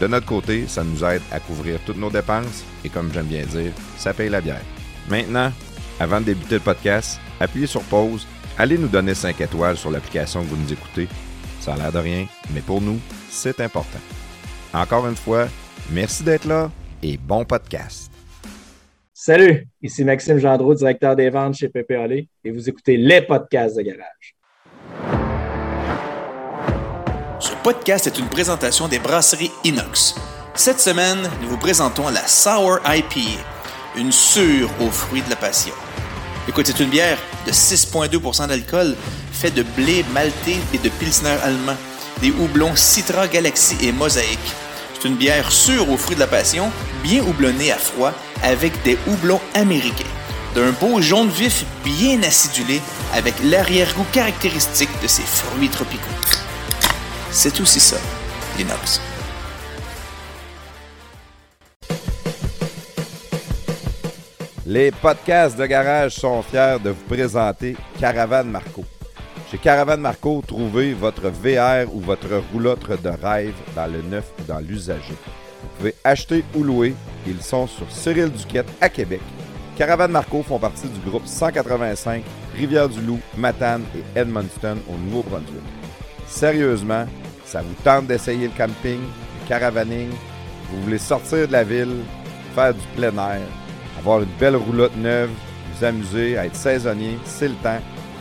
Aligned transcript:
De 0.00 0.06
notre 0.06 0.26
côté, 0.26 0.66
ça 0.66 0.82
nous 0.82 1.04
aide 1.04 1.22
à 1.30 1.38
couvrir 1.40 1.78
toutes 1.86 1.98
nos 1.98 2.10
dépenses 2.10 2.64
et 2.84 2.88
comme 2.88 3.12
j'aime 3.12 3.26
bien 3.26 3.44
dire, 3.46 3.72
ça 3.96 4.12
paye 4.12 4.28
la 4.28 4.40
bière. 4.40 4.62
Maintenant, 5.08 5.52
avant 6.00 6.20
de 6.20 6.26
débuter 6.26 6.56
le 6.56 6.60
podcast, 6.60 7.20
appuyez 7.38 7.66
sur 7.66 7.82
pause, 7.82 8.26
allez 8.58 8.78
nous 8.78 8.88
donner 8.88 9.14
5 9.14 9.40
étoiles 9.40 9.76
sur 9.76 9.90
l'application 9.90 10.42
que 10.42 10.48
vous 10.48 10.56
nous 10.56 10.72
écoutez. 10.72 11.08
Ça 11.60 11.74
a 11.74 11.76
l'air 11.76 11.92
de 11.92 11.98
rien, 11.98 12.26
mais 12.52 12.60
pour 12.60 12.80
nous, 12.80 12.98
c'est 13.30 13.60
important. 13.60 14.00
Encore 14.74 15.06
une 15.06 15.16
fois, 15.16 15.46
merci 15.90 16.24
d'être 16.24 16.46
là 16.46 16.70
et 17.02 17.16
bon 17.16 17.44
podcast. 17.44 18.10
Salut, 19.12 19.68
ici 19.80 20.04
Maxime 20.04 20.38
Gendreau, 20.38 20.74
directeur 20.74 21.14
des 21.14 21.30
ventes 21.30 21.54
chez 21.54 21.68
Pépé 21.68 22.26
et 22.42 22.50
vous 22.50 22.68
écoutez 22.68 22.96
les 22.96 23.22
podcasts 23.22 23.76
de 23.76 23.82
garage. 23.82 24.34
Podcast 27.62 28.08
est 28.08 28.18
une 28.18 28.28
présentation 28.28 28.88
des 28.88 28.98
brasseries 28.98 29.52
Inox. 29.62 30.16
Cette 30.54 30.80
semaine, 30.80 31.30
nous 31.40 31.48
vous 31.48 31.56
présentons 31.56 32.08
la 32.08 32.26
Sour 32.26 32.80
IPA, 32.84 33.40
une 33.96 34.10
sûre 34.10 34.68
aux 34.80 34.90
fruits 34.90 35.22
de 35.22 35.30
la 35.30 35.36
passion. 35.36 35.74
Écoute, 36.48 36.66
c'est 36.66 36.80
une 36.82 36.90
bière 36.90 37.18
de 37.46 37.52
6,2 37.52 38.48
d'alcool, 38.48 38.96
faite 39.32 39.54
de 39.54 39.62
blé 39.62 40.04
malté 40.12 40.56
et 40.74 40.78
de 40.78 40.88
pilsner 40.88 41.36
allemand, 41.44 41.76
des 42.20 42.32
houblons 42.32 42.74
Citra, 42.74 43.28
Galaxy 43.28 43.76
et 43.80 43.92
Mosaïque. 43.92 44.38
C'est 44.94 45.08
une 45.08 45.16
bière 45.16 45.52
sûre 45.52 45.88
aux 45.88 45.96
fruits 45.96 46.16
de 46.16 46.20
la 46.20 46.26
passion, 46.26 46.68
bien 47.04 47.22
houblonnée 47.22 47.70
à 47.70 47.78
froid, 47.78 48.12
avec 48.42 48.72
des 48.82 48.98
houblons 49.06 49.40
américains. 49.54 50.04
D'un 50.56 50.72
beau 50.72 51.00
jaune 51.00 51.30
vif 51.30 51.64
bien 51.84 52.20
acidulé, 52.24 52.80
avec 53.14 53.34
l'arrière-goût 53.44 54.06
caractéristique 54.12 54.90
de 55.00 55.06
ces 55.06 55.22
fruits 55.22 55.68
tropicaux. 55.68 56.10
C'est 57.34 57.58
aussi 57.60 57.80
ça, 57.80 57.96
l'inox. 58.58 59.00
Les 64.66 64.90
podcasts 64.90 65.58
de 65.58 65.64
garage 65.64 66.12
sont 66.16 66.42
fiers 66.42 66.76
de 66.84 66.90
vous 66.90 67.04
présenter 67.08 67.74
Caravane 67.98 68.50
Marco. 68.50 68.84
Chez 69.50 69.56
Caravane 69.56 70.02
Marco, 70.02 70.44
trouvez 70.46 70.92
votre 70.92 71.30
VR 71.30 71.92
ou 71.94 72.00
votre 72.00 72.28
roulotte 72.52 73.02
de 73.02 73.08
rêve 73.08 73.54
dans 73.74 73.86
le 73.86 74.02
neuf 74.02 74.26
ou 74.38 74.42
dans 74.42 74.60
l'usager. 74.60 75.14
Vous 75.62 75.68
pouvez 75.78 75.94
acheter 76.04 76.44
ou 76.54 76.62
louer. 76.62 76.94
Ils 77.26 77.42
sont 77.42 77.66
sur 77.66 77.90
Cyril 77.90 78.30
Duquette 78.30 78.68
à 78.78 78.90
Québec. 78.90 79.22
Caravane 79.78 80.12
Marco 80.12 80.42
font 80.42 80.58
partie 80.58 80.88
du 80.88 81.00
groupe 81.00 81.26
185 81.26 82.22
Rivière-du-Loup, 82.54 83.20
Matane 83.38 83.84
et 83.96 84.18
Edmundston 84.18 84.76
au 84.86 84.98
Nouveau-Brunswick. 84.98 85.62
Sérieusement, 86.28 87.06
ça 87.52 87.60
vous 87.60 87.74
tente 87.84 88.06
d'essayer 88.06 88.48
le 88.48 88.56
camping, 88.56 89.00
le 89.00 89.46
caravaning, 89.46 90.08
vous 90.70 90.82
voulez 90.84 90.96
sortir 90.96 91.46
de 91.46 91.52
la 91.52 91.64
ville, 91.64 92.00
faire 92.54 92.72
du 92.72 92.86
plein 92.96 93.12
air, 93.12 93.42
avoir 93.98 94.20
une 94.20 94.28
belle 94.40 94.56
roulotte 94.56 94.96
neuve, 94.96 95.28
vous 95.74 95.84
amuser, 95.84 96.32
être 96.32 96.56
saisonnier, 96.56 97.18
c'est 97.26 97.48
le 97.48 97.54
temps. 97.56 97.80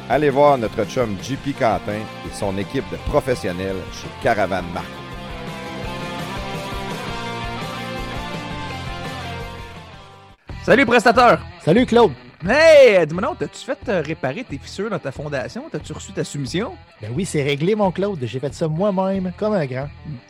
Allez 0.09 0.29
voir 0.29 0.57
notre 0.57 0.83
chum 0.83 1.15
JP 1.23 1.57
Quentin 1.57 2.01
et 2.27 2.33
son 2.33 2.57
équipe 2.57 2.83
de 2.91 2.97
professionnels 3.09 3.77
chez 3.93 4.09
Caravane 4.21 4.65
Marco. 4.73 4.89
Salut 10.61 10.85
prestateur! 10.85 11.39
Salut 11.63 11.85
Claude! 11.85 12.11
Hey, 12.43 13.05
dis-moi 13.05 13.21
non, 13.21 13.35
t'as-tu 13.35 13.63
fait 13.63 13.77
euh, 13.87 14.01
réparer 14.01 14.43
tes 14.43 14.57
fissures 14.57 14.89
dans 14.89 14.97
ta 14.97 15.11
fondation? 15.11 15.65
T'as-tu 15.71 15.93
reçu 15.93 16.11
ta 16.11 16.23
soumission? 16.23 16.75
Ben 16.99 17.11
oui, 17.13 17.23
c'est 17.23 17.43
réglé 17.43 17.75
mon 17.75 17.91
Claude. 17.91 18.17
J'ai 18.23 18.39
fait 18.39 18.51
ça 18.51 18.67
moi-même, 18.67 19.31
comme 19.37 19.53
un 19.53 19.65
grand. 19.67 19.87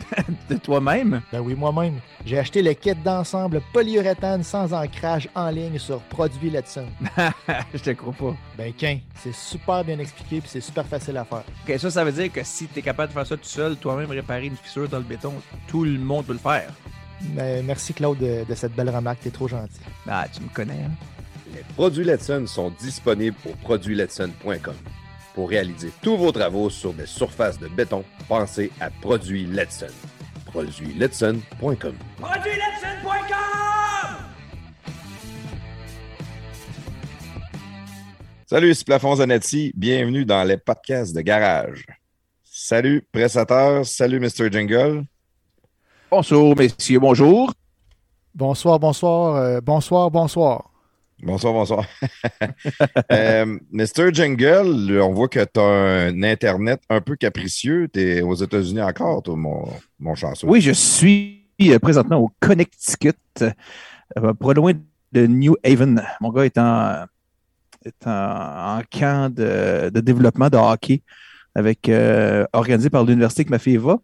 De 0.49 0.57
toi-même? 0.57 1.21
Ben 1.31 1.39
oui, 1.39 1.55
moi-même. 1.55 2.01
J'ai 2.25 2.37
acheté 2.37 2.61
le 2.61 2.73
kit 2.73 2.95
d'ensemble 2.95 3.61
polyuréthane 3.71 4.43
sans 4.43 4.73
ancrage 4.73 5.29
en 5.35 5.49
ligne 5.51 5.79
sur 5.79 6.01
Produit 6.01 6.49
Letson. 6.49 6.87
Je 7.73 7.79
te 7.79 7.91
crois 7.91 8.11
pas. 8.11 8.35
Ben 8.57 8.73
qu'un, 8.73 8.99
c'est 9.15 9.33
super 9.33 9.85
bien 9.85 9.97
expliqué 9.99 10.41
puis 10.41 10.49
c'est 10.49 10.59
super 10.59 10.85
facile 10.85 11.15
à 11.15 11.23
faire. 11.23 11.43
Ok, 11.65 11.79
ça, 11.79 11.89
ça 11.89 12.03
veut 12.03 12.11
dire 12.11 12.29
que 12.29 12.43
si 12.43 12.67
t'es 12.67 12.81
capable 12.81 13.07
de 13.07 13.13
faire 13.13 13.27
ça 13.27 13.37
tout 13.37 13.45
seul, 13.45 13.77
toi-même 13.77 14.11
réparer 14.11 14.47
une 14.47 14.57
fissure 14.57 14.89
dans 14.89 14.97
le 14.97 15.05
béton, 15.05 15.33
tout 15.69 15.85
le 15.85 15.97
monde 15.97 16.25
peut 16.25 16.33
le 16.33 16.39
faire. 16.39 16.73
Ben, 17.21 17.65
merci 17.65 17.93
Claude 17.93 18.17
de, 18.17 18.43
de 18.43 18.55
cette 18.55 18.75
belle 18.75 18.89
remarque, 18.89 19.21
t'es 19.21 19.29
trop 19.29 19.47
gentil. 19.47 19.79
Ah, 20.09 20.25
tu 20.29 20.41
me 20.41 20.49
connais, 20.49 20.73
hein? 20.73 20.91
Les 21.53 21.63
produits 21.75 22.05
Letson 22.05 22.45
sont 22.47 22.71
disponibles 22.79 23.35
au 23.45 23.53
produitsletson.com. 23.63 24.75
Pour 25.33 25.49
réaliser 25.49 25.91
tous 26.01 26.17
vos 26.17 26.31
travaux 26.31 26.69
sur 26.69 26.93
des 26.93 27.05
surfaces 27.05 27.59
de 27.59 27.67
béton, 27.67 28.03
pensez 28.27 28.71
à 28.79 28.89
Produits 28.89 29.45
Letson. 29.45 29.87
Produitsletson.com. 30.45 31.95
Salut, 38.45 38.73
c'est 38.73 38.85
Plafond 38.85 39.15
Zanetti. 39.15 39.71
Bienvenue 39.75 40.25
dans 40.25 40.43
les 40.43 40.57
podcasts 40.57 41.15
de 41.15 41.21
garage. 41.21 41.85
Salut, 42.43 43.07
pressateur. 43.11 43.85
Salut, 43.85 44.19
Mr. 44.19 44.51
Jingle. 44.51 45.05
Bonjour, 46.09 46.55
messieurs, 46.57 46.99
bonjour. 46.99 47.53
Bonsoir, 48.35 48.79
bonsoir, 48.79 49.35
euh, 49.35 49.61
bonsoir, 49.61 50.11
bonsoir. 50.11 50.70
Bonsoir, 51.23 51.53
bonsoir. 51.53 51.85
euh, 53.11 53.59
Mr. 53.71 54.11
Jingle, 54.11 54.99
on 55.01 55.13
voit 55.13 55.27
que 55.27 55.43
tu 55.43 55.59
as 55.59 55.63
un 55.63 56.23
Internet 56.23 56.81
un 56.89 56.99
peu 56.99 57.15
capricieux. 57.15 57.87
Tu 57.93 58.01
es 58.01 58.21
aux 58.21 58.33
États-Unis 58.33 58.81
encore, 58.81 59.21
toi, 59.21 59.35
mon, 59.35 59.67
mon. 59.99 60.15
Oui, 60.43 60.61
je 60.61 60.71
suis 60.71 61.45
euh, 61.61 61.77
présentement 61.77 62.17
au 62.17 62.31
Connecticut, 62.39 63.13
euh, 63.41 64.33
pas 64.33 64.53
loin 64.53 64.73
de 65.11 65.27
New 65.27 65.55
Haven. 65.63 66.03
Mon 66.21 66.31
gars 66.31 66.45
est 66.45 66.57
en, 66.57 67.05
est 67.85 68.07
en 68.07 68.81
camp 68.91 69.31
de, 69.31 69.89
de 69.89 69.99
développement 69.99 70.49
de 70.49 70.57
hockey 70.57 71.03
avec, 71.53 71.87
euh, 71.89 72.45
organisé 72.53 72.89
par 72.89 73.03
l'université 73.03 73.45
que 73.45 73.49
ma 73.49 73.59
fille 73.59 73.77
va. 73.77 73.99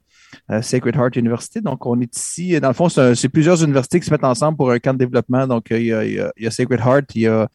Euh, 0.52 0.62
Sacred 0.62 0.96
Heart 0.96 1.16
University. 1.16 1.62
Donc, 1.62 1.86
on 1.86 2.00
est 2.02 2.16
ici. 2.16 2.60
Dans 2.60 2.68
le 2.70 2.74
fond, 2.74 2.90
c'est 2.90 3.30
plusieurs 3.30 3.64
universités 3.64 4.00
qui 4.00 4.06
se 4.06 4.12
mettent 4.12 4.24
ensemble 4.24 4.58
pour 4.58 4.72
un 4.72 4.80
camp 4.80 4.94
de 4.94 5.00
développement. 5.00 5.48
Donc, 5.48 5.72
euh, 5.72 5.80
il 5.80 6.44
y 6.44 6.48
a, 6.48 6.52
Sacred 6.52 6.80
Heart, 6.80 7.16
il 7.16 7.22
y 7.22 7.28
a 7.28 7.48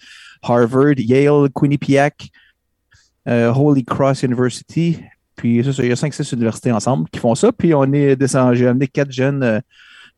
Harvard, 0.42 0.94
Yale, 0.98 1.48
Quinnipiac, 1.54 2.28
euh, 3.28 3.52
Holy 3.52 3.84
Cross 3.84 4.22
University. 4.22 5.00
Puis, 5.36 5.64
ça, 5.64 5.82
il 5.82 5.88
y 5.88 5.92
a 5.92 5.96
cinq, 5.96 6.14
six 6.14 6.30
universités 6.32 6.72
ensemble 6.72 7.08
qui 7.10 7.18
font 7.18 7.34
ça. 7.34 7.52
Puis, 7.52 7.74
on 7.74 7.90
est 7.92 8.16
descendu. 8.16 8.56
J'ai 8.56 8.66
amené 8.68 8.88
quatre 8.88 9.12
jeunes. 9.12 9.42
euh, 9.42 9.60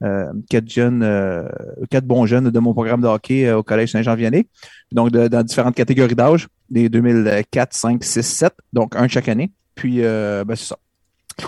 euh, 0.03 0.27
quatre 0.51 0.69
jeunes, 0.69 1.03
euh, 1.03 1.49
quatre 1.89 2.05
bons 2.05 2.27
jeunes 2.27 2.51
de 2.51 2.59
mon 2.59 2.73
programme 2.75 3.01
de 3.01 3.07
hockey 3.07 3.47
euh, 3.47 3.59
au 3.59 3.63
Collège 3.63 3.93
Saint-Jean-Vianney. 3.93 4.49
Donc, 4.93 5.11
dans 5.11 5.43
différentes 5.43 5.77
catégories 5.77 6.17
d'âge, 6.17 6.49
des 6.69 6.89
2004, 6.89 7.73
5, 7.73 8.03
6, 8.05 8.23
7, 8.23 8.53
donc 8.73 8.97
un 8.97 9.07
chaque 9.09 9.29
année. 9.29 9.53
Puis, 9.75 10.05
euh, 10.05 10.45
ben, 10.45 10.57
c'est 10.57 10.67
ça. 10.67 10.77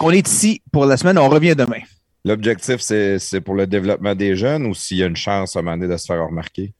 On 0.00 0.10
est 0.10 0.26
ici 0.26 0.62
pour 0.72 0.86
la 0.86 0.96
semaine, 0.96 1.18
on 1.18 1.28
revient 1.28 1.54
demain. 1.56 1.80
L'objectif, 2.24 2.80
c'est 2.80 3.18
c'est 3.18 3.40
pour 3.40 3.54
le 3.54 3.66
développement 3.66 4.14
des 4.14 4.36
jeunes 4.36 4.66
ou 4.66 4.74
s'il 4.74 4.98
y 4.98 5.02
a 5.02 5.06
une 5.06 5.16
chance 5.16 5.54
à 5.54 5.60
un 5.60 5.62
moment 5.62 5.76
donné 5.76 5.92
de 5.92 5.96
se 5.96 6.06
faire 6.06 6.26
remarquer? 6.26 6.74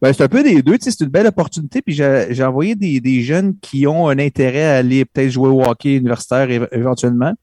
Ben, 0.00 0.12
c'est 0.12 0.22
un 0.22 0.28
peu 0.28 0.42
des 0.42 0.62
deux, 0.62 0.76
c'est 0.80 1.00
une 1.00 1.08
belle 1.08 1.26
opportunité. 1.26 1.82
Puis 1.82 1.94
j'ai 1.94 2.44
envoyé 2.44 2.74
des, 2.74 3.00
des 3.00 3.22
jeunes 3.22 3.54
qui 3.60 3.86
ont 3.86 4.08
un 4.08 4.18
intérêt 4.18 4.64
à 4.64 4.76
aller 4.76 5.04
peut-être 5.04 5.30
jouer 5.30 5.48
au 5.48 5.62
hockey 5.64 5.96
universitaire 5.96 6.48
éve- 6.48 6.68
éventuellement. 6.72 7.34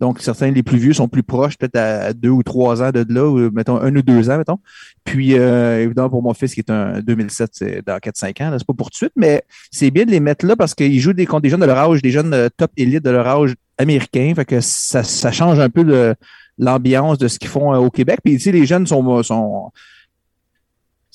Donc, 0.00 0.20
certains 0.20 0.50
les 0.50 0.62
plus 0.62 0.78
vieux 0.78 0.92
sont 0.92 1.08
plus 1.08 1.22
proches, 1.22 1.56
peut-être 1.56 1.76
à 1.76 2.12
deux 2.12 2.28
ou 2.28 2.42
trois 2.42 2.82
ans 2.82 2.90
de 2.90 3.06
là, 3.08 3.26
ou 3.26 3.50
mettons 3.52 3.80
un 3.80 3.94
ou 3.94 4.02
deux 4.02 4.28
ans, 4.28 4.38
mettons. 4.38 4.58
Puis, 5.04 5.38
euh, 5.38 5.82
évidemment, 5.84 6.10
pour 6.10 6.22
mon 6.22 6.34
fils 6.34 6.52
qui 6.54 6.60
est 6.60 6.70
un 6.70 7.00
2007, 7.00 7.50
c'est 7.52 7.86
dans 7.86 7.96
4-5 7.98 8.42
ans, 8.42 8.56
c'est 8.58 8.66
pas 8.66 8.74
pour 8.74 8.90
tout 8.90 8.94
de 8.94 8.96
suite, 8.96 9.12
mais 9.16 9.44
c'est 9.70 9.90
bien 9.90 10.04
de 10.04 10.10
les 10.10 10.20
mettre 10.20 10.44
là 10.46 10.56
parce 10.56 10.74
qu'ils 10.74 10.98
jouent 11.00 11.12
des, 11.12 11.26
contre 11.26 11.42
des 11.42 11.50
jeunes 11.50 11.60
de 11.60 11.66
leur 11.66 11.78
âge, 11.78 12.02
des 12.02 12.10
jeunes 12.10 12.34
euh, 12.34 12.48
top 12.56 12.72
élite 12.76 13.04
de 13.04 13.10
leur 13.10 13.26
âge 13.26 13.54
américain. 13.78 14.32
Fait 14.34 14.44
que 14.44 14.60
ça, 14.60 15.04
ça 15.04 15.30
change 15.30 15.60
un 15.60 15.70
peu 15.70 16.14
l'ambiance 16.58 17.18
de 17.18 17.28
ce 17.28 17.38
qu'ils 17.38 17.48
font 17.48 17.72
euh, 17.72 17.78
au 17.78 17.90
Québec. 17.90 18.18
Puis, 18.22 18.34
tu 18.34 18.40
sais, 18.40 18.52
les 18.52 18.66
jeunes 18.66 18.86
sont, 18.86 19.22
sont 19.22 19.70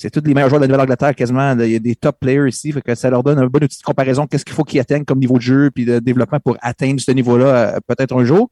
c'est 0.01 0.09
tous 0.09 0.25
les 0.25 0.33
meilleurs 0.33 0.47
joueurs 0.47 0.61
de 0.61 0.65
Nouvelle-Angleterre 0.65 1.13
quasiment. 1.13 1.53
Il 1.59 1.71
y 1.71 1.75
a 1.75 1.79
des 1.79 1.93
top 1.93 2.21
players 2.21 2.47
ici, 2.47 2.71
fait 2.71 2.81
que 2.81 2.95
ça 2.95 3.09
leur 3.09 3.21
donne 3.21 3.37
un 3.37 3.47
bon 3.47 3.61
outil 3.61 3.79
de 3.79 3.83
comparaison. 3.83 4.27
Qu'est-ce 4.27 4.45
qu'il 4.45 4.55
faut 4.55 4.63
qu'ils 4.63 4.79
atteignent 4.79 5.03
comme 5.03 5.19
niveau 5.19 5.35
de 5.35 5.41
jeu 5.41 5.71
puis 5.75 5.83
de 5.83 5.99
développement 5.99 6.39
pour 6.39 6.55
atteindre 6.61 7.01
ce 7.01 7.11
niveau-là 7.11 7.75
euh, 7.75 7.79
peut-être 7.85 8.17
un 8.17 8.23
jour? 8.23 8.49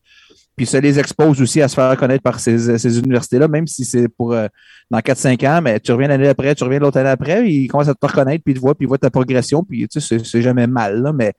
Puis 0.58 0.66
ça 0.66 0.82
les 0.82 1.00
expose 1.00 1.42
aussi 1.42 1.62
à 1.62 1.70
se 1.70 1.76
faire 1.76 1.96
connaître 1.96 2.22
par 2.22 2.42
ces, 2.42 2.78
ces 2.78 3.00
universités-là, 3.00 3.48
même 3.48 3.66
si 3.66 3.86
c'est 3.86 4.10
pour 4.10 4.34
euh, 4.34 4.48
dans 4.92 5.00
4-5 5.00 5.48
ans, 5.48 5.62
mais 5.62 5.80
tu 5.80 5.94
reviens 5.94 6.10
l'année 6.10 6.28
après, 6.28 6.54
tu 6.54 6.66
reviens 6.66 6.80
l'autre 6.80 6.98
année 6.98 7.10
après, 7.10 7.50
ils 7.50 7.68
commencent 7.68 7.88
à 7.88 7.96
te 7.96 8.06
reconnaître, 8.06 8.44
puis 8.44 8.54
ils 8.54 8.58
te 8.58 8.60
voient, 8.60 8.76
puis 8.76 8.84
ils 8.84 8.90
voient 8.90 8.98
ta 8.98 9.10
progression, 9.10 9.64
puis 9.64 9.88
tu 9.88 10.02
sais, 10.02 10.18
c'est 10.22 10.42
jamais 10.42 10.68
mal, 10.68 11.02
là, 11.02 11.14
mais 11.14 11.32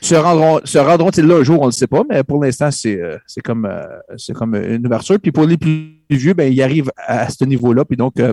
se 0.00 0.14
rendront, 0.14 0.60
se 0.64 0.78
rendront-ils 0.78 1.24
là 1.24 1.36
un 1.36 1.42
jour, 1.42 1.58
on 1.60 1.64
ne 1.64 1.68
le 1.68 1.72
sait 1.72 1.86
pas, 1.86 2.02
mais 2.08 2.22
pour 2.22 2.42
l'instant, 2.42 2.70
c'est 2.70 3.00
euh, 3.00 3.18
comme, 3.44 3.66
euh, 3.66 3.84
c'est 4.16 4.32
comme 4.32 4.54
une 4.54 4.86
ouverture. 4.86 5.18
Puis 5.20 5.32
pour 5.32 5.44
les 5.44 5.56
plus 5.56 5.98
vieux, 6.10 6.34
ben, 6.34 6.52
ils 6.52 6.62
arrivent 6.62 6.90
à, 6.96 7.28
ce 7.28 7.44
niveau-là. 7.44 7.84
Puis 7.84 7.96
donc, 7.96 8.18
euh, 8.18 8.32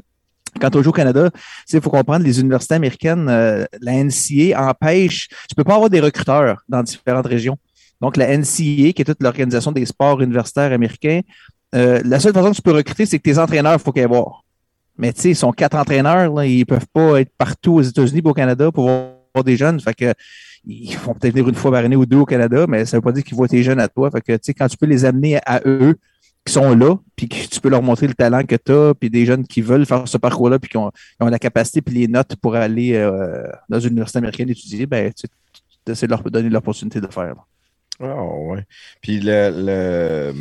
quand 0.60 0.76
on 0.76 0.82
joue 0.82 0.90
au 0.90 0.94
Canada, 0.94 1.30
il 1.72 1.82
faut 1.82 1.90
comprendre, 1.90 2.26
les 2.26 2.40
universités 2.40 2.76
américaines, 2.76 3.26
la 3.28 4.04
NCA 4.04 4.70
empêche, 4.70 5.28
tu 5.48 5.56
peux 5.56 5.64
pas 5.64 5.76
avoir 5.76 5.90
des 5.90 6.00
recruteurs 6.00 6.64
dans 6.68 6.82
différentes 6.82 7.28
régions. 7.28 7.58
Donc, 8.02 8.18
la 8.18 8.36
NCA, 8.36 8.94
qui 8.94 8.96
est 8.98 9.06
toute 9.06 9.22
l'organisation 9.22 9.72
des 9.72 9.86
sports 9.86 10.22
universitaires 10.22 10.72
américains, 10.72 11.22
la 11.72 12.20
seule 12.20 12.34
façon 12.34 12.50
que 12.50 12.56
tu 12.56 12.62
peux 12.64 12.72
recruter, 12.72 13.06
c'est 13.06 13.20
que 13.20 13.24
tes 13.24 13.38
entraîneurs, 13.38 13.76
il 13.76 13.80
faut 13.80 13.92
qu'ils 13.92 14.08
voir. 14.08 14.44
Mais 14.98 15.14
tu 15.14 15.22
sais, 15.22 15.30
ils 15.30 15.36
sont 15.36 15.52
quatre 15.52 15.78
entraîneurs, 15.78 16.34
là, 16.34 16.46
ils 16.46 16.66
peuvent 16.66 16.88
pas 16.92 17.22
être 17.22 17.32
partout 17.38 17.76
aux 17.76 17.82
États-Unis 17.82 18.22
ou 18.26 18.30
au 18.30 18.34
Canada 18.34 18.72
pour 18.72 18.86
voir 18.86 19.44
des 19.46 19.56
jeunes. 19.56 19.80
Fait 19.80 19.94
que 19.94 20.14
ils 20.66 20.98
vont 20.98 21.14
peut-être 21.14 21.34
venir 21.34 21.48
une 21.48 21.56
fois 21.56 21.72
par 21.72 21.84
année 21.84 21.96
ou 21.96 22.06
deux 22.06 22.18
au 22.18 22.26
Canada, 22.26 22.66
mais 22.68 22.86
ça 22.86 22.98
ne 22.98 23.00
veut 23.00 23.04
pas 23.04 23.12
dire 23.12 23.24
qu'ils 23.24 23.36
voient 23.36 23.48
tes 23.48 23.64
jeunes 23.64 23.80
à 23.80 23.88
toi. 23.88 24.12
Fait 24.12 24.22
que, 24.22 24.34
tu 24.34 24.40
sais, 24.44 24.54
quand 24.54 24.68
tu 24.68 24.78
peux 24.78 24.86
les 24.86 25.06
amener 25.06 25.40
à 25.46 25.62
eux, 25.66 25.96
qui 26.46 26.54
sont 26.54 26.76
là, 26.76 26.96
puis 27.16 27.28
que 27.28 27.48
tu 27.48 27.60
peux 27.60 27.70
leur 27.70 27.82
montrer 27.84 28.08
le 28.08 28.14
talent 28.14 28.44
que 28.44 28.56
tu 28.56 28.72
as, 28.72 28.94
puis 28.94 29.10
des 29.10 29.26
jeunes 29.26 29.46
qui 29.46 29.62
veulent 29.62 29.86
faire 29.86 30.08
ce 30.08 30.18
parcours-là, 30.18 30.60
puis 30.60 30.70
qui 30.70 30.78
ont, 30.78 30.92
la 31.20 31.40
capacité, 31.40 31.82
puis 31.82 31.96
les 31.96 32.08
notes 32.08 32.36
pour 32.38 32.56
aller 32.56 32.96
euh, 32.96 33.48
dans 33.68 33.80
une 33.80 33.92
université 33.92 34.18
américaine 34.20 34.50
étudier, 34.50 34.86
ben, 34.86 35.12
tu 35.14 35.28
essaies 35.92 36.08
de 36.08 36.12
leur 36.12 36.24
donner 36.24 36.50
l'opportunité 36.50 37.02
de 37.02 37.08
faire. 37.08 37.36
Ah, 38.00 38.24
ouais. 38.24 38.64
Puis 39.02 39.20
le, 39.22 40.34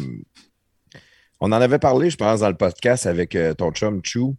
On 1.40 1.52
en 1.52 1.60
avait 1.60 1.78
parlé, 1.78 2.10
je 2.10 2.16
pense, 2.16 2.40
dans 2.40 2.48
le 2.48 2.56
podcast 2.56 3.06
avec 3.06 3.34
euh, 3.34 3.54
ton 3.54 3.72
chum 3.72 4.00
Chu. 4.02 4.34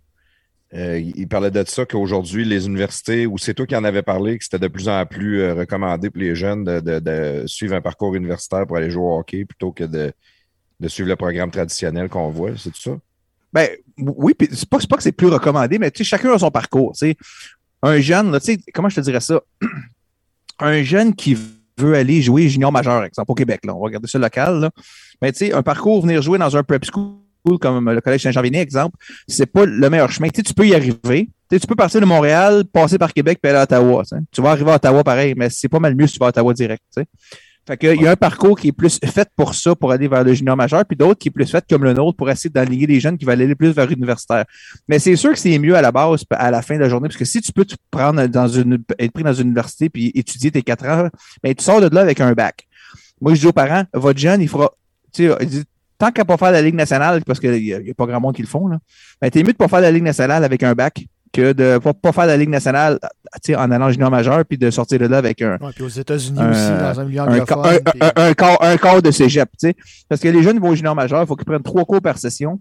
Euh, 0.75 0.99
il 0.99 1.27
parlait 1.27 1.49
de 1.49 1.63
ça 1.67 1.85
qu'aujourd'hui, 1.85 2.45
les 2.45 2.67
universités, 2.67 3.25
ou 3.25 3.37
c'est 3.39 3.55
toi 3.55 3.65
qui 3.65 3.75
en 3.75 3.83
avais 3.83 4.03
parlé, 4.03 4.37
que 4.37 4.43
c'était 4.43 4.59
de 4.59 4.67
plus 4.67 4.87
en 4.87 5.03
plus 5.05 5.41
euh, 5.41 5.55
recommandé 5.55 6.11
pour 6.11 6.21
les 6.21 6.35
jeunes 6.35 6.63
de, 6.63 7.43
suivre 7.47 7.75
un 7.75 7.81
parcours 7.81 8.13
universitaire 8.13 8.67
pour 8.67 8.77
aller 8.77 8.91
jouer 8.91 9.03
au 9.03 9.17
hockey 9.17 9.45
plutôt 9.45 9.71
que 9.71 9.83
de, 9.83 10.13
suivre 10.87 11.09
le 11.09 11.15
programme 11.15 11.49
traditionnel 11.49 12.07
qu'on 12.07 12.29
voit. 12.29 12.51
C'est 12.55 12.69
tout 12.69 12.81
ça? 12.81 12.91
Ben, 13.51 13.67
oui, 13.97 14.35
puis 14.35 14.47
c'est 14.51 14.69
pas, 14.69 14.77
pas 14.87 14.97
que 14.97 15.03
c'est 15.03 15.11
plus 15.11 15.27
recommandé, 15.27 15.79
mais 15.79 15.91
chacun 15.95 16.33
a 16.33 16.39
son 16.39 16.51
parcours. 16.51 16.93
Un 17.81 17.99
jeune, 17.99 18.37
comment 18.73 18.89
je 18.89 18.97
te 18.97 19.01
dirais 19.01 19.21
ça? 19.21 19.41
un 20.59 20.83
jeune 20.83 21.15
qui 21.15 21.35
veut 21.79 21.95
aller 21.95 22.21
jouer 22.21 22.47
junior 22.47 22.71
majeur, 22.71 23.03
exemple, 23.05 23.31
au 23.31 23.35
Québec, 23.35 23.61
là, 23.65 23.73
on 23.73 23.79
va 23.79 23.85
regarder 23.85 24.07
ça 24.07 24.19
local, 24.19 24.59
là. 24.59 24.69
Ben, 25.19 25.33
un 25.53 25.63
parcours, 25.63 26.01
venir 26.03 26.21
jouer 26.21 26.37
dans 26.37 26.55
un 26.55 26.63
prep 26.63 26.85
school 26.85 27.15
comme 27.59 27.91
le 27.91 28.01
Collège 28.01 28.23
Saint-Jean-Véné, 28.23 28.59
exemple, 28.59 28.97
c'est 29.27 29.45
pas 29.45 29.65
le 29.65 29.89
meilleur 29.89 30.11
chemin. 30.11 30.29
Tu, 30.29 30.43
tu 30.43 30.53
peux 30.53 30.67
y 30.67 30.75
arriver. 30.75 31.29
Tu, 31.49 31.59
peux 31.59 31.75
partir 31.75 31.99
de 31.99 32.05
Montréal, 32.05 32.63
passer 32.71 32.97
par 32.97 33.11
Québec, 33.13 33.39
puis 33.41 33.49
aller 33.49 33.59
à 33.59 33.63
Ottawa. 33.63 34.03
Tu 34.31 34.41
vas 34.41 34.51
arriver 34.51 34.71
à 34.71 34.75
Ottawa 34.75 35.03
pareil, 35.03 35.33
mais 35.35 35.49
c'est 35.49 35.69
pas 35.69 35.79
mal 35.79 35.95
mieux 35.95 36.05
si 36.05 36.13
tu 36.13 36.19
vas 36.19 36.27
à 36.27 36.29
Ottawa 36.29 36.53
direct. 36.53 36.83
Fait 37.67 37.77
que, 37.77 37.87
il 37.95 38.01
y 38.01 38.07
a 38.07 38.11
un 38.11 38.15
parcours 38.15 38.59
qui 38.59 38.69
est 38.69 38.71
plus 38.71 38.99
fait 39.03 39.29
pour 39.35 39.53
ça, 39.53 39.75
pour 39.75 39.91
aller 39.91 40.07
vers 40.07 40.23
le 40.23 40.33
junior 40.33 40.57
majeur, 40.57 40.83
puis 40.85 40.97
d'autres 40.97 41.19
qui 41.19 41.27
est 41.27 41.31
plus 41.31 41.45
fait 41.45 41.63
comme 41.69 41.83
le 41.83 41.93
nôtre 41.93 42.17
pour 42.17 42.29
essayer 42.29 42.49
d'aligner 42.49 42.87
les 42.87 42.99
jeunes 42.99 43.17
qui 43.17 43.25
veulent 43.25 43.41
aller 43.41 43.53
plus 43.53 43.69
vers 43.69 43.85
l'universitaire. 43.85 44.45
Mais 44.87 44.97
c'est 44.97 45.15
sûr 45.15 45.31
que 45.33 45.37
c'est 45.39 45.57
mieux 45.59 45.75
à 45.75 45.81
la 45.81 45.91
base, 45.91 46.23
à 46.31 46.49
la 46.49 46.63
fin 46.63 46.75
de 46.75 46.79
la 46.79 46.89
journée, 46.89 47.09
parce 47.09 47.17
que 47.17 47.25
si 47.25 47.41
tu 47.41 47.51
peux 47.51 47.65
te 47.65 47.75
prendre 47.91 48.25
dans 48.25 48.47
une, 48.47 48.83
être 48.97 49.11
pris 49.11 49.23
dans 49.23 49.33
une 49.33 49.47
université 49.47 49.89
puis 49.89 50.11
étudier 50.15 50.49
tes 50.49 50.63
quatre 50.63 50.85
ans, 50.85 51.09
ben, 51.43 51.53
tu 51.53 51.63
sors 51.63 51.79
de 51.79 51.93
là 51.93 52.01
avec 52.01 52.19
un 52.21 52.33
bac. 52.33 52.67
Moi, 53.21 53.35
je 53.35 53.41
dis 53.41 53.47
aux 53.47 53.53
parents, 53.53 53.83
votre 53.93 54.19
jeune, 54.19 54.41
il 54.41 54.49
fera, 54.49 54.71
tu 55.13 55.27
sais, 55.27 55.63
tant 55.99 56.11
qu'à 56.11 56.25
pas 56.25 56.37
faire 56.37 56.51
la 56.51 56.63
Ligue 56.63 56.75
nationale, 56.75 57.21
parce 57.25 57.39
qu'il 57.39 57.51
n'y 57.51 57.73
a, 57.73 57.77
a, 57.77 57.93
pas 57.95 58.07
grand 58.07 58.19
monde 58.19 58.33
qui 58.33 58.41
le 58.41 58.47
font, 58.47 58.67
là, 58.67 58.79
ben, 59.21 59.29
t'es 59.29 59.43
mieux 59.43 59.51
de 59.51 59.57
pas 59.57 59.67
faire 59.67 59.81
la 59.81 59.91
Ligue 59.91 60.03
nationale 60.03 60.43
avec 60.43 60.63
un 60.63 60.73
bac 60.73 61.05
que 61.31 61.53
de 61.53 61.77
pas, 61.77 61.93
pas 61.93 62.11
faire 62.11 62.25
la 62.25 62.37
Ligue 62.37 62.49
nationale 62.49 62.99
en 63.55 63.71
allant 63.71 63.91
junior 63.91 64.09
majeur 64.09 64.43
puis 64.45 64.57
de 64.57 64.71
sortir 64.71 64.97
de 64.97 65.05
là 65.05 65.17
avec 65.17 65.41
un. 65.41 65.57
Ouais, 65.61 65.71
puis 65.75 65.83
aux 65.83 65.89
États-Unis 65.89 66.39
aussi, 66.39 66.69
dans 66.69 66.99
un 66.99 67.05
milieu 67.05 67.21
anglophone. 67.21 67.65
Un, 68.01 68.07
un, 68.07 68.29
un, 68.29 68.33
quart, 68.33 68.57
un 68.63 68.77
quart 68.77 69.01
de 69.01 69.11
cégep, 69.11 69.49
tu 69.51 69.67
sais. 69.67 69.75
Parce 70.07 70.21
que 70.21 70.29
les 70.29 70.41
jeunes 70.41 70.59
vont 70.59 70.69
au 70.69 70.75
junior 70.75 70.95
majeur, 70.95 71.21
il 71.21 71.27
faut 71.27 71.35
qu'ils 71.35 71.45
prennent 71.45 71.61
trois 71.61 71.85
cours 71.85 72.01
par 72.01 72.17
session. 72.17 72.59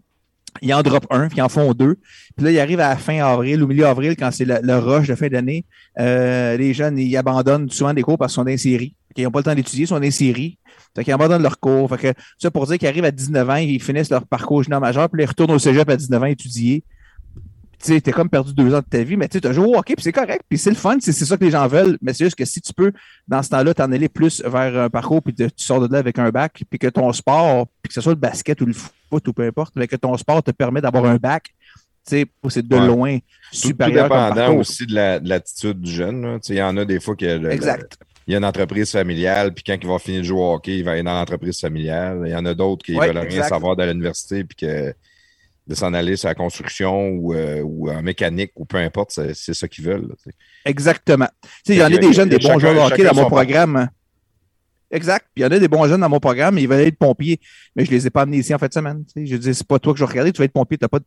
Ils 0.63 0.75
en 0.75 0.83
drop 0.83 1.07
un, 1.11 1.29
puis 1.29 1.39
ils 1.39 1.43
en 1.43 1.49
font 1.49 1.73
deux. 1.73 1.97
Puis 2.37 2.45
là, 2.45 2.51
ils 2.51 2.59
arrivent 2.59 2.81
à 2.81 2.97
fin 2.97 3.25
avril, 3.25 3.63
au 3.63 3.67
milieu 3.67 3.87
avril, 3.87 4.17
quand 4.17 4.31
c'est 4.31 4.45
le, 4.45 4.79
rush 4.79 5.09
de 5.09 5.15
fin 5.15 5.29
d'année. 5.29 5.65
Euh, 5.99 6.57
les 6.57 6.75
jeunes, 6.75 6.99
ils 6.99 7.17
abandonnent 7.17 7.71
souvent 7.71 7.95
des 7.95 8.03
cours 8.03 8.19
parce 8.19 8.33
qu'ils 8.33 8.43
sont 8.43 8.45
dans 8.45 8.57
série. 8.57 8.95
Ils 9.17 9.25
n'ont 9.25 9.31
pas 9.31 9.41
le 9.41 9.45
temps 9.45 9.55
d'étudier, 9.55 9.85
ils 9.85 9.89
sont 9.89 9.99
dans 9.99 10.11
série. 10.11 10.59
Fait 10.95 11.05
qu'ils 11.05 11.13
abandonnent 11.13 11.43
leur 11.43 11.59
cours. 11.59 11.89
Fait 11.91 12.15
que 12.15 12.21
ça 12.39 12.51
pour 12.51 12.67
dire 12.67 12.79
qu'ils 12.79 12.89
arrivent 12.89 13.05
à 13.05 13.11
19 13.11 13.51
ans, 13.51 13.57
ils 13.57 13.83
finissent 13.83 14.11
leur 14.11 14.27
parcours 14.27 14.63
junior 14.63 14.81
majeur, 14.81 15.09
puis 15.09 15.23
ils 15.23 15.27
retournent 15.27 15.51
au 15.51 15.59
cégep 15.59 15.89
à 15.89 15.97
19 15.97 16.23
ans 16.23 16.27
étudier. 16.27 16.85
Tu 17.81 17.93
sais, 17.95 18.01
t'es 18.01 18.11
comme 18.11 18.29
perdu 18.29 18.53
deux 18.53 18.75
ans 18.75 18.81
de 18.81 18.85
ta 18.85 19.03
vie, 19.03 19.17
mais 19.17 19.29
tu 19.29 19.39
as 19.43 19.53
joué 19.53 19.65
au 19.65 19.77
hockey, 19.77 19.95
puis 19.95 20.03
c'est 20.03 20.13
correct, 20.13 20.43
puis 20.49 20.59
c'est 20.59 20.71
le 20.71 20.77
fun, 20.77 20.97
c'est 21.01 21.13
ça 21.13 21.37
que 21.37 21.45
les 21.45 21.51
gens 21.51 21.67
veulent. 21.69 21.97
Mais 22.03 22.13
c'est 22.13 22.25
juste 22.25 22.37
que 22.37 22.45
si 22.45 22.61
tu 22.61 22.73
peux, 22.73 22.93
dans 23.29 23.43
ce 23.43 23.51
temps-là, 23.51 23.73
t'en 23.75 23.93
aller 23.93 24.09
plus 24.09 24.43
vers 24.45 24.77
un 24.83 24.91
parcours, 24.91 25.23
puis 25.23 25.33
tu 25.35 25.49
sors 25.57 25.87
de 25.87 25.93
là 25.93 25.99
avec 25.99 26.19
un 26.19 26.31
bac, 26.31 26.63
puis 26.69 26.79
que 26.79 26.89
ton 26.89 27.13
sport, 27.13 27.67
puis 27.81 27.89
que 27.89 27.95
ce 27.95 28.01
soit 28.01 28.13
le 28.13 28.19
basket 28.19 28.61
ou 28.61 28.67
le 28.67 28.73
foot 28.73 29.29
ou 29.29 29.33
peu 29.33 29.47
importe, 29.47 29.75
mais 29.77 29.87
que 29.87 29.97
ton 29.97 30.17
sport 30.17 30.43
te 30.43 30.51
permet 30.51 30.81
d'avoir 30.81 31.05
un 31.05 31.17
bac, 31.17 31.55
c'est 32.05 32.27
de 32.57 32.77
loin 32.77 33.19
supérieur. 33.53 34.09
Tout 34.09 34.15
dépendant 34.15 34.57
aussi 34.57 34.87
de 34.87 35.29
l'attitude 35.29 35.81
du 35.81 35.93
jeune. 35.93 36.41
Il 36.49 36.57
y 36.57 36.63
en 36.63 36.77
a 36.77 36.85
des 36.85 37.01
fois 37.01 37.15
que 37.15 37.51
exact 37.51 37.99
il 38.29 38.33
y 38.33 38.35
a 38.35 38.39
une 38.39 38.45
entreprise 38.45 38.93
familiale, 38.93 39.55
puis 39.55 39.65
quand 39.65 39.79
il 39.81 39.89
va 39.89 39.99
finir 39.99 40.21
de 40.21 40.27
jouer 40.27 40.39
au 40.39 40.53
hockey, 40.53 40.77
il 40.77 40.85
va 40.85 40.93
aller 40.93 41.03
dans 41.03 41.15
l'entreprise 41.15 41.59
familiale. 41.59 42.25
Il 42.27 42.31
y 42.31 42.37
en 42.37 42.45
a 42.45 42.53
d'autres 42.53 42.85
qui 42.85 42.95
ne 42.95 43.01
veulent 43.01 43.17
rien 43.17 43.43
savoir 43.43 43.75
de 43.75 43.85
l'université, 43.85 44.45
puis 44.45 44.55
que 44.55 44.93
de 45.69 45.75
s'en 45.75 45.93
aller 45.93 46.17
sur 46.17 46.29
la 46.29 46.35
construction 46.35 47.11
ou, 47.11 47.35
euh, 47.35 47.61
ou, 47.63 47.91
en 47.91 48.03
mécanique 48.03 48.53
ou 48.57 48.65
peu 48.65 48.79
importe, 48.79 49.11
c'est 49.13 49.55
ça 49.55 49.69
qu'ils 49.69 49.85
veulent. 49.85 50.15
Exactement. 50.65 51.29
Il 51.67 51.75
y 51.75 51.83
en 51.83 51.93
a 51.93 51.99
des 51.99 52.13
jeunes, 52.13 52.31
des 52.31 52.39
bons 52.39 52.59
joueurs 52.59 52.75
de 52.75 52.93
hockey 52.93 53.05
dans 53.05 53.15
mon 53.15 53.27
programme. 53.27 53.89
Exact. 54.91 55.27
Puis 55.35 55.43
il 55.43 55.47
y 55.47 55.47
en 55.47 55.51
a 55.51 55.59
des 55.59 55.69
bons 55.69 55.87
jeunes 55.87 56.01
dans 56.01 56.09
mon 56.09 56.21
programme, 56.21 56.59
ils 56.59 56.67
veulent 56.67 56.87
être 56.87 56.97
pompiers, 56.97 57.41
mais 57.77 57.85
je 57.85 57.91
ne 57.91 57.97
les 57.97 58.07
ai 58.07 58.11
pas 58.11 58.23
amenés 58.23 58.39
ici 58.39 58.55
en 58.55 58.59
fin 58.59 58.69
de 58.69 58.73
semaine. 58.73 59.05
Je 59.15 59.37
dis, 59.37 59.55
c'est 59.55 59.67
pas 59.67 59.79
toi 59.79 59.93
que 59.93 59.99
je 59.99 60.05
vais 60.05 60.11
regarder, 60.11 60.33
tu 60.33 60.39
vas 60.39 60.47
être 60.47 60.53
pompier, 60.53 60.79
pas 60.79 60.99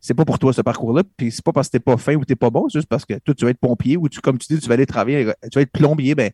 c'est 0.00 0.14
pas 0.14 0.24
pour 0.24 0.38
toi 0.38 0.52
ce 0.52 0.62
parcours-là. 0.62 1.02
Puis 1.16 1.30
c'est 1.30 1.44
pas 1.44 1.52
parce 1.52 1.68
que 1.68 1.72
t'es 1.72 1.80
pas 1.80 1.96
fin 1.96 2.14
ou 2.16 2.24
t'es 2.24 2.34
pas 2.34 2.50
bon, 2.50 2.68
c'est 2.68 2.78
juste 2.78 2.88
parce 2.88 3.04
que 3.04 3.14
toi, 3.18 3.34
tu 3.34 3.44
vas 3.44 3.50
être 3.52 3.60
pompier 3.60 3.96
ou 3.96 4.08
tu, 4.08 4.20
comme 4.20 4.38
tu 4.38 4.52
dis, 4.52 4.60
tu 4.60 4.68
vas 4.68 4.74
aller 4.74 4.86
travailler, 4.86 5.32
tu 5.44 5.56
vas 5.58 5.62
être 5.62 5.70
plombier, 5.70 6.16
ben, 6.16 6.30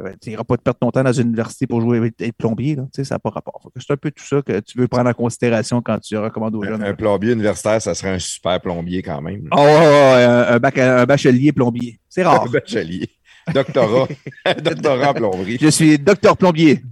ben 0.00 0.16
tu 0.20 0.30
n'iras 0.30 0.42
pas 0.42 0.56
te 0.56 0.62
perdre 0.62 0.80
ton 0.80 0.90
temps 0.90 1.04
dans 1.04 1.12
une 1.12 1.28
université 1.28 1.66
pour 1.68 1.80
jouer 1.80 2.10
être 2.18 2.36
plombier. 2.36 2.74
Là. 2.74 2.86
Ça 2.92 3.14
n'a 3.14 3.18
pas 3.20 3.30
rapport. 3.30 3.70
C'est 3.76 3.92
un 3.92 3.96
peu 3.96 4.10
tout 4.10 4.24
ça 4.24 4.42
que 4.42 4.58
tu 4.60 4.78
veux 4.78 4.88
prendre 4.88 5.08
en 5.08 5.14
considération 5.14 5.80
quand 5.82 6.00
tu 6.00 6.16
recommandes 6.16 6.56
aux 6.56 6.64
jeunes. 6.64 6.82
Un, 6.82 6.94
plombier 6.94 7.32
universitaire, 7.32 7.80
ça 7.80 7.94
serait 7.94 8.10
un 8.10 8.18
super 8.18 8.60
plombier 8.60 9.02
quand 9.02 9.20
même. 9.20 9.48
Oh, 9.52 9.56
un, 9.56 10.60
un, 10.60 11.06
bachelier 11.06 11.52
plombier. 11.52 12.00
C'est 12.08 12.24
rare. 12.24 12.44
un 12.44 12.50
bachelier. 12.50 13.08
Doctorat. 13.52 14.08
Doctorat 14.62 15.10
en 15.10 15.14
plomberie. 15.14 15.58
Je 15.60 15.68
suis 15.68 15.98
docteur 15.98 16.36
plombier. 16.36 16.82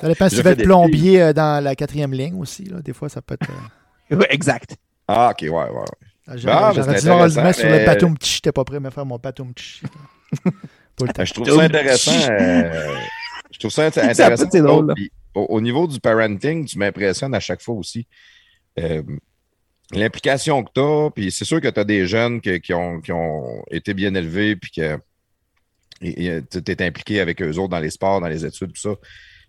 Ça 0.00 0.08
dépend 0.08 0.28
si 0.28 0.36
tu 0.36 0.42
veux 0.42 0.50
être 0.52 0.62
plombier 0.62 1.22
euh, 1.22 1.32
dans 1.32 1.62
la 1.62 1.74
quatrième 1.74 2.12
ligne 2.12 2.38
aussi. 2.38 2.64
Là. 2.64 2.80
Des 2.80 2.92
fois, 2.92 3.08
ça 3.08 3.20
peut 3.22 3.34
être. 3.34 3.50
Euh, 3.50 4.16
oui, 4.16 4.24
exact. 4.30 4.76
Ah, 5.06 5.30
ok, 5.32 5.42
ouais, 5.42 5.50
ouais. 5.50 5.84
Ah, 6.46 6.72
j'aurais 6.74 7.00
dû 7.00 7.06
le 7.06 7.42
mettre 7.42 7.58
sur 7.58 7.68
le 7.68 7.86
bateau 7.86 8.10
petit. 8.10 8.34
J'étais 8.34 8.52
pas 8.52 8.64
prêt 8.64 8.76
à 8.76 8.80
me 8.80 8.90
faire 8.90 9.06
mon 9.06 9.16
bateau 9.16 9.44
petit. 9.46 9.80
je 10.44 11.32
trouve 11.32 11.48
ça 11.48 11.62
intéressant. 11.62 12.12
Euh, 12.30 12.96
je 13.50 13.58
trouve 13.58 13.70
ça 13.70 13.86
intéressant. 13.86 14.46
Drôle. 14.62 14.94
au, 15.34 15.60
niveau 15.60 15.86
du 15.86 15.98
parenting, 16.00 16.66
tu 16.66 16.78
m'impressionnes 16.78 17.34
à 17.34 17.40
chaque 17.40 17.62
fois 17.62 17.74
aussi. 17.74 18.06
L'implication 19.92 20.62
que 20.64 20.70
tu 20.74 20.80
as, 20.80 21.10
puis 21.10 21.32
c'est 21.32 21.46
sûr 21.46 21.60
que 21.60 21.68
tu 21.68 21.80
as 21.80 21.84
des 21.84 22.06
jeunes 22.06 22.40
qui, 22.40 22.74
ont, 22.74 23.62
été 23.70 23.94
bien 23.94 24.14
élevés, 24.14 24.54
puis 24.56 24.70
que 24.70 24.98
tu 26.00 26.72
es 26.72 26.82
impliqué 26.82 27.20
avec 27.20 27.40
eux 27.40 27.56
autres 27.56 27.68
dans 27.68 27.78
les 27.78 27.90
sports, 27.90 28.20
dans 28.20 28.28
les 28.28 28.44
études, 28.44 28.72
tout 28.72 28.80
ça. 28.80 28.94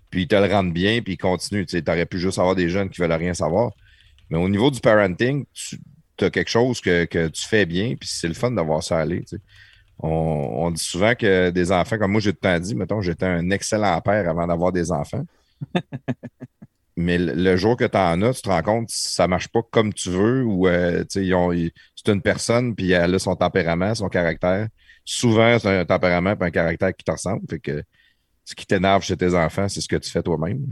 Puis 0.10 0.24
ils 0.24 0.28
te 0.28 0.36
le 0.36 0.52
rendent 0.52 0.74
bien, 0.74 1.02
puis 1.02 1.14
ils 1.14 1.18
continuent. 1.18 1.66
Tu 1.66 1.84
aurais 1.88 2.06
pu 2.06 2.20
juste 2.20 2.40
avoir 2.40 2.56
des 2.56 2.70
jeunes 2.70 2.90
qui 2.90 3.02
veulent 3.02 3.12
rien 3.12 3.34
savoir. 3.34 3.72
Mais 4.30 4.38
au 4.38 4.48
niveau 4.48 4.72
du 4.72 4.80
parenting, 4.80 5.46
tu 5.54 6.26
as 6.26 6.30
quelque 6.30 6.50
chose 6.50 6.80
que, 6.80 7.28
tu 7.28 7.48
fais 7.48 7.66
bien, 7.66 7.96
puis 7.96 8.10
c'est 8.10 8.28
le 8.28 8.34
fun 8.34 8.52
d'avoir 8.52 8.82
ça 8.84 9.00
aller. 9.00 9.26
On, 10.00 10.72
dit 10.72 10.82
souvent 10.82 11.16
que 11.16 11.50
des 11.50 11.72
enfants, 11.72 11.98
comme 11.98 12.14
moi 12.14 12.22
j'ai 12.22 12.32
tout 12.32 12.40
le 12.44 12.50
temps 12.50 12.60
dit, 12.60 12.76
mettons, 12.76 13.02
j'étais 13.02 13.26
un 13.26 13.50
excellent 13.50 14.00
père 14.00 14.30
avant 14.30 14.48
d'avoir 14.48 14.72
des 14.72 14.92
enfants. 14.92 15.26
Mais 17.02 17.18
le, 17.18 17.56
jour 17.56 17.78
que 17.78 17.86
tu 17.86 17.98
en 17.98 18.22
as, 18.22 18.34
tu 18.34 18.42
te 18.42 18.50
rends 18.50 18.62
compte 18.62 18.90
ça 18.90 19.28
marche 19.28 19.48
pas 19.48 19.62
comme 19.72 19.94
tu 19.94 20.10
veux 20.10 20.44
ou 20.44 20.68
euh, 20.68 21.04
c'est 21.10 22.12
une 22.12 22.22
personne, 22.22 22.76
puis 22.76 22.92
elle 22.92 23.16
a 23.16 23.20
son 23.20 23.36
tempérament, 23.36 23.96
son 23.96 24.10
caractère 24.10 24.68
souvent, 25.10 25.58
c'est 25.58 25.80
un 25.80 25.86
tempérament 25.86 26.36
et 26.40 26.44
un 26.44 26.52
caractère 26.52 26.96
qui 26.96 27.04
te 27.04 27.12
ressemble. 27.12 27.42
Fait 27.50 27.60
que 27.60 27.84
ce 28.46 28.54
qui 28.54 28.66
t'énerve 28.66 29.04
chez 29.04 29.18
tes 29.18 29.34
enfants, 29.34 29.68
c'est 29.68 29.82
ce 29.82 29.88
que 29.88 29.96
tu 29.96 30.10
fais 30.10 30.22
toi-même. 30.22 30.68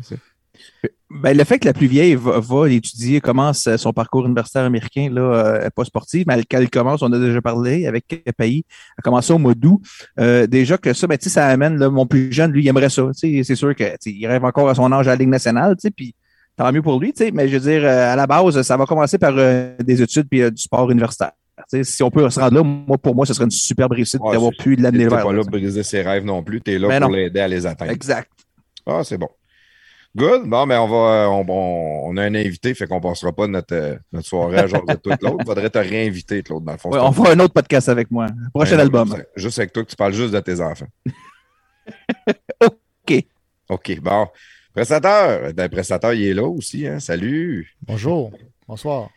Ben, 1.10 1.38
le 1.38 1.44
fait 1.46 1.58
que 1.58 1.66
la 1.66 1.74
plus 1.74 1.88
vieille 1.88 2.16
va, 2.16 2.40
va 2.40 2.70
étudier, 2.70 3.22
commence 3.22 3.74
son 3.78 3.94
parcours 3.94 4.26
universitaire 4.26 4.64
américain, 4.64 5.10
là, 5.10 5.22
euh, 5.22 5.70
pas 5.74 5.86
sportif, 5.86 6.26
mais 6.28 6.44
elle 6.50 6.70
commence, 6.70 7.02
on 7.02 7.12
a 7.14 7.18
déjà 7.18 7.42
parlé 7.42 7.88
avec 7.88 8.06
pays, 8.38 8.66
elle 8.68 8.96
a 8.98 9.02
commencé 9.02 9.32
au 9.32 9.38
mois 9.38 9.54
d'août. 9.54 9.82
Euh, 10.20 10.48
déjà 10.48 10.78
que 10.78 10.94
ça, 10.94 11.08
ben, 11.08 11.18
ça 11.20 11.48
amène, 11.48 11.78
là, 11.78 11.90
mon 11.90 12.06
plus 12.06 12.32
jeune, 12.34 12.52
lui, 12.52 12.64
il 12.64 12.68
aimerait 12.68 12.90
ça. 12.90 13.10
C'est 13.14 13.56
sûr 13.56 13.74
qu'il 13.74 14.28
rêve 14.28 14.44
encore 14.44 14.68
à 14.68 14.76
son 14.76 14.92
âge 14.92 15.08
à 15.08 15.12
la 15.12 15.16
Ligue 15.16 15.30
nationale, 15.30 15.78
puis 15.96 16.14
tant 16.58 16.72
mieux 16.74 16.82
pour 16.82 17.00
lui, 17.00 17.14
mais 17.34 17.48
je 17.48 17.58
veux 17.58 17.72
dire, 17.72 17.86
euh, 17.86 18.12
à 18.12 18.18
la 18.18 18.28
base, 18.28 18.62
ça 18.62 18.76
va 18.76 18.86
commencer 18.86 19.18
par 19.18 19.34
des 19.34 20.02
études 20.02 20.28
puis 20.30 20.52
du 20.52 20.62
sport 20.62 20.92
universitaire. 20.92 21.32
si 21.72 22.04
on 22.04 22.12
peut 22.12 22.30
se 22.30 22.38
rendre 22.38 22.56
là, 22.56 22.64
moi, 22.64 22.98
pour 22.98 23.16
moi, 23.16 23.26
ce 23.26 23.34
serait 23.34 23.46
une 23.46 23.52
superbe 23.52 23.94
réussite 23.94 24.22
d'avoir 24.30 24.52
pu 24.60 24.76
l'amener 24.76 25.08
vers. 25.08 25.20
Tu 25.20 25.26
pas 25.26 25.32
là 25.32 25.42
pour 25.42 25.52
briser 25.52 25.84
ses 25.84 26.02
rêves 26.02 26.26
non 26.26 26.44
plus, 26.44 26.60
tu 26.60 26.74
es 26.74 26.80
là 26.80 27.00
pour 27.00 27.12
l'aider 27.12 27.40
à 27.40 27.48
les 27.48 27.66
atteindre. 27.66 27.94
Exact. 27.94 28.30
Ah, 28.86 29.04
c'est 29.06 29.18
bon. 29.18 29.30
Good. 30.18 30.50
Bon, 30.50 30.66
mais 30.66 30.74
ben, 30.74 30.82
on 30.82 30.88
va. 30.88 31.30
On, 31.30 31.46
on, 32.10 32.18
a 32.18 32.24
un 32.24 32.34
invité, 32.34 32.74
fait 32.74 32.88
qu'on 32.88 33.00
passera 33.00 33.32
pas 33.32 33.46
notre, 33.46 33.76
euh, 33.76 33.98
notre 34.12 34.28
soirée 34.28 34.58
à 34.58 34.66
genre 34.66 34.84
de 34.84 34.96
tout 34.96 35.12
l'autre. 35.22 35.46
Faudrait 35.46 35.70
te 35.70 35.78
réinviter, 35.78 36.42
Claude, 36.42 36.66
dans 36.66 36.72
le 36.72 36.80
fond. 36.80 36.90
on 36.92 37.12
fera 37.12 37.34
un 37.34 37.40
autre 37.40 37.54
podcast 37.54 37.88
avec 37.88 38.10
moi. 38.10 38.26
Prochain 38.52 38.80
album. 38.80 39.16
Juste, 39.36 39.60
avec 39.60 39.74
toi 39.74 39.84
que 39.84 39.90
tu 39.92 39.96
parles 39.96 40.14
juste 40.14 40.34
de 40.34 40.40
tes 40.40 40.60
enfants. 40.60 40.88
OK. 42.66 43.26
OK. 43.70 44.00
Bon. 44.02 44.28
Prestateur. 44.74 45.54
Ben, 45.54 45.70
prestateur, 45.70 46.14
il 46.14 46.30
est 46.30 46.34
là 46.34 46.48
aussi. 46.48 46.88
Hein? 46.88 47.00
Salut. 47.00 47.76
Bonjour. 47.84 48.32
Bonsoir. 48.68 49.12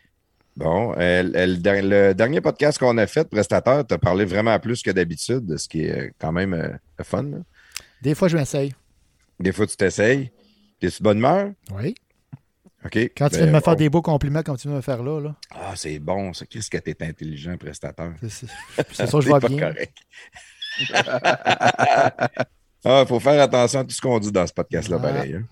Bon, 0.55 0.93
le, 0.99 2.13
dernier 2.13 2.41
podcast 2.41 2.77
qu'on 2.77 2.99
a 2.99 3.07
fait, 3.07 3.27
Prestateur, 3.27 3.87
tu 3.87 3.95
as 3.95 3.97
parlé 3.97 4.23
vraiment 4.23 4.59
plus 4.59 4.83
que 4.83 4.91
d'habitude, 4.91 5.57
ce 5.57 5.67
qui 5.67 5.85
est 5.85 6.13
quand 6.19 6.31
même 6.31 6.53
euh, 6.53 7.03
fun. 7.03 7.25
Des 8.03 8.13
fois, 8.13 8.27
je 8.27 8.37
m'essaye. 8.37 8.75
Des 9.39 9.51
fois, 9.51 9.65
tu 9.65 9.75
t'essayes. 9.75 10.31
T'es-tu 10.81 10.97
de 10.97 11.03
bonne 11.03 11.19
humeur? 11.19 11.51
Oui. 11.75 11.93
OK. 12.83 12.97
Quand 13.15 13.29
tu 13.29 13.37
viens 13.37 13.45
de 13.45 13.51
me 13.51 13.59
faire 13.59 13.75
des 13.75 13.87
beaux 13.87 14.01
compliments, 14.01 14.41
comme 14.41 14.57
tu 14.57 14.63
viens 14.63 14.71
de 14.71 14.77
me 14.77 14.81
faire 14.81 15.03
là. 15.03 15.19
là. 15.21 15.35
Ah, 15.51 15.73
c'est 15.75 15.99
bon, 15.99 16.33
ça. 16.33 16.47
Qu'est-ce 16.47 16.71
que 16.71 16.77
t'es 16.79 16.97
intelligent, 17.05 17.55
prestateur? 17.55 18.13
C'est 18.27 19.05
ça, 19.05 19.19
je 19.19 19.27
vois 19.27 19.39
bien. 19.39 19.59
correct. 19.59 19.95
ah, 22.83 23.01
il 23.03 23.05
faut 23.07 23.19
faire 23.19 23.39
attention 23.39 23.81
à 23.81 23.83
tout 23.83 23.91
ce 23.91 24.01
qu'on 24.01 24.17
dit 24.17 24.31
dans 24.31 24.47
ce 24.47 24.53
podcast-là, 24.53 24.97
pareil. 24.97 25.35
Hein. 25.35 25.43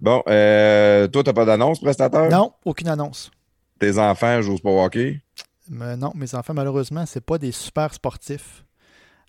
Bon, 0.00 0.22
euh, 0.26 1.06
toi, 1.08 1.22
t'as 1.22 1.34
pas 1.34 1.44
d'annonce, 1.44 1.78
prestateur? 1.78 2.30
Non, 2.30 2.54
aucune 2.64 2.88
annonce. 2.88 3.30
Tes 3.78 3.98
enfants 3.98 4.40
jouent 4.40 4.58
pas 4.58 4.70
hockey? 4.70 5.20
non, 5.68 6.12
mes 6.14 6.34
enfants, 6.34 6.54
malheureusement, 6.54 7.04
c'est 7.04 7.20
pas 7.20 7.36
des 7.36 7.52
super 7.52 7.92
sportifs 7.92 8.64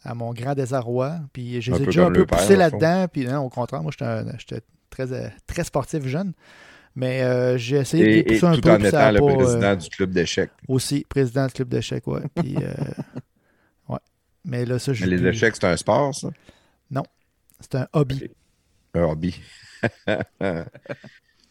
à 0.07 0.15
mon 0.15 0.33
grand 0.33 0.55
désarroi. 0.55 1.19
Puis 1.33 1.61
j'ai 1.61 1.77
déjà 1.77 2.07
un 2.07 2.11
peu 2.11 2.25
poussé 2.25 2.55
là-dedans. 2.55 3.07
Puis 3.11 3.25
non, 3.25 3.39
au 3.39 3.49
contraire, 3.49 3.83
moi, 3.83 3.91
j'étais 3.91 4.61
très, 4.89 5.11
euh, 5.11 5.27
très 5.45 5.65
sportif 5.65 6.05
jeune. 6.07 6.33
Mais 6.95 7.21
euh, 7.21 7.57
j'ai 7.57 7.77
essayé 7.77 8.23
de 8.23 8.29
pousser 8.29 8.45
un 8.45 8.53
tout 8.53 8.61
peu. 8.61 8.71
en 8.71 8.83
étant 8.83 9.11
le 9.11 9.19
président 9.19 9.63
euh, 9.63 9.75
du 9.75 9.89
club 9.89 10.11
d'échecs. 10.11 10.49
Aussi, 10.67 11.05
président 11.07 11.45
du 11.45 11.53
club 11.53 11.67
d'échecs, 11.67 12.07
oui. 12.07 12.21
Puis, 12.35 12.55
ouais. 13.89 13.99
Mais 14.45 14.65
là, 14.65 14.79
ça, 14.79 14.93
Mais 15.01 15.07
les 15.07 15.27
échecs, 15.27 15.55
c'est 15.55 15.67
un 15.67 15.77
sport, 15.77 16.15
ça? 16.15 16.29
Non. 16.89 17.03
C'est 17.59 17.75
un 17.75 17.87
hobby. 17.93 18.31
Un 18.93 19.03
hobby. 19.03 19.39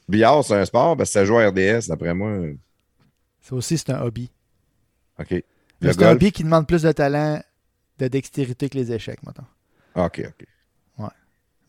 Billard, 0.08 0.44
c'est 0.44 0.54
un 0.54 0.64
sport, 0.64 0.96
parce 0.96 1.10
que 1.10 1.12
ça 1.12 1.25
joue 1.25 1.36
à 1.38 1.48
RDS, 1.48 1.88
d'après 1.88 2.14
moi. 2.14 2.38
Ça 3.42 3.54
aussi, 3.54 3.76
c'est 3.76 3.90
un 3.90 4.00
hobby. 4.00 4.30
OK. 5.18 5.44
C'est 5.82 6.02
un 6.02 6.12
hobby 6.12 6.32
qui 6.32 6.42
demande 6.42 6.66
plus 6.66 6.82
de 6.82 6.90
talent 6.90 7.40
de 7.98 8.08
dextérité 8.08 8.68
que 8.68 8.76
les 8.76 8.92
échecs, 8.92 9.22
maintenant. 9.24 9.46
OK, 9.94 10.22
OK. 10.26 10.46
Ouais. 10.98 11.08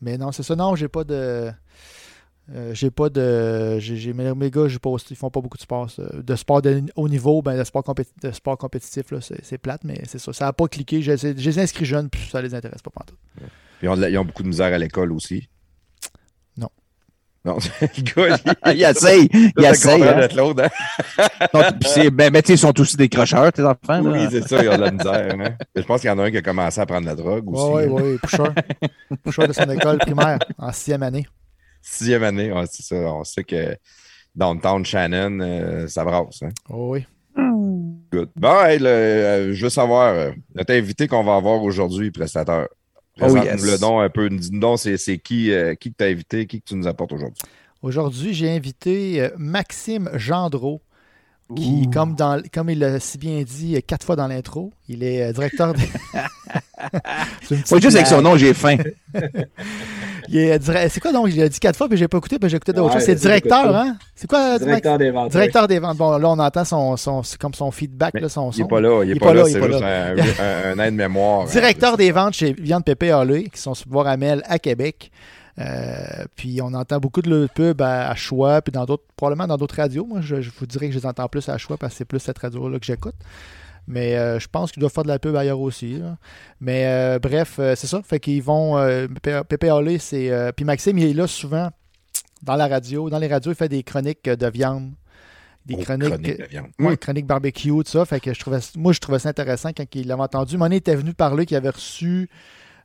Mais 0.00 0.18
non, 0.18 0.32
c'est 0.32 0.42
ça. 0.42 0.54
Non, 0.56 0.76
j'ai 0.76 0.88
pas 0.88 1.04
de. 1.04 1.50
Euh, 2.54 2.74
j'ai 2.74 2.90
pas 2.90 3.08
de. 3.08 3.78
J'ai, 3.78 4.12
mes, 4.12 4.50
gars, 4.50 4.66
pas, 4.80 4.90
ils 5.10 5.16
font 5.16 5.30
pas 5.30 5.40
beaucoup 5.40 5.56
de 5.56 5.62
sport. 5.62 5.88
De 6.12 6.36
sport 6.36 6.62
de 6.62 6.82
haut 6.96 7.08
niveau, 7.08 7.42
ben, 7.42 7.58
de, 7.58 7.64
sport 7.64 7.84
de 8.22 8.30
sport 8.30 8.56
compétitif, 8.58 9.06
c'est, 9.42 9.58
plate, 9.58 9.84
mais 9.84 10.00
c'est 10.06 10.18
ça. 10.18 10.32
Ça 10.32 10.46
n'a 10.46 10.52
pas 10.52 10.68
cliqué. 10.68 11.02
J'ai, 11.02 11.16
les 11.16 11.58
inscrits 11.58 11.84
jeunes, 11.84 12.08
puis 12.08 12.28
ça 12.30 12.40
les 12.40 12.54
intéresse 12.54 12.82
pas 12.82 12.90
pantoute. 12.90 13.18
Ils 13.82 13.88
ont, 13.88 13.96
ils 13.96 14.18
ont 14.18 14.24
beaucoup 14.24 14.42
de 14.42 14.48
misère 14.48 14.72
à 14.72 14.78
l'école 14.78 15.12
aussi. 15.12 15.48
Non, 17.48 17.56
le 17.80 18.02
gars, 18.02 18.36
il, 18.66 18.72
il 18.76 18.82
essaye. 18.82 19.28
Il 19.32 19.64
essaye. 19.64 20.02
Hein. 20.02 20.28
Hein? 21.54 22.10
ben, 22.12 22.30
mais 22.30 22.40
ils 22.40 22.58
sont 22.58 22.78
aussi 22.78 22.96
des 22.98 23.08
crocheurs, 23.08 23.50
tes 23.52 23.62
enfants. 23.62 24.02
Oui, 24.02 24.26
c'est 24.30 24.46
ça, 24.46 24.62
ils 24.62 24.68
ont 24.68 24.76
de 24.76 24.82
la 24.82 24.90
misère. 24.90 25.34
Hein? 25.40 25.56
Je 25.74 25.82
pense 25.82 26.02
qu'il 26.02 26.10
y 26.10 26.12
en 26.12 26.18
a 26.18 26.24
un 26.24 26.30
qui 26.30 26.36
a 26.36 26.42
commencé 26.42 26.78
à 26.78 26.84
prendre 26.84 27.06
la 27.06 27.14
drogue 27.14 27.50
aussi. 27.50 27.88
Oui, 27.88 28.02
oui, 28.02 28.18
oui. 28.22 29.16
Poucheur 29.24 29.48
de 29.48 29.52
son 29.54 29.70
école 29.70 29.96
primaire 29.96 30.38
en 30.58 30.70
sixième 30.72 31.02
année. 31.02 31.26
Sixième 31.80 32.22
année, 32.22 32.52
ouais, 32.52 32.64
c'est 32.70 32.82
ça. 32.82 32.96
On 32.96 33.24
sait 33.24 33.44
que 33.44 33.76
Downtown 34.34 34.84
Shannon, 34.84 35.40
euh, 35.40 35.88
ça 35.88 36.04
brasse. 36.04 36.42
Hein? 36.42 36.50
Oh, 36.68 36.90
oui. 36.92 37.06
Good. 38.12 38.30
Bon, 38.36 38.62
hey, 38.62 38.78
euh, 38.84 39.54
je 39.54 39.64
veux 39.64 39.70
savoir, 39.70 40.12
euh, 40.14 40.32
notre 40.54 40.74
invité 40.74 41.08
qu'on 41.08 41.24
va 41.24 41.36
avoir 41.36 41.62
aujourd'hui, 41.62 42.10
prestateur. 42.10 42.68
Oh, 43.20 43.24
Présente-nous 43.24 43.64
le 43.64 43.78
don 43.78 44.00
un 44.00 44.08
peu. 44.08 44.28
Dis-nous 44.28 44.60
donc, 44.60 44.78
c'est 44.78 45.18
qui, 45.18 45.50
euh, 45.52 45.74
qui 45.74 45.90
que 45.90 45.96
tu 45.98 46.04
as 46.04 46.08
invité, 46.08 46.46
qui 46.46 46.60
que 46.60 46.68
tu 46.68 46.76
nous 46.76 46.86
apportes 46.86 47.12
aujourd'hui? 47.12 47.42
Aujourd'hui, 47.82 48.34
j'ai 48.34 48.50
invité 48.50 49.20
euh, 49.20 49.30
Maxime 49.36 50.10
Gendreau, 50.14 50.80
qui, 51.56 51.88
comme, 51.90 52.14
dans, 52.14 52.42
comme 52.52 52.68
il 52.68 52.78
l'a 52.78 53.00
si 53.00 53.16
bien 53.16 53.42
dit 53.42 53.82
quatre 53.86 54.04
fois 54.04 54.16
dans 54.16 54.28
l'intro, 54.28 54.72
il 54.88 55.02
est 55.02 55.22
euh, 55.22 55.32
directeur 55.32 55.72
de. 55.74 55.80
c'est 57.42 57.82
juste 57.82 57.96
avec 57.96 58.06
son 58.06 58.22
nom, 58.22 58.36
j'ai 58.36 58.54
faim. 58.54 58.76
C'est 60.30 61.00
quoi 61.00 61.12
donc? 61.12 61.28
Il 61.30 61.42
a 61.42 61.48
dit 61.48 61.58
quatre 61.58 61.76
fois, 61.76 61.88
puis 61.88 61.96
j'ai 61.96 62.08
pas 62.08 62.18
écouté, 62.18 62.38
puis 62.38 62.48
j'ai 62.48 62.56
écouté 62.56 62.72
d'autres 62.72 62.94
choses. 62.94 63.02
C'est 63.02 63.14
directeur, 63.14 63.74
hein? 63.74 63.96
C'est 64.14 64.28
quoi? 64.28 64.58
Directeur 64.58 64.98
des 64.98 65.10
ventes. 65.10 65.30
Directeur 65.30 65.68
des 65.68 65.78
ventes. 65.78 65.96
Bon, 65.96 66.18
là, 66.18 66.28
on 66.28 66.38
entend 66.38 66.64
son, 66.64 66.96
son, 66.96 67.22
comme 67.38 67.54
son 67.54 67.70
feedback, 67.70 68.20
là, 68.20 68.28
son 68.28 68.50
Il 68.50 68.62
n'est 68.62 68.68
pas 68.68 68.80
là, 68.80 69.02
il 69.04 69.12
n'est 69.12 69.18
pas, 69.18 69.34
là, 69.34 69.44
c'est 69.46 69.62
juste 69.62 69.82
un, 70.40 70.78
aide-mémoire. 70.78 71.42
Hein, 71.42 71.50
directeur 71.50 71.96
des 71.96 72.12
ventes 72.12 72.34
chez 72.34 72.52
Viande 72.52 72.84
Pépé 72.84 73.10
Hallé, 73.10 73.48
qui 73.52 73.60
sont 73.60 73.74
sur 73.74 73.88
Bois-Ramel 73.88 74.42
à 74.46 74.58
Québec. 74.58 75.10
Euh, 75.58 76.24
puis 76.36 76.60
on 76.62 76.72
entend 76.74 76.98
beaucoup 76.98 77.20
de 77.20 77.28
le 77.28 77.48
pub 77.52 77.82
à, 77.82 78.14
Choix, 78.14 78.62
puis 78.62 78.70
dans 78.70 78.84
d'autres, 78.84 79.04
probablement 79.16 79.48
dans 79.48 79.56
d'autres 79.56 79.76
radios. 79.76 80.06
Moi, 80.06 80.20
je, 80.20 80.40
je, 80.40 80.50
vous 80.56 80.66
dirais 80.66 80.86
que 80.86 80.92
je 80.92 80.98
les 80.98 81.06
entends 81.06 81.28
plus 81.28 81.48
à 81.48 81.58
Choix 81.58 81.76
parce 81.76 81.94
que 81.94 81.98
c'est 81.98 82.04
plus 82.04 82.20
cette 82.20 82.38
radio-là 82.38 82.78
que 82.78 82.86
j'écoute. 82.86 83.14
Mais 83.88 84.16
euh, 84.16 84.38
je 84.38 84.46
pense 84.48 84.70
qu'ils 84.70 84.80
doivent 84.80 84.92
faire 84.92 85.02
de 85.02 85.08
la 85.08 85.18
pub 85.18 85.34
ailleurs 85.34 85.60
aussi. 85.60 86.00
Mais 86.60 86.84
euh, 86.86 87.18
bref, 87.18 87.56
euh, 87.58 87.74
c'est 87.74 87.86
ça. 87.86 88.02
Fait 88.02 88.20
qu'ils 88.20 88.42
vont. 88.42 88.76
Pépé 89.48 89.98
c'est. 89.98 90.52
Puis 90.54 90.64
Maxime, 90.64 90.98
il 90.98 91.06
est 91.06 91.14
là 91.14 91.26
souvent 91.26 91.70
dans 92.42 92.54
la 92.54 92.68
radio. 92.68 93.08
Dans 93.08 93.18
les 93.18 93.26
radios, 93.26 93.50
il 93.50 93.54
fait 93.54 93.70
des 93.70 93.82
chroniques 93.82 94.28
de 94.28 94.46
viande. 94.50 94.92
Des 95.64 95.76
oh, 95.78 95.82
chroniques, 95.82 96.38
de 96.38 96.44
viande. 96.44 96.68
Ouais, 96.78 96.96
chroniques 96.98 97.26
barbecue, 97.26 97.70
tout 97.70 97.82
ça. 97.86 98.04
Fait 98.04 98.20
que 98.20 98.32
je 98.32 98.40
trouvais, 98.40 98.58
moi, 98.76 98.92
je 98.92 99.00
trouvais 99.00 99.18
ça 99.18 99.30
intéressant 99.30 99.70
quand 99.70 99.84
il 99.94 100.06
l'avait 100.06 100.22
entendu. 100.22 100.58
Monet 100.58 100.76
était 100.76 100.94
venu 100.94 101.14
parler 101.14 101.46
qu'il 101.46 101.56
avait 101.56 101.70
reçu 101.70 102.28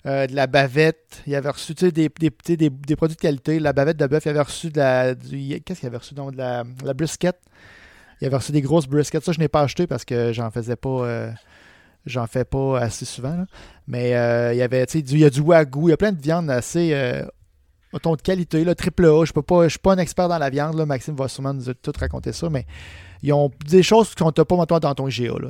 de 0.05 0.33
la 0.33 0.47
bavette. 0.47 1.21
Il 1.27 1.35
avait 1.35 1.49
reçu 1.49 1.73
des, 1.73 1.91
des, 1.91 2.09
des, 2.09 2.69
des, 2.69 2.95
produits 2.95 3.17
de 3.17 3.21
qualité. 3.21 3.59
La 3.59 3.73
bavette 3.73 3.97
de 3.97 4.07
bœuf, 4.07 4.25
il 4.25 4.29
avait 4.29 4.41
reçu 4.41 4.69
de 4.69 4.79
la. 4.79 5.15
Qu'est-ce 5.15 5.81
qu'il 5.81 5.87
avait 5.87 5.97
reçu 5.97 6.13
donc? 6.13 6.31
De 6.31 6.37
la, 6.37 6.63
de 6.63 6.85
la 6.85 6.93
brisket. 6.93 7.37
Il 8.21 8.27
avait 8.27 8.37
reçu 8.37 8.51
des 8.51 8.61
grosses 8.61 8.87
briskets. 8.87 9.23
Ça, 9.23 9.31
je 9.31 9.39
n'ai 9.39 9.47
pas 9.47 9.61
acheté 9.61 9.87
parce 9.87 10.05
que 10.05 10.33
j'en 10.33 10.51
faisais 10.51 10.75
pas. 10.75 10.89
Euh, 10.89 11.31
j'en 12.05 12.27
fais 12.27 12.45
pas 12.45 12.79
assez 12.79 13.05
souvent. 13.05 13.45
Mais 13.87 14.15
euh, 14.15 14.53
il 14.53 14.57
y 14.57 14.61
avait, 14.61 14.83
il 14.83 15.17
y 15.17 15.25
a 15.25 15.29
du 15.29 15.41
wagyu, 15.41 15.87
il 15.87 15.89
y 15.89 15.93
a 15.93 15.97
plein 15.97 16.11
de 16.11 16.21
viande 16.21 16.49
assez 16.49 16.93
euh, 17.93 18.15
de 18.15 18.21
qualité, 18.21 18.63
là, 18.63 18.75
triple 18.75 19.05
A. 19.05 19.25
Je 19.25 19.33
ne 19.35 19.69
suis 19.69 19.79
pas 19.79 19.93
un 19.93 19.97
expert 19.97 20.27
dans 20.27 20.37
la 20.37 20.49
viande. 20.49 20.75
Maxime 20.85 21.15
va 21.15 21.27
sûrement 21.27 21.53
nous 21.53 21.73
tout 21.73 21.93
raconter 21.99 22.33
ça, 22.33 22.49
mais 22.49 22.65
ils 23.21 23.31
ont 23.33 23.51
des 23.67 23.83
choses 23.83 24.13
qu'on 24.15 24.31
t'a 24.31 24.43
pas 24.43 24.57
maintenant 24.57 24.79
dans 24.79 24.95
ton 24.95 25.07
GA. 25.07 25.33
Là, 25.39 25.49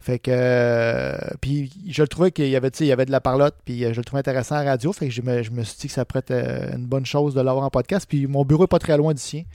fait 0.00 0.18
que 0.18 1.36
puis 1.40 1.70
je 1.88 2.02
le 2.02 2.08
trouvais 2.08 2.32
qu'il 2.32 2.48
y 2.48 2.56
avait, 2.56 2.70
de 2.70 3.10
la 3.10 3.20
parlotte, 3.20 3.56
puis 3.64 3.80
je 3.80 3.98
le 3.98 4.04
trouvais 4.04 4.20
intéressant 4.20 4.56
à 4.56 4.64
la 4.64 4.70
radio. 4.70 4.92
Fait 4.92 5.08
que 5.08 5.12
je 5.12 5.22
me, 5.22 5.62
suis 5.62 5.78
dit 5.78 5.86
que 5.88 5.92
ça 5.92 6.04
pourrait 6.04 6.24
être 6.26 6.74
une 6.74 6.86
bonne 6.86 7.06
chose 7.06 7.34
de 7.34 7.40
l'avoir 7.40 7.64
en 7.64 7.70
podcast. 7.70 8.06
Puis 8.08 8.26
mon 8.26 8.44
bureau 8.44 8.64
n'est 8.64 8.68
pas 8.68 8.78
très 8.78 8.96
loin 8.96 9.12
d'ici. 9.12 9.46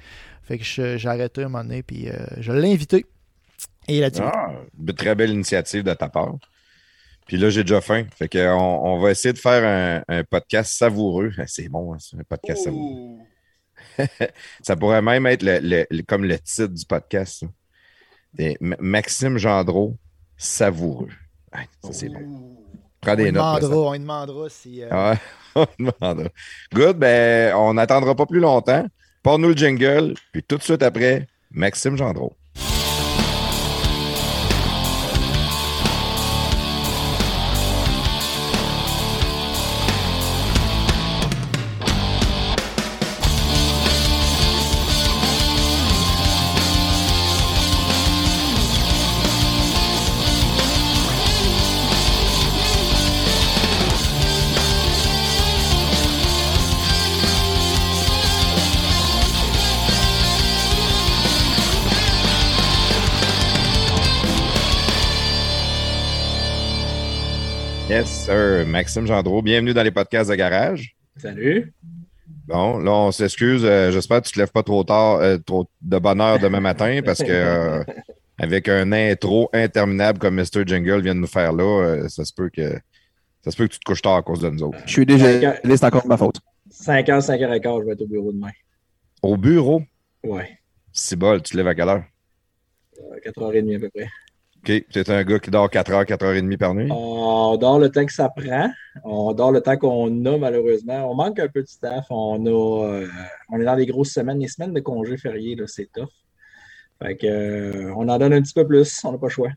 Fait 0.43 0.57
que 0.57 0.63
j'ai 0.63 1.07
arrêté 1.07 1.43
un 1.43 1.49
moment 1.49 1.63
donné, 1.63 1.83
puis 1.83 2.07
euh, 2.07 2.13
je 2.39 2.53
l'ai 2.53 2.71
invité. 2.71 3.05
Et 3.87 3.97
il 3.97 4.03
a 4.03 4.09
dit. 4.09 4.21
Ah, 4.21 4.51
très 4.95 5.15
belle 5.15 5.31
initiative 5.31 5.83
de 5.83 5.93
ta 5.93 6.09
part. 6.09 6.35
Puis 7.27 7.37
là, 7.37 7.49
j'ai 7.49 7.63
déjà 7.63 7.81
faim. 7.81 8.05
Fait 8.15 8.29
qu'on 8.29 8.39
on 8.39 8.99
va 8.99 9.11
essayer 9.11 9.33
de 9.33 9.37
faire 9.37 10.03
un, 10.07 10.23
podcast 10.23 10.73
savoureux. 10.73 11.31
C'est 11.47 11.69
bon, 11.69 11.93
hein, 11.93 11.97
un 12.17 12.23
podcast 12.23 12.63
savoureux. 12.63 13.17
ça 14.61 14.75
pourrait 14.75 15.01
même 15.01 15.25
être 15.27 15.45
comme 16.07 16.23
le 16.23 16.39
titre 16.39 16.67
du 16.67 16.85
podcast. 16.85 17.45
Maxime 18.59 19.37
Gendreau, 19.37 19.97
savoureux. 20.35 21.09
ça, 21.83 21.91
c'est 21.91 22.09
bon. 22.09 22.55
Prends 23.01 23.15
des 23.15 23.29
on 23.29 23.33
notes. 23.33 23.61
Demandera, 23.61 23.77
on 23.77 23.99
demandera 23.99 24.49
si. 24.49 24.83
Euh, 24.83 24.89
ah, 24.91 25.15
on 25.55 25.65
demandera. 25.79 26.29
Good, 26.73 26.97
ben, 26.97 27.55
on 27.55 27.73
n'attendra 27.73 28.15
pas 28.15 28.25
plus 28.25 28.39
longtemps. 28.39 28.85
Porte-nous 29.23 29.49
le 29.49 29.57
jingle, 29.57 30.13
puis 30.31 30.43
tout 30.43 30.57
de 30.57 30.63
suite 30.63 30.83
après, 30.83 31.27
Maxime 31.51 31.97
Gendreau. 31.97 32.33
Sir. 68.27 68.65
Maxime 68.67 69.05
Gendreau, 69.07 69.41
bienvenue 69.41 69.73
dans 69.73 69.83
les 69.83 69.91
podcasts 69.91 70.29
de 70.29 70.35
garage. 70.35 70.95
Salut. 71.17 71.73
Bon, 72.47 72.77
là, 72.77 72.91
on 72.91 73.11
s'excuse. 73.11 73.63
euh, 73.65 73.91
J'espère 73.91 74.21
que 74.21 74.27
tu 74.27 74.33
te 74.33 74.39
lèves 74.39 74.51
pas 74.51 74.63
trop 74.63 74.83
tard, 74.83 75.15
euh, 75.17 75.37
trop 75.37 75.67
de 75.81 75.97
bonne 75.99 76.21
heure 76.21 76.39
demain 76.39 76.59
matin, 76.59 76.99
parce 77.05 77.19
que 77.19 77.31
euh, 77.31 77.83
avec 78.37 78.67
un 78.69 78.91
intro 78.91 79.49
interminable 79.53 80.19
comme 80.19 80.35
Mr. 80.35 80.65
Jingle 80.65 81.01
vient 81.01 81.15
de 81.15 81.19
nous 81.21 81.27
faire 81.27 81.53
là, 81.53 82.07
ça 82.09 82.23
se 82.25 82.33
peut 82.33 82.49
que 82.49 82.73
ça 83.43 83.51
se 83.51 83.57
peut 83.57 83.67
que 83.67 83.73
tu 83.73 83.79
te 83.79 83.85
couches 83.85 84.01
tard 84.01 84.15
à 84.17 84.21
cause 84.21 84.41
de 84.41 84.49
nous 84.49 84.63
autres. 84.63 84.77
Je 84.85 84.91
suis 84.91 85.05
déjà 85.05 85.55
c'est 85.63 85.83
encore 85.83 86.03
de 86.03 86.07
ma 86.07 86.17
faute. 86.17 86.37
5h, 86.71 87.21
5h15, 87.25 87.81
je 87.81 87.85
vais 87.85 87.91
être 87.93 88.01
au 88.01 88.07
bureau 88.07 88.31
demain. 88.31 88.51
Au 89.21 89.37
bureau, 89.37 89.81
Ouais. 90.23 90.59
c'est 90.91 91.15
bol, 91.15 91.41
tu 91.41 91.51
te 91.53 91.57
lèves 91.57 91.67
à 91.67 91.75
quelle 91.75 91.89
heure? 91.89 92.03
Euh, 92.99 93.19
4h30 93.25 93.75
à 93.75 93.79
peu 93.79 93.89
près. 93.89 94.07
OK. 94.67 94.83
Tu 94.89 94.99
es 94.99 95.09
un 95.09 95.23
gars 95.23 95.39
qui 95.39 95.49
dort 95.49 95.69
4 95.69 95.91
heures, 95.91 96.05
4 96.05 96.23
heures 96.25 96.33
et 96.33 96.41
demie 96.41 96.57
par 96.57 96.73
nuit? 96.73 96.89
On 96.91 97.55
dort 97.57 97.79
le 97.79 97.89
temps 97.89 98.05
que 98.05 98.11
ça 98.11 98.29
prend. 98.29 98.69
On 99.03 99.33
dort 99.33 99.51
le 99.51 99.61
temps 99.61 99.77
qu'on 99.77 100.25
a, 100.25 100.37
malheureusement. 100.37 101.09
On 101.09 101.15
manque 101.15 101.39
un 101.39 101.47
peu 101.47 101.61
de 101.61 101.67
staff. 101.67 102.05
On, 102.09 102.45
a, 102.45 102.85
euh, 102.85 103.07
on 103.49 103.59
est 103.59 103.65
dans 103.65 103.77
des 103.77 103.85
grosses 103.85 104.11
semaines. 104.11 104.39
Les 104.39 104.47
semaines 104.47 104.73
de 104.73 104.79
congés 104.81 105.17
fériés, 105.17 105.55
c'est 105.67 105.89
tough. 105.93 106.09
Fait 107.01 107.15
que, 107.15 107.27
euh, 107.27 107.93
on 107.95 108.09
en 108.09 108.17
donne 108.17 108.33
un 108.33 108.41
petit 108.41 108.53
peu 108.53 108.67
plus. 108.67 109.01
On 109.05 109.13
n'a 109.13 109.17
pas 109.17 109.27
le 109.27 109.31
choix. 109.31 109.49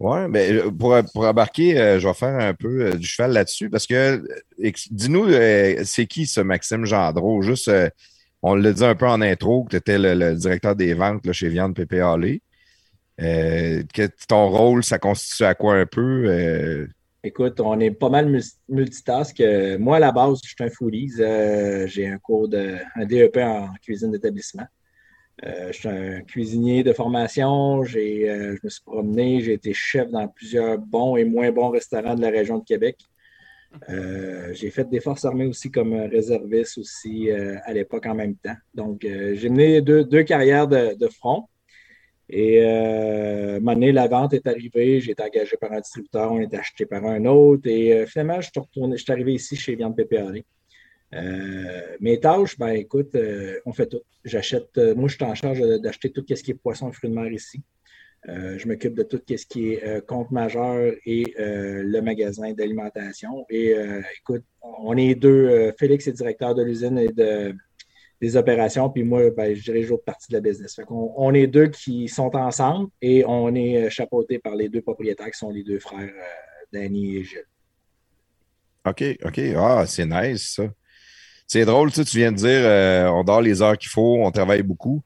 Ouais, 0.00 0.26
mais 0.26 0.62
pour, 0.76 0.96
pour 1.14 1.24
embarquer, 1.26 1.78
euh, 1.78 2.00
je 2.00 2.08
vais 2.08 2.14
faire 2.14 2.36
un 2.36 2.54
peu 2.54 2.86
euh, 2.86 2.94
du 2.94 3.06
cheval 3.06 3.32
là-dessus 3.32 3.70
parce 3.70 3.86
que, 3.86 3.94
euh, 4.60 4.70
dis-nous, 4.90 5.26
euh, 5.28 5.82
c'est 5.84 6.06
qui 6.06 6.26
ce 6.26 6.40
Maxime 6.40 6.84
Gendreau? 6.86 7.42
Juste, 7.42 7.68
euh, 7.68 7.88
on 8.42 8.56
l'a 8.56 8.72
dit 8.72 8.84
un 8.84 8.96
peu 8.96 9.06
en 9.06 9.20
intro 9.20 9.62
que 9.62 9.70
tu 9.70 9.76
étais 9.76 9.98
le, 9.98 10.14
le 10.14 10.34
directeur 10.34 10.74
des 10.74 10.94
ventes 10.94 11.24
là, 11.24 11.32
chez 11.32 11.48
Viande 11.48 11.76
Pépé 11.76 12.00
Hallé. 12.00 12.42
Euh, 13.20 13.82
que 13.92 14.08
ton 14.26 14.48
rôle, 14.48 14.82
ça 14.82 14.98
constitue 14.98 15.44
à 15.44 15.54
quoi 15.54 15.74
un 15.74 15.86
peu? 15.86 16.24
Euh, 16.26 16.86
Écoute, 17.24 17.60
on 17.60 17.78
est 17.78 17.92
pas 17.92 18.08
mal 18.08 18.28
mul- 18.28 18.42
multitask. 18.68 19.40
Euh, 19.40 19.78
Moi, 19.78 19.98
à 19.98 20.00
la 20.00 20.10
base, 20.12 20.40
je 20.42 20.48
suis 20.48 20.56
un 20.64 20.70
foodies. 20.70 21.12
J'ai 21.86 22.06
un 22.08 22.18
cours 22.18 22.48
de 22.48 22.76
un 22.96 23.04
DEP 23.04 23.36
en 23.36 23.68
cuisine 23.82 24.10
d'établissement. 24.10 24.66
Je 25.44 25.72
suis 25.72 25.88
un 25.88 26.20
cuisinier 26.22 26.82
de 26.84 26.92
formation. 26.92 27.84
Je 27.84 28.58
me 28.62 28.68
suis 28.68 28.82
promené. 28.84 29.40
J'ai 29.40 29.52
été 29.54 29.72
chef 29.72 30.08
dans 30.10 30.26
plusieurs 30.28 30.78
bons 30.78 31.16
et 31.16 31.24
moins 31.24 31.50
bons 31.52 31.70
restaurants 31.70 32.14
de 32.14 32.22
la 32.22 32.30
région 32.30 32.58
de 32.58 32.64
Québec. 32.64 32.98
J'ai 33.88 34.70
fait 34.70 34.88
des 34.88 35.00
forces 35.00 35.24
armées 35.24 35.46
aussi 35.46 35.70
comme 35.70 35.94
réserviste 35.94 36.78
aussi 36.78 37.30
à 37.30 37.72
l'époque 37.72 38.06
en 38.06 38.14
même 38.14 38.36
temps. 38.36 38.56
Donc, 38.74 39.02
j'ai 39.02 39.48
mené 39.48 39.80
deux, 39.80 40.02
deux 40.04 40.22
carrières 40.24 40.66
de 40.66 41.08
front. 41.08 41.48
Et 42.34 42.60
euh, 42.62 43.60
donné, 43.60 43.92
la 43.92 44.08
vente 44.08 44.32
est 44.32 44.46
arrivée, 44.46 45.00
j'ai 45.02 45.12
été 45.12 45.22
engagé 45.22 45.58
par 45.58 45.70
un 45.70 45.80
distributeur, 45.80 46.32
on 46.32 46.40
est 46.40 46.54
acheté 46.54 46.86
par 46.86 47.04
un 47.04 47.26
autre. 47.26 47.68
Et 47.68 47.92
euh, 47.92 48.06
finalement, 48.06 48.40
je 48.40 48.48
suis, 48.50 48.58
retourné, 48.58 48.96
je 48.96 49.02
suis 49.02 49.12
arrivé 49.12 49.34
ici 49.34 49.54
chez 49.54 49.76
Viande 49.76 49.94
PPRD. 49.94 50.42
Euh, 51.12 51.96
mes 52.00 52.18
tâches, 52.18 52.58
ben 52.58 52.68
écoute, 52.68 53.14
euh, 53.16 53.60
on 53.66 53.74
fait 53.74 53.86
tout. 53.86 54.00
J'achète, 54.24 54.78
moi, 54.96 55.08
je 55.08 55.16
suis 55.16 55.24
en 55.24 55.34
charge 55.34 55.60
d'acheter 55.80 56.10
tout 56.10 56.24
ce 56.26 56.42
qui 56.42 56.52
est 56.52 56.54
poisson 56.54 56.88
et 56.88 56.92
fruits 56.92 57.10
de 57.10 57.14
mer 57.14 57.30
ici. 57.30 57.62
Je 58.24 58.68
m'occupe 58.68 58.94
de 58.94 59.02
tout 59.02 59.20
ce 59.28 59.44
qui 59.44 59.72
est 59.72 60.06
compte 60.06 60.30
majeur 60.30 60.94
et 61.04 61.34
le 61.36 62.00
magasin 62.00 62.52
d'alimentation. 62.52 63.44
Et 63.50 63.74
écoute, 64.16 64.44
on 64.62 64.96
est 64.96 65.16
deux. 65.16 65.72
Félix 65.76 66.06
est 66.06 66.12
directeur 66.12 66.54
de 66.54 66.62
l'usine 66.62 66.98
et 66.98 67.08
de, 67.08 67.52
des 68.22 68.36
opérations, 68.36 68.88
puis 68.88 69.02
moi, 69.02 69.30
ben, 69.36 69.52
je 69.52 69.62
dirige 69.62 69.92
partie 70.06 70.30
de 70.30 70.36
la 70.36 70.40
business. 70.40 70.80
On 70.88 71.34
est 71.34 71.48
deux 71.48 71.66
qui 71.66 72.06
sont 72.06 72.34
ensemble 72.36 72.88
et 73.00 73.24
on 73.26 73.52
est 73.52 73.86
euh, 73.86 73.90
chapeauté 73.90 74.38
par 74.38 74.54
les 74.54 74.68
deux 74.68 74.80
propriétaires 74.80 75.28
qui 75.28 75.38
sont 75.38 75.50
les 75.50 75.64
deux 75.64 75.80
frères, 75.80 76.08
euh, 76.08 76.64
Danny 76.72 77.16
et 77.16 77.24
Gilles. 77.24 77.48
OK, 78.86 79.02
OK. 79.24 79.40
Ah, 79.56 79.84
c'est 79.88 80.06
nice, 80.06 80.54
ça. 80.54 80.62
C'est 81.48 81.64
drôle, 81.64 81.90
tu 81.90 82.04
tu 82.04 82.18
viens 82.18 82.30
de 82.30 82.36
dire, 82.36 82.60
euh, 82.62 83.08
on 83.08 83.24
dort 83.24 83.42
les 83.42 83.60
heures 83.60 83.76
qu'il 83.76 83.90
faut, 83.90 84.18
on 84.20 84.30
travaille 84.30 84.62
beaucoup. 84.62 85.02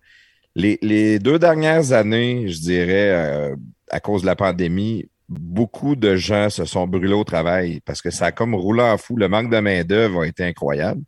Les, 0.55 0.79
les 0.83 1.19
deux 1.19 1.39
dernières 1.39 1.93
années, 1.93 2.49
je 2.49 2.61
dirais, 2.61 3.51
à 3.91 4.01
cause 4.01 4.23
de 4.23 4.27
la 4.27 4.37
pandémie, 4.37 5.09
beaucoup 5.29 5.97
de 5.97 6.17
gens 6.17 6.51
se 6.51 6.67
sont 6.67 6.87
brûlés 6.87 7.15
au 7.15 7.25
travail 7.25 7.81
parce 7.81 8.03
que 8.03 8.11
ça 8.11 8.27
a 8.27 8.33
comme 8.33 8.55
roulé 8.55 8.83
en 8.83 8.99
fou. 8.99 9.17
Le 9.17 9.29
manque 9.29 9.51
de 9.51 9.59
main-d'œuvre 9.59 10.23
a 10.23 10.27
été 10.27 10.45
incroyable. 10.45 11.03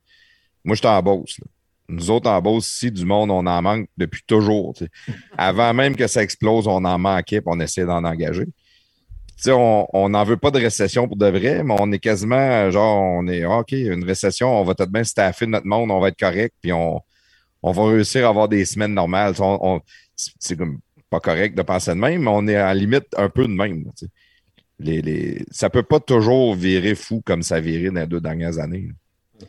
Moi, 0.64 0.74
je 0.74 0.83
là. 0.83 1.02
Nous 1.88 2.11
autres, 2.11 2.29
en 2.29 2.40
Beauce, 2.42 2.68
ici, 2.68 2.92
du 2.92 3.07
monde, 3.07 3.31
on 3.31 3.46
en 3.46 3.62
manque 3.62 3.88
depuis 3.96 4.22
toujours. 4.27 4.74
Avant 5.38 5.72
même 5.72 5.96
que 5.96 6.07
ça 6.07 6.22
explose, 6.22 6.66
on 6.66 6.85
en 6.85 6.98
manquait, 6.98 7.40
puis 7.40 7.51
on 7.51 7.61
essayait 7.61 7.87
d'en 7.87 8.05
engager. 8.05 8.46
On 9.46 10.09
n'en 10.11 10.24
veut 10.24 10.37
pas 10.37 10.51
de 10.51 10.59
récession 10.59 11.07
pour 11.07 11.16
de 11.16 11.27
vrai, 11.27 11.62
mais 11.62 11.74
on 11.79 11.90
est 11.92 11.98
quasiment 11.98 12.70
genre, 12.70 13.01
on 13.01 13.27
est 13.29 13.44
ah, 13.44 13.61
OK, 13.61 13.72
une 13.72 14.05
récession, 14.05 14.61
on 14.61 14.64
va 14.64 14.74
de 14.74 14.85
bien 14.85 15.05
staffer 15.05 15.46
notre 15.46 15.66
monde, 15.66 15.90
on 15.90 16.01
va 16.01 16.09
être 16.09 16.18
correct, 16.18 16.55
puis 16.61 16.72
on, 16.72 17.01
on 17.62 17.72
va 17.72 17.87
réussir 17.87 18.27
à 18.27 18.31
avoir 18.31 18.48
des 18.48 18.64
semaines 18.64 18.94
normales. 18.94 19.35
C'est 20.16 20.59
pas 21.09 21.20
correct 21.20 21.57
de 21.57 21.62
penser 21.62 21.92
de 21.92 21.96
même, 21.96 22.22
mais 22.22 22.31
on 22.31 22.46
est 22.48 22.57
à 22.57 22.66
la 22.66 22.74
limite 22.74 23.07
un 23.16 23.29
peu 23.31 23.44
de 23.44 23.53
même. 23.53 23.85
tu 23.96 24.07
sais. 24.07 24.12
Les, 24.81 25.03
les, 25.03 25.44
ça 25.51 25.70
peut 25.70 25.83
pas 25.83 25.98
toujours 26.01 26.55
virer 26.55 26.94
fou 26.94 27.20
comme 27.24 27.42
ça 27.42 27.57
a 27.57 27.61
viré 27.61 27.90
dans 27.90 28.01
les 28.01 28.07
deux 28.07 28.20
dernières 28.20 28.59
années. 28.59 28.90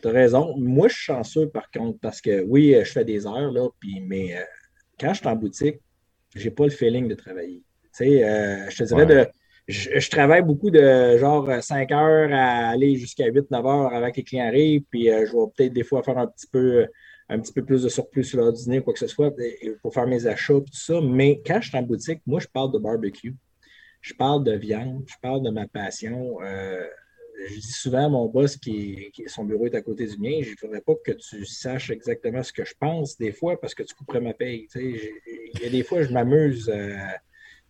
As 0.04 0.10
raison. 0.10 0.54
Moi, 0.58 0.88
je 0.88 0.94
suis 0.94 1.04
chanceux 1.04 1.48
par 1.48 1.70
contre, 1.70 1.98
parce 2.00 2.20
que 2.20 2.42
oui, 2.42 2.74
euh, 2.74 2.84
je 2.84 2.92
fais 2.92 3.04
des 3.04 3.26
heures, 3.26 3.50
là, 3.52 3.68
puis, 3.78 4.00
mais 4.00 4.36
euh, 4.36 4.42
quand 4.98 5.12
je 5.14 5.18
suis 5.20 5.28
en 5.28 5.36
boutique, 5.36 5.80
j'ai 6.34 6.50
pas 6.50 6.64
le 6.64 6.70
feeling 6.70 7.08
de 7.08 7.14
travailler. 7.14 7.62
Tu 7.96 8.04
sais, 8.04 8.24
euh, 8.24 8.70
je 8.70 8.76
te 8.78 8.84
dirais 8.84 9.04
Ouais. 9.06 9.24
de. 9.26 9.30
Je, 9.68 10.00
je 10.00 10.10
travaille 10.10 10.42
beaucoup 10.42 10.70
de 10.70 11.16
genre 11.18 11.48
5 11.62 11.92
heures 11.92 12.30
à 12.32 12.70
aller 12.70 12.96
jusqu'à 12.96 13.28
8-9 13.30 13.54
heures 13.66 13.94
avant 13.94 14.10
que 14.10 14.16
les 14.16 14.24
clients 14.24 14.46
arrivent, 14.46 14.82
puis 14.90 15.10
euh, 15.10 15.26
je 15.26 15.32
vais 15.32 15.46
peut-être 15.56 15.72
des 15.72 15.84
fois 15.84 16.02
faire 16.02 16.18
un 16.18 16.26
petit 16.26 16.46
peu 16.48 16.86
un 17.28 17.38
petit 17.38 17.52
peu 17.52 17.64
plus 17.64 17.84
de 17.84 17.88
surplus 17.88 18.24
sur 18.24 18.38
leur 18.40 18.52
dîner, 18.52 18.82
quoi 18.82 18.92
que 18.92 18.98
ce 18.98 19.06
soit, 19.06 19.32
pour 19.82 19.94
faire 19.94 20.06
mes 20.06 20.26
achats, 20.26 20.54
tout 20.54 20.66
ça. 20.72 21.00
Mais 21.00 21.40
quand 21.46 21.60
je 21.60 21.68
suis 21.68 21.78
en 21.78 21.82
boutique, 21.82 22.20
moi, 22.26 22.40
je 22.40 22.48
parle 22.48 22.72
de 22.72 22.78
barbecue. 22.78 23.36
Je 24.00 24.14
parle 24.14 24.42
de 24.42 24.52
viande, 24.52 25.04
je 25.06 25.14
parle 25.22 25.42
de 25.42 25.50
ma 25.50 25.68
passion. 25.68 26.38
Euh, 26.42 26.84
je 27.48 27.54
dis 27.54 27.72
souvent 27.72 28.06
à 28.06 28.08
mon 28.08 28.26
boss, 28.26 28.56
qui, 28.56 29.12
son 29.26 29.44
bureau 29.44 29.66
est 29.66 29.74
à 29.74 29.82
côté 29.82 30.06
du 30.06 30.18
mien, 30.18 30.40
je 30.42 30.50
ne 30.50 30.56
voudrais 30.60 30.80
pas 30.80 30.94
que 31.04 31.12
tu 31.12 31.44
saches 31.46 31.90
exactement 31.90 32.42
ce 32.42 32.52
que 32.52 32.64
je 32.64 32.74
pense 32.78 33.16
des 33.18 33.32
fois 33.32 33.60
parce 33.60 33.74
que 33.74 33.82
tu 33.82 33.94
couperais 33.94 34.20
ma 34.20 34.34
paye. 34.34 34.68
Il 34.74 35.60
y 35.62 35.66
a 35.66 35.70
des 35.70 35.82
fois, 35.82 36.02
je 36.02 36.12
m'amuse. 36.12 36.68
euh, 36.68 36.96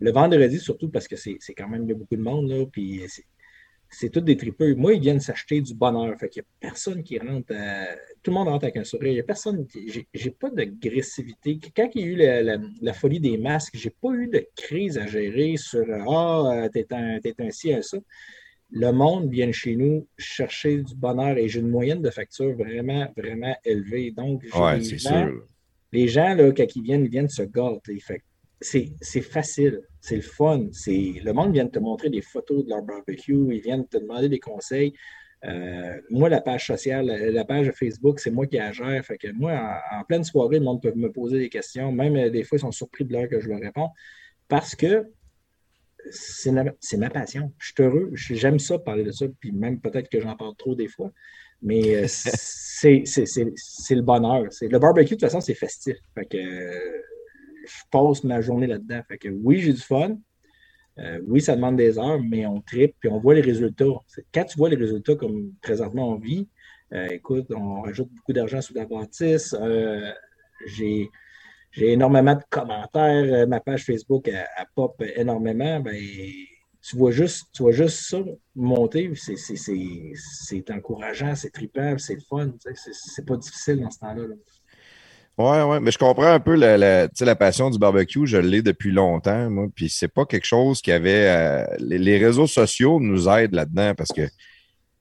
le 0.00 0.12
vendredi, 0.12 0.58
surtout 0.58 0.88
parce 0.88 1.06
que 1.06 1.16
c'est 1.16 1.38
quand 1.56 1.68
même 1.68 1.86
beaucoup 1.86 2.16
de 2.16 2.22
monde, 2.22 2.48
là, 2.50 2.64
puis 2.66 3.02
c'est- 3.90 4.10
tous 4.10 4.20
des 4.20 4.36
tripeux. 4.36 4.74
Moi, 4.76 4.94
ils 4.94 5.00
viennent 5.00 5.20
s'acheter 5.20 5.60
du 5.60 5.74
bonheur. 5.74 6.16
Fait 6.18 6.28
qu'il 6.28 6.42
n'y 6.42 6.46
a 6.46 6.68
personne 6.70 7.02
qui 7.02 7.18
rentre. 7.18 7.52
euh, 7.52 7.84
tout 8.22 8.30
le 8.30 8.36
monde 8.36 8.48
rentre 8.48 8.64
avec 8.64 8.76
un 8.76 8.84
sourire. 8.84 9.08
Il 9.10 9.14
n'y 9.14 9.20
a 9.20 9.24
personne. 9.24 9.66
J'ai 10.14 10.30
pas 10.30 10.48
d'agressivité. 10.50 11.58
Quand 11.76 11.90
il 11.94 12.00
y 12.00 12.04
a 12.04 12.06
eu 12.06 12.16
la, 12.82 12.92
folie 12.94 13.20
des 13.20 13.36
masques, 13.36 13.76
j'ai 13.76 13.90
pas 13.90 14.12
eu 14.12 14.28
de 14.28 14.46
crise 14.56 14.96
à 14.96 15.06
gérer 15.06 15.56
sur 15.56 15.80
euh, 15.80 16.04
Ah, 16.08 16.68
t'es 16.72 16.86
un, 16.92 17.18
t'es 17.20 17.34
un 17.40 17.50
ci, 17.50 17.72
un 17.72 17.82
ça. 17.82 17.98
Le 18.72 18.92
monde 18.92 19.30
vient 19.30 19.50
chez 19.52 19.74
nous 19.76 20.06
chercher 20.16 20.78
du 20.78 20.94
bonheur 20.94 21.36
et 21.36 21.48
j'ai 21.48 21.60
une 21.60 21.70
moyenne 21.70 22.02
de 22.02 22.10
facture 22.10 22.54
vraiment, 22.56 23.06
vraiment 23.16 23.54
élevée. 23.64 24.12
Donc, 24.12 24.44
Ouais, 24.54 24.80
gens- 24.80 25.26
sûr. 25.26 25.44
les 25.92 26.06
gens, 26.08 26.34
là, 26.34 26.52
quand 26.52 26.76
ils 26.76 26.82
viennent, 26.82 27.04
ils 27.04 27.10
viennent 27.10 27.28
se 27.28 27.42
gâter. 27.42 28.00
C'est 28.60 29.22
facile, 29.22 29.80
c'est 30.00 30.16
le 30.16 30.22
fun. 30.22 30.66
Le 30.86 31.32
monde 31.32 31.52
vient 31.52 31.66
te 31.66 31.78
montrer 31.78 32.10
des 32.10 32.20
photos 32.22 32.64
de 32.64 32.70
leur 32.70 32.82
barbecue, 32.82 33.34
ils 33.54 33.60
viennent 33.60 33.86
te 33.86 33.98
demander 33.98 34.28
des 34.28 34.38
conseils. 34.38 34.92
Euh, 35.46 35.96
moi, 36.10 36.28
la 36.28 36.42
page 36.42 36.66
sociale, 36.66 37.06
la, 37.06 37.30
la 37.30 37.44
page 37.46 37.70
Facebook, 37.72 38.20
c'est 38.20 38.30
moi 38.30 38.46
qui 38.46 38.56
la 38.56 38.72
gère. 38.72 39.02
Fait 39.04 39.16
que 39.16 39.32
moi, 39.32 39.80
en, 39.90 40.00
en 40.00 40.04
pleine 40.04 40.22
soirée, 40.22 40.58
le 40.58 40.64
monde 40.66 40.82
peut 40.82 40.92
me 40.94 41.10
poser 41.10 41.38
des 41.38 41.48
questions. 41.48 41.90
Même 41.92 42.14
euh, 42.16 42.28
des 42.30 42.44
fois, 42.44 42.58
ils 42.58 42.60
sont 42.60 42.70
surpris 42.72 43.04
de 43.06 43.12
l'heure 43.14 43.26
que 43.28 43.40
je 43.40 43.48
leur 43.48 43.58
réponds. 43.58 43.88
Parce 44.48 44.74
que 44.76 45.06
c'est 46.10 46.52
ma, 46.52 47.10
passion. 47.10 47.52
Je 47.58 47.66
suis 47.66 47.82
heureux. 47.82 48.10
J'aime 48.14 48.58
ça, 48.58 48.78
parler 48.78 49.04
de 49.04 49.10
ça. 49.10 49.26
Puis 49.40 49.52
même 49.52 49.80
peut-être 49.80 50.08
que 50.08 50.20
j'en 50.20 50.36
parle 50.36 50.56
trop 50.56 50.74
des 50.74 50.88
fois. 50.88 51.10
Mais 51.62 51.94
euh, 51.96 52.04
c'est 52.08 53.04
le 53.04 54.02
bonheur. 54.02 54.44
Le 54.60 54.78
barbecue, 54.78 55.14
de 55.14 55.20
toute 55.20 55.20
façon, 55.20 55.40
c'est 55.40 55.54
festif. 55.54 55.96
Fait 56.14 56.26
que 56.26 56.36
euh, 56.36 57.02
je 57.66 57.82
passe 57.90 58.24
ma 58.24 58.40
journée 58.40 58.66
là-dedans. 58.66 59.00
Fait 59.08 59.18
que 59.18 59.28
oui, 59.28 59.60
j'ai 59.60 59.72
du 59.72 59.80
fun. 59.80 60.16
Euh, 60.98 61.20
oui, 61.26 61.40
ça 61.40 61.56
demande 61.56 61.76
des 61.76 61.98
heures, 61.98 62.20
mais 62.22 62.46
on 62.46 62.60
tripe 62.60 62.96
puis 63.00 63.08
on 63.08 63.18
voit 63.18 63.34
les 63.34 63.40
résultats. 63.40 63.84
Quand 64.34 64.44
tu 64.44 64.58
vois 64.58 64.68
les 64.68 64.76
résultats 64.76 65.14
comme 65.14 65.52
présentement 65.62 66.10
on 66.10 66.16
vit, 66.16 66.48
euh, 66.92 67.08
écoute, 67.10 67.46
on 67.50 67.82
rajoute 67.82 68.10
beaucoup 68.10 68.32
d'argent 68.32 68.60
sur 68.60 68.74
la 68.74 68.84
bâtisse. 68.84 69.54
Euh, 69.58 70.10
j'ai 70.66 71.08
j'ai 71.72 71.92
énormément 71.92 72.34
de 72.34 72.42
commentaires. 72.50 73.24
Euh, 73.24 73.46
ma 73.46 73.60
page 73.60 73.84
Facebook, 73.84 74.28
elle, 74.28 74.46
elle 74.56 74.66
pop 74.74 75.02
énormément. 75.16 75.80
Ben, 75.80 75.96
tu 76.82 76.96
vois 76.96 77.10
juste, 77.10 77.48
tu 77.52 77.62
vois 77.62 77.72
juste 77.72 78.00
ça 78.08 78.18
monter. 78.56 79.12
C'est- 79.14 80.70
encourageant, 80.70 81.34
c'est 81.34 81.50
trippant, 81.50 81.96
c'est 81.98 82.18
fun. 82.28 82.50
C'est 82.74 83.26
pas 83.26 83.36
difficile 83.36 83.80
dans 83.80 83.90
ce 83.90 83.98
temps-là. 83.98 84.26
là. 84.26 84.34
Ouais, 85.38 85.62
ouais, 85.62 85.80
mais 85.80 85.90
je 85.90 85.96
comprends 85.96 86.32
un 86.32 86.40
peu 86.40 86.54
la, 86.54 86.76
la, 86.76 87.08
la 87.18 87.36
passion 87.36 87.70
du 87.70 87.78
barbecue. 87.78 88.26
Je 88.26 88.36
l'ai 88.36 88.60
depuis 88.60 88.90
longtemps, 88.90 89.48
moi. 89.48 89.68
Puis 89.74 89.88
c'est 89.88 90.08
pas 90.08 90.26
quelque 90.26 90.44
chose 90.44 90.82
qui 90.82 90.92
avait. 90.92 91.28
Euh, 91.28 91.64
les, 91.78 92.18
réseaux 92.18 92.46
sociaux 92.46 93.00
nous 93.00 93.28
aident 93.28 93.54
là-dedans 93.54 93.94
parce 93.94 94.10
que 94.12 94.28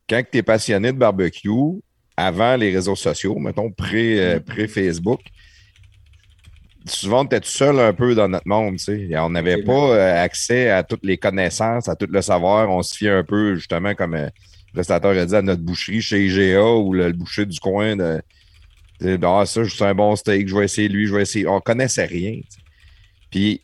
quand 0.08 0.22
tu 0.32 0.38
es 0.38 0.44
passionné 0.44 0.94
de 0.94 0.98
barbecue, 0.98 1.50
avant 2.16 2.56
les 2.56 2.74
réseaux 2.74 2.96
sociaux, 2.96 3.38
mettons 3.38 3.72
pré, 3.72 4.40
pré 4.46 4.68
Facebook, 4.68 5.22
souvent, 6.86 7.26
tu 7.26 7.36
es 7.36 7.40
tout 7.40 7.50
seul 7.50 7.80
un 7.80 7.94
peu 7.94 8.16
dans 8.16 8.28
notre 8.28 8.48
monde. 8.48 8.78
Tu 8.78 9.10
sais. 9.10 9.18
On 9.18 9.30
n'avait 9.30 9.64
pas 9.64 9.94
euh, 9.94 10.24
accès 10.24 10.70
à 10.70 10.84
toutes 10.84 11.06
les 11.06 11.18
connaissances, 11.18 11.90
à 11.90 11.96
tout 11.96 12.08
le 12.10 12.22
savoir. 12.22 12.70
On 12.70 12.82
se 12.82 12.96
fiait 12.96 13.10
un 13.10 13.24
peu, 13.24 13.56
justement, 13.56 13.94
comme 13.96 14.16
euh, 14.16 14.26
le 14.26 14.74
prestataire 14.74 15.12
a 15.12 15.26
dit, 15.26 15.36
à 15.36 15.42
notre 15.42 15.62
boucherie 15.62 16.02
chez 16.02 16.26
IGA 16.26 16.64
ou 16.64 16.94
le, 16.94 17.12
boucher 17.12 17.46
du 17.46 17.60
coin. 17.60 17.96
De, 17.96 18.22
ah, 19.24 19.46
ça, 19.46 19.62
c'est 19.66 19.86
un 19.86 19.96
bon 19.96 20.16
steak, 20.16 20.48
je 20.48 20.56
vais 20.56 20.66
essayer 20.66 20.88
lui, 20.88 21.08
je 21.08 21.16
vais 21.16 21.22
essayer. 21.22 21.48
On 21.48 21.60
connaissait 21.60 22.06
rien. 22.06 22.40
Puis, 23.32 23.62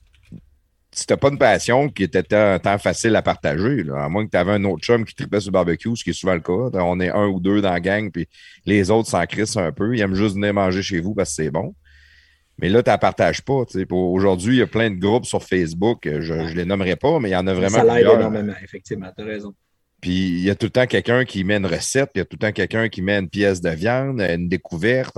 si 0.91 1.06
t'as 1.06 1.17
pas 1.17 1.28
une 1.28 1.38
passion 1.38 1.89
qui 1.89 2.04
était 2.04 2.23
tant, 2.23 2.78
facile 2.78 3.15
à 3.17 3.21
partager, 3.21 3.84
à 3.93 4.08
moins 4.08 4.25
que 4.25 4.32
tu 4.32 4.38
avais 4.38 4.54
un 4.54 4.63
autre 4.63 4.82
chum 4.82 5.04
qui 5.04 5.13
tripait 5.13 5.41
sur 5.41 5.49
le 5.49 5.54
barbecue, 5.54 5.93
ce 5.95 6.04
qui 6.06 6.12
est 6.12 6.13
souvent 6.13 6.36
le 6.36 6.39
cas. 6.39 6.80
On 6.82 7.01
est 7.01 7.10
un 7.10 7.28
ou 7.28 7.41
deux 7.41 7.62
dans 7.62 7.73
la 7.73 7.82
gang, 7.82 8.10
puis 8.10 8.28
les 8.65 8.89
autres 8.91 9.10
s'en 9.10 9.25
crissent 9.25 9.58
un 9.58 9.73
peu. 9.73 9.93
Ils 9.93 9.99
aiment 9.99 10.15
juste 10.15 10.36
venir 10.36 10.54
manger 10.54 10.82
chez 10.82 11.01
vous 11.01 11.13
parce 11.13 11.32
que 11.32 11.43
c'est 11.43 11.51
bon. 11.51 11.75
Mais 12.60 12.70
là, 12.70 12.82
tu 12.82 12.89
ne 12.89 12.96
partages 12.96 13.41
pas. 13.41 13.65
Aujourd'hui, 13.91 14.56
il 14.56 14.60
y 14.60 14.62
a 14.62 14.68
plein 14.68 14.89
de 14.89 14.96
groupes 14.96 15.26
sur 15.26 15.44
Facebook. 15.44 16.08
Je 16.10 16.34
ne 16.34 16.54
les 16.54 16.65
nommerai 16.65 16.96
pas, 16.96 17.20
mais 17.20 17.30
il 17.30 17.34
y 17.34 17.36
en 17.36 17.48
a 17.48 17.54
vraiment. 17.54 17.70
Ça 17.70 17.84
l'aide 17.84 18.08
énormément, 18.08 18.54
effectivement. 18.63 19.12
Tu 19.18 19.24
as 19.24 19.26
raison. 19.26 19.54
Puis 20.02 20.12
il 20.12 20.44
y 20.44 20.50
a 20.50 20.56
tout 20.56 20.68
le 20.68 20.72
temps 20.72 20.86
quelqu'un 20.86 21.26
qui 21.26 21.44
met 21.44 21.58
une 21.58 21.65
recette, 21.65 22.12
il 22.15 22.20
y 22.20 22.22
a 22.22 22.26
tout 22.26 22.38
le 22.39 22.46
temps 22.46 22.52
quelqu'un 22.52 22.89
qui 22.89 23.02
met 23.02 23.18
une 23.18 23.30
pièce 23.30 23.60
de 23.60 23.70
viande, 23.72 24.22
une 24.22 24.48
découverte. 24.48 25.18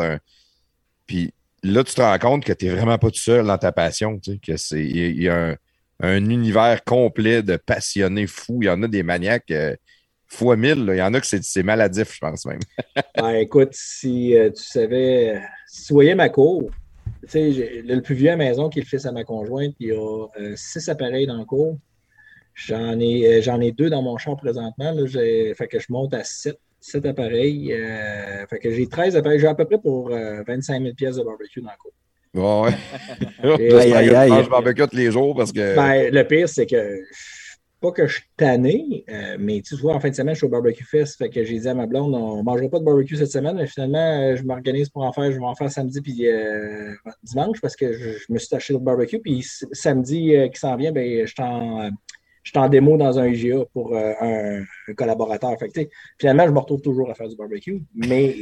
Puis 1.05 1.33
là, 1.63 1.83
tu 1.83 1.93
te 1.93 2.01
rends 2.01 2.17
compte 2.19 2.45
que 2.45 2.53
tu 2.53 2.65
n'es 2.65 2.71
vraiment 2.71 2.97
pas 2.97 3.09
tout 3.09 3.19
seul 3.19 3.45
dans 3.45 3.57
ta 3.57 3.71
passion. 3.71 4.19
Tu 4.19 4.33
sais, 4.33 4.39
que 4.39 4.57
c'est, 4.57 4.83
il 4.83 5.21
y 5.21 5.29
a 5.29 5.57
un, 5.99 6.29
univers 6.29 6.83
complet 6.83 7.43
de 7.43 7.57
passionnés 7.57 8.27
fous. 8.27 8.59
Il 8.61 8.67
y 8.67 8.69
en 8.69 8.81
a 8.83 8.87
des 8.87 9.03
maniaques 9.03 9.51
euh, 9.51 9.75
fois 10.27 10.55
mille. 10.55 10.85
Il 10.89 10.97
y 10.97 11.01
en 11.01 11.13
a 11.13 11.19
que 11.19 11.27
c'est, 11.27 11.63
maladif, 11.63 12.13
je 12.13 12.19
pense 12.19 12.45
même. 12.45 12.59
ben, 13.17 13.31
écoute, 13.31 13.73
si 13.73 14.35
euh, 14.35 14.51
tu 14.51 14.63
savais, 14.63 15.41
si 15.67 15.87
tu 15.87 15.93
voyais 15.93 16.15
ma 16.15 16.29
cour, 16.29 16.71
le 17.23 17.99
plus 17.99 18.15
vieux 18.15 18.29
à 18.29 18.31
la 18.31 18.37
maison 18.37 18.69
qui 18.69 18.79
est 18.79 18.83
le 18.83 18.87
fils 18.87 19.05
à 19.05 19.11
ma 19.11 19.23
conjointe, 19.23 19.73
il 19.79 19.87
y 19.87 19.91
a 19.91 19.95
euh, 19.95 20.53
six 20.55 20.87
appareils 20.89 21.27
dans 21.27 21.37
le 21.37 21.45
cours. 21.45 21.77
J'en 22.53 22.99
ai, 22.99 23.27
euh, 23.27 23.41
j'en 23.41 23.61
ai 23.61 23.71
deux 23.71 23.89
dans 23.89 24.01
mon 24.01 24.17
champ 24.17 24.35
présentement. 24.35 24.91
Là, 24.91 25.07
fait 25.07 25.67
que 25.67 25.79
je 25.79 25.87
monte 25.89 26.13
à 26.13 26.23
sept, 26.23 26.59
sept 26.79 27.05
appareils. 27.05 27.71
Euh, 27.73 28.45
fait 28.47 28.59
que 28.59 28.71
j'ai 28.71 28.87
13 28.87 29.15
appareils. 29.15 29.39
J'ai 29.39 29.47
à 29.47 29.55
peu 29.55 29.65
près 29.65 29.77
pour 29.77 30.09
25 30.09 30.81
000 30.81 30.95
pièces 30.95 31.17
de 31.17 31.23
barbecue 31.23 31.61
dans 31.61 31.71
le 31.71 31.77
cours. 31.77 31.93
Ouais, 32.33 32.71
ouais. 32.71 32.77
je 34.43 34.49
barbecue 34.49 34.87
tous 34.87 34.95
les 34.95 35.11
jours 35.11 35.35
parce 35.35 35.51
que. 35.51 35.75
Ben, 35.75 36.11
le 36.11 36.23
pire, 36.23 36.49
c'est 36.49 36.65
que 36.65 37.03
pas 37.79 37.91
que 37.91 38.07
je 38.07 38.15
suis 38.15 38.23
tanné, 38.35 39.05
euh, 39.09 39.37
mais 39.39 39.61
tu 39.61 39.75
vois, 39.75 39.93
en 39.93 39.99
fin 39.99 40.09
de 40.09 40.15
semaine, 40.15 40.33
je 40.33 40.39
suis 40.39 40.47
au 40.47 40.49
Barbecue 40.49 40.83
Fest. 40.83 41.17
Fait 41.17 41.29
que 41.29 41.43
j'ai 41.43 41.59
dit 41.59 41.67
à 41.67 41.75
ma 41.75 41.85
blonde, 41.85 42.15
on 42.15 42.37
ne 42.37 42.43
mangera 42.43 42.69
pas 42.69 42.79
de 42.79 42.83
barbecue 42.83 43.15
cette 43.15 43.31
semaine, 43.31 43.55
mais 43.55 43.67
finalement, 43.67 43.97
euh, 43.99 44.35
je 44.35 44.43
m'organise 44.43 44.89
pour 44.89 45.03
en 45.03 45.13
faire. 45.13 45.31
Je 45.31 45.37
vais 45.37 45.45
en 45.45 45.55
faire 45.55 45.71
samedi 45.71 46.01
puis 46.01 46.27
euh, 46.27 46.93
dimanche 47.23 47.61
parce 47.61 47.75
que 47.75 47.93
je, 47.93 48.31
me 48.31 48.39
suis 48.39 48.55
acheté 48.55 48.73
le 48.73 48.79
barbecue. 48.79 49.19
Puis 49.19 49.45
samedi 49.71 50.35
qui 50.53 50.59
s'en 50.59 50.75
vient, 50.75 50.91
ben, 50.91 51.25
je 51.25 51.31
suis 51.31 52.57
en, 52.57 52.69
démo 52.69 52.97
dans 52.97 53.19
un 53.19 53.27
IGA 53.27 53.65
pour 53.73 53.95
un, 53.95 54.63
collaborateur. 54.95 55.55
Fait 55.59 55.69
que, 55.69 55.81
finalement, 56.19 56.47
je 56.47 56.51
me 56.51 56.59
retrouve 56.59 56.81
toujours 56.81 57.11
à 57.11 57.13
faire 57.13 57.27
du 57.27 57.35
barbecue, 57.35 57.83
mais 57.93 58.35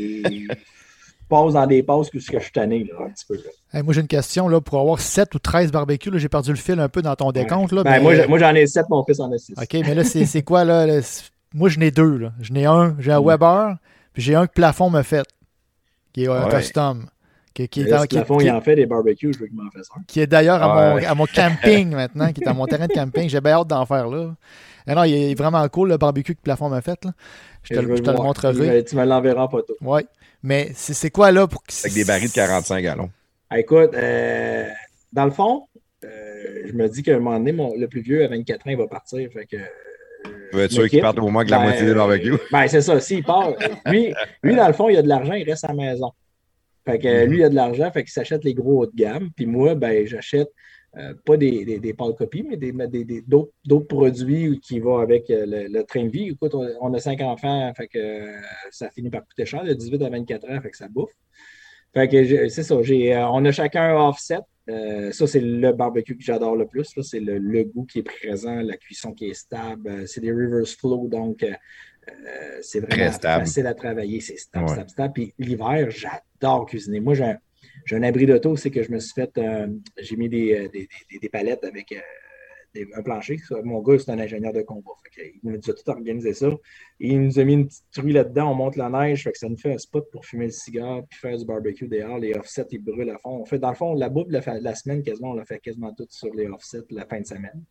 passe 1.27 1.53
dans 1.53 1.67
des 1.67 1.83
pauses 1.83 2.09
que, 2.09 2.17
que 2.17 2.38
je 2.38 2.43
suis 2.43 2.51
tanné, 2.51 2.83
là, 2.83 3.05
un 3.05 3.09
petit 3.09 3.25
peu. 3.25 3.38
moi, 3.83 3.93
j'ai 3.93 4.01
une 4.01 4.07
question. 4.07 4.47
Là, 4.47 4.61
pour 4.61 4.79
avoir 4.79 4.99
7 4.99 5.33
ou 5.35 5.39
13 5.39 5.71
barbecues, 5.71 6.11
j'ai 6.15 6.29
perdu 6.29 6.51
le 6.51 6.57
fil 6.57 6.79
un 6.79 6.89
peu 6.89 7.01
dans 7.01 7.15
ton 7.15 7.31
décompte. 7.31 7.71
Là, 7.71 7.83
ben, 7.83 8.01
Moi, 8.01 8.38
j'en 8.38 8.53
ai 8.53 8.67
7, 8.67 8.89
mon 8.89 9.03
fils 9.03 9.19
en 9.19 9.31
a 9.31 9.38
6. 9.38 9.55
OK, 9.57 9.73
mais 9.73 9.95
là, 9.95 10.03
c'est 10.03 10.43
quoi? 10.43 10.63
là? 10.63 11.01
Moi, 11.53 11.69
j'en 11.69 11.81
ai 11.81 11.91
deux. 11.91 12.29
J'en 12.41 12.55
ai 12.55 12.65
un, 12.65 12.95
j'ai 12.99 13.11
un 13.11 13.21
mm. 13.21 13.25
Weber, 13.25 13.77
puis 14.13 14.21
j'ai 14.21 14.35
un 14.35 14.47
que 14.47 14.53
Plafond 14.53 14.89
me 14.89 15.03
fait, 15.03 15.25
qui 16.13 16.23
est 16.23 16.27
un 16.27 16.49
custom. 16.49 17.05
Qui, 17.53 17.69
qui 17.69 17.81
est, 17.81 18.07
qui, 18.07 18.15
Plafond, 18.17 18.41
il 18.41 18.51
en 18.51 18.59
fait 18.59 18.75
des 18.75 18.85
barbecues, 18.85 19.31
je 19.33 19.39
veux 19.39 19.47
qu'il 19.47 19.55
m'en 19.55 19.71
fasse 19.71 19.88
un. 19.95 20.01
Qui 20.05 20.19
est 20.19 20.27
d'ailleurs 20.27 20.61
à, 20.61 20.67
mon, 20.67 21.05
à 21.05 21.15
mon 21.15 21.25
camping 21.25 21.91
maintenant, 21.91 22.33
qui 22.33 22.41
est 22.41 22.47
à 22.49 22.53
mon 22.53 22.65
terrain 22.65 22.88
de 22.88 22.91
camping. 22.91 23.29
J'ai 23.29 23.39
bien 23.39 23.53
hâte 23.53 23.67
d'en 23.67 23.85
faire 23.85 24.09
là. 24.09 24.35
Et 24.88 24.93
non, 24.93 25.03
il 25.05 25.13
est 25.13 25.35
vraiment 25.35 25.67
cool 25.69 25.89
le 25.89 25.97
barbecue 25.97 26.35
que 26.35 26.41
Plafond 26.41 26.67
m'a 26.67 26.81
fait. 26.81 27.03
Là. 27.05 27.11
Je 27.63 27.75
te, 27.75 27.95
je 27.95 28.01
te 28.01 28.11
le 28.11 28.17
montrerai. 28.17 28.83
Tu 28.83 28.97
me 28.97 29.05
l'enverras 29.05 29.47
pas 29.47 29.61
tout. 29.61 29.73
Oui. 29.81 30.01
Mais 30.45 30.69
c'est 30.75 31.10
quoi 31.10 31.31
là 31.31 31.47
pour 31.47 31.63
que. 31.63 31.73
Avec 31.84 31.93
des 31.93 32.05
barils 32.05 32.29
de 32.29 32.34
45 32.34 32.79
gallons. 32.79 33.10
Ah, 33.49 33.60
écoute, 33.60 33.95
euh, 33.95 34.69
dans 35.12 35.25
le 35.25 35.31
fond, 35.31 35.63
euh, 36.03 36.67
je 36.67 36.71
me 36.73 36.88
dis 36.88 37.01
qu'à 37.01 37.15
un 37.15 37.19
moment 37.19 37.39
donné, 37.39 37.51
mon, 37.51 37.75
le 37.75 37.88
plus 37.88 38.01
vieux 38.01 38.23
à 38.23 38.27
24 38.27 38.67
ans, 38.67 38.69
il 38.69 38.77
va 38.77 38.88
partir. 38.88 39.27
Fait 39.34 39.47
que. 39.47 39.58
Tu 39.58 40.55
veux 40.55 40.63
être 40.63 40.71
sûr 40.71 40.88
qu'il 40.88 41.01
parte 41.01 41.17
au 41.17 41.29
moins 41.29 41.45
que 41.45 41.49
la 41.49 41.58
ben, 41.58 41.63
moitié 41.63 41.86
des 41.88 41.95
barbecues? 41.95 42.38
Ben, 42.51 42.67
c'est 42.67 42.81
ça. 42.81 42.99
S'il 42.99 43.23
part, 43.23 43.53
lui, 43.88 44.13
lui, 44.43 44.55
dans 44.55 44.67
le 44.67 44.73
fond, 44.73 44.88
il 44.88 44.97
a 44.97 45.01
de 45.01 45.08
l'argent, 45.08 45.34
il 45.34 45.49
reste 45.49 45.63
à 45.63 45.69
la 45.69 45.73
maison. 45.73 46.12
Fait 46.86 46.99
que 46.99 47.08
mm-hmm. 47.08 47.25
lui, 47.25 47.38
il 47.39 47.43
a 47.43 47.49
de 47.49 47.55
l'argent, 47.55 47.89
fait 47.91 48.03
qu'il 48.03 48.12
s'achète 48.12 48.43
les 48.43 48.53
gros 48.53 48.84
haut 48.84 48.86
de 48.86 48.95
gamme. 48.95 49.31
Puis 49.36 49.47
moi, 49.47 49.73
ben, 49.73 50.05
j'achète 50.05 50.49
euh, 50.97 51.13
pas 51.25 51.36
des, 51.36 51.65
des, 51.65 51.79
des 51.79 51.93
pâles 51.93 52.15
copies, 52.15 52.43
mais 52.43 52.55
d'autres 52.55 53.51
des, 53.65 53.79
produits 53.86 54.60
qui 54.62 54.79
vont 54.79 54.97
avec 54.97 55.29
euh, 55.29 55.45
le, 55.45 55.84
train 55.84 56.05
de 56.05 56.10
vie. 56.10 56.29
Écoute, 56.29 56.55
on, 56.55 56.93
a 56.93 56.99
cinq 56.99 57.19
enfants, 57.19 57.73
fait 57.75 57.88
que 57.88 57.97
euh, 57.97 58.38
ça 58.71 58.89
finit 58.91 59.10
par 59.10 59.25
coûter 59.25 59.45
cher, 59.45 59.65
de 59.65 59.73
18 59.73 60.01
à 60.03 60.10
24 60.10 60.49
ans, 60.49 60.62
fait 60.62 60.69
que 60.69 60.77
ça 60.77 60.88
bouffe. 60.88 61.12
Fait 61.93 62.08
que 62.08 62.47
c'est 62.47 62.63
ça, 62.63 62.75
on 62.75 63.45
a 63.45 63.51
chacun 63.51 63.95
un 63.95 64.08
offset. 64.08 64.39
ça, 64.67 65.27
c'est 65.27 65.41
le 65.41 65.71
barbecue 65.73 66.15
que 66.15 66.23
j'adore 66.23 66.55
le 66.55 66.67
plus. 66.67 66.93
C'est 67.01 67.19
le, 67.19 67.63
goût 67.63 67.86
qui 67.86 67.99
est 67.99 68.03
présent, 68.03 68.62
la 68.62 68.77
cuisson 68.77 69.13
qui 69.13 69.29
est 69.29 69.34
stable. 69.34 70.08
C'est 70.08 70.21
des 70.21 70.31
reverse 70.31 70.75
flow, 70.75 71.08
donc 71.08 71.45
c'est 72.62 72.79
vraiment 72.81 73.12
facile 73.12 73.67
à 73.67 73.73
travailler. 73.73 74.19
C'est 74.19 74.38
stable, 74.38 74.69
stable, 74.69 74.89
stable. 74.89 75.13
Puis 75.13 75.34
l'hiver, 75.39 75.89
j'adore 75.89 76.65
cuisiner. 76.65 76.99
Moi, 76.99 77.15
j'ai 77.15 77.34
j'ai 77.85 77.95
un 77.95 78.03
abri 78.03 78.25
d'auto, 78.25 78.55
c'est 78.55 78.71
que 78.71 78.81
je 78.81 78.91
me 78.91 78.99
suis 78.99 79.13
fait, 79.13 79.37
euh, 79.37 79.67
j'ai 79.97 80.15
mis 80.15 80.27
des, 80.27 80.53
euh, 80.53 80.67
des, 80.69 80.87
des, 81.21 81.29
palettes 81.29 81.63
avec 81.63 81.91
euh, 81.91 82.85
un 82.95 83.03
plancher. 83.03 83.37
Mon 83.63 83.81
gars, 83.81 83.99
c'est 83.99 84.09
un 84.09 84.17
ingénieur 84.17 84.53
de 84.53 84.63
combat. 84.63 84.91
il 85.17 85.39
nous 85.43 85.57
a 85.57 85.73
tout 85.73 85.89
organisé 85.89 86.33
ça. 86.33 86.49
il 86.99 87.21
nous 87.21 87.39
a 87.39 87.43
mis 87.43 87.53
une 87.53 87.67
petite 87.67 87.85
truie 87.91 88.11
là-dedans, 88.11 88.51
on 88.51 88.55
monte 88.55 88.75
la 88.75 88.89
neige, 88.89 89.23
fait 89.23 89.31
que 89.31 89.37
ça 89.37 89.47
nous 89.47 89.57
fait 89.57 89.73
un 89.73 89.77
spot 89.77 90.09
pour 90.11 90.25
fumer 90.25 90.45
le 90.45 90.51
cigare 90.51 91.03
puis 91.07 91.19
faire 91.19 91.37
du 91.37 91.45
barbecue 91.45 91.87
dehors. 91.87 92.17
Les 92.17 92.33
offsets, 92.33 92.65
ils 92.71 92.83
brûlent 92.83 93.11
à 93.11 93.19
fond. 93.19 93.37
On 93.41 93.45
fait, 93.45 93.59
dans 93.59 93.69
le 93.69 93.75
fond, 93.75 93.93
la 93.93 94.09
bouffe 94.09 94.27
de 94.27 94.33
la, 94.33 94.75
semaine, 94.75 95.03
quasiment, 95.03 95.31
on 95.31 95.35
l'a 95.35 95.45
fait 95.45 95.59
quasiment 95.59 95.93
tout 95.93 96.07
sur 96.09 96.33
les 96.33 96.47
offsets 96.47 96.79
la 96.89 97.05
fin 97.05 97.21
de 97.21 97.25
semaine. 97.27 97.63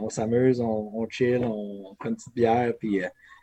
on 0.00 0.08
s'amuse, 0.08 0.60
on, 0.60 1.06
chill, 1.08 1.44
on, 1.44 1.96
prend 1.98 2.10
une 2.10 2.16
petite 2.16 2.34
bière, 2.34 2.72
puis 2.78 3.00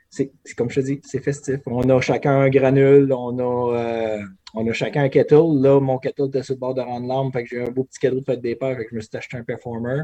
c'est 0.09 0.31
comme 0.55 0.69
je 0.69 0.79
te 0.79 0.85
dis, 0.85 1.01
c'est 1.05 1.23
festif. 1.23 1.59
On 1.65 1.87
a 1.89 2.01
chacun 2.01 2.39
un 2.39 2.49
granule, 2.49 3.11
on 3.13 3.37
a 3.39 4.19
on 4.53 4.67
a 4.67 4.73
chacun 4.73 5.03
un 5.03 5.09
kettle. 5.09 5.61
Là, 5.61 5.79
mon 5.79 5.97
kettle 5.97 6.27
était 6.27 6.43
sur 6.43 6.55
le 6.55 6.59
bord 6.59 6.73
de 6.73 6.81
rendre 6.81 7.07
l'arme. 7.07 7.31
Fait 7.31 7.43
que 7.43 7.49
j'ai 7.49 7.61
un 7.61 7.69
beau 7.69 7.83
petit 7.83 7.99
cadeau 7.99 8.19
de 8.19 8.25
fête 8.25 8.41
des 8.41 8.55
pères. 8.55 8.75
Fait 8.75 8.85
que 8.85 8.89
je 8.91 8.95
me 8.95 9.01
suis 9.01 9.09
acheté 9.13 9.37
un 9.37 9.43
performer. 9.43 10.01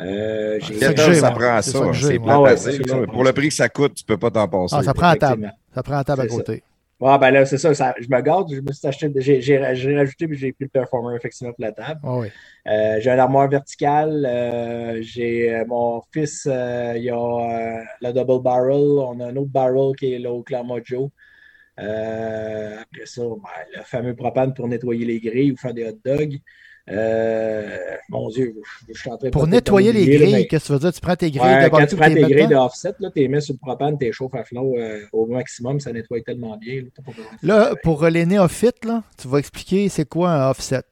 Euh, 0.00 0.58
kettle, 0.58 1.14
ça 1.16 1.30
prend 1.32 1.60
ça. 1.60 1.92
C'est 1.92 2.18
pas 2.18 2.44
facile. 2.44 2.82
Pour 3.12 3.24
le 3.24 3.32
prix 3.32 3.48
que 3.48 3.54
ça 3.54 3.68
coûte, 3.68 3.94
tu 3.94 4.04
peux 4.04 4.16
pas 4.16 4.30
t'en 4.30 4.48
passer. 4.48 4.76
Ah, 4.78 4.82
ça 4.82 4.94
prend 4.94 5.08
à 5.08 5.16
table. 5.16 5.52
Ça 5.74 5.82
prend 5.82 5.96
à 5.96 6.04
table 6.04 6.22
à 6.22 6.26
côté. 6.26 6.62
Ah, 7.04 7.18
ben 7.18 7.30
là, 7.32 7.44
c'est 7.46 7.58
ça, 7.58 7.72
Je 7.72 8.08
me 8.08 8.20
garde. 8.20 8.52
Je 8.54 8.60
me 8.60 8.72
suis 8.72 8.86
acheté. 8.86 9.10
J'ai 9.18 9.58
rajouté, 9.58 10.28
puis 10.28 10.38
j'ai 10.38 10.52
pris 10.52 10.64
le 10.64 10.70
performer 10.70 11.16
effectivement 11.16 11.52
pour 11.52 11.62
la 11.64 11.72
table. 11.72 12.00
Ah, 12.04 12.18
oui. 12.18 12.28
euh, 12.68 13.00
j'ai 13.00 13.10
un 13.10 13.18
armoire 13.18 13.48
verticale. 13.48 14.24
Euh, 14.24 14.98
j'ai 15.02 15.52
euh, 15.54 15.64
mon 15.66 16.00
fils, 16.12 16.46
euh, 16.50 16.92
il 16.96 17.02
y 17.04 17.10
a 17.10 17.82
la 18.00 18.12
double 18.12 18.42
barrel. 18.42 18.76
On 18.98 19.18
a 19.20 19.26
un 19.26 19.36
autre 19.36 19.50
barrel 19.50 19.96
qui 19.96 20.14
est 20.14 20.18
là 20.18 20.30
au 20.32 20.42
Clamojo. 20.42 21.10
Après 21.76 23.06
ça, 23.06 23.22
ben, 23.22 23.76
le 23.76 23.82
fameux 23.82 24.14
propane 24.14 24.54
pour 24.54 24.68
nettoyer 24.68 25.04
les 25.04 25.20
grilles 25.20 25.52
ou 25.52 25.56
faire 25.56 25.74
des 25.74 25.88
hot 25.88 25.98
dogs. 26.04 26.38
Euh, 26.90 27.78
mon 28.08 28.28
Dieu, 28.28 28.54
je, 28.88 28.98
suis 28.98 29.10
en 29.10 29.16
train 29.16 29.28
de. 29.28 29.32
Pour 29.32 29.46
nettoyer 29.46 29.92
les 29.92 30.06
grilles, 30.06 30.48
qu'est-ce 30.48 30.64
que 30.64 30.66
tu 30.66 30.72
veux 30.72 30.78
dire? 30.80 30.92
Tu 30.92 31.00
prends 31.00 31.16
tes 31.16 31.30
grilles 31.30 31.42
ouais, 31.42 31.70
Quand 31.70 31.86
tu 31.86 31.96
prends 31.96 32.12
tes 32.12 32.22
grilles 32.22 32.48
de 32.48 32.56
offset, 32.56 32.92
tu 32.98 33.06
les 33.14 33.28
mets 33.28 33.40
sur 33.40 33.54
le 33.54 33.58
propane, 33.58 33.96
tu 33.98 34.04
les 34.04 34.12
chauffes 34.12 34.34
à 34.34 34.42
flot 34.42 34.74
euh, 34.76 35.00
au 35.12 35.26
maximum, 35.26 35.78
ça 35.78 35.92
nettoie 35.92 36.20
tellement 36.22 36.56
bien. 36.56 36.82
Là, 37.42 37.74
pour 37.82 38.04
les 38.06 38.26
néophytes, 38.26 38.84
là, 38.84 39.04
tu 39.16 39.28
vas 39.28 39.38
expliquer 39.38 39.88
c'est 39.88 40.08
quoi 40.08 40.30
un 40.30 40.50
offset? 40.50 40.82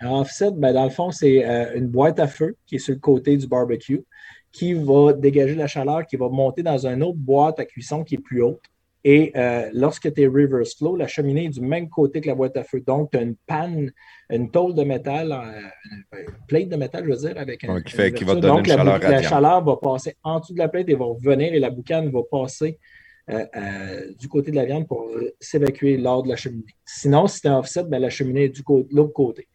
Un 0.00 0.10
offset, 0.10 0.50
ben, 0.52 0.72
dans 0.72 0.84
le 0.84 0.90
fond, 0.90 1.10
c'est 1.10 1.44
une 1.74 1.88
boîte 1.88 2.20
à 2.20 2.26
feu 2.26 2.56
qui 2.66 2.76
est 2.76 2.78
sur 2.78 2.94
le 2.94 3.00
côté 3.00 3.36
du 3.36 3.46
barbecue 3.46 4.04
qui 4.52 4.74
va 4.74 5.12
dégager 5.12 5.54
la 5.54 5.66
chaleur, 5.66 6.06
qui 6.06 6.16
va 6.16 6.28
monter 6.28 6.62
dans 6.62 6.86
une 6.86 7.02
autre 7.02 7.18
boîte 7.18 7.60
à 7.60 7.64
cuisson 7.64 8.04
qui 8.04 8.16
est 8.16 8.18
plus 8.18 8.42
haute. 8.42 8.62
Et 9.04 9.32
euh, 9.36 9.70
lorsque 9.72 10.12
tu 10.12 10.22
es 10.22 10.26
reverse 10.26 10.76
flow, 10.76 10.96
la 10.96 11.06
cheminée 11.06 11.46
est 11.46 11.50
du 11.50 11.60
même 11.60 11.88
côté 11.88 12.20
que 12.20 12.26
la 12.26 12.34
boîte 12.34 12.56
à 12.56 12.64
feu. 12.64 12.80
Donc, 12.80 13.12
tu 13.12 13.18
as 13.18 13.22
une 13.22 13.36
panne, 13.46 13.92
une 14.28 14.50
tôle 14.50 14.74
de 14.74 14.82
métal, 14.82 15.32
euh, 15.32 16.18
une 16.18 16.46
plate 16.46 16.68
de 16.68 16.76
métal, 16.76 17.04
je 17.04 17.10
veux 17.10 17.16
dire, 17.16 17.38
avec 17.38 17.64
un. 17.64 17.80
qui, 17.80 17.94
fait, 17.94 18.12
qui 18.12 18.24
va 18.24 18.34
donner 18.34 18.48
Donc, 18.48 18.66
une 18.66 18.76
la, 18.76 18.76
chaleur 18.76 18.98
la 19.10 19.22
chaleur 19.22 19.64
va 19.64 19.76
passer 19.76 20.16
en 20.24 20.40
dessous 20.40 20.54
de 20.54 20.58
la 20.58 20.68
plate 20.68 20.88
et 20.88 20.94
va 20.94 21.04
revenir 21.04 21.54
et 21.54 21.60
la 21.60 21.70
boucane 21.70 22.10
va 22.10 22.20
passer 22.30 22.78
du 24.18 24.26
côté 24.26 24.50
de 24.50 24.56
la 24.56 24.64
viande 24.64 24.88
pour 24.88 25.10
s'évacuer 25.38 25.98
lors 25.98 26.22
de 26.22 26.30
la 26.30 26.36
cheminée. 26.36 26.64
Sinon, 26.86 27.26
si 27.26 27.40
c'est 27.40 27.48
un 27.48 27.58
offset, 27.58 27.84
ben, 27.84 27.98
la 27.98 28.08
cheminée 28.08 28.44
est 28.44 28.48
du 28.48 28.62
de 28.62 28.86
l'autre 28.90 29.12
côté. 29.12 29.46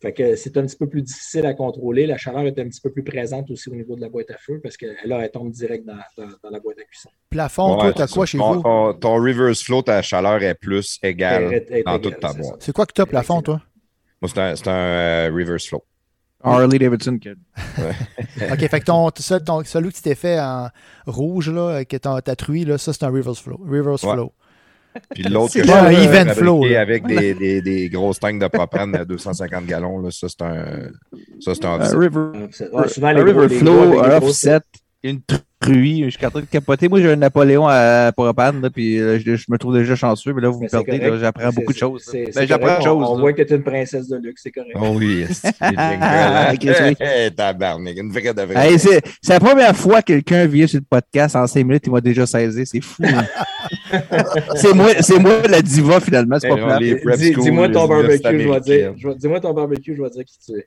Fait 0.00 0.14
que 0.14 0.34
c'est 0.34 0.56
un 0.56 0.62
petit 0.62 0.76
peu 0.76 0.88
plus 0.88 1.02
difficile 1.02 1.44
à 1.44 1.52
contrôler. 1.52 2.06
La 2.06 2.16
chaleur 2.16 2.46
est 2.46 2.58
un 2.58 2.68
petit 2.68 2.80
peu 2.80 2.90
plus 2.90 3.04
présente 3.04 3.50
aussi 3.50 3.68
au 3.68 3.74
niveau 3.74 3.96
de 3.96 4.00
la 4.00 4.08
boîte 4.08 4.30
à 4.30 4.38
feu 4.38 4.58
parce 4.62 4.78
que 4.78 4.86
là, 5.04 5.20
elle 5.22 5.30
tombe 5.30 5.50
direct 5.50 5.84
dans, 5.84 6.50
la 6.50 6.60
boîte 6.60 6.78
à 6.78 6.84
cuisson. 6.84 7.10
Plafond, 7.28 7.76
toi, 7.76 7.92
tu 7.92 8.00
as 8.00 8.06
quoi 8.06 8.24
chez 8.24 8.38
vous? 8.38 8.62
Ton, 8.94 9.14
reverse 9.22 9.62
flow, 9.62 9.82
ta 9.82 10.00
chaleur 10.00 10.42
est 10.42 10.54
plus 10.54 10.98
égale 11.02 11.64
dans 11.84 11.98
toute 11.98 12.18
ta 12.18 12.32
boîte. 12.32 12.62
C'est 12.62 12.72
quoi 12.72 12.86
que 12.86 12.94
tu 12.94 13.02
as 13.02 13.06
plafond, 13.06 13.42
toi? 13.42 13.60
Moi, 14.22 14.30
c'est 14.34 14.68
un, 14.68 14.72
euh, 14.72 15.30
reverse 15.32 15.66
flow. 15.66 15.84
Harley 16.42 16.78
Davidson 16.78 17.18
Kid. 17.18 17.36
OK, 18.52 18.68
fait 18.68 18.80
que 18.80 18.84
ton, 18.84 19.10
celui 19.64 19.90
que 19.90 19.96
tu 19.96 20.02
t'es 20.02 20.14
fait 20.14 20.40
en 20.40 20.68
rouge, 21.06 21.50
là, 21.50 21.84
que 21.84 21.96
ta 21.98 22.36
truie, 22.36 22.64
là, 22.64 22.78
ça, 22.78 22.94
c'est 22.94 23.04
un 23.04 23.10
reverse 23.10 23.40
flow. 23.40 23.60
Reverse 23.68 24.00
flow. 24.00 24.32
Puis 25.14 25.22
l'autre 25.24 25.54
que 25.54 25.64
je 25.64 25.70
un 25.70 25.90
event 25.90 26.32
flow, 26.34 26.64
avec 26.64 27.06
des, 27.06 27.34
des, 27.34 27.62
des, 27.62 27.88
grosses 27.88 28.18
tanks 28.18 28.40
de 28.40 28.48
propane 28.48 28.94
à 28.96 29.04
250 29.04 29.66
gallons, 29.66 30.00
là, 30.00 30.10
ça 30.10 30.28
c'est 30.28 30.42
un, 30.42 30.64
ça 31.40 31.54
c'est 31.54 31.64
un, 31.64 31.78
river, 31.98 32.48
river 33.22 33.48
flow, 33.48 34.00
un 34.00 34.16
offset, 34.16 34.60
une 35.02 35.20
truie. 35.60 36.04
Je 36.04 36.10
suis 36.10 36.26
en 36.26 36.30
train 36.30 36.40
de 36.40 36.46
capoter. 36.46 36.88
Moi, 36.88 37.00
j'ai 37.00 37.12
un 37.12 37.16
Napoléon 37.16 37.66
à 37.68 38.10
propane, 38.12 38.60
là, 38.62 38.70
puis 38.70 38.98
euh, 38.98 39.18
je, 39.18 39.44
me 39.48 39.58
trouve 39.58 39.76
déjà 39.76 39.94
chanceux, 39.94 40.32
mais 40.32 40.40
là, 40.42 40.48
vous 40.48 40.60
me 40.60 40.68
perdez. 40.68 41.00
J'apprends 41.20 41.50
beaucoup 41.50 41.72
de 41.72 41.78
choses. 41.78 42.10
Ben, 42.12 42.46
j'apprends 42.46 42.78
de 42.78 42.82
choses. 42.82 43.06
On, 43.08 43.18
voit 43.18 43.32
que 43.32 43.42
tu 43.42 43.52
es 43.52 43.56
une 43.56 43.62
princesse 43.62 44.08
de 44.08 44.16
luxe, 44.16 44.42
c'est 44.42 44.50
correct. 44.50 44.76
Oh 44.80 44.94
oui, 44.96 45.26
c'est 45.30 45.52
tabarnak, 47.36 47.96
une 47.96 48.10
vraie 48.10 48.34
de 48.34 48.42
vraie. 48.42 48.78
c'est 48.78 49.28
la 49.28 49.40
première 49.40 49.76
fois 49.76 50.02
que 50.02 50.14
quelqu'un 50.14 50.46
vient 50.46 50.66
sur 50.66 50.80
le 50.80 50.86
podcast 50.88 51.36
en 51.36 51.46
5 51.46 51.64
minutes, 51.64 51.82
il 51.86 51.92
m'a 51.92 52.00
déjà 52.00 52.26
saisi. 52.26 52.64
C'est 52.66 52.80
fou. 52.80 53.02
Hein. 53.04 53.26
c'est 54.56 54.74
moi, 54.74 54.88
moi 55.20 55.42
la 55.48 55.62
diva, 55.62 56.00
finalement. 56.00 56.38
C'est 56.40 56.48
pas 56.48 56.78
Dis-moi 56.78 57.68
ton 57.68 57.86
barbecue, 57.86 58.40
je 58.40 58.48
vais 58.48 58.60
dire. 58.60 58.94
Dis-moi 59.16 59.40
ton 59.40 59.52
barbecue, 59.52 59.94
je 59.94 60.02
vais 60.02 60.10
dire 60.10 60.24
qui 60.24 60.38
tu 60.38 60.52
es. 60.58 60.66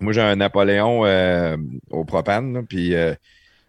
Moi, 0.00 0.12
j'ai 0.12 0.22
un 0.22 0.36
Napoléon 0.36 1.04
euh, 1.04 1.56
au 1.90 2.04
propane, 2.04 2.64
puis 2.66 2.94
euh, 2.94 3.14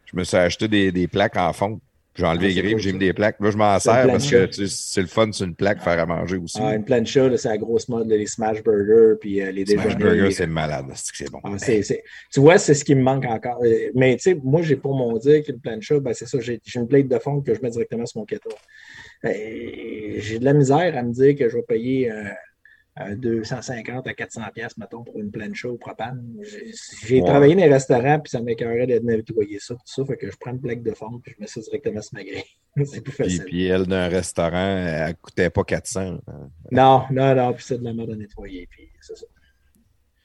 je 0.06 0.17
me 0.17 0.24
suis 0.24 0.38
acheté 0.38 0.67
des, 0.67 0.91
des 0.91 1.08
plaques 1.08 1.38
en 1.38 1.52
fond. 1.52 1.80
J'ai 2.13 2.26
enlevé 2.26 2.48
ah, 2.48 2.50
les 2.50 2.62
grilles, 2.62 2.80
j'ai 2.80 2.91
mis 2.91 3.00
des 3.00 3.13
plaques. 3.13 3.38
Là, 3.39 3.52
je 3.52 3.58
m'en 3.58 3.80
sers 3.80 4.06
parce 4.08 4.30
que 4.30 4.52
c'est 4.52 5.02
le 5.02 5.08
fun 5.08 5.32
c'est 5.32 5.46
une 5.46 5.56
plaque 5.56 5.82
faire 5.82 5.98
à 5.98 6.06
manger 6.06 6.38
aussi. 6.38 6.58
Ah, 6.62 6.76
une 6.76 6.84
plancha, 6.84 7.38
c'est 7.38 7.48
la 7.48 7.58
grosse 7.58 7.88
mode, 7.88 8.10
les 8.10 8.28
smash 8.28 8.62
burgers, 8.63 9.17
puis 9.20 9.41
euh, 9.41 9.52
les 9.52 9.65
Smash 9.65 9.96
burgers, 9.96 10.32
c'est 10.32 10.48
malade, 10.48 10.88
c'est 10.94 11.32
bon. 11.32 11.39
Ah, 11.44 11.56
tu 11.58 12.39
vois, 12.41 12.58
c'est 12.58 12.74
ce 12.74 12.84
qui 12.84 12.96
me 12.96 13.02
manque 13.02 13.26
encore. 13.26 13.62
Mais 13.96 14.17
tu 14.17 14.24
sais, 14.24 14.38
moi, 14.44 14.62
j'ai 14.62 14.76
pour 14.76 14.94
mon 14.94 15.17
dire 15.17 15.41
qu'une 15.44 15.60
plancha, 15.60 16.00
ben, 16.00 16.13
c'est 16.13 16.28
ça, 16.28 16.38
j'ai 16.41 16.60
une 16.76 16.88
plate 16.88 17.08
de 17.08 17.17
fond 17.17 17.39
que 17.39 17.54
je 17.54 17.62
mets 17.62 17.70
directement 17.70 18.06
sur 18.06 18.20
mon 18.20 18.26
kettle. 18.26 18.50
J'ai 19.24 20.39
de 20.39 20.46
la 20.46 20.54
misère 20.54 20.98
à 20.98 21.04
me 21.04 21.13
dire 21.13 21.36
que 21.38 21.48
je 21.48 21.56
vais 21.56 21.63
payer 21.63 22.12
250 22.98 24.06
à 24.06 24.14
400 24.14 24.42
pièces 24.54 24.78
mettons, 24.78 25.04
pour 25.04 25.18
une 25.18 25.32
plancha 25.32 25.70
au 25.70 25.78
propane. 25.78 26.22
J'ai 27.06 27.22
travaillé 27.22 27.56
dans 27.56 27.62
les 27.62 27.72
restaurants, 27.72 28.20
puis 28.20 28.30
ça 28.30 28.42
m'écœurait 28.42 28.86
de 28.86 29.00
nettoyer 29.00 29.60
ça, 29.60 29.76
tout 29.76 29.82
ça, 29.86 30.06
fait 30.06 30.18
que 30.18 30.30
je 30.30 30.36
prends 30.38 30.52
une 30.52 30.62
plaque 30.62 30.84
de 30.84 30.94
fond, 30.94 31.20
puis 31.24 31.34
je 31.36 31.42
mets 31.42 31.48
ça 31.48 31.62
directement 31.62 32.02
sur 32.02 32.16
ma 32.16 32.24
grille. 32.24 32.44
c'est 32.86 33.02
plus 33.02 33.14
facile. 33.14 33.40
Puis, 33.40 33.50
puis 33.50 33.66
elle, 33.68 33.88
d'un 33.88 34.10
restaurant, 34.10 34.78
elle 34.78 35.10
ne 35.10 35.14
coûtait 35.14 35.50
pas 35.50 35.64
400. 35.64 36.20
Non, 36.72 37.04
non, 37.12 37.36
non, 37.36 37.54
puis 37.54 37.64
c'est 37.66 37.78
de 37.78 37.84
la 37.84 37.94
merde 37.94 38.12
à 38.12 38.16
nettoyer, 38.16 38.68
puis 38.70 38.90
c'est 39.00 39.16
ça. 39.16 39.26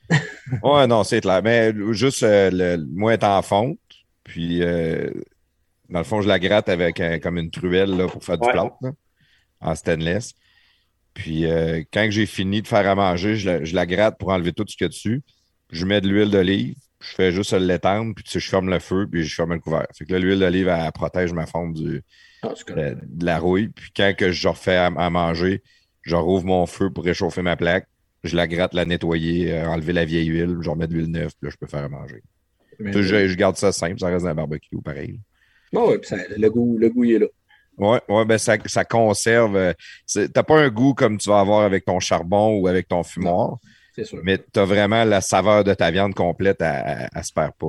ouais, 0.62 0.86
non, 0.86 1.04
c'est 1.04 1.20
clair. 1.20 1.42
Mais 1.42 1.72
juste, 1.92 2.22
euh, 2.22 2.50
le, 2.52 2.84
moi, 2.84 3.14
étant 3.14 3.38
en 3.38 3.42
fonte, 3.42 3.78
puis 4.24 4.62
euh, 4.62 5.10
dans 5.88 5.98
le 5.98 6.04
fond, 6.04 6.20
je 6.20 6.28
la 6.28 6.38
gratte 6.40 6.68
avec 6.68 7.00
comme 7.22 7.38
une 7.38 7.50
truelle 7.50 7.96
là, 7.96 8.06
pour 8.08 8.24
faire 8.24 8.38
du 8.38 8.48
plat, 8.48 8.70
en 9.60 9.74
stainless. 9.74 10.34
Puis 11.16 11.46
euh, 11.46 11.82
quand 11.94 12.06
j'ai 12.10 12.26
fini 12.26 12.60
de 12.60 12.68
faire 12.68 12.86
à 12.86 12.94
manger, 12.94 13.36
je 13.36 13.74
la, 13.74 13.86
gratte 13.86 14.18
pour 14.18 14.28
enlever 14.28 14.52
tout 14.52 14.66
ce 14.68 14.76
qu'il 14.76 14.84
y 14.84 14.86
a 14.86 14.88
dessus. 14.88 15.22
Je 15.72 15.86
mets 15.86 16.02
de 16.02 16.08
l'huile 16.08 16.30
d'olive, 16.30 16.76
je 17.00 17.08
fais 17.08 17.32
juste 17.32 17.54
l'étendre, 17.54 18.14
puis 18.14 18.24
je 18.28 18.38
ferme 18.38 18.68
le 18.68 18.78
feu, 18.78 19.08
puis 19.10 19.24
je 19.24 19.34
ferme 19.34 19.54
le 19.54 19.58
couvert. 19.58 19.86
Fait 19.96 20.04
que 20.04 20.12
là, 20.12 20.18
l'huile 20.18 20.40
d'olive, 20.40 20.68
elle, 20.68 20.92
protège 20.92 21.32
ma 21.32 21.46
fonte 21.46 21.72
du, 21.72 22.02
ah, 22.42 22.52
de, 22.68 23.24
la 23.24 23.38
rouille. 23.38 23.68
Puis 23.68 23.90
quand 23.96 24.12
que 24.14 24.30
je 24.30 24.46
refais 24.46 24.76
à, 24.76 24.90
manger, 25.10 25.62
je 26.02 26.14
rouvre 26.14 26.44
mon 26.44 26.66
feu 26.66 26.90
pour 26.90 27.02
réchauffer 27.02 27.40
ma 27.40 27.56
plaque. 27.56 27.88
Je 28.22 28.36
la 28.36 28.46
gratte, 28.46 28.74
la 28.74 28.84
nettoyer, 28.84 29.54
euh, 29.54 29.68
enlever 29.68 29.94
la 29.94 30.04
vieille 30.04 30.26
huile, 30.26 30.58
je 30.60 30.68
remets 30.68 30.86
de 30.86 30.92
l'huile 30.92 31.10
neuve, 31.10 31.30
puis 31.40 31.46
là, 31.46 31.50
je 31.50 31.56
peux 31.56 31.66
faire 31.66 31.84
à 31.84 31.88
manger. 31.88 32.22
je, 32.78 33.34
garde 33.36 33.56
ça 33.56 33.72
simple, 33.72 33.98
ça 33.98 34.08
reste 34.08 34.24
dans 34.24 34.30
un 34.30 34.34
barbecue, 34.34 34.76
pareil. 34.84 35.18
Bon, 35.72 35.90
oui, 35.90 35.98
puis 35.98 36.14
le, 36.36 36.50
goût, 36.50 36.76
le 36.78 36.90
goût 36.90 37.04
il 37.04 37.12
est 37.14 37.18
là. 37.20 37.26
Oui, 37.78 37.98
ouais, 38.08 38.24
ben 38.24 38.38
ça, 38.38 38.56
ça 38.66 38.84
conserve. 38.84 39.56
Euh, 39.56 39.72
tu 40.10 40.20
n'as 40.34 40.42
pas 40.42 40.58
un 40.58 40.68
goût 40.68 40.94
comme 40.94 41.18
tu 41.18 41.28
vas 41.28 41.40
avoir 41.40 41.60
avec 41.60 41.84
ton 41.84 42.00
charbon 42.00 42.58
ou 42.58 42.68
avec 42.68 42.88
ton 42.88 43.02
fumoir. 43.02 43.58
C'est 43.94 44.04
sûr. 44.04 44.20
Mais 44.22 44.38
tu 44.38 44.60
as 44.60 44.64
vraiment 44.64 45.04
la 45.04 45.20
saveur 45.20 45.64
de 45.64 45.74
ta 45.74 45.90
viande 45.90 46.14
complète, 46.14 46.62
à, 46.62 47.08
à, 47.12 47.22
se 47.22 47.32
perd 47.32 47.52
pas. 47.58 47.66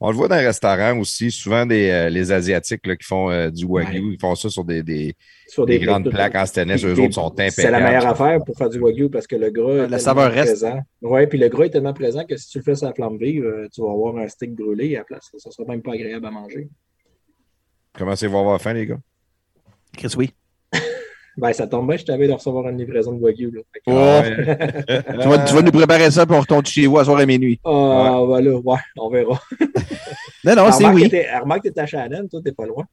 On 0.00 0.10
le 0.10 0.16
voit 0.16 0.28
dans 0.28 0.36
les 0.36 0.46
restaurants 0.46 0.96
aussi, 0.98 1.32
souvent 1.32 1.66
des, 1.66 1.90
euh, 1.90 2.08
les 2.08 2.30
Asiatiques 2.30 2.82
qui 2.82 3.04
font 3.04 3.30
euh, 3.30 3.50
du 3.50 3.64
wagyu, 3.64 4.12
ils 4.12 4.20
font 4.20 4.36
ça 4.36 4.48
sur 4.48 4.64
des, 4.64 4.84
des, 4.84 5.16
sur 5.48 5.66
des, 5.66 5.80
grandes 5.80 6.08
plaques 6.08 6.36
en 6.36 6.46
stainless, 6.46 6.84
eux 6.84 6.92
autres 7.00 7.14
sont 7.14 7.32
impeccables. 7.32 7.52
C'est 7.52 7.70
la 7.70 7.80
meilleure 7.80 8.06
affaire 8.06 8.38
pour 8.44 8.56
faire 8.56 8.68
du 8.68 8.78
wagyu 8.78 9.10
parce 9.10 9.26
que 9.26 9.34
le 9.34 9.50
gras 9.50 9.86
est 9.86 9.88
la 9.88 9.98
saveur 9.98 10.30
présent. 10.30 10.80
Oui, 11.02 11.26
puis 11.26 11.38
le 11.38 11.48
gras 11.48 11.64
est 11.64 11.70
tellement 11.70 11.94
présent 11.94 12.24
que 12.24 12.36
si 12.36 12.48
tu 12.48 12.58
le 12.58 12.64
fais 12.64 12.76
sur 12.76 12.86
la 12.86 12.94
flamme 12.94 13.18
vive, 13.18 13.68
tu 13.72 13.80
vas 13.80 13.90
avoir 13.90 14.18
un 14.18 14.28
steak 14.28 14.54
brûlé 14.54 14.94
à 14.94 15.00
la 15.00 15.04
place. 15.04 15.30
Ça 15.36 15.48
ne 15.48 15.52
sera 15.52 15.68
même 15.68 15.82
pas 15.82 15.94
agréable 15.94 16.26
à 16.26 16.30
manger. 16.30 16.68
Commencez 17.98 18.26
à 18.26 18.28
avoir 18.28 18.60
faim, 18.60 18.74
les 18.74 18.86
gars? 18.86 18.98
Chris, 19.96 20.14
oui. 20.16 20.32
ben, 21.36 21.52
ça 21.52 21.66
tombe 21.66 21.88
bien, 21.88 21.96
je 21.96 22.04
t'avais 22.04 22.28
de 22.28 22.32
recevoir 22.32 22.68
une 22.68 22.78
livraison 22.78 23.12
de 23.12 23.20
Wagyu. 23.20 23.50
Là. 23.50 23.62
tu, 24.22 25.28
vas, 25.28 25.38
tu, 25.40 25.54
vas, 25.54 25.62
nous 25.62 25.72
préparer 25.72 26.08
ça 26.12 26.24
pour 26.24 26.38
retourner 26.38 26.64
chez 26.64 26.86
vous 26.86 26.98
à 26.98 27.04
soir 27.04 27.18
à 27.18 27.26
minuit. 27.26 27.58
Ah, 27.64 28.20
ouais. 28.20 28.26
voilà, 28.26 28.56
ouais, 28.56 28.78
on 28.96 29.10
verra. 29.10 29.42
non, 30.44 30.54
non, 30.54 30.70
c'est 30.70 30.86
oui. 30.86 31.10
Remarque 31.40 31.64
que 31.64 31.68
tu 31.70 31.74
es 31.74 31.80
à 31.80 31.86
Shannon, 31.86 32.28
toi, 32.28 32.40
t'es 32.44 32.52
pas 32.52 32.66
loin. 32.66 32.84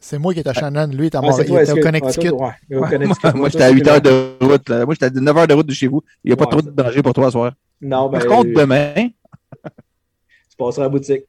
C'est 0.00 0.18
moi 0.18 0.34
qui 0.34 0.40
étais 0.40 0.50
à 0.50 0.54
Shannon, 0.54 0.88
lui, 0.88 1.04
il 1.04 1.06
était, 1.06 1.18
au 1.18 1.80
Connecticut. 1.80 2.32
moi, 2.32 3.48
j'étais 3.48 3.64
à 3.64 3.70
8 3.70 3.88
heures 3.88 4.00
de 4.00 4.36
route. 4.40 4.68
Moi, 4.68 4.94
j'étais 4.94 5.06
à 5.06 5.10
9 5.10 5.36
heures 5.36 5.46
de 5.46 5.54
route 5.54 5.66
de 5.66 5.72
chez 5.72 5.86
vous. 5.86 6.02
Il 6.24 6.28
n'y 6.28 6.32
a 6.32 6.36
pas 6.36 6.46
trop 6.46 6.62
de 6.62 6.70
danger 6.70 7.00
pour 7.00 7.12
toi 7.12 7.28
à 7.28 7.30
soir. 7.30 7.52
Non, 7.80 8.08
ben, 8.08 8.18
Par 8.18 8.28
contre, 8.28 8.50
demain. 8.52 8.92
tu 8.94 10.56
passeras 10.58 10.82
à 10.82 10.86
la 10.86 10.88
boutique. 10.88 11.24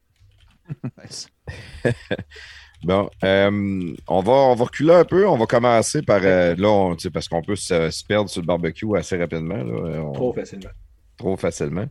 Bon, 2.84 3.10
euh, 3.24 3.96
on, 4.08 4.22
va, 4.22 4.32
on 4.32 4.56
va 4.56 4.64
reculer 4.66 4.94
un 4.94 5.06
peu. 5.06 5.28
On 5.28 5.38
va 5.38 5.46
commencer 5.46 6.02
par 6.02 6.22
euh, 6.24 6.56
là, 6.56 6.96
parce 7.12 7.28
qu'on 7.28 7.42
peut 7.42 7.56
se, 7.56 8.06
perdre 8.06 8.30
sur 8.30 8.42
le 8.42 8.48
barbecue 8.48 8.96
assez 8.96 9.18
rapidement. 9.18 10.14
trop 10.14 10.34
facilement. 10.34 10.70
Trop 11.18 11.36
facilement. 11.36 11.88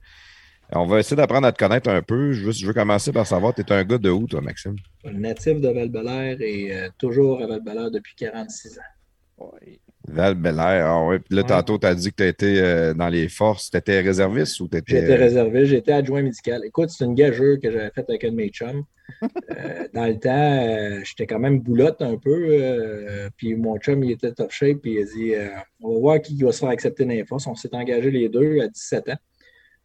On 0.73 0.87
va 0.87 0.99
essayer 0.99 1.17
d'apprendre 1.17 1.47
à 1.47 1.53
te 1.53 1.59
connaître 1.59 1.89
un 1.89 2.03
peu. 2.03 2.33
Je 2.33 2.47
veux, 2.47 2.53
je 2.53 2.67
veux 2.67 2.73
commencer 2.73 3.13
par 3.13 3.27
savoir, 3.27 3.55
tu 3.55 3.61
es 3.61 3.73
un 3.73 3.85
gars 3.85 3.99
de 3.99 4.11
où, 4.11 4.27
toi, 4.27 4.41
Maxime? 4.41 4.77
Natif 5.05 5.61
de 5.61 5.69
val 5.69 6.43
et 6.43 6.75
euh, 6.75 6.89
toujours 6.99 7.41
à 7.43 7.47
val 7.47 7.91
depuis 7.93 8.15
46 8.17 8.79
ans. 8.79 8.83
Oui. 9.39 9.81
Val 10.09 10.37
ah 10.59 11.05
ouais. 11.05 11.19
Puis 11.19 11.35
là, 11.37 11.43
tantôt, 11.43 11.79
tu 11.79 11.87
as 11.87 11.95
dit 11.95 12.11
que 12.11 12.17
tu 12.17 12.29
été 12.29 12.93
dans 12.95 13.09
les 13.09 13.29
forces. 13.29 13.71
Tu 13.71 13.77
étais 13.77 14.01
réserviste 14.01 14.61
ou 14.61 14.69
tu 14.69 14.79
étais. 14.79 15.01
J'étais 15.01 15.17
réserviste, 15.17 15.67
j'étais 15.67 15.93
adjoint 15.93 16.23
médical. 16.23 16.63
Écoute, 16.65 16.91
c'est 16.91 17.05
une 17.05 17.15
gageure 17.15 17.57
que 17.63 17.71
j'avais 17.71 17.91
faite 17.91 18.09
avec 18.09 18.25
un 18.25 18.31
de 18.31 18.37
mes 18.37 18.49
chums. 18.49 18.85
Euh, 19.57 19.87
dans 19.95 20.07
le 20.07 20.19
temps, 20.19 20.31
euh, 20.31 21.01
j'étais 21.05 21.27
quand 21.27 21.39
même 21.39 21.61
boulotte 21.61 22.03
un 22.03 22.17
peu. 22.17 22.49
Euh, 22.51 23.31
puis 23.37 23.55
mon 23.55 23.79
chum, 23.79 24.03
il 24.05 24.11
était 24.11 24.33
top 24.33 24.51
shape. 24.51 24.79
Puis 24.83 24.95
il 24.95 24.99
a 25.01 25.05
dit 25.05 25.53
On 25.81 25.95
va 25.95 26.01
voir 26.01 26.21
qui 26.21 26.37
va 26.43 26.53
se 26.53 26.59
faire 26.59 26.69
accepter 26.69 27.05
dans 27.05 27.11
les 27.11 27.25
forces. 27.25 27.47
On 27.47 27.55
s'est 27.55 27.75
engagés 27.75 28.11
les 28.11 28.29
deux 28.29 28.61
à 28.61 28.69
17 28.69 29.11
ans 29.11 29.17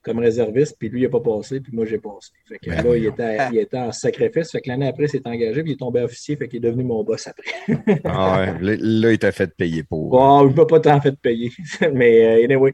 comme 0.02 0.20
réserviste. 0.20 0.76
Puis 0.80 0.90
lui, 0.90 1.02
il 1.02 1.04
n'a 1.04 1.10
pas 1.10 1.20
passé. 1.20 1.60
Puis 1.60 1.74
moi, 1.74 1.86
j'ai 1.86 1.98
passé. 1.98 2.32
Fait 2.48 2.60
que 2.60 2.70
là, 2.70 2.96
il 2.96 3.06
était, 3.06 3.38
il 3.52 3.58
était, 3.60 3.78
en 3.78 3.92
sacrifice. 3.92 4.52
Fait 4.52 4.62
que 4.62 4.70
l'année 4.70 4.88
après, 4.88 5.06
il 5.06 5.10
s'est 5.10 5.28
engagé. 5.28 5.62
Puis 5.62 5.72
il 5.72 5.74
est 5.76 5.78
tombé 5.78 6.02
officier. 6.02 6.36
Fait 6.36 6.48
qu'il 6.48 6.58
est 6.58 6.70
devenu 6.70 6.84
mon 6.84 7.04
boss 7.04 7.28
après. 7.28 7.52
ah 8.06 8.54
ouais. 8.62 8.78
Là, 8.80 9.12
il 9.12 9.20
t'a 9.20 9.32
fait 9.32 9.56
payer 9.56 9.84
pour. 9.84 10.10
Bon, 10.10 10.48
il 10.48 10.52
ne 10.52 10.56
m'a 10.56 10.66
pas 10.66 10.80
tant 10.80 11.00
fait 11.02 11.16
payer. 11.18 11.52
Mais 11.94 12.44
anyway. 12.44 12.74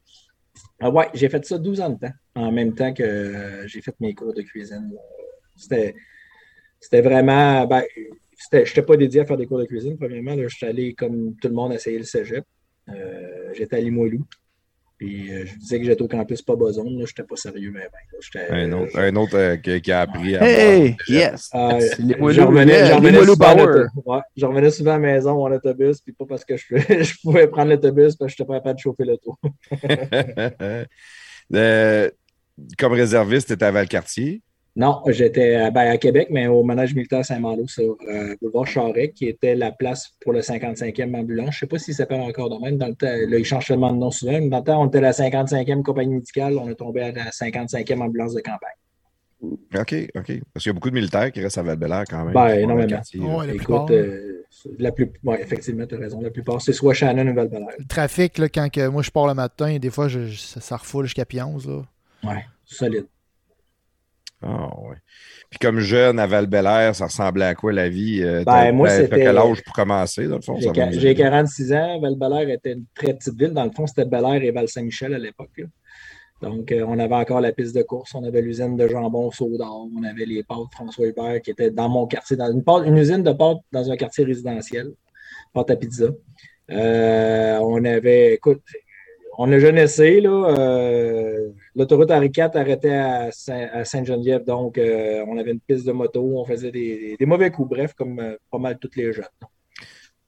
Ah 0.79 0.91
ouais, 0.91 1.07
j'ai 1.13 1.27
fait 1.27 1.43
ça 1.43 1.57
12 1.57 1.81
ans 1.81 1.89
de 1.89 1.99
temps. 1.99 2.13
En 2.35 2.51
même 2.51 2.75
temps 2.75 2.93
que 2.93 3.63
j'ai 3.65 3.81
fait 3.81 3.95
mes 3.99 4.13
cours 4.13 4.33
de 4.33 4.43
cuisine. 4.43 4.93
C'était 5.55 5.95
c'était 6.79 7.01
vraiment. 7.01 7.65
Ben, 7.65 7.83
je 8.51 8.57
n'étais 8.57 8.81
pas 8.81 8.97
dédié 8.97 9.21
à 9.21 9.25
faire 9.25 9.37
des 9.37 9.47
cours 9.47 9.59
de 9.59 9.65
cuisine, 9.65 9.97
premièrement. 9.97 10.35
je 10.37 10.47
suis 10.47 10.65
allé, 10.65 10.93
comme 10.93 11.35
tout 11.35 11.47
le 11.47 11.53
monde, 11.53 11.73
essayer 11.73 11.97
le 11.97 12.03
cégep. 12.03 12.45
Euh, 12.89 13.53
j'étais 13.53 13.77
à 13.77 13.79
Limoilou. 13.79 14.25
Puis 14.97 15.31
euh, 15.31 15.45
je 15.45 15.55
disais 15.60 15.79
que 15.79 15.86
j'étais 15.86 16.01
au 16.01 16.07
campus 16.07 16.41
pas 16.41 16.55
besoin. 16.55 16.86
Je 16.86 16.91
n'étais 17.01 17.23
pas 17.23 17.36
sérieux, 17.36 17.71
mais 17.71 17.88
ben, 18.33 18.47
un 18.49 18.71
autre, 18.71 18.97
un 18.97 19.15
autre 19.15 19.38
euh, 19.38 19.57
qui, 19.57 19.91
a 19.91 20.01
appris 20.01 20.36
à. 20.36 20.43
Hey! 20.43 20.97
Yes! 21.07 21.51
je 24.36 24.45
revenais, 24.45 24.71
souvent 24.71 24.91
à 24.91 24.95
la 24.95 24.99
maison 24.99 25.45
en 25.45 25.51
autobus, 25.51 26.01
puis 26.01 26.13
pas 26.13 26.25
parce 26.25 26.43
que 26.43 26.57
je, 26.57 26.65
je 26.77 27.13
pouvais 27.21 27.47
prendre 27.47 27.69
l'autobus, 27.69 28.15
parce 28.15 28.33
que 28.33 28.38
je 28.38 28.43
n'étais 28.43 28.47
pas 28.47 28.55
capable 28.55 28.77
de 28.77 28.81
chauffer 28.81 29.05
le 29.05 29.17
tour. 29.17 29.38
comme 32.77 32.93
réserviste, 32.93 33.47
tu 33.47 33.53
étais 33.53 33.65
à 33.65 33.71
Valcartier? 33.71 34.41
Non, 34.77 35.01
j'étais 35.07 35.71
ben, 35.71 35.89
à 35.89 35.97
Québec, 35.97 36.27
mais 36.29 36.45
au 36.45 36.61
manège 36.61 36.93
militaire 36.93 37.25
Saint-Malo 37.25 37.67
sur 37.67 37.97
euh, 38.07 38.35
Boulevard 38.39 38.67
Charret, 38.67 39.09
qui 39.09 39.25
était 39.27 39.55
la 39.55 39.71
place 39.71 40.11
pour 40.21 40.33
le 40.33 40.41
55e 40.41 41.15
ambulance. 41.15 41.45
Je 41.45 41.55
ne 41.55 41.59
sais 41.61 41.65
pas 41.65 41.79
s'il 41.79 41.95
s'appelle 41.95 42.21
encore 42.21 42.51
de 42.51 42.63
même. 42.63 42.77
Dans 42.77 42.85
le 42.85 42.93
temps, 42.93 43.07
là, 43.07 43.39
il 43.39 43.43
change 43.43 43.65
tellement 43.65 43.91
de 43.91 43.97
nom 43.97 44.11
souvent. 44.11 44.39
Mais 44.39 44.49
dans 44.49 44.59
le 44.59 44.63
temps, 44.63 44.83
on 44.83 44.87
était 44.87 45.01
la 45.01 45.13
55e 45.13 45.81
compagnie 45.81 46.13
médicale. 46.13 46.59
On 46.59 46.69
est 46.69 46.75
tombé 46.75 47.01
à 47.01 47.11
la 47.11 47.31
55e 47.31 48.01
ambulance 48.01 48.35
de 48.35 48.41
campagne. 48.41 48.77
OK, 49.41 49.95
OK. 50.15 50.41
Parce 50.53 50.63
qu'il 50.63 50.67
y 50.67 50.69
a 50.69 50.73
beaucoup 50.73 50.91
de 50.91 50.95
militaires 50.95 51.31
qui 51.31 51.41
restent 51.41 51.57
à 51.57 51.63
val 51.63 52.05
quand 52.07 52.25
même. 52.25 52.33
Ben, 52.35 52.59
énormément. 52.59 53.01
Écoute, 53.51 53.89
euh, 53.89 54.45
la 54.77 54.91
plus... 54.91 55.11
ouais, 55.23 55.41
effectivement, 55.41 55.87
tu 55.87 55.95
as 55.95 55.97
raison. 55.97 56.21
La 56.21 56.29
plupart, 56.29 56.61
c'est 56.61 56.73
soit 56.73 56.93
Shannon 56.93 57.27
ou 57.31 57.33
val 57.33 57.49
Le 57.79 57.85
trafic, 57.85 58.37
là, 58.37 58.47
quand 58.47 58.69
que 58.71 58.87
moi 58.87 59.01
je 59.01 59.09
pars 59.09 59.25
le 59.25 59.33
matin, 59.33 59.79
des 59.79 59.89
fois, 59.89 60.07
je, 60.07 60.35
ça, 60.35 60.77
refoule 60.77 61.05
jusqu'à 61.05 61.25
Pionze. 61.25 61.67
Oui, 62.23 62.35
solide. 62.63 63.07
Ah 64.41 64.69
oui. 64.78 64.95
Puis 65.50 65.60
comme 65.60 65.80
jeune 65.80 66.19
à 66.19 66.28
val 66.28 66.47
ça 66.93 67.06
ressemblait 67.06 67.45
à 67.45 67.56
quoi 67.56 67.73
la 67.73 67.89
vie? 67.89 68.21
Euh, 68.21 68.43
ben, 68.43 68.71
moi, 68.71 68.89
c'était... 68.89 69.17
quel 69.17 69.38
âge 69.38 69.63
pour 69.63 69.73
commencer, 69.73 70.28
dans 70.28 70.36
le 70.36 70.41
fond? 70.41 70.58
J'ai 70.60 71.15
46 71.15 71.73
ans. 71.73 72.00
val 72.00 72.50
était 72.52 72.73
une 72.73 72.86
très 72.93 73.13
petite 73.13 73.38
ville. 73.39 73.54
Dans 73.54 73.65
le 73.65 73.71
fond, 73.71 73.88
c'était 73.88 74.06
Bel 74.06 74.43
et 74.43 74.52
Val-Saint-Michel 74.52 75.13
à 75.13 75.17
l'époque. 75.17 75.62
Donc, 76.41 76.71
euh, 76.71 76.86
on 76.88 77.00
avait 77.00 77.15
encore 77.15 77.41
la 77.41 77.52
piste 77.52 77.76
de 77.76 77.82
course, 77.82 78.13
on 78.13 78.23
avait 78.23 78.41
l'usine 78.41 78.78
de 78.78 78.88
jambon 78.88 79.32
Saudon, 79.32 79.89
on 79.97 80.04
avait 80.04 80.26
les 80.26 80.43
pâtes 80.43 80.71
François 80.71 81.08
Hubert 81.08 81.41
qui 81.41 81.50
étaient 81.50 81.71
dans 81.71 81.89
mon 81.89 82.06
quartier, 82.06 82.38
dans 82.38 82.52
une, 82.52 82.63
une 82.86 82.97
usine 82.97 83.23
de 83.23 83.32
pâtes 83.32 83.58
dans 83.71 83.89
un 83.89 83.97
quartier 83.97 84.23
résidentiel, 84.23 84.91
pâte 85.52 85.71
à 85.71 85.76
pizza. 85.76 86.06
Euh, 86.69 87.58
on 87.62 87.84
avait, 87.86 88.36
écoute, 88.36 88.62
on 89.38 89.52
a 89.52 89.60
jeunessé, 89.60 90.19
là. 90.19 90.56
Euh, 90.58 91.50
l'autoroute 91.76 92.12
Henri 92.12 92.32
IV 92.36 92.50
arrêtait 92.56 92.95
à, 92.95 93.32
Sainte-Geneviève, 93.32 94.43
donc 94.43 94.78
euh, 94.78 95.23
on 95.28 95.38
avait 95.38 95.52
une 95.52 95.60
piste 95.60 95.86
de 95.86 95.91
moto, 95.91 96.21
on 96.23 96.45
faisait 96.45 96.71
des, 96.71 97.17
mauvais 97.21 97.52
coups, 97.52 97.69
bref, 97.69 97.93
comme 97.93 98.19
euh, 98.19 98.36
pas 98.52 98.58
mal 98.58 98.80
toutes 98.80 98.95
les 98.95 99.13
jeunes. 99.13 99.26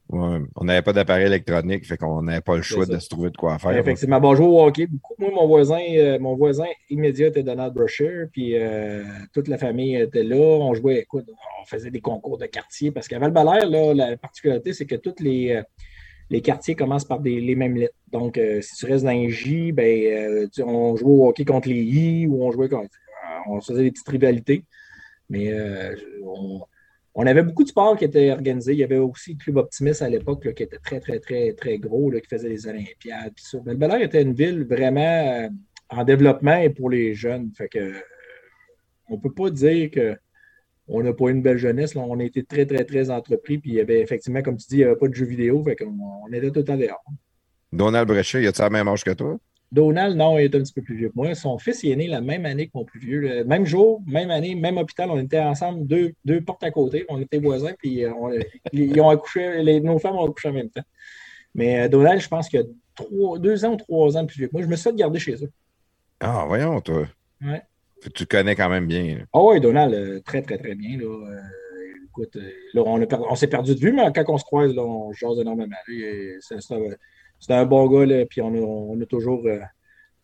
Ouais, 0.10 0.39
on 0.56 0.65
n'avait 0.65 0.82
pas 0.82 0.93
d'appareil 0.93 1.28
électronique, 1.28 1.86
fait 1.86 1.98
qu'on 1.98 2.24
n'avait 2.24 2.41
pas 2.41 2.56
le 2.56 2.63
choix 2.63 2.86
de 2.86 2.98
se 2.98 3.10
trouver 3.10 3.30
de 3.30 3.38
quoi 3.38 3.60
faire. 3.60 3.78
Effectivement. 3.78 4.19
Bon, 4.19 4.34
je 4.36 4.41
au 4.41 4.60
hockey 4.60 4.88
beaucoup. 4.88 5.13
Moi, 5.19 5.30
mon 5.32 5.48
voisin, 5.48 5.80
mon 6.19 6.36
voisin 6.36 6.65
immédiat 6.89 7.28
était 7.28 7.43
Donald 7.43 7.76
Brusher, 7.76 8.26
puis 8.32 8.56
toute 9.34 9.48
la 9.48 9.60
famille 9.60 9.95
était 9.95 10.24
là. 10.24 10.36
On 10.36 10.74
jouait, 10.74 11.02
écoute, 11.02 11.28
on 11.62 11.65
faisait 11.65 11.91
des 11.91 12.02
concours 12.02 12.39
de 12.39 12.48
quartier 12.48 12.89
parce 12.89 13.08
qu'à 13.08 13.19
val 13.19 13.32
là, 13.34 13.93
la 13.93 14.17
particularité, 14.17 14.74
c'est 14.74 14.88
que 14.88 14.95
toutes 14.95 15.19
les 15.19 15.62
les 16.29 16.41
quartiers 16.41 16.75
commencent 16.75 17.05
par 17.05 17.21
les 17.21 17.55
mêmes 17.55 17.75
lettres. 17.75 17.95
Donc, 18.11 18.37
euh, 18.37 18.61
si 18.61 18.75
tu 18.75 18.85
restes 18.85 19.03
dans 19.03 19.11
les 19.11 19.29
J, 19.29 19.71
ben, 19.71 19.85
euh, 19.85 20.47
on 20.63 20.95
jouait 20.95 21.11
au 21.11 21.27
hockey 21.27 21.45
contre 21.45 21.69
les 21.69 21.81
I 21.81 22.27
ou 22.27 22.43
on 22.43 22.51
jouait 22.51 22.69
contre. 22.69 22.95
Euh, 23.25 23.39
on 23.47 23.61
faisait 23.61 23.83
des 23.83 23.91
petites 23.91 24.09
rivalités. 24.09 24.65
Mais 25.29 25.53
on, 27.13 27.25
avait 27.27 27.43
beaucoup 27.43 27.63
de 27.63 27.69
sports 27.69 27.95
qui 27.95 28.05
étaient 28.05 28.31
organisés. 28.31 28.73
Il 28.73 28.79
y 28.79 28.83
avait 28.83 28.97
aussi 28.97 29.33
le 29.33 29.37
Club 29.37 29.57
Optimiste 29.57 30.01
à 30.01 30.09
l'époque 30.09 30.51
qui 30.55 30.63
était 30.63 30.79
très, 30.79 30.99
très, 30.99 31.19
très, 31.19 31.53
très 31.53 31.77
gros, 31.77 32.09
qui 32.11 32.27
faisait 32.27 32.49
les 32.49 32.65
Olympiades. 32.65 33.33
Mais 33.65 33.75
bel 33.75 34.01
était 34.01 34.23
une 34.23 34.33
ville 34.33 34.65
vraiment 34.65 35.49
en 35.89 36.03
développement 36.03 36.67
pour 36.75 36.89
les 36.89 37.13
jeunes. 37.13 37.51
Fait 37.55 37.69
que 37.69 37.93
on 39.07 39.17
ne 39.17 39.21
peut 39.21 39.33
pas 39.33 39.51
dire 39.51 39.91
que 39.91 40.17
on 40.89 41.04
n'a 41.04 41.13
pas 41.13 41.25
eu 41.25 41.32
une 41.32 41.41
belle 41.41 41.58
jeunesse. 41.58 41.95
On 41.95 42.19
a 42.19 42.23
été 42.23 42.43
très, 42.43 42.65
très, 42.65 42.84
très 42.84 43.10
entrepris. 43.10 43.60
Puis 43.60 43.71
il 43.71 43.75
y 43.75 43.80
avait 43.80 44.02
effectivement, 44.02 44.41
comme 44.41 44.58
tu 44.58 44.67
dis, 44.67 44.75
il 44.75 44.80
n'y 44.80 44.84
avait 44.86 44.95
pas 44.95 45.08
de 45.08 45.13
jeux 45.13 45.25
vidéo. 45.25 45.63
Fait 45.63 45.78
on 45.84 46.34
était 46.34 46.49
tout 46.49 46.60
le 46.60 46.65
temps 46.65 46.78
dehors. 46.78 47.04
Donald 47.71 48.08
Brechet, 48.08 48.41
il 48.41 48.47
a-tu 48.47 48.62
la 48.62 48.69
même 48.69 48.88
âge 48.88 49.04
que 49.04 49.12
toi? 49.12 49.38
Donald, 49.71 50.17
non, 50.17 50.39
il 50.39 50.45
est 50.45 50.56
un 50.56 50.60
petit 50.62 50.73
peu 50.73 50.82
plus 50.82 50.95
vieux 50.97 51.10
que 51.10 51.15
moi. 51.15 51.36
Son 51.36 51.60
fils, 51.60 51.84
il 51.84 51.91
est 51.91 51.95
né 51.95 52.08
la 52.08 52.21
même 52.21 52.45
année 52.45 52.65
que 52.65 52.71
mon 52.73 52.86
plus 52.86 52.99
vieux. 52.99 53.43
même 53.43 53.65
jour, 53.65 54.02
même 54.08 54.32
année, 54.32 54.56
même 54.56 54.78
hôpital. 54.78 55.12
On 55.12 55.19
était 55.19 55.39
ensemble, 55.39 55.86
deux, 55.86 56.13
deux 56.25 56.41
portes 56.41 56.63
à 56.63 56.71
côté. 56.71 57.06
On 57.08 57.21
était 57.21 57.38
voisins, 57.38 57.73
puis 57.78 58.04
euh, 58.04 58.12
ils 58.73 58.99
ont 58.99 59.10
accouché, 59.10 59.62
les, 59.62 59.80
nos 59.80 59.99
femmes 59.99 60.15
ont 60.15 60.28
accouché 60.28 60.49
en 60.49 60.54
même 60.54 60.69
temps. 60.69 60.82
Mais 61.54 61.82
euh, 61.82 61.88
Donald, 61.88 62.19
je 62.19 62.28
pense 62.28 62.49
qu'il 62.49 62.60
a 62.60 62.63
deux 63.38 63.65
ans 63.65 63.73
ou 63.73 63.78
trois 63.78 64.17
ans 64.17 64.25
plus 64.25 64.38
vieux 64.38 64.47
que 64.47 64.54
moi. 64.54 64.63
Je 64.63 64.67
me 64.67 64.75
suis 64.75 64.89
fait 64.89 64.95
garder 64.95 65.19
chez 65.19 65.36
eux. 65.43 65.52
Ah, 66.19 66.45
voyons, 66.47 66.82
toi. 66.82 67.06
Ouais. 67.41 67.62
Tu 68.13 68.25
connais 68.25 68.55
quand 68.55 68.69
même 68.69 68.88
bien. 68.88 69.25
Ah 69.33 69.43
oui, 69.43 69.59
Donald, 69.59 69.93
euh, 69.93 70.21
très, 70.21 70.41
très, 70.41 70.57
très 70.57 70.75
bien. 70.75 70.97
Là. 70.97 71.05
Euh, 71.05 71.39
écoute, 72.07 72.35
euh, 72.38 72.49
là, 72.73 72.83
on, 72.85 73.05
on 73.29 73.35
s'est 73.35 73.47
perdu 73.47 73.75
de 73.75 73.79
vue, 73.79 73.91
mais 73.91 74.03
quand 74.15 74.23
on 74.29 74.38
se 74.38 74.43
croise, 74.43 74.73
là, 74.73 74.83
on 74.83 75.12
jase 75.12 75.39
énormément. 75.39 75.75
C'est 77.39 77.53
un, 77.53 77.65
bon 77.65 77.88
gars, 77.88 78.05
là, 78.05 78.25
puis 78.25 78.41
on 78.41 78.53
a, 78.53 78.59
on 78.59 79.01
a 79.01 79.05
toujours. 79.05 79.45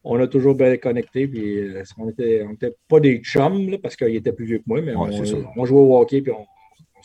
on 0.04 0.20
a 0.20 0.28
toujours 0.28 0.56
bien 0.56 0.78
connecté, 0.78 1.28
puis 1.28 1.70
on 1.98 2.06
n'était 2.06 2.76
pas 2.88 3.00
des 3.00 3.20
chums, 3.20 3.70
là, 3.70 3.78
parce 3.82 3.96
qu'il 3.96 4.16
était 4.16 4.34
plus 4.34 4.46
vieux 4.46 4.58
que 4.60 4.64
moi, 4.68 4.82
mais 4.82 4.96
on, 4.96 5.10
on, 5.58 5.66
jouait 5.66 5.80
au 5.80 5.98
hockey, 5.98 6.22
puis 6.22 6.34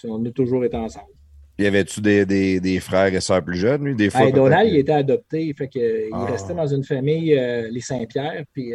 on, 0.05 0.25
a 0.25 0.31
toujours 0.31 0.65
été 0.65 0.77
ensemble. 0.77 1.13
Y 1.59 1.67
avait-tu 1.67 2.01
des, 2.01 2.25
des, 2.25 2.59
des, 2.59 2.81
frères 2.81 3.13
et 3.13 3.21
sœurs 3.21 3.45
plus 3.45 3.59
jeunes, 3.59 3.85
lui, 3.85 3.95
des 3.95 4.09
fois? 4.09 4.31
Donald, 4.31 4.69
il 4.69 4.79
était 4.79 4.93
adopté, 4.93 5.53
fait 5.53 5.69
que, 5.69 6.07
il 6.07 6.11
ah. 6.13 6.25
restait 6.25 6.55
dans 6.55 6.67
une 6.67 6.85
famille, 6.85 7.35
les 7.71 7.81
Saint-Pierre, 7.81 8.45
puis 8.53 8.73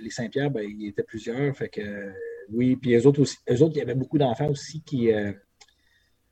les 0.00 0.10
Saint-Pierre, 0.10 0.50
ben, 0.50 0.62
il 0.62 0.82
y 0.82 0.88
était 0.88 1.02
plusieurs. 1.02 1.56
Fait 1.56 1.68
que 1.68 2.12
oui, 2.50 2.76
puis 2.76 2.94
eux 2.94 3.06
autres 3.06 3.20
aussi, 3.20 3.36
eux 3.50 3.62
autres, 3.62 3.74
il 3.76 3.78
y 3.78 3.82
avait 3.82 3.94
beaucoup 3.94 4.18
d'enfants 4.18 4.48
aussi 4.48 4.82
qui, 4.82 5.12
euh, 5.12 5.32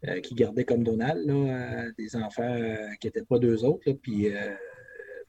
euh, 0.06 0.20
qui 0.20 0.34
gardaient 0.34 0.64
comme 0.64 0.84
Donald, 0.84 1.28
euh, 1.28 1.90
des 1.98 2.16
enfants 2.16 2.56
qui 3.00 3.06
n'étaient 3.06 3.24
pas 3.24 3.38
d'eux 3.38 3.64
autres. 3.64 3.92
puis 3.92 4.28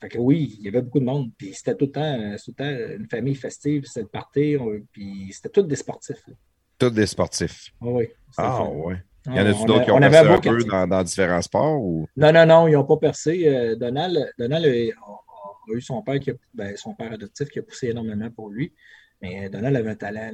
fait 0.02 0.10
que 0.10 0.18
oui, 0.18 0.58
il 0.60 0.66
y 0.66 0.68
avait 0.68 0.82
beaucoup 0.82 1.00
de 1.00 1.06
monde. 1.06 1.32
Puis 1.38 1.54
c'était 1.54 1.76
tout, 1.76 1.86
le 1.86 1.92
temps, 1.92 2.98
une 3.00 3.08
famille 3.10 3.36
festive, 3.36 3.86
c'était 3.86 4.02
le 4.02 4.08
party, 4.08 4.58
puis 4.92 5.30
c'était 5.32 5.50
tous 5.50 5.64
des 5.64 5.78
sportifs. 5.78 6.26
Tous 6.78 6.90
des 6.90 7.06
sportifs. 7.06 7.72
Ah 7.82 7.86
oui. 7.86 8.10
Ah 8.38 8.64
oui. 8.70 8.96
Il 9.28 9.36
y 9.36 9.40
en 9.40 9.46
a-tu 9.46 9.66
d'autres 9.66 9.86
qui 9.86 9.92
ont 9.92 10.00
percé 10.00 10.18
un 10.18 10.38
peu 10.38 10.88
dans, 10.88 11.04
différents 11.04 11.42
sports? 11.42 11.82
Ou... 11.82 12.08
Non, 12.18 12.32
non, 12.34 12.46
non, 12.46 12.68
ils 12.68 12.74
n'ont 12.74 12.84
pas 12.84 12.98
percé. 12.98 13.76
Donald, 13.80 14.32
Donald 14.38 14.66
a 15.72 15.76
eu 15.76 15.82
son 15.82 16.02
père, 16.02 16.20
qui 16.20 16.32
ben, 16.54 16.76
son 16.78 16.94
père 16.94 17.12
adoptif 17.12 17.50
qui 17.50 17.60
a 17.60 17.64
poussé 17.64 17.88
énormément 17.88 18.30
pour 18.32 18.50
lui. 18.50 18.74
Mais 19.22 19.50
Donald 19.50 19.76
avait 19.76 19.92
un 19.92 19.96
talent. 19.96 20.34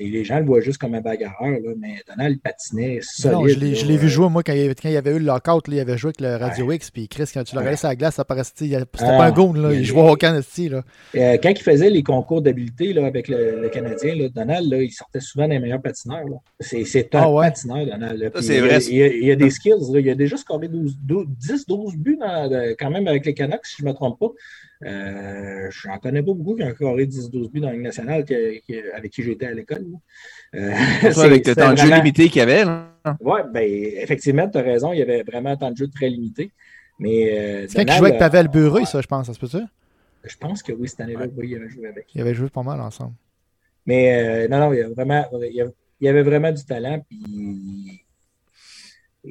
Les, 0.00 0.24
gens 0.24 0.38
le 0.38 0.46
voient 0.46 0.60
juste 0.60 0.78
comme 0.78 0.94
un 0.94 1.00
bagarreur, 1.00 1.58
mais 1.78 2.02
Donald 2.08 2.40
patinait 2.40 3.00
solide. 3.02 3.36
Non, 3.36 3.46
je 3.74 3.86
l'ai 3.86 3.96
vu 3.96 4.08
jouer, 4.08 4.28
moi, 4.28 4.42
quand 4.42 4.52
il, 4.52 4.90
y 4.90 4.96
avait 4.96 5.10
eu 5.10 5.18
le 5.18 5.26
lockout, 5.26 5.62
il 5.68 5.78
avait 5.78 5.98
joué 5.98 6.08
avec 6.08 6.20
le 6.20 6.36
Radio 6.36 6.72
X, 6.72 6.90
puis 6.90 7.06
Chris, 7.08 7.30
quand 7.32 7.44
tu 7.44 7.54
le 7.54 7.60
regardais 7.60 7.76
sur 7.76 7.88
la 7.88 7.96
glace, 7.96 8.14
ça 8.14 8.24
paraissait, 8.24 8.52
c'était 8.56 8.84
pas 8.94 9.26
un 9.26 9.30
goon, 9.30 9.52
là, 9.52 9.72
il, 9.72 9.84
jouait 9.84 10.08
au 10.08 10.16
Canadien. 10.16 10.70
Là. 10.70 10.84
Euh, 11.16 11.38
quand 11.42 11.50
il 11.50 11.62
faisait 11.62 11.90
les 11.90 12.02
concours 12.02 12.42
d'habileté 12.42 12.96
avec 12.98 13.28
le, 13.28 13.68
Canadien, 13.68 14.28
Donald, 14.34 14.74
il 14.80 14.90
sortait 14.90 15.20
souvent 15.20 15.46
des 15.46 15.58
meilleurs 15.58 15.82
patineurs. 15.82 16.24
C'est 16.58 17.14
un 17.14 17.20
ah 17.22 17.40
patineur, 17.42 17.86
Donald. 17.86 18.32
c'est 18.40 18.60
vrai. 18.60 18.78
Il, 18.84 19.24
y 19.24 19.30
a, 19.30 19.36
des 19.36 19.50
skills. 19.50 19.92
Il 19.94 20.10
a 20.10 20.14
déjà 20.14 20.36
scoré 20.36 20.68
10-12 20.68 21.96
buts 21.96 22.18
quand 22.78 22.90
même 22.90 23.06
avec 23.06 23.26
les 23.26 23.34
Canucks, 23.34 23.66
si 23.66 23.76
je 23.78 23.84
ne 23.84 23.90
me 23.90 23.94
trompe 23.94 24.18
pas. 24.18 24.30
Euh, 24.82 25.68
je 25.70 25.88
n'en 25.88 25.98
connais 25.98 26.22
pas 26.22 26.32
beaucoup 26.32 26.56
qui 26.56 26.62
ont 26.62 26.74
scoré 26.74 27.04
10-12 27.04 27.50
buts 27.50 27.60
dans 27.60 27.66
la 27.66 27.74
Ligue 27.74 27.82
nationale 27.82 28.24
avec 28.94 29.12
qui 29.12 29.22
j'étais 29.22 29.46
à 29.46 29.52
l'école. 29.52 29.86
Euh, 30.54 30.72
avec 31.22 31.46
le 31.46 31.54
temps 31.54 31.72
de 31.72 31.78
jeu 31.78 31.94
limité 31.94 32.28
qu'il 32.28 32.38
y 32.38 32.40
avait. 32.40 32.64
Oui, 33.20 33.40
ben, 33.52 33.62
effectivement, 33.62 34.48
tu 34.48 34.58
as 34.58 34.62
raison, 34.62 34.92
il 34.92 35.00
y 35.00 35.02
avait 35.02 35.22
vraiment 35.22 35.50
un 35.50 35.56
temps 35.56 35.70
de 35.70 35.76
jeu 35.76 35.88
très 35.88 36.08
limité. 36.08 36.50
Mais, 36.98 37.38
euh, 37.38 37.66
c'est 37.68 37.84
quand 37.84 37.92
il 37.92 37.98
jouait 37.98 38.08
avec 38.08 38.18
Pavel 38.18 38.48
Bureux, 38.48 38.84
ça, 38.84 39.00
je 39.00 39.06
pense, 39.06 39.26
ça 39.26 39.34
se 39.34 39.38
peut-tu? 39.38 39.62
Je 40.24 40.36
pense 40.36 40.62
que 40.62 40.72
oui, 40.72 40.88
cette 40.88 41.00
année-là, 41.00 41.26
oui, 41.36 41.48
il 41.50 41.56
avait 41.56 41.68
joué 41.68 41.88
avec. 41.88 42.06
Il 42.14 42.20
avait 42.20 42.34
joué 42.34 42.48
pas 42.48 42.62
mal 42.62 42.80
ensemble. 42.80 43.14
Mais 43.86 44.48
non, 44.48 44.60
non, 44.60 44.72
il 44.72 44.78
y, 44.78 44.82
avait 44.82 44.92
vraiment, 44.92 45.26
il 45.40 45.72
y 46.00 46.08
avait 46.08 46.22
vraiment 46.22 46.52
du 46.52 46.64
talent. 46.64 47.04
Puis 47.08 48.04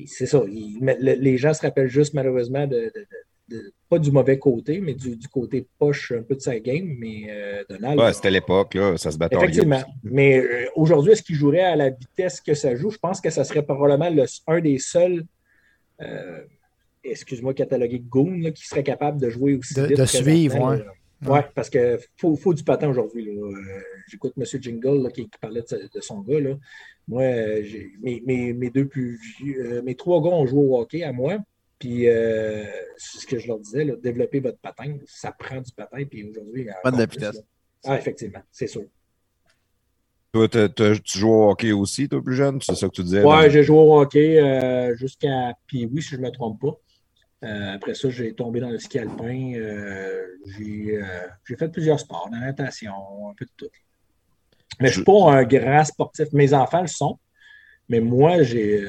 c'est 0.07 0.25
ça. 0.25 0.41
les 0.47 1.38
gens 1.38 1.53
se 1.53 1.62
rappellent 1.62 1.89
juste 1.89 2.13
malheureusement 2.13 2.67
de, 2.67 2.91
pas 3.89 3.99
du 3.99 4.12
mauvais 4.12 4.38
côté, 4.38 4.79
mais 4.79 4.93
du, 4.93 5.27
côté 5.27 5.67
poche 5.77 6.12
un 6.12 6.21
peu 6.21 6.35
de 6.35 6.41
sa 6.41 6.59
game. 6.59 6.95
Mais 6.99 7.25
euh, 7.29 7.63
Donald. 7.69 7.99
Ouais, 7.99 8.13
c'était 8.13 8.31
l'époque, 8.31 8.75
là, 8.75 8.97
ça 8.97 9.12
se 9.12 9.17
battait 9.17 9.35
Effectivement. 9.35 9.81
Mais 10.03 10.39
euh, 10.39 10.67
aujourd'hui, 10.75 11.13
est-ce 11.13 11.23
qu'il 11.23 11.35
jouerait 11.35 11.63
à 11.63 11.76
la 11.76 11.89
vitesse 11.89 12.39
que 12.41 12.53
ça 12.53 12.76
joue? 12.76 12.91
Je 12.91 12.97
pense 12.97 13.19
que 13.19 13.30
ça 13.30 13.43
serait 13.43 13.63
probablement 13.63 14.26
un 14.47 14.61
des 14.61 14.78
seuls. 14.78 15.26
Euh, 16.01 16.41
excuse-moi, 17.03 17.53
catalogué 17.53 17.99
Goon, 17.99 18.51
qui 18.53 18.67
serait 18.67 18.84
capable 18.84 19.19
de 19.19 19.30
jouer 19.30 19.55
aussi 19.55 19.74
de, 19.74 19.84
vite. 19.84 19.97
De 19.97 20.05
suivre, 20.05 20.71
oui. 20.71 20.84
Oui, 21.28 21.39
parce 21.53 21.69
qu'il 21.69 21.99
faut, 22.15 22.53
du 22.53 22.63
patin 22.63 22.89
aujourd'hui. 22.89 23.38
J'écoute 24.07 24.34
M. 24.38 24.45
Jingle 24.61 25.11
qui, 25.11 25.30
parlait 25.41 25.63
de, 25.69 25.99
son 25.99 26.21
gars. 26.21 26.39
Là. 26.39 26.51
Moi, 27.09 27.24
mes, 28.01 28.53
mes, 28.53 28.69
deux 28.69 28.86
plus 28.86 29.19
vieux, 29.38 29.82
mes 29.82 29.95
trois 29.95 30.21
gars 30.21 30.30
ont 30.30 30.45
joué 30.45 30.63
au 30.63 30.80
hockey 30.80 31.03
à 31.03 31.11
moi. 31.11 31.39
Puis, 31.80 32.09
euh, 32.09 32.65
c'est 32.97 33.19
ce 33.19 33.25
que 33.25 33.39
je 33.39 33.47
leur 33.47 33.57
disais, 33.57 33.86
développer 34.03 34.41
votre 34.41 34.59
patin, 34.59 34.97
ça 35.07 35.32
prend 35.32 35.61
du 35.61 35.71
patin. 35.71 36.03
Puis 36.03 36.30
aujourd'hui, 36.30 36.67
pas 36.84 36.91
de 36.91 36.97
la 36.97 37.05
vitesse. 37.05 37.41
Ah, 37.86 37.97
effectivement, 37.97 38.41
c'est 38.51 38.67
sûr. 38.67 38.84
Toi, 40.34 40.47
tu 40.49 41.17
joues 41.17 41.32
au 41.32 41.49
hockey 41.49 41.71
aussi, 41.71 42.09
toi, 42.09 42.21
plus 42.21 42.36
jeune? 42.36 42.61
C'est 42.61 42.75
ça 42.75 42.88
que 42.88 42.93
tu 42.93 43.03
disais? 43.03 43.23
Oui, 43.23 43.49
j'ai 43.49 43.63
joué 43.63 43.77
au 43.77 43.99
hockey 43.99 44.39
euh, 44.39 44.95
jusqu'à. 44.97 45.53
Puis 45.65 45.86
oui, 45.91 46.01
si 46.03 46.09
je 46.09 46.17
ne 46.17 46.23
me 46.23 46.32
trompe 46.32 46.61
pas. 46.61 46.77
Euh, 47.45 47.75
après 47.75 47.93
ça, 47.93 48.09
j'ai 48.09 48.34
tombé 48.34 48.59
dans 48.59 48.69
le 48.69 48.77
ski 48.77 48.99
alpin. 48.99 49.53
j'ai 50.57 51.55
fait 51.57 51.69
plusieurs 51.69 51.99
sports, 51.99 52.30
la 52.34 52.39
natation, 52.41 53.30
un 53.30 53.34
peu 53.34 53.45
de 53.45 53.51
tout. 53.55 53.69
Mais 54.82 54.89
je 54.89 54.99
ne 54.99 55.03
suis 55.03 55.03
pas 55.05 55.32
un 55.32 55.43
grand 55.45 55.86
sportif. 55.86 56.27
Mes 56.34 56.53
enfants 56.53 56.82
le 56.82 56.88
sont. 56.88 57.17
Mais 57.88 58.01
moi, 58.01 58.43
j'ai. 58.43 58.86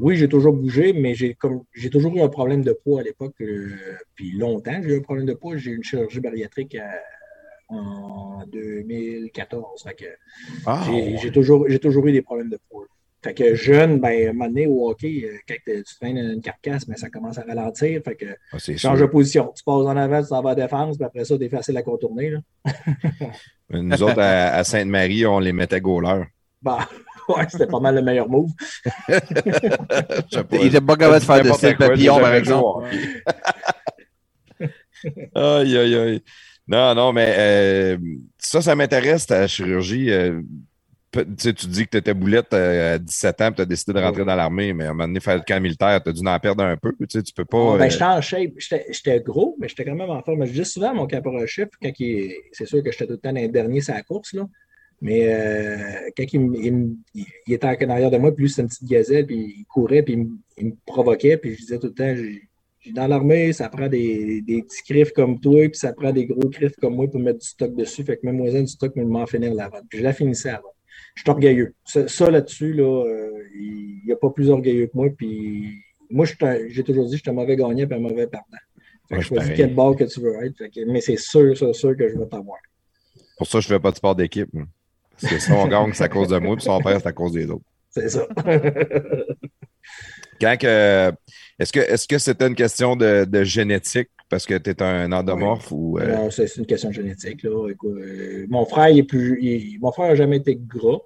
Oui, 0.00 0.16
j'ai 0.16 0.28
toujours 0.28 0.52
bougé, 0.52 0.92
mais 0.92 1.14
j'ai 1.14 1.34
comme 1.34 1.62
j'ai 1.72 1.90
toujours 1.90 2.16
eu 2.16 2.20
un 2.20 2.28
problème 2.28 2.62
de 2.62 2.72
poids 2.72 3.00
à 3.00 3.02
l'époque. 3.02 3.34
puis 4.14 4.32
longtemps, 4.32 4.80
j'ai 4.82 4.94
eu 4.94 4.98
un 4.98 5.02
problème 5.02 5.26
de 5.26 5.34
poids. 5.34 5.56
J'ai 5.56 5.72
eu 5.72 5.76
une 5.76 5.84
chirurgie 5.84 6.20
bariatrique 6.20 6.76
en 7.68 8.44
2014. 8.46 9.84
Ah, 10.66 10.86
j'ai 11.20 11.30
toujours, 11.30 11.66
toujours 11.80 12.06
eu 12.06 12.12
des 12.12 12.22
problèmes 12.22 12.50
de 12.50 12.58
poids. 12.70 12.86
Fait 13.24 13.32
que 13.32 13.54
jeune, 13.54 14.00
ben, 14.00 14.38
donné, 14.38 14.66
au 14.66 14.90
hockey, 14.90 15.24
euh, 15.24 15.38
quand 15.48 15.54
tu 15.64 15.96
traînes 15.98 16.18
une 16.18 16.42
carcasse, 16.42 16.86
ben, 16.86 16.94
ça 16.94 17.08
commence 17.08 17.38
à 17.38 17.42
ralentir. 17.42 18.02
Fait 18.04 18.16
que 18.16 18.26
ah, 18.52 18.58
tu 18.58 18.76
changes 18.76 19.00
de 19.00 19.06
position. 19.06 19.50
Tu 19.56 19.64
passes 19.64 19.86
en 19.86 19.96
avant, 19.96 20.22
tu 20.22 20.28
t'en 20.28 20.42
vas 20.42 20.50
à 20.50 20.54
défense, 20.54 20.98
puis 20.98 21.06
après 21.06 21.24
ça, 21.24 21.36
c'est 21.40 21.48
facile 21.48 21.74
à 21.78 21.82
contourner. 21.82 22.28
Là. 22.30 22.40
Nous 23.70 24.02
autres, 24.02 24.20
à, 24.20 24.62
Sainte-Marie, 24.62 25.24
on 25.24 25.38
les 25.38 25.54
mettait 25.54 25.80
goalers. 25.80 26.26
Bah, 26.60 26.86
ouais, 27.28 27.46
c'était 27.48 27.66
pas 27.66 27.80
mal 27.80 27.94
le 27.94 28.02
meilleur 28.02 28.28
move. 28.28 28.50
Il 30.52 30.66
était 30.66 30.80
pas 30.80 30.96
capable 30.96 31.20
de 31.20 31.24
faire 31.24 31.42
de 31.42 31.52
style 31.52 31.76
papillon, 31.76 32.20
par 32.20 32.34
exemple. 32.34 32.86
aïe, 35.34 35.78
aïe, 35.78 35.94
aïe. 35.94 36.22
Non, 36.66 36.94
non, 36.94 37.12
mais 37.12 37.34
euh, 37.36 37.98
ça, 38.38 38.62
ça 38.62 38.74
m'intéresse, 38.74 39.26
ta 39.26 39.46
chirurgie. 39.46 40.10
Euh, 40.10 40.40
tu 41.12 41.52
dis 41.52 41.84
que 41.84 41.90
tu 41.90 41.96
étais 41.98 42.14
boulette 42.14 42.52
euh, 42.54 42.94
à 42.94 42.98
17 42.98 43.40
ans 43.40 43.50
et 43.50 43.54
tu 43.54 43.62
as 43.62 43.64
décidé 43.66 43.92
de 43.92 44.00
rentrer 44.00 44.24
dans 44.24 44.34
l'armée, 44.34 44.72
mais 44.72 44.84
à 44.84 44.90
un 44.90 44.94
moment 44.94 45.06
donné, 45.06 45.20
faire 45.20 45.36
le 45.36 45.42
camp 45.46 45.60
militaire, 45.60 46.02
tu 46.02 46.08
as 46.08 46.12
dû 46.12 46.26
en 46.26 46.40
perdre 46.40 46.64
un 46.64 46.76
peu. 46.76 46.92
Tu, 46.98 47.06
sais, 47.08 47.22
tu 47.22 47.32
peux 47.32 47.44
pas. 47.44 47.76
Ben, 47.78 47.90
j'étais 47.90 48.04
en 48.04 48.20
shape. 48.20 48.52
J'étais 48.58 49.20
gros, 49.20 49.56
mais 49.60 49.68
j'étais 49.68 49.84
quand 49.84 49.94
même 49.94 50.10
en 50.10 50.22
forme. 50.22 50.44
Je 50.46 50.52
dis 50.52 50.64
souvent 50.64 50.94
mon 50.94 51.06
caporal 51.06 51.46
chef, 51.46 51.68
quand 51.80 51.92
il 51.98 52.34
c'est 52.52 52.66
sûr 52.66 52.82
que 52.82 52.90
j'étais 52.90 53.06
tout 53.06 53.12
le 53.12 53.18
temps 53.18 53.32
dans 53.32 53.40
les 53.40 53.48
derniers 53.48 53.82
sur 53.82 53.94
la 53.94 54.02
course, 54.02 54.32
là. 54.32 54.46
Mais 55.00 56.12
quand 56.16 56.24
il, 56.32 56.96
il, 57.14 57.52
était 57.52 57.66
en 57.66 57.90
arrière 57.90 58.10
de 58.10 58.16
moi, 58.16 58.34
puis 58.34 58.44
lui, 58.44 58.50
c'était 58.50 58.62
une 58.62 58.68
petite 58.68 58.88
gazelle, 58.88 59.26
puis 59.26 59.54
il 59.58 59.64
courait, 59.66 60.02
puis 60.02 60.26
il, 60.56 60.66
me 60.66 60.72
provoquait, 60.86 61.36
puis 61.36 61.54
je 61.54 61.60
disais 61.60 61.78
tout 61.78 61.88
le 61.88 61.94
temps, 61.94 62.14
dans 62.92 63.06
l'armée, 63.06 63.52
ça 63.52 63.68
prend 63.68 63.88
des, 63.88 64.42
petits 64.46 64.82
griffes 64.92 65.12
comme 65.12 65.40
toi, 65.40 65.68
puis 65.68 65.78
ça 65.78 65.92
prend 65.92 66.12
des 66.12 66.26
gros 66.26 66.48
griffes 66.48 66.76
comme 66.76 66.96
moi 66.96 67.08
pour 67.08 67.20
mettre 67.20 67.38
du 67.38 67.46
stock 67.46 67.74
dessus. 67.74 68.04
Fait 68.04 68.16
que 68.16 68.26
même 68.26 68.36
moi, 68.36 68.50
du 68.50 68.66
stock, 68.66 68.92
mais 68.94 69.04
m'en 69.04 69.26
finir 69.26 69.54
la 69.54 69.68
vente. 69.68 69.84
Puis 69.88 69.98
je 69.98 70.04
la 70.04 70.12
finissais 70.12 70.50
avant. 70.50 70.74
Je 71.14 71.22
suis 71.22 71.30
orgueilleux. 71.30 71.74
Ça, 71.84 72.30
là-dessus, 72.30 72.72
là, 72.72 73.04
euh, 73.06 73.30
il 73.54 74.02
n'y 74.04 74.12
a 74.12 74.16
pas 74.16 74.30
plus 74.30 74.50
orgueilleux 74.50 74.86
que 74.86 74.92
moi. 74.94 75.08
Puis 75.16 75.80
moi, 76.10 76.26
j'ai 76.68 76.82
toujours 76.84 77.06
dit 77.06 77.12
que 77.12 77.16
je 77.16 77.22
suis 77.22 77.30
un 77.30 77.34
mauvais 77.34 77.56
gagnant 77.56 77.88
et 77.88 77.94
un 77.94 77.98
mauvais 77.98 78.26
perdant. 78.26 78.58
Fait 79.08 79.16
que 79.16 79.22
je 79.22 79.28
choisis 79.28 79.52
quel 79.54 79.74
bord 79.74 79.96
que 79.96 80.04
tu 80.04 80.20
veux 80.20 80.44
être. 80.44 80.62
mais 80.86 81.00
c'est 81.00 81.18
sûr, 81.18 81.56
c'est 81.56 81.72
sûr 81.72 81.96
que 81.96 82.08
je 82.08 82.18
vais 82.18 82.26
t'avoir. 82.26 82.58
Pour 83.36 83.46
ça, 83.46 83.60
je 83.60 83.68
ne 83.68 83.76
fais 83.76 83.80
pas 83.80 83.90
de 83.90 83.96
sport 83.96 84.14
d'équipe. 84.14 84.50
Que 85.22 85.38
si 85.38 85.52
on 85.52 85.66
gagne, 85.66 85.92
c'est 85.92 86.04
à 86.04 86.08
cause 86.08 86.28
de 86.28 86.38
moi, 86.38 86.56
puis 86.56 86.62
si 86.64 86.68
on 86.68 86.80
perd, 86.80 87.00
c'est 87.02 87.08
à 87.08 87.12
cause 87.12 87.32
des 87.32 87.50
autres. 87.50 87.64
C'est 87.90 88.08
ça. 88.08 88.26
Quand 90.40 90.56
que 90.58 91.12
est-ce 91.58 91.72
que 91.72 91.80
est-ce 91.80 92.08
que 92.08 92.18
c'était 92.18 92.48
une 92.48 92.54
question 92.54 92.96
de, 92.96 93.44
génétique 93.44 94.10
parce 94.28 94.46
que 94.46 94.58
tu 94.58 94.70
es 94.70 94.82
un 94.82 95.12
endomorphe 95.12 95.70
ou. 95.70 95.98
Euh? 95.98 96.16
Non, 96.16 96.30
c'est 96.30 96.56
une 96.56 96.66
question 96.66 96.88
de 96.88 96.94
génétique. 96.94 97.42
Là. 97.44 97.50
Euh, 97.50 98.46
mon 98.48 98.64
frère, 98.66 98.88
il 98.88 98.98
est 98.98 99.04
plus. 99.04 99.78
mon 99.80 99.92
frère 99.92 100.08
n'a 100.08 100.14
jamais 100.16 100.38
été 100.38 100.56
gras. 100.56 100.98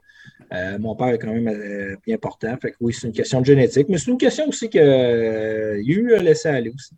Euh, 0.54 0.78
mon 0.78 0.94
père 0.94 1.08
est 1.08 1.18
quand 1.18 1.32
même 1.32 1.96
bien 2.06 2.14
important. 2.14 2.56
Fait 2.56 2.70
que 2.70 2.76
oui, 2.80 2.94
c'est 2.94 3.06
une 3.06 3.12
question 3.12 3.40
de 3.40 3.46
génétique, 3.46 3.88
mais 3.90 3.98
c'est 3.98 4.10
une 4.10 4.18
question 4.18 4.48
aussi 4.48 4.70
qu'il 4.70 4.80
a 4.80 5.74
eu 5.74 6.14
un 6.14 6.22
laisser-aller 6.22 6.70
aussi. 6.70 6.94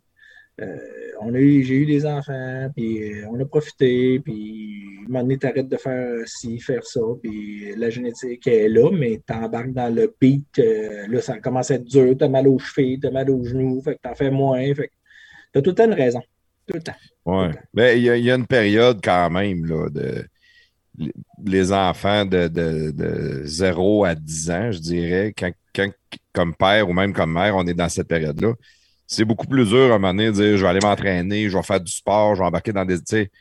On 1.21 1.33
a 1.33 1.39
eu, 1.39 1.63
j'ai 1.63 1.75
eu 1.75 1.85
des 1.85 2.05
enfants, 2.05 2.69
puis 2.75 3.13
on 3.29 3.39
a 3.39 3.45
profité, 3.45 4.19
puis 4.19 4.81
un 5.05 5.07
moment 5.07 5.21
donné, 5.23 5.37
t'arrêtes 5.37 5.67
de 5.67 5.77
faire 5.77 6.19
ci, 6.25 6.59
faire 6.59 6.83
ça, 6.83 7.01
puis 7.21 7.75
la 7.75 7.89
génétique 7.89 8.47
est 8.47 8.69
là, 8.69 8.89
mais 8.91 9.21
t'embarques 9.25 9.73
dans 9.73 9.93
le 9.93 10.13
beat, 10.19 10.57
là, 10.57 11.21
ça 11.21 11.39
commence 11.39 11.71
à 11.71 11.75
être 11.75 11.85
dur, 11.85 12.15
t'as 12.17 12.29
mal 12.29 12.47
aux 12.47 12.59
chevilles, 12.59 12.99
t'as 12.99 13.11
mal 13.11 13.29
aux 13.29 13.43
genoux, 13.43 13.81
fait 13.81 13.95
que 13.95 14.01
t'en 14.01 14.15
fais 14.15 14.31
moins, 14.31 14.63
fait 14.73 14.87
que 14.87 14.93
t'as 15.53 15.61
tout 15.61 15.71
le 15.71 15.75
temps 15.75 15.85
une 15.85 15.93
raison. 15.93 16.21
Tout 16.67 16.75
le 16.75 16.83
temps. 16.83 16.95
Oui, 17.25 17.47
mais 17.73 17.97
il 17.99 18.03
y, 18.03 18.31
a 18.31 18.35
une 18.35 18.47
période 18.47 18.99
quand 19.03 19.29
même, 19.29 19.65
là, 19.65 19.89
de 19.89 20.25
les 21.43 21.71
enfants 21.71 22.25
de, 22.25 22.47
de, 22.47 23.41
0 23.45 24.05
à 24.05 24.13
10 24.15 24.51
ans, 24.51 24.71
je 24.71 24.79
dirais, 24.79 25.33
quand, 25.35 25.51
comme 26.33 26.55
père 26.55 26.87
ou 26.89 26.93
même 26.93 27.13
comme 27.13 27.33
mère, 27.33 27.55
on 27.55 27.65
est 27.65 27.73
dans 27.73 27.89
cette 27.89 28.07
période-là, 28.07 28.53
c'est 29.11 29.25
beaucoup 29.25 29.45
plus 29.45 29.67
dur 29.67 29.91
à 29.91 29.95
un 29.95 29.99
moment 29.99 30.13
donné 30.13 30.27
de 30.27 30.31
dire 30.31 30.57
je 30.57 30.63
vais 30.63 30.69
aller 30.69 30.79
m'entraîner, 30.79 31.49
je 31.49 31.57
vais 31.57 31.63
faire 31.63 31.81
du 31.81 31.91
sport, 31.91 32.33
je 32.35 32.39
vais 32.39 32.45
embarquer 32.45 32.71
dans 32.71 32.85
des. 32.85 32.97
Tu 32.97 33.03
sais, 33.07 33.31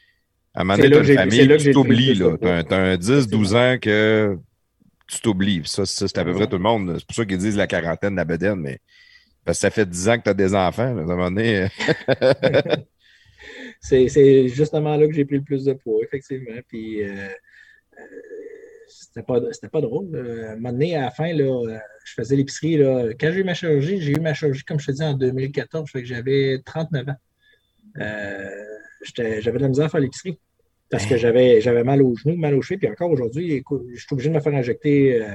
à 0.52 0.62
un 0.62 0.64
moment 0.64 0.76
donné, 0.76 0.90
tu 0.90 0.96
as 0.96 1.24
une 1.24 1.30
famille, 1.30 1.56
tu 1.58 1.70
t'oublies. 1.70 2.18
Tu 2.18 2.48
as, 2.48 2.72
un 2.72 2.96
10-12 2.96 3.54
ans 3.54 3.78
que 3.80 4.36
tu 5.06 5.20
t'oublies. 5.20 5.62
Ça, 5.64 5.86
c'est 5.86 6.18
à 6.18 6.24
peu 6.24 6.34
près 6.34 6.48
tout 6.48 6.56
le 6.56 6.62
monde. 6.62 6.96
C'est 6.98 7.06
pour 7.06 7.14
ça 7.14 7.24
qu'ils 7.24 7.38
disent 7.38 7.56
la 7.56 7.68
quarantaine, 7.68 8.16
la 8.16 8.24
bedaine, 8.24 8.56
mais 8.56 8.80
parce 9.44 9.58
que 9.58 9.60
ça 9.60 9.70
fait 9.70 9.88
10 9.88 10.08
ans 10.08 10.18
que 10.18 10.24
tu 10.24 10.30
as 10.30 10.34
des 10.34 10.56
enfants. 10.56 10.82
à 10.82 10.86
un 10.86 11.04
moment 11.04 11.30
donné. 11.30 11.68
c'est 13.80 14.48
justement 14.48 14.96
là 14.96 15.06
que 15.06 15.12
j'ai 15.12 15.24
pris 15.24 15.36
le 15.36 15.44
plus 15.44 15.64
de 15.64 15.74
poids, 15.74 16.02
effectivement. 16.02 16.60
Puis. 16.66 17.04
Euh, 17.04 17.28
euh, 17.96 18.39
c'était 19.00 19.22
pas, 19.22 19.40
pas 19.72 19.80
drôle. 19.80 20.44
À 20.46 20.52
un 20.52 20.56
moment 20.56 20.72
donné, 20.72 20.94
à 20.94 21.02
la 21.02 21.10
fin, 21.10 21.32
là, 21.32 21.80
je 22.04 22.12
faisais 22.14 22.36
l'épicerie. 22.36 22.78
Quand 23.18 23.32
j'ai 23.32 23.40
eu 23.40 23.44
ma 23.44 23.54
chirurgie, 23.54 24.00
j'ai 24.00 24.12
eu 24.12 24.20
ma 24.20 24.34
chirurgie, 24.34 24.62
comme 24.62 24.78
je 24.78 24.86
te 24.86 24.92
dis, 24.92 25.02
en 25.02 25.14
2014. 25.14 25.90
Fait 25.90 26.02
que 26.02 26.06
j'avais 26.06 26.60
39 26.64 27.08
ans. 27.08 27.14
Euh, 27.98 28.48
j'avais 29.14 29.58
de 29.58 29.62
la 29.62 29.68
misère 29.68 29.86
à 29.86 29.88
faire 29.88 30.00
l'épicerie 30.00 30.38
parce 30.90 31.06
que 31.06 31.16
j'avais, 31.16 31.60
j'avais 31.60 31.84
mal 31.84 32.02
aux 32.02 32.14
genoux, 32.16 32.36
mal 32.36 32.54
aux 32.54 32.62
cheveux. 32.62 32.78
Puis 32.78 32.88
encore 32.88 33.10
aujourd'hui, 33.10 33.62
je 33.94 34.00
suis 34.00 34.08
obligé 34.12 34.28
de 34.28 34.34
me 34.34 34.40
faire 34.40 34.54
injecter 34.54 35.22
euh, 35.22 35.28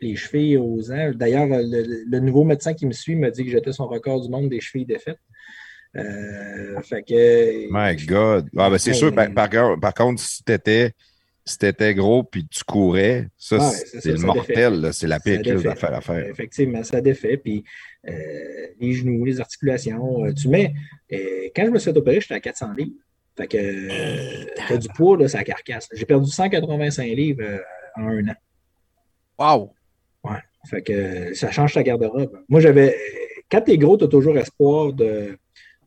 les 0.00 0.16
chevilles 0.16 0.58
aux 0.58 0.92
ans. 0.92 1.12
D'ailleurs, 1.14 1.46
le, 1.48 2.20
nouveau 2.20 2.44
médecin 2.44 2.74
qui 2.74 2.86
me 2.86 2.92
suit 2.92 3.14
m'a 3.14 3.30
dit 3.30 3.44
que 3.44 3.50
j'étais 3.50 3.72
son 3.72 3.86
record 3.86 4.20
du 4.20 4.28
monde 4.28 4.48
des 4.48 4.60
chevilles 4.60 4.86
défaites. 4.86 5.20
Euh, 5.96 6.80
fait 6.82 7.02
que. 7.02 7.66
My 7.70 7.96
God. 8.04 8.48
Ah, 8.56 8.70
ben, 8.70 8.78
c'est 8.78 8.92
sûr, 8.92 9.14
par, 9.14 9.32
par, 9.32 9.94
contre, 9.94 10.20
si 10.20 10.42
tu 10.44 10.52
étais 10.52 10.92
si 11.44 11.58
t'étais 11.58 11.94
gros 11.94 12.22
puis 12.22 12.46
tu 12.46 12.62
courais, 12.64 13.28
ça, 13.36 13.58
c'est 13.70 14.12
le 14.12 14.18
mortel, 14.18 14.90
c'est 14.92 15.06
la 15.06 15.20
pire 15.20 15.42
chose 15.44 15.66
à 15.66 15.74
faire 15.74 15.94
à 15.94 16.00
faire. 16.00 16.26
Effectivement, 16.26 16.82
ça 16.84 17.00
défait. 17.00 17.36
Puis 17.36 17.64
euh, 18.08 18.12
les 18.78 18.92
genoux, 18.92 19.24
les 19.24 19.40
articulations, 19.40 20.24
euh, 20.24 20.32
tu 20.32 20.48
mets. 20.48 20.72
Euh, 21.12 21.48
quand 21.54 21.64
je 21.66 21.70
me 21.70 21.78
suis 21.78 21.90
opéré, 21.90 22.20
j'étais 22.20 22.34
à 22.34 22.40
400 22.40 22.72
livres. 22.74 22.92
Fait 23.36 23.46
que 23.46 24.68
t'as 24.68 24.76
du 24.76 24.88
poids, 24.88 25.16
là, 25.16 25.28
ça 25.28 25.42
carcasse. 25.42 25.88
J'ai 25.92 26.04
perdu 26.04 26.30
185 26.30 27.04
livres 27.04 27.60
en 27.96 28.08
un 28.08 28.28
an. 28.28 28.34
Wow! 29.38 29.72
Ouais. 30.24 30.40
Fait 30.68 30.82
que 30.82 31.32
ça 31.34 31.50
change 31.50 31.72
ta 31.72 31.82
garde-robe. 31.82 32.42
Moi, 32.48 32.60
j'avais. 32.60 32.96
Quand 33.50 33.62
t'es 33.62 33.78
gros, 33.78 33.96
t'as 33.96 34.08
toujours 34.08 34.36
espoir 34.36 34.92
de 34.92 35.38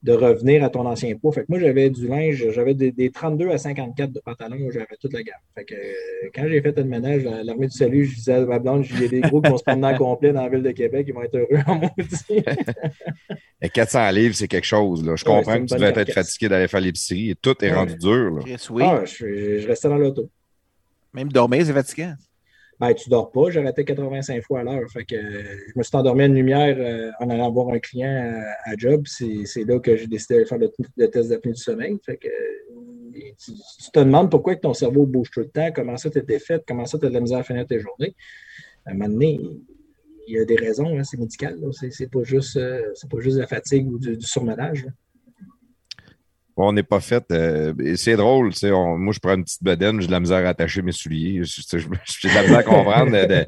de 0.04 0.12
revenir 0.12 0.64
à 0.66 0.70
ton 0.70 0.86
ancien 0.86 1.16
poids. 1.16 1.32
Fait 1.32 1.41
que 1.41 1.45
moi, 1.47 1.60
j'avais 1.60 1.89
du 1.89 2.08
linge, 2.08 2.45
j'avais 2.51 2.74
des, 2.74 3.10
32 3.10 3.49
à 3.49 3.58
54 3.58 4.12
de 4.12 4.20
pantalons, 4.20 4.70
j'avais 4.70 4.86
toute 4.99 5.14
la 5.14 5.24
gamme. 5.24 5.36
Fait 5.56 5.64
que 5.64 5.76
euh, 5.76 6.30
quand 6.36 6.43
j'ai 6.49 6.62
fait 6.62 6.78
le 6.78 6.84
ménage 6.84 7.26
à 7.26 7.41
l'armée 7.41 7.68
du 7.68 7.78
salut, 7.78 8.06
je 8.06 8.16
disais 8.16 8.34
à 8.34 8.45
ma 8.45 8.60
blonde, 8.60 8.86
il 8.89 9.01
y 9.01 9.06
a 9.06 9.08
des 9.08 9.22
gros 9.22 9.41
qui 9.41 9.49
vont 9.49 9.58
se 9.58 9.64
promener 9.64 9.88
en 9.88 9.97
complet 9.97 10.34
dans 10.34 10.43
la 10.43 10.49
ville 10.49 10.62
de 10.62 10.72
Québec, 10.72 11.06
ils 11.08 11.14
vont 11.14 11.24
être 11.24 11.38
heureux 11.38 11.62
en 11.68 11.76
maudit. 11.76 12.43
Et 13.62 13.70
400 13.70 14.10
livres, 14.12 14.36
c'est 14.36 14.49
quelque 14.49 14.66
chose. 14.66 15.06
Là. 15.06 15.16
Je 15.16 15.24
comprends 15.24 15.60
que 15.60 15.66
tu 15.66 15.76
devais 15.76 15.93
être 15.95 16.12
fatigué 16.12 16.49
d'aller 16.49 16.68
faire 16.68 16.82
l'épicerie 16.82 17.30
et 17.30 17.36
tout 17.36 17.56
est 17.64 17.74
rendu 17.74 17.95
dur. 17.95 18.32
Là. 18.36 18.58
Ah, 18.82 19.06
je, 19.06 19.60
je 19.60 19.68
restais 19.68 19.88
dans 19.88 19.97
l'auto. 19.97 20.30
Même 21.14 21.32
dormir, 21.32 21.66
c'est 21.66 21.74
fatigant 21.74 22.16
ben, 22.80 22.93
tu 22.93 23.09
dors 23.09 23.32
pas. 23.32 23.49
J'arrêtais 23.49 23.86
85 23.86 24.43
fois 24.43 24.61
à 24.61 24.63
l'heure. 24.63 24.89
Fait 24.91 25.05
que 25.05 25.15
je 25.15 25.74
me 25.76 25.84
suis 25.84 25.95
endormi 25.95 26.24
à 26.24 26.26
une 26.26 26.36
lumière 26.36 26.76
euh, 26.78 27.11
en 27.19 27.30
allant 27.30 27.51
voir 27.51 27.69
un 27.69 27.80
client 27.80 28.41
à, 28.65 28.76
job. 28.78 29.03
C'est 29.05 29.63
là 29.65 29.80
que 29.80 29.95
j'ai 29.95 30.07
décidé 30.07 30.39
de 30.39 30.45
faire 30.45 30.57
le, 30.57 31.07
test 31.07 31.30
d'apnée 31.30 31.53
du 31.53 31.61
sommeil. 31.61 31.97
Fait 32.05 32.17
que 32.17 32.28
tu, 33.38 33.51
te 33.93 33.99
demandes 33.99 34.32
pourquoi 34.32 34.55
ton 34.55 34.74
cerveau 34.74 35.05
bouge 35.05 35.30
tout 35.32 35.41
le 35.41 35.49
temps, 35.49 35.71
comment 35.74 35.97
ça 35.97 36.09
t'étais 36.09 36.39
fait, 36.39 36.63
comment 36.67 36.86
ça 36.86 36.97
tu 36.97 37.05
as 37.05 37.09
de 37.09 37.13
la 37.13 37.21
misère 37.21 37.39
à 37.39 37.43
finir 37.43 37.65
tes 37.67 37.80
journées. 37.80 38.15
À 38.86 38.91
un 38.91 38.93
moment 38.93 39.09
donné, 39.09 39.39
il 40.28 40.36
y 40.36 40.39
a 40.39 40.45
des 40.45 40.55
raisons, 40.55 40.97
hein, 40.97 41.03
c'est 41.03 41.17
médical. 41.17 41.59
C'est 41.71 42.09
pas, 42.11 42.24
juste, 42.24 42.57
euh, 42.57 42.91
pas 43.09 43.19
juste 43.19 43.38
la 43.38 43.47
fatigue 43.47 43.91
ou 43.91 43.99
du 43.99 44.21
surmenage 44.21 44.88
on 46.56 46.74
n'est 46.74 46.84
pas 46.84 46.99
fait. 46.99 47.24
Euh, 47.32 47.74
c'est 47.95 48.16
drôle, 48.16 48.51
moi 48.97 49.14
je 49.14 49.20
prends 49.20 49.36
une 49.36 49.43
petite 49.43 49.64
bedaine, 49.64 49.99
j'ai 50.01 50.08
de 50.08 50.12
la 50.12 50.20
misère 50.20 50.45
à 50.45 50.49
attacher 50.49 50.82
mes 50.82 50.91
souliers. 50.91 51.41
J'ai 51.43 51.78
de 51.82 52.34
la 52.34 52.41
misère 52.43 52.58
à 52.60 52.64
comprendre. 52.64 53.12
De, 53.12 53.45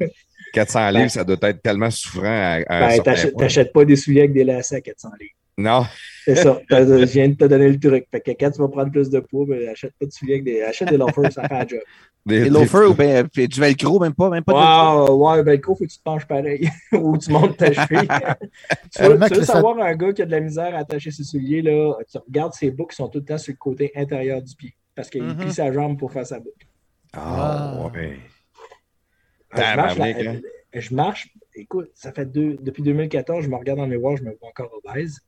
400 0.52 0.90
livres, 0.90 1.10
ça 1.10 1.24
doit 1.24 1.36
être 1.42 1.60
tellement 1.60 1.90
souffrant 1.90 2.24
à, 2.24 2.62
à 2.66 2.96
ben, 2.98 3.32
T'achètes 3.36 3.72
pas 3.72 3.84
des 3.84 3.96
souliers 3.96 4.20
avec 4.20 4.32
des 4.32 4.44
lacets 4.44 4.76
à 4.76 4.80
400 4.80 5.10
livres. 5.20 5.35
Non. 5.58 5.84
C'est 6.24 6.34
ça. 6.34 6.60
Je 6.70 7.04
viens 7.04 7.28
de 7.28 7.34
te 7.34 7.44
donner 7.44 7.68
le 7.70 7.78
truc. 7.78 8.06
Fait 8.10 8.20
que 8.20 8.30
quand 8.32 8.50
tu 8.50 8.58
vas 8.58 8.68
prendre 8.68 8.90
plus 8.90 9.08
de 9.08 9.20
poids, 9.20 9.46
ben, 9.46 9.68
achète 9.68 9.94
pas 9.98 10.06
de 10.06 10.12
souliers 10.12 10.34
avec 10.34 10.44
des. 10.44 10.62
Achète 10.62 10.90
des 10.90 10.98
loafers, 10.98 11.32
ça 11.32 11.48
fait 11.48 11.54
un 11.54 11.66
job. 11.66 11.80
Des, 12.26 12.50
loafers 12.50 12.90
ou 12.90 12.94
ben, 12.94 13.26
du 13.34 13.60
velcro, 13.60 14.00
même 14.00 14.12
pas. 14.12 14.28
Même 14.28 14.44
pas 14.44 15.04
wow, 15.04 15.34
ouais, 15.34 15.42
velcro, 15.42 15.74
faut 15.74 15.84
que 15.84 15.90
tu 15.90 15.98
te 15.98 16.02
penches 16.02 16.26
pareil. 16.26 16.68
ou 16.92 17.16
tu 17.16 17.30
montes 17.30 17.56
ta 17.56 17.72
cheville. 17.72 18.08
tu 18.94 19.02
veux, 19.02 19.18
tu 19.28 19.34
veux 19.34 19.44
savoir 19.44 19.78
un 19.78 19.94
gars 19.94 20.12
qui 20.12 20.22
a 20.22 20.26
de 20.26 20.32
la 20.32 20.40
misère 20.40 20.74
à 20.74 20.78
attacher 20.78 21.10
ses 21.10 21.24
souliers, 21.24 21.62
là, 21.62 21.96
tu 22.10 22.18
regardes 22.18 22.52
ses 22.52 22.70
boucles 22.70 22.90
qui 22.90 22.96
sont 22.96 23.08
tout 23.08 23.20
le 23.20 23.24
temps 23.24 23.38
sur 23.38 23.52
le 23.52 23.58
côté 23.58 23.92
intérieur 23.94 24.42
du 24.42 24.54
pied. 24.54 24.74
Parce 24.94 25.08
qu'il 25.08 25.22
mm 25.22 25.30
-hmm. 25.30 25.36
plie 25.38 25.52
sa 25.52 25.72
jambe 25.72 25.98
pour 25.98 26.12
faire 26.12 26.26
sa 26.26 26.38
boucle. 26.40 26.66
Ah, 27.12 27.88
ouais. 27.94 28.18
je, 29.54 29.76
marche, 29.76 30.00
hein? 30.00 30.40
je 30.74 30.94
marche, 30.94 31.28
écoute, 31.54 31.90
ça 31.94 32.12
fait 32.12 32.26
deux, 32.26 32.56
depuis 32.60 32.82
2014, 32.82 33.44
je 33.44 33.48
me 33.48 33.56
regarde 33.56 33.78
dans 33.78 33.86
le 33.86 33.90
miroir, 33.90 34.16
je 34.16 34.24
me 34.24 34.36
vois 34.38 34.48
encore 34.48 34.70
obèse. 34.84 35.20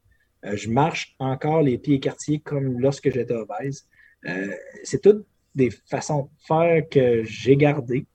Euh, 0.45 0.57
je 0.57 0.68
marche 0.70 1.14
encore 1.18 1.62
les 1.62 1.78
pieds 1.78 1.97
écartiers 1.97 2.39
comme 2.41 2.80
lorsque 2.80 3.11
j'étais 3.12 3.34
obèse. 3.34 3.86
Euh, 4.28 4.49
c'est 4.84 5.01
toutes 5.03 5.24
des 5.55 5.70
façons 5.91 6.22
de 6.22 6.28
faire 6.47 6.82
que 6.89 7.24
j'ai 7.24 7.57
gardées 7.57 8.07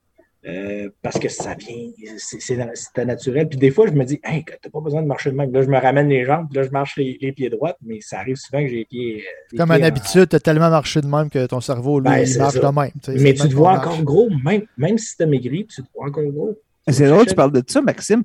euh, 0.45 0.89
parce 1.01 1.19
que 1.19 1.30
ça 1.30 1.55
vient, 1.55 1.89
c'était 2.17 3.05
naturel. 3.05 3.47
Puis 3.47 3.57
des 3.57 3.71
fois, 3.71 3.88
je 3.88 3.93
me 3.93 4.03
dis, 4.03 4.19
hey, 4.24 4.43
t'as 4.61 4.69
pas 4.69 4.82
besoin 4.82 5.01
de 5.01 5.07
marcher 5.07 5.32
de 5.32 5.36
même. 5.36 5.51
Là, 5.53 5.61
je 5.61 5.67
me 5.69 5.78
ramène 5.78 6.09
les 6.09 6.26
jambes, 6.26 6.47
puis 6.49 6.57
là, 6.57 6.63
je 6.63 6.69
marche 6.69 6.97
les, 6.97 7.17
les 7.21 7.32
pieds 7.32 7.49
droits, 7.49 7.76
mais 7.82 7.99
ça 8.01 8.19
arrive 8.19 8.36
souvent 8.36 8.61
que 8.61 8.67
j'ai 8.67 8.76
les 8.78 8.86
pieds. 8.86 9.15
euh, 9.21 9.32
les 9.53 9.57
Comme 9.57 9.69
pieds 9.69 9.78
une 9.78 9.84
en- 9.84 9.88
habitude, 9.88 10.30
tu 10.30 10.36
as 10.36 10.39
tellement 10.41 10.69
marché 10.69 10.99
de 11.01 11.07
même 11.07 11.30
que 11.30 11.45
ton 11.45 11.61
cerveau, 11.61 11.99
lui, 11.99 12.09
Ben, 12.09 12.26
il 12.28 12.38
marche 12.38 12.53
ça. 12.55 12.59
de 12.59 12.76
même. 12.76 12.91
tu 13.01 13.11
sais, 13.17 13.24
Mais 13.24 13.34
tu 13.34 13.47
te 13.47 13.53
vois 13.53 13.74
marche. 13.74 13.88
encore 13.88 14.03
gros, 14.03 14.30
même, 14.43 14.63
même 14.78 14.97
si 14.97 15.15
t'as 15.17 15.26
maigri, 15.26 15.65
tu 15.65 15.82
te 15.82 15.88
vois 15.95 16.07
encore 16.07 16.24
gros. 16.26 16.57
C'est 16.89 17.07
drôle 17.07 17.24
que 17.24 17.30
tu 17.30 17.36
parles 17.36 17.53
de 17.53 17.63
ça, 17.65 17.82
Maxime, 17.82 18.24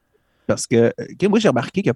parce 0.48 0.66
que 0.66 0.92
moi, 1.28 1.38
j'ai 1.38 1.48
remarqué 1.48 1.82
que 1.82 1.90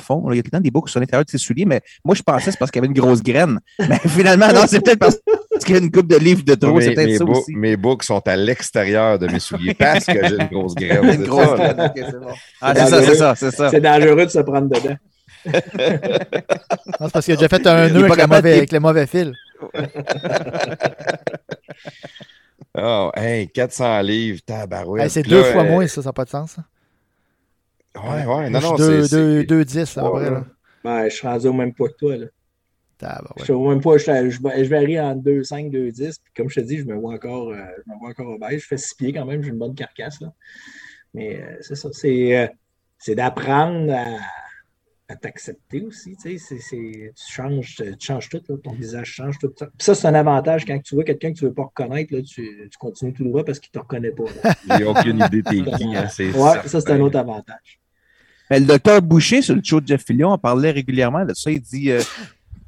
plafond, 0.00 0.28
là, 0.28 0.34
il 0.34 0.38
y 0.38 0.40
a 0.40 0.42
tout 0.42 0.48
le 0.52 0.58
temps 0.58 0.62
des 0.62 0.70
boucles 0.70 0.90
sur 0.90 1.00
l'intérieur 1.00 1.24
de 1.24 1.30
ses 1.30 1.38
souliers, 1.38 1.64
mais 1.66 1.80
moi, 2.04 2.14
je 2.14 2.22
pensais 2.22 2.46
que 2.46 2.50
c'est 2.52 2.58
parce 2.58 2.70
qu'il 2.70 2.80
y 2.82 2.84
avait 2.84 2.92
une 2.94 3.00
grosse 3.00 3.22
graine. 3.22 3.60
Mais 3.78 3.98
finalement, 4.08 4.48
non, 4.52 4.62
c'est 4.66 4.80
peut-être 4.80 4.98
parce 4.98 5.16
qu'il 5.64 5.74
y 5.74 5.78
a 5.78 5.80
une 5.82 5.90
coupe 5.90 6.06
de 6.06 6.16
livres 6.16 6.42
de 6.44 6.54
trop. 6.54 6.80
C'est 6.80 6.88
mes, 6.88 6.94
peut-être 6.94 7.06
mes 7.08 7.18
ça 7.18 7.24
bou- 7.24 7.32
aussi. 7.32 7.54
mes 7.54 7.76
boucles 7.76 8.06
sont 8.06 8.22
à 8.26 8.36
l'extérieur 8.36 9.18
de 9.18 9.26
mes 9.26 9.40
souliers 9.40 9.74
parce 9.78 10.04
que 10.06 10.26
j'ai 10.26 10.36
une 10.36 10.48
grosse 10.48 10.74
grève. 10.74 11.04
Une 11.04 11.24
grosse 11.24 11.54
graine. 11.54 11.80
Ok, 11.80 11.92
c'est 11.96 12.20
bon. 12.20 12.26
Ah, 12.60 12.74
c'est 12.74 12.86
ça, 12.86 13.02
c'est 13.02 13.14
ça, 13.14 13.34
c'est 13.36 13.50
ça. 13.50 13.70
C'est 13.70 13.80
dangereux 13.80 14.24
de 14.26 14.30
se 14.30 14.38
prendre 14.40 14.68
dedans. 14.68 14.96
Non, 15.46 15.52
c'est 17.06 17.12
parce 17.12 17.24
qu'il 17.24 17.34
a 17.34 17.36
déjà 17.36 17.48
fait 17.48 17.66
un 17.66 17.88
nœud 17.88 18.04
avec, 18.04 18.26
mauvais- 18.28 18.56
avec 18.58 18.72
le 18.72 18.80
mauvais 18.80 19.06
fil. 19.06 19.34
Oh, 22.78 23.10
hey, 23.16 23.48
400 23.48 24.00
livres, 24.02 24.40
tabarouette. 24.46 25.02
Hey, 25.04 25.10
c'est 25.10 25.22
deux 25.24 25.42
là, 25.42 25.52
fois 25.52 25.64
euh, 25.64 25.68
moins, 25.70 25.86
ça, 25.88 26.02
ça 26.02 26.08
n'a 26.10 26.12
pas 26.12 26.24
de 26.24 26.30
sens. 26.30 26.56
Ouais, 27.96 28.24
ouais, 28.24 28.50
non, 28.50 28.60
non, 28.60 28.76
je 28.76 28.82
c'est- 28.82 28.88
deux- 28.88 29.04
c'est. 29.40 29.44
deux 29.44 29.64
dix, 29.64 29.98
à 29.98 30.02
peu 30.02 30.08
Ouais, 30.08 30.20
près. 30.22 30.30
là. 30.30 30.44
Ben, 30.84 31.04
je 31.08 31.14
suis 31.14 31.26
rendu 31.26 31.46
au 31.48 31.52
même 31.52 31.74
poids 31.74 31.88
que 31.88 31.96
toi. 31.96 32.16
Là. 32.16 32.26
Tabarouette. 32.98 33.38
Je 33.38 33.44
suis 33.44 33.52
au 33.52 33.68
même 33.68 33.80
poids, 33.80 33.98
je, 33.98 34.04
je, 34.04 34.30
je 34.30 34.68
varie 34.68 35.00
entre 35.00 35.22
2,5, 35.22 35.70
2,10. 35.70 36.18
Puis 36.22 36.32
comme 36.36 36.48
je 36.50 36.60
te 36.60 36.64
dis, 36.66 36.78
je 36.78 36.84
me 36.84 36.94
vois 36.94 37.14
encore, 37.14 37.50
euh, 37.50 37.56
je 37.86 37.92
me 37.92 37.98
vois 37.98 38.10
encore 38.10 38.28
obèse. 38.28 38.60
Je 38.60 38.66
fais 38.66 38.76
6 38.76 38.94
pieds 38.94 39.12
quand 39.12 39.24
même, 39.26 39.42
j'ai 39.42 39.50
une 39.50 39.58
bonne 39.58 39.74
carcasse. 39.74 40.20
Là. 40.20 40.32
Mais 41.14 41.40
euh, 41.42 41.56
c'est 41.60 41.74
ça, 41.74 41.88
c'est, 41.92 42.38
euh, 42.38 42.46
c'est 42.98 43.14
d'apprendre 43.14 43.92
à, 43.92 44.18
à 45.12 45.16
t'accepter 45.16 45.82
aussi. 45.82 46.16
Tu, 46.16 46.38
sais, 46.38 46.38
c'est, 46.38 46.60
c'est- 46.60 47.12
tu, 47.16 47.32
changes, 47.32 47.76
tu 47.76 47.94
changes 48.06 48.28
tout, 48.28 48.40
là, 48.48 48.56
ton 48.62 48.72
visage 48.72 49.08
change 49.08 49.38
tout. 49.38 49.52
ça. 49.58 49.66
Puis 49.66 49.74
ça, 49.84 49.94
c'est 49.96 50.06
un 50.06 50.14
avantage 50.14 50.64
quand 50.64 50.78
tu 50.80 50.94
vois 50.94 51.04
quelqu'un 51.04 51.32
que 51.32 51.38
tu 51.38 51.44
ne 51.44 51.48
veux 51.48 51.54
pas 51.54 51.64
reconnaître, 51.64 52.14
là, 52.14 52.22
tu, 52.22 52.68
tu 52.70 52.78
continues 52.78 53.12
tout 53.12 53.24
droit 53.24 53.44
parce 53.44 53.58
qu'il 53.58 53.70
ne 53.74 53.80
te 53.80 53.82
reconnaît 53.82 54.12
pas. 54.12 54.24
là. 54.44 54.54
J'ai 54.78 54.84
aucune 54.84 55.18
idée 55.18 55.42
t'es 55.42 55.62
qui. 55.76 55.96
Hein, 55.96 56.06
c'est 56.08 56.26
Ouais, 56.32 56.52
certain. 56.52 56.68
ça, 56.68 56.80
c'est 56.80 56.92
un 56.92 57.00
autre 57.00 57.18
avantage. 57.18 57.79
Mais 58.50 58.60
le 58.60 58.66
docteur 58.66 59.00
Boucher, 59.00 59.42
sur 59.42 59.54
le 59.54 59.62
show 59.64 59.80
de 59.80 59.86
Jeff 59.86 60.04
Fillion, 60.04 60.30
en 60.30 60.38
parlait 60.38 60.70
régulièrement 60.72 61.24
de 61.24 61.32
ça. 61.34 61.50
Il 61.50 61.60
dit 61.60 61.90
euh, 61.90 62.00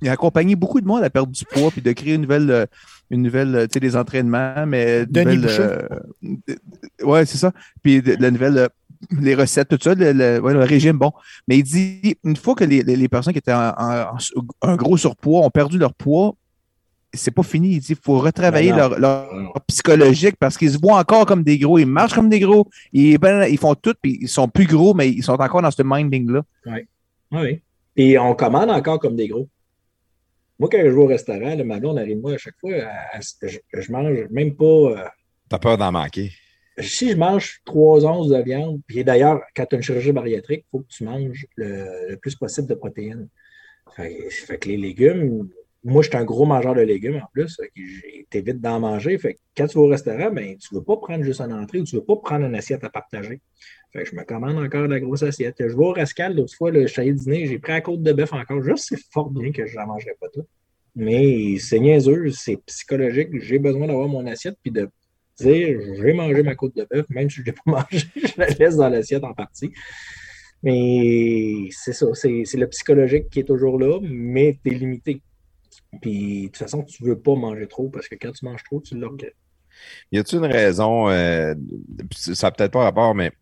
il 0.01 0.09
a 0.09 0.13
accompagné 0.13 0.57
beaucoup 0.57 0.81
de 0.81 0.87
monde 0.87 1.03
à 1.05 1.11
perdre 1.11 1.33
du 1.33 1.45
poids 1.45 1.71
puis 1.71 1.81
de 1.83 1.93
créer 1.93 2.15
une 2.15 2.23
nouvelle, 2.23 2.51
euh, 2.51 2.67
une 3.11 3.23
nouvelle 3.23 3.55
euh, 3.55 3.67
tu 3.67 3.75
sais, 3.75 3.81
des 3.81 3.97
entraînements, 3.97 4.65
mais. 4.67 5.07
Denis 5.07 5.37
nouvelle, 5.37 5.89
euh, 6.23 6.55
ouais, 7.05 7.27
c'est 7.27 7.39
ça. 7.39 7.53
Puis 7.83 8.03
de- 8.03 8.17
la 8.19 8.31
nouvelle. 8.31 8.59
euh, 8.59 8.69
les 9.21 9.35
recettes, 9.35 9.67
tout 9.69 9.79
ça, 9.83 9.95
le, 9.97 10.13
le- 10.13 10.41
ouais, 10.41 10.53
le 10.53 10.61
régime, 10.61 10.97
bon. 10.97 11.11
Mais 11.49 11.59
il 11.59 11.65
dit, 11.65 12.17
une 12.23 12.37
fois 12.37 12.55
que 12.55 12.63
les, 12.63 12.85
les- 12.85 12.95
les 12.95 13.09
personnes 13.09 13.33
qui 13.33 13.41
étaient 13.41 13.53
en, 13.53 13.71
en- 13.77 14.15
en- 14.15 14.17
un 14.71 14.77
gros 14.77 14.97
surpoids 14.97 15.41
ont 15.45 15.51
perdu 15.51 15.77
leur 15.77 15.93
poids, 15.93 16.37
c'est 17.15 17.31
pas 17.31 17.43
fini. 17.43 17.73
Il 17.75 17.81
dit, 17.81 17.95
faut 18.01 18.19
retravailler 18.19 18.71
Ben 18.71 18.77
leur, 18.77 18.99
leur 18.99 19.35
Non. 19.35 19.53
psychologique 19.69 20.37
parce 20.39 20.57
qu'ils 20.57 20.71
se 20.73 20.79
voient 20.79 20.99
encore 20.99 21.27
comme 21.27 21.43
des 21.43 21.59
gros, 21.59 21.79
ils 21.79 21.87
marchent 21.87 22.15
comme 22.15 22.29
des 22.29 22.41
gros, 22.41 22.69
ils, 22.93 23.19
ben, 23.19 23.45
ils 23.45 23.59
font 23.59 23.75
tout, 23.75 23.95
puis 24.01 24.19
ils 24.23 24.29
sont 24.29 24.49
plus 24.49 24.67
gros, 24.67 24.95
mais 24.95 25.09
ils 25.11 25.23
sont 25.23 25.33
encore 25.33 25.63
dans 25.63 25.71
ce 25.71 25.83
minding-là. 25.85 26.43
Oui. 27.33 27.61
Et 27.97 28.19
on 28.19 28.35
commande 28.35 28.71
encore 28.71 28.99
comme 28.99 29.17
des 29.17 29.29
gros. 29.29 29.49
Moi, 30.59 30.69
quand 30.71 30.79
je 30.79 30.89
vais 30.89 30.93
au 30.93 31.07
restaurant, 31.07 31.55
le 31.55 31.65
Manon 31.65 31.97
arrive 31.97 32.19
moi 32.19 32.33
à 32.35 32.39
chaque 32.39 32.59
fois, 32.61 32.73
à- 32.75 33.17
à- 33.19 33.21
je, 33.43 33.59
je 33.73 33.93
mange 33.93 34.27
même 34.31 34.55
pas. 34.55 34.65
euh, 34.65 35.05
T'as 35.49 35.59
peur 35.59 35.77
d'en 35.77 35.91
manquer. 35.93 36.31
si 36.79 37.11
je 37.11 37.17
mange 37.17 37.61
trois 37.65 38.05
onces 38.07 38.29
de 38.29 38.39
viande, 38.43 38.81
puis 38.87 39.03
d'ailleurs, 39.05 39.41
quand 39.57 39.67
tu 39.67 39.75
as 39.75 39.79
une 39.79 39.83
chirurgie 39.83 40.13
bariatrique, 40.13 40.65
il 40.67 40.71
faut 40.71 40.81
que 40.81 40.89
tu 40.89 41.05
manges 41.05 41.47
le, 41.57 42.11
le 42.11 42.17
plus 42.17 42.35
possible 42.37 42.69
de 42.69 42.75
protéines. 42.75 43.29
Fait, 43.97 44.31
fait 44.31 44.57
que 44.59 44.69
les 44.69 44.77
légumes, 44.79 45.49
moi, 45.85 46.03
je 46.03 46.09
suis 46.09 46.17
un 46.17 46.25
gros 46.25 46.45
mangeur 46.45 46.75
de 46.75 46.81
légumes 46.81 47.17
en 47.17 47.27
plus. 47.33 47.61
T'évites 48.31 48.61
d'en 48.61 48.79
manger. 48.79 49.19
Fait 49.19 49.39
quand 49.57 49.67
tu 49.67 49.79
vas 49.79 49.85
au 49.85 49.89
restaurant, 49.89 50.31
ben, 50.31 50.57
tu 50.57 50.75
ne 50.75 50.79
veux 50.79 50.85
pas 50.85 50.97
prendre 50.97 51.25
juste 51.25 51.41
une 51.41 51.53
entrée 51.53 51.81
ou 51.81 51.85
tu 51.85 51.97
ne 51.97 52.01
veux 52.01 52.07
pas 52.07 52.17
prendre 52.17 52.47
une 52.47 52.55
assiette 52.55 52.85
à 52.85 52.89
partager. 52.89 53.41
Fait 53.93 54.05
que 54.05 54.11
je 54.11 54.15
me 54.15 54.23
commande 54.25 54.59
encore 54.59 54.87
la 54.87 55.01
grosse 55.01 55.25
assiette. 55.25 55.57
Je 55.59 55.75
vais 55.75 55.85
au 55.85 55.93
Rascal, 55.93 56.37
l'autre 56.37 56.55
fois, 56.55 56.71
le 56.71 56.87
chez 56.87 57.13
dîner, 57.13 57.47
j'ai 57.47 57.59
pris 57.59 57.73
la 57.73 57.81
côte 57.81 58.03
de 58.03 58.13
bœuf 58.13 58.33
encore. 58.33 58.63
Je 58.63 58.77
sais 58.77 58.97
fort 59.11 59.31
bien 59.31 59.51
que 59.51 59.67
je 59.67 59.73
ne 59.73 59.79
la 59.79 59.87
mangerai 59.87 60.13
pas 60.21 60.29
toute. 60.33 60.47
Mais 60.95 61.59
c'est 61.59 61.81
niaiseux, 61.81 62.31
c'est 62.31 62.59
psychologique. 62.67 63.29
J'ai 63.41 63.59
besoin 63.59 63.87
d'avoir 63.87 64.09
mon 64.09 64.27
assiette 64.27 64.57
puis 64.63 64.71
de 64.71 64.89
dire 65.39 65.81
j'ai 66.01 66.13
mangé 66.13 66.43
ma 66.43 66.55
côte 66.55 66.77
de 66.77 66.87
bœuf, 66.89 67.07
même 67.09 67.29
si 67.29 67.37
je 67.37 67.41
ne 67.41 67.47
l'ai 67.47 67.53
pas 67.53 67.63
mangée, 67.67 68.07
je 68.15 68.35
la 68.37 68.47
laisse 68.47 68.77
dans 68.77 68.89
l'assiette 68.89 69.25
en 69.25 69.35
partie. 69.35 69.73
Mais 70.63 71.69
c'est 71.71 71.93
ça, 71.93 72.07
c'est 72.15 72.55
le 72.55 72.69
psychologique 72.69 73.31
qui 73.31 73.41
est 73.41 73.45
toujours 73.45 73.81
là, 73.81 73.99
mais 74.01 74.59
tu 74.65 74.73
es 74.73 74.75
limité. 74.75 75.23
Puis 76.01 76.43
de 76.43 76.47
toute 76.49 76.57
façon, 76.59 76.83
tu 76.83 77.03
ne 77.05 77.09
veux 77.11 77.19
pas 77.19 77.35
manger 77.35 77.67
trop 77.67 77.89
parce 77.89 78.09
que 78.09 78.15
quand 78.15 78.33
tu 78.33 78.45
manges 78.45 78.63
trop, 78.65 78.81
tu 78.81 78.97
le 78.97 79.07
regrettes. 79.07 79.37
Y 80.11 80.19
a-t-il 80.19 80.39
une 80.45 80.51
raison, 80.53 81.09
euh, 81.09 81.55
ça 82.11 82.47
n'a 82.47 82.51
peut-être 82.51 82.73
pas 82.73 82.85
rapport, 82.85 83.15
mais 83.15 83.33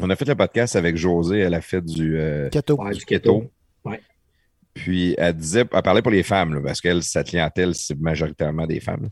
on 0.00 0.10
a 0.10 0.16
fait 0.16 0.24
le 0.26 0.34
podcast 0.34 0.76
avec 0.76 0.96
José, 0.96 1.38
elle 1.38 1.54
a 1.54 1.60
fait 1.60 1.84
du, 1.84 2.18
euh, 2.18 2.48
Keto. 2.50 2.76
Ouais, 2.82 2.94
du 2.94 3.04
keto. 3.04 3.50
Ouais. 3.84 4.00
Puis 4.74 5.14
elle 5.18 5.36
disait, 5.36 5.64
elle 5.72 5.82
parlait 5.82 6.02
pour 6.02 6.10
les 6.12 6.22
femmes, 6.22 6.54
là, 6.54 6.60
parce 6.60 6.80
qu'elle, 6.80 7.02
sa 7.02 7.22
clientèle, 7.24 7.74
c'est 7.74 7.98
majoritairement 7.98 8.66
des 8.66 8.80
femmes. 8.80 9.10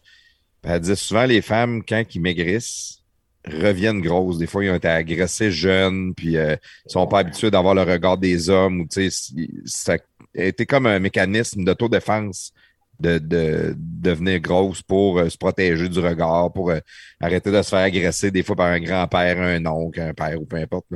elle 0.62 0.80
disait 0.80 0.96
souvent, 0.96 1.24
les 1.24 1.40
femmes, 1.40 1.82
quand 1.84 2.02
ils 2.14 2.20
maigrissent, 2.20 3.02
reviennent 3.46 4.00
grosses. 4.00 4.38
Des 4.38 4.46
fois, 4.46 4.64
ils 4.64 4.70
ont 4.70 4.74
été 4.74 4.88
agressés 4.88 5.50
jeunes, 5.50 6.14
puis 6.14 6.36
euh, 6.36 6.56
ils 6.86 6.90
sont 6.92 7.06
pas 7.06 7.20
habitués 7.20 7.50
d'avoir 7.50 7.74
le 7.74 7.82
regard 7.82 8.18
des 8.18 8.50
hommes. 8.50 8.80
Ou, 8.80 8.84
tu 8.88 9.08
sais, 9.08 9.10
si- 9.10 9.50
ça 9.64 9.96
été 10.34 10.66
comme 10.66 10.86
un 10.86 10.98
mécanisme 10.98 11.64
d'autodéfense 11.64 12.52
de, 13.00 13.18
de, 13.18 13.74
devenir 13.76 14.40
grosse 14.40 14.82
pour 14.82 15.18
euh, 15.18 15.28
se 15.28 15.38
protéger 15.38 15.88
du 15.88 15.98
regard, 16.00 16.52
pour 16.52 16.70
euh, 16.70 16.80
arrêter 17.20 17.50
de 17.50 17.62
se 17.62 17.68
faire 17.70 17.78
agresser 17.78 18.30
des 18.30 18.42
fois 18.42 18.56
par 18.56 18.66
un 18.66 18.80
grand-père, 18.80 19.40
un 19.40 19.64
oncle, 19.66 20.00
un 20.00 20.14
père 20.14 20.40
ou 20.40 20.44
peu 20.44 20.56
importe. 20.56 20.86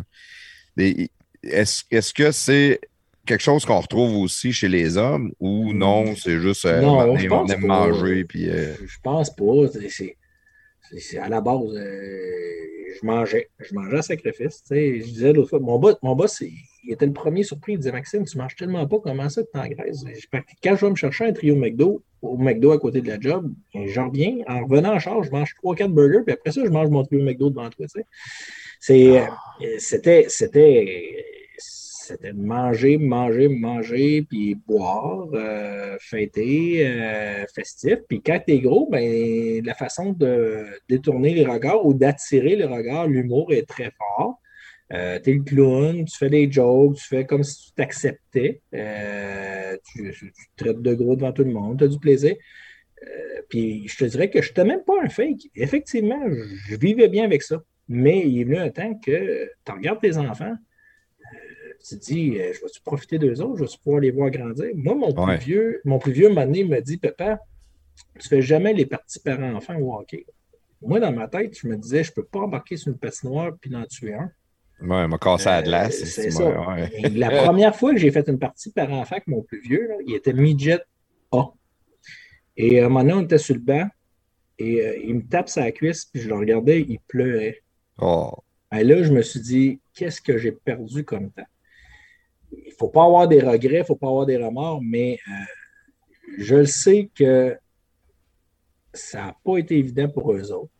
Est-ce 0.76 1.84
est-ce 1.90 2.12
que 2.12 2.32
c'est 2.32 2.80
quelque 3.26 3.42
chose 3.42 3.64
qu'on 3.64 3.80
retrouve 3.80 4.16
aussi 4.16 4.52
chez 4.52 4.68
les 4.68 4.96
hommes 4.96 5.32
ou 5.38 5.72
non, 5.72 6.16
c'est 6.16 6.40
juste 6.40 6.64
euh, 6.64 6.80
Non, 6.80 6.98
on 7.12 7.28
pense 7.28 7.50
aime 7.52 7.60
pas. 7.60 7.66
manger 7.66 8.24
puis 8.24 8.48
euh, 8.50 8.74
Je 8.84 8.98
pense 9.02 9.34
pas. 9.34 9.44
C'est- 9.88 10.16
à 11.18 11.28
la 11.28 11.40
base. 11.40 11.72
je 11.72 13.06
mangeais. 13.06 13.48
Je 13.60 13.74
mangeais 13.74 13.98
à 13.98 14.02
sacrifice. 14.02 14.62
Je 14.70 15.04
disais 15.04 15.32
l'autre 15.32 15.50
fois, 15.50 15.60
mon 15.60 15.78
boss, 15.78 15.96
mon 16.02 16.14
boss 16.14 16.40
il, 16.42 16.52
il 16.82 16.92
était 16.92 17.06
le 17.06 17.12
premier 17.12 17.42
surpris. 17.42 17.72
Il 17.72 17.78
disait 17.78 17.92
Maxime, 17.92 18.24
tu 18.24 18.36
manges 18.38 18.56
tellement 18.56 18.86
pas, 18.86 18.98
comment 19.02 19.28
ça 19.28 19.42
tu 19.42 19.50
t'engraisses? 19.52 20.04
Quand 20.62 20.76
je 20.76 20.84
vais 20.84 20.90
me 20.90 20.96
chercher 20.96 21.26
un 21.26 21.32
trio 21.32 21.56
McDo, 21.56 22.02
au 22.22 22.36
McDo 22.36 22.70
à 22.72 22.78
côté 22.78 23.00
de 23.00 23.08
la 23.08 23.20
job, 23.20 23.52
je 23.74 24.00
reviens. 24.00 24.38
En 24.46 24.64
revenant 24.64 24.94
en 24.94 24.98
charge, 24.98 25.26
je 25.26 25.32
mange 25.32 25.54
3-4 25.62 25.88
burgers, 25.92 26.22
puis 26.24 26.34
après 26.34 26.52
ça, 26.52 26.62
je 26.64 26.70
mange 26.70 26.88
mon 26.88 27.04
trio 27.04 27.22
McDo 27.22 27.50
devant 27.50 27.68
toi. 27.70 27.86
C'est, 28.80 29.20
euh, 29.20 29.26
C'était. 29.78 30.26
C'était. 30.28 31.24
C'était 32.04 32.32
manger, 32.32 32.98
manger, 32.98 33.48
manger, 33.48 34.22
puis 34.28 34.56
boire, 34.56 35.28
euh, 35.34 35.96
fêter, 36.00 36.84
euh, 36.84 37.44
festif. 37.54 37.98
Puis 38.08 38.20
quand 38.20 38.40
t'es 38.44 38.58
gros, 38.58 38.88
ben, 38.90 39.64
la 39.64 39.74
façon 39.74 40.12
de 40.12 40.64
détourner 40.88 41.32
les 41.32 41.46
regards 41.46 41.86
ou 41.86 41.94
d'attirer 41.94 42.56
les 42.56 42.64
regards, 42.64 43.06
l'humour 43.06 43.52
est 43.52 43.68
très 43.68 43.92
fort. 43.92 44.41
Euh, 44.92 45.18
t'es 45.18 45.32
le 45.32 45.42
clown, 45.42 46.04
tu 46.04 46.16
fais 46.18 46.28
des 46.28 46.50
jokes, 46.50 46.96
tu 46.96 47.06
fais 47.06 47.24
comme 47.24 47.42
si 47.42 47.66
tu 47.66 47.72
t'acceptais. 47.72 48.60
Euh, 48.74 49.76
tu, 49.86 50.12
tu 50.12 50.32
te 50.32 50.64
traites 50.64 50.82
de 50.82 50.94
gros 50.94 51.16
devant 51.16 51.32
tout 51.32 51.44
le 51.44 51.50
monde, 51.52 51.78
tu 51.78 51.84
as 51.84 51.88
du 51.88 51.98
plaisir. 51.98 52.36
Euh, 53.02 53.42
puis 53.48 53.88
je 53.88 53.96
te 53.96 54.04
dirais 54.04 54.28
que 54.30 54.42
je 54.42 54.48
n'étais 54.48 54.64
même 54.64 54.84
pas 54.84 55.02
un 55.02 55.08
fake. 55.08 55.48
Effectivement, 55.54 56.22
je 56.68 56.76
vivais 56.76 57.08
bien 57.08 57.24
avec 57.24 57.42
ça. 57.42 57.62
Mais 57.88 58.20
il 58.26 58.40
est 58.40 58.44
venu 58.44 58.58
un 58.58 58.70
temps 58.70 58.94
que 58.94 59.50
tu 59.64 59.72
regardes 59.72 60.00
tes 60.00 60.16
enfants, 60.16 60.54
tu 61.84 61.98
te 61.98 62.04
dis, 62.04 62.34
je 62.34 62.60
vais-tu 62.60 62.80
profiter 62.84 63.18
d'eux 63.18 63.40
autres, 63.42 63.58
je 63.58 63.64
vais 63.64 63.76
pouvoir 63.82 64.00
les 64.00 64.10
voir 64.12 64.30
grandir? 64.30 64.66
Moi, 64.76 64.94
mon 64.94 65.12
plus 65.12 65.24
Ouais. 65.24 65.36
vieux, 65.38 65.80
mon 65.84 65.98
plus 65.98 66.12
vieux, 66.12 66.32
donné, 66.32 66.64
me 66.64 66.80
dit, 66.80 66.96
Papa, 66.96 67.40
tu 68.20 68.28
fais 68.28 68.40
jamais 68.40 68.72
les 68.72 68.86
parties 68.86 69.18
parents-enfants 69.20 69.76
au 69.80 69.94
hockey. 69.98 70.24
Moi, 70.80 71.00
dans 71.00 71.12
ma 71.12 71.26
tête, 71.28 71.58
je 71.58 71.66
me 71.66 71.76
disais, 71.76 72.04
je 72.04 72.10
ne 72.12 72.14
peux 72.14 72.24
pas 72.24 72.40
embarquer 72.40 72.76
sur 72.76 72.92
une 72.92 72.98
patinoire 72.98 73.52
puis 73.60 73.74
en 73.74 73.84
tuer 73.84 74.14
un. 74.14 74.30
Ouais, 74.84 75.02
elle 75.02 75.08
m'a 75.08 75.18
cassé 75.18 75.48
à 75.48 75.52
la 75.52 75.58
Euh, 75.58 75.62
glace. 75.62 76.04
c'est 76.04 76.30
ça. 76.30 76.44
ouais, 76.68 76.90
la 77.10 77.30
première 77.44 77.74
fois 77.74 77.92
que 77.92 77.98
j'ai 77.98 78.10
fait 78.10 78.28
une 78.28 78.38
partie 78.38 78.70
parent-enfant 78.70 79.16
avec 79.16 79.26
mon 79.26 79.42
plus 79.42 79.60
vieux, 79.60 79.88
là, 79.88 79.94
il 80.06 80.14
était 80.14 80.32
midget 80.32 80.80
A. 81.32 81.50
Et 82.56 82.80
à 82.80 82.86
un 82.86 82.88
moment 82.88 83.00
donné, 83.00 83.12
on 83.14 83.22
était 83.22 83.38
sur 83.38 83.54
le 83.54 83.60
banc. 83.60 83.86
Et 84.58 84.80
euh, 84.80 84.96
il 85.04 85.14
me 85.16 85.22
tape 85.22 85.48
sa 85.48 85.70
cuisse, 85.72 86.04
puis 86.04 86.20
je 86.20 86.28
le 86.28 86.34
regardais, 86.36 86.80
il 86.80 86.98
pleurait. 87.08 87.62
Oh. 87.98 88.30
Et 88.74 88.84
là, 88.84 89.02
je 89.02 89.12
me 89.12 89.22
suis 89.22 89.40
dit, 89.40 89.80
qu'est-ce 89.94 90.20
que 90.20 90.38
j'ai 90.38 90.52
perdu 90.52 91.04
comme 91.04 91.30
temps? 91.30 91.46
Il 92.52 92.68
ne 92.68 92.74
faut 92.78 92.88
pas 92.88 93.04
avoir 93.04 93.26
des 93.28 93.40
regrets, 93.40 93.76
il 93.76 93.80
ne 93.80 93.84
faut 93.84 93.96
pas 93.96 94.08
avoir 94.08 94.26
des 94.26 94.36
remords, 94.36 94.80
mais 94.82 95.18
euh, 95.28 95.32
je 96.38 96.56
le 96.56 96.66
sais 96.66 97.10
que 97.14 97.56
ça 98.92 99.18
n'a 99.22 99.36
pas 99.44 99.56
été 99.58 99.78
évident 99.78 100.08
pour 100.08 100.32
eux 100.32 100.52
autres. 100.52 100.70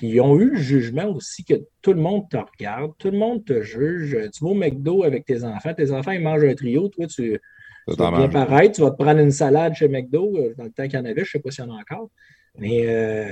Puis 0.00 0.08
ils 0.08 0.20
ont 0.22 0.40
eu 0.40 0.52
le 0.52 0.56
jugement 0.56 1.08
aussi 1.08 1.44
que 1.44 1.52
tout 1.82 1.92
le 1.92 2.00
monde 2.00 2.26
te 2.30 2.38
regarde, 2.38 2.92
tout 2.96 3.10
le 3.10 3.18
monde 3.18 3.44
te 3.44 3.60
juge. 3.60 4.16
Tu 4.32 4.42
vas 4.42 4.50
au 4.52 4.54
McDo 4.54 5.04
avec 5.04 5.26
tes 5.26 5.44
enfants, 5.44 5.74
tes 5.74 5.92
enfants 5.92 6.12
ils 6.12 6.22
mangent 6.22 6.42
un 6.42 6.54
trio, 6.54 6.88
toi 6.88 7.06
tu, 7.06 7.38
tu 7.86 7.96
vas 7.96 8.10
bien 8.10 8.30
paraître, 8.30 8.76
tu 8.76 8.80
vas 8.80 8.92
te 8.92 8.96
prendre 8.96 9.20
une 9.20 9.30
salade 9.30 9.74
chez 9.74 9.88
McDo, 9.88 10.38
euh, 10.38 10.54
dans 10.56 10.64
le 10.64 10.70
temps 10.70 10.84
qu'il 10.84 10.94
y 10.94 10.96
en 10.96 11.04
avait, 11.04 11.16
je 11.16 11.20
ne 11.20 11.24
sais 11.26 11.38
pas 11.40 11.50
s'il 11.50 11.66
y 11.66 11.68
en 11.68 11.76
a 11.76 11.80
encore. 11.80 12.08
Mais 12.56 12.86
euh, 12.86 13.28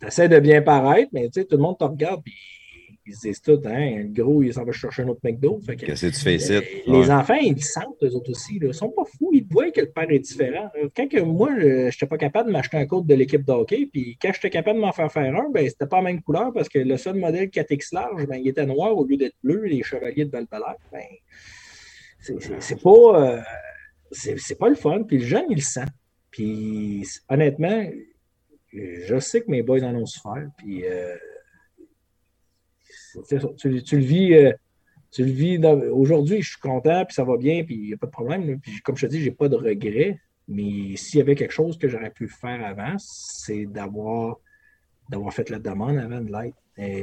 tu 0.00 0.06
essaies 0.06 0.30
de 0.30 0.38
bien 0.38 0.62
paraître, 0.62 1.10
mais 1.12 1.26
tu 1.26 1.42
sais, 1.42 1.44
tout 1.44 1.56
le 1.56 1.62
monde 1.62 1.76
te 1.76 1.84
regarde, 1.84 2.22
puis 2.24 2.32
ils 3.06 3.14
se 3.14 3.20
disent 3.28 3.40
tout, 3.40 3.60
hein, 3.64 4.02
le 4.02 4.12
gros, 4.12 4.42
il 4.42 4.52
s'en 4.52 4.64
va 4.64 4.72
chercher 4.72 5.02
un 5.02 5.08
autre 5.08 5.20
McDo. 5.22 5.60
Qu'est-ce 5.66 6.06
que 6.06 6.14
tu 6.14 6.20
fais 6.20 6.34
ici? 6.36 6.54
Euh, 6.54 6.60
les 6.86 7.10
enfants, 7.10 7.34
ils 7.34 7.54
le 7.54 7.60
sentent, 7.60 8.02
eux 8.02 8.14
autres 8.14 8.30
aussi. 8.30 8.56
Ils 8.56 8.66
ne 8.66 8.72
sont 8.72 8.88
pas 8.88 9.04
fous, 9.04 9.30
ils 9.32 9.46
voient 9.48 9.70
que 9.70 9.80
le 9.80 9.90
père 9.90 10.10
est 10.10 10.18
différent. 10.18 10.70
Quand 10.96 11.08
que 11.08 11.20
moi, 11.20 11.50
je 11.58 11.86
n'étais 11.86 12.06
pas 12.06 12.18
capable 12.18 12.48
de 12.48 12.52
m'acheter 12.52 12.76
un 12.76 12.86
code 12.86 13.06
de 13.06 13.14
l'équipe 13.14 13.44
de 13.44 13.52
hockey, 13.52 13.88
puis 13.92 14.18
quand 14.20 14.32
j'étais 14.34 14.50
capable 14.50 14.78
de 14.78 14.84
m'en 14.84 14.92
faire 14.92 15.12
faire 15.12 15.34
un, 15.34 15.50
ben, 15.50 15.68
c'était 15.68 15.86
pas 15.86 15.98
la 15.98 16.02
même 16.02 16.22
couleur 16.22 16.52
parce 16.52 16.68
que 16.68 16.78
le 16.78 16.96
seul 16.96 17.14
modèle 17.14 17.48
4X 17.48 17.94
large, 17.94 18.26
ben, 18.26 18.36
il 18.36 18.48
était 18.48 18.66
noir 18.66 18.96
au 18.96 19.04
lieu 19.06 19.16
d'être 19.16 19.36
bleu, 19.42 19.62
les 19.64 19.82
chevaliers 19.82 20.24
de 20.24 20.30
val 20.30 20.46
Ben, 20.92 21.00
c'est 22.20 22.82
pas. 22.82 22.90
Euh, 22.90 23.40
c'est 24.10 24.58
pas 24.58 24.68
le 24.68 24.74
fun. 24.74 25.02
Puis 25.02 25.18
le 25.18 25.24
jeune, 25.24 25.46
il 25.50 25.56
le 25.56 25.62
sent. 25.62 25.86
Puis 26.30 27.06
honnêtement, 27.28 27.84
je 28.72 29.18
sais 29.20 29.40
que 29.40 29.50
mes 29.50 29.62
boys 29.62 29.82
en 29.82 29.94
ont 29.94 30.06
souffert. 30.06 30.48
Puis 30.58 30.84
euh, 30.86 31.16
tu, 33.28 33.96
le 33.96 34.02
vis. 34.02 34.34
Euh, 34.34 34.52
vis 35.18 35.58
aujourd'hui, 35.92 36.42
je 36.42 36.50
suis 36.50 36.60
content, 36.60 37.04
puis 37.04 37.14
ça 37.14 37.24
va 37.24 37.36
bien, 37.36 37.64
puis 37.64 37.74
il 37.74 37.86
n'y 37.86 37.94
a 37.94 37.96
pas 37.96 38.06
de 38.06 38.12
problème. 38.12 38.58
Puis, 38.60 38.80
comme 38.82 38.96
je 38.96 39.06
te 39.06 39.10
dis, 39.10 39.20
je 39.20 39.26
n'ai 39.26 39.34
pas 39.34 39.48
de 39.48 39.56
regrets. 39.56 40.18
Mais 40.48 40.96
s'il 40.96 41.18
y 41.18 41.22
avait 41.22 41.34
quelque 41.34 41.52
chose 41.52 41.76
que 41.78 41.88
j'aurais 41.88 42.10
pu 42.10 42.28
faire 42.28 42.64
avant, 42.64 42.94
c'est 42.98 43.66
d'avoir 43.66 44.36
d'avoir 45.08 45.32
fait 45.32 45.50
la 45.50 45.58
demande 45.58 45.98
avant 45.98 46.20
de 46.20 46.32
l'être. 46.32 46.56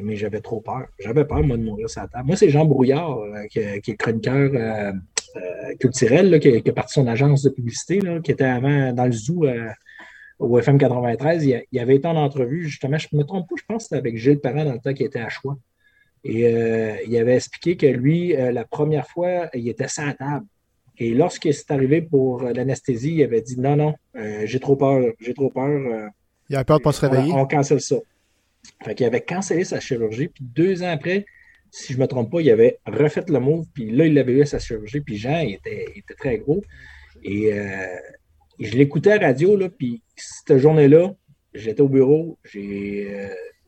Mais 0.03 0.16
j'avais 0.16 0.41
trop 0.41 0.61
peur. 0.61 0.88
J'avais 0.99 1.26
peur, 1.26 1.41
moi, 1.41 1.57
de 1.57 1.64
mourir 1.64 1.89
sur 1.89 2.01
la 2.01 2.07
table. 2.07 2.28
Moi, 2.28 2.36
c'est 2.36 2.49
Jean 2.49 2.66
Brouillard, 2.66 3.18
euh, 3.20 3.45
qui, 3.47 3.59
est 3.59 3.97
chroniqueur 3.97 4.51
euh, 4.53 4.91
culturel, 5.80 6.39
qui, 6.39 6.61
qui, 6.61 6.70
a 6.70 6.74
parti 6.74 6.93
son 6.93 7.07
agence 7.07 7.43
de 7.43 7.49
publicité, 7.49 7.99
qui 8.24 8.32
était 8.32 8.43
avant 8.43 8.93
dans 8.93 9.05
le 9.05 9.11
zoo 9.11 9.45
au 10.39 10.59
FM 10.59 10.78
93. 10.78 11.45
Il, 11.72 11.80
avait 11.80 11.95
été 11.95 12.07
en 12.07 12.16
entrevue, 12.16 12.68
justement, 12.68 12.97
je 12.97 13.07
ne 13.14 13.20
me 13.20 13.24
trompe 13.24 13.47
pas, 13.49 13.55
je 13.57 13.64
pense 13.66 13.84
que 13.84 13.84
c'était 13.84 13.97
avec 13.97 14.18
Gilles 14.18 14.39
Parent 14.39 14.66
dans 14.66 14.74
le 14.74 14.80
temps 14.80 14.93
qui 14.93 15.03
était 15.03 15.20
à 15.20 15.30
choix. 15.30 15.57
Et 16.24 16.48
euh, 16.48 16.96
il 17.06 17.18
avait 17.18 17.36
expliqué 17.36 17.76
que 17.76 17.86
lui, 17.86 18.36
euh, 18.36 18.52
la 18.52 18.66
première 18.66 19.08
fois, 19.08 19.50
il 19.54 19.68
était 19.68 19.88
sans 19.88 20.12
table. 20.14 20.46
Et 20.98 21.14
lorsqu'il 21.14 21.54
s'est 21.54 21.72
arrivé 21.72 22.02
pour 22.02 22.44
l'anesthésie, 22.44 23.16
il 23.16 23.24
avait 23.24 23.42
dit 23.42 23.60
non, 23.60 23.76
non, 23.76 23.96
j'ai 24.46 24.60
trop 24.60 24.76
peur, 24.76 25.02
j'ai 25.20 25.34
trop 25.34 25.50
peur. 25.50 26.12
il 26.50 26.56
avait 26.56 26.64
peur 26.64 26.78
de 26.78 26.82
ne 26.82 26.84
pas 26.84 26.92
se 26.92 27.02
réveiller. 27.02 27.34
On, 27.34 27.42
on 27.42 27.46
cancelle 27.48 27.82
ça. 27.82 27.96
Fait 28.84 28.94
qu'il 28.96 29.06
avait 29.06 29.22
cancellé 29.22 29.64
sa 29.64 29.80
chirurgie. 29.80 30.28
Puis 30.28 30.44
deux 30.44 30.84
ans 30.84 30.92
après, 30.92 31.26
si 31.74 31.94
je 31.94 31.98
ne 31.98 32.04
me 32.04 32.08
trompe 32.08 32.32
pas, 32.32 32.40
il 32.40 32.50
avait 32.52 32.78
refait 32.86 33.24
le 33.28 33.40
move, 33.40 33.66
puis 33.74 33.90
là, 33.90 34.06
il 34.06 34.14
l'avait 34.14 34.34
eu 34.34 34.46
sa 34.46 34.60
chirurgie, 34.60 35.02
puis 35.02 35.18
Jean, 35.18 35.40
il 35.40 35.56
était, 35.56 35.88
très 36.20 36.38
gros. 36.38 36.62
Et 37.24 37.52
euh, 37.52 37.88
je 38.60 38.78
l'écoutais 38.78 39.14
à 39.14 39.18
la 39.18 39.28
radio, 39.28 39.58
là, 39.58 39.70
puis 39.70 40.04
cette 40.16 40.60
journée-là, 40.60 41.16
j'étais 41.56 41.82
au 41.82 41.90
bureau, 41.90 42.38
j'ai 42.44 43.08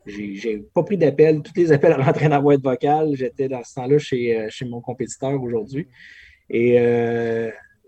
euh, 0.08 0.68
pas 0.74 0.82
pris 0.82 0.96
d'appel, 0.96 1.42
tous 1.42 1.52
les 1.56 1.72
appels 1.72 1.92
rentraient 1.92 2.28
dans 2.28 2.36
la 2.36 2.40
boîte 2.40 2.62
vocale, 2.62 3.14
j'étais 3.14 3.48
dans 3.48 3.62
ce 3.62 3.74
temps-là 3.74 3.98
chez, 3.98 4.38
euh, 4.38 4.46
chez 4.50 4.64
mon 4.64 4.80
compétiteur 4.80 5.42
aujourd'hui. 5.42 5.86
Et 6.48 6.78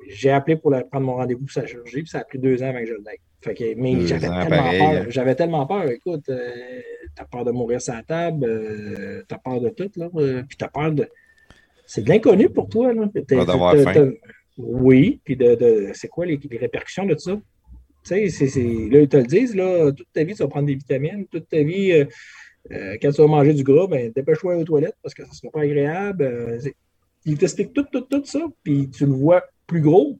j'ai 0.08 0.30
appelé 0.30 0.56
pour 0.56 0.72
prendre 0.90 1.06
mon 1.06 1.16
rendez-vous 1.16 1.40
pour 1.40 1.50
sa 1.52 1.66
chirurgie, 1.66 2.02
puis 2.02 2.08
ça 2.08 2.18
a 2.18 2.24
pris 2.24 2.38
deux 2.38 2.62
ans 2.62 2.68
avant 2.68 2.80
que 2.80 2.86
je. 2.86 2.94
Fait 3.40 3.54
que, 3.54 3.74
mais 3.76 4.06
j'avais 4.06 4.28
tellement 4.28 4.70
peur. 4.70 5.04
J'avais 5.10 5.34
tellement 5.34 5.66
peur. 5.66 5.90
Écoute, 5.90 6.28
euh, 6.28 6.80
t'as 7.14 7.24
peur 7.24 7.44
de 7.44 7.52
mourir 7.52 7.80
sur 7.80 7.94
la 7.94 8.02
table, 8.02 8.44
euh, 8.44 9.22
t'as 9.28 9.38
peur 9.38 9.60
de 9.60 9.68
tout, 9.68 9.90
là. 9.96 10.08
Euh, 10.16 10.42
puis 10.42 10.56
t'as 10.56 10.68
peur 10.68 10.90
de. 10.90 11.08
C'est 11.86 12.02
de 12.02 12.08
l'inconnu 12.08 12.48
pour 12.50 12.68
toi, 12.68 12.92
là. 12.92 13.08
faim. 13.92 14.12
Oui, 14.58 15.20
puis 15.24 15.36
de, 15.36 15.54
de... 15.54 15.90
c'est 15.94 16.08
quoi 16.08 16.26
les, 16.26 16.36
les, 16.36 16.58
répercussions 16.58 17.06
de 17.06 17.16
ça? 17.16 17.40
Tu 18.04 18.30
sais, 18.30 18.46
là, 18.46 19.00
ils 19.00 19.08
te 19.08 19.16
le 19.16 19.24
disent, 19.24 19.54
là, 19.54 19.92
toute 19.92 20.08
ta 20.12 20.24
vie, 20.24 20.34
tu 20.34 20.42
vas 20.42 20.48
prendre 20.48 20.66
des 20.66 20.74
vitamines, 20.74 21.26
toute 21.26 21.48
ta 21.48 21.62
vie, 21.62 22.06
quand 22.70 23.10
tu 23.12 23.20
vas 23.20 23.26
manger 23.26 23.54
du 23.54 23.62
gras, 23.62 23.86
ben, 23.86 24.10
dépêche-toi 24.14 24.56
aux 24.56 24.64
toilettes 24.64 24.96
parce 25.02 25.14
que 25.14 25.22
ça 25.24 25.30
ne 25.30 25.34
sera 25.34 25.50
pas 25.50 25.62
agréable. 25.62 26.58
ils 27.24 27.36
t'expliquent 27.36 27.74
tout, 27.74 27.86
tout, 27.90 28.02
tout 28.02 28.24
ça, 28.24 28.40
puis 28.62 28.88
tu 28.88 29.04
le 29.04 29.12
vois 29.12 29.44
plus 29.66 29.82
gros, 29.82 30.18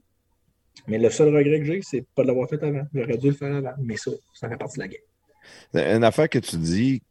mais 0.87 0.99
le 0.99 1.11
seul 1.11 1.35
regret 1.35 1.61
que 1.61 1.66
j'ai, 1.66 1.81
c'est 1.83 2.05
pas 2.14 2.22
de 2.22 2.29
l'avoir 2.29 2.49
fait 2.49 2.62
avant. 2.62 2.87
J'aurais 2.95 3.18
dû 3.18 3.29
le 3.29 3.35
faire 3.35 3.55
avant. 3.55 3.74
Mais 3.83 3.97
ça, 3.97 4.11
ça 4.35 4.49
fait 4.49 4.57
partie 4.57 4.79
de 4.79 4.85
la 4.85 4.89
game. 4.89 5.97
Une 5.97 6.05
affaire 6.05 6.29
que 6.29 6.39
tu 6.39 6.57
dis, 6.57 7.03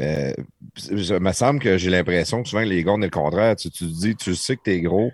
euh, 0.00 0.32
il 0.90 1.20
me 1.20 1.32
semble 1.32 1.60
que 1.60 1.76
j'ai 1.76 1.90
l'impression 1.90 2.42
que 2.42 2.48
souvent 2.48 2.62
les 2.62 2.82
gars, 2.82 2.92
on 2.92 2.98
le 2.98 3.10
contraire. 3.10 3.56
Tu, 3.56 3.70
tu 3.70 3.84
dis, 3.84 4.16
tu 4.16 4.34
sais 4.34 4.56
que 4.56 4.62
tu 4.64 4.70
es 4.70 4.80
gros, 4.80 5.10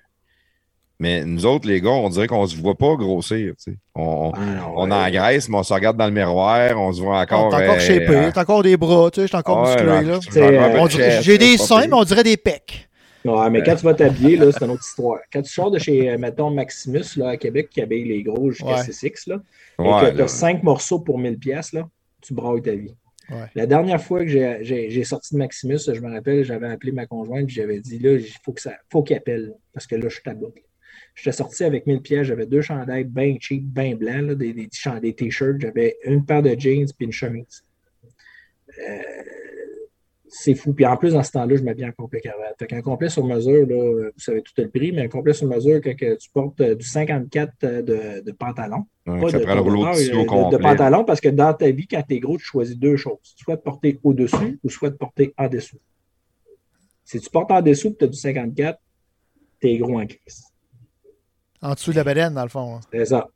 mais 1.01 1.25
nous 1.25 1.47
autres, 1.47 1.69
les 1.69 1.81
gars, 1.81 1.91
on 1.91 2.09
dirait 2.09 2.27
qu'on 2.27 2.43
ne 2.43 2.49
se 2.49 2.57
voit 2.57 2.75
pas 2.75 2.97
grossir. 2.97 3.55
On, 3.95 4.33
ah, 4.35 4.69
on 4.75 4.91
engraisse, 4.91 5.49
mais 5.49 5.59
on 5.59 5.63
se 5.63 5.73
regarde 5.73 5.97
dans 5.97 6.07
le 6.07 6.13
miroir, 6.13 6.77
on 6.77 6.93
se 6.93 7.01
voit 7.01 7.21
encore. 7.21 7.51
T'as 7.51 7.63
encore 7.63 7.77
euh, 7.77 7.79
shapé, 7.79 8.31
t'as 8.35 8.43
encore 8.43 8.63
des 8.65 8.77
bras, 8.77 9.11
tu 9.11 9.21
sais, 9.21 9.29
t'es 9.29 9.37
encore 9.37 9.67
musclé. 9.67 11.21
J'ai 11.23 11.39
des 11.39 11.57
seins, 11.57 11.87
mais 11.87 11.95
on 11.95 12.05
dirait 12.05 12.25
des 12.25 12.37
pecs. 12.37 12.89
Ouais, 13.25 13.51
mais 13.51 13.63
quand 13.63 13.77
tu 13.77 13.85
vas 13.85 13.95
t'habiller, 13.95 14.37
là, 14.37 14.51
c'est 14.51 14.65
une 14.65 14.71
autre 14.71 14.85
histoire. 14.87 15.19
Quand 15.33 15.43
tu 15.43 15.53
sors 15.53 15.71
de 15.71 15.79
chez, 15.79 16.11
euh, 16.11 16.19
mettons, 16.19 16.51
Maximus, 16.51 17.17
là, 17.17 17.31
à 17.31 17.37
Québec, 17.37 17.69
qui 17.71 17.81
habille 17.81 18.05
les 18.05 18.23
gros 18.23 18.51
jusqu'à 18.51 18.77
ouais. 18.77 18.83
C6, 18.83 19.29
là, 19.29 19.41
et 19.81 20.11
que 20.11 20.17
tu 20.17 20.23
as 20.23 20.29
cinq 20.29 20.63
morceaux 20.63 21.01
pour 21.01 21.19
1000 21.19 21.39
pièces 21.39 21.73
là, 21.73 21.89
tu 22.23 22.35
brailles 22.35 22.63
ta 22.63 22.73
vie. 22.73 22.95
La 23.55 23.67
dernière 23.67 24.01
fois 24.01 24.25
que 24.25 24.29
j'ai 24.63 25.05
sorti 25.05 25.35
de 25.35 25.39
Maximus, 25.39 25.79
je 25.87 26.01
me 26.01 26.11
rappelle, 26.11 26.45
j'avais 26.45 26.69
appelé 26.69 26.93
ma 26.93 27.07
conjointe 27.07 27.45
et 27.49 27.53
j'avais 27.53 27.79
dit, 27.81 27.99
là, 27.99 28.13
il 28.13 28.27
faut 28.43 28.53
qu'il 28.53 28.73
faut 28.91 29.05
appelle, 29.15 29.55
parce 29.75 29.87
que 29.87 29.97
là, 29.97 30.09
je 30.09 30.15
suis 30.15 30.23
à 30.27 30.35
bout. 30.35 30.55
J'étais 31.19 31.37
sorti 31.37 31.65
avec 31.65 31.87
1000 31.87 32.01
pièces, 32.01 32.29
j'avais 32.29 32.47
deux 32.47 32.63
chandails 32.63 33.05
bien 33.05 33.37
cheap, 33.41 33.65
bien 33.65 33.97
blancs, 33.97 34.23
là, 34.23 34.35
des, 34.37 34.53
des 34.53 34.69
t-shirts, 35.15 35.61
j'avais 35.61 35.97
une 36.05 36.25
paire 36.25 36.43
de 36.43 36.55
jeans 36.57 36.87
puis 36.97 37.07
une 37.07 37.13
chemise. 37.13 37.65
Euh, 38.79 39.03
c'est 40.29 40.55
fou. 40.55 40.73
Puis 40.75 40.87
en 40.87 40.97
plus, 40.97 41.15
dans 41.15 41.23
ce 41.23 41.33
temps-là, 41.33 41.57
je 41.57 41.63
m'habille 41.63 41.87
en 41.87 41.93
complet 41.93 42.21
cravate. 42.21 42.55
Fait 42.59 42.67
qu'un 42.67 42.83
complet 42.83 43.09
sur 43.09 43.25
mesure, 43.25 43.67
là, 43.67 44.11
vous 44.15 44.21
savez 44.21 44.43
tout 44.43 44.53
le 44.59 44.69
prix, 44.69 44.93
mais 44.93 45.03
un 45.03 45.09
complet 45.09 45.33
sur 45.33 45.49
mesure, 45.49 45.81
quand 45.83 45.95
tu 45.97 46.31
portes 46.33 46.61
euh, 46.61 46.75
du 46.77 46.87
54 46.87 47.53
euh, 47.65 47.83
de, 47.83 48.21
de 48.25 48.33
pantalon. 48.33 48.85
pas 49.05 49.13
de, 49.13 49.39
de, 49.39 50.51
de, 50.51 50.57
pantalon, 50.63 51.05
parce 51.05 51.21
que 51.21 51.31
dans 51.31 51.53
ta 51.55 51.71
vie, 51.71 51.89
quand 51.89 52.03
tu 52.07 52.15
es 52.15 52.21
gros, 52.21 52.37
tu 52.37 52.45
choisis 52.45 52.77
deux 52.77 52.97
choses. 52.97 53.19
Soit 53.23 53.57
de 53.57 53.63
porter 53.63 53.99
au-dessus 54.05 54.61
ou 54.63 54.71
soit 54.71 54.91
de 54.91 54.97
porter 54.97 55.35
en 55.37 55.49
dessous. 55.49 55.79
Si 57.05 57.19
tu 57.19 57.31
portes 57.31 57.51
en 57.51 57.63
dessous 57.63 57.89
et 57.89 57.97
tu 57.97 58.05
as 58.05 58.09
du 58.09 58.19
54, 58.19 58.79
tu 59.61 59.69
es 59.69 59.79
gros 59.79 59.99
en 59.99 60.07
crise. 60.07 60.48
En 61.63 61.75
dessous 61.75 61.91
de 61.91 61.97
la 61.97 62.05
baleine, 62.05 62.35
dans 62.35 62.43
le 62.43 62.49
fond. 62.49 62.77
Hein. 62.77 62.81
C'est 62.93 63.05
ça. 63.07 63.27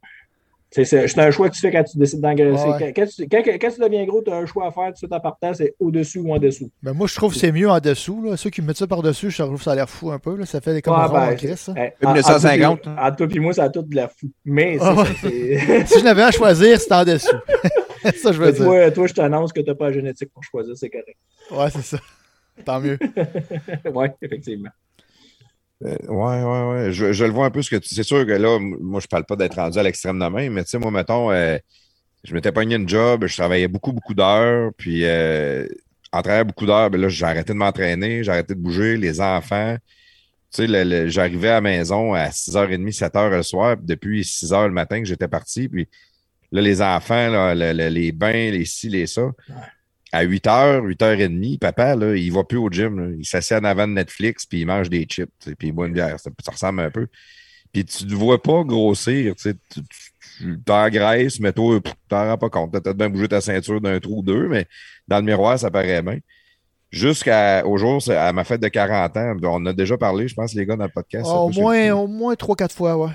C'est 0.72 1.18
un 1.18 1.30
choix 1.30 1.50
que 1.50 1.54
tu 1.54 1.60
fais 1.60 1.70
quand 1.70 1.84
tu 1.84 1.98
décides 1.98 2.20
d'engraisser. 2.20 2.94
Quand, 2.94 3.04
tu 3.06 3.80
deviens 3.80 4.06
gros, 4.06 4.22
tu 4.22 4.30
as 4.30 4.36
un 4.36 4.46
choix 4.46 4.66
à 4.66 4.70
faire 4.70 4.86
tout 4.86 4.92
de 4.92 4.96
suite 4.96 5.12
en 5.12 5.20
partant, 5.20 5.52
c'est 5.52 5.74
au-dessus 5.78 6.18
ou 6.20 6.32
en 6.32 6.38
dessous. 6.38 6.70
Ben 6.82 6.94
moi, 6.94 7.06
je 7.06 7.14
trouve 7.14 7.34
que 7.34 7.38
c'est 7.38 7.52
mieux 7.52 7.68
en 7.68 7.78
dessous. 7.78 8.22
Là. 8.22 8.38
Ceux 8.38 8.48
qui 8.48 8.62
mettent 8.62 8.78
ça 8.78 8.86
par-dessus, 8.86 9.30
je 9.30 9.42
trouve 9.42 9.58
que 9.58 9.64
ça 9.64 9.72
a 9.72 9.74
l'air 9.74 9.90
fou 9.90 10.10
un 10.10 10.18
peu. 10.18 10.34
Là. 10.34 10.46
Ça 10.46 10.62
fait 10.62 10.72
des 10.72 10.80
comme 10.80 10.94
ah, 10.96 11.30
en 11.30 11.36
Chris. 11.36 11.62
Hein. 11.68 11.88
1950. 12.00 12.86
En 12.86 13.12
toi 13.12 13.26
et 13.30 13.38
moi, 13.38 13.52
ça 13.52 13.64
a 13.64 13.68
tout 13.68 13.82
de 13.82 13.94
la 13.94 14.08
fou. 14.08 14.30
Mais 14.46 14.78
ah, 14.80 15.04
si 15.22 15.98
je 15.98 16.04
n'avais 16.04 16.22
à 16.22 16.30
choisir, 16.30 16.80
c'est 16.80 16.92
en 16.92 17.04
dessous. 17.04 17.36
ça, 18.16 18.32
je 18.32 18.38
veux 18.42 18.52
dire. 18.52 18.64
Toi, 18.64 18.90
toi 18.92 19.06
je 19.06 19.12
t'annonce 19.12 19.52
que 19.52 19.60
tu 19.60 19.68
n'as 19.68 19.74
pas 19.74 19.86
la 19.86 19.92
génétique 19.92 20.32
pour 20.32 20.42
choisir, 20.42 20.74
c'est 20.74 20.90
correct. 20.90 21.18
Ouais, 21.50 21.68
c'est 21.70 21.96
ça. 21.96 21.98
Tant 22.64 22.80
mieux. 22.80 22.98
ouais, 23.92 24.14
effectivement. 24.22 24.70
Ouais, 25.82 26.42
ouais, 26.42 26.42
ouais. 26.42 26.92
Je, 26.92 27.24
le 27.24 27.30
vois 27.30 27.46
un 27.46 27.50
peu 27.50 27.62
ce 27.62 27.70
que 27.70 27.76
tu. 27.76 27.94
C'est 27.94 28.02
sûr 28.02 28.24
que 28.26 28.32
là, 28.32 28.58
moi, 28.60 29.00
je 29.00 29.06
parle 29.06 29.24
pas 29.24 29.36
d'être 29.36 29.56
rendu 29.56 29.78
à 29.78 29.82
l'extrême 29.82 30.18
de 30.18 30.26
main, 30.26 30.48
mais 30.50 30.64
tu 30.64 30.70
sais, 30.70 30.78
moi, 30.78 30.90
mettons, 30.90 31.30
euh, 31.32 31.58
je 32.24 32.34
m'étais 32.34 32.52
pogné 32.52 32.76
une 32.76 32.88
job, 32.88 33.26
je 33.26 33.36
travaillais 33.36 33.68
beaucoup, 33.68 33.92
beaucoup 33.92 34.14
d'heures, 34.14 34.70
puis 34.76 35.04
euh, 35.04 35.66
en 36.12 36.22
travaillant 36.22 36.44
beaucoup 36.44 36.66
d'heures, 36.66 36.90
ben 36.90 37.00
là, 37.00 37.08
j'ai 37.08 37.26
de 37.26 37.52
m'entraîner, 37.52 38.22
j'ai 38.22 38.30
arrêté 38.30 38.54
de 38.54 38.60
bouger, 38.60 38.96
les 38.96 39.20
enfants. 39.20 39.76
Tu 40.52 40.66
sais, 40.68 41.08
j'arrivais 41.08 41.48
à 41.48 41.54
la 41.54 41.60
maison 41.62 42.14
à 42.14 42.28
6h30, 42.28 42.96
7h 42.96 43.30
le 43.30 43.42
soir, 43.42 43.76
depuis 43.80 44.22
6h 44.22 44.66
le 44.66 44.72
matin 44.72 45.00
que 45.00 45.06
j'étais 45.06 45.28
parti, 45.28 45.68
puis 45.68 45.88
là, 46.52 46.60
les 46.60 46.82
enfants, 46.82 47.28
là, 47.28 47.54
les 47.54 48.12
bains, 48.12 48.50
les 48.50 48.64
ci, 48.66 48.88
les 48.88 49.06
ça 49.06 49.30
à 50.12 50.24
8h, 50.26 50.86
8h30, 50.86 51.58
papa, 51.58 51.96
là, 51.96 52.14
il 52.14 52.30
va 52.30 52.44
plus 52.44 52.58
au 52.58 52.70
gym. 52.70 53.16
Il 53.18 53.24
s'assied 53.24 53.56
en 53.56 53.64
avant 53.64 53.88
de 53.88 53.94
Netflix, 53.94 54.44
puis 54.44 54.60
il 54.60 54.66
mange 54.66 54.90
des 54.90 55.04
chips, 55.04 55.30
puis 55.58 55.68
il 55.68 55.72
boit 55.72 55.86
une 55.86 55.94
bière. 55.94 56.20
Ça, 56.20 56.30
ressemble 56.46 56.80
un 56.80 56.90
peu. 56.90 57.06
puis 57.72 57.84
tu 57.86 58.04
ne 58.04 58.14
vois 58.14 58.42
pas 58.42 58.62
grossir. 58.62 59.34
Tu 59.36 59.54
t'engraisses, 60.66 61.40
mais 61.40 61.52
toi, 61.52 61.80
tu 61.82 61.92
t'en 62.08 62.28
rends 62.28 62.38
pas 62.38 62.50
compte. 62.50 62.72
Tu 62.72 62.76
as 62.76 62.80
peut-être 62.82 62.96
bien 62.96 63.08
bougé 63.08 63.28
ta 63.28 63.40
ceinture 63.40 63.80
d'un 63.80 63.98
trou 64.00 64.18
ou 64.18 64.22
deux, 64.22 64.48
mais 64.48 64.66
dans 65.08 65.16
le 65.16 65.24
miroir, 65.24 65.58
ça 65.58 65.70
paraît 65.70 66.02
bien. 66.02 66.18
Jusqu'au 66.90 67.78
jour, 67.78 68.02
à 68.10 68.34
ma 68.34 68.44
fête 68.44 68.60
de 68.60 68.68
40 68.68 69.16
ans, 69.16 69.36
on 69.44 69.64
a 69.64 69.72
déjà 69.72 69.96
parlé, 69.96 70.28
je 70.28 70.34
pense, 70.34 70.52
les 70.52 70.66
gars, 70.66 70.76
dans 70.76 70.84
le 70.84 70.90
podcast. 70.90 71.26
au, 71.26 71.48
moins, 71.48 71.90
au 71.92 72.06
moins 72.06 72.34
3-4 72.34 72.72
fois, 72.74 72.98
ouais. 72.98 73.12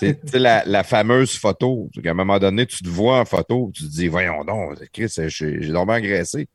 C'est 0.00 0.34
la, 0.34 0.64
la, 0.64 0.82
fameuse 0.82 1.36
photo. 1.36 1.90
À 2.04 2.08
un 2.08 2.14
moment 2.14 2.38
donné, 2.38 2.66
tu 2.66 2.82
te 2.82 2.88
vois 2.88 3.20
en 3.20 3.24
photo, 3.24 3.70
tu 3.74 3.84
te 3.84 3.88
dis, 3.88 4.08
voyons 4.08 4.44
donc, 4.44 4.78
Chris, 4.92 5.12
j'ai 5.28 5.68
dormi 5.68 5.92
engraissé. 5.92 6.48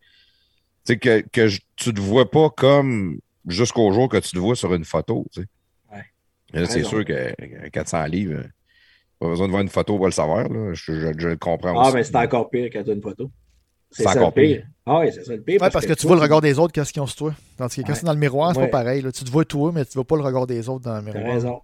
Tu 0.86 0.98
que, 0.98 1.22
que 1.32 1.50
tu 1.76 1.94
te 1.94 2.00
vois 2.00 2.30
pas 2.30 2.50
comme 2.50 3.20
jusqu'au 3.48 3.92
jour 3.92 4.10
que 4.10 4.18
tu 4.18 4.32
te 4.32 4.40
vois 4.40 4.56
sur 4.56 4.74
une 4.74 4.86
photo. 4.86 5.26
Tu 5.32 5.42
sais. 6.54 6.66
c'est 6.66 6.84
sûr 6.84 7.06
que 7.06 7.70
400 7.70 8.06
livres, 8.06 8.44
pas 9.20 9.28
besoin 9.28 9.48
de 9.48 9.52
voir 9.52 9.62
une 9.62 9.70
photo 9.70 9.98
pour 9.98 10.06
le 10.06 10.12
savoir. 10.12 10.48
Là. 10.50 10.74
Je, 10.74 10.92
le 10.92 11.36
comprends 11.38 11.80
ah, 11.80 11.88
aussi. 11.88 11.96
mais 11.96 12.04
c'est 12.04 12.16
encore 12.16 12.50
pire 12.50 12.70
quand 12.72 12.84
tu 12.84 12.92
as 12.92 12.94
une 12.94 13.02
photo. 13.02 13.32
C'est 13.92 14.08
encore 14.08 14.34
pire. 14.34 14.66
Ah 14.86 15.00
oui, 15.00 15.08
c'est 15.14 15.24
ça 15.24 15.36
le 15.36 15.42
pire. 15.42 15.62
Ouais, 15.62 15.70
parce, 15.70 15.86
que, 15.86 15.94
tu 15.94 16.06
vois 16.06 16.16
le 16.16 16.22
regard 16.22 16.42
des 16.42 16.60
autres, 16.60 16.74
qu'est-ce 16.74 16.92
qu'ils 16.92 17.02
ont 17.02 17.08
sur 17.08 17.18
toi? 17.18 17.34
Tandis 17.58 17.82
que 17.82 17.88
quand 17.88 17.96
c'est 17.96 18.06
dans 18.06 18.14
le 18.14 18.20
miroir, 18.20 18.54
c'est 18.54 18.62
pas 18.62 18.68
pareil. 18.68 19.04
Tu 19.14 19.24
te 19.24 19.32
vois 19.32 19.46
toi, 19.46 19.72
mais 19.74 19.86
tu 19.86 19.92
ne 19.92 19.94
vois 19.96 20.06
pas 20.06 20.18
le 20.18 20.24
regard 20.24 20.46
des 20.48 20.68
autres 20.70 20.86
dans 20.86 20.96
le 20.96 21.02
miroir. 21.02 21.24
T'as 21.24 21.34
raison. 21.34 21.62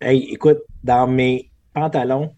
Hey, 0.00 0.28
écoute, 0.32 0.58
dans 0.82 1.06
mes 1.06 1.50
pantalons, 1.72 2.34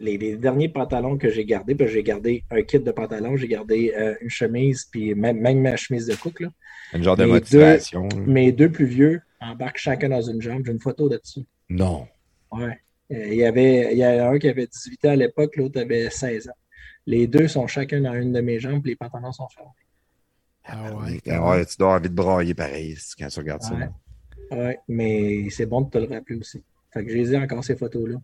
les, 0.00 0.36
derniers 0.36 0.68
pantalons 0.68 1.16
que 1.16 1.30
j'ai 1.30 1.44
gardés, 1.44 1.76
j'ai 1.86 2.02
gardé 2.02 2.44
un 2.50 2.62
kit 2.62 2.78
de 2.78 2.90
pantalons, 2.90 3.36
j'ai 3.36 3.48
gardé 3.48 3.92
euh, 3.96 4.14
une 4.20 4.30
chemise, 4.30 4.84
puis 4.90 5.14
même, 5.14 5.40
ma 5.60 5.76
chemise 5.76 6.06
de 6.06 6.14
cook. 6.14 6.40
Là. 6.40 6.48
Un 6.92 7.02
genre 7.02 7.16
de 7.16 7.24
motivation. 7.24 8.08
mes 8.26 8.52
deux 8.52 8.70
plus 8.70 8.86
vieux 8.86 9.22
embarquent 9.40 9.78
chacun 9.78 10.08
dans 10.08 10.22
une 10.22 10.40
jambe. 10.40 10.62
J'ai 10.64 10.72
une 10.72 10.80
photo 10.80 11.08
là-dessus. 11.08 11.44
Non. 11.68 12.06
Ouais. 12.52 12.78
Euh, 13.12 13.28
il 13.28 13.34
y 13.34 13.44
avait 13.44 13.92
il 13.92 13.98
y 13.98 14.04
a 14.04 14.28
un 14.28 14.38
qui 14.38 14.48
avait 14.48 14.66
18 14.66 15.04
ans 15.04 15.10
à 15.10 15.16
l'époque, 15.16 15.56
l'autre 15.56 15.80
avait 15.80 16.08
16 16.10 16.48
ans. 16.48 16.56
Les 17.06 17.26
deux 17.26 17.48
sont 17.48 17.66
chacun 17.66 18.00
dans 18.00 18.14
une 18.14 18.32
de 18.32 18.40
mes 18.40 18.58
jambes, 18.58 18.84
les 18.86 18.96
pantalons 18.96 19.32
sont 19.32 19.48
fermés. 19.48 19.70
Ah 20.66 20.94
ouais, 20.94 21.20
ah 21.30 21.64
tu 21.66 21.76
dois 21.76 21.88
avoir 21.88 21.98
envie 21.98 22.08
de 22.08 22.14
brailler 22.14 22.54
pareil 22.54 22.96
quand 23.18 23.28
tu 23.28 23.38
regardes 23.38 23.62
ça. 23.62 23.74
Oui, 24.56 24.74
mais 24.88 25.50
c'est 25.50 25.66
bon 25.66 25.82
de 25.82 25.90
te 25.90 25.98
le 25.98 26.06
rappeler 26.06 26.36
aussi. 26.36 26.62
Fait 26.92 27.04
que 27.04 27.10
j'ai 27.10 27.36
encore 27.36 27.64
ces 27.64 27.76
photos-là. 27.76 28.16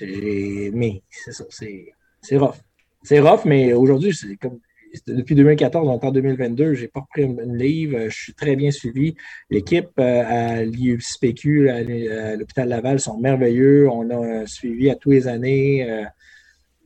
Mais 0.00 1.02
c'est 1.10 1.32
ça, 1.32 1.44
c'est 1.50 2.36
rough. 2.36 2.56
C'est 3.02 3.20
rough, 3.20 3.44
mais 3.44 3.72
aujourd'hui, 3.72 4.12
c'est 4.14 4.36
comme 4.36 4.60
depuis 5.06 5.34
2014, 5.34 5.88
on 5.88 5.98
est 5.98 6.04
en 6.04 6.10
2022, 6.10 6.74
j'ai 6.74 6.88
pas 6.88 7.00
repris 7.00 7.22
une, 7.22 7.56
livre, 7.56 8.08
je 8.08 8.16
suis 8.16 8.34
très 8.34 8.56
bien 8.56 8.70
suivi. 8.70 9.14
L'équipe 9.48 9.90
euh, 9.98 10.22
à 10.26 10.64
l'IUCPQ, 10.64 11.70
à 11.70 12.36
l'hôpital 12.36 12.68
Laval, 12.68 13.00
sont 13.00 13.18
merveilleux. 13.18 13.88
On 13.88 14.10
a 14.10 14.46
suivi 14.46 14.90
à 14.90 14.96
tous 14.96 15.12
les 15.12 15.28
années. 15.28 15.88
Euh, 15.88 16.04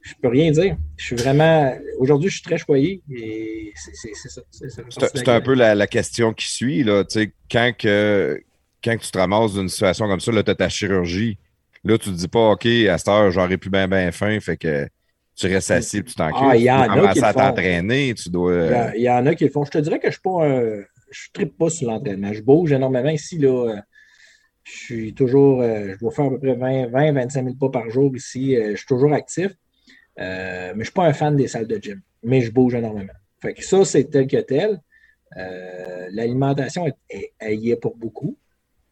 je 0.03 0.13
peux 0.21 0.29
rien 0.29 0.51
dire. 0.51 0.77
Je 0.97 1.05
suis 1.05 1.17
vraiment. 1.17 1.75
Aujourd'hui, 1.99 2.29
je 2.29 2.35
suis 2.35 2.45
très 2.45 2.59
choyé 2.59 3.03
et 3.11 3.73
c'est 3.75 4.15
ça. 4.29 4.43
C'est 4.51 5.29
un 5.29 5.41
peu 5.41 5.55
la, 5.55 5.87
question 5.87 6.35
qui 6.35 6.51
suit. 6.51 6.83
Là. 6.83 7.05
Quand, 7.51 7.73
que, 7.79 8.39
quand 8.85 8.97
tu 8.99 9.11
te 9.11 9.19
ramasses 9.19 9.55
d'une 9.55 9.69
situation 9.69 10.07
comme 10.07 10.21
ça, 10.21 10.31
là, 10.31 10.43
tu 10.43 10.51
as 10.51 10.55
ta 10.55 10.69
chirurgie. 10.69 11.39
Là, 11.83 11.99
tu 11.99 12.11
te 12.11 12.15
dis 12.15 12.29
pas, 12.29 12.51
OK, 12.51 12.67
à 12.67 12.99
cette 12.99 13.09
heure, 13.09 13.31
j'aurais 13.31 13.57
plus 13.57 13.71
bien, 13.71 13.89
bien 13.89 14.13
faim. 14.13 14.39
Fait 14.41 14.57
que 14.57 14.87
tu 15.35 15.47
restes 15.47 15.71
assis 15.71 15.99
et 15.99 16.03
tu 16.05 16.15
t'en 16.15 16.31
ah, 16.33 16.57
il 16.57 16.63
y 16.63 16.71
en 16.71 16.83
a 16.83 17.13
qui 17.13 17.21
à 17.21 17.33
t'entraîner. 17.33 18.15
Tu 18.15 18.29
dois. 18.31 18.93
Il 18.95 19.03
y, 19.03 19.11
en 19.11 19.27
a 19.27 19.35
qui 19.35 19.45
le 19.45 19.51
font. 19.51 19.65
Je 19.65 19.71
te 19.71 19.79
dirais 19.79 19.99
que 19.99 20.09
je 20.09 20.13
suis 20.13 20.23
pas 20.23 20.47
Je 21.11 21.29
tripe 21.33 21.59
pas 21.59 21.71
sur 21.71 21.91
l'entraînement. 21.91 22.33
Je 22.33 22.43
bouge 22.43 22.73
énormément 22.73 23.11
ici. 23.11 23.39
Là, 23.39 23.83
je 24.63 24.73
suis 24.73 25.15
toujours. 25.15 25.63
Je 25.63 25.99
dois 25.99 26.13
faire 26.13 26.27
à 26.27 26.31
peu 26.31 26.39
près 26.39 26.55
20, 26.55 26.89
20 26.89 27.13
25 27.13 27.45
000 27.45 27.57
pas 27.57 27.71
par 27.71 27.91
jour 27.91 28.15
ici. 28.15 28.57
Je 28.57 28.77
suis 28.77 28.87
toujours 28.87 29.13
actif. 29.13 29.51
mais 30.17 30.73
je 30.73 30.79
ne 30.79 30.85
suis 30.85 30.93
pas 30.93 31.07
un 31.07 31.13
fan 31.13 31.37
des 31.37 31.49
salles 31.49 31.67
de 31.67 31.79
gym. 31.83 32.01
Mais 32.23 32.41
je 32.41 32.53
bouge 32.53 32.75
énormément. 32.75 33.13
Fait 33.41 33.55
que 33.55 33.65
ça, 33.65 33.85
c'est 33.85 34.05
tel 34.05 34.27
que 34.27 34.41
tel. 34.41 34.81
L'alimentation, 36.13 36.87
elle 37.11 37.61
y 37.61 37.73
est 37.73 37.77
pour 37.77 37.97
beaucoup. 37.97 38.39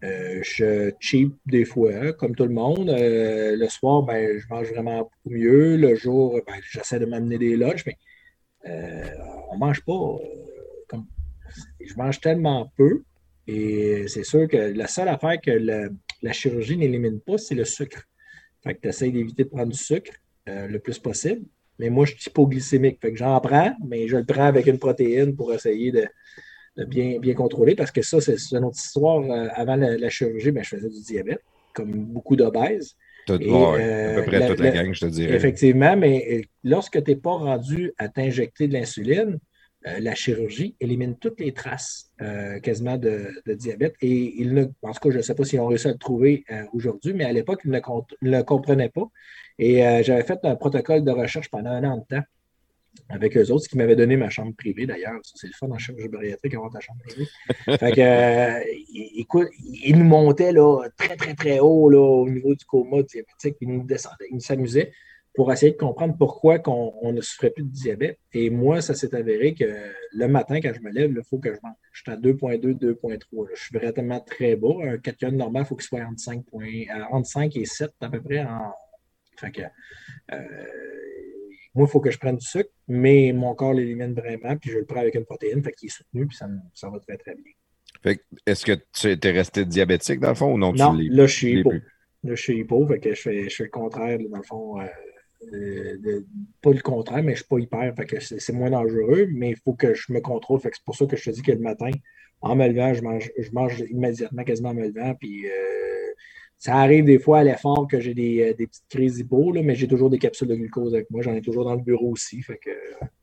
Euh, 0.04 0.40
je 0.42 0.90
cheap 0.98 1.32
des 1.46 1.64
fois, 1.64 2.12
comme 2.14 2.34
tout 2.34 2.44
le 2.44 2.52
monde. 2.52 2.90
Euh, 2.90 3.56
le 3.56 3.68
soir, 3.68 4.02
ben, 4.02 4.38
je 4.38 4.46
mange 4.48 4.68
vraiment 4.70 4.98
beaucoup 4.98 5.30
mieux. 5.30 5.76
Le 5.76 5.94
jour, 5.94 6.40
ben, 6.46 6.54
j'essaie 6.70 6.98
de 6.98 7.06
m'amener 7.06 7.38
des 7.38 7.56
lunchs, 7.56 7.84
mais 7.86 7.96
euh, 8.68 9.04
on 9.50 9.54
ne 9.54 9.60
mange 9.60 9.84
pas. 9.84 10.16
Comme... 10.88 11.06
Je 11.80 11.94
mange 11.94 12.20
tellement 12.20 12.72
peu. 12.76 13.02
Et 13.46 14.06
c'est 14.08 14.24
sûr 14.24 14.48
que 14.48 14.56
la 14.56 14.86
seule 14.86 15.08
affaire 15.08 15.40
que 15.40 15.50
la 15.50 16.32
chirurgie 16.32 16.76
n'élimine 16.76 17.20
pas, 17.20 17.38
c'est 17.38 17.54
le 17.54 17.64
sucre. 17.64 18.02
Fait 18.62 18.74
que 18.74 18.80
tu 18.80 18.88
essaies 18.88 19.10
d'éviter 19.10 19.44
de 19.44 19.48
prendre 19.48 19.70
du 19.72 19.78
sucre 19.78 20.12
le 20.46 20.78
plus 20.78 20.98
possible. 20.98 21.42
Mais 21.78 21.90
moi, 21.90 22.06
je 22.06 22.12
suis 22.12 22.30
hypoglycémique. 22.30 23.00
Fait 23.00 23.10
que 23.10 23.18
j'en 23.18 23.40
prends, 23.40 23.74
mais 23.84 24.06
je 24.06 24.16
le 24.16 24.24
prends 24.24 24.46
avec 24.46 24.66
une 24.66 24.78
protéine 24.78 25.34
pour 25.34 25.52
essayer 25.52 25.90
de, 25.90 26.06
bien, 26.76 27.18
bien 27.18 27.34
contrôlé 27.34 27.74
parce 27.74 27.90
que 27.90 28.02
ça, 28.02 28.20
c'est 28.20 28.36
une 28.52 28.64
autre 28.64 28.78
histoire. 28.78 29.22
Euh, 29.22 29.48
avant 29.54 29.76
la, 29.76 30.08
chirurgie, 30.08 30.50
ben, 30.50 30.62
je 30.62 30.76
faisais 30.76 30.88
du 30.88 31.00
diabète, 31.00 31.42
comme 31.72 31.92
beaucoup 31.92 32.36
d'obèses. 32.36 32.96
à 33.28 33.38
peu 33.38 33.44
euh, 33.44 34.22
près 34.22 34.46
toute 34.48 34.60
la, 34.60 34.70
gang, 34.70 34.92
je 34.92 35.00
te 35.00 35.06
dirais. 35.06 35.34
Effectivement, 35.34 35.96
mais 35.96 36.26
euh, 36.30 36.42
lorsque 36.64 37.02
tu 37.02 37.10
n'es 37.10 37.16
pas 37.16 37.32
rendu 37.32 37.92
à 37.98 38.08
t'injecter 38.08 38.68
de 38.68 38.74
l'insuline, 38.74 39.38
la 39.98 40.14
chirurgie 40.14 40.76
élimine 40.78 41.16
toutes 41.16 41.40
les 41.40 41.50
traces 41.50 42.12
quasiment 42.62 42.96
de, 42.96 43.26
diabète. 43.48 43.96
Et 44.00 44.40
il 44.40 44.54
ne, 44.54 44.66
en 44.82 44.92
tout 44.92 45.00
cas, 45.00 45.10
je 45.10 45.16
ne 45.16 45.22
sais 45.22 45.34
pas 45.34 45.44
s'ils 45.44 45.58
ont 45.58 45.66
réussi 45.66 45.88
à 45.88 45.90
le 45.90 45.98
trouver 45.98 46.44
aujourd'hui, 46.72 47.14
mais 47.14 47.24
à 47.24 47.32
l'époque, 47.32 47.62
ils 47.64 47.70
ne 47.72 47.80
le, 48.20 48.42
comprenaient 48.44 48.90
pas. 48.90 49.10
Et 49.58 49.78
j'avais 50.04 50.22
fait 50.22 50.38
un 50.44 50.54
protocole 50.54 51.02
de 51.02 51.10
recherche 51.10 51.50
pendant 51.50 51.70
un 51.70 51.82
an 51.82 51.96
de 51.96 52.16
temps 52.16 52.22
avec 53.08 53.36
eux 53.36 53.50
autres, 53.50 53.64
ce 53.64 53.68
qui 53.68 53.76
m'avait 53.76 53.96
donné 53.96 54.16
ma 54.16 54.30
chambre 54.30 54.54
privée 54.56 54.86
d'ailleurs. 54.86 55.20
C'est 55.22 55.46
le 55.46 55.52
fun 55.52 55.70
en 55.70 55.78
chirurgie 55.78 56.08
bariatrique 56.08 56.54
avoir 56.54 56.72
ta 56.72 56.80
chambre 56.80 57.00
privée. 57.02 57.28
fait 57.78 57.92
que, 57.92 58.00
euh, 58.00 58.60
écoute, 59.16 59.48
il 59.84 59.98
nous 59.98 60.04
montait 60.04 60.52
là, 60.52 60.88
très, 60.96 61.16
très, 61.16 61.34
très 61.34 61.58
haut 61.60 61.88
là, 61.88 62.00
au 62.00 62.28
niveau 62.28 62.54
du 62.54 62.64
coma 62.64 63.02
diabétique, 63.02 63.56
puis 63.56 63.66
il 63.66 63.68
nous 63.68 63.84
descendait, 63.84 64.26
il 64.30 64.34
nous 64.34 64.40
s'amusait 64.40 64.92
pour 65.34 65.50
essayer 65.50 65.72
de 65.72 65.78
comprendre 65.78 66.14
pourquoi 66.18 66.60
on 66.66 67.12
ne 67.12 67.20
souffrait 67.22 67.50
plus 67.50 67.64
de 67.64 67.70
diabète. 67.70 68.18
Et 68.34 68.50
moi, 68.50 68.82
ça 68.82 68.94
s'est 68.94 69.14
avéré 69.14 69.54
que 69.54 69.64
le 70.12 70.28
matin, 70.28 70.60
quand 70.60 70.72
je 70.74 70.80
me 70.80 70.90
lève, 70.90 71.10
il 71.16 71.22
faut 71.24 71.38
que 71.38 71.54
je 71.54 71.58
mange. 71.62 71.74
Je 71.92 72.02
suis 72.02 72.10
à 72.10 72.16
2.2, 72.16 72.74
2.3. 72.74 73.48
Je 73.54 73.62
suis 73.62 73.78
vraiment 73.78 74.20
très 74.20 74.56
bas. 74.56 74.74
Un 74.84 74.98
cation 74.98 75.32
normal, 75.32 75.62
il 75.64 75.68
faut 75.68 75.76
qu'il 75.76 75.86
soit 75.86 76.00
entre 76.00 76.20
5, 76.20 76.44
euh, 76.54 76.58
entre 77.10 77.26
5 77.26 77.56
et 77.56 77.64
7 77.64 77.92
à 78.02 78.10
peu 78.10 78.20
près. 78.20 78.40
En... 78.40 78.74
Fait 79.38 79.50
que, 79.50 79.62
euh, 80.32 80.36
moi, 81.74 81.86
il 81.88 81.90
faut 81.90 82.00
que 82.00 82.10
je 82.10 82.18
prenne 82.18 82.36
du 82.36 82.46
sucre, 82.46 82.70
mais 82.86 83.32
mon 83.32 83.54
corps 83.54 83.72
l'élimine 83.72 84.12
vraiment, 84.12 84.56
puis 84.56 84.70
je 84.70 84.78
le 84.78 84.84
prends 84.84 85.00
avec 85.00 85.14
une 85.14 85.24
protéine, 85.24 85.62
fait 85.62 85.72
qu'il 85.72 85.88
est 85.88 85.90
soutenu, 85.90 86.26
puis 86.26 86.36
ça, 86.36 86.48
ça 86.74 86.90
va 86.90 86.98
très, 87.00 87.16
très 87.16 87.34
bien. 87.34 88.14
est-ce 88.46 88.64
que 88.66 88.72
tu 88.92 89.08
es 89.08 89.30
resté 89.30 89.64
diabétique 89.64 90.20
dans 90.20 90.30
le 90.30 90.34
fond 90.34 90.52
ou 90.52 90.58
non? 90.58 90.72
Non, 90.72 90.92
là, 90.92 91.26
je 91.26 91.34
suis 91.34 91.60
hypo. 91.60 91.72
Là, 91.72 92.34
je 92.34 92.42
suis 92.42 92.58
hypo, 92.58 92.86
fait 92.86 93.00
que 93.00 93.14
je 93.14 93.20
fais, 93.20 93.48
je 93.48 93.56
fais 93.56 93.64
le 93.64 93.70
contraire, 93.70 94.18
dans 94.30 94.38
le 94.38 94.42
fond. 94.44 94.80
Euh, 94.80 96.20
pas 96.60 96.70
le 96.70 96.80
contraire, 96.80 97.22
mais 97.22 97.34
je 97.34 97.42
ne 97.42 97.44
suis 97.44 97.44
pas 97.46 97.58
hyper, 97.58 97.94
fait 97.96 98.04
que 98.04 98.20
c'est 98.20 98.52
moins 98.52 98.70
dangereux, 98.70 99.28
mais 99.32 99.50
il 99.50 99.56
faut 99.56 99.72
que 99.72 99.94
je 99.94 100.12
me 100.12 100.20
contrôle. 100.20 100.60
Fait 100.60 100.70
que 100.70 100.76
c'est 100.76 100.84
pour 100.84 100.94
ça 100.94 101.06
que 101.06 101.16
je 101.16 101.24
te 101.24 101.30
dis 101.30 101.42
que 101.42 101.52
le 101.52 101.58
matin, 101.58 101.90
en 102.42 102.54
me 102.54 102.68
levant, 102.68 102.94
je 102.94 103.02
mange, 103.02 103.30
je 103.36 103.50
mange 103.52 103.80
immédiatement, 103.88 104.44
quasiment 104.44 104.70
en 104.70 104.74
me 104.74 104.86
levant, 104.86 105.14
puis 105.14 105.46
euh, 105.46 106.12
ça 106.62 106.76
arrive 106.76 107.06
des 107.06 107.18
fois 107.18 107.40
à 107.40 107.42
l'effort 107.42 107.88
que 107.88 107.98
j'ai 107.98 108.14
des, 108.14 108.40
euh, 108.40 108.54
petites 108.54 108.86
crises 108.88 109.18
hypo, 109.18 109.52
mais 109.52 109.74
j'ai 109.74 109.88
toujours 109.88 110.08
des 110.08 110.20
capsules 110.20 110.46
de 110.46 110.54
glucose 110.54 110.94
avec 110.94 111.10
moi. 111.10 111.20
J'en 111.20 111.34
ai 111.34 111.40
toujours 111.40 111.64
dans 111.64 111.74
le 111.74 111.82
bureau 111.82 112.12
aussi. 112.12 112.40
Fait 112.40 112.56
que, 112.56 112.70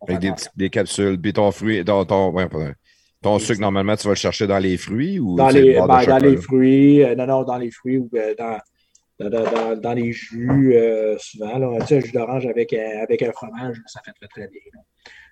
avec 0.06 0.20
des, 0.58 0.70
capsules. 0.70 1.18
Puis 1.18 1.32
ton 1.32 1.50
fruit, 1.52 1.86
ton, 1.86 2.04
ton, 2.04 3.40
sucre, 3.40 3.62
normalement, 3.62 3.96
tu 3.96 4.08
vas 4.08 4.10
le 4.10 4.16
chercher 4.18 4.46
dans 4.46 4.60
les 4.60 4.76
fruits 4.76 5.20
ou 5.20 5.38
dans 5.38 5.48
les, 5.48 5.76
ben, 5.76 5.88
dans 5.88 6.18
les 6.18 6.36
fruits. 6.36 7.02
Euh, 7.02 7.16
non, 7.16 7.28
non, 7.28 7.44
dans 7.46 7.58
les 7.58 7.72
fruits 7.72 7.98
ou 7.98 8.10
euh, 8.14 8.36
dans, 8.38 9.76
dans, 9.78 9.94
les 9.94 10.12
jus, 10.12 10.76
souvent. 11.20 11.58
Là. 11.60 11.78
Tu 11.80 11.88
sais, 11.88 11.96
un 11.96 12.00
jus 12.02 12.12
d'orange 12.12 12.46
avec, 12.46 12.74
avec 12.74 13.22
un 13.22 13.32
fromage, 13.32 13.82
ça 13.86 14.02
fait 14.04 14.12
très, 14.20 14.28
très 14.28 14.48
bien. 14.50 14.82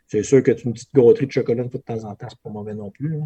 C'est 0.08 0.24
sûr 0.24 0.41
que 0.41 0.51
une 0.64 0.72
petite 0.72 0.95
gâterie 0.95 1.28
de 1.28 1.32
chocolat 1.34 1.66
de 1.66 1.78
temps 1.78 2.05
en 2.05 2.16
temps, 2.16 2.28
c'est 2.30 2.39
pas 2.41 2.49
mauvais 2.49 2.74
non 2.74 2.89
plus. 2.89 3.20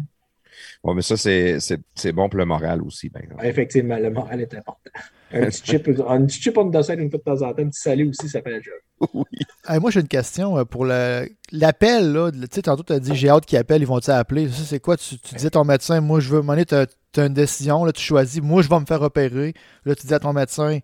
Oui, 0.84 0.94
mais 0.94 1.02
ça, 1.02 1.16
c'est 1.16 2.12
bon 2.12 2.28
pour 2.28 2.38
le 2.38 2.44
moral 2.44 2.82
aussi. 2.82 3.10
Effectivement, 3.42 3.98
le 3.98 4.10
moral 4.10 4.40
est 4.40 4.54
important. 4.54 4.90
Un 5.32 5.46
petit 5.46 5.62
chip, 5.64 5.88
un 6.06 6.26
petit 6.26 6.42
chip 6.42 6.58
on 6.58 6.70
une 6.70 6.72
fois 6.72 6.92
de 6.92 7.16
temps 7.16 7.42
en 7.42 7.54
temps, 7.54 7.62
un 7.62 7.68
petit 7.68 7.80
salut 7.80 8.08
aussi, 8.10 8.28
ça 8.28 8.42
fait 8.42 8.50
la 8.50 8.60
job. 8.60 8.74
Oui. 9.14 9.80
moi, 9.80 9.90
j'ai 9.90 10.00
une 10.00 10.08
question 10.08 10.58
euh, 10.58 10.64
pour 10.64 10.84
l'appel. 10.84 12.30
tu 12.32 12.48
sais, 12.52 12.62
tantôt, 12.62 12.82
tu 12.82 12.92
as 12.92 13.00
dit 13.00 13.14
j'ai 13.14 13.30
hâte 13.30 13.46
qu'ils 13.46 13.58
appellent, 13.58 13.82
ils 13.82 13.86
vont-tu 13.86 14.10
appeler? 14.10 14.48
Ça, 14.48 14.62
c'est 14.64 14.80
quoi? 14.80 14.96
Tu, 14.96 15.18
tu 15.18 15.34
dis 15.34 15.46
à 15.46 15.50
ton 15.50 15.64
médecin, 15.64 16.00
moi, 16.00 16.20
je 16.20 16.28
veux, 16.28 16.42
tu 16.64 16.74
as, 16.74 17.26
une 17.26 17.34
décision, 17.34 17.84
là, 17.84 17.92
tu 17.92 18.02
choisis, 18.02 18.42
moi, 18.42 18.62
je 18.62 18.68
vais 18.68 18.78
me 18.78 18.84
faire 18.84 19.02
opérer. 19.02 19.54
Là, 19.84 19.94
tu 19.94 20.06
dis 20.06 20.14
à 20.14 20.18
ton 20.18 20.32
médecin, 20.32 20.78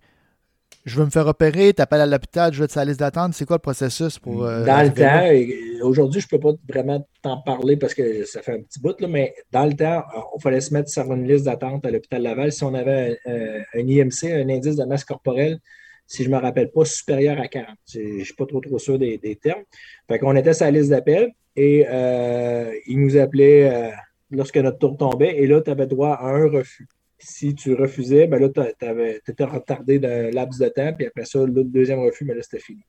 je 0.88 0.98
veux 0.98 1.04
me 1.04 1.10
faire 1.10 1.26
opérer, 1.26 1.72
tu 1.74 1.82
appelles 1.82 2.00
à 2.00 2.06
l'hôpital, 2.06 2.52
je 2.52 2.58
veux 2.58 2.64
être 2.64 2.72
sur 2.72 2.80
la 2.80 2.86
liste 2.86 3.00
d'attente. 3.00 3.34
C'est 3.34 3.44
quoi 3.44 3.56
le 3.56 3.60
processus 3.62 4.18
pour. 4.18 4.44
Euh, 4.44 4.64
dans 4.64 4.82
le 4.82 4.92
temps, 4.92 5.86
aujourd'hui, 5.86 6.20
je 6.20 6.26
ne 6.26 6.30
peux 6.30 6.40
pas 6.40 6.58
vraiment 6.68 7.06
t'en 7.22 7.40
parler 7.42 7.76
parce 7.76 7.94
que 7.94 8.24
ça 8.24 8.42
fait 8.42 8.52
un 8.54 8.62
petit 8.62 8.80
bout, 8.80 8.98
là, 9.00 9.08
mais 9.08 9.34
dans 9.52 9.66
le 9.66 9.74
temps, 9.74 10.02
il 10.36 10.42
fallait 10.42 10.60
se 10.60 10.72
mettre 10.72 10.88
sur 10.88 11.12
une 11.12 11.28
liste 11.28 11.44
d'attente 11.44 11.84
à 11.84 11.90
l'hôpital 11.90 12.22
Laval 12.22 12.52
si 12.52 12.64
on 12.64 12.74
avait 12.74 13.18
un, 13.26 13.78
IMC, 13.78 14.24
un 14.24 14.48
indice 14.48 14.76
de 14.76 14.84
masse 14.84 15.04
corporelle, 15.04 15.58
si 16.06 16.24
je 16.24 16.30
ne 16.30 16.34
me 16.34 16.40
rappelle 16.40 16.70
pas, 16.70 16.84
supérieur 16.84 17.38
à 17.38 17.48
40. 17.48 17.68
Je 17.92 18.00
ne 18.00 18.24
suis 18.24 18.34
pas 18.34 18.46
trop, 18.46 18.60
trop 18.60 18.78
sûr 18.78 18.98
des, 18.98 19.38
termes. 19.40 19.62
Fait 20.08 20.18
qu'on 20.18 20.34
était 20.36 20.54
sur 20.54 20.64
la 20.64 20.72
liste 20.72 20.90
d'appel 20.90 21.30
et 21.54 21.86
euh, 21.88 22.72
ils 22.86 22.98
nous 22.98 23.16
appelaient 23.16 23.70
euh, 23.70 23.90
lorsque 24.30 24.56
notre 24.56 24.78
tour 24.78 24.96
tombait 24.96 25.36
et 25.36 25.46
là, 25.46 25.60
tu 25.60 25.70
avais 25.70 25.86
droit 25.86 26.14
à 26.14 26.28
un 26.28 26.48
refus 26.48 26.88
si 27.28 27.54
tu 27.54 27.74
refusais, 27.74 28.26
ben 28.26 28.40
là, 28.40 28.48
tu 28.48 29.30
étais 29.30 29.44
retardé 29.44 29.98
d'un 29.98 30.30
laps 30.30 30.58
de 30.58 30.68
temps, 30.68 30.92
puis 30.92 31.06
après 31.06 31.24
ça, 31.24 31.44
le 31.44 31.64
deuxième 31.64 32.00
refus, 32.00 32.24
mais 32.24 32.32
ben 32.32 32.38
là, 32.38 32.42
c'était 32.42 32.62
fini. 32.62 32.82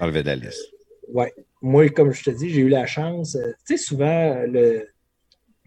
Enlevé 0.00 0.22
de 0.22 0.26
la 0.26 0.36
liste. 0.36 0.74
Oui. 1.08 1.26
Moi, 1.62 1.88
comme 1.90 2.12
je 2.12 2.24
te 2.24 2.30
dis, 2.30 2.50
j'ai 2.50 2.62
eu 2.62 2.68
la 2.68 2.86
chance. 2.86 3.36
Euh, 3.36 3.52
tu 3.66 3.76
sais, 3.76 3.82
souvent, 3.82 4.42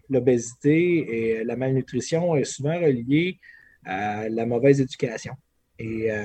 l'obésité 0.08 1.38
et 1.38 1.44
la 1.44 1.56
malnutrition 1.56 2.36
est 2.36 2.44
souvent 2.44 2.78
reliée 2.78 3.38
à 3.84 4.28
la 4.28 4.46
mauvaise 4.46 4.80
éducation. 4.80 5.34
Et 5.78 6.10
euh, 6.10 6.24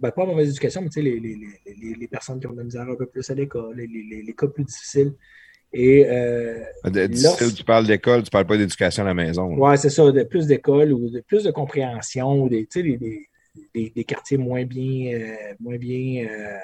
ben, 0.00 0.10
pas 0.10 0.26
mauvaise 0.26 0.50
éducation, 0.50 0.82
mais 0.82 0.88
tu 0.88 0.94
sais, 0.94 1.02
les, 1.02 1.20
les, 1.20 1.36
les, 1.36 1.94
les, 1.94 2.08
personnes 2.08 2.40
qui 2.40 2.48
ont 2.48 2.52
de 2.52 2.58
la 2.58 2.64
misère 2.64 2.82
un 2.82 2.96
peu 2.96 3.06
plus 3.06 3.28
à 3.30 3.34
l'école, 3.34 3.76
les, 3.76 4.34
cas 4.36 4.48
plus 4.48 4.64
difficiles. 4.64 5.14
Et, 5.72 6.06
euh, 6.06 6.58
tu 7.56 7.64
parles 7.64 7.86
d'école, 7.86 8.22
tu 8.22 8.26
ne 8.26 8.30
parles 8.30 8.46
pas 8.46 8.56
d'éducation 8.58 9.04
à 9.04 9.06
la 9.06 9.14
maison. 9.14 9.54
Oui, 9.56 9.78
c'est 9.78 9.88
ça, 9.88 10.10
de 10.10 10.22
plus 10.22 10.46
d'école 10.46 10.92
ou 10.92 11.08
de 11.08 11.20
plus 11.20 11.44
de 11.44 11.50
compréhension, 11.50 12.42
ou 12.42 12.48
des, 12.48 12.68
des, 12.74 13.28
des, 13.74 13.90
des, 13.90 14.04
quartiers 14.04 14.36
moins 14.36 14.64
bien, 14.64 15.14
euh, 15.14 15.54
moins 15.60 15.78
bien 15.78 16.26
euh, 16.26 16.58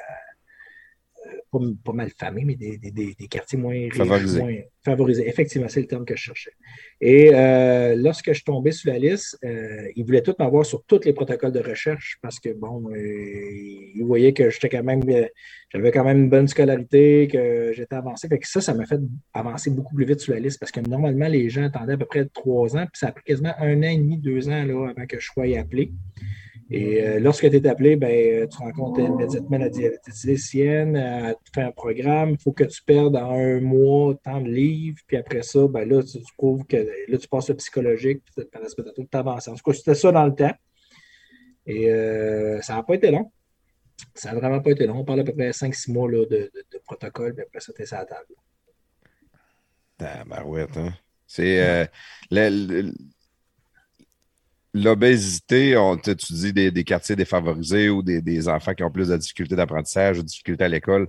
pas, 1.51 1.92
mal 1.92 2.11
famés, 2.11 2.44
mais 2.44 2.57
des, 2.57 3.28
quartiers 3.28 3.59
moins 3.59 3.88
favorisés. 3.92 4.68
favorisés. 4.84 5.28
Effectivement, 5.28 5.68
c'est 5.68 5.80
le 5.80 5.86
terme 5.86 6.05
que 6.05 6.16
je 6.16 6.22
cherchais. 6.22 6.53
Et 7.01 7.30
euh, 7.34 7.94
lorsque 7.96 8.32
je 8.32 8.42
tombé 8.44 8.72
sur 8.72 8.92
la 8.92 8.99
liste, 8.99 9.38
euh, 9.44 9.88
ils 9.96 10.05
voulaient 10.05 10.22
tout 10.22 10.34
m'avoir 10.38 10.64
sur 10.64 10.84
tous 10.84 11.05
les 11.05 11.12
protocoles 11.12 11.53
de 11.53 11.61
recherche 11.61 12.18
parce 12.22 12.38
que, 12.40 12.51
bon, 12.51 12.90
euh, 12.90 12.96
ils 12.96 14.05
voyaient 14.05 14.32
que 14.32 14.51
j'étais 14.51 14.68
quand 14.68 14.82
même, 14.82 15.03
j'avais 15.70 15.92
quand 15.92 16.05
même 16.05 16.22
une 16.22 16.30
bonne 16.30 16.49
scolarité, 16.49 17.28
que 17.30 17.72
j'étais 17.74 17.96
avancé. 17.96 18.28
Fait 18.28 18.38
que 18.38 18.49
ça, 18.49 18.61
ça 18.61 18.74
m'a 18.74 18.86
fait 18.86 19.01
avancer 19.32 19.70
beaucoup 19.70 19.94
plus 19.94 20.05
vite 20.05 20.20
sur 20.20 20.34
la 20.34 20.40
liste 20.40 20.59
parce 20.59 20.72
que 20.72 20.80
normalement, 20.80 21.28
les 21.28 21.49
gens 21.49 21.64
attendaient 21.64 21.94
à 21.94 21.99
peu 21.99 22.07
près 22.07 22.26
trois 22.26 22.76
ans, 22.76 22.84
puis 22.84 22.99
ça 22.99 23.09
a 23.09 23.12
pris 23.12 23.24
quasiment 23.24 23.55
un 23.59 23.78
an 23.78 23.88
et 23.88 23.99
demi, 23.99 24.18
deux 24.18 24.49
ans 24.49 24.64
là, 24.64 24.90
avant 24.90 25.07
que 25.07 25.18
je 25.18 25.26
sois 25.26 25.44
appelé. 25.59 25.92
Et 26.71 27.03
euh, 27.03 27.19
lorsque 27.19 27.49
tu 27.49 27.57
es 27.57 27.66
appelé, 27.66 27.97
ben, 27.97 28.47
tu 28.47 28.59
rencontres 28.59 29.01
immédiatement 29.01 29.57
la 29.57 29.71
diététicienne, 29.71 30.97
elle 30.97 31.35
te 31.37 31.51
fait 31.55 31.62
un 31.62 31.73
programme, 31.73 32.33
il 32.33 32.39
faut 32.39 32.53
que 32.53 32.64
tu 32.64 32.83
perdes 32.83 33.16
en 33.16 33.33
un 33.33 33.61
mois 33.61 34.14
tant 34.23 34.41
de 34.43 34.51
livres, 34.51 34.99
puis 35.07 35.16
après 35.16 35.43
ça, 35.43 35.66
ben, 35.66 35.89
là, 35.89 36.03
tu, 36.03 36.19
prouves 36.37 36.66
que 36.66 36.77
là, 36.77 37.16
tu 37.16 37.27
passes 37.29 37.49
le 37.49 37.57
psychologique, 37.57 38.23
puis 38.25 38.45
tu 38.45 39.16
avances. 39.16 39.49
En 39.49 39.55
tout 39.55 39.62
cas, 39.64 39.73
c'était 39.73 39.95
ça 39.95 40.12
dans 40.12 40.27
le 40.27 40.35
temps. 40.35 40.55
Et 41.66 41.91
euh, 41.91 42.61
ça 42.61 42.75
n'a 42.75 42.83
pas 42.83 42.95
été 42.95 43.11
long. 43.11 43.33
Ça 44.14 44.33
n'a 44.33 44.39
vraiment 44.39 44.61
pas 44.61 44.71
été 44.71 44.87
long. 44.87 44.99
On 44.99 45.05
parle 45.05 45.21
à 45.21 45.25
peu 45.25 45.33
près 45.33 45.51
5-6 45.51 45.91
mois 45.91 46.11
là, 46.11 46.27
de, 46.27 46.51
protocole, 46.85 47.35
puis 47.35 47.45
après 47.45 47.61
ça, 47.61 47.73
tu 47.73 47.83
es 47.83 47.95
à 47.95 47.99
la 47.99 48.05
table. 48.05 48.35
Ouais, 50.47 50.66
hein? 50.77 50.93
C'est. 51.27 51.62
Euh, 51.62 51.87
l'obésité, 54.75 55.77
tu 56.03 56.33
dis 56.33 56.53
des, 56.53 56.85
quartiers 56.85 57.16
défavorisés 57.16 57.89
ou 57.89 58.03
des, 58.03 58.49
enfants 58.49 58.75
qui 58.75 58.83
ont 58.83 58.91
plus 58.91 59.09
de 59.09 59.16
difficultés 59.16 59.57
d'apprentissage 59.57 60.19
ou 60.19 60.23
de 60.23 60.27
difficultés 60.27 60.64
à 60.64 60.69
l'école. 60.69 61.09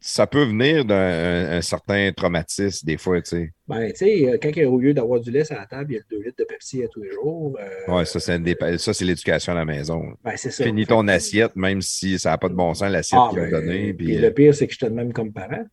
ça 0.00 0.26
peut 0.26 0.44
venir 0.44 0.84
d'un 0.84 1.60
certain 1.62 2.12
traumatisme 2.12 2.86
des 2.86 2.96
fois, 2.96 3.20
tu 3.22 3.30
sais. 3.30 3.52
Ben, 3.68 3.90
tu 3.92 3.98
sais, 3.98 4.28
euh, 4.28 4.38
quand 4.42 4.50
au 4.66 4.80
lieu 4.80 4.92
d'avoir 4.92 5.20
du 5.20 5.30
lait 5.30 5.50
à 5.52 5.56
la 5.56 5.66
table, 5.66 5.92
il 5.92 5.96
y 5.96 5.98
a 5.98 6.02
2 6.10 6.22
litres 6.22 6.36
de 6.38 6.44
Pepsi 6.44 6.82
à 6.82 6.88
tous 6.88 7.02
les 7.02 7.12
jours. 7.12 7.56
Euh, 7.60 7.68
oui, 7.88 8.06
ça, 8.06 8.18
c'est 8.18 9.04
l'éducation 9.04 9.52
à 9.52 9.56
la 9.56 9.64
maison. 9.64 10.02
Ben, 10.24 10.32
c'est 10.36 10.50
ça. 10.50 10.64
Finis 10.64 10.86
ton 10.86 11.06
assiette, 11.06 11.54
même 11.54 11.80
si 11.80 12.18
ça 12.18 12.30
n'a 12.30 12.38
pas 12.38 12.48
de 12.48 12.54
bon 12.54 12.74
sens, 12.74 12.90
l'assiette 12.90 13.20
ah, 13.22 13.28
qu'ils 13.30 13.40
ont 13.40 13.42
ben, 13.42 13.50
donnée. 13.50 13.94
Puis, 13.94 14.16
le 14.16 14.30
pire, 14.32 14.54
c'est 14.54 14.66
que 14.66 14.74
je 14.74 14.78
te 14.78 14.86
même 14.86 15.12
comme 15.12 15.32
parent. 15.32 15.64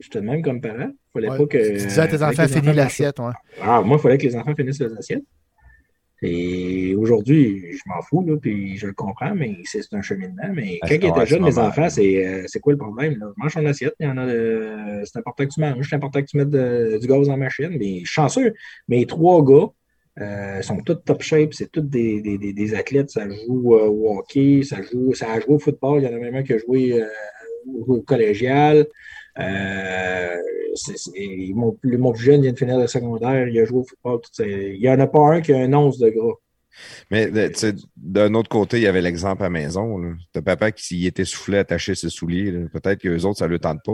Je 0.00 0.08
te 0.08 0.18
demande 0.18 0.42
comme 0.42 0.60
parent. 0.60 0.90
Fallait 1.12 1.28
pas 1.28 1.46
que. 1.46 1.78
Tu 1.78 1.86
disais 1.86 2.00
à 2.00 2.08
tes 2.08 2.22
enfants 2.22 2.48
finissent 2.48 2.74
l'assiette, 2.74 3.18
ouais. 3.18 3.32
Ah, 3.60 3.82
moi, 3.82 3.98
il 3.98 4.02
fallait 4.02 4.18
que 4.18 4.26
les 4.26 4.36
enfants 4.36 4.54
finissent 4.54 4.80
leurs 4.80 4.96
assiettes. 4.96 5.24
Et 6.22 6.94
aujourd'hui, 6.96 7.72
je 7.72 7.80
m'en 7.86 8.02
fous, 8.02 8.22
là, 8.26 8.36
puis 8.36 8.76
je 8.76 8.86
le 8.86 8.92
comprends, 8.92 9.34
mais 9.34 9.56
c'est 9.64 9.80
un 9.92 10.02
cheminement. 10.02 10.50
Mais 10.52 10.78
ah, 10.82 10.88
quand 10.88 10.94
ils 10.94 11.06
étaient 11.06 11.26
jeunes, 11.26 11.44
mes 11.44 11.58
enfants, 11.58 11.88
euh, 11.98 12.42
c'est 12.46 12.60
quoi 12.60 12.72
le 12.74 12.78
problème? 12.78 13.18
Là? 13.18 13.32
Mange 13.38 13.54
ton 13.54 13.64
assiette, 13.64 13.94
il 14.00 14.06
y 14.06 14.10
en 14.10 14.18
a 14.18 15.04
c'est 15.04 15.18
important 15.18 15.46
que 15.46 15.52
tu 15.52 15.60
manges, 15.60 15.86
c'est 15.88 15.96
important 15.96 16.20
que 16.20 16.26
tu 16.26 16.36
mettes 16.36 16.50
du 16.50 17.06
gaz 17.06 17.26
dans 17.26 17.32
la 17.32 17.36
machine. 17.38 17.74
Mais 17.78 18.02
chanceux, 18.04 18.52
mes 18.88 19.06
trois 19.06 19.42
gars 19.42 19.68
euh, 20.20 20.60
sont 20.60 20.82
tous 20.82 20.96
top 20.96 21.22
shape, 21.22 21.54
c'est 21.54 21.72
tous 21.72 21.80
des, 21.80 22.20
des, 22.20 22.52
des, 22.52 22.74
athlètes, 22.74 23.10
ça 23.10 23.26
joue 23.26 23.74
euh, 23.76 23.86
au 23.86 24.18
hockey, 24.18 24.60
ça 24.62 24.82
joue, 24.82 25.14
ça 25.14 25.32
a 25.32 25.40
joué 25.40 25.54
au 25.54 25.58
football, 25.58 26.02
il 26.02 26.10
y 26.10 26.12
en 26.12 26.16
a 26.16 26.20
même 26.20 26.34
un 26.34 26.42
qui 26.42 26.52
a 26.52 26.58
joué 26.58 27.02
au 27.86 28.02
collégial. 28.02 28.86
Euh, 29.40 30.36
mon, 31.54 31.72
plus 31.72 31.98
jeune 32.16 32.42
vient 32.42 32.52
de 32.52 32.58
finir 32.58 32.78
le 32.78 32.86
secondaire, 32.86 33.48
il 33.48 33.58
a 33.58 33.64
joué 33.64 33.80
au 33.80 33.84
football. 33.84 34.20
il 34.38 34.80
n'y 34.80 34.88
en 34.88 35.00
a 35.00 35.06
pas 35.06 35.20
un 35.20 35.40
qui 35.40 35.52
a 35.52 35.58
un 35.58 35.72
once 35.72 35.98
de 35.98 36.10
gras. 36.10 36.36
Mais 37.10 37.30
d'un 37.96 38.34
autre 38.34 38.48
côté, 38.48 38.78
il 38.78 38.84
y 38.84 38.86
avait 38.86 39.00
l'exemple 39.00 39.42
à 39.42 39.46
la 39.46 39.50
maison. 39.50 39.98
De 40.34 40.40
papa 40.40 40.70
qui 40.70 40.84
s'y 40.84 41.06
était 41.06 41.24
soufflé 41.24 41.58
attacher 41.58 41.94
ses 41.94 42.08
souliers. 42.08 42.52
Peut-être 42.72 43.00
que 43.00 43.08
les 43.08 43.24
autres, 43.24 43.38
ça 43.38 43.46
ne 43.46 43.50
le 43.50 43.58
tente 43.58 43.80
pas. 43.84 43.92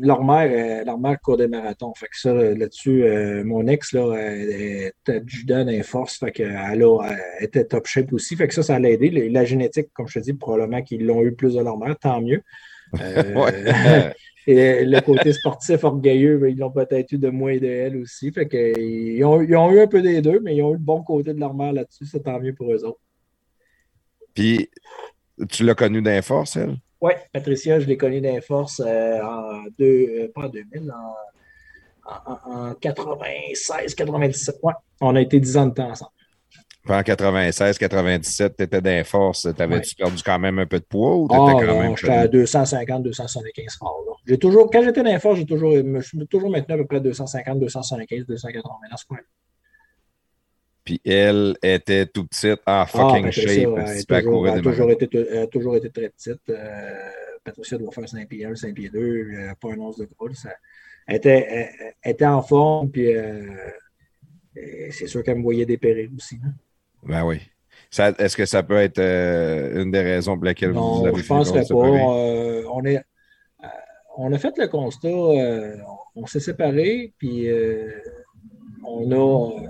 Leur 0.00 0.24
mère, 0.24 0.50
euh, 0.50 0.84
leur 0.84 0.98
mère 0.98 1.18
court 1.20 1.36
des 1.36 1.48
marathons. 1.48 1.94
Fait 1.94 2.06
que 2.06 2.18
ça, 2.18 2.34
là-dessus, 2.34 3.04
euh, 3.04 3.44
mon 3.44 3.66
ex 3.66 3.92
là, 3.92 4.14
était 4.34 5.22
judo 5.26 5.64
dans 5.64 5.82
force. 5.82 6.18
Fait 6.18 6.32
qu'elle 6.32 6.82
elle 6.82 6.84
était 7.40 7.64
top 7.64 7.86
shape 7.86 8.12
aussi. 8.12 8.36
Fait 8.36 8.48
que 8.48 8.54
ça, 8.54 8.62
ça 8.62 8.78
l'a 8.78 8.90
aidé. 8.90 9.10
La 9.30 9.44
génétique, 9.44 9.88
comme 9.94 10.08
je 10.08 10.18
te 10.18 10.24
dis, 10.24 10.34
probablement 10.34 10.82
qu'ils 10.82 11.06
l'ont 11.06 11.22
eu 11.22 11.32
plus 11.32 11.54
de 11.54 11.60
leur 11.60 11.78
mère, 11.78 11.96
tant 11.98 12.20
mieux. 12.20 12.42
Et 14.50 14.82
le 14.86 15.00
côté 15.02 15.34
sportif 15.34 15.84
orgueilleux, 15.84 16.38
ben, 16.38 16.48
ils 16.48 16.56
l'ont 16.56 16.70
peut-être 16.70 17.12
eu 17.12 17.18
de 17.18 17.28
moi 17.28 17.52
et 17.52 17.60
de 17.60 17.66
elle 17.66 17.98
aussi. 17.98 18.32
Fait 18.32 18.48
que, 18.48 18.80
ils, 18.80 19.22
ont, 19.22 19.42
eu 19.42 19.80
un 19.80 19.86
peu 19.86 20.00
des 20.00 20.22
deux, 20.22 20.40
mais 20.40 20.56
ils 20.56 20.62
ont 20.62 20.70
eu 20.70 20.78
le 20.78 20.78
bon 20.78 21.02
côté 21.02 21.34
de 21.34 21.38
leur 21.38 21.52
mère 21.52 21.74
là-dessus. 21.74 22.06
C'est 22.06 22.22
tant 22.22 22.40
mieux 22.40 22.54
pour 22.54 22.72
eux 22.72 22.82
autres. 22.82 23.00
Puis, 24.32 24.70
tu 25.50 25.64
l'as 25.64 25.74
connue 25.74 26.00
d'Inforce, 26.00 26.56
elle? 26.56 26.78
Oui, 27.02 27.12
Patricia, 27.30 27.78
je 27.78 27.86
l'ai 27.86 27.98
connue 27.98 28.22
d'Inforce 28.22 28.80
euh, 28.80 29.20
en 29.22 29.64
deux, 29.78 30.06
euh, 30.08 30.32
pas 30.34 30.46
en 30.46 30.48
2000, 30.48 30.94
en, 32.06 32.70
en, 32.70 32.74
96, 32.74 33.94
97. 33.94 34.56
Ouais, 34.62 34.72
on 35.02 35.14
a 35.14 35.20
été 35.20 35.38
dix 35.40 35.58
ans 35.58 35.66
de 35.66 35.74
temps 35.74 35.90
ensemble 35.90 36.12
en 36.94 37.02
96, 37.02 37.78
97, 37.78 38.56
tu 38.56 38.62
étais 38.62 38.80
d'un 38.80 39.04
force, 39.04 39.48
t'avais-tu 39.56 39.94
perdu 39.94 40.22
quand 40.24 40.38
même 40.38 40.58
un 40.58 40.66
peu 40.66 40.78
de 40.78 40.84
poids 40.84 41.16
ou 41.16 41.28
t'étais 41.28 41.40
ah, 41.40 41.66
quand 41.66 41.80
même. 41.80 41.96
J'étais 41.96 42.12
à 42.12 42.28
250, 42.28 43.02
275 43.02 43.76
forts. 43.78 44.20
J'ai 44.26 44.38
toujours, 44.38 44.70
quand 44.70 44.82
j'étais 44.82 45.02
d'un 45.02 45.18
force, 45.18 45.38
j'ai 45.38 45.46
toujours, 45.46 45.72
je 45.74 46.00
suis 46.00 46.26
toujours 46.26 46.50
maintenant 46.50 46.74
à 46.74 46.78
peu 46.78 46.86
près 46.86 47.00
250, 47.00 47.58
275, 47.60 48.26
280 48.26 48.62
dans 48.90 48.96
ce 48.96 49.06
coin. 49.06 49.18
Puis 50.84 51.00
elle 51.04 51.56
était 51.62 52.06
tout 52.06 52.26
petite 52.26 52.60
en 52.66 52.80
ah, 52.82 52.86
fucking 52.86 53.30
shape. 53.30 53.48
elle, 53.48 54.16
a 54.16 54.22
toujours, 54.22 54.48
elle, 54.48 54.62
toujours 54.62 54.90
été, 54.90 55.08
elle, 55.30 55.38
a 55.38 55.46
toujours 55.46 55.76
été, 55.76 55.90
très 55.90 56.08
petite. 56.08 56.48
Euh, 56.48 57.10
Patricia 57.44 57.78
doit 57.78 57.92
faire 57.92 58.08
5 58.08 58.28
pieds 58.28 58.44
1, 58.44 58.54
5 58.54 58.74
pieds 58.74 58.88
2, 58.88 59.52
pas 59.60 59.68
un 59.68 59.78
once 59.78 59.98
de 59.98 60.06
gros. 60.06 60.28
elle, 61.06 61.16
était, 61.16 61.70
était 62.02 62.26
en 62.26 62.42
forme, 62.42 62.90
puis 62.90 63.14
euh, 63.14 63.46
c'est 64.90 65.06
sûr 65.06 65.22
qu'elle 65.22 65.38
me 65.38 65.42
voyait 65.42 65.66
dépérir 65.66 66.10
aussi. 66.16 66.38
Hein. 66.44 66.52
Ben 67.02 67.24
oui. 67.24 67.40
Est-ce 67.90 68.36
que 68.36 68.44
ça 68.44 68.62
peut 68.62 68.76
être 68.76 68.98
euh, 68.98 69.82
une 69.82 69.90
des 69.90 70.02
raisons 70.02 70.36
pour 70.36 70.44
lesquelles 70.44 70.72
vous 70.72 71.06
avez 71.06 71.16
je 71.16 71.22
ne 71.22 71.28
penserais 71.28 71.64
pas. 71.66 71.74
Euh, 71.74 72.64
on, 72.70 72.84
est, 72.84 72.98
euh, 72.98 73.66
on 74.18 74.32
a 74.32 74.38
fait 74.38 74.56
le 74.58 74.68
constat, 74.68 75.08
on 75.08 76.26
s'est 76.26 76.40
séparés, 76.40 77.14
puis 77.18 77.48
on 78.84 79.10
a. 79.12 79.60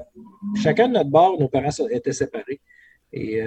Chacun 0.57 0.89
de 0.89 0.95
notre 0.95 1.11
bord, 1.11 1.39
nos 1.39 1.49
parents 1.49 1.70
étaient 1.91 2.12
séparés. 2.12 2.61
Et 3.12 3.41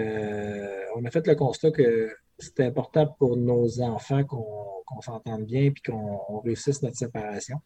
on 0.95 1.03
a 1.03 1.09
fait 1.11 1.27
le 1.27 1.35
constat 1.35 1.71
que 1.71 2.09
c'était 2.39 2.65
important 2.65 3.07
pour 3.19 3.37
nos 3.37 3.81
enfants 3.81 4.23
qu'on 4.23 5.01
s'entende 5.01 5.45
bien 5.45 5.71
puis 5.71 5.83
qu'on 5.83 6.39
réussisse 6.39 6.81
notre 6.81 6.97
séparation. 6.97 7.57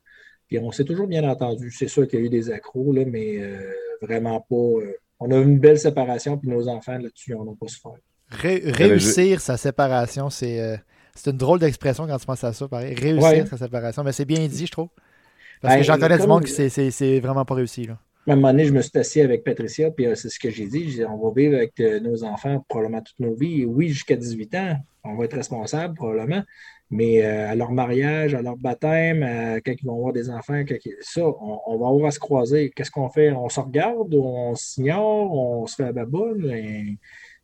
Puis 0.48 0.60
on 0.60 0.72
s'est 0.72 0.84
toujours 0.86 1.08
bien 1.08 1.28
entendu. 1.30 1.72
C'est 1.72 1.88
sûr 1.88 2.08
qu'il 2.08 2.20
y 2.20 2.24
a 2.24 2.26
eu 2.26 2.30
des 2.30 2.50
accros, 2.50 2.92
là, 2.94 3.06
mais 3.06 3.40
vraiment 4.02 4.42
pas 4.42 4.82
on 5.26 5.32
a 5.32 5.38
une 5.38 5.60
belle 5.60 5.80
séparation, 5.80 6.38
puis 6.38 6.50
nos 6.50 6.68
enfants 6.68 6.98
là-dessus, 6.98 7.34
on 7.34 7.46
n'a 7.46 7.52
pas 7.60 7.68
souffert. 7.68 8.00
réussir 8.30 9.42
sa 9.42 9.58
séparation, 9.58 10.30
euh, 10.44 10.78
c'est 11.16 11.32
une 11.32 11.38
drôle 11.38 11.60
d'expression 11.60 12.08
quand 12.08 12.18
tu 12.18 12.26
penses 12.26 12.44
à 12.44 12.54
ça, 12.54 12.68
pareil. 12.68 12.94
Réussir 12.94 13.48
sa 13.48 13.58
séparation, 13.58 14.04
mais 14.04 14.12
c'est 14.12 14.26
bien 14.26 14.46
dit, 14.48 14.66
je 14.66 14.72
trouve. 14.72 14.90
Parce 15.62 15.76
que 15.76 15.80
ben, 15.80 15.86
j'en 15.86 15.98
connais 15.98 16.20
du 16.20 16.28
monde 16.28 16.44
qui 16.44 16.70
c'est 16.70 17.20
vraiment 17.20 17.46
pas 17.46 17.56
réussi. 17.56 17.86
Là. 17.86 17.98
à 18.28 18.34
un 18.34 18.36
moment 18.36 18.52
donné, 18.52 18.66
je 18.66 18.74
me 18.74 18.82
suis 18.82 18.98
assis 18.98 19.22
avec 19.22 19.44
Patricia, 19.44 19.90
puis 19.90 20.06
c'est 20.16 20.30
ce 20.30 20.40
que 20.40 20.50
j'ai 20.50 20.68
dit. 20.68 21.02
on 21.10 21.18
va 21.18 21.34
vivre 21.36 21.56
avec 21.56 21.80
nos 22.02 22.24
enfants 22.24 22.64
probablement 22.68 23.02
toute 23.02 23.20
nos 23.20 23.34
vies. 23.34 23.66
Oui, 23.66 23.90
jusqu'à 23.90 24.16
18 24.16 24.56
ans, 24.56 24.78
on 25.04 25.16
va 25.16 25.26
être 25.26 25.36
responsable 25.36 25.96
probablement. 25.96 26.44
Mais 26.96 27.22
à 27.24 27.56
leur 27.56 27.72
mariage, 27.72 28.34
à 28.34 28.42
leur 28.42 28.58
baptême, 28.58 29.22
quand 29.66 29.74
ils 29.80 29.86
vont 29.86 29.98
avoir 29.98 30.14
des 30.14 30.30
enfants, 30.30 30.64
ça, 31.02 31.22
on, 31.26 31.78
va 31.78 31.88
avoir 31.88 32.06
à 32.06 32.12
se 32.12 32.20
croiser. 32.20 32.72
Qu'est-ce 32.76 32.92
qu'on 32.92 33.10
fait? 33.10 33.32
On 33.32 33.50
se 33.50 33.60
regarde, 33.60 34.14
on 34.16 34.56
s'ignore, 34.56 35.32
on 35.34 35.68
se 35.68 35.76
fait 35.76 35.84
la 35.84 35.94
baboune. 35.94 36.98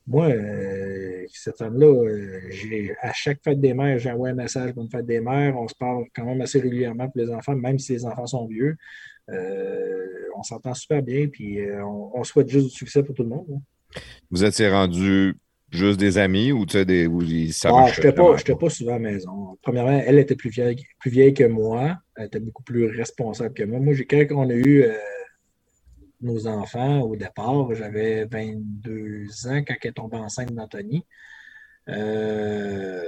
Moi, 0.07 0.29
euh, 0.29 1.25
cette 1.31 1.57
femme-là, 1.57 1.85
euh, 1.85 2.93
à 3.01 3.13
chaque 3.13 3.39
fête 3.43 3.61
des 3.61 3.73
mères, 3.73 3.99
j'ai 3.99 4.11
envoyé 4.11 4.33
un 4.33 4.35
message 4.35 4.73
pour 4.73 4.83
une 4.83 4.89
fête 4.89 5.05
des 5.05 5.21
mères. 5.21 5.55
On 5.57 5.67
se 5.67 5.75
parle 5.75 6.05
quand 6.15 6.25
même 6.25 6.41
assez 6.41 6.59
régulièrement 6.59 7.07
pour 7.07 7.21
les 7.21 7.31
enfants, 7.31 7.55
même 7.55 7.77
si 7.77 7.93
les 7.93 8.05
enfants 8.05 8.25
sont 8.25 8.47
vieux. 8.47 8.75
Euh, 9.29 10.05
on 10.35 10.43
s'entend 10.43 10.73
super 10.73 11.03
bien, 11.03 11.27
puis 11.27 11.59
on, 11.81 12.23
souhaite 12.23 12.49
juste 12.49 12.67
du 12.67 12.73
succès 12.73 13.03
pour 13.03 13.13
tout 13.13 13.23
le 13.23 13.29
monde. 13.29 13.45
Hein. 13.53 13.99
Vous 14.31 14.43
étiez 14.43 14.69
rendu 14.69 15.35
juste 15.71 15.99
des 15.99 16.17
amis 16.17 16.51
ou 16.51 16.65
tu 16.65 16.73
sais, 16.73 16.85
des. 16.85 17.07
ça 17.51 17.71
ah, 17.73 17.87
je 17.87 17.99
n'étais 17.99 18.11
pas, 18.13 18.35
pas, 18.59 18.69
souvent 18.69 18.91
à 18.91 18.93
la 18.95 18.99
maison. 18.99 19.57
Premièrement, 19.61 20.01
elle 20.05 20.19
était 20.19 20.35
plus 20.35 20.49
vieille, 20.49 20.83
plus 20.99 21.09
vieille 21.09 21.33
que 21.33 21.45
moi. 21.45 21.97
Elle 22.15 22.25
était 22.25 22.39
beaucoup 22.39 22.63
plus 22.63 22.87
responsable 22.87 23.53
que 23.53 23.63
moi. 23.63 23.79
Moi, 23.79 23.95
quand 24.07 24.25
on 24.31 24.49
a 24.49 24.53
eu 24.53 24.85
nos 26.21 26.47
enfants 26.47 27.01
au 27.01 27.15
départ. 27.15 27.73
J'avais 27.73 28.25
22 28.25 29.25
ans 29.47 29.63
quand 29.67 29.75
elle 29.81 29.89
est 29.89 29.93
tombée 29.93 30.17
enceinte 30.17 30.53
d'Anthony. 30.53 31.05
Euh, 31.89 33.03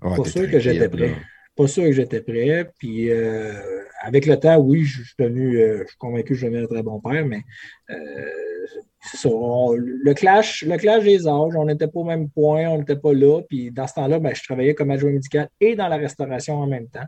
pas 0.00 0.24
sûr 0.24 0.50
que 0.50 0.58
j'étais 0.58 0.88
prêt. 0.88 1.14
Pas 1.56 1.66
sûr 1.66 1.84
que 1.84 1.92
j'étais 1.92 2.20
prêt. 2.20 2.70
Puis 2.78 3.10
euh, 3.10 3.82
avec 4.02 4.26
le 4.26 4.38
temps, 4.38 4.58
oui, 4.58 4.84
je 4.84 5.02
suis 5.02 5.14
devenu, 5.18 5.58
euh, 5.58 5.82
je 5.82 5.88
suis 5.88 5.98
convaincu 5.98 6.28
que 6.28 6.34
je 6.34 6.46
devenais 6.46 6.64
un 6.64 6.66
très 6.66 6.82
bon 6.82 7.00
père, 7.00 7.24
mais 7.26 7.42
le, 9.24 10.12
clash, 10.12 10.64
le 10.64 10.76
clash 10.76 11.04
des 11.04 11.26
âges, 11.26 11.54
on 11.56 11.64
n'était 11.64 11.86
pas 11.86 12.00
au 12.00 12.04
même 12.04 12.28
point, 12.28 12.68
on 12.68 12.78
n'était 12.78 12.96
pas 12.96 13.12
là. 13.12 13.40
Puis 13.48 13.70
dans 13.70 13.86
ce 13.86 13.94
temps-là, 13.94 14.18
ben, 14.18 14.34
je 14.34 14.42
travaillais 14.42 14.74
comme 14.74 14.90
adjoint 14.90 15.12
médical 15.12 15.48
et 15.60 15.76
dans 15.76 15.88
la 15.88 15.96
restauration 15.96 16.56
en 16.56 16.66
même 16.66 16.88
temps. 16.88 17.06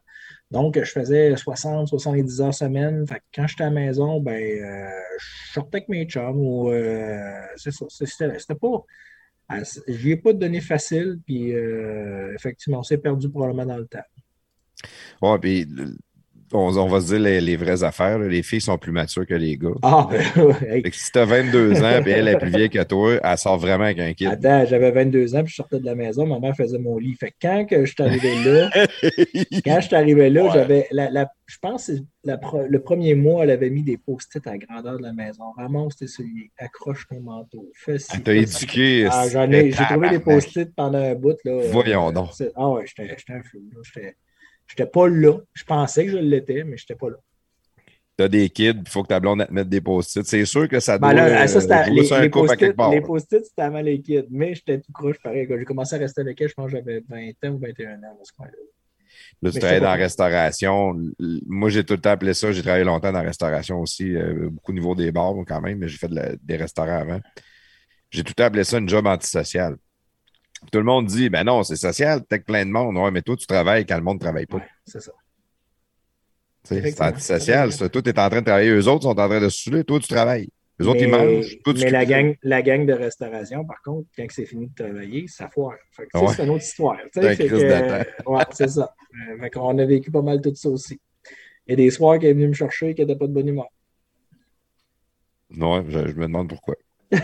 Donc, 0.50 0.78
je 0.78 0.90
faisais 0.90 1.36
60, 1.36 1.88
70 1.88 2.40
heures 2.40 2.54
semaine. 2.54 3.06
Fait 3.06 3.22
quand 3.34 3.46
j'étais 3.46 3.64
à 3.64 3.66
la 3.66 3.72
maison, 3.72 4.20
ben, 4.20 4.40
euh, 4.40 4.88
je 5.18 5.52
sortais 5.52 5.78
avec 5.78 5.88
mes 5.88 6.04
chums 6.06 6.40
ou 6.40 6.70
euh, 6.70 7.40
c'est 7.56 7.72
ça. 7.72 7.86
C'était 7.88 8.54
pas. 8.54 8.84
Je 9.88 10.08
ai 10.08 10.16
pas 10.16 10.32
donné 10.32 10.60
facile, 10.60 11.18
puis 11.26 11.52
euh, 11.52 12.32
effectivement, 12.34 12.80
on 12.80 12.82
s'est 12.84 12.98
perdu 12.98 13.28
probablement 13.28 13.66
dans 13.66 13.78
le 13.78 13.86
temps. 13.86 13.98
Ouais, 15.22 15.38
puis 15.38 15.66
on, 16.52 16.86
va 16.88 17.00
se 17.00 17.06
dire 17.06 17.20
les, 17.20 17.56
vraies 17.56 17.82
affaires. 17.82 18.18
Les 18.18 18.42
filles 18.42 18.60
sont 18.60 18.78
plus 18.78 18.92
matures 18.92 19.26
que 19.26 19.34
les 19.34 19.56
gars. 19.56 19.68
Ah, 19.82 20.08
ben, 20.10 20.82
si 20.92 21.12
tu 21.12 21.18
as 21.18 21.24
22 21.24 21.82
ans 21.82 22.02
et 22.04 22.10
elle 22.10 22.28
est 22.28 22.38
plus 22.38 22.50
vieille 22.50 22.70
que 22.70 22.82
toi, 22.82 23.18
elle 23.22 23.38
sort 23.38 23.58
vraiment 23.58 23.84
avec 23.84 23.98
un 23.98 24.12
kid. 24.12 24.28
Attends, 24.28 24.66
j'avais 24.66 24.90
22 24.90 25.34
ans 25.36 25.42
puis 25.42 25.50
je 25.50 25.56
sortais 25.56 25.80
de 25.80 25.86
la 25.86 25.94
maison, 25.94 26.26
ma 26.26 26.38
mère 26.38 26.56
faisait 26.56 26.78
mon 26.78 26.98
lit. 26.98 27.14
Fait 27.14 27.30
que 27.30 27.36
quand 27.42 27.64
que 27.66 27.84
je 27.84 27.92
suis 27.92 28.02
arrivé 28.02 28.34
là, 28.44 28.70
quand 29.64 29.80
je 29.80 29.86
suis 29.86 29.96
arrivé 29.96 30.30
là, 30.30 30.50
j'avais. 30.52 30.88
je 31.46 31.56
pense 31.60 31.86
que 31.86 32.68
le 32.68 32.78
premier 32.78 33.14
mois, 33.14 33.44
elle 33.44 33.50
avait 33.50 33.70
mis 33.70 33.82
des 33.82 33.96
post-it 33.96 34.46
à 34.46 34.52
la 34.52 34.58
grandeur 34.58 34.98
de 34.98 35.02
la 35.02 35.12
maison. 35.12 35.44
Ramasse 35.56 35.96
tes 35.96 36.06
souliers, 36.06 36.50
accroche 36.58 37.06
ton 37.08 37.20
manteau, 37.20 37.70
fais 37.74 37.98
ci. 37.98 38.10
Elle 38.14 38.22
t'a 38.22 38.34
éduqué. 38.34 39.08
Ah, 39.10 39.26
J'ai 39.28 39.70
trouvé 39.70 40.10
des 40.10 40.18
post-it 40.18 40.74
pendant 40.74 40.98
un 40.98 41.14
bout. 41.14 41.36
Là, 41.44 41.60
Voyons 41.70 42.12
donc. 42.12 42.30
Ah 42.56 42.68
ouais, 42.70 42.84
j'étais 42.86 43.32
un 43.32 43.42
fou. 43.42 43.58
J'étais 43.82 44.16
pas 44.92 45.08
là. 45.08 45.38
Je 45.52 45.64
pensais 45.64 46.06
que 46.06 46.12
je 46.12 46.18
l'étais, 46.18 46.64
mais 46.64 46.76
j'étais 46.76 46.94
pas 46.94 47.10
là. 47.10 47.16
T'as 48.16 48.28
des 48.28 48.50
kids, 48.50 48.74
il 48.84 48.88
faut 48.88 49.02
que 49.02 49.08
ta 49.08 49.18
blonde 49.18 49.46
te 49.46 49.52
mette 49.52 49.68
des 49.68 49.80
post-it. 49.80 50.26
C'est 50.26 50.44
sûr 50.44 50.68
que 50.68 50.78
ça 50.78 50.98
ben 50.98 51.12
doit 51.12 51.22
ben 51.22 51.30
là, 51.30 51.48
ça, 51.48 51.58
euh, 51.58 51.84
les, 51.90 52.02
les 52.02 52.28
post-it, 52.28 52.74
les 52.90 53.00
post-it, 53.00 53.44
c'était 53.46 53.62
avant 53.62 53.80
les 53.80 54.00
kids. 54.00 54.26
Mais 54.30 54.54
j'étais 54.54 54.78
tout 54.78 54.92
croche 54.92 55.18
pareil. 55.22 55.46
J'ai 55.48 55.64
commencé 55.64 55.94
à 55.94 55.98
rester 55.98 56.20
avec 56.20 56.38
elle, 56.38 56.48
je 56.48 56.54
pense 56.54 56.70
que 56.70 56.76
j'avais 56.76 57.02
20 57.08 57.30
ans 57.44 57.54
ou 57.54 57.58
21 57.58 57.94
ans 57.94 58.18
à 58.20 58.24
ce 58.24 58.32
point-là. 58.34 58.52
Là, 59.42 59.50
tu 59.50 59.58
travailles 59.58 59.80
dans 59.80 59.86
la 59.86 59.94
restauration. 59.94 61.00
Moi, 61.46 61.70
j'ai 61.70 61.82
tout 61.82 61.94
le 61.94 62.00
temps 62.00 62.10
appelé 62.10 62.34
ça. 62.34 62.52
J'ai 62.52 62.62
travaillé 62.62 62.84
longtemps 62.84 63.10
dans 63.10 63.18
la 63.18 63.24
restauration 63.24 63.80
aussi, 63.80 64.14
euh, 64.14 64.50
beaucoup 64.50 64.72
au 64.72 64.74
niveau 64.74 64.94
des 64.94 65.10
bars 65.12 65.34
quand 65.46 65.60
même, 65.62 65.78
mais 65.78 65.88
j'ai 65.88 65.96
fait 65.96 66.10
des 66.42 66.56
restaurants 66.56 67.00
avant. 67.00 67.20
J'ai 68.10 68.22
tout 68.22 68.30
le 68.30 68.34
temps 68.34 68.44
appelé 68.44 68.64
ça 68.64 68.78
une 68.78 68.88
job 68.88 69.06
antisociale. 69.06 69.76
Tout 70.70 70.78
le 70.78 70.84
monde 70.84 71.06
dit, 71.06 71.30
ben 71.30 71.44
non, 71.44 71.62
c'est 71.62 71.76
social, 71.76 72.24
t'es 72.28 72.40
plein 72.40 72.64
de 72.64 72.70
monde. 72.70 72.96
Ouais, 72.96 73.10
mais 73.10 73.22
toi, 73.22 73.36
tu 73.36 73.46
travailles 73.46 73.86
quand 73.86 73.96
le 73.96 74.02
monde 74.02 74.16
ne 74.16 74.20
travaille 74.20 74.46
pas. 74.46 74.60
c'est 74.84 75.00
ça. 75.00 75.12
C'est 76.64 77.00
antisocial. 77.00 77.72
Ça. 77.72 77.88
Toi, 77.88 78.02
tu 78.02 78.10
en 78.10 78.12
train 78.12 78.40
de 78.40 78.44
travailler, 78.44 78.70
eux 78.70 78.86
autres 78.86 79.04
sont 79.04 79.18
en 79.18 79.28
train 79.28 79.40
de 79.40 79.48
se 79.48 79.62
saouler. 79.64 79.84
Toi, 79.84 79.98
tu 79.98 80.08
travailles. 80.08 80.48
Les 80.78 80.86
autres, 80.86 81.00
ils 81.00 81.08
mangent. 81.08 81.58
mais 81.66 81.90
la 81.90 82.04
gang, 82.06 82.34
la 82.42 82.62
gang 82.62 82.86
de 82.86 82.92
restauration, 82.92 83.64
par 83.66 83.82
contre, 83.82 84.08
quand 84.16 84.24
c'est 84.30 84.46
fini 84.46 84.68
de 84.68 84.74
travailler, 84.74 85.26
ça 85.28 85.48
foire. 85.48 85.76
C'est 85.92 86.42
une 86.42 86.50
autre 86.50 86.64
histoire. 86.64 86.96
C'est 87.12 87.22
ouais, 87.22 88.44
c'est 88.52 88.68
ça. 88.68 88.94
Euh, 89.28 89.48
on 89.56 89.78
a 89.78 89.84
vécu 89.84 90.10
pas 90.10 90.22
mal 90.22 90.40
tout 90.40 90.54
ça 90.54 90.68
aussi. 90.70 91.00
Il 91.66 91.70
y 91.70 91.74
a 91.74 91.76
des 91.76 91.90
soirs 91.90 92.18
qui 92.18 92.26
est 92.26 92.32
venu 92.32 92.48
me 92.48 92.52
chercher 92.54 92.90
et 92.90 92.94
qui 92.94 93.02
n'étaient 93.02 93.18
pas 93.18 93.26
de 93.26 93.32
bonne 93.32 93.48
humeur. 93.48 93.68
Non, 95.50 95.84
je 95.88 95.98
me 95.98 96.26
demande 96.26 96.48
pourquoi. 96.48 96.76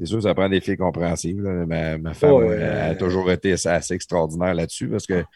C'est 0.00 0.06
sûr, 0.06 0.22
ça 0.22 0.34
prend 0.34 0.48
des 0.48 0.62
filles 0.62 0.78
compréhensives. 0.78 1.36
Ma, 1.36 2.14
femme 2.14 2.48
a 2.48 2.94
toujours 2.94 3.30
été 3.30 3.52
assez, 3.52 3.92
extraordinaire 3.94 4.54
là-dessus 4.54 4.88
parce 4.88 5.06
qu'elle 5.06 5.26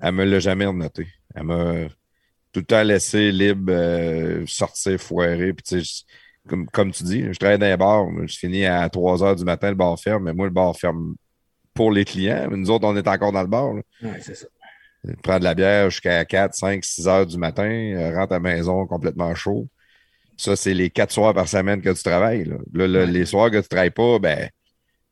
ne 0.00 0.10
me 0.12 0.24
l'a 0.24 0.38
jamais 0.38 0.72
noté. 0.72 1.08
Elle 1.34 1.42
m'a 1.42 1.88
tout 2.52 2.60
le 2.60 2.66
temps 2.66 2.82
laissé 2.84 3.32
libre, 3.32 3.72
euh, 3.72 4.44
sortir, 4.46 5.00
foirer. 5.00 5.52
Puis, 5.54 6.04
comme, 6.48 6.66
comme 6.66 6.92
tu 6.92 7.02
dis, 7.02 7.24
je 7.32 7.38
travaille 7.38 7.58
dans 7.58 7.66
les 7.66 7.76
bars. 7.76 8.06
Je 8.26 8.38
finis 8.38 8.64
à 8.64 8.88
3 8.88 9.24
heures 9.24 9.36
du 9.36 9.44
matin, 9.44 9.70
le 9.70 9.74
bar 9.74 9.98
ferme, 9.98 10.24
mais 10.24 10.34
moi, 10.34 10.46
le 10.46 10.52
bar 10.52 10.76
ferme 10.76 11.16
pour 11.74 11.90
les 11.90 12.04
clients. 12.04 12.46
Mais 12.48 12.56
nous 12.56 12.70
autres, 12.70 12.86
on 12.86 12.96
est 12.96 13.08
encore 13.08 13.32
dans 13.32 13.42
le 13.42 13.48
bar. 13.48 13.72
Oui, 13.72 13.82
c'est 14.20 14.36
ça. 14.36 14.46
Prends 15.24 15.40
de 15.40 15.44
la 15.44 15.54
bière 15.54 15.90
jusqu'à 15.90 16.24
4, 16.24 16.54
5, 16.54 16.84
6 16.84 17.08
heures 17.08 17.26
du 17.26 17.38
matin, 17.38 17.64
euh, 17.64 18.16
rentre 18.16 18.32
à 18.32 18.36
la 18.36 18.40
maison 18.40 18.86
complètement 18.86 19.34
chaud. 19.34 19.66
Ça, 20.42 20.56
c'est 20.56 20.74
les 20.74 20.90
quatre 20.90 21.12
soirs 21.12 21.32
par 21.32 21.46
semaine 21.46 21.80
que 21.80 21.90
tu 21.90 22.02
travailles. 22.02 22.44
Là. 22.74 23.06
Les 23.06 23.26
soirs 23.26 23.48
que 23.48 23.58
tu 23.58 23.62
ne 23.62 23.68
travailles 23.68 23.90
pas, 23.90 24.18
ben, 24.18 24.48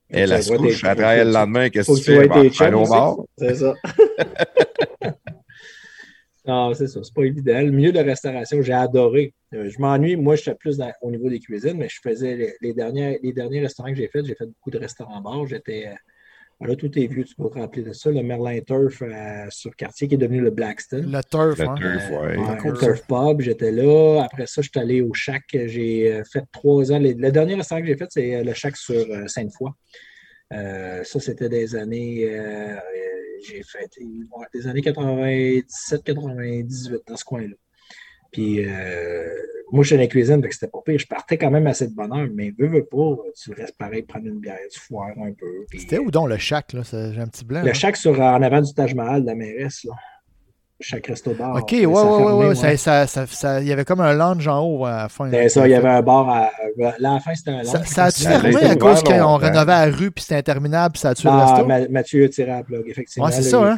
elle, 0.09 0.43
se 0.43 0.53
couche, 0.53 0.83
elle 0.83 0.97
travaille 0.97 1.24
le 1.24 1.31
lendemain, 1.31 1.70
qu'est-ce 1.70 1.93
que 1.93 1.99
tu 1.99 2.03
fais? 2.03 2.26
Ben, 2.26 2.74
au 2.74 2.85
bar? 2.85 3.16
C'est 3.39 3.55
ça. 3.55 3.74
non, 6.49 6.74
c'est 6.74 6.89
ça, 6.89 7.01
c'est 7.05 7.14
pas 7.14 7.22
évident. 7.22 7.61
Le 7.61 7.70
milieu 7.70 7.93
de 7.93 8.01
restauration, 8.01 8.61
j'ai 8.61 8.72
adoré. 8.72 9.33
Euh, 9.55 9.68
je 9.68 9.78
m'ennuie, 9.78 10.16
moi, 10.16 10.35
je 10.35 10.43
suis 10.43 10.55
plus 10.57 10.81
au 11.01 11.11
niveau 11.12 11.31
des 11.31 11.39
cuisines, 11.39 11.76
mais 11.76 11.89
je 11.89 12.01
faisais 12.03 12.57
les, 12.61 12.74
derniers, 12.74 13.20
les 13.22 13.33
derniers 13.33 13.61
restaurants 13.61 13.91
que 13.91 13.99
j'ai 13.99 14.09
faits, 14.09 14.24
j'ai 14.26 14.35
fait 14.35 14.47
beaucoup 14.47 14.72
de 14.72 14.78
restaurants-bars. 14.78 15.47
J'étais 15.47 15.95
euh, 16.62 16.66
Là, 16.66 16.76
tout 16.76 16.98
est 16.98 17.06
vieux, 17.06 17.24
tu 17.24 17.34
peux 17.34 17.48
te 17.48 17.58
rappeler 17.58 17.82
de 17.82 17.92
ça. 17.92 18.11
Le 18.11 18.22
Merlin 18.22 18.61
Turf 18.61 19.02
euh, 19.02 19.46
sur 19.50 19.74
quartier 19.76 20.08
qui 20.08 20.14
est 20.14 20.18
devenu 20.18 20.40
le 20.40 20.50
Blackston. 20.50 21.04
Le 21.06 21.22
Turf, 21.22 21.58
le 21.58 21.68
hein? 21.68 21.74
Turf, 21.76 22.11
ouais. 22.11 22.36
le 22.36 22.78
Turf 22.78 23.02
Pub, 23.06 23.40
j'étais 23.40 23.72
là. 23.72 24.24
Après 24.24 24.46
ça, 24.46 24.61
je 24.62 24.68
suis 24.68 24.80
allé 24.80 25.00
au 25.00 25.14
Shack. 25.14 25.44
J'ai 25.52 26.12
euh, 26.12 26.24
fait 26.24 26.44
trois 26.52 26.92
ans. 26.92 26.98
Le 27.00 27.30
dernier 27.30 27.54
restaurant 27.54 27.80
que 27.80 27.86
j'ai 27.86 27.96
fait, 27.96 28.08
c'est 28.11 28.34
euh, 28.36 28.44
le 28.44 28.52
Shack 28.54 28.76
sur 28.76 29.06
Sainte-Foy. 29.26 29.70
ça, 30.50 31.20
c'était 31.20 31.48
des 31.48 31.74
années. 31.76 32.28
j'ai 33.46 33.62
fait 33.62 33.88
des 34.52 34.66
années 34.66 34.82
97-98 34.82 36.98
dans 37.06 37.16
ce 37.16 37.24
coin-là. 37.24 37.54
Puis 38.32 38.66
moi, 39.73 39.83
je 39.83 39.89
suis 39.89 39.97
dans 39.97 40.03
la 40.03 40.09
cuisine, 40.09 40.41
donc 40.41 40.53
c'était 40.53 40.71
pas 40.71 40.81
pire. 40.85 40.99
Je 40.99 41.07
partais 41.07 41.39
quand 41.39 41.51
même 41.51 41.66
assez 41.66 41.89
de 41.89 41.95
bonne 41.95 42.12
heure, 42.12 42.29
mais 42.35 42.53
veux, 42.59 42.68
veux 42.68 42.85
pas, 42.85 43.16
tu 43.41 43.53
restes 43.53 43.77
pareil, 43.77 44.03
prendre 44.03 44.27
une 44.27 44.41
bière, 44.41 44.59
tu 44.71 44.81
foires 44.81 45.09
un 45.09 45.33
peu. 45.33 45.66
C'était 45.77 45.99
où 45.99 46.11
donc 46.11 46.29
le 46.29 46.37
chac, 46.39 46.73
là? 46.73 46.83
J'ai 46.91 47.21
un 47.21 47.29
petit 47.29 47.45
blanc. 47.45 47.62
Le 47.62 47.73
chac 47.73 47.97
sur, 47.97 48.18
en 48.21 48.43
avant 48.43 48.61
du 48.61 48.73
Taj 48.75 48.95
Mahal 48.95 49.23
de 49.23 49.27
la 49.27 49.35
mairesse, 49.35 49.85
là 49.85 49.95
chaque 50.81 51.07
resto 51.07 51.35
bar. 51.35 51.57
OK, 51.57 51.72
ouais, 51.72 51.87
ouais, 51.87 52.47
ouais, 52.49 52.55
Ça, 52.55 53.07
ça, 53.07 53.26
ça, 53.26 53.61
il 53.61 53.68
y 53.68 53.72
avait 53.72 53.85
comme 53.85 54.01
un 54.01 54.14
lounge 54.14 54.47
en 54.49 54.61
haut 54.61 54.87
à 54.87 55.03
la 55.03 55.09
fin. 55.09 55.31
C'est 55.31 55.49
ça, 55.49 55.66
il 55.66 55.70
y 55.70 55.74
avait 55.74 55.89
un 55.89 56.03
bar 56.03 56.28
à. 56.28 56.51
Là, 56.76 56.95
à 56.99 56.99
la 56.99 57.20
fin, 57.20 57.35
c'était 57.35 57.51
un 57.51 57.62
lounge. 57.62 57.87
Ça, 57.87 58.05
a-tu 58.05 58.24
fermé 58.24 58.57
à 58.57 58.76
cause 58.76 59.03
qu'on 59.03 59.37
rénovait 59.37 59.72
la 59.72 59.85
rue 59.87 60.11
puis 60.11 60.22
c'était 60.22 60.37
interminable 60.37 60.93
puis 60.93 61.01
ça 61.01 61.11
a 61.11 61.14
tué 61.14 61.28
le 61.28 61.35
ah, 61.35 61.55
resto? 61.55 61.91
Mathieu 61.91 62.28
tiré 62.31 62.53
à 62.53 62.62
plug, 62.62 62.89
effectivement. 62.89 63.26
Ouais, 63.26 63.33
c'est 63.33 63.43
ça, 63.43 63.62
hein? 63.62 63.76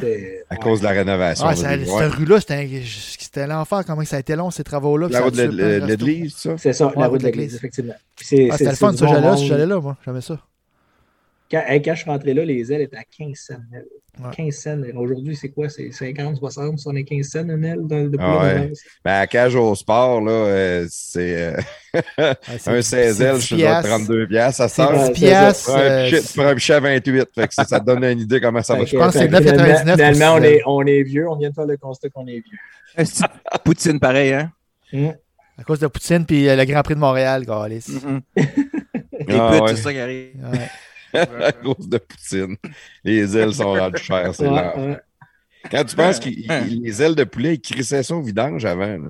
À 0.49 0.55
cause 0.55 0.79
de 0.79 0.85
la 0.85 0.91
rénovation. 0.91 1.45
Ah, 1.47 1.55
cette 1.55 2.13
rue-là, 2.13 2.39
c'était 2.39 3.47
l'enfer, 3.47 3.83
comment 3.85 4.03
ça 4.05 4.17
a 4.17 4.19
été 4.19 4.35
long, 4.35 4.51
ces 4.51 4.63
travaux-là. 4.63 5.07
La 5.09 5.21
route 5.21 5.35
de 5.35 5.85
l'église, 5.85 6.35
ça? 6.35 6.57
C'est 6.57 6.73
ça, 6.73 6.91
la 6.95 7.07
route 7.07 7.19
de 7.19 7.25
l'église, 7.25 7.55
effectivement. 7.55 7.93
C'était 8.21 8.49
le 8.65 8.75
fun, 8.75 8.93
ça, 8.93 9.07
j'allais 9.07 9.21
là, 9.21 9.35
j'allais 9.35 9.65
là, 9.65 9.79
moi, 9.79 9.97
j'aimais 10.05 10.21
ça. 10.21 10.39
Quand, 11.51 11.63
je 11.69 11.93
suis 11.93 12.09
rentré 12.09 12.33
là, 12.33 12.45
les 12.45 12.71
ailes 12.73 12.81
étaient 12.81 12.97
à 12.97 13.03
15 13.03 13.51
cents. 14.21 14.29
15 14.31 14.55
cents. 14.55 14.81
Aujourd'hui, 14.95 15.35
c'est 15.35 15.49
quoi? 15.49 15.69
C'est 15.69 15.91
50, 15.91 16.37
60, 16.37 16.79
75 16.79 17.27
cents 17.27 17.49
une 17.49 17.63
aile 17.63 17.87
de, 17.87 18.09
de 18.09 18.17
ah 18.19 18.43
ouais. 18.43 18.71
ben, 19.03 19.11
à 19.11 19.27
cage 19.27 19.55
au 19.55 19.73
sport, 19.75 20.21
là, 20.21 20.31
euh, 20.31 20.87
c'est 20.89 21.55
euh, 21.95 22.03
un 22.67 22.81
16 22.81 23.21
ailes, 23.21 23.35
je 23.35 23.41
suis 23.41 23.65
à 23.65 23.81
32 23.81 24.27
piastres. 24.27 24.57
Ça 24.57 24.67
sort. 24.69 25.09
10 25.09 25.11
piastres. 25.11 25.71
Tu 26.09 26.37
prends 26.37 26.47
un 26.47 26.55
pichet 26.55 26.73
à 26.73 26.79
28. 26.79 27.29
Fait 27.33 27.47
que 27.47 27.53
ça, 27.53 27.65
te 27.65 27.85
donne 27.85 28.03
une 28.03 28.19
idée 28.19 28.39
comment 28.39 28.61
ça 28.61 28.75
va. 28.75 28.85
Je 28.85 28.95
pense 28.97 29.13
que 29.13 29.19
c'est 29.19 29.27
9,99. 29.27 29.93
Finalement, 29.93 30.35
on 30.35 30.43
est, 30.43 30.61
on 30.65 30.85
est 30.85 31.03
vieux. 31.03 31.27
On 31.29 31.35
vient 31.37 31.49
de 31.49 31.55
faire 31.55 31.65
le 31.65 31.77
constat 31.77 32.09
qu'on 32.09 32.27
est 32.27 32.41
vieux. 32.41 32.59
Poutine, 33.63 33.99
pareil, 33.99 34.33
hein? 34.33 34.51
À 35.57 35.63
cause 35.63 35.79
de 35.79 35.87
Poutine 35.87 36.25
puis 36.25 36.49
euh, 36.49 36.55
le 36.55 36.65
Grand 36.65 36.81
Prix 36.81 36.95
de 36.95 36.99
Montréal, 36.99 37.45
Gaulis. 37.45 37.85
Mhm. 37.87 38.21
Les 39.27 39.35
Ah, 39.37 39.51
putes, 39.53 39.61
ouais. 39.61 39.75
c'est 39.75 39.81
ça 39.81 39.93
qui 39.93 39.99
arrive. 39.99 40.31
À 41.41 41.51
cause 41.51 41.87
de 41.87 41.97
Poutine. 41.97 42.55
Les 43.03 43.37
ailes 43.37 43.53
sont 43.53 43.71
rendues 43.73 44.01
chères, 44.01 44.33
c'est 44.35 44.47
ouais. 44.47 44.97
Quand 45.71 45.83
tu 45.85 45.95
penses 45.95 46.19
que 46.19 46.27
les 46.29 47.01
ailes 47.01 47.15
de 47.15 47.23
poulet, 47.23 47.55
ils 47.55 47.61
crissaient 47.61 48.03
ça 48.03 48.15
au 48.15 48.21
vidange 48.21 48.65
avant. 48.65 48.97
là. 48.97 49.09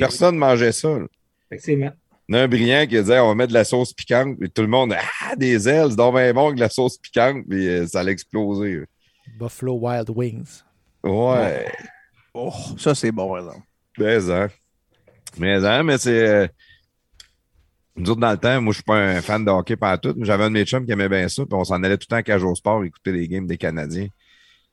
Personne 0.00 0.34
ne 0.34 0.40
mangeait 0.40 0.72
ça. 0.72 0.88
là. 0.88 1.06
Effectivement. 1.50 1.92
Il 2.28 2.34
y 2.34 2.38
en 2.38 2.40
a 2.40 2.44
un 2.44 2.48
brillant 2.48 2.82
qui 2.88 2.98
disait 2.98 3.18
on 3.20 3.28
va 3.28 3.34
mettre 3.34 3.50
de 3.50 3.54
la 3.54 3.64
sauce 3.64 3.92
piquante. 3.92 4.36
Et 4.42 4.48
tout 4.48 4.62
le 4.62 4.68
monde 4.68 4.94
Ah, 5.22 5.36
des 5.36 5.68
ailes, 5.68 5.90
c'est 5.90 5.96
donc 5.96 6.14
bien 6.16 6.32
bon 6.32 6.52
de 6.52 6.60
la 6.60 6.68
sauce 6.68 6.96
piquante. 6.98 7.44
Puis 7.48 7.68
euh, 7.68 7.86
ça 7.86 8.00
allait 8.00 8.12
exploser. 8.12 8.78
là. 8.78 8.84
Buffalo 9.38 9.74
Wild 9.74 10.10
Wings. 10.10 10.62
Ouais. 11.04 11.66
Oh, 12.34 12.52
ça, 12.78 12.94
c'est 12.94 13.12
bon, 13.12 13.28
par 13.28 13.38
exemple. 13.38 13.66
Mais, 13.98 14.30
hein. 14.30 14.48
Mais, 15.38 15.64
hein, 15.64 15.82
mais 15.82 15.98
c'est. 15.98 16.26
euh, 16.26 16.46
Nous 17.96 18.10
autres, 18.10 18.20
dans 18.20 18.30
le 18.32 18.38
temps, 18.38 18.60
moi, 18.60 18.72
je 18.72 18.76
suis 18.76 18.82
pas 18.84 18.96
un 18.96 19.20
fan 19.20 19.44
de 19.44 19.50
hockey 19.50 19.76
tout, 20.02 20.14
mais 20.16 20.24
j'avais 20.24 20.44
un 20.44 20.48
de 20.48 20.54
mes 20.54 20.64
chums 20.64 20.84
qui 20.86 20.92
aimait 20.92 21.08
bien 21.08 21.28
ça, 21.28 21.44
puis 21.44 21.54
on 21.54 21.64
s'en 21.64 21.82
allait 21.82 21.98
tout 21.98 22.06
le 22.10 22.22
temps 22.22 22.32
à 22.32 22.36
au 22.38 22.54
Sport 22.54 22.84
écouter 22.84 23.12
les 23.12 23.28
games 23.28 23.46
des 23.46 23.58
Canadiens. 23.58 24.08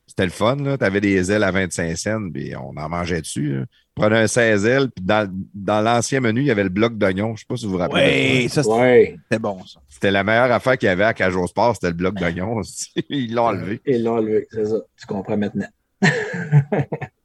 C'était 0.07 0.25
le 0.25 0.31
fun, 0.31 0.55
là. 0.55 0.77
T'avais 0.77 1.01
des 1.01 1.31
ailes 1.31 1.43
à 1.43 1.51
25 1.51 1.95
cents, 1.95 2.29
puis 2.33 2.55
on 2.55 2.69
en 2.75 2.89
mangeait 2.89 3.21
dessus. 3.21 3.59
là. 3.59 3.65
On 3.97 4.01
prenait 4.01 4.17
un 4.19 4.27
16 4.27 4.65
ailes, 4.65 4.89
puis 4.89 5.03
dans, 5.05 5.29
dans 5.53 5.81
l'ancien 5.81 6.19
menu, 6.21 6.41
il 6.41 6.47
y 6.47 6.51
avait 6.51 6.63
le 6.63 6.69
bloc 6.69 6.97
d'oignon. 6.97 7.35
Je 7.35 7.41
sais 7.41 7.45
pas 7.47 7.57
si 7.57 7.65
vous 7.65 7.73
vous 7.73 7.77
rappelez. 7.77 8.39
Oui, 8.43 8.49
ça, 8.49 8.63
c'était 8.63 8.75
Ouais. 8.75 9.17
bon, 9.39 9.63
ça. 9.65 9.79
C'était 9.87 10.09
la 10.09 10.23
meilleure 10.23 10.51
affaire 10.51 10.77
qu'il 10.77 10.87
y 10.87 10.89
avait 10.89 11.03
à 11.03 11.29
au 11.29 11.45
Sport, 11.47 11.75
c'était 11.75 11.89
le 11.89 11.93
bloc 11.93 12.15
d'oignon. 12.15 12.61
Ils 13.09 13.35
l'ont 13.35 13.47
enlevé. 13.47 13.81
Et 13.85 13.99
là, 13.99 14.13
enlevé, 14.13 14.47
c'est 14.49 14.65
ça. 14.65 14.77
Tu 14.97 15.05
comprends 15.05 15.37
maintenant. 15.37 15.67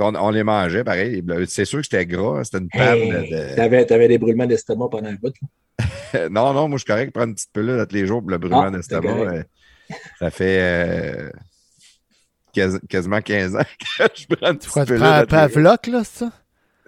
On, 0.00 0.14
on 0.14 0.30
les 0.30 0.42
mangeait, 0.44 0.84
pareil. 0.84 1.22
C'est 1.48 1.64
sûr 1.64 1.78
que 1.80 1.84
c'était 1.84 2.06
gras. 2.06 2.38
hein. 2.40 2.44
C'était 2.44 2.58
une 2.58 2.68
panne 2.68 2.98
Hey, 2.98 3.30
de- 3.30 3.56
T'avais, 3.56 3.84
t'avais 3.86 4.08
des 4.08 4.18
brûlements 4.18 4.46
d'estomac 4.46 4.88
pendant 4.90 5.08
un 5.08 5.14
bout. 5.14 5.34
Non, 6.30 6.52
non, 6.54 6.68
moi, 6.68 6.78
je 6.78 6.82
suis 6.82 6.86
correct. 6.86 7.12
Prendre 7.12 7.28
une 7.28 7.34
petite 7.34 7.52
pilule 7.52 7.84
tous 7.88 7.94
les 7.94 8.06
jours 8.06 8.20
pour 8.20 8.30
le 8.30 8.38
brûlement 8.38 8.62
Ah, 8.62 8.70
d'estomac. 8.70 9.08
euh, 9.10 9.42
ça 10.18 10.30
fait 10.30 10.58
euh, 10.60 11.30
quasi- 12.54 12.80
quasiment 12.88 13.20
15 13.20 13.56
ans 13.56 13.58
que 13.98 14.04
je 14.14 14.26
prends 14.26 14.50
une 14.52 14.58
petite 14.58 14.72
tu 14.72 14.84
pilule. 14.84 15.00
les 15.02 15.16
jours. 15.18 15.26
Pavlok, 15.28 15.86
là, 15.88 16.04
ça? 16.04 16.30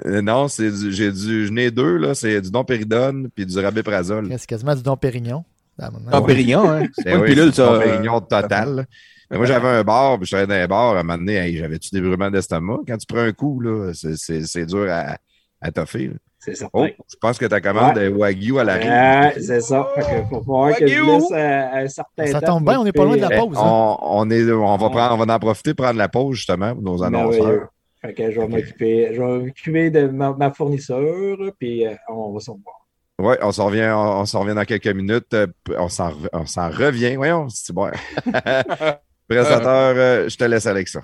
Euh, 0.07 0.23
non, 0.23 0.49
c'est 0.49 0.71
du- 0.71 0.93
j'ai 0.93 1.13
du, 1.13 1.47
j'en 1.47 1.57
ai 1.57 1.71
deux, 1.71 1.97
là. 1.99 2.15
C'est 2.15 2.41
du 2.41 2.51
Dompéridone 2.51 3.29
puis 3.35 3.45
du 3.45 3.59
Rabéprazole. 3.59 4.29
C'est 4.39 4.47
quasiment 4.47 4.75
du 4.75 4.83
Don 4.83 4.97
Pérignon. 4.97 5.45
Ah, 5.79 5.91
maintenant. 5.91 6.11
Ah, 6.13 6.23
Pérignon, 6.23 6.71
hein. 6.71 6.87
C'est 6.95 7.05
pas 7.05 7.11
une 7.11 7.21
oui, 7.23 7.29
pilule, 7.29 7.51
c'est 7.53 7.63
ça. 7.63 7.73
du 7.79 7.85
Dompérignon 7.85 8.21
total. 8.23 8.87
Mais 9.31 9.37
moi, 9.37 9.47
j'avais 9.47 9.69
un 9.69 9.85
bar, 9.85 10.17
puis 10.19 10.27
je 10.27 10.33
travaillais 10.37 10.47
dans 10.59 10.65
un 10.65 10.67
bar. 10.69 10.97
À 10.97 11.01
un 11.01 11.03
moment 11.05 11.19
donné, 11.19 11.37
hey, 11.37 11.57
j'avais-tu 11.57 11.91
des 11.93 12.01
brûlements 12.01 12.31
d'estomac? 12.31 12.79
Quand 12.87 12.97
tu 12.97 13.07
prends 13.07 13.21
un 13.23 13.33
coup, 13.33 13.61
là, 13.61 13.93
c'est- 13.95 14.17
c'est 14.17 14.43
c'est 14.45 14.67
dur 14.67 14.87
à, 14.91 15.17
à 15.61 15.71
toffer. 15.71 16.11
C'est 16.39 16.55
certain. 16.57 16.89
Oh, 16.99 17.03
je 17.09 17.17
pense 17.21 17.39
que 17.39 17.45
ta 17.47 17.61
commande 17.61 17.99
est 17.99 18.09
Wagyu 18.09 18.59
à 18.59 18.65
la 18.65 18.77
Ouais, 18.79 19.35
c'est 19.41 19.61
ça. 19.61 19.87
Fait 19.95 20.01
que 20.01 20.29
faut 20.29 20.41
voir 20.41 20.75
que 20.77 20.87
je 20.87 21.05
laisse 21.05 21.31
à 21.33 21.77
un 21.81 21.89
certain 21.89 22.27
Ça 22.27 22.41
temps 22.41 22.47
tombe 22.55 22.65
bien, 22.65 22.81
on 22.81 22.85
n'est 22.85 22.93
pas 22.93 23.05
loin 23.05 23.17
de 23.17 23.21
la 23.21 23.31
pause. 23.31 23.59
hein? 23.59 23.63
on, 23.63 23.99
on 24.01 24.31
est, 24.31 24.51
on, 24.51 24.77
va 24.79 24.89
prendre, 24.91 25.15
on 25.15 25.25
va 25.27 25.35
en 25.35 25.39
profiter 25.39 25.75
pour 25.75 25.85
prendre 25.85 25.99
la 25.99 26.09
pause, 26.09 26.37
justement, 26.37 26.73
pour 26.75 26.83
nos 26.83 27.03
annonceurs. 27.03 27.43
Merveilleux. 27.45 27.67
Fait 28.01 28.15
que 28.15 28.31
je 28.33 28.41
vais 28.41 28.49
m'occuper, 28.49 29.11
je 29.15 29.23
vais 29.23 29.39
m'occuper 29.45 29.91
de 29.91 30.07
ma, 30.09 30.33
ma 30.33 30.51
fournisseur, 30.51 31.37
puis 31.59 31.87
euh, 31.87 31.95
on 32.09 32.33
va 32.33 32.41
se 32.41 32.51
revoir. 32.51 32.77
Oui, 33.19 33.35
on 33.43 33.53
s'en 33.53 33.67
revient, 33.67 33.93
on, 33.95 34.21
on 34.21 34.25
s'en 34.25 34.41
revient 34.41 34.55
dans 34.55 34.65
quelques 34.65 34.87
minutes. 34.89 35.35
Euh, 35.35 35.47
On 35.77 35.91
s'en 35.91 36.15
on 36.33 36.47
s'en 36.47 36.71
revient. 36.71 37.17
Voyons, 37.17 37.49
c'est 37.51 37.75
bon. 37.75 37.91
Présentateur, 39.31 39.95
euh, 39.97 40.29
je 40.29 40.37
te 40.37 40.43
laisse 40.43 40.67
avec 40.67 40.89
ça. 40.89 41.03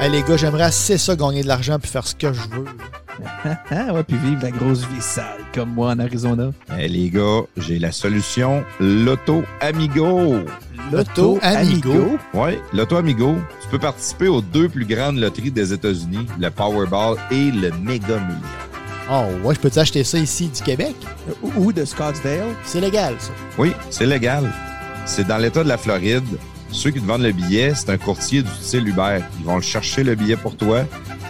Hey, 0.00 0.10
les 0.10 0.22
gars, 0.22 0.38
j'aimerais 0.38 0.64
assez 0.64 0.96
ça 0.96 1.14
gagner 1.14 1.42
de 1.42 1.48
l'argent 1.48 1.78
puis 1.78 1.90
faire 1.90 2.06
ce 2.06 2.14
que 2.14 2.32
je 2.32 2.40
veux. 2.48 2.64
Ah, 3.44 3.92
ouais, 3.92 4.02
puis 4.04 4.16
vivre 4.16 4.42
la 4.42 4.50
grosse 4.50 4.86
vie 4.86 5.02
sale, 5.02 5.40
comme 5.54 5.68
moi 5.68 5.90
en 5.90 5.98
Arizona. 5.98 6.50
Eh, 6.78 6.88
les 6.88 7.10
gars, 7.10 7.42
j'ai 7.58 7.78
la 7.78 7.92
solution 7.92 8.64
Loto 8.80 9.42
Amigo. 9.60 10.36
Loto 10.90 11.38
Amigo? 11.42 12.16
Oui, 12.32 12.52
Loto 12.72 12.96
Amigo. 12.96 13.36
Tu 13.60 13.68
peux 13.68 13.78
participer 13.78 14.28
aux 14.28 14.40
deux 14.40 14.70
plus 14.70 14.86
grandes 14.86 15.18
loteries 15.18 15.50
des 15.50 15.74
États-Unis, 15.74 16.26
le 16.40 16.48
Powerball 16.48 17.18
et 17.30 17.50
le 17.50 17.70
Mega 17.82 18.18
Million. 18.18 18.40
Oh, 19.10 19.26
ouais, 19.44 19.54
je 19.54 19.60
peux-tu 19.60 19.78
acheter 19.78 20.02
ça 20.02 20.18
ici 20.18 20.48
du 20.48 20.62
Québec? 20.62 20.96
Ou, 21.56 21.72
de 21.72 21.84
Scottsdale? 21.84 22.54
C'est 22.64 22.80
légal, 22.80 23.14
ça. 23.18 23.30
Oui, 23.56 23.72
c'est 23.88 24.06
légal. 24.06 24.52
C'est 25.04 25.26
dans 25.26 25.38
l'État 25.38 25.62
de 25.62 25.68
la 25.68 25.78
Floride. 25.78 26.24
Ceux 26.72 26.90
qui 26.90 27.00
te 27.00 27.06
vendent 27.06 27.22
le 27.22 27.30
billet, 27.30 27.72
c'est 27.76 27.90
un 27.90 27.98
courtier 27.98 28.42
du 28.42 28.50
style 28.50 28.88
Uber. 28.88 29.20
Ils 29.38 29.46
vont 29.46 29.56
le 29.56 29.62
chercher 29.62 30.02
le 30.02 30.16
billet 30.16 30.36
pour 30.36 30.56
toi. 30.56 30.80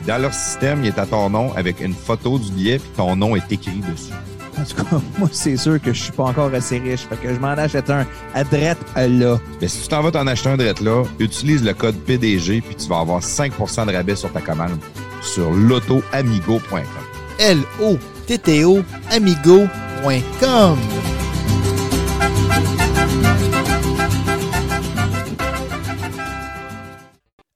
Dans 0.06 0.16
leur 0.16 0.32
système, 0.32 0.84
il 0.84 0.88
est 0.88 0.98
à 0.98 1.04
ton 1.04 1.28
nom 1.28 1.52
avec 1.54 1.80
une 1.80 1.92
photo 1.92 2.38
du 2.38 2.50
billet, 2.50 2.78
puis 2.78 2.90
ton 2.96 3.14
nom 3.14 3.36
est 3.36 3.52
écrit 3.52 3.80
dessus. 3.80 4.12
En 4.58 4.64
tout 4.64 4.82
cas, 4.82 5.00
moi, 5.18 5.28
c'est 5.30 5.58
sûr 5.58 5.80
que 5.80 5.92
je 5.92 6.04
suis 6.04 6.12
pas 6.12 6.24
encore 6.24 6.54
assez 6.54 6.78
riche. 6.78 7.02
Fait 7.02 7.16
que 7.16 7.34
je 7.34 7.38
m'en 7.38 7.48
achète 7.48 7.90
un 7.90 8.06
à 8.34 8.42
drette 8.42 8.78
là. 8.96 9.38
Mais 9.60 9.68
si 9.68 9.82
tu 9.82 9.88
t'en 9.88 10.02
vas 10.02 10.10
t'en 10.10 10.26
acheter 10.26 10.48
un 10.48 10.56
drette 10.56 10.80
là, 10.80 11.02
utilise 11.18 11.62
le 11.62 11.74
code 11.74 11.96
PDG, 11.96 12.62
puis 12.62 12.74
tu 12.74 12.88
vas 12.88 13.00
avoir 13.00 13.20
5% 13.20 13.86
de 13.86 13.92
rabais 13.92 14.16
sur 14.16 14.32
ta 14.32 14.40
commande 14.40 14.78
sur 15.20 15.50
lotoamigo.com. 15.50 17.05
L-O-T-T-O 17.38 18.82
amigo.com. 19.10 20.78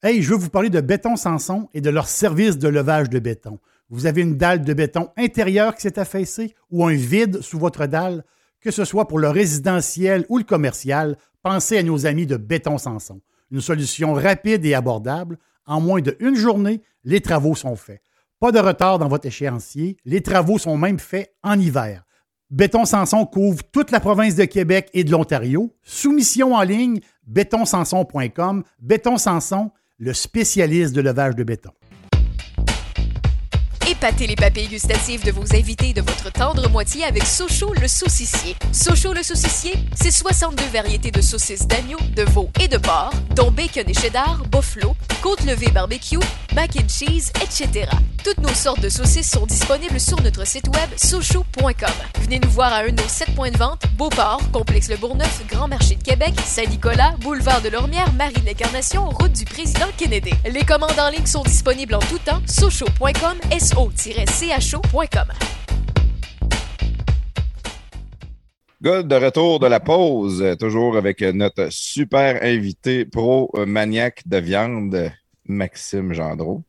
Hey, 0.02 0.22
je 0.22 0.30
veux 0.30 0.36
vous 0.36 0.48
parler 0.48 0.70
de 0.70 0.80
Béton 0.80 1.16
Sanson 1.16 1.68
et 1.74 1.80
de 1.80 1.90
leur 1.90 2.08
service 2.08 2.56
de 2.56 2.68
levage 2.68 3.10
de 3.10 3.18
béton. 3.18 3.58
Vous 3.90 4.06
avez 4.06 4.22
une 4.22 4.36
dalle 4.36 4.64
de 4.64 4.72
béton 4.72 5.10
intérieure 5.16 5.74
qui 5.74 5.82
s'est 5.82 5.98
affaissée 5.98 6.54
ou 6.70 6.86
un 6.86 6.94
vide 6.94 7.42
sous 7.42 7.58
votre 7.58 7.86
dalle, 7.86 8.24
que 8.60 8.70
ce 8.70 8.84
soit 8.84 9.08
pour 9.08 9.18
le 9.18 9.28
résidentiel 9.28 10.24
ou 10.28 10.38
le 10.38 10.44
commercial, 10.44 11.16
pensez 11.42 11.78
à 11.78 11.82
nos 11.82 12.06
amis 12.06 12.26
de 12.26 12.36
Béton 12.36 12.78
Sanson. 12.78 13.20
Une 13.50 13.60
solution 13.60 14.14
rapide 14.14 14.64
et 14.64 14.74
abordable. 14.74 15.38
En 15.66 15.80
moins 15.80 16.00
d'une 16.00 16.34
journée, 16.34 16.82
les 17.04 17.20
travaux 17.20 17.54
sont 17.54 17.76
faits. 17.76 18.00
Pas 18.40 18.52
de 18.52 18.58
retard 18.58 18.98
dans 18.98 19.08
votre 19.08 19.26
échéancier. 19.26 19.98
Les 20.06 20.22
travaux 20.22 20.56
sont 20.56 20.78
même 20.78 20.98
faits 20.98 21.34
en 21.42 21.60
hiver. 21.60 22.04
Béton 22.48 22.86
Sanson 22.86 23.26
couvre 23.26 23.62
toute 23.70 23.90
la 23.90 24.00
province 24.00 24.34
de 24.34 24.46
Québec 24.46 24.88
et 24.94 25.04
de 25.04 25.10
l'Ontario. 25.10 25.76
Soumission 25.82 26.54
en 26.54 26.62
ligne, 26.62 27.00
bétonsanson.com. 27.26 28.64
Béton 28.80 29.18
Sanson, 29.18 29.70
le 29.98 30.14
spécialiste 30.14 30.94
de 30.94 31.02
levage 31.02 31.36
de 31.36 31.44
béton. 31.44 31.70
Épatez 33.90 34.28
les 34.28 34.36
papilles 34.36 34.68
gustatives 34.68 35.24
de 35.24 35.32
vos 35.32 35.52
invités 35.52 35.88
et 35.88 35.92
de 35.92 36.00
votre 36.00 36.30
tendre 36.30 36.70
moitié 36.70 37.04
avec 37.04 37.26
Sochaux 37.26 37.74
le 37.74 37.88
saucissier. 37.88 38.54
Sochaux 38.70 39.12
le 39.12 39.24
saucissier, 39.24 39.74
c'est 39.96 40.12
62 40.12 40.62
variétés 40.72 41.10
de 41.10 41.20
saucisses 41.20 41.66
d'agneau, 41.66 41.98
de 42.14 42.22
veau 42.22 42.50
et 42.60 42.68
de 42.68 42.78
porc, 42.78 43.12
dont 43.34 43.50
bacon 43.50 43.82
et 43.88 43.94
cheddar, 43.94 44.44
buffalo, 44.46 44.94
côte 45.22 45.44
levée 45.44 45.72
barbecue, 45.72 46.20
mac 46.54 46.70
and 46.76 46.88
cheese, 46.88 47.32
etc. 47.42 47.88
Toutes 48.22 48.38
nos 48.38 48.54
sortes 48.54 48.80
de 48.80 48.88
saucisses 48.88 49.30
sont 49.30 49.46
disponibles 49.46 49.98
sur 49.98 50.20
notre 50.22 50.46
site 50.46 50.68
web 50.68 50.90
sochaux.com. 50.96 51.90
Venez 52.20 52.38
nous 52.38 52.50
voir 52.50 52.72
à 52.72 52.80
un 52.80 52.92
de 52.92 53.02
nos 53.02 53.08
7 53.08 53.34
points 53.34 53.50
de 53.50 53.56
vente, 53.56 53.82
Beauport, 53.96 54.40
Complexe 54.52 54.88
Le 54.88 54.98
Bourgneuf, 54.98 55.42
Grand 55.48 55.66
Marché 55.66 55.96
de 55.96 56.02
Québec, 56.02 56.34
Saint-Nicolas, 56.44 57.14
Boulevard 57.20 57.60
de 57.60 57.70
Lormière, 57.70 58.12
Marine 58.12 58.48
Incarnation, 58.48 59.08
route 59.08 59.32
du 59.32 59.44
Président 59.44 59.88
Kennedy. 59.96 60.32
Les 60.48 60.64
commandes 60.64 60.98
en 60.98 61.10
ligne 61.10 61.26
sont 61.26 61.42
disponibles 61.42 61.94
en 61.94 62.00
tout 62.00 62.18
temps, 62.18 62.40
sochaux.com, 62.46 63.38
Good, 68.82 69.08
de 69.08 69.14
retour 69.14 69.58
de 69.58 69.66
la 69.66 69.80
pause, 69.80 70.44
toujours 70.58 70.98
avec 70.98 71.22
notre 71.22 71.68
super 71.70 72.42
invité 72.42 73.06
pro 73.06 73.50
maniaque 73.66 74.20
de 74.26 74.36
viande, 74.36 75.10
Maxime 75.46 76.12
Gendreau. 76.12 76.62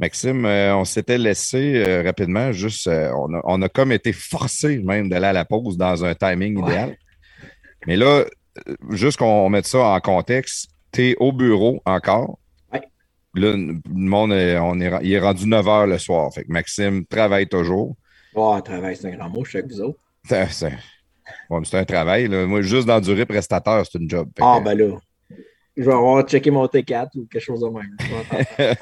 Maxime, 0.00 0.44
euh, 0.46 0.76
on 0.76 0.84
s'était 0.84 1.16
laissé 1.16 1.76
euh, 1.76 2.02
rapidement, 2.02 2.50
juste, 2.50 2.88
euh, 2.88 3.12
on, 3.16 3.32
a, 3.32 3.40
on 3.44 3.62
a 3.62 3.68
comme 3.68 3.92
été 3.92 4.12
forcé 4.12 4.78
même 4.78 5.08
d'aller 5.08 5.26
à 5.26 5.32
la 5.32 5.44
pause 5.44 5.76
dans 5.76 6.04
un 6.04 6.16
timing 6.16 6.58
idéal. 6.58 6.96
Mais 7.86 7.94
là, 7.94 8.24
juste 8.90 9.18
qu'on 9.18 9.48
mette 9.48 9.66
ça 9.66 9.78
en 9.78 10.00
contexte, 10.00 10.70
tu 10.92 11.10
es 11.10 11.16
au 11.20 11.30
bureau 11.30 11.80
encore. 11.86 12.40
Là, 13.36 13.52
le 13.52 13.80
monde, 13.86 14.32
est- 14.32 14.58
on 14.58 14.80
est, 14.80 14.90
il 15.02 15.12
est 15.12 15.18
rendu 15.20 15.46
9 15.46 15.64
h 15.66 15.86
le 15.86 15.98
soir. 15.98 16.32
Fait 16.32 16.44
que 16.44 16.50
Maxime 16.52 17.04
travaille 17.06 17.46
toujours. 17.46 17.96
Oh, 18.34 18.58
travail, 18.64 18.96
c'est 18.96 19.08
un 19.08 19.16
grand 19.16 19.28
mot, 19.30 19.44
je 19.44 19.50
suis 19.50 19.58
avec 19.58 19.70
vous 19.70 19.80
autres. 19.80 19.98
C'est 20.28 20.46
c'est- 20.50 20.78
bon, 21.48 21.62
c'est 21.64 21.78
un 21.78 21.84
travail. 21.84 22.28
là. 22.28 22.46
Moi, 22.46 22.60
juste 22.62 22.86
d'endurer 22.86 23.24
prestateur, 23.26 23.84
c'est 23.86 23.98
une 23.98 24.10
job. 24.10 24.28
Ah, 24.40 24.56
que- 24.58 24.64
ben 24.64 24.76
là, 24.78 24.98
je 25.76 25.82
vais 25.84 25.92
avoir 25.92 26.22
checké 26.26 26.50
mon 26.50 26.66
T4 26.66 27.08
ou 27.16 27.26
quelque 27.30 27.42
chose 27.42 27.60
de 27.60 27.68
même. 27.68 27.96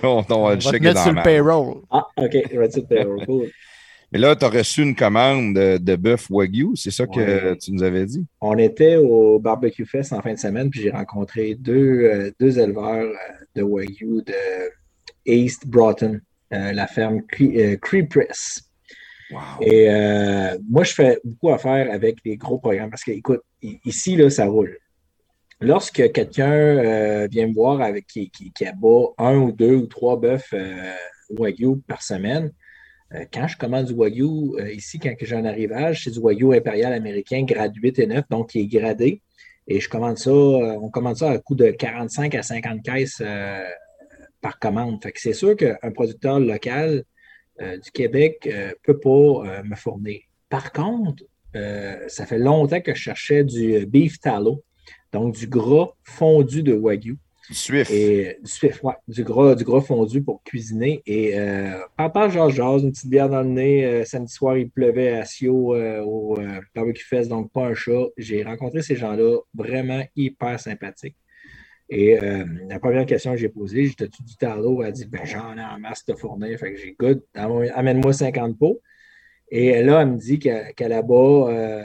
On, 0.03 0.07
on 0.09 0.21
va 0.23 0.35
On 0.37 0.51
le 0.51 0.61
checker 0.61 0.81
mettre 0.81 0.95
dans 0.95 1.03
sur 1.03 1.13
le 1.13 1.23
payroll. 1.23 1.75
ah, 1.91 2.07
OK, 2.17 2.37
je 2.53 2.59
vais 2.59 2.69
dire 2.69 2.87
payroll. 2.87 3.27
Cool. 3.27 3.51
Mais 4.15 4.21
là, 4.21 4.37
tu 4.37 4.45
as 4.45 4.49
reçu 4.49 4.83
une 4.83 4.95
commande 4.95 5.55
de, 5.55 5.77
de 5.77 5.97
bœuf 5.97 6.31
Wagyu, 6.31 6.77
c'est 6.77 6.93
ça 6.93 7.05
que 7.05 7.19
Ouais. 7.19 7.57
tu 7.57 7.73
nous 7.73 7.83
avais 7.83 8.07
dit? 8.07 8.25
On 8.41 8.57
était 8.57 8.95
au 8.95 9.41
Barbecue 9.41 9.85
Fest 9.85 10.13
en 10.13 10.23
fin 10.23 10.33
de 10.33 10.39
semaine, 10.39 10.71
puis 10.71 10.83
j'ai 10.83 10.91
rencontré 10.91 11.57
deux, 11.57 12.05
euh, 12.05 12.31
deux 12.39 12.57
éleveurs 12.61 13.07
euh, 13.09 13.45
de 13.57 13.63
Wagyu 13.63 14.23
de 14.25 14.71
East 15.27 15.67
Broughton, 15.67 16.21
euh, 16.53 16.73
la 16.73 16.87
ferme 16.87 17.23
Cree 17.27 17.77
Cree 17.81 18.05
Press. 18.05 18.63
Wow. 19.33 19.41
Et 19.63 19.91
euh, 19.91 20.59
moi, 20.71 20.85
je 20.85 20.93
fais 20.95 21.19
beaucoup 21.25 21.51
affaire 21.53 21.93
avec 21.93 22.19
les 22.25 22.37
gros 22.37 22.59
programmes 22.59 22.91
parce 22.91 23.03
que, 23.03 23.11
écoute, 23.11 23.41
ici, 23.85 24.15
là, 24.15 24.31
ça 24.31 24.47
roule. 24.47 24.79
Lorsque 25.61 26.13
quelqu'un 26.13 26.53
euh, 26.53 27.27
vient 27.29 27.49
me 27.49 27.55
voir 27.55 27.81
avec 27.81 28.07
qui, 28.07 28.31
qui, 28.31 28.53
qui 28.53 28.65
abat 28.65 29.07
un 29.19 29.39
ou 29.39 29.51
deux 29.51 29.75
ou 29.75 29.87
trois 29.87 30.17
bœufs 30.21 30.39
euh, 30.53 30.93
Wagyu 31.31 31.79
par 31.89 32.01
semaine, 32.03 32.53
quand 33.33 33.47
je 33.47 33.57
commande 33.57 33.87
du 33.87 33.93
Wagyu, 33.93 34.57
euh, 34.59 34.73
ici, 34.73 34.99
quand 34.99 35.15
j'ai 35.21 35.37
un 35.37 35.45
arrivage, 35.45 36.05
c'est 36.05 36.11
du 36.11 36.19
Wagyu 36.19 36.55
impérial 36.55 36.93
américain 36.93 37.45
grade 37.45 37.75
8 37.77 37.99
et 37.99 38.07
9, 38.07 38.25
donc 38.29 38.51
qui 38.51 38.61
est 38.61 38.67
gradé. 38.67 39.21
Et 39.67 39.81
je 39.81 39.89
commande 39.89 40.19
ça, 40.19 40.31
euh, 40.31 40.79
on 40.81 40.91
commande 40.91 41.17
ça 41.17 41.31
à 41.31 41.39
coût 41.39 41.55
de 41.55 41.71
45 41.71 42.35
à 42.35 42.43
50 42.43 42.83
caisses 42.83 43.23
euh, 43.25 43.63
par 44.41 44.59
commande. 44.59 45.03
Fait 45.03 45.13
que 45.13 45.21
c'est 45.21 45.33
sûr 45.33 45.57
qu'un 45.57 45.91
producteur 45.95 46.39
local 46.41 47.05
euh, 47.61 47.79
du 47.79 47.91
Québec 47.93 48.47
ne 48.47 48.73
peut 48.83 48.99
pas 48.99 49.09
euh, 49.11 49.63
me 49.63 49.77
fournir. 49.77 50.21
Par 50.49 50.73
contre, 50.73 51.23
euh, 51.55 52.05
ça 52.09 52.27
fait 52.27 52.39
longtemps 52.39 52.81
que 52.81 52.95
je 52.95 53.01
cherchais 53.01 53.45
du 53.45 53.87
beef 53.87 54.19
tallow, 54.19 54.65
donc 55.13 55.37
du 55.37 55.47
gras 55.47 55.91
fondu 56.03 56.65
de 56.65 56.75
Wagyu. 56.75 57.17
Et 57.91 58.39
du 58.43 58.51
Swift, 58.51 58.83
ouais, 58.83 58.95
du 59.07 59.23
gras, 59.23 59.55
du 59.55 59.65
gras 59.65 59.81
fondu 59.83 60.23
pour 60.23 60.43
cuisiner. 60.43 61.03
Et 61.07 61.39
euh, 61.39 61.79
papa 61.97 62.29
jase, 62.29 62.53
jase, 62.55 62.83
une 62.83 62.93
petite 62.93 63.11
bière 63.11 63.29
dans 63.29 63.43
le 63.43 63.49
nez. 63.49 63.85
euh, 63.85 64.05
samedi 64.05 64.33
soir, 64.33 64.57
il 64.57 64.71
pleuvait 64.71 65.13
à 65.13 65.25
Sio 65.25 65.75
euh, 65.75 66.01
au 66.03 66.39
euh, 66.39 66.61
Barbecue 66.75 67.05
Fest, 67.05 67.29
donc 67.29 67.53
pas 67.53 67.67
un 67.67 67.75
chat. 67.75 68.07
J'ai 68.17 68.43
rencontré 68.43 68.81
ces 68.83 68.97
gens-là 68.97 69.39
vraiment 69.55 70.03
hyper 70.17 70.59
sympathiques. 70.59 71.17
Et 71.91 72.19
euh, 72.19 72.47
la 72.69 72.79
première 72.79 73.05
question 73.05 73.33
que 73.33 73.37
j'ai 73.37 73.51
posée, 73.51 73.87
j'étais 73.87 74.09
tout 74.09 74.23
du 74.23 74.37
tallow. 74.37 74.83
Elle 74.83 74.89
a 74.89 74.93
dit 74.93 75.05
Ben, 75.05 75.21
j'en 75.25 75.57
ai 75.59 75.63
en 75.63 75.79
masse 75.79 76.07
de 76.07 76.15
fournir. 76.15 76.59
Fait 76.59 76.73
que 76.73 76.79
j'ai 76.81 76.97
good, 76.99 77.23
amène-moi 77.35 78.13
50 78.15 78.59
pots. 78.59 78.81
Et 79.51 79.83
là, 79.83 80.01
elle 80.01 80.13
me 80.13 80.17
dit 80.17 80.39
qu'elle 80.39 80.73
qu'elle 80.75 80.93
abat, 80.93 81.85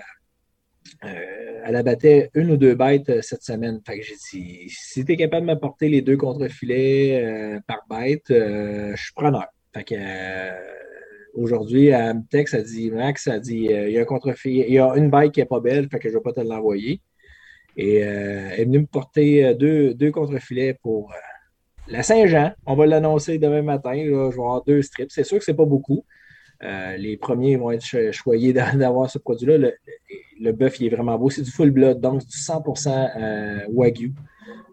euh, 1.03 1.61
elle 1.65 1.75
abattait 1.75 2.29
une 2.33 2.51
ou 2.51 2.57
deux 2.57 2.75
bêtes 2.75 3.09
euh, 3.09 3.21
cette 3.21 3.43
semaine. 3.43 3.79
Fait 3.85 3.99
que 3.99 4.05
j'ai 4.05 4.15
dit 4.15 4.69
si 4.69 5.05
tu 5.05 5.11
es 5.13 5.17
capable 5.17 5.41
de 5.41 5.53
m'apporter 5.53 5.89
les 5.89 6.01
deux 6.01 6.17
contrefilets 6.17 7.23
euh, 7.23 7.59
par 7.67 7.85
bête, 7.89 8.25
je 8.29 8.95
suis 8.95 9.13
preneur. 9.13 9.47
Fait 9.73 9.83
que 9.83 9.95
aujourd'hui, 11.33 11.87
elle 11.87 12.15
me 12.15 12.63
dit 12.63 12.91
Max, 12.91 13.27
elle 13.27 13.41
dit 13.41 13.65
il 13.65 13.91
y 13.91 13.97
a 13.97 14.01
un 14.01 14.33
il 14.45 14.73
y 14.73 14.79
a 14.79 14.93
une 14.95 15.09
bête 15.09 15.31
qui 15.31 15.39
n'est 15.39 15.45
pas 15.45 15.59
belle, 15.59 15.87
fait 15.89 15.99
que 15.99 16.09
je 16.09 16.13
ne 16.15 16.19
vais 16.19 16.23
pas 16.23 16.33
te 16.33 16.41
l'envoyer. 16.41 17.01
Et 17.77 17.97
elle 17.97 18.59
est 18.59 18.65
venue 18.65 18.79
me 18.79 18.85
porter 18.85 19.53
deux, 19.55 19.93
deux 19.93 20.11
contrefilets 20.11 20.73
pour 20.73 21.13
la 21.87 22.03
Saint-Jean. 22.03 22.53
On 22.65 22.75
va 22.75 22.85
l'annoncer 22.85 23.37
demain 23.37 23.61
matin. 23.61 23.93
je 23.95 24.09
vais 24.09 24.15
avoir 24.15 24.63
deux 24.63 24.81
strips. 24.81 25.11
C'est 25.11 25.23
sûr 25.23 25.37
que 25.37 25.45
ce 25.45 25.51
n'est 25.51 25.57
pas 25.57 25.65
beaucoup. 25.65 26.03
Euh, 26.63 26.97
les 26.97 27.15
premiers 27.17 27.55
vont 27.55 27.71
être 27.71 27.85
cho- 27.85 28.11
choyés 28.11 28.51
d'a- 28.53 28.71
d'avoir 28.75 29.09
ce 29.09 29.17
produit-là. 29.17 29.57
Le, 29.57 29.73
le 30.41 30.51
bœuf, 30.51 30.79
il 30.79 30.87
est 30.87 30.95
vraiment 30.95 31.17
beau. 31.17 31.29
C'est 31.29 31.41
du 31.43 31.51
full 31.51 31.71
blood, 31.71 31.99
donc 32.01 32.19
du 32.25 32.37
100% 32.37 33.11
euh, 33.17 33.59
Wagyu. 33.69 34.13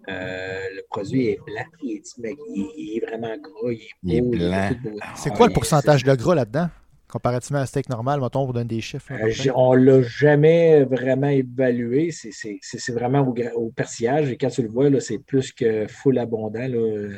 Euh, 0.08 0.58
le 0.76 0.82
produit 0.88 1.26
est 1.28 1.40
blanc, 1.44 1.64
il 1.82 1.96
est, 1.96 2.02
il 2.18 2.26
est- 2.26 2.36
il 2.76 2.96
est 2.96 3.06
vraiment 3.06 3.36
gras, 3.38 3.72
il 4.04 4.14
est 4.14 4.20
beau. 4.20 4.30
Il 4.34 4.42
est 4.42 4.52
a 4.54 4.70
blanc. 4.74 4.92
C'est 5.16 5.30
Ah, 5.32 5.36
quoi 5.36 5.46
le 5.46 5.52
il- 5.52 5.54
pourcentage 5.54 6.04
de 6.04 6.14
gras 6.14 6.34
là-dedans? 6.34 6.68
Comparativement 7.08 7.60
à 7.60 7.62
un 7.62 7.66
steak 7.66 7.88
normal, 7.88 8.20
mettons, 8.20 8.40
on 8.42 8.46
vous 8.46 8.52
donne 8.52 8.66
des 8.66 8.80
chiffres. 8.80 9.12
là, 9.12 9.26
Euh, 9.26 9.52
on 9.54 9.76
ne 9.76 9.84
l'a 9.84 10.02
jamais 10.02 10.82
vraiment 10.84 11.28
évalué. 11.28 12.10
C'est- 12.10 12.92
vraiment 12.92 13.20
au, 13.54 13.70
persillage. 13.70 14.30
Et 14.30 14.36
quand 14.36 14.48
tu 14.48 14.62
le 14.62 14.68
vois, 14.68 14.90
c'est 15.00 15.18
plus 15.18 15.52
que 15.52 15.86
full 15.88 16.18
abondant. 16.18 16.66
là. 16.66 17.08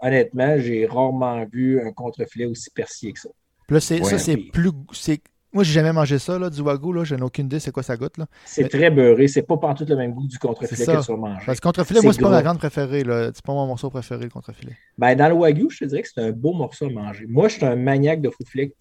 Honnêtement, 0.00 0.58
j'ai 0.58 0.86
rarement 0.86 1.44
vu 1.52 1.80
un 1.80 1.92
contrefilet 1.92 2.46
aussi 2.46 2.70
persillé 2.70 3.12
que 3.12 3.20
ça. 3.20 3.28
Puis 3.68 3.74
là, 3.74 3.80
c'est- 3.80 4.00
Ouais, 4.00 4.10
ça, 4.10 4.18
c'est 4.18 4.36
plus. 4.36 4.70
c'est- 4.92 5.20
Moi, 5.52 5.64
j'ai 5.64 5.72
jamais 5.72 5.92
mangé 5.94 6.18
ça, 6.18 6.38
là, 6.38 6.50
du 6.50 6.60
wagyu. 6.60 6.92
Là. 6.92 7.04
Je 7.04 7.14
n'ai 7.14 7.22
aucune 7.22 7.46
idée 7.46 7.58
c'est 7.58 7.70
quoi 7.70 7.82
ça 7.82 7.96
goûte. 7.96 8.18
Là. 8.18 8.26
C'est 8.44 8.64
Mais- 8.64 8.68
très 8.68 8.90
beurré. 8.90 9.28
C'est 9.28 9.42
pas 9.42 9.56
partout 9.56 9.86
le 9.88 9.96
même 9.96 10.12
goût 10.12 10.26
du 10.26 10.38
contrefilet 10.38 10.84
que 10.84 11.04
tu 11.04 11.10
vas 11.12 11.16
manger. 11.16 11.42
Parce 11.46 11.58
que 11.60 11.66
contrefilet, 11.66 12.00
moi, 12.02 12.12
c'est 12.12 12.20
pas 12.20 12.28
ma 12.28 12.42
grande 12.42 12.58
préférée. 12.58 13.02
là. 13.04 13.30
C'est 13.34 13.42
pas 13.44 13.54
mon 13.54 13.66
morceau 13.66 13.88
préféré, 13.88 14.24
le 14.24 14.30
contrefilet. 14.30 14.76
Ben, 14.98 15.14
dans 15.14 15.28
le 15.28 15.34
Wagyu, 15.34 15.68
je 15.70 15.78
te 15.78 15.84
dirais 15.86 16.02
que 16.02 16.08
c'est 16.14 16.20
un 16.20 16.32
beau 16.32 16.52
morceau 16.52 16.86
à 16.86 16.90
manger. 16.90 17.24
Moi, 17.28 17.48
je 17.48 17.54
suis 17.54 17.64
un 17.64 17.76
maniaque 17.76 18.20
de 18.20 18.30
filet. 18.50 18.74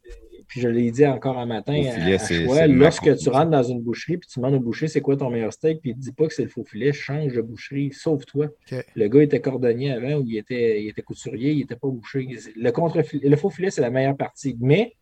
Puis 0.47 0.61
je 0.61 0.67
l'ai 0.69 0.91
dit 0.91 1.05
encore 1.05 1.37
un 1.37 1.45
matin 1.45 1.73
à, 1.73 1.91
filet, 1.91 2.13
à 2.13 2.19
c'est- 2.19 2.45
choix. 2.45 2.55
c'est 2.55 2.67
le 2.69 2.75
Lorsque 2.75 3.17
tu 3.17 3.29
rentres 3.29 3.51
dans 3.51 3.63
une 3.63 3.81
boucherie 3.81 4.17
puis 4.17 4.29
tu 4.31 4.39
demandes 4.39 4.53
au 4.55 4.59
boucher 4.61 4.87
c'est 4.87 5.01
quoi 5.01 5.17
ton 5.17 5.29
meilleur 5.29 5.51
steak, 5.51 5.81
puis 5.81 5.89
il 5.91 5.93
ne 5.95 5.99
te 5.99 6.03
dit 6.05 6.13
pas 6.13 6.25
que 6.27 6.33
c'est 6.33 6.43
le 6.43 6.49
faux 6.49 6.63
filet, 6.63 6.93
change 6.93 7.33
de 7.33 7.41
boucherie, 7.41 7.91
sauve-toi. 7.91 8.47
Le 8.95 9.07
gars 9.09 9.23
était 9.23 9.41
cordonnier 9.41 9.91
avant 9.91 10.15
ou 10.19 10.23
il 10.25 10.37
était, 10.37 10.81
il 10.83 10.87
était 10.89 11.01
couturier, 11.01 11.51
il 11.51 11.59
n'était 11.59 11.75
pas 11.75 11.89
boucher. 11.89 12.25
Le, 12.55 12.71
contrefilet- 12.71 13.27
le 13.27 13.35
faux 13.35 13.49
filet, 13.49 13.71
c'est 13.71 13.81
la 13.81 13.89
meilleure 13.89 14.15
partie. 14.15 14.55
Mais 14.61 14.93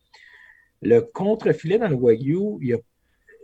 le 0.81 1.01
contrefilet 1.01 1.77
dans 1.77 1.87
le 1.89 1.95
Wagyu, 1.95 2.57
il 2.61 2.67
n'y 2.67 2.73
a, 2.73 2.77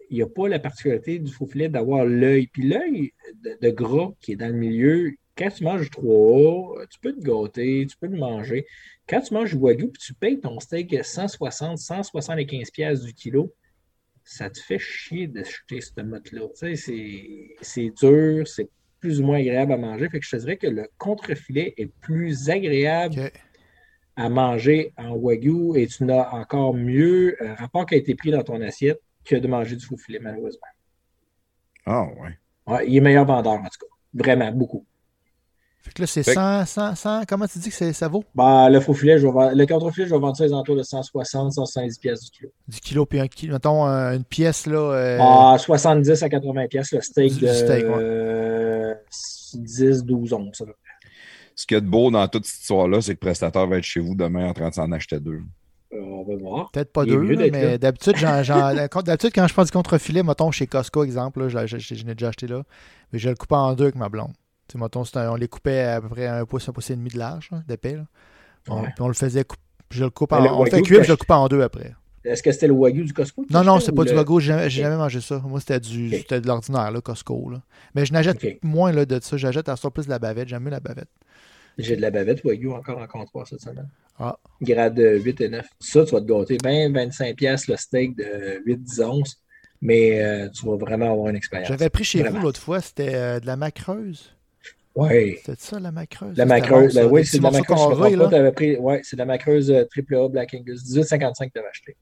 il 0.10 0.18
y 0.18 0.22
a 0.22 0.28
pas 0.28 0.48
la 0.49 0.60
particularité 0.60 1.19
du 1.19 1.32
faux 1.32 1.45
filet 1.45 1.69
d'avoir 1.69 2.03
l'œil. 2.06 2.48
Puis 2.48 2.64
l'œil 2.68 3.11
de, 3.44 3.57
de 3.61 3.69
gras 3.72 4.11
qui 4.19 4.32
est 4.34 4.36
dans 4.36 4.48
le 4.48 4.53
milieu, 4.53 5.11
quand 5.38 5.49
tu 5.49 5.64
manges 5.64 5.82
du 5.84 5.90
3A, 5.90 6.88
tu 6.88 6.99
peux 6.99 7.14
te 7.14 7.22
gâter, 7.22 7.86
tu 7.90 7.98
peux 7.98 8.08
le 8.08 8.18
manger. 8.18 8.66
Quand 9.08 9.22
tu 9.22 9.34
manges 9.34 9.52
du 9.52 9.58
Wagyu 9.58 9.90
puis 9.90 10.02
tu 10.02 10.14
payes 10.14 10.40
ton 10.40 10.60
steak 10.60 11.03
160, 11.03 11.78
175 11.78 12.72
pièces 12.72 13.02
du 13.02 13.14
kilo, 13.14 13.53
ça 14.24 14.49
te 14.49 14.60
fait 14.60 14.80
chier 14.80 15.28
de 15.28 15.44
jeter 15.44 15.82
cette 15.82 15.98
motte-là. 16.06 16.48
Tu 16.58 16.76
sais, 16.76 17.56
c'est- 17.62 17.90
dur, 17.90 18.48
c'est 18.48 18.70
plus 18.99 19.20
ou 19.20 19.26
moins 19.26 19.40
agréable 19.40 19.74
à 19.74 19.78
manger. 19.78 20.10
Fait 20.10 20.20
que 20.20 20.26
je 20.26 20.32
te 20.32 20.36
dirais 20.38 20.58
que 20.58 20.68
le 20.68 20.88
contrefilet 20.98 21.74
est 21.78 21.91
plus 22.02 22.49
agréable 22.49 23.32
à 24.16 24.30
manger 24.30 24.94
en 24.98 25.16
wagyu 25.16 25.76
et 25.76 25.88
tu 25.88 26.03
n'as 26.03 26.30
encore 26.32 26.74
mieux 26.76 27.36
un 27.44 27.56
rapport 27.56 27.86
qui 27.86 27.95
a 27.95 27.98
été 27.98 28.14
pris 28.14 28.30
dans 28.30 28.44
ton 28.44 28.62
assiette 28.62 29.02
que 29.26 29.36
de 29.36 29.48
manger 29.48 29.76
du 29.76 29.86
faux 29.86 29.98
filet, 29.98 30.20
malheureusement. 30.20 30.68
Ah, 31.86 32.06
ouais. 32.06 32.38
Ouais, 32.68 32.88
il 32.88 32.98
est 32.98 33.02
meilleur 33.02 33.26
vendeur, 33.26 33.53
en 33.53 33.64
tout 33.64 33.80
cas. 33.80 33.95
Vraiment, 34.14 34.52
beaucoup. 34.52 34.86
Fait 35.84 35.91
que 35.94 36.02
là, 36.03 36.08
c'est 36.08 36.22
Fait 36.24 36.36
que- 36.36 36.40
100, 36.40 36.66
100, 36.66 36.95
100. 36.95 37.22
Comment 37.28 37.48
tu 37.48 37.58
dis 37.58 37.70
que 37.72 37.91
ça 37.91 38.08
vaut? 38.08 38.24
Ben, 38.36 38.70
le 38.70 38.80
faux 38.80 38.94
filet, 38.94 39.18
je 39.18 39.26
vais 39.26 39.34
vendre- 39.34 39.56
le 39.56 39.66
contrefilet, 39.66 40.06
je 40.06 40.14
vais 40.14 40.20
vendre 40.20 40.38
ça 40.38 40.44
aux 40.45 40.53
alentours 40.53 40.76
de 40.76 40.84
160, 40.84 41.53
170 41.53 41.98
pièces 41.98 42.22
du 42.26 42.30
kilo. 42.30 42.49
Du 42.68 42.80
kilo, 42.80 43.06
puis 43.08 43.20
un 43.20 43.28
kilo. 43.28 43.53
Mettons 43.53 43.88
euh, 43.88 44.16
une 44.16 44.24
pièce, 44.24 44.68
là. 44.68 44.78
euh, 44.78 45.18
Ah, 45.20 45.58
70 45.58 46.22
à 46.24 46.30
80 46.30 46.68
pièces, 46.68 46.91
le 46.91 47.02
steak 47.02 47.34
Du 47.34 47.41
de 47.45 47.48
steak, 47.53 47.86
ouais. 47.86 47.94
euh, 47.98 48.94
10, 49.56 50.03
12 50.06 50.34
onces. 50.34 50.58
ça. 50.60 50.66
Ce 51.56 51.66
qu'il 51.66 51.76
y 51.76 51.78
a 51.80 51.82
de 51.82 51.88
beau 51.90 52.10
dans 52.12 52.28
toute 52.28 52.45
cette 52.45 52.62
histoire-là, 52.62 53.02
c'est 53.02 53.12
que 53.16 53.20
le 53.26 53.28
prestateur 53.28 53.68
va 53.68 53.78
être 53.78 53.84
chez 53.84 53.99
vous 53.99 54.16
demain 54.16 54.49
en 54.49 54.53
train 54.53 54.70
de 54.70 54.74
s'en 54.74 54.91
acheter 54.91 55.20
deux. 55.20 55.41
Euh, 55.94 55.99
on 55.99 56.24
va 56.24 56.36
voir. 56.38 56.72
Peut-être 56.72 56.94
pas 56.94 57.06
deux, 57.06 57.20
mais 57.22 57.78
d'habitude, 57.78 58.16
quand 58.20 58.44
je 58.44 59.53
prends 59.53 59.64
du 59.66 59.72
contrefilet, 59.72 60.24
mettons 60.24 60.52
chez 60.52 60.68
Costco, 60.68 61.03
exemple, 61.03 61.41
là, 61.41 61.49
je, 61.49 61.58
l'ai- 61.58 61.80
je- 61.80 61.95
je 61.95 62.06
l'ai 62.06 62.16
déjà 62.16 62.30
acheté 62.30 62.48
là, 62.48 62.64
mais 63.12 63.20
je 63.20 63.30
le 63.30 63.36
coupe 63.36 63.52
en 63.52 63.74
deux 63.74 63.86
avec 63.86 63.95
ma 63.95 64.08
blonde. 64.10 64.32
Mettons, 64.77 65.03
on 65.15 65.35
les 65.35 65.48
coupait 65.48 65.81
à 65.81 66.02
peu 66.02 66.10
près 66.10 66.27
un 66.27 66.45
pouce, 66.45 66.68
un 66.69 66.72
pouce 66.73 66.89
et 66.89 66.95
demi 66.95 67.10
de 67.10 67.18
large, 67.18 67.49
d'épais. 67.68 67.98
On- 68.68 68.81
Ouais. 68.81 68.89
Puis 68.95 69.02
on 69.02 69.07
le 69.07 69.14
faisait 69.14 69.43
couper. 69.43 69.61
Je 69.89 70.03
le 70.06 70.10
coupe 70.10 70.31
en, 70.31 70.41
le 70.41 70.49
on 70.49 70.64
le 70.64 70.69
fait 70.69 70.81
cuire, 70.81 71.03
je 71.03 71.11
le 71.11 71.18
coupe 71.18 71.31
en 71.31 71.48
deux 71.49 71.61
après. 71.61 71.93
Est-ce 72.23 72.43
que 72.43 72.52
c'était 72.52 72.68
le 72.68 72.73
wagyu 72.73 73.03
du 73.03 73.14
Costco? 73.14 73.45
Non, 73.49 73.64
non, 73.64 73.80
c'est 73.80 73.91
pas 73.91 74.03
du 74.06 74.14
Wagyu, 74.14 74.39
j'ai 74.39 74.69
jamais, 74.69 74.95
mangé 74.95 75.19
ça. 75.22 75.39
Moi, 75.43 75.60
c'était 75.60 75.80
du 75.80 76.10
c'était 76.11 76.39
de 76.39 76.48
l'ordinaire, 76.48 76.91
là, 76.91 77.02
Costco. 77.02 77.49
Là. 77.49 77.61
Mais 77.95 78.06
je 78.06 78.14
n'achète 78.14 78.41
Ok. 78.43 78.60
moins 78.64 78.91
là, 78.91 79.06
de 79.06 79.19
ça. 79.22 79.38
J'achète 79.38 79.68
à 79.69 79.76
plus 79.76 80.06
de 80.06 80.10
la 80.11 80.19
bavette. 80.19 80.48
J'aime 80.48 80.64
mieux 80.64 80.69
la 80.69 80.80
bavette. 80.80 81.10
J'ai 81.77 81.95
de 81.95 82.02
la 82.02 82.11
bavette 82.11 82.43
wagyu 82.43 82.69
encore 82.72 82.99
en 82.99 83.07
comptoir 83.07 83.48
cette 83.48 83.61
semaine. 83.61 83.89
Ah. 84.19 84.38
Grade 84.61 84.99
8 84.99 85.41
et 85.41 85.49
9. 85.49 85.65
Ça, 85.80 86.06
tu 86.06 86.11
vas 86.11 86.22
te 86.22 86.26
gâter. 86.26 86.57
20, 86.64 86.93
25 86.93 87.35
pièces 87.35 87.68
le 87.68 87.76
steak 87.76 88.15
de 88.18 88.61
8-10 88.68 89.02
onces, 89.03 89.41
mais 89.81 90.22
euh, 90.23 90.48
tu 90.49 90.65
vas 90.68 90.76
vraiment 90.76 91.11
avoir 91.11 91.30
une 91.30 91.35
expérience. 91.35 91.69
J'avais 91.69 91.89
pris 91.89 92.03
chez 92.03 92.19
Vraiment. 92.19 92.38
vous 92.39 92.43
l'autre 92.45 92.60
fois, 92.61 92.81
c'était 92.81 93.15
euh, 93.15 93.39
de 93.39 93.48
la 93.48 93.56
macreuse. 93.56 94.35
Oui. 94.95 95.38
C'était 95.38 95.55
ça, 95.57 95.80
la 95.80 95.91
macreuse? 95.91 96.38
La 96.38 96.43
c'était 96.43 96.45
macreuse, 96.45 96.95
ben 96.95 97.07
oui, 97.09 97.26
c'est 97.26 97.38
de 97.38 97.43
la 97.43 97.51
macreuse. 97.51 98.80
ouais, 98.80 99.01
c'est 99.03 99.15
de 99.15 99.19
la 99.19 99.26
macreuse 99.26 99.72
AAA 99.72 100.27
Black 100.30 100.53
Angus. 100.53 100.84
18,55 100.84 101.47
que 101.47 101.53
tu 101.53 101.59
avais 101.59 101.68
acheté. 101.69 101.97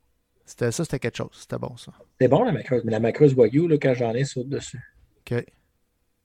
C'était 0.46 0.72
ça, 0.72 0.84
c'était 0.84 0.98
quelque 0.98 1.18
chose. 1.18 1.30
C'était 1.34 1.60
bon, 1.60 1.78
ça. 1.78 1.92
C'est 2.20 2.28
bon 2.28 2.44
la 2.44 2.52
macreuse, 2.52 2.84
mais 2.84 2.92
la 2.92 3.00
macreuse 3.00 3.36
Wagyu, 3.36 3.68
là, 3.68 3.78
quand 3.80 3.94
j'en 3.94 4.14
ai, 4.14 4.26
saute 4.26 4.50
dessus. 4.50 4.82
OK. 5.20 5.46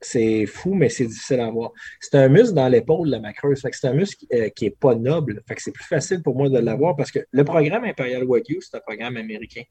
C'est 0.07 0.45
fou, 0.45 0.75
mais 0.75 0.89
c'est 0.89 1.05
difficile 1.05 1.39
à 1.39 1.49
voir. 1.49 1.71
C'est 1.99 2.15
un 2.15 2.29
muscle 2.29 2.53
dans 2.53 2.67
l'épaule, 2.67 3.09
la 3.09 3.19
macreuse. 3.19 3.63
C'est 3.71 3.87
un 3.87 3.93
muscle 3.93 4.25
euh, 4.33 4.49
qui 4.49 4.65
n'est 4.65 4.71
pas 4.71 4.93
noble. 4.93 5.41
Fait 5.47 5.55
que 5.55 5.61
c'est 5.61 5.71
plus 5.71 5.83
facile 5.83 6.21
pour 6.21 6.35
moi 6.35 6.47
de 6.47 6.59
l'avoir 6.59 6.95
parce 6.95 7.11
que 7.11 7.19
le 7.31 7.43
programme 7.43 7.85
Imperial 7.85 8.23
Wagyu, 8.23 8.59
c'est 8.61 8.77
un 8.77 8.81
programme 8.81 9.17
américain. 9.17 9.63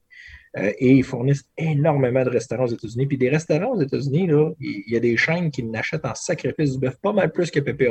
Euh, 0.56 0.72
et 0.78 0.90
ils 0.90 1.04
fournissent 1.04 1.44
énormément 1.56 2.24
de 2.24 2.30
restaurants 2.30 2.64
aux 2.64 2.74
États-Unis. 2.74 3.06
Puis 3.06 3.16
des 3.16 3.30
restaurants 3.30 3.76
aux 3.76 3.80
États-Unis, 3.80 4.28
il 4.60 4.92
y 4.92 4.96
a 4.96 5.00
des 5.00 5.16
chaînes 5.16 5.50
qui 5.50 5.62
n'achètent 5.62 6.04
en 6.04 6.14
sacrifice 6.14 6.72
du 6.72 6.78
bœuf 6.78 6.96
pas 7.00 7.12
mal 7.12 7.30
plus 7.30 7.50
que 7.50 7.60
Pépé. 7.60 7.88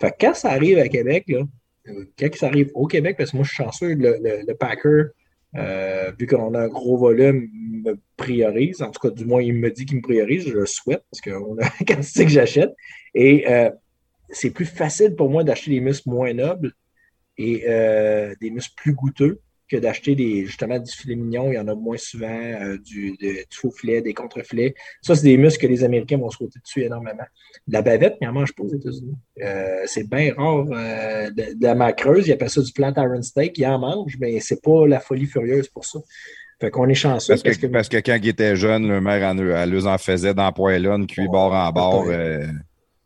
Fait 0.00 0.10
que 0.10 0.16
quand 0.20 0.34
ça 0.34 0.50
arrive 0.50 0.78
à 0.78 0.88
Québec, 0.88 1.24
là, 1.28 1.42
euh, 1.88 2.04
quand 2.18 2.34
ça 2.34 2.46
arrive 2.48 2.70
au 2.74 2.86
Québec, 2.86 3.16
parce 3.16 3.30
que 3.30 3.36
moi 3.36 3.44
je 3.44 3.50
suis 3.52 3.62
chanceux, 3.62 3.94
le 3.94 4.52
packer 4.54 5.12
Euh, 5.56 6.12
vu 6.18 6.26
qu'on 6.26 6.54
a 6.54 6.60
un 6.60 6.68
gros 6.68 6.98
volume, 6.98 7.48
me 7.84 7.98
priorise. 8.16 8.82
En 8.82 8.90
tout 8.90 9.00
cas, 9.00 9.10
du 9.10 9.24
moins, 9.24 9.42
il 9.42 9.54
me 9.54 9.70
dit 9.70 9.86
qu'il 9.86 9.96
me 9.96 10.02
priorise. 10.02 10.46
Je 10.48 10.52
le 10.52 10.66
souhaite 10.66 11.04
parce 11.10 11.20
qu'on 11.20 11.56
a 11.58 11.62
la 11.62 11.70
quantité 11.86 12.24
que 12.24 12.30
j'achète. 12.30 12.74
Et 13.14 13.50
euh, 13.50 13.70
c'est 14.30 14.50
plus 14.50 14.66
facile 14.66 15.14
pour 15.14 15.30
moi 15.30 15.44
d'acheter 15.44 15.70
des 15.70 15.80
muscles 15.80 16.10
moins 16.10 16.32
nobles 16.34 16.72
et 17.38 17.64
euh, 17.68 18.34
des 18.40 18.50
muscles 18.50 18.74
plus 18.76 18.94
goûteux 18.94 19.40
que 19.68 19.76
d'acheter 19.76 20.14
des 20.14 20.46
justement 20.46 20.78
du 20.78 20.90
filet 20.90 21.14
mignon. 21.14 21.52
Il 21.52 21.56
y 21.56 21.58
en 21.58 21.68
a 21.68 21.74
moins 21.74 21.96
souvent, 21.96 22.28
euh, 22.28 22.78
du, 22.78 23.12
de, 23.12 23.28
du 23.28 23.44
faux 23.52 23.70
filet, 23.70 24.00
des 24.00 24.14
contre-filets. 24.14 24.74
Ça, 25.02 25.14
c'est 25.14 25.24
des 25.24 25.36
muscles 25.36 25.66
que 25.66 25.66
les 25.66 25.84
Américains 25.84 26.18
vont 26.18 26.30
se 26.30 26.38
côté 26.38 26.58
dessus 26.60 26.82
énormément. 26.82 27.24
La 27.68 27.82
bavette, 27.82 28.16
il 28.20 28.28
en 28.28 28.32
mange 28.32 28.52
pas 28.54 28.64
aux 28.64 28.74
États-Unis. 28.74 29.16
Euh, 29.42 29.82
c'est 29.86 30.08
bien 30.08 30.34
rare. 30.36 30.66
Euh, 30.70 31.30
de, 31.30 31.54
de, 31.58 31.62
la 31.62 31.74
macreuse, 31.74 32.26
il 32.26 32.32
appelle 32.32 32.50
ça 32.50 32.62
du 32.62 32.72
plant 32.72 32.92
iron 32.96 33.22
steak. 33.22 33.58
Il 33.58 33.66
en 33.66 33.78
mange, 33.78 34.16
mais 34.18 34.40
c'est 34.40 34.62
pas 34.62 34.86
la 34.86 35.00
folie 35.00 35.26
furieuse 35.26 35.68
pour 35.68 35.84
ça. 35.84 35.98
Fait 36.60 36.70
qu'on 36.70 36.88
est 36.88 36.94
chanceux. 36.94 37.34
Parce 37.34 37.42
que, 37.42 37.48
parce 37.48 37.58
que, 37.58 37.66
parce 37.66 37.88
que 37.88 37.96
quand 37.98 38.18
il 38.20 38.28
était 38.28 38.56
jeune, 38.56 38.88
le 38.88 39.00
mère 39.00 39.22
en, 39.30 39.38
elle 39.38 39.86
en 39.86 39.98
faisait 39.98 40.34
dans 40.34 40.50
poêlon, 40.52 41.06
cuit 41.06 41.26
oh, 41.28 41.30
bord 41.30 41.52
en 41.52 41.70
bord. 41.70 42.06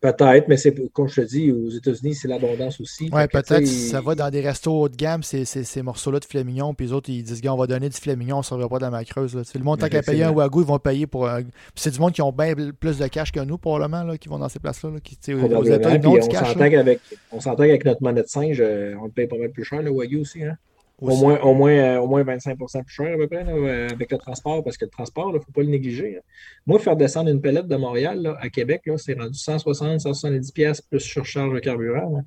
Euh, 0.05 0.13
Peut-être, 0.13 0.49
mais 0.49 0.57
c'est 0.57 0.75
comme 0.93 1.09
je 1.09 1.21
te 1.21 1.27
dis, 1.27 1.53
aux 1.53 1.69
États-unis, 1.69 2.15
c'est 2.15 2.27
l'abondance 2.27 2.81
aussi. 2.81 3.09
Oui, 3.13 3.23
peut-être 3.29 3.67
ça 3.67 4.01
va 4.01 4.15
dans 4.15 4.31
des 4.31 4.41
restos 4.41 4.73
haut 4.73 4.89
de 4.89 4.97
gamme, 4.97 5.23
ces, 5.23 5.83
morceaux-là 5.83 6.19
de 6.19 6.25
filet 6.25 6.43
mignon, 6.43 6.75
puis 6.75 6.87
les 6.87 6.93
autres, 6.93 7.11
ils 7.11 7.23
disent 7.23 7.41
on 7.47 7.57
va 7.57 7.67
donner 7.67 7.89
du 7.89 7.97
filet 7.97 8.17
mignon, 8.17 8.37
on 8.37 8.41
ne 8.41 8.45
servira 8.45 8.69
pas 8.69 8.79
de 8.79 8.85
la 8.85 8.91
macreuse. 8.91 9.35
Là. 9.35 9.43
Le 9.55 9.63
montant 9.63 9.89
qui 9.89 9.97
a 9.97 10.03
payé 10.03 10.25
un 10.25 10.33
Wagyu, 10.33 10.61
ils 10.61 10.67
vont 10.67 10.79
payer 10.79 11.07
pour. 11.07 11.29
Un... 11.29 11.43
c'est 11.77 11.93
du 11.93 12.01
monde 12.01 12.13
qui 12.13 12.23
ont 12.23 12.33
bien 12.33 12.55
plus 12.79 12.99
de 12.99 13.07
cash 13.07 13.31
que 13.31 13.41
nous, 13.41 13.59
probablement, 13.59 14.03
là, 14.03 14.19
qui 14.19 14.29
vont 14.29 14.39
dans 14.39 14.49
ces 14.49 14.59
places-là. 14.59 14.91
Là, 14.91 15.01
qui, 15.01 15.17
aux 15.35 15.65
États, 15.65 15.91
on 15.91 16.21
s'entend 16.21 16.71
qu'avec, 16.71 17.01
qu'avec 17.31 17.85
notre 17.85 18.03
monnaie 18.03 18.23
de 18.23 18.29
singe, 18.29 18.61
euh, 18.61 18.95
on 19.01 19.05
le 19.05 19.11
paye 19.11 19.27
pas 19.29 19.37
mal 19.37 19.51
plus 19.51 19.65
cher, 19.65 19.83
le 19.83 19.91
Wagyu 19.91 20.21
aussi. 20.21 20.43
Hein? 20.43 20.57
Au 21.03 21.17
moins, 21.17 21.41
au, 21.41 21.55
moins, 21.55 21.73
euh, 21.73 21.99
au 21.99 22.07
moins 22.07 22.23
25% 22.23 22.85
plus 22.85 22.95
cher 22.95 23.13
à 23.13 23.17
peu 23.17 23.27
près 23.27 23.45
là, 23.45 23.53
euh, 23.53 23.89
avec 23.91 24.13
le 24.13 24.19
transport, 24.19 24.63
parce 24.63 24.77
que 24.77 24.85
le 24.85 24.91
transport, 24.91 25.31
il 25.31 25.35
ne 25.35 25.41
faut 25.41 25.53
pas 25.53 25.63
le 25.63 25.69
négliger. 25.69 26.19
Hein. 26.19 26.23
Moi, 26.67 26.79
faire 26.79 26.97
descendre 26.97 27.29
une 27.31 27.41
pellette 27.41 27.67
de 27.67 27.77
Montréal 27.77 28.23
là, 28.23 28.37
à 28.41 28.49
Québec, 28.49 28.83
c'est 28.97 29.19
rendu 29.19 29.39
160, 29.39 30.01
170 30.01 30.53
pièces 30.53 30.81
plus 30.81 31.01
surcharge 31.01 31.53
de 31.53 31.59
carburant. 31.59 32.11
Là. 32.11 32.21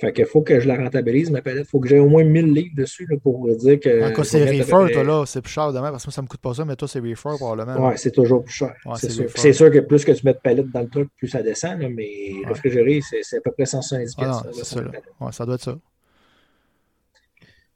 Fait 0.00 0.12
qu'il 0.12 0.24
faut 0.24 0.42
que 0.42 0.58
je 0.58 0.66
la 0.66 0.76
rentabilise, 0.76 1.30
ma 1.30 1.42
pellette. 1.42 1.66
Il 1.66 1.70
faut 1.70 1.78
que 1.78 1.88
j'ai 1.88 2.00
au 2.00 2.08
moins 2.08 2.24
1000 2.24 2.52
livres 2.52 2.74
dessus 2.76 3.06
pour 3.22 3.48
dire 3.56 3.78
que. 3.78 4.10
En 4.10 4.12
cas, 4.12 4.24
c'est 4.24 4.44
reefer, 4.44 4.92
toi, 4.92 5.04
là, 5.04 5.24
c'est 5.26 5.40
plus 5.40 5.52
cher 5.52 5.72
demain, 5.72 5.90
parce 5.90 6.02
que 6.02 6.08
moi, 6.08 6.12
ça 6.12 6.22
ne 6.22 6.26
me 6.26 6.28
coûte 6.28 6.40
pas 6.40 6.54
ça, 6.54 6.64
mais 6.64 6.74
toi, 6.74 6.88
c'est 6.88 6.98
reefer 6.98 7.36
probablement. 7.38 7.88
Oui, 7.88 7.94
c'est 7.96 8.10
toujours 8.10 8.42
plus 8.42 8.52
cher. 8.52 8.74
Ouais, 8.84 8.96
c'est 8.96 9.52
sûr 9.52 9.70
que 9.70 9.78
plus 9.78 10.04
que 10.04 10.12
tu 10.12 10.26
mets 10.26 10.34
de 10.34 10.62
dans 10.62 10.80
le 10.80 10.88
truc, 10.88 11.08
plus 11.16 11.28
ça 11.28 11.42
descend, 11.42 11.78
mais 11.78 11.88
ouais. 11.88 12.42
réfrigéré, 12.46 13.00
c'est 13.22 13.36
à 13.36 13.40
peu 13.40 13.52
près 13.52 13.66
170 13.66 14.16
pièces. 14.16 14.28
Ah, 14.28 14.42
ça, 14.52 14.80
ouais, 14.80 15.32
ça 15.32 15.46
doit 15.46 15.54
être 15.54 15.62
ça. 15.62 15.78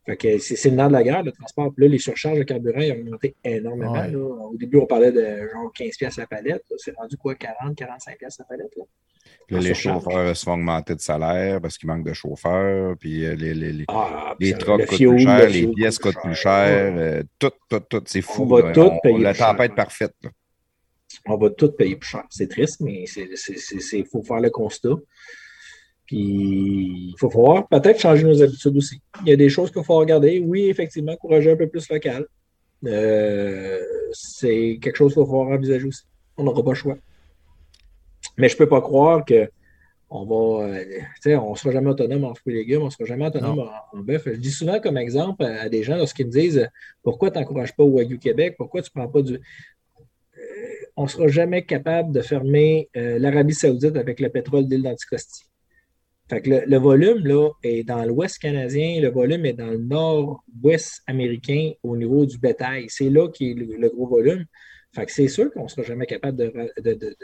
Fait 0.06 0.16
que 0.16 0.38
c'est 0.38 0.70
le 0.70 0.76
nerf 0.76 0.88
de 0.88 0.92
la 0.92 1.02
guerre, 1.02 1.22
le 1.24 1.32
transport. 1.32 1.72
Puis 1.74 1.84
là, 1.84 1.90
les 1.90 1.98
surcharges 1.98 2.38
de 2.38 2.44
carburant 2.44 2.80
ont 2.80 3.00
augmenté 3.00 3.34
énormément. 3.42 3.92
Ouais. 3.92 4.10
Là. 4.10 4.18
Au 4.18 4.56
début, 4.56 4.78
on 4.78 4.86
parlait 4.86 5.10
de 5.10 5.48
genre 5.52 5.72
15 5.74 5.96
pièces 5.96 6.16
la 6.16 6.26
palette. 6.26 6.62
C'est 6.78 6.94
rendu 6.94 7.16
quoi, 7.16 7.34
40, 7.34 7.74
45 7.76 8.18
pièces 8.18 8.38
la 8.38 8.44
palette? 8.44 8.70
Là? 8.76 8.84
Là, 9.48 9.60
les 9.60 9.74
chauffeurs 9.74 10.36
se 10.36 10.44
font 10.44 10.54
augmenter 10.54 10.94
de 10.94 11.00
salaire 11.00 11.60
parce 11.60 11.78
qu'il 11.78 11.88
manque 11.88 12.04
de 12.04 12.12
chauffeurs, 12.12 12.96
puis 12.98 13.20
les, 13.20 13.36
les, 13.36 13.72
les, 13.72 13.84
ah, 13.88 14.34
les 14.40 14.52
trucks 14.54 14.86
coûtent 14.86 14.98
plus 14.98 15.18
cher, 15.18 15.48
les 15.48 15.66
pièces 15.68 15.98
coûtent 15.98 16.20
plus 16.22 16.34
cher, 16.34 16.94
euh, 16.96 17.22
tout, 17.38 17.52
tout, 17.68 17.80
tout, 17.80 18.02
c'est 18.06 18.22
fou. 18.22 18.42
On 18.42 18.46
va 18.46 18.72
tout 18.72 18.90
payer 19.02 19.18
La 19.18 19.34
tempête 19.34 19.74
parfaite. 19.74 20.14
Là. 20.22 20.30
On 21.26 21.36
va 21.36 21.50
tout 21.50 21.72
payer 21.72 21.96
plus 21.96 22.08
cher. 22.08 22.24
C'est 22.30 22.48
triste, 22.48 22.80
mais 22.80 23.04
il 23.04 24.06
faut 24.06 24.22
faire 24.22 24.40
le 24.40 24.50
constat. 24.50 24.96
Puis, 26.06 27.10
il 27.10 27.14
faut 27.18 27.28
voir 27.28 27.66
peut-être 27.68 28.00
changer 28.00 28.24
nos 28.24 28.42
habitudes 28.42 28.76
aussi. 28.76 29.00
Il 29.22 29.28
y 29.28 29.32
a 29.32 29.36
des 29.36 29.48
choses 29.48 29.70
qu'il 29.70 29.82
faut 29.82 29.96
regarder. 29.96 30.38
Oui, 30.38 30.68
effectivement, 30.68 31.12
encourager 31.12 31.50
un 31.50 31.56
peu 31.56 31.66
plus 31.66 31.88
local. 31.88 32.26
Euh, 32.84 33.80
c'est 34.12 34.78
quelque 34.80 34.96
chose 34.96 35.14
qu'il 35.14 35.22
va 35.22 35.26
falloir 35.26 35.48
envisager 35.48 35.86
aussi. 35.86 36.02
On 36.36 36.44
n'aura 36.44 36.62
pas 36.62 36.70
le 36.70 36.76
choix. 36.76 36.96
Mais 38.38 38.48
je 38.48 38.54
ne 38.54 38.58
peux 38.58 38.68
pas 38.68 38.80
croire 38.80 39.24
que 39.24 39.48
on 40.08 40.24
va, 40.24 40.68
euh, 40.68 41.38
on 41.38 41.52
ne 41.52 41.56
sera 41.56 41.72
jamais 41.72 41.90
autonome 41.90 42.24
en 42.24 42.34
fruits 42.34 42.54
et 42.54 42.58
légumes, 42.58 42.82
on 42.82 42.86
ne 42.86 42.90
sera 42.90 43.04
jamais 43.04 43.26
autonome 43.26 43.58
en, 43.58 43.98
en, 43.98 44.00
bœuf. 44.00 44.22
Je 44.26 44.38
dis 44.38 44.50
souvent 44.50 44.78
comme 44.78 44.96
exemple 44.96 45.44
à 45.44 45.68
des 45.68 45.82
gens 45.82 45.96
lorsqu'ils 45.96 46.26
me 46.26 46.30
disent 46.30 46.68
pourquoi 47.02 47.30
tu 47.30 47.38
n'encourages 47.38 47.74
pas 47.74 47.82
au 47.82 47.90
Wagyu 47.90 48.18
Québec, 48.18 48.54
pourquoi 48.56 48.82
tu 48.82 48.90
ne 48.94 49.00
prends 49.00 49.10
pas 49.10 49.22
du. 49.22 49.34
Euh, 49.34 49.40
on 50.96 51.04
ne 51.04 51.08
sera 51.08 51.26
jamais 51.26 51.64
capable 51.64 52.12
de 52.12 52.20
fermer 52.20 52.88
euh, 52.96 53.18
l'Arabie 53.18 53.54
Saoudite 53.54 53.96
avec 53.96 54.20
le 54.20 54.28
pétrole 54.28 54.66
d'île 54.66 54.82
d'Anticosti. 54.82 55.45
Fait 56.28 56.42
que 56.42 56.50
le, 56.50 56.62
le, 56.66 56.76
volume 56.78 57.24
là, 57.26 57.50
est 57.62 57.84
dans 57.84 58.04
l'ouest 58.04 58.38
canadien, 58.38 59.00
le 59.00 59.10
volume 59.10 59.46
est 59.46 59.52
dans 59.52 59.70
le 59.70 59.78
nord-ouest 59.78 61.02
américain 61.06 61.72
au 61.82 61.96
niveau 61.96 62.26
du 62.26 62.38
bétail. 62.38 62.86
C'est 62.88 63.10
là 63.10 63.28
qui 63.28 63.52
est 63.52 63.54
le, 63.54 63.76
le, 63.76 63.88
gros 63.88 64.08
volume. 64.08 64.44
Fait 64.92 65.06
que 65.06 65.12
c'est 65.12 65.28
sûr 65.28 65.52
qu'on 65.52 65.64
ne 65.64 65.68
sera 65.68 65.82
jamais 65.82 66.06
capable 66.06 66.38
de, 66.38 66.52
de, 66.82 66.94
de 66.94 67.16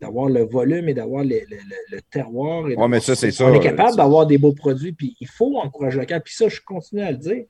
d'avoir 0.00 0.28
le 0.28 0.44
volume 0.44 0.88
et 0.88 0.94
d'avoir 0.94 1.24
le, 1.24 1.40
le, 1.48 1.56
le, 1.90 2.00
terroir. 2.02 2.64
Ouais, 2.64 2.88
mais 2.88 3.00
ça, 3.00 3.16
c'est 3.16 3.32
ça. 3.32 3.46
On 3.46 3.54
est 3.54 3.60
capable 3.60 3.96
d'avoir 3.96 4.26
des 4.26 4.38
beaux 4.38 4.52
produits, 4.52 4.92
puis 4.92 5.16
il 5.20 5.26
faut 5.26 5.58
encourager 5.58 5.96
le 5.96 6.02
local. 6.02 6.22
Puis 6.24 6.34
ça, 6.34 6.48
je 6.48 6.60
continue 6.60 7.02
à 7.02 7.10
le 7.10 7.16
dire. 7.16 7.44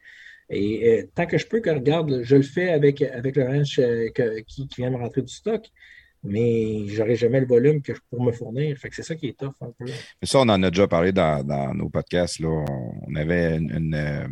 Et 0.50 0.88
euh, 0.88 1.02
tant 1.14 1.26
que 1.26 1.36
je 1.36 1.46
peux, 1.46 1.60
que 1.60 1.70
regarde, 1.70 2.22
je 2.22 2.36
le 2.36 2.42
fais 2.42 2.70
avec, 2.70 3.02
avec 3.02 3.36
le 3.36 3.44
ranch 3.46 3.78
euh, 3.78 4.08
que, 4.14 4.40
qui, 4.40 4.66
qui, 4.66 4.80
vient 4.80 4.90
me 4.90 4.96
rentrer 4.96 5.20
du 5.20 5.32
stock, 5.32 5.62
mais 6.24 6.86
j'aurai 6.88 7.16
jamais 7.16 7.40
le 7.40 7.46
volume 7.46 7.80
que 7.82 7.94
je 7.94 8.00
pour 8.10 8.22
me 8.22 8.32
fournir. 8.32 8.76
Fait 8.76 8.88
que 8.88 8.94
c'est 8.94 9.02
ça 9.02 9.14
qui 9.14 9.28
est 9.28 9.38
tough 9.38 9.54
un 9.60 9.70
peu. 9.78 9.84
Mais 9.86 10.26
ça, 10.26 10.40
on 10.40 10.48
en 10.48 10.62
a 10.62 10.70
déjà 10.70 10.88
parlé 10.88 11.12
dans, 11.12 11.44
dans 11.44 11.74
nos 11.74 11.88
podcasts. 11.88 12.40
Là. 12.40 12.64
On 13.06 13.14
avait 13.14 13.56
une, 13.56 13.70
une, 13.70 14.28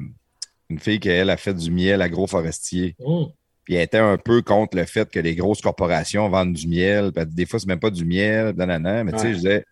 une 0.69 0.79
fille 0.79 1.01
qui, 1.01 1.09
elle, 1.09 1.31
a 1.31 1.37
fait 1.37 1.55
du 1.55 1.71
miel 1.71 2.03
agroforestier. 2.03 2.97
Mmh. 2.99 3.25
Puis 3.65 3.75
elle 3.75 3.83
était 3.83 3.99
un 3.99 4.17
peu 4.17 4.43
contre 4.43 4.77
le 4.77 4.85
fait 4.85 5.11
que 5.11 5.19
les 5.19 5.35
grosses 5.35 5.61
corporations 5.61 6.29
vendent 6.29 6.53
du 6.53 6.69
miel. 6.69 7.11
Des 7.29 7.47
fois, 7.47 7.59
c'est 7.59 7.67
même 7.67 7.81
pas 7.81 7.91
du 7.91 8.05
miel, 8.05 8.55
nanana. 8.57 9.03
Mais 9.03 9.13
ouais. 9.13 9.19
tu 9.19 9.23
sais, 9.25 9.31
je 9.33 9.37
disais, 9.37 9.65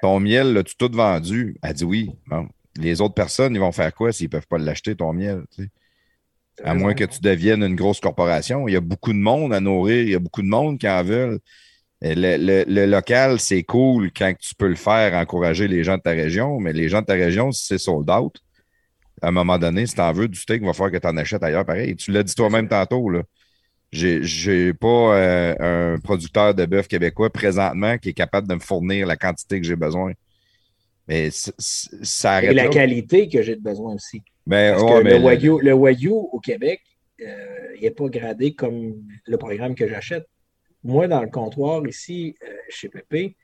ton 0.00 0.20
miel, 0.20 0.52
l'as-tu 0.52 0.76
tout 0.76 0.90
vendu? 0.92 1.56
Elle 1.62 1.74
dit 1.74 1.84
oui. 1.84 2.10
Bon. 2.26 2.48
Les 2.76 3.00
autres 3.00 3.14
personnes, 3.14 3.54
ils 3.54 3.60
vont 3.60 3.72
faire 3.72 3.92
quoi 3.92 4.12
s'ils 4.12 4.26
ne 4.26 4.30
peuvent 4.30 4.46
pas 4.46 4.58
l'acheter, 4.58 4.94
ton 4.94 5.12
miel? 5.12 5.42
À 6.64 6.74
moins 6.74 6.94
que 6.94 7.04
tu 7.04 7.20
deviennes 7.20 7.62
une 7.62 7.76
grosse 7.76 8.00
corporation. 8.00 8.66
Il 8.68 8.72
y 8.72 8.76
a 8.76 8.80
beaucoup 8.80 9.12
de 9.12 9.18
monde 9.18 9.54
à 9.54 9.60
nourrir, 9.60 10.02
il 10.02 10.10
y 10.10 10.14
a 10.14 10.18
beaucoup 10.18 10.42
de 10.42 10.48
monde 10.48 10.78
qui 10.78 10.88
en 10.88 11.02
veulent. 11.02 11.38
Le, 12.00 12.36
le, 12.36 12.64
le 12.66 12.86
local, 12.86 13.40
c'est 13.40 13.64
cool 13.64 14.10
quand 14.16 14.32
tu 14.38 14.54
peux 14.54 14.68
le 14.68 14.76
faire, 14.76 15.14
encourager 15.14 15.66
les 15.66 15.82
gens 15.82 15.96
de 15.96 16.02
ta 16.02 16.10
région, 16.10 16.60
mais 16.60 16.72
les 16.72 16.88
gens 16.88 17.00
de 17.00 17.06
ta 17.06 17.14
région, 17.14 17.50
si 17.50 17.66
c'est 17.66 17.78
sold 17.78 18.08
out, 18.10 18.40
à 19.20 19.28
un 19.28 19.30
moment 19.32 19.58
donné, 19.58 19.86
si 19.86 19.94
tu 19.94 20.00
en 20.00 20.12
veux 20.12 20.28
du 20.28 20.38
steak, 20.38 20.62
il 20.62 20.66
va 20.66 20.72
falloir 20.72 20.92
que 20.92 20.98
tu 20.98 21.06
en 21.06 21.16
achètes 21.16 21.42
ailleurs 21.42 21.64
pareil. 21.64 21.96
Tu 21.96 22.12
l'as 22.12 22.22
dit 22.22 22.34
toi-même 22.34 22.68
tantôt, 22.68 23.08
là. 23.10 23.22
J'ai 23.90 24.74
pas 24.74 25.16
euh, 25.16 25.94
un 25.94 25.98
producteur 25.98 26.54
de 26.54 26.66
bœuf 26.66 26.88
québécois 26.88 27.30
présentement 27.30 27.96
qui 27.96 28.10
est 28.10 28.14
capable 28.14 28.46
de 28.46 28.54
me 28.54 28.60
fournir 28.60 29.06
la 29.06 29.16
quantité 29.16 29.60
que 29.60 29.66
j'ai 29.66 29.76
besoin. 29.76 30.12
Mais 31.08 31.30
ça 31.32 32.34
arrête. 32.34 32.50
Et 32.50 32.54
la 32.54 32.64
là. 32.64 32.68
qualité 32.68 33.28
que 33.28 33.40
j'ai 33.42 33.56
besoin 33.56 33.94
aussi. 33.94 34.22
Ben, 34.48 34.74
Parce 34.74 35.02
que 35.02 35.06
le, 35.06 35.18
wagyu, 35.18 35.58
le 35.60 35.74
Wagyu 35.74 36.08
au 36.08 36.40
Québec, 36.40 36.80
euh, 37.20 37.74
il 37.76 37.82
n'est 37.82 37.90
pas 37.90 38.08
gradé 38.08 38.54
comme 38.54 38.94
le 39.26 39.36
programme 39.36 39.74
que 39.74 39.86
j'achète. 39.86 40.26
Moi, 40.82 41.06
dans 41.06 41.20
le 41.20 41.28
comptoir 41.28 41.86
ici, 41.86 42.34
euh, 42.42 42.56
chez 42.70 42.88
Pépé, 42.88 43.36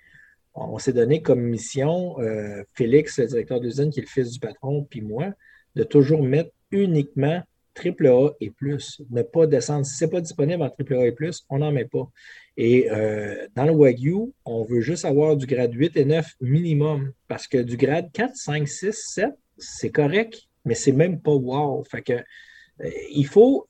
on 0.54 0.78
s'est 0.78 0.94
donné 0.94 1.20
comme 1.20 1.42
mission, 1.42 2.18
euh, 2.20 2.62
Félix, 2.72 3.18
le 3.18 3.26
directeur 3.26 3.60
d'usine, 3.60 3.90
qui 3.90 4.00
est 4.00 4.04
le 4.04 4.08
fils 4.08 4.30
du 4.30 4.40
patron, 4.40 4.86
puis 4.88 5.02
moi, 5.02 5.34
de 5.74 5.82
toujours 5.82 6.22
mettre 6.22 6.50
uniquement 6.70 7.42
AAA 7.76 8.30
et 8.40 8.50
plus. 8.50 9.02
Ne 9.10 9.20
pas 9.20 9.46
descendre. 9.46 9.84
Si 9.84 9.96
ce 9.96 10.06
n'est 10.06 10.10
pas 10.10 10.22
disponible 10.22 10.62
en 10.62 10.70
AAA 10.70 11.08
et 11.08 11.12
plus, 11.12 11.44
on 11.50 11.58
n'en 11.58 11.70
met 11.70 11.84
pas. 11.84 12.08
Et 12.56 12.90
euh, 12.90 13.46
dans 13.54 13.64
le 13.64 13.72
Wagyu, 13.72 14.32
on 14.46 14.64
veut 14.64 14.80
juste 14.80 15.04
avoir 15.04 15.36
du 15.36 15.44
grade 15.44 15.74
8 15.74 15.98
et 15.98 16.06
9 16.06 16.24
minimum. 16.40 17.12
Parce 17.28 17.46
que 17.46 17.58
du 17.58 17.76
grade 17.76 18.10
4, 18.12 18.34
5, 18.34 18.66
6, 18.66 18.92
7, 18.92 19.30
c'est 19.58 19.90
correct, 19.90 20.48
mais 20.64 20.74
c'est 20.74 20.92
même 20.92 21.20
pas 21.20 21.32
wow. 21.32 21.82
Fait 21.84 22.02
que 22.02 22.12
euh, 22.12 22.90
il 23.10 23.26
faut. 23.26 23.66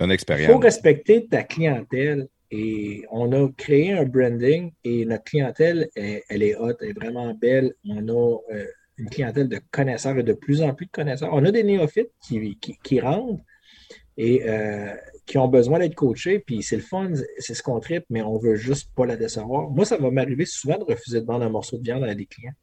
Une 0.00 0.10
expérience. 0.10 0.48
Il 0.48 0.52
faut 0.52 0.58
respecter 0.58 1.26
ta 1.26 1.42
clientèle. 1.42 2.28
Et 2.52 3.04
on 3.10 3.32
a 3.32 3.50
créé 3.56 3.92
un 3.92 4.04
branding 4.04 4.70
et 4.84 5.04
notre 5.04 5.24
clientèle, 5.24 5.88
elle, 5.96 6.22
elle 6.28 6.44
est 6.44 6.54
haute, 6.54 6.76
elle 6.80 6.90
est 6.90 6.92
vraiment 6.92 7.34
belle. 7.34 7.74
On 7.88 8.08
a 8.08 8.38
euh, 8.52 8.66
une 8.98 9.10
clientèle 9.10 9.48
de 9.48 9.60
connaisseurs 9.72 10.16
et 10.16 10.22
de 10.22 10.32
plus 10.32 10.62
en 10.62 10.72
plus 10.72 10.86
de 10.86 10.92
connaisseurs. 10.92 11.30
On 11.32 11.44
a 11.44 11.50
des 11.50 11.64
néophytes 11.64 12.12
qui, 12.22 12.56
qui, 12.58 12.78
qui 12.84 13.00
rentrent 13.00 13.42
et 14.16 14.48
euh, 14.48 14.94
qui 15.26 15.38
ont 15.38 15.48
besoin 15.48 15.78
d'être 15.78 15.94
coachés, 15.94 16.38
puis 16.38 16.62
c'est 16.62 16.76
le 16.76 16.82
fun, 16.82 17.10
c'est 17.38 17.54
ce 17.54 17.62
qu'on 17.62 17.80
tripe, 17.80 18.04
mais 18.08 18.22
on 18.22 18.38
veut 18.38 18.54
juste 18.54 18.90
pas 18.94 19.04
la 19.04 19.16
décevoir. 19.16 19.68
Moi, 19.70 19.84
ça 19.84 19.96
va 19.96 20.10
m'arriver 20.10 20.46
souvent 20.46 20.78
de 20.78 20.84
refuser 20.84 21.20
de 21.20 21.26
vendre 21.26 21.44
un 21.44 21.50
morceau 21.50 21.76
de 21.76 21.82
viande 21.82 22.04
à 22.04 22.14
des 22.14 22.26
clients. 22.26 22.54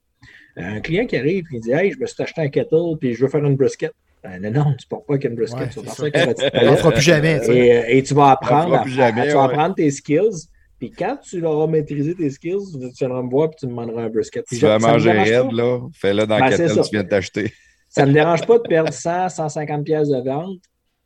Euh, 0.57 0.75
un 0.75 0.81
client 0.81 1.05
qui 1.05 1.17
arrive 1.17 1.45
et 1.53 1.59
dit 1.59 1.71
Hey, 1.71 1.91
je 1.91 1.99
me 1.99 2.05
suis 2.05 2.21
acheté 2.21 2.41
un 2.41 2.49
kettle, 2.49 2.97
puis 2.99 3.13
je 3.13 3.23
veux 3.23 3.29
faire 3.29 3.43
une 3.43 3.55
brisket. 3.55 3.91
Ben, 4.23 4.41
non, 4.41 4.51
non, 4.51 4.63
tu 4.77 4.85
ne 4.85 4.89
portes 4.89 5.07
pas 5.07 5.17
qu'une 5.17 5.35
brisket. 5.35 5.59
Ouais, 5.59 5.69
tu 5.69 5.79
vas 5.79 5.91
faire 5.91 6.37
ça 6.37 6.49
On 6.53 6.71
ne 6.71 6.75
fera 6.77 6.91
plus 6.91 7.01
jamais. 7.01 7.41
Et, 7.49 7.97
et, 7.97 8.03
tu 8.03 8.13
vas 8.13 8.31
apprendre, 8.31 8.75
à, 8.75 8.87
jamais, 8.87 9.27
tu 9.27 9.33
vas 9.33 9.47
ouais. 9.47 9.53
apprendre 9.53 9.75
tes 9.75 9.91
skills. 9.91 10.47
Puis 10.79 10.91
quand 10.91 11.17
tu 11.17 11.43
auras 11.45 11.67
maîtrisé 11.67 12.13
tes 12.15 12.29
skills, 12.29 12.71
tu 12.73 13.05
viendras 13.05 13.21
me 13.21 13.29
voir 13.29 13.49
et 13.51 13.55
tu 13.57 13.65
me 13.65 13.71
demanderas 13.71 14.03
un 14.03 14.09
brisket. 14.09 14.45
tu 14.45 14.55
vas 14.57 14.79
manger 14.79 15.11
raide, 15.11 15.51
là, 15.51 15.79
fais-le 15.93 16.25
dans 16.25 16.39
ben, 16.39 16.49
le 16.49 16.57
kettle 16.57 16.75
que 16.75 16.83
tu 16.83 16.91
viens 16.91 17.03
de 17.03 17.09
t'acheter. 17.09 17.53
Ça 17.89 18.03
ne 18.03 18.09
me 18.09 18.13
dérange 18.13 18.45
pas 18.45 18.57
de 18.57 18.63
perdre 18.63 18.91
100, 18.91 19.29
150 19.29 19.83
pièces 19.83 20.09
de 20.09 20.21
vente 20.21 20.59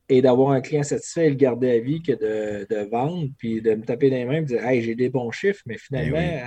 et 0.10 0.22
d'avoir 0.22 0.52
un 0.52 0.62
client 0.62 0.84
satisfait 0.84 1.28
et 1.28 1.30
le 1.30 1.36
garder 1.36 1.70
à 1.72 1.80
vie 1.80 2.02
que 2.02 2.14
de, 2.14 2.66
de 2.74 2.90
vendre, 2.90 3.28
puis 3.38 3.62
de 3.62 3.76
me 3.76 3.84
taper 3.84 4.10
dans 4.10 4.16
les 4.16 4.26
mains 4.26 4.38
et 4.38 4.46
dire 4.46 4.66
Hey, 4.66 4.82
j'ai 4.82 4.96
des 4.96 5.10
bons 5.10 5.32
chiffres, 5.32 5.62
mais 5.66 5.78
finalement, 5.78 6.18
Eh 6.20 6.36
oui. 6.36 6.42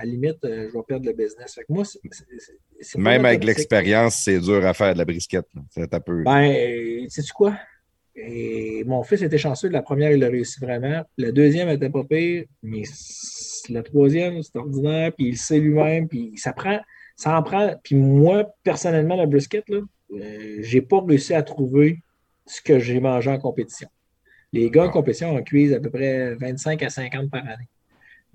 à, 0.00 0.04
limite, 0.04 0.42
euh, 0.44 0.68
je 0.68 0.76
vais 0.76 0.84
perdre 0.88 1.06
le 1.06 1.12
business. 1.12 1.54
Fait 1.54 1.60
que 1.62 1.72
moi, 1.72 1.84
c'est- 1.84 2.00
c'est- 2.80 2.98
Même 2.98 3.24
avec 3.26 3.44
l'expérience, 3.44 4.16
c'est 4.24 4.38
dur 4.40 4.64
à 4.66 4.72
faire 4.74 4.94
de 4.94 4.98
la 4.98 5.04
brisquette. 5.04 5.46
C'est 5.70 5.92
un 5.92 6.00
peu. 6.00 6.22
Ben, 6.24 6.50
euh, 6.52 7.04
sais-tu 7.08 7.32
quoi? 7.32 7.56
Et 8.14 8.82
mon 8.84 9.02
fils 9.04 9.22
était 9.22 9.38
chanceux. 9.38 9.68
La 9.68 9.82
première, 9.82 10.10
il 10.12 10.22
a 10.24 10.28
réussi 10.28 10.60
vraiment. 10.60 11.02
La 11.16 11.32
deuxième 11.32 11.68
était 11.70 11.88
pas 11.90 12.04
pire, 12.04 12.44
mais 12.62 12.82
la 13.70 13.82
troisième, 13.82 14.42
c'est 14.42 14.56
ordinaire. 14.56 15.12
Puis 15.16 15.26
il 15.28 15.30
le 15.32 15.36
sait 15.36 15.58
lui-même. 15.58 16.08
Puis 16.08 16.32
ça 16.36 16.52
prend, 16.52 16.78
ça 17.16 17.38
en 17.38 17.42
prend. 17.42 17.74
Puis 17.82 17.94
moi, 17.94 18.46
personnellement, 18.64 19.16
la 19.16 19.26
brisket, 19.26 19.64
là, 19.68 19.80
euh, 20.14 20.56
j'ai 20.60 20.82
pas 20.82 21.00
réussi 21.00 21.32
à 21.34 21.42
trouver 21.42 22.00
ce 22.46 22.60
que 22.60 22.78
j'ai 22.78 23.00
mangé 23.00 23.30
en 23.30 23.38
compétition. 23.38 23.88
Les 24.52 24.68
gars 24.70 24.84
en 24.84 24.88
Ah. 24.88 24.92
compétition 24.92 25.34
en 25.34 25.42
cuisent 25.42 25.72
à 25.74 25.80
peu 25.80 25.90
près 25.90 26.34
25 26.34 26.82
à 26.82 26.90
50 26.90 27.30
par 27.30 27.42
année. 27.46 27.68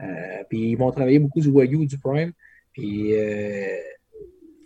Euh, 0.02 0.44
puis 0.50 0.72
ils 0.72 0.76
vont 0.76 0.92
travailler 0.92 1.20
beaucoup 1.20 1.40
du 1.42 1.50
Wagyu, 1.50 1.86
du 1.86 1.98
Prime. 1.98 2.32
Puis 2.74 3.14
euh, 3.16 3.68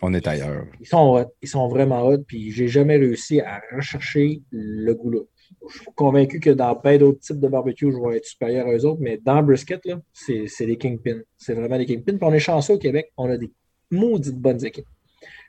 On 0.02 0.12
est 0.14 0.26
ailleurs. 0.26 0.66
ils 0.80 0.86
sont 0.86 1.14
hot. 1.16 1.32
Ils 1.42 1.48
sont 1.48 1.68
vraiment 1.68 2.02
hot. 2.06 2.18
Puis 2.26 2.50
j'ai 2.52 2.68
jamais 2.68 2.96
réussi 2.96 3.40
à 3.40 3.60
rechercher 3.74 4.42
le 4.50 4.92
goût-là. 4.94 5.20
Je 5.68 5.78
suis 5.78 5.86
convaincu 5.94 6.40
que 6.40 6.50
dans 6.50 6.74
plein 6.74 6.96
d'autres 6.98 7.20
types 7.20 7.38
de 7.38 7.48
barbecue, 7.48 7.92
je 7.92 7.96
vais 7.98 8.16
être 8.16 8.24
supérieur 8.24 8.66
à 8.66 8.72
eux 8.72 8.84
autres, 8.86 9.00
mais 9.02 9.18
dans 9.22 9.42
brisket, 9.42 9.84
là, 9.84 10.00
c'est 10.12 10.46
c'est 10.48 10.66
des 10.66 10.76
kingpins. 10.78 11.20
C'est 11.36 11.54
vraiment 11.54 11.76
des 11.78 11.86
kingpins. 11.86 12.16
Puis 12.16 12.26
on 12.28 12.32
est 12.32 12.38
chanceux 12.38 12.74
au 12.74 12.78
Québec. 12.78 13.12
On 13.16 13.28
a 13.30 13.36
des 13.36 13.50
maudites 13.90 14.36
bonnes 14.38 14.64
équipes. 14.64 14.86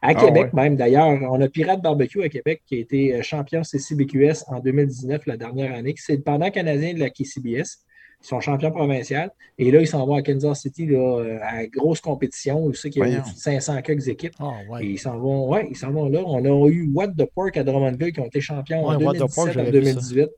À 0.03 0.09
Ah 0.09 0.15
Québec, 0.15 0.51
même, 0.51 0.75
d'ailleurs, 0.75 1.07
on 1.07 1.39
a 1.39 1.47
Pirate 1.47 1.81
Barbecue 1.81 2.23
à 2.23 2.27
Québec 2.27 2.61
qui 2.65 2.75
a 2.75 2.79
été 2.79 3.15
euh, 3.15 3.21
champion 3.21 3.63
CCBQS 3.63 4.43
en 4.47 4.59
2019, 4.59 5.25
la 5.27 5.37
dernière 5.37 5.73
année. 5.73 5.95
C'est 5.97 6.17
le 6.17 6.21
pendant 6.21 6.51
canadien 6.51 6.93
de 6.93 6.99
la 6.99 7.09
KCBS. 7.09 7.85
Ils 8.21 8.27
sont 8.27 8.41
champions 8.41 8.71
provinciaux. 8.71 9.29
Et 9.57 9.71
là, 9.71 9.79
ils 9.79 9.87
s'en 9.87 10.05
vont 10.05 10.15
à 10.15 10.21
Kansas 10.21 10.59
City 10.59 10.87
là, 10.87 10.97
euh, 10.97 11.39
à 11.41 11.67
grosse 11.67 12.01
compétition. 12.01 12.65
Où 12.65 12.73
c'est 12.73 12.89
qu'il 12.89 12.99
y 12.99 13.05
a 13.05 13.07
Voyons. 13.07 13.23
500 13.33 13.81
quelques 13.81 14.09
équipes. 14.09 14.33
Ah, 14.39 14.51
Et 14.81 14.87
ils 14.87 14.99
s'en 14.99 15.17
vont, 15.17 15.47
ouais, 15.47 15.67
ils 15.69 15.77
s'en 15.77 15.91
vont 15.91 16.09
là. 16.09 16.21
On 16.25 16.43
a 16.43 16.69
eu 16.69 16.89
What 16.93 17.13
the 17.17 17.25
Pork 17.33 17.55
à 17.55 17.63
Drummondville 17.63 18.11
qui 18.11 18.19
ont 18.19 18.25
été 18.25 18.41
champions 18.41 18.85
en 18.85 18.97
Ouais, 18.97 19.05
What 19.05 19.13
the 19.13 19.33
Pork, 19.33 19.53
2017 19.53 19.57
en 19.57 19.63
j'avais 19.63 19.71
vu 19.71 19.85
ça. 19.85 19.93
2018. 19.93 20.29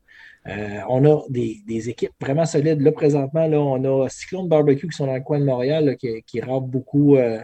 Euh, 0.48 0.80
on 0.90 1.06
a 1.06 1.24
des, 1.30 1.64
des 1.68 1.90
équipes 1.90 2.12
vraiment 2.22 2.46
solides. 2.46 2.82
Là, 2.82 2.92
présentement, 2.92 3.48
là, 3.48 3.60
on 3.60 4.04
a 4.04 4.10
Cyclone 4.10 4.48
Barbecue 4.48 4.88
qui 4.88 4.96
sont 4.96 5.08
dans 5.08 5.16
le 5.16 5.22
coin 5.22 5.40
de 5.40 5.46
Montréal, 5.46 5.86
là, 5.86 5.96
qui, 5.96 6.22
qui 6.22 6.40
beaucoup 6.62 7.16
euh, 7.16 7.40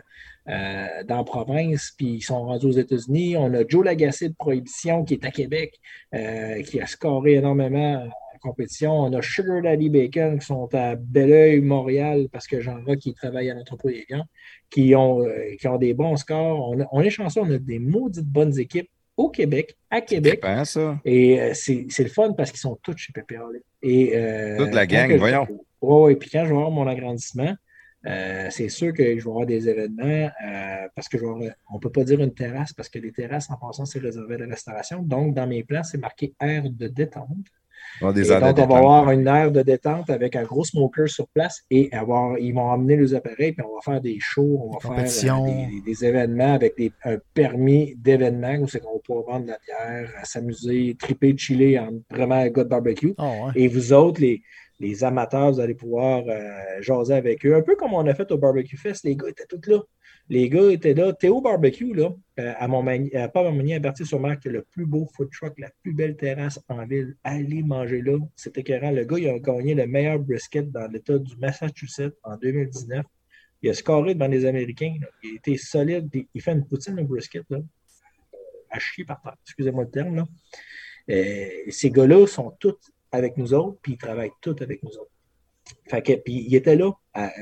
euh, 0.52 1.04
dans 1.08 1.18
la 1.18 1.24
province, 1.24 1.94
puis 1.98 2.08
ils 2.16 2.22
sont 2.22 2.44
rendus 2.44 2.66
aux 2.66 2.72
États-Unis. 2.72 3.38
On 3.38 3.54
a 3.54 3.66
Joe 3.68 3.86
Lagacé 3.86 4.30
de 4.30 4.36
Prohibition 4.36 5.04
qui 5.06 5.14
est 5.16 5.26
à 5.26 5.32
Québec, 5.32 5.80
euh, 6.14 6.62
qui 6.64 6.82
a 6.82 6.88
scoré 6.88 7.34
énormément 7.36 8.04
en 8.04 8.38
compétition. 8.40 8.92
On 8.92 9.14
a 9.14 9.22
Sugar 9.22 9.62
Daddy 9.62 9.90
Bacon 9.90 10.40
qui 10.40 10.46
sont 10.46 10.68
à 10.74 10.96
Belleuil, 10.96 11.62
Montréal, 11.62 12.28
parce 12.32 12.48
que 12.48 12.60
j'en 12.60 12.82
vois 12.84 12.96
qui 12.98 13.14
travaillent 13.14 13.50
à 13.52 13.54
l'entrepôt 13.54 13.88
des 13.90 14.06
viandes, 14.10 14.26
qui 14.70 14.94
ont, 14.96 15.22
euh, 15.24 15.56
qui 15.60 15.68
ont 15.68 15.78
des 15.78 15.94
bons 15.94 16.16
scores. 16.18 16.70
On, 16.70 16.82
a- 16.82 16.88
on 16.92 17.02
est 17.02 17.10
chanceux, 17.10 17.42
on 17.42 17.50
a 17.52 17.58
des 17.58 17.80
maudites 17.80 18.26
bonnes 18.28 18.58
équipes 18.60 18.90
au 19.18 19.30
Québec, 19.30 19.78
à 19.90 20.02
Québec. 20.02 20.40
Ça. 20.66 21.00
Et 21.06 21.40
euh, 21.40 21.52
c'est 21.54 21.86
le 22.00 22.10
fun 22.10 22.34
parce 22.34 22.50
qu'ils 22.52 22.60
sont 22.62 22.78
tous 22.82 22.98
chez 22.98 23.14
PPRL. 23.14 23.62
Et, 23.84 24.16
euh, 24.16 24.58
Toute 24.58 24.74
la 24.74 24.86
gang, 24.88 25.16
voyons. 25.18 25.48
Ouais, 25.82 26.02
ouais, 26.04 26.16
puis 26.16 26.30
quand 26.30 26.44
je 26.46 26.50
vais 26.50 26.56
avoir 26.56 26.72
mon 26.72 26.88
agrandissement, 26.88 27.54
euh, 28.08 28.48
c'est 28.50 28.70
sûr 28.70 28.94
que 28.94 29.04
je 29.04 29.24
vais 29.24 29.30
avoir 29.30 29.46
des 29.46 29.70
événements 29.70 30.30
euh, 30.46 30.88
parce 30.96 31.08
que 31.08 31.18
je 31.18 31.24
vais 31.24 31.30
avoir- 31.30 31.54
on 31.72 31.76
ne 31.76 31.80
peut 31.80 31.92
pas 31.92 32.04
dire 32.04 32.20
une 32.20 32.34
terrasse 32.34 32.74
parce 32.74 32.90
que 32.90 33.00
les 33.00 33.12
terrasses, 33.12 33.50
en 33.52 33.58
passant, 33.58 33.86
c'est 33.86 34.00
réservé 34.00 34.36
à 34.36 34.40
la 34.40 34.48
restauration. 34.48 35.02
Donc, 35.04 35.34
dans 35.36 35.48
mes 35.48 35.64
plans, 35.64 35.84
c'est 35.84 36.00
marqué 36.00 36.34
aire 36.42 36.64
de 36.70 36.88
détente. 36.88 37.28
Des 38.14 38.32
Et 38.32 38.36
de 38.36 38.40
donc, 38.40 38.58
on 38.60 38.68
va 38.68 38.78
avoir 38.78 39.12
une 39.12 39.28
aire 39.28 39.52
de 39.52 39.62
détente 39.64 40.10
avec 40.12 40.36
un 40.36 40.44
gros 40.44 40.64
smoker 40.64 41.10
sur 41.10 41.28
place 41.28 41.64
et 41.70 41.92
avoir, 41.92 42.38
ils 42.38 42.54
vont 42.54 42.70
emmener 42.70 42.96
les 42.96 43.14
appareils, 43.16 43.54
puis 43.54 43.66
on 43.68 43.76
va 43.76 43.82
faire 43.82 44.00
des 44.02 44.18
shows, 44.20 44.60
on 44.64 44.72
va 44.74 44.80
faire 44.80 44.92
compétitions. 44.92 45.46
euh, 45.46 45.66
des, 45.68 45.82
des 45.82 46.06
événements 46.06 46.54
avec 46.54 46.78
des, 46.78 46.92
un 47.04 47.18
permis 47.34 47.96
d'événement 47.98 48.54
où 48.62 48.68
c'est 48.68 48.80
qu'on 48.80 48.94
va 48.94 49.00
pouvoir 49.00 49.26
vendre 49.26 49.46
de 49.46 49.52
la 49.52 49.58
bière, 49.66 50.12
s'amuser, 50.24 50.96
triper, 50.98 51.36
chiller 51.38 51.80
en 51.80 51.90
vraiment 52.10 52.36
un 52.36 52.50
gars 52.50 52.64
de 52.64 52.70
barbecue. 52.70 53.14
Ah, 53.18 53.30
ouais. 53.48 53.52
Et 53.56 53.68
vous 53.68 53.94
autres, 53.94 54.22
les, 54.22 54.42
les 54.82 55.04
amateurs, 55.04 55.52
vous 55.52 55.60
allez 55.60 55.76
pouvoir 55.76 56.24
euh, 56.28 56.82
jaser 56.82 57.14
avec 57.14 57.46
eux. 57.46 57.56
Un 57.56 57.62
peu 57.62 57.76
comme 57.76 57.94
on 57.94 58.06
a 58.08 58.14
fait 58.16 58.32
au 58.32 58.38
Barbecue 58.38 58.78
Fest, 58.78 59.04
les 59.04 59.16
gars 59.16 59.30
étaient 59.30 59.46
tous 59.46 59.70
là. 59.70 59.80
Les 60.28 60.50
gars 60.50 60.72
étaient 60.72 60.96
là. 60.96 61.14
Théo 61.14 61.40
Barbecue, 61.40 61.94
là, 61.94 62.10
euh, 62.40 62.54
à 62.58 62.68
Montmagny, 62.68 63.12
euh, 63.14 63.28
pas 63.28 63.44
Montmagny, 63.44 63.76
à 63.76 63.80
Berthier-sur-Mer, 63.80 64.40
qui 64.40 64.50
le 64.50 64.64
plus 64.64 64.88
beau 64.88 65.08
food 65.16 65.30
truck, 65.32 65.54
la 65.60 65.70
plus 65.84 65.94
belle 65.94 66.18
terrasse 66.18 66.60
en 66.68 66.84
ville. 66.86 67.16
Allez 67.24 67.62
manger 67.62 68.02
là. 68.02 68.18
C'était 68.36 68.62
écœurant. 68.62 68.90
Le 68.90 69.04
gars, 69.06 69.20
il 69.20 69.30
a 69.30 69.38
gagné 69.38 69.76
le 69.76 69.86
meilleur 69.86 70.18
brisket 70.18 70.72
dans 70.72 70.88
l'État 70.88 71.20
du 71.20 71.38
Massachusetts 71.38 72.18
en 72.24 72.38
2019. 72.38 73.06
Il 73.62 73.70
a 73.70 73.74
scoré 73.76 74.16
devant 74.16 74.28
les 74.28 74.46
Américains. 74.46 74.96
Il 75.24 75.36
été 75.36 75.58
solide. 75.58 76.10
Il 76.34 76.42
fait 76.42 76.54
une 76.54 76.66
poutine 76.66 77.00
au 77.00 77.04
brisket, 77.04 77.44
là. 77.52 77.60
À 78.72 78.80
chier 78.80 79.06
par 79.06 79.22
terre. 79.22 79.36
Excusez-moi 79.46 79.84
le 79.84 79.92
terme. 79.92 80.26
Euh, 81.10 81.50
ces 81.70 81.92
gars-là 81.92 82.26
sont 82.26 82.52
tous 82.60 82.78
avec 83.12 83.38
nous 83.38 83.54
autres, 83.54 83.78
puis 83.82 83.94
ils 83.94 83.98
travaillent 83.98 84.32
tous 84.42 84.56
avec 84.62 84.84
nous 84.84 84.92
autres. 84.92 85.12
Fait 85.90 86.02
que, 86.02 86.14
puis 86.14 86.46
ils 86.48 86.56
étaient 86.56 86.76
là 86.76 86.92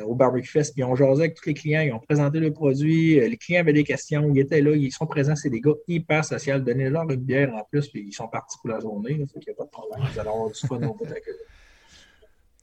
au 0.06 0.16
Barbecue 0.16 0.48
Fest, 0.48 0.74
puis 0.74 0.82
ils 0.82 0.86
ont 0.86 0.96
jasé 0.96 1.24
avec 1.24 1.36
tous 1.36 1.48
les 1.48 1.54
clients, 1.54 1.82
ils 1.82 1.94
ont 1.94 2.00
présenté 2.00 2.40
le 2.40 2.52
produit, 2.52 3.20
euh, 3.20 3.28
les 3.28 3.38
clients 3.38 3.62
avaient 3.62 3.74
des 3.74 3.84
questions, 3.84 4.30
ils 4.34 4.40
étaient 4.40 4.62
là, 4.62 4.72
ils 4.76 4.92
sont 4.92 5.06
présents, 5.06 5.36
c'est 5.36 5.50
des 5.50 5.62
gars 5.62 5.74
hyper 5.88 6.26
sociaux. 6.26 6.60
Donnez-leur 6.60 7.10
une 7.10 7.22
bière 7.22 7.54
en 7.54 7.64
plus, 7.70 7.88
puis 7.88 8.06
ils 8.08 8.14
sont 8.14 8.28
partis 8.28 8.58
pour 8.62 8.70
la 8.72 8.80
journée, 8.80 9.16
là, 9.16 9.26
fait 9.32 9.40
qu'il 9.40 9.50
n'y 9.50 9.54
a 9.54 9.58
pas 9.58 9.66
de 9.66 9.70
problème. 9.70 10.08
Vous 10.12 10.20
allez 10.20 10.30
avoir 10.30 10.50
du 10.50 10.60
fun 10.60 10.76
au 10.78 10.94
bout. 10.94 11.06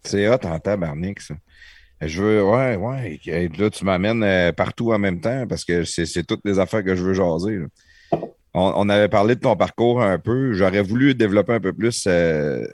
C'est 0.05 0.29
hot 0.29 0.45
en 0.45 0.59
tabarnak, 0.59 1.21
ça. 1.21 1.35
Je 2.01 2.23
veux, 2.23 2.45
ouais, 2.45 2.77
ouais. 2.77 3.21
et 3.27 3.49
Là, 3.49 3.71
tu 3.71 3.85
m'amènes 3.85 4.23
euh, 4.23 4.53
partout 4.53 4.93
en 4.93 4.99
même 4.99 5.21
temps 5.21 5.47
parce 5.47 5.65
que 5.65 5.85
c'est 5.85 6.25
toutes 6.25 6.43
les 6.45 6.59
affaires 6.59 6.85
que 6.85 6.95
je 6.95 7.03
veux 7.03 7.15
jaser. 7.15 7.59
on 8.53 8.89
avait 8.91 9.09
parlé 9.09 9.35
de 9.35 9.41
ton 9.41 9.57
parcours 9.57 10.03
un 10.03 10.19
peu. 10.19 10.53
J'aurais 10.53 10.83
voulu 10.83 11.15
développer 11.15 11.55
un 11.55 11.61
peu 11.61 11.73
plus 11.73 12.05
euh, 12.07 12.67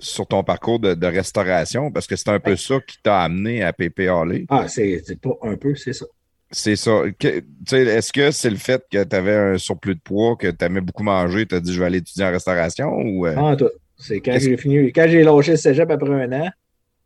sur 0.00 0.26
ton 0.26 0.42
parcours 0.42 0.80
de, 0.80 0.94
de 0.94 1.06
restauration 1.06 1.90
parce 1.92 2.06
que 2.06 2.16
c'est 2.16 2.28
un 2.30 2.40
peu 2.40 2.56
ça 2.56 2.76
qui 2.86 2.98
t'a 3.02 3.20
amené 3.22 3.62
à 3.62 3.72
PP 3.72 4.00
Halley. 4.08 4.46
Ah, 4.48 4.66
c'est 4.68 5.02
pas 5.20 5.30
un 5.42 5.56
peu, 5.56 5.74
c'est 5.76 5.92
ça. 5.92 6.06
C'est 6.50 6.74
ça. 6.74 7.02
Est-ce 7.22 8.12
que 8.12 8.30
c'est 8.32 8.50
le 8.50 8.56
fait 8.56 8.82
que 8.90 9.04
tu 9.04 9.16
avais 9.16 9.36
un 9.36 9.58
surplus 9.58 9.94
de 9.94 10.00
poids, 10.00 10.34
que 10.36 10.48
tu 10.48 10.64
aimais 10.64 10.80
beaucoup 10.80 11.04
manger, 11.04 11.46
tu 11.46 11.54
as 11.54 11.60
dit 11.60 11.72
je 11.72 11.78
vais 11.78 11.86
aller 11.86 11.98
étudier 11.98 12.24
en 12.24 12.30
restauration 12.32 12.88
ou. 12.90 13.26
euh, 13.26 13.34
Ah, 13.38 13.54
tout. 13.56 13.70
C'est 13.96 14.20
quand 14.20 14.36
j'ai 14.38 14.56
fini, 14.56 14.90
quand 14.92 15.06
j'ai 15.08 15.22
lâché 15.22 15.52
le 15.52 15.56
cégep 15.58 15.90
après 15.90 16.10
un 16.24 16.32
an, 16.32 16.48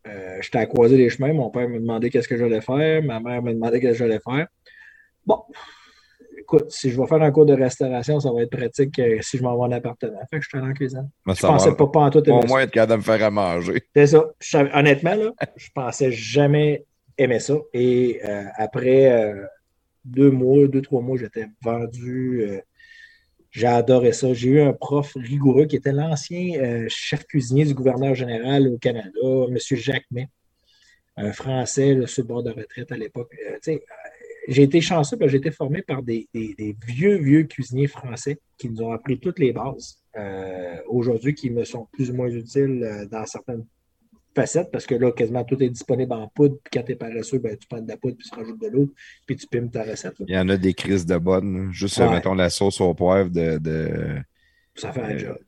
euh, 0.06 0.36
j'étais 0.40 0.58
à 0.58 0.66
croiser 0.66 0.96
les 0.96 1.10
chemins. 1.10 1.32
Mon 1.32 1.50
père 1.50 1.68
me 1.68 1.78
demandait 1.80 2.08
qu'est-ce 2.08 2.28
que 2.28 2.36
j'allais 2.38 2.60
faire. 2.60 3.02
Ma 3.02 3.20
mère 3.20 3.42
me 3.42 3.52
demandait 3.52 3.80
qu'est-ce 3.80 3.98
que 3.98 4.04
j'allais 4.06 4.20
faire. 4.24 4.46
Bon, 5.26 5.42
écoute, 6.44 6.70
si 6.70 6.90
je 6.90 7.00
vais 7.00 7.06
faire 7.06 7.22
un 7.22 7.30
cours 7.30 7.46
de 7.46 7.54
restauration, 7.54 8.20
ça 8.20 8.30
va 8.30 8.42
être 8.42 8.50
pratique 8.50 8.98
euh, 8.98 9.18
si 9.22 9.38
je 9.38 9.42
m'en 9.42 9.56
vais 9.56 9.62
en 9.62 9.72
appartement. 9.72 10.20
Fait 10.30 10.38
que 10.38 10.44
je 10.44 10.48
suis 10.48 10.58
allé 10.58 10.68
en 10.68 10.72
cuisine. 10.72 11.08
mais 11.26 11.34
Je 11.34 11.40
pensais 11.40 11.70
va 11.70 11.76
pas, 11.76 11.86
pas 11.86 12.00
en 12.00 12.10
tout 12.10 12.30
au 12.30 12.46
moins 12.46 12.60
être 12.60 12.70
capable 12.70 12.92
de 12.92 12.96
me 12.98 13.02
faire 13.02 13.26
à 13.26 13.30
manger. 13.30 13.82
C'est 13.94 14.06
ça. 14.08 14.24
Je 14.38 14.58
honnêtement, 14.78 15.14
là, 15.14 15.32
je 15.56 15.68
pensais 15.74 16.12
jamais 16.12 16.84
aimer 17.16 17.40
ça. 17.40 17.54
Et 17.72 18.20
euh, 18.24 18.44
après 18.56 19.10
euh, 19.10 19.42
deux 20.04 20.30
mois, 20.30 20.66
deux, 20.68 20.82
trois 20.82 21.00
mois, 21.00 21.16
j'étais 21.16 21.46
vendu. 21.62 22.46
j'ai 23.50 23.66
adoré 23.66 24.12
ça. 24.12 24.34
J'ai 24.34 24.50
eu 24.50 24.60
un 24.60 24.74
prof 24.74 25.16
rigoureux 25.16 25.64
qui 25.64 25.76
était 25.76 25.92
l'ancien 25.92 26.86
chef 26.88 27.24
cuisinier 27.24 27.64
du 27.64 27.74
gouverneur 27.74 28.14
général 28.14 28.68
au 28.68 28.76
Canada, 28.76 29.10
M. 29.48 29.56
Jacques 29.58 30.06
May, 30.10 30.28
un 31.16 31.32
Français 31.32 31.94
là, 31.94 32.06
sur 32.06 32.22
le 32.22 32.28
bord 32.28 32.42
de 32.42 32.50
retraite 32.50 32.92
à 32.92 32.96
l'époque. 32.96 33.30
Tu 33.30 33.58
sais, 33.62 33.84
j'ai 34.48 34.62
été 34.62 34.80
chanceux 34.80 35.16
parce 35.16 35.28
que 35.28 35.32
j'ai 35.32 35.38
été 35.38 35.50
formé 35.50 35.82
par 35.82 36.02
des, 36.02 36.28
des- 36.34 36.54
des 36.58 36.76
vieux, 36.86 37.16
vieux 37.16 37.44
cuisiniers 37.44 37.86
français 37.86 38.38
qui 38.58 38.68
nous 38.68 38.82
ont 38.82 38.92
appris 38.92 39.18
toutes 39.18 39.38
les 39.38 39.52
bases. 39.52 39.98
euh, 40.16 40.76
aujourd'hui, 40.88 41.34
qui 41.34 41.50
me 41.50 41.64
sont 41.64 41.88
plus 41.92 42.10
ou 42.10 42.14
moins 42.14 42.28
utiles 42.28 42.82
euh, 42.84 43.04
dans 43.06 43.26
certaines 43.26 43.64
facettes 44.34 44.70
parce 44.72 44.86
que 44.86 44.94
là, 44.94 45.10
quasiment 45.12 45.42
tout 45.44 45.60
est 45.62 45.68
disponible 45.68 46.12
en 46.12 46.28
poudre. 46.28 46.56
Puis 46.62 46.70
quand 46.72 46.82
tu 46.84 46.92
es 46.92 46.96
paresseux, 46.96 47.38
ben, 47.38 47.56
tu 47.56 47.66
prends 47.68 47.80
de 47.80 47.88
la 47.88 47.96
poudre, 47.96 48.16
puis 48.18 48.28
tu 48.28 48.34
rajoutes 48.38 48.60
de 48.60 48.68
l'eau, 48.68 48.92
puis 49.26 49.34
tu 49.36 49.46
pimes 49.48 49.70
ta 49.70 49.82
recette. 49.82 50.18
là. 50.20 50.26
Il 50.28 50.34
y 50.34 50.38
en 50.38 50.48
a 50.48 50.56
des 50.56 50.72
crises 50.74 51.04
de 51.06 51.16
bonnes. 51.16 51.70
Juste, 51.72 51.98
Ouais. 51.98 52.04
euh, 52.04 52.10
mettons, 52.10 52.34
la 52.34 52.50
sauce 52.50 52.80
au 52.80 52.94
poivre 52.94 53.30
de, 53.30 53.58
de- 53.58 54.18
Ça 54.76 54.92
fait 54.92 55.00
un 55.02 55.10
Euh, 55.10 55.18
job. 55.18 55.38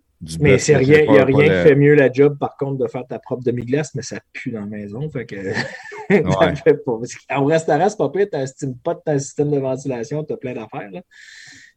Mais 0.40 0.58
c'est 0.58 0.76
rien, 0.76 1.00
il 1.02 1.10
n'y 1.12 1.18
a 1.18 1.24
rien 1.24 1.44
qui 1.44 1.68
fait 1.68 1.74
mieux 1.76 1.94
la 1.94 2.10
job, 2.10 2.38
par 2.38 2.56
contre, 2.56 2.78
de 2.82 2.88
faire 2.88 3.06
ta 3.06 3.18
propre 3.18 3.42
demi-glace, 3.44 3.94
mais 3.94 4.02
ça 4.02 4.18
pue 4.32 4.50
dans 4.50 4.60
la 4.60 4.66
maison. 4.66 5.08
Fait 5.10 5.26
que 5.26 5.36
qu'au 6.08 7.46
restaurant, 7.46 7.88
c'est 7.88 7.98
pas 7.98 8.08
pire, 8.10 8.26
tu 8.30 8.38
n'estimes 8.38 8.76
pas 8.76 8.94
de 8.94 9.00
ton 9.04 9.18
système 9.18 9.50
de 9.50 9.58
ventilation, 9.58 10.24
tu 10.24 10.32
as 10.32 10.36
plein 10.36 10.54
d'affaires. 10.54 10.90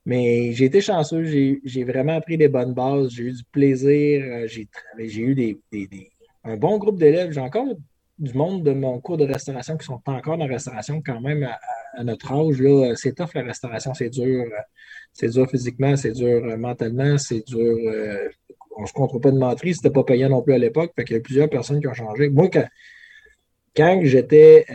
Mais 0.05 0.53
j'ai 0.53 0.65
été 0.65 0.81
chanceux, 0.81 1.23
j'ai 1.23 1.83
vraiment 1.83 2.15
appris 2.15 2.37
des 2.37 2.47
bonnes 2.47 2.73
bases, 2.73 3.09
j'ai 3.11 3.23
eu 3.23 3.33
du 3.33 3.43
plaisir, 3.51 4.23
euh, 4.25 4.47
j'ai 4.47 5.21
eu 5.21 5.59
un 6.43 6.57
bon 6.57 6.77
groupe 6.77 6.97
d'élèves. 6.97 7.31
J'ai 7.31 7.41
encore 7.41 7.67
du 8.17 8.33
monde 8.33 8.63
de 8.63 8.71
mon 8.71 8.99
cours 8.99 9.17
de 9.17 9.25
restauration 9.25 9.77
qui 9.77 9.85
sont 9.85 10.01
encore 10.05 10.37
dans 10.37 10.45
la 10.45 10.53
restauration 10.53 11.01
quand 11.05 11.21
même 11.21 11.47
à, 11.95 12.03
notre 12.03 12.31
âge. 12.31 12.95
C'est 12.95 13.15
tough 13.15 13.33
la 13.35 13.43
restauration, 13.43 13.93
c'est 13.93 14.09
dur. 14.09 14.45
C'est 15.13 15.29
dur 15.29 15.49
physiquement, 15.49 15.95
c'est 15.95 16.11
dur 16.11 16.57
mentalement, 16.57 17.17
c'est 17.17 17.45
dur. 17.45 17.77
on 18.77 18.81
ne 18.81 18.87
se 18.87 18.93
contrôle 18.93 19.21
pas 19.21 19.31
de 19.31 19.37
menterie, 19.37 19.75
c'était 19.75 19.89
pas 19.89 20.03
payant 20.03 20.29
non 20.29 20.41
plus 20.41 20.53
à 20.53 20.57
l'époque. 20.57 20.91
Fait 20.95 21.03
qu'il 21.03 21.17
y 21.17 21.19
a 21.19 21.21
plusieurs 21.21 21.49
personnes 21.49 21.81
qui 21.81 21.87
ont 21.87 21.93
changé. 21.93 22.29
Moi, 22.29 22.49
quand, 22.49 22.65
quand 23.75 23.99
j'étais, 24.03 24.65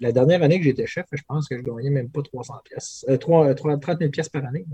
la 0.00 0.12
dernière 0.12 0.42
année 0.42 0.58
que 0.58 0.64
j'étais 0.64 0.86
chef, 0.86 1.06
je 1.12 1.22
pense 1.26 1.48
que 1.48 1.56
je 1.56 1.62
gagnais 1.62 1.90
même 1.90 2.10
pas 2.10 2.22
300 2.22 2.54
pièces, 2.64 3.06
30 3.20 3.58
000 3.58 4.10
pièces 4.10 4.28
par 4.28 4.44
année. 4.44 4.64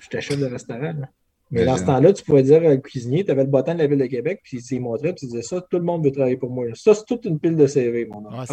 J'étais 0.00 0.20
chef 0.20 0.38
de 0.38 0.46
restaurant. 0.46 0.94
Mais 1.50 1.66
dans 1.66 1.76
ce 1.76 1.84
temps-là, 1.84 2.14
tu 2.14 2.24
pouvais 2.24 2.42
dire 2.42 2.64
au 2.64 2.78
cuisinier, 2.78 3.24
tu 3.26 3.30
avais 3.30 3.44
le 3.44 3.50
bâton 3.50 3.74
de 3.74 3.80
la 3.80 3.86
ville 3.86 3.98
de 3.98 4.06
Québec, 4.06 4.40
puis 4.42 4.58
il 4.70 4.80
montrait, 4.80 5.12
puis 5.12 5.20
tu 5.20 5.26
disais 5.26 5.42
ça, 5.42 5.60
tout 5.60 5.76
le 5.76 5.84
monde 5.84 6.02
veut 6.02 6.10
travailler 6.10 6.38
pour 6.38 6.50
moi. 6.50 6.64
Ça, 6.72 6.94
c'est 6.94 7.04
toute 7.04 7.26
une 7.26 7.38
pile 7.38 7.56
de 7.56 7.66
CV, 7.66 8.06
mon 8.06 8.24
homme. 8.24 8.44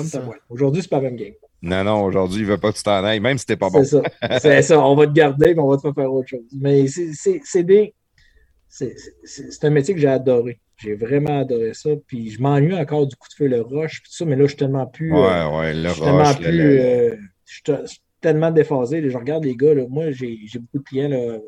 Aujourd'hui, 0.49 0.81
c'est 0.81 0.89
pas 0.89 0.97
la 0.97 1.03
même 1.03 1.15
game. 1.15 1.33
Non, 1.61 1.83
non, 1.85 2.03
aujourd'hui, 2.03 2.41
il 2.41 2.45
ne 2.45 2.51
veut 2.51 2.57
pas 2.57 2.71
que 2.73 2.77
tu 2.77 2.83
t'en 2.83 3.03
ailles, 3.05 3.21
même 3.21 3.37
si 3.37 3.45
t'es 3.45 3.55
pas 3.55 3.69
bon. 3.69 3.83
C'est 3.83 4.01
ça. 4.01 4.39
c'est 4.39 4.61
ça. 4.63 4.85
On 4.85 4.95
va 4.95 5.07
te 5.07 5.13
garder, 5.13 5.51
puis 5.51 5.59
on 5.59 5.69
va 5.69 5.77
te 5.77 5.81
faire 5.81 5.93
faire 5.93 6.13
autre 6.13 6.27
chose. 6.27 6.43
Mais 6.53 6.87
c'est 6.87 7.63
des. 7.63 7.93
C'est 8.67 9.63
un 9.63 9.69
métier 9.69 9.93
que 9.93 9.99
j'ai 10.01 10.07
adoré. 10.07 10.59
J'ai 10.79 10.95
vraiment 10.95 11.41
adoré 11.41 11.73
ça. 11.73 11.89
Puis 12.07 12.31
je 12.31 12.41
m'ennuie 12.41 12.75
encore 12.75 13.05
du 13.05 13.15
coup 13.15 13.27
de 13.27 13.33
feu, 13.33 13.47
le 13.47 13.61
rush, 13.61 14.01
puis 14.01 14.09
tout 14.09 14.15
ça, 14.15 14.25
mais 14.25 14.35
là, 14.35 14.43
je 14.43 14.49
suis 14.49 14.57
tellement 14.57 14.87
plus. 14.87 15.11
Ouais, 15.11 15.19
euh, 15.19 15.59
ouais, 15.59 15.73
le 15.73 15.89
rush. 15.89 15.99
Tellement 15.99 16.33
plus, 16.33 16.79
euh, 16.79 17.15
je 17.45 17.85
suis 17.85 18.01
tellement 18.21 18.51
déphasé. 18.51 19.09
Je 19.09 19.17
regarde 19.17 19.43
les 19.43 19.55
gars, 19.55 19.73
là, 19.73 19.85
moi, 19.89 20.11
j'ai 20.11 20.37
beaucoup 20.55 20.79
de 20.79 20.83
clients. 20.83 21.09
Là, 21.09 21.39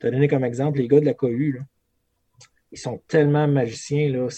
tu 0.00 0.06
as 0.06 0.10
donné 0.10 0.28
comme 0.28 0.44
exemple 0.44 0.78
les 0.78 0.88
gars 0.88 1.00
de 1.00 1.04
la 1.04 1.14
cohue. 1.14 1.60
Ils 2.72 2.78
sont 2.78 3.00
tellement 3.06 3.46
magiciens, 3.46 4.10
là, 4.10 4.28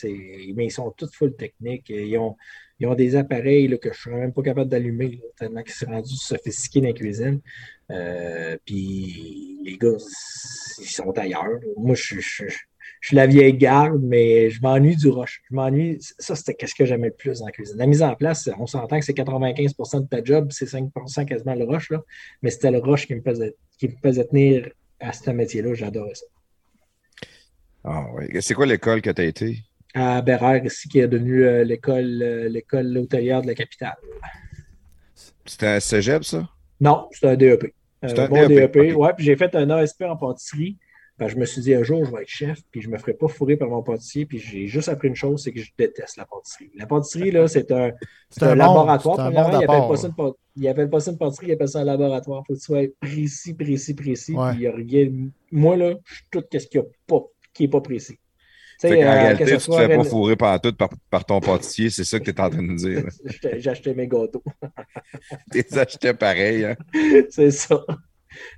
mais 0.55 0.67
ils 0.67 0.71
sont 0.71 0.91
tous 0.91 1.11
full 1.13 1.35
techniques. 1.35 1.89
Ils 1.89 2.19
ont, 2.19 2.37
ils 2.79 2.87
ont 2.87 2.95
des 2.95 3.17
appareils 3.17 3.67
là, 3.67 3.79
que 3.79 3.89
je 3.89 3.95
ne 3.95 4.01
suis 4.01 4.11
même 4.11 4.33
pas 4.33 4.43
capable 4.43 4.71
d'allumer, 4.71 5.21
tellement 5.37 5.63
qu'ils 5.63 5.73
sont 5.73 5.87
rendus 5.87 6.17
sophistiqués 6.17 6.81
dans 6.81 6.89
la 6.89 6.93
cuisine. 6.93 7.41
Euh, 7.91 8.57
puis 8.65 9.59
les 9.65 9.79
gars, 9.79 9.97
ils 10.79 10.85
sont 10.85 11.11
ailleurs. 11.19 11.59
Moi, 11.77 11.95
je, 11.95 12.21
suis 13.07 13.17
la 13.17 13.27
vieille 13.27 13.57
garde, 13.57 14.01
mais 14.03 14.51
je 14.51 14.61
m'ennuie 14.61 14.97
du 14.97 15.09
rush. 15.09 15.43
Je 15.49 15.55
m'ennuie. 15.55 15.99
Ça, 16.19 16.35
c'était 16.35 16.55
qu'est-ce 16.55 16.75
que 16.75 16.85
j'aimais 16.85 17.09
le 17.09 17.15
plus 17.15 17.39
dans 17.39 17.47
la 17.47 17.53
cuisine. 17.53 17.77
La 17.79 17.87
mise 17.87 18.03
en 18.03 18.15
place, 18.15 18.51
on 18.59 18.67
s'entend 18.67 18.99
que 18.99 19.05
c'est 19.05 19.17
95% 19.17 20.03
de 20.03 20.07
ta 20.09 20.23
job, 20.23 20.49
c'est 20.51 20.69
5% 20.69 21.25
quasiment 21.27 21.55
le 21.55 21.65
rush, 21.65 21.91
là, 21.91 22.03
mais 22.43 22.51
c'était 22.51 22.71
le 22.71 22.79
rush 22.79 23.07
qui 23.07 23.15
me 23.15 23.23
faisait, 23.23 23.55
qui 23.79 23.89
me 23.89 23.95
faisait 24.03 24.25
tenir 24.25 24.69
à 25.01 25.13
ce 25.13 25.31
métier-là. 25.31 25.75
J'adorais 25.75 26.15
ça. 26.15 26.27
Ah 27.85 28.07
oui. 28.15 28.27
C'est 28.41 28.55
quoi 28.55 28.67
l'école 28.67 29.01
que 29.01 29.11
tu 29.11 29.23
as 29.23 29.25
été? 29.25 29.59
À 29.95 30.21
Bérère, 30.21 30.65
ici, 30.65 30.89
qui 30.89 30.99
est 30.99 31.09
devenue 31.09 31.45
euh, 31.45 31.65
l'école 31.65 32.23
euh, 32.23 32.49
l'école 32.49 32.97
hôtelière 32.99 33.43
de 33.43 33.47
la 33.47 33.55
capitale. 33.55 33.97
C'était 35.47 35.67
un 35.67 35.81
cégep, 35.81 36.25
ça? 36.25 36.49
Non, 36.81 37.09
c'était 37.11 37.29
un 37.29 37.37
DEP. 37.37 37.73
C'était 38.07 38.21
un 38.21 38.29
bon 38.29 38.49
DEP. 38.49 38.77
E 38.77 38.95
ouais, 38.95 39.13
puis 39.17 39.25
j'ai 39.25 39.37
fait 39.37 39.55
un 39.55 39.71
ASP 39.71 40.03
en 40.03 40.17
pâtisserie. 40.17 40.77
Ben, 41.19 41.27
je 41.27 41.37
me 41.37 41.45
suis 41.45 41.61
dit 41.61 41.75
un 41.75 41.83
jour, 41.83 42.05
je 42.05 42.13
vais 42.13 42.23
être 42.23 42.29
chef, 42.29 42.61
puis 42.71 42.81
je 42.81 42.89
ne 42.89 42.93
me 42.93 42.99
ferai 42.99 43.13
pas 43.13 43.27
fourrer 43.27 43.57
par 43.57 43.69
mon 43.69 43.83
pâtissier. 43.83 44.25
Puis 44.25 44.39
j'ai 44.39 44.69
juste 44.69 44.89
appris 44.89 45.09
une 45.09 45.17
chose, 45.17 45.43
c'est 45.43 45.53
que 45.53 45.61
je 45.61 45.73
déteste 45.77 46.17
la 46.17 46.27
pâtisserie. 46.27 46.71
La 46.77 46.87
pâtisserie, 46.87 47.33
là, 47.33 47.49
c'est 47.49 47.73
un, 47.73 47.91
un, 48.41 48.55
laboratoire. 48.55 49.19
Un 49.19 49.33
il 49.33 49.37
appelle 49.37 49.89
pas 49.89 49.97
ça 49.97 50.09
une, 50.09 50.91
pas 50.91 51.01
ça 51.01 51.11
une 51.11 51.19
pâtisserie, 51.19 51.47
il 51.49 51.53
appelle 51.53 51.69
ça 51.69 51.81
un 51.81 51.85
laboratoire. 51.85 52.45
Il 52.45 52.47
faut 52.47 52.55
que 52.55 52.59
tu 52.59 52.65
sois 52.65 52.87
précis, 53.01 53.55
précis, 53.55 53.95
précis. 53.95 54.33
Puis 54.33 54.57
il 54.59 54.61
y 54.61 54.67
a 54.69 54.73
rien. 54.73 55.11
Moi, 55.51 55.77
là, 55.77 55.95
je 56.05 56.15
suis 56.15 56.25
tout 56.31 56.45
ce 56.53 56.67
qu'il 56.67 56.81
n'y 56.81 56.87
a 56.87 56.91
pas, 57.09 57.25
qui 57.53 57.65
n'est 57.65 57.69
pas 57.69 57.81
précis. 57.81 58.19
en 58.85 58.87
euh, 58.87 58.91
réalité, 58.91 59.45
tu 59.45 59.53
ne 59.55 59.59
te 59.59 59.73
fais 59.73 59.97
pas 59.97 60.05
fourrer 60.05 60.37
par, 60.37 60.61
tout 60.61 60.73
par, 60.73 60.91
par 61.11 61.25
ton 61.25 61.41
pâtissier, 61.41 61.91
c'est 61.91 62.05
ça 62.05 62.21
que 62.21 62.25
tu 62.25 62.31
es 62.31 62.41
en 62.41 62.49
train 62.49 62.63
de 62.63 62.77
dire. 62.77 63.09
J'ai 63.57 63.71
acheté 63.71 63.93
mes 63.93 64.07
gâteaux. 64.07 64.45
tu 65.51 65.59
les 65.59 65.79
achetais 65.79 66.15
pareil. 66.15 66.65
Hein? 66.65 66.77
c'est 67.29 67.51
ça. 67.51 67.85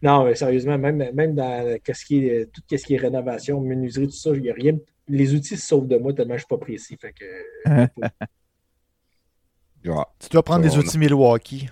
Non, 0.03 0.25
mais 0.25 0.35
sérieusement, 0.35 0.79
même, 0.79 1.11
même 1.13 1.35
dans 1.35 1.79
ce 1.93 2.05
qui 2.05 2.27
est, 2.27 2.51
tout 2.53 2.63
ce 2.71 2.85
qui 2.85 2.95
est 2.95 2.99
rénovation, 2.99 3.61
menuiserie, 3.61 4.07
tout 4.07 4.13
ça, 4.13 4.31
il 4.35 4.43
n'y 4.43 4.51
a 4.51 4.55
rien. 4.55 4.79
Les 5.09 5.35
outils 5.35 5.57
se 5.57 5.67
sauvent 5.67 5.89
de 5.89 5.97
moi 5.97 6.13
tellement 6.13 6.35
je 6.35 6.37
ne 6.37 6.41
suis 6.41 6.49
pas 6.49 6.59
précis. 6.59 6.97
Fait 7.01 7.13
que, 7.13 7.25
tu 9.83 10.29
dois 10.31 10.43
prendre 10.43 10.63
des 10.63 10.77
outils 10.77 10.99
Milwaukee. 10.99 11.69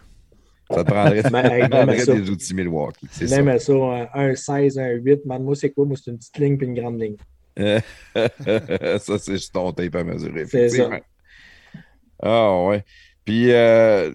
Ça 0.70 0.84
te 0.84 0.90
prendrait, 0.90 1.22
des 2.20 2.30
outils 2.30 2.54
Milwaukee. 2.54 3.08
Même 3.30 3.58
ça, 3.58 3.58
ça 3.58 4.10
un 4.14 4.34
16, 4.34 4.78
un 4.78 4.90
8. 4.90 5.20
Moi, 5.24 5.56
c'est 5.56 5.70
quoi? 5.70 5.86
Moi, 5.86 5.96
c'est 6.02 6.10
une 6.10 6.18
petite 6.18 6.38
ligne 6.38 6.58
puis 6.58 6.66
une 6.66 6.74
grande 6.74 7.00
ligne. 7.00 7.16
ça, 7.56 9.18
c'est 9.18 9.32
juste 9.32 9.52
ton 9.52 9.72
tape 9.72 9.94
à 9.94 10.04
mesurer. 10.04 10.46
C'est 10.46 10.68
ça. 10.68 10.90
Ah, 12.22 12.64
ouais. 12.66 12.84
Puis, 13.24 13.52
euh, 13.52 14.12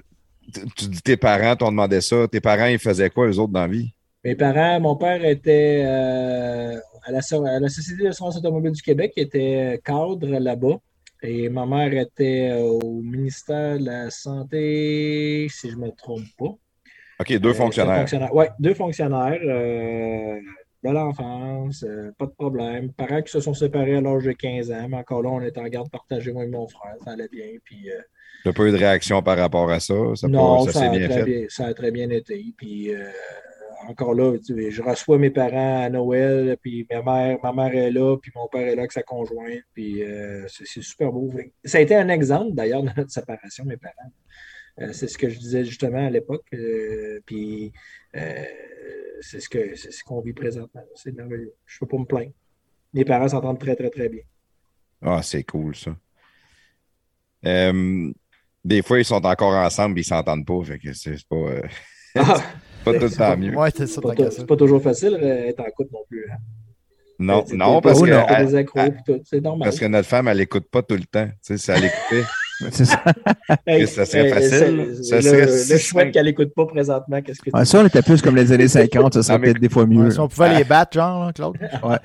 tu 0.76 0.88
dis 0.88 1.02
tes 1.02 1.18
parents 1.18 1.56
t'ont 1.56 1.72
demandé 1.72 2.02
ça. 2.02 2.28
Tes 2.28 2.42
parents, 2.42 2.66
ils 2.66 2.80
faisaient 2.80 3.10
quoi, 3.10 3.28
eux 3.28 3.40
autres, 3.40 3.54
dans 3.54 3.62
la 3.62 3.68
vie? 3.68 3.94
Mes 4.24 4.36
parents, 4.36 4.80
mon 4.80 4.96
père 4.96 5.24
était 5.26 5.84
euh, 5.86 6.80
à, 7.04 7.12
la, 7.12 7.22
Société 7.22 8.04
d'assurance 8.04 8.38
automobile 8.38 8.72
du 8.72 8.82
Québec, 8.82 9.12
il 9.18 9.24
était 9.24 9.82
cadre 9.84 10.28
là-bas. 10.28 10.78
Et 11.22 11.50
ma 11.50 11.66
mère 11.66 11.94
était 11.94 12.50
euh, 12.52 12.64
au 12.64 13.02
ministère 13.02 13.80
de 13.80 13.86
la 13.86 14.10
Santé, 14.10 15.48
si 15.50 15.70
je 15.70 15.76
ne 15.76 15.86
me 15.86 15.92
trompe 15.92 16.24
pas. 16.38 16.56
OK, 17.20 17.38
deux 17.38 17.50
euh, 17.50 17.54
fonctionnaires. 17.54 18.06
Oui, 18.34 18.46
deux 18.60 18.74
fonctionnaires. 18.74 19.40
de 19.42 20.90
l'enfance, 20.90 21.86
pas 22.18 22.26
de 22.26 22.32
problème. 22.32 22.94
Parents 22.94 23.22
qui 23.22 23.32
se 23.32 23.42
sont 23.42 23.54
séparés 23.54 23.98
à 23.98 24.02
l'âge 24.02 24.24
de 24.24 24.32
15 24.32 24.72
ans, 24.72 24.88
mais 24.90 24.98
encore 24.98 25.22
là, 25.22 25.30
on 25.30 25.42
était 25.42 25.60
en 25.60 25.68
garde 25.68 25.90
partagée, 25.90 26.32
moi 26.32 26.46
et 26.46 26.48
mon 26.48 26.68
frère, 26.68 26.96
ça 27.04 27.12
allait 27.12 27.30
bien. 27.30 27.48
Puis 27.64 27.90
tu 28.44 28.54
pas 28.54 28.64
eu 28.64 28.72
de 28.72 28.78
réaction 28.78 29.22
par 29.22 29.38
rapport 29.38 29.70
à 29.72 29.80
ça? 29.80 29.94
ça 30.16 30.28
non, 30.28 30.66
ça, 30.66 30.84
a 30.84 30.90
bien 30.90 31.08
fait? 31.08 31.46
ça 31.50 31.68
a 31.68 31.74
très 31.74 31.92
bien 31.92 32.10
été. 32.10 32.54
Puis 32.58 32.94
euh, 32.94 33.10
encore 33.88 34.14
là, 34.14 34.38
je 34.48 34.82
reçois 34.82 35.18
mes 35.18 35.30
parents 35.30 35.84
à 35.84 35.90
Noël, 35.90 36.58
puis 36.62 36.86
ma 36.92 37.02
mère, 37.02 37.38
ma 37.42 37.54
mère 37.54 37.76
est 37.76 37.92
là, 37.92 38.18
puis 38.18 38.32
mon 38.36 38.48
père 38.48 38.68
est 38.68 38.76
là 38.76 38.82
avec 38.82 38.92
sa 38.92 39.04
conjointe, 39.04 39.64
puis 39.74 40.04
euh, 40.04 40.46
c'est 40.48 40.82
super 40.82 41.12
beau. 41.12 41.32
Ça 41.64 41.78
a 41.78 41.82
été 41.82 41.96
un 41.96 42.10
exemple 42.10 42.54
d'ailleurs 42.54 42.84
de 42.84 42.92
notre 42.96 43.12
séparation, 43.12 43.64
mes 43.66 43.78
parents. 43.78 44.12
Euh, 44.82 44.92
c'est 44.92 45.08
ce 45.08 45.18
que 45.18 45.30
je 45.30 45.40
disais 45.40 45.64
justement 45.64 46.06
à 46.06 46.10
l'époque. 46.10 46.46
puis 47.26 47.72
c'est 49.22 49.40
ce 49.40 49.48
qu'on 49.48 49.76
ce 49.76 50.04
qu'on 50.04 50.20
vit 50.20 50.34
présentement. 50.34 50.84
C'est 50.96 51.14
merveilleux. 51.14 51.54
Je 51.66 51.78
ne 51.78 51.80
peux 51.80 51.96
pas 51.96 52.02
me 52.02 52.06
plaindre. 52.06 52.34
Mes 52.94 53.06
parents 53.06 53.30
s'entendent 53.30 53.60
très, 53.60 53.76
très, 53.76 53.90
très 53.90 54.10
bien. 54.10 54.24
Ah, 55.02 55.22
c'est 55.24 55.44
cool 55.44 55.76
ça 55.76 55.96
des 58.64 58.82
fois, 58.82 59.00
ils 59.00 59.06
sont 59.06 59.26
encore 59.26 59.54
ensemble 59.54 59.98
et 59.98 60.02
ils 60.02 60.06
s'entendent 60.06 60.46
pas. 60.46 60.64
Fait 60.64 60.80
que 60.80 60.94
c'est 60.94 61.16
pas, 61.28 61.36
euh, 61.36 61.62
ah, 62.16 62.42
pas 62.84 62.94
tout 62.94 63.06
le 63.06 63.12
temps 63.12 63.38
mieux. 63.38 63.56
Ouais, 63.56 63.70
c'est 63.76 64.02
pas, 64.02 64.14
pas, 64.48 64.56
toujours 64.56 64.82
facile 64.82 65.18
d'être 65.20 65.60
en 65.60 65.72
couple 65.76 65.94
non 65.94 66.04
plus. 66.08 66.26
Hein. 66.32 66.38
Non, 67.20 67.46
non, 67.54 67.80
parce 67.82 68.02
que. 68.02 68.10
c'est 69.26 69.42
normal. 69.42 69.68
Parce 69.68 69.80
que 69.80 69.86
notre 69.86 70.08
femme, 70.08 70.28
elle 70.28 70.38
n'écoute 70.38 70.68
pas 70.70 70.82
tout 70.82 70.96
le 70.96 71.06
temps. 71.06 71.28
Tu 71.28 71.34
sais, 71.42 71.58
si 71.58 71.72
elle 71.72 71.86
écoutait. 71.86 72.28
c'est 72.72 72.86
ça. 72.86 73.04
ça 73.88 74.06
serait 74.06 74.30
facile. 74.30 74.96
Ça 75.04 75.22
serait 75.22 75.46
le, 75.46 75.78
choix 75.78 76.06
qu'elle 76.06 76.26
n'écoute 76.26 76.54
pas 76.56 76.66
présentement, 76.66 77.22
qu'est-ce 77.22 77.42
que 77.42 77.56
ouais, 77.56 77.66
Ça, 77.66 77.82
on 77.82 77.86
était 77.86 78.02
plus 78.02 78.22
comme 78.22 78.36
les 78.36 78.52
années 78.52 78.68
50, 78.68 79.14
ça 79.14 79.24
serait 79.24 79.40
peut-être 79.40 79.60
des 79.60 79.70
fois 79.70 79.86
mieux. 79.86 80.10
si 80.12 80.20
on 80.20 80.28
pouvait 80.28 80.58
les 80.58 80.64
battre, 80.64 80.94
genre, 80.94 81.32
Claude. 81.34 81.58
Ouais. 81.84 81.98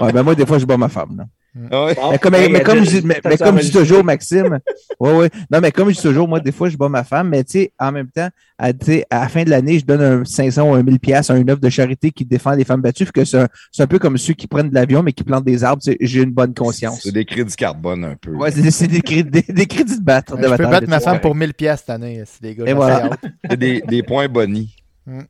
ouais 0.00 0.12
ben 0.12 0.22
moi, 0.22 0.34
des 0.34 0.46
fois, 0.46 0.58
je 0.58 0.66
bats 0.66 0.76
ma 0.76 0.88
femme. 0.88 1.16
Là. 1.18 1.24
Mais 1.54 2.18
comme, 2.18 2.32
mais, 2.32 2.62
comme, 2.62 2.84
je, 2.84 3.00
mais, 3.04 3.20
comme 3.36 3.58
je 3.58 3.64
dis 3.64 3.72
toujours, 3.72 4.02
Maxime, 4.02 4.58
ouais, 4.98 5.12
ouais. 5.12 5.30
Non, 5.50 5.60
mais 5.60 5.70
comme 5.70 5.90
je 5.90 5.96
dis 5.96 6.02
toujours, 6.02 6.26
moi, 6.26 6.40
des 6.40 6.52
fois, 6.52 6.70
je 6.70 6.78
bats 6.78 6.88
ma 6.88 7.04
femme, 7.04 7.28
mais 7.28 7.44
tu 7.44 7.52
sais, 7.52 7.72
en 7.78 7.92
même 7.92 8.08
temps, 8.08 8.28
à, 8.58 8.68
à 8.68 9.20
la 9.20 9.28
fin 9.28 9.44
de 9.44 9.50
l'année, 9.50 9.78
je 9.78 9.84
donne 9.84 10.00
un 10.00 10.24
500 10.24 10.70
ou 10.70 10.74
un 10.74 10.82
1000 10.82 10.98
pièces 10.98 11.28
à 11.28 11.36
une 11.36 11.50
œuvre 11.50 11.60
de 11.60 11.68
charité 11.68 12.10
qui 12.10 12.24
défend 12.24 12.52
les 12.52 12.64
femmes 12.64 12.80
battues, 12.80 13.04
que 13.04 13.24
c'est 13.26 13.38
un, 13.38 13.48
un, 13.78 13.86
peu 13.86 13.98
comme 13.98 14.16
ceux 14.16 14.32
qui 14.32 14.46
prennent 14.46 14.70
de 14.70 14.74
l'avion, 14.74 15.02
mais 15.02 15.12
qui 15.12 15.24
plantent 15.24 15.44
des 15.44 15.62
arbres. 15.62 15.82
J'ai 16.00 16.22
une 16.22 16.30
bonne 16.30 16.54
conscience. 16.54 17.00
C'est 17.02 17.12
des 17.12 17.26
crédits 17.26 17.54
carbone 17.54 18.04
un 18.04 18.16
peu. 18.16 18.30
Ouais, 18.30 18.50
c'est 18.50 18.86
des, 18.86 19.00
des, 19.00 19.42
des, 19.42 19.66
crédits 19.66 19.98
de 19.98 20.04
battre. 20.04 20.36
je 20.40 20.56
peux 20.56 20.66
battre 20.66 20.88
ma 20.88 21.00
femme 21.00 21.20
pour 21.20 21.34
1000 21.34 21.52
pièces 21.52 21.80
cette 21.80 21.90
année, 21.90 22.22
si 22.24 22.42
les 22.42 22.54
gars. 22.54 22.64
Et 22.66 22.72
voilà. 22.72 23.10
des, 23.58 23.82
des 23.82 24.02
points 24.02 24.28
bonnies. 24.28 24.74
Mm. 25.06 25.20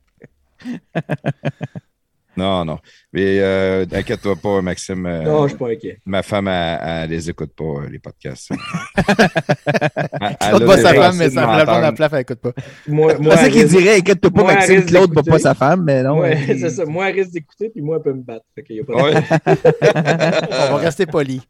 Non, 2.36 2.64
non. 2.64 2.78
Mais 3.12 3.40
euh, 3.40 3.84
inquiète-toi 3.92 4.36
pas, 4.36 4.62
Maxime. 4.62 5.04
Euh, 5.04 5.22
non, 5.22 5.42
je 5.44 5.48
suis 5.48 5.58
pas 5.58 5.68
inquiet. 5.68 5.98
Ma 6.06 6.22
femme, 6.22 6.48
elle, 6.48 7.10
les 7.10 7.28
écoute 7.28 7.52
pas, 7.54 7.64
euh, 7.64 7.88
les 7.90 7.98
podcasts. 7.98 8.50
elle, 8.96 10.64
pas 10.64 10.78
sa 10.78 10.94
femme, 10.94 11.16
mais 11.18 11.30
sa 11.30 11.46
femme, 11.66 11.94
elle 11.98 12.18
n'écoute 12.18 12.40
pas. 12.40 12.52
Moi, 12.88 13.18
moi 13.18 13.36
c'est 13.36 13.44
ça 13.44 13.50
qu'il 13.50 13.66
dirait, 13.66 13.96
inquiète-toi 13.98 14.30
pas, 14.30 14.44
Maxime, 14.44 14.84
Claude 14.86 15.12
bat 15.12 15.22
pas 15.22 15.38
sa 15.38 15.54
femme, 15.54 15.84
mais 15.84 16.02
non. 16.02 16.20
Ouais, 16.20 16.38
c'est 16.46 16.70
ça. 16.70 16.86
Moi, 16.86 17.10
elle 17.10 17.16
risque 17.16 17.32
d'écouter, 17.32 17.68
puis 17.68 17.82
moi, 17.82 17.96
elle 17.96 18.02
peut 18.02 18.16
me 18.16 18.22
battre. 18.22 18.46
Fait 18.54 18.64
y 18.70 18.80
a 18.80 18.84
pas 18.84 18.94
ouais. 18.94 19.14
On 20.70 20.72
va 20.72 20.76
rester 20.78 21.04
poli. 21.04 21.42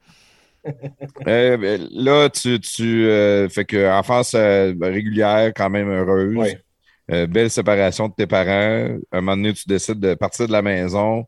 Ben, 1.24 1.88
là, 1.92 2.28
tu, 2.28 2.58
tu 2.60 3.06
fais 3.50 3.64
que 3.64 3.88
enfance 3.90 4.34
régulière, 4.34 5.52
quand 5.54 5.70
même 5.70 5.88
heureuse. 5.88 6.36
Oui. 6.36 6.56
Euh, 7.12 7.26
belle 7.26 7.50
séparation 7.50 8.08
de 8.08 8.14
tes 8.14 8.26
parents. 8.26 8.96
Un 9.12 9.20
moment 9.20 9.36
donné, 9.36 9.52
tu 9.52 9.68
décides 9.68 10.00
de 10.00 10.14
partir 10.14 10.46
de 10.46 10.52
la 10.52 10.62
maison. 10.62 11.24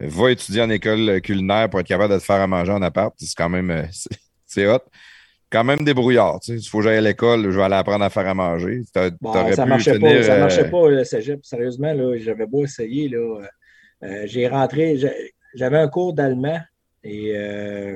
Va 0.00 0.30
étudier 0.32 0.62
en 0.62 0.70
école 0.70 1.20
culinaire 1.20 1.70
pour 1.70 1.80
être 1.80 1.86
capable 1.86 2.12
de 2.12 2.18
te 2.18 2.24
faire 2.24 2.40
à 2.40 2.46
manger 2.46 2.72
en 2.72 2.82
appart. 2.82 3.14
C'est 3.18 3.34
quand 3.36 3.48
même 3.48 3.70
euh, 3.70 3.84
c'est 4.46 4.66
hot. 4.66 4.80
quand 5.50 5.64
même 5.64 5.84
débrouillard. 5.84 6.40
Tu 6.40 6.52
sais. 6.52 6.58
Il 6.64 6.68
faut 6.68 6.78
que 6.78 6.84
j'aille 6.84 6.98
à 6.98 7.00
l'école, 7.00 7.50
je 7.50 7.56
vais 7.56 7.62
aller 7.62 7.74
apprendre 7.74 8.04
à 8.04 8.10
faire 8.10 8.26
à 8.26 8.34
manger. 8.34 8.82
Bon, 9.20 9.32
ça 9.52 9.62
pu 9.62 9.68
marchait 9.68 9.98
pas, 9.98 10.22
ça 10.22 10.38
marchait 10.38 10.66
euh, 10.66 10.70
pas 10.70 10.88
le 10.90 11.04
cégep. 11.04 11.44
Sérieusement, 11.44 11.92
là, 11.92 12.16
j'avais 12.18 12.46
beau 12.46 12.64
essayer. 12.64 13.08
Là, 13.08 13.40
euh, 14.02 14.22
j'ai 14.26 14.48
rentré, 14.48 14.98
j'avais 15.54 15.78
un 15.78 15.88
cours 15.88 16.12
d'allemand 16.12 16.60
et 17.02 17.32
euh, 17.36 17.94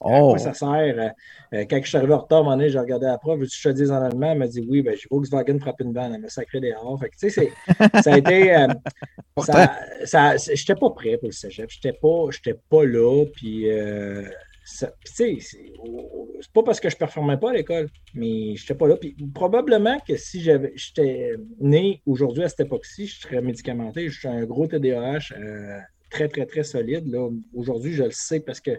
à 0.00 0.20
Oh, 0.20 0.30
quoi 0.30 0.38
ça 0.38 0.54
sert? 0.54 1.12
Euh, 1.54 1.64
quand 1.68 1.78
je 1.82 1.88
suis 1.88 1.96
arrivé 1.96 2.12
en 2.14 2.18
retard, 2.18 2.38
à 2.38 2.40
un 2.40 2.44
moment 2.44 2.56
donné, 2.56 2.68
j'ai 2.70 2.78
regardé 2.78 3.06
la 3.06 3.18
prof, 3.18 3.38
veux-tu 3.38 3.50
que 3.50 3.56
je 3.62 3.68
te 3.68 3.74
dise 3.74 3.90
en 3.90 4.02
allemand? 4.02 4.32
Elle 4.32 4.38
m'a 4.38 4.46
dit 4.48 4.66
oui, 4.68 4.82
ben, 4.82 4.94
j'ai 4.96 5.06
Volkswagen 5.10 5.58
frappé 5.58 5.84
une 5.84 5.92
vanne, 5.92 6.14
elle 6.14 6.20
m'a 6.20 6.28
sacré 6.28 6.60
des 6.60 6.72
hors. 6.72 6.98
Fait 6.98 7.08
que, 7.10 7.16
tu 7.16 7.30
sais, 7.30 7.52
ça 8.02 8.14
a 8.14 8.18
été. 8.18 8.54
euh, 8.56 8.66
ça, 9.44 9.76
ça, 10.04 10.36
j'étais 10.36 10.74
pas 10.74 10.90
prêt 10.90 11.18
pour 11.18 11.28
le 11.28 11.32
cégep. 11.32 11.68
J'étais 11.70 11.92
pas, 11.92 12.26
j'étais 12.30 12.58
pas 12.68 12.84
là. 12.84 13.24
Puis, 13.34 13.70
euh, 13.70 14.24
ça- 14.64 14.92
c'est 15.04 15.38
pas 16.52 16.62
parce 16.62 16.80
que 16.80 16.88
je 16.90 16.96
performais 16.96 17.36
pas 17.36 17.50
à 17.50 17.54
l'école, 17.54 17.88
mais 18.14 18.56
j'étais 18.56 18.74
pas 18.74 18.88
là. 18.88 18.96
Puis 18.96 19.14
probablement 19.34 19.98
que 20.00 20.16
si 20.16 20.40
j'avais, 20.42 20.72
j'étais 20.74 21.34
né 21.60 22.02
aujourd'hui 22.06 22.42
à 22.44 22.48
cette 22.48 22.60
époque-ci, 22.60 23.06
je 23.06 23.20
serais 23.20 23.40
médicamenté. 23.40 24.08
Je 24.08 24.18
suis 24.18 24.28
un 24.28 24.44
gros 24.44 24.66
TDAH 24.66 25.32
euh, 25.38 25.78
très, 26.10 26.28
très, 26.28 26.46
très 26.46 26.64
solide. 26.64 27.06
là. 27.08 27.28
Aujourd'hui, 27.54 27.92
je 27.92 28.04
le 28.04 28.10
sais 28.10 28.40
parce 28.40 28.60
que 28.60 28.72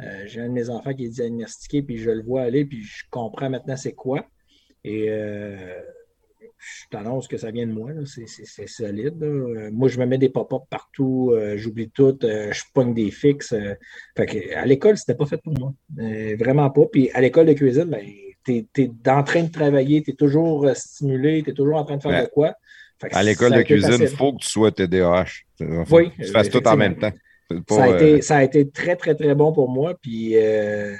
euh, 0.00 0.24
j'ai 0.26 0.40
un 0.40 0.48
de 0.48 0.52
mes 0.52 0.70
enfants 0.70 0.94
qui 0.94 1.06
est 1.06 1.08
diagnostiqué, 1.08 1.82
puis 1.82 1.98
je 1.98 2.10
le 2.10 2.22
vois 2.22 2.42
aller, 2.42 2.64
puis 2.64 2.82
je 2.82 3.04
comprends 3.10 3.50
maintenant 3.50 3.76
c'est 3.76 3.94
quoi. 3.94 4.26
Et 4.84 5.06
euh, 5.08 5.56
je 6.58 6.88
t'annonce 6.90 7.28
que 7.28 7.36
ça 7.36 7.50
vient 7.50 7.66
de 7.66 7.72
moi. 7.72 7.90
C'est, 8.04 8.68
solide. 8.68 9.20
là. 9.20 9.26
Euh, 9.26 9.70
Moi, 9.72 9.88
je 9.88 9.98
me 9.98 10.06
mets 10.06 10.18
des 10.18 10.28
pop-up 10.28 10.62
partout, 10.70 11.32
euh, 11.32 11.56
j'oublie 11.56 11.90
tout, 11.90 12.16
je 12.22 12.62
pogne 12.72 12.94
des 12.94 13.10
fixes. 13.10 13.54
Fait 14.16 14.26
que, 14.26 14.54
à 14.54 14.64
l'école, 14.66 14.96
c'était 14.96 15.14
pas 15.16 15.26
fait 15.26 15.40
pour 15.42 15.52
moi. 15.58 15.74
Vraiment 16.38 16.70
pas. 16.70 16.86
Puis 16.86 17.10
à 17.12 17.20
l'école 17.20 17.46
de 17.46 17.52
cuisine, 17.54 17.84
ben, 17.84 18.04
tu 18.44 18.66
es, 18.76 18.90
en 19.10 19.22
train 19.24 19.42
de 19.42 19.50
travailler, 19.52 20.02
tu 20.02 20.12
es 20.12 20.14
toujours 20.14 20.68
stimulé, 20.74 21.42
tu 21.42 21.50
es 21.50 21.54
toujours 21.54 21.76
en 21.76 21.84
train 21.84 21.96
de 21.96 22.02
faire 22.02 22.12
Ouais. 22.12 22.22
de 22.24 22.30
quoi. 22.30 22.54
À 23.12 23.22
l'école 23.22 23.52
de 23.52 23.62
cuisine, 23.62 23.98
il 24.00 24.08
faut 24.08 24.32
que 24.32 24.38
tu 24.38 24.48
sois 24.48 24.72
TDAH. 24.72 25.24
Faut 25.86 25.96
Oui, 25.96 26.10
que 26.10 26.24
tu 26.24 26.30
fasses 26.30 26.50
tout 26.50 26.66
en 26.66 26.76
même 26.76 26.96
temps. 26.96 27.12
Pas, 27.48 27.74
Ça 27.74 27.84
a, 27.84 27.88
euh, 27.88 27.96
été, 27.96 28.22
ça 28.22 28.36
a 28.36 28.42
été 28.42 28.70
très, 28.70 28.96
très, 28.96 29.14
très 29.14 29.34
bon 29.34 29.52
pour 29.52 29.70
moi. 29.70 29.94
Puis 30.00 30.36
euh, 30.36 30.94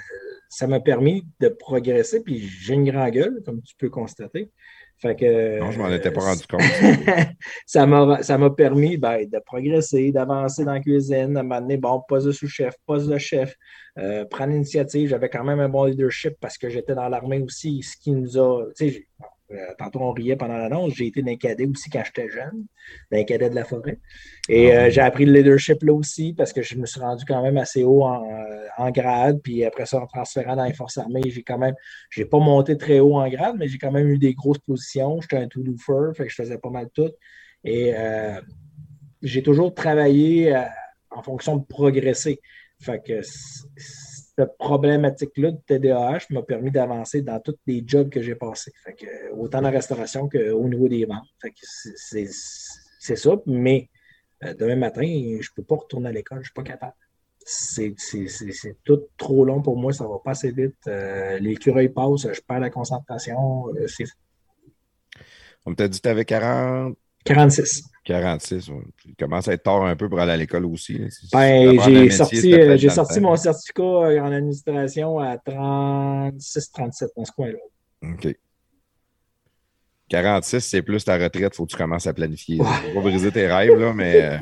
ça 0.49 0.66
m'a 0.66 0.81
permis 0.81 1.27
de 1.41 1.49
progresser. 1.49 2.23
Puis 2.23 2.41
j'ai 2.41 2.75
une 2.75 2.91
grande 2.91 3.11
gueule, 3.11 3.43
comme 3.45 3.62
tu 3.62 3.75
peux 3.77 3.91
constater. 3.91 4.51
Fait 5.01 5.15
que, 5.15 5.61
Non, 5.61 5.70
je 5.70 5.79
m'en 5.79 5.91
étais 5.91 6.11
pas 6.11 6.23
rendu 6.23 6.45
compte. 6.49 6.61
ça 7.66 7.87
m'a 7.87 8.23
ça 8.23 8.37
m'a 8.37 8.51
permis 8.51 8.97
ben, 8.97 9.29
de 9.29 9.39
progresser, 9.39 10.11
d'avancer 10.11 10.65
dans 10.65 10.73
la 10.73 10.81
cuisine, 10.81 11.35
de 11.35 11.41
m'amener, 11.41 11.77
bon, 11.77 12.03
poste 12.09 12.27
de 12.27 12.33
sous-chef, 12.33 12.75
poste 12.85 13.09
de 13.09 13.19
chef, 13.19 13.55
euh, 13.99 14.25
prendre 14.25 14.53
l'initiative. 14.53 15.11
J'avais 15.11 15.29
quand 15.29 15.45
même 15.45 15.61
un 15.61 15.69
bon 15.69 15.85
leadership 15.85 16.35
parce 16.41 16.59
que 16.59 16.69
j'étais 16.69 16.97
dans 16.97 17.09
l'armée 17.09 17.41
aussi, 17.41 17.83
ce 17.83 17.97
qui 17.97 18.11
nous 18.11 18.39
a. 18.39 18.65
Euh, 19.51 19.75
tantôt 19.79 20.01
on 20.01 20.12
riait 20.12 20.37
pendant 20.37 20.59
l'annonce, 20.59 20.93
j'ai 20.95 21.07
été 21.07 21.23
d'un 21.23 21.37
cadet 21.37 21.66
aussi 21.66 21.89
quand 21.89 22.03
j'étais 22.05 22.29
jeune, 22.29 22.66
d'un 23.11 23.25
cadet 23.25 23.49
de 23.49 23.55
la 23.55 23.65
forêt. 23.65 23.99
Et 24.49 24.77
euh, 24.77 24.91
j'ai 24.91 25.01
appris 25.01 25.25
le 25.25 25.33
leadership 25.33 25.83
là 25.83 25.95
aussi 25.95 26.35
parce 26.35 26.53
que 26.53 26.61
je 26.61 26.77
me 26.77 26.85
suis 26.85 27.01
rendu 27.01 27.25
quand 27.27 27.43
même 27.43 27.57
assez 27.57 27.83
haut 27.83 28.03
en, 28.03 28.31
euh, 28.31 28.66
en 28.77 28.91
grade. 28.91 29.41
Puis 29.43 29.65
après 29.65 29.87
ça, 29.87 30.01
en 30.03 30.07
transférant 30.07 30.55
dans 30.55 30.66
les 30.66 30.75
forces 30.75 30.99
armées, 30.99 31.23
j'ai 31.27 31.43
quand 31.43 31.57
même, 31.57 31.75
j'ai 32.11 32.27
pas 32.27 32.39
monté 32.39 32.77
très 32.77 33.01
haut 33.01 33.19
en 33.19 33.29
grade, 33.31 33.57
mais 33.59 33.69
j'ai 33.69 33.79
quand 33.79 33.91
même 33.91 34.09
eu 34.09 34.19
des 34.19 34.35
grosses 34.35 34.59
positions. 34.59 35.19
J'étais 35.23 35.39
un 35.39 35.49
to-do-fer, 35.49 36.12
fait 36.15 36.25
que 36.25 36.31
je 36.31 36.37
faisais 36.37 36.59
pas 36.59 36.70
mal 36.70 36.91
tout. 36.93 37.11
Et 37.65 37.95
euh, 37.97 38.41
j'ai 39.23 39.43
toujours 39.43 39.75
travaillé 39.75 40.55
en 41.11 41.23
fonction 41.23 41.57
de 41.57 41.65
progresser. 41.65 42.41
Fait 42.81 43.03
que 43.05 43.23
cette 44.39 44.56
problématique-là 44.56 45.51
de 45.51 45.59
TDAH 45.66 46.27
m'a 46.31 46.43
permis 46.43 46.70
d'avancer 46.70 47.23
dans 47.23 47.40
tous 47.40 47.56
les 47.66 47.82
jobs 47.85 48.09
que 48.09 48.23
j'ai 48.23 48.36
passés. 48.36 48.73
Autant 49.32 49.59
dans 49.59 49.65
la 49.65 49.70
restauration 49.70 50.28
qu'au 50.28 50.69
niveau 50.69 50.89
des 50.89 51.05
ventes. 51.05 51.27
C'est- 51.97 53.16
ça, 53.16 53.31
mais 53.47 53.89
euh, 54.44 54.55
demain 54.55 54.77
matin, 54.77 55.02
je 55.02 55.48
ne 55.51 55.55
peux 55.56 55.65
pas 55.65 55.77
retourner 55.77 56.10
à 56.10 56.12
l'école, 56.12 56.39
je 56.39 56.43
ne 56.43 56.44
suis 56.44 56.52
pas 56.55 56.62
capable. 56.62 56.94
C'est 57.40 57.94
tout 58.85 59.01
trop 59.16 59.44
long 59.44 59.60
pour 59.62 59.77
moi, 59.77 59.93
ça 59.93 60.06
va 60.06 60.19
pas 60.23 60.32
assez 60.32 60.52
vite. 60.52 60.77
Euh, 60.86 61.39
L'écureuil 61.40 61.89
passe, 61.89 62.32
je 62.32 62.40
perds 62.40 62.60
la 62.60 62.70
concentration. 62.70 63.69
euh, 63.74 63.86
On 65.66 65.74
t'a 65.74 65.89
dit 65.89 65.98
que 65.98 66.02
tu 66.02 66.09
avais 66.09 66.24
40, 66.24 66.97
46. 67.24 67.85
46. 68.05 68.69
ouais. 68.70 68.77
Tu 69.03 69.15
commences 69.19 69.49
à 69.49 69.53
être 69.53 69.62
tard 69.65 69.82
un 69.85 69.95
peu 69.97 70.09
pour 70.09 70.19
aller 70.19 70.32
à 70.32 70.36
l'école 70.36 70.65
aussi. 70.65 70.99
Ben, 71.32 71.78
j'ai 71.85 72.11
sorti, 72.11 72.55
euh, 72.55 72.77
j'ai 72.78 72.89
sorti 72.89 73.20
mon 73.20 73.36
certificat 73.36 73.82
euh, 73.82 74.20
en 74.20 74.32
administration 74.32 75.19
à 75.19 75.36
36-37 75.36 77.09
dans 77.16 77.24
ce 77.24 77.32
coin-là. 77.32 77.59
OK. 78.03 78.35
46, 80.09 80.61
c'est 80.61 80.81
plus 80.81 81.05
ta 81.05 81.19
retraite, 81.19 81.55
faut 81.55 81.66
que 81.66 81.73
tu 81.73 81.77
commences 81.77 82.07
à 82.07 82.15
planifier. 82.15 82.57
là. 82.57 82.65
Faut 82.65 82.95
pas 82.95 83.09
briser 83.11 83.31
tes 83.31 83.47
rêves, 83.47 83.78
là, 83.78 83.93
mais 83.93 84.23
euh, 84.23 84.39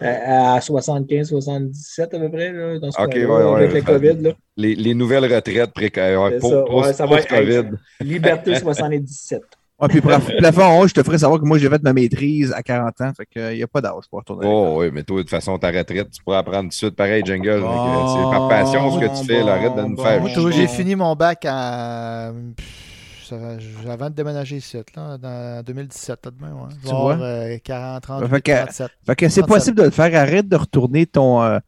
à 0.00 0.58
75-77 0.58 2.02
à 2.02 2.06
peu 2.18 2.28
près, 2.28 2.52
là, 2.52 2.78
dans 2.80 2.90
ce 2.90 3.00
OK, 3.00 3.10
coin-là, 3.12 3.28
ouais, 3.28 3.44
ouais, 3.44 3.56
avec 3.66 3.72
le 3.72 3.80
fait- 3.82 3.86
COVID. 3.86 4.22
Là. 4.22 4.32
les, 4.56 4.74
les 4.74 4.94
nouvelles 4.94 5.32
retraites 5.32 5.72
précaires, 5.72 6.28
ça, 6.40 6.64
ouais, 6.74 6.92
ça 6.92 7.06
va 7.06 7.20
être- 7.20 7.28
COVID. 7.28 7.76
Liberté 8.00 8.56
77. 8.58 9.42
Ouais, 9.78 9.88
puis 9.88 10.00
plaf- 10.00 10.36
plafond 10.38 10.80
haut, 10.80 10.88
je 10.88 10.94
te 10.94 11.02
ferai 11.02 11.18
savoir 11.18 11.38
que 11.38 11.44
moi, 11.44 11.58
j'ai 11.58 11.68
fait 11.68 11.82
ma 11.82 11.92
maîtrise 11.92 12.50
à 12.52 12.62
40 12.62 12.98
ans. 13.02 13.12
Fait 13.14 13.26
qu'il 13.26 13.56
n'y 13.56 13.62
a 13.62 13.66
pas 13.66 13.82
d'âge 13.82 14.04
pour 14.08 14.20
retourner. 14.20 14.46
Oh 14.48 14.76
oui, 14.78 14.90
mais 14.90 15.02
toi, 15.02 15.18
de 15.18 15.22
toute 15.22 15.30
façon, 15.30 15.58
ta 15.58 15.68
retraite, 15.68 16.10
tu 16.10 16.22
pourras 16.22 16.38
apprendre 16.38 16.62
tout 16.62 16.68
de 16.68 16.72
suite. 16.72 16.96
Pareil. 16.96 17.22
Bon, 17.22 17.42
que 17.42 17.60
C'est 17.60 18.38
par 18.38 18.48
passion 18.48 18.90
ce 18.92 19.00
que 19.00 19.18
tu 19.20 19.26
fais, 19.26 19.42
là, 19.42 19.52
arrête 19.54 19.74
de 19.76 19.82
nous 19.82 19.96
bon, 19.96 20.02
faire. 20.02 20.20
Moi, 20.20 20.30
bon. 20.34 20.50
j'ai 20.50 20.66
bon. 20.66 20.72
fini 20.72 20.96
mon 20.96 21.14
bac 21.14 21.44
à. 21.46 22.32
pff, 22.56 22.85
Avant 23.88 24.10
de 24.10 24.14
déménager 24.14 24.56
ici, 24.56 24.76
là, 24.96 25.18
dans 25.18 25.62
2017, 25.64 26.18
là, 26.24 26.30
demain, 26.38 26.52
ouais. 26.52 26.68
Je 26.82 26.88
Tu 26.88 26.94
avoir, 26.94 27.16
vois? 27.16 27.26
euh, 27.26 27.58
40, 27.62 28.02
38, 28.02 28.28
Fait 28.28 28.40
que- 28.42 28.52
37. 28.52 28.88
Fait 29.06 29.16
que 29.16 29.28
c'est 29.28 29.40
37. 29.42 29.46
possible 29.46 29.76
de 29.78 29.82
le 29.84 29.90
faire. 29.90 30.14
Arrête 30.20 30.48
de 30.48 30.56
retourner 30.56 31.06
ton. 31.06 31.42
euh, 31.42 31.58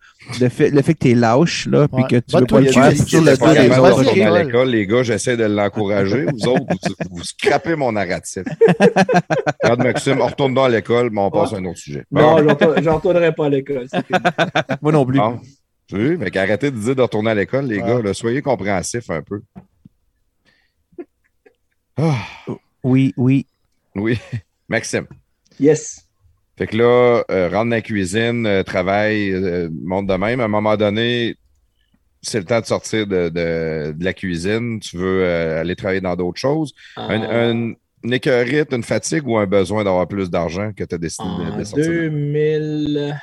le, 0.40 0.48
fait, 0.48 0.70
le 0.70 0.82
fait 0.82 0.94
que 0.94 0.98
tu 1.00 1.10
es 1.10 1.14
lâche, 1.14 1.66
là, 1.66 1.88
puis 1.88 2.04
que 2.04 2.16
tu 2.16 2.36
veux 2.36 2.44
pas 2.46 2.60
le 2.60 2.66
le 2.66 2.72
faire 2.72 2.96
sur 2.96 3.20
le 3.22 3.32
dos 3.36 3.44
pas 3.44 3.54
des 3.54 3.70
autres. 3.70 3.92
retourner 3.98 4.28
ok? 4.28 4.34
à 4.36 4.42
l'école. 4.44 4.68
les 4.68 4.86
gars, 4.86 5.02
j'essaie 5.02 5.36
de 5.36 5.44
l'encourager. 5.44 6.24
Vous 6.26 6.48
autres, 6.48 6.64
vous, 6.70 6.94
vous 7.18 7.24
scrapez 7.24 7.76
mon 7.76 7.92
narratif. 7.92 8.44
Regarde, 9.62 9.82
Maxime, 9.82 10.20
on 10.20 10.26
retourne 10.26 10.54
dans 10.54 10.68
l'école, 10.68 11.10
mais 11.12 11.20
on 11.20 11.30
passe 11.30 11.52
à 11.52 11.56
un 11.56 11.64
autre 11.64 11.78
sujet. 11.78 12.04
Non, 12.10 12.36
Bon, 12.36 12.38
je 12.42 12.48
retourne- 12.48 12.82
je 12.82 12.88
retournerai 12.90 13.32
pas 13.32 13.46
à 13.46 13.48
l'école. 13.48 13.86
Moi 14.82 14.92
non 14.92 15.04
plus. 15.06 15.18
bon. 15.18 15.38
Oui, 15.92 16.16
mais 16.18 16.30
qu'arrêtez 16.30 16.70
de 16.70 16.76
dire 16.76 16.94
de 16.94 17.00
retourner 17.02 17.30
à 17.30 17.34
l'école, 17.34 17.64
les 17.64 17.80
Ouais. 17.80 17.86
gars. 17.88 18.02
là, 18.02 18.12
soyez 18.12 18.42
compréhensifs 18.42 19.08
un 19.08 19.22
peu. 19.22 19.40
Ah, 21.98 22.16
Oui, 22.84 23.12
oui. 23.16 23.46
oui. 23.96 24.18
Maxime. 24.68 25.06
Yes. 25.58 26.06
Fait 26.56 26.66
que 26.68 26.76
là, 26.76 27.24
euh, 27.30 27.48
rentre 27.48 27.64
dans 27.64 27.76
la 27.76 27.82
cuisine, 27.82 28.46
euh, 28.46 28.62
travail, 28.62 29.30
euh, 29.32 29.68
monte 29.82 30.06
de 30.06 30.14
même. 30.14 30.40
À 30.40 30.44
un 30.44 30.48
moment 30.48 30.76
donné, 30.76 31.36
c'est 32.22 32.38
le 32.38 32.44
temps 32.44 32.60
de 32.60 32.66
sortir 32.66 33.06
de, 33.06 33.28
de- 33.28 33.92
de 33.92 34.04
la 34.04 34.12
cuisine. 34.12 34.80
Tu 34.80 34.96
veux 34.96 35.24
euh, 35.24 35.60
aller 35.60 35.76
travailler 35.76 36.00
dans 36.00 36.16
d'autres 36.16 36.38
choses. 36.40 36.72
Un, 36.96 37.20
En- 37.20 37.30
un- 37.30 37.74
une 38.04 38.12
écœurite, 38.12 38.72
une 38.72 38.84
fatigue 38.84 39.26
ou 39.26 39.36
un 39.36 39.46
besoin 39.46 39.82
d'avoir 39.84 40.06
plus 40.06 40.30
d'argent 40.30 40.72
que 40.72 40.84
tu 40.84 40.94
as 40.94 40.98
décidé 40.98 41.28
de, 41.28 41.50
En 41.52 41.58
de 41.58 41.64
sortir? 41.64 41.86
2000, 41.86 43.16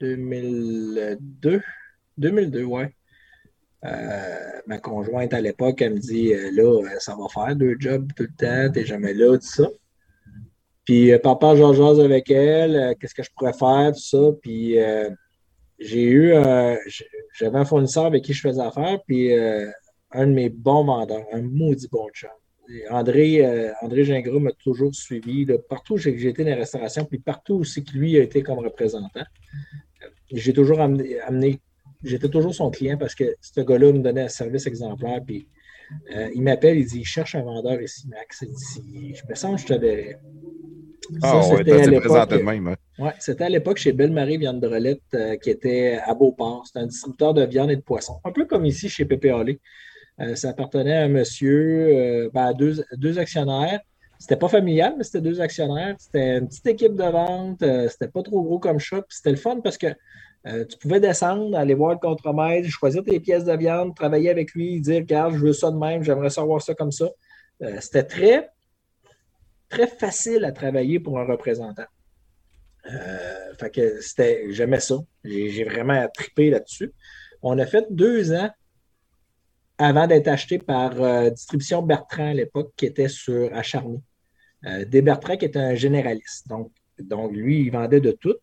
2002, 0.00 1.62
2002, 2.18 2.64
ouais. 2.64 2.92
Euh, 3.86 4.60
ma 4.66 4.78
conjointe 4.78 5.32
à 5.32 5.40
l'époque, 5.40 5.80
elle 5.80 5.94
me 5.94 5.98
dit 5.98 6.34
euh, 6.34 6.50
là, 6.52 6.82
euh, 6.82 6.98
ça 6.98 7.14
va 7.14 7.28
faire 7.28 7.54
deux 7.54 7.76
jobs 7.78 8.10
tout 8.16 8.24
le 8.24 8.36
temps, 8.36 8.72
t'es 8.72 8.84
jamais 8.84 9.14
là, 9.14 9.36
tout 9.38 9.46
ça. 9.46 9.68
Puis 10.84 11.16
papa, 11.18 11.56
j'en 11.56 11.98
avec 11.98 12.30
elle, 12.30 12.94
qu'est-ce 13.00 13.14
que 13.14 13.22
je 13.22 13.30
pourrais 13.36 13.52
faire, 13.52 13.92
tout 13.92 14.00
ça. 14.00 14.30
Puis 14.40 14.76
j'ai 15.80 16.02
eu, 16.04 16.32
j'avais 17.36 17.58
un 17.58 17.64
fournisseur 17.64 18.06
avec 18.06 18.22
qui 18.22 18.32
je 18.32 18.40
faisais 18.40 18.62
affaire, 18.62 19.00
puis 19.04 19.34
un 20.12 20.26
de 20.28 20.32
mes 20.32 20.48
bons 20.48 20.84
vendeurs, 20.84 21.26
un 21.32 21.42
maudit 21.42 21.88
bon 21.90 22.08
chum. 22.10 22.30
André, 22.90 23.44
euh, 23.44 23.72
André 23.80 24.04
Gingras 24.04 24.40
m'a 24.40 24.52
toujours 24.52 24.94
suivi. 24.94 25.46
partout 25.68 25.94
où 25.94 25.98
j'ai 25.98 26.28
été 26.28 26.44
dans 26.44 26.50
la 26.50 26.56
restauration, 26.56 27.04
puis 27.04 27.18
partout 27.18 27.54
aussi 27.56 27.84
que 27.84 27.92
lui 27.92 28.16
a 28.18 28.22
été 28.22 28.42
comme 28.42 28.58
représentant. 28.58 29.24
J'ai 30.32 30.52
toujours 30.52 30.80
amené- 30.80 31.60
j'étais 32.06 32.28
toujours 32.28 32.54
son 32.54 32.70
client 32.70 32.96
parce 32.96 33.14
que 33.14 33.36
ce 33.40 33.60
gars-là 33.60 33.92
me 33.92 33.98
donnait 33.98 34.22
un 34.22 34.28
service 34.28 34.66
exemplaire. 34.66 35.20
Puis 35.26 35.46
euh, 36.14 36.28
il 36.34 36.42
m'appelle, 36.42 36.78
il 36.78 36.86
dit 36.86 37.00
Il 37.00 37.04
cherche 37.04 37.34
un 37.34 37.42
vendeur 37.42 37.80
ici, 37.80 38.08
Max. 38.08 38.42
Il 38.42 38.54
dit, 38.54 39.14
je 39.14 39.22
me 39.28 39.34
sens 39.34 39.62
que 39.62 39.68
je 39.68 39.74
te 39.74 39.80
verrais. 39.80 40.18
Ah 41.22 41.40
ouais, 41.48 41.62
présenté 42.00 42.38
de 42.38 42.42
même. 42.42 42.66
hein. 42.68 42.76
Ouais, 42.98 43.12
c'était 43.20 43.44
à 43.44 43.48
l'époque 43.48 43.76
chez 43.76 43.92
Belle-Marie 43.92 44.38
Viande 44.38 44.60
de 44.60 44.66
Relette, 44.66 45.02
euh, 45.14 45.36
qui 45.36 45.50
était 45.50 46.00
à 46.04 46.14
Beauport. 46.14 46.64
C'était 46.66 46.80
un 46.80 46.86
distributeur 46.86 47.32
de 47.34 47.44
viande 47.44 47.70
et 47.70 47.76
de 47.76 47.80
poisson. 47.82 48.18
Un 48.24 48.32
peu 48.32 48.44
comme 48.44 48.64
ici 48.66 48.88
chez 48.88 49.04
Pépé 49.04 49.30
Allé. 49.30 49.60
Euh, 50.20 50.34
ça 50.34 50.48
appartenait 50.50 50.96
à 50.96 51.02
un 51.04 51.08
monsieur, 51.08 51.88
euh, 51.88 52.30
ben, 52.32 52.46
à 52.46 52.52
deux, 52.54 52.82
deux 52.96 53.18
actionnaires. 53.18 53.80
C'était 54.18 54.36
pas 54.36 54.48
familial, 54.48 54.94
mais 54.96 55.04
c'était 55.04 55.20
deux 55.20 55.40
actionnaires. 55.40 55.94
C'était 55.98 56.38
une 56.38 56.48
petite 56.48 56.66
équipe 56.66 56.94
de 56.94 57.04
vente. 57.04 57.62
c'était 57.90 58.08
pas 58.08 58.22
trop 58.22 58.42
gros 58.42 58.58
comme 58.58 58.78
shop. 58.78 59.02
C'était 59.10 59.30
le 59.30 59.36
fun 59.36 59.60
parce 59.62 59.76
que 59.76 59.88
Euh, 60.46 60.64
tu 60.64 60.78
pouvais 60.78 61.00
descendre, 61.00 61.56
aller 61.56 61.74
voir 61.74 61.92
le 61.92 61.98
contremaître, 61.98 62.68
choisir 62.68 63.02
tes 63.02 63.18
pièces 63.18 63.44
de 63.44 63.56
viande, 63.56 63.96
travailler 63.96 64.30
avec 64.30 64.52
lui, 64.52 64.80
dire 64.80 65.00
Regarde, 65.00 65.34
je 65.34 65.38
veux 65.38 65.52
ça 65.52 65.70
de 65.70 65.76
même, 65.76 66.04
j'aimerais 66.04 66.30
savoir 66.30 66.62
ça 66.62 66.74
comme 66.74 66.92
ça. 66.92 67.08
Euh, 67.62 67.78
c'était 67.80 68.04
très, 68.04 68.50
très 69.68 69.88
facile 69.88 70.44
à 70.44 70.52
travailler 70.52 71.00
pour 71.00 71.18
un 71.18 71.24
représentant. 71.24 71.86
Euh, 72.88 73.54
fait 73.58 73.70
que 73.70 74.00
c'était, 74.00 74.46
j'aimais 74.50 74.78
ça. 74.78 74.96
J'ai 75.24 75.64
vraiment 75.64 76.06
trippé 76.14 76.50
là-dessus. 76.50 76.92
On 77.42 77.58
a 77.58 77.66
fait 77.66 77.86
deux 77.90 78.32
ans 78.32 78.50
avant 79.78 80.06
d'être 80.06 80.28
acheté 80.28 80.58
par 80.58 81.30
Distribution 81.32 81.82
Bertrand 81.82 82.30
à 82.30 82.34
l'époque, 82.34 82.72
qui 82.76 82.86
était 82.86 83.08
sur 83.08 83.54
Acharné. 83.54 84.00
des 84.86 85.02
Bertrand 85.02 85.36
qui 85.36 85.44
était 85.44 85.58
un 85.58 85.74
généraliste. 85.74 86.48
Donc, 86.48 86.72
donc, 86.98 87.32
lui, 87.32 87.60
il 87.60 87.70
vendait 87.70 88.00
de 88.00 88.12
tout 88.12 88.36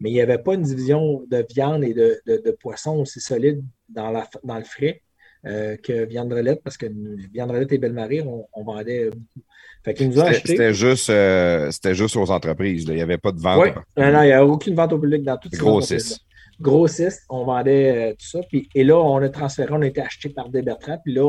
mais 0.00 0.10
il 0.10 0.14
n'y 0.14 0.20
avait 0.20 0.38
pas 0.38 0.54
une 0.54 0.62
division 0.62 1.24
de 1.30 1.44
viande 1.48 1.84
et 1.84 1.94
de, 1.94 2.20
de, 2.26 2.50
poisson 2.50 3.00
aussi 3.00 3.20
solide 3.20 3.62
dans, 3.88 4.10
la, 4.10 4.28
dans 4.44 4.58
le 4.58 4.64
frais 4.64 5.02
euh, 5.46 5.76
que 5.76 6.04
Viandrelette, 6.04 6.62
parce 6.64 6.76
que 6.76 6.86
Viandrelette 7.32 7.72
et 7.72 7.78
Belle-Marie, 7.78 8.22
on, 8.22 8.64
vendait 8.64 9.08
beaucoup. 9.08 10.32
C'était 10.44 10.74
juste, 10.74 11.10
euh, 11.10 11.70
juste 11.92 12.16
aux 12.16 12.30
entreprises. 12.30 12.84
Il 12.88 12.94
n'y 12.94 13.02
avait 13.02 13.18
pas 13.18 13.30
de 13.30 13.38
vente. 13.38 13.62
Oui, 13.62 13.70
non, 13.96 14.22
il 14.22 14.26
n'y 14.26 14.32
a 14.32 14.44
aucune 14.44 14.74
vente 14.74 14.92
au 14.92 14.98
public 14.98 15.22
dans 15.22 15.36
toutes 15.36 15.54
ces 15.54 15.60
Grossiste. 15.60 16.20
Grossiste, 16.60 17.22
on 17.30 17.44
vendait 17.44 18.10
euh, 18.10 18.12
tout 18.14 18.26
ça. 18.26 18.40
Puis, 18.48 18.68
et 18.74 18.82
là, 18.82 18.98
on 18.98 19.18
a 19.18 19.28
transféré, 19.28 19.72
on 19.72 19.82
a 19.82 19.86
été 19.86 20.00
acheté 20.00 20.28
par 20.28 20.48
Desbertrand. 20.48 20.98
Puis 21.04 21.14
là, 21.14 21.22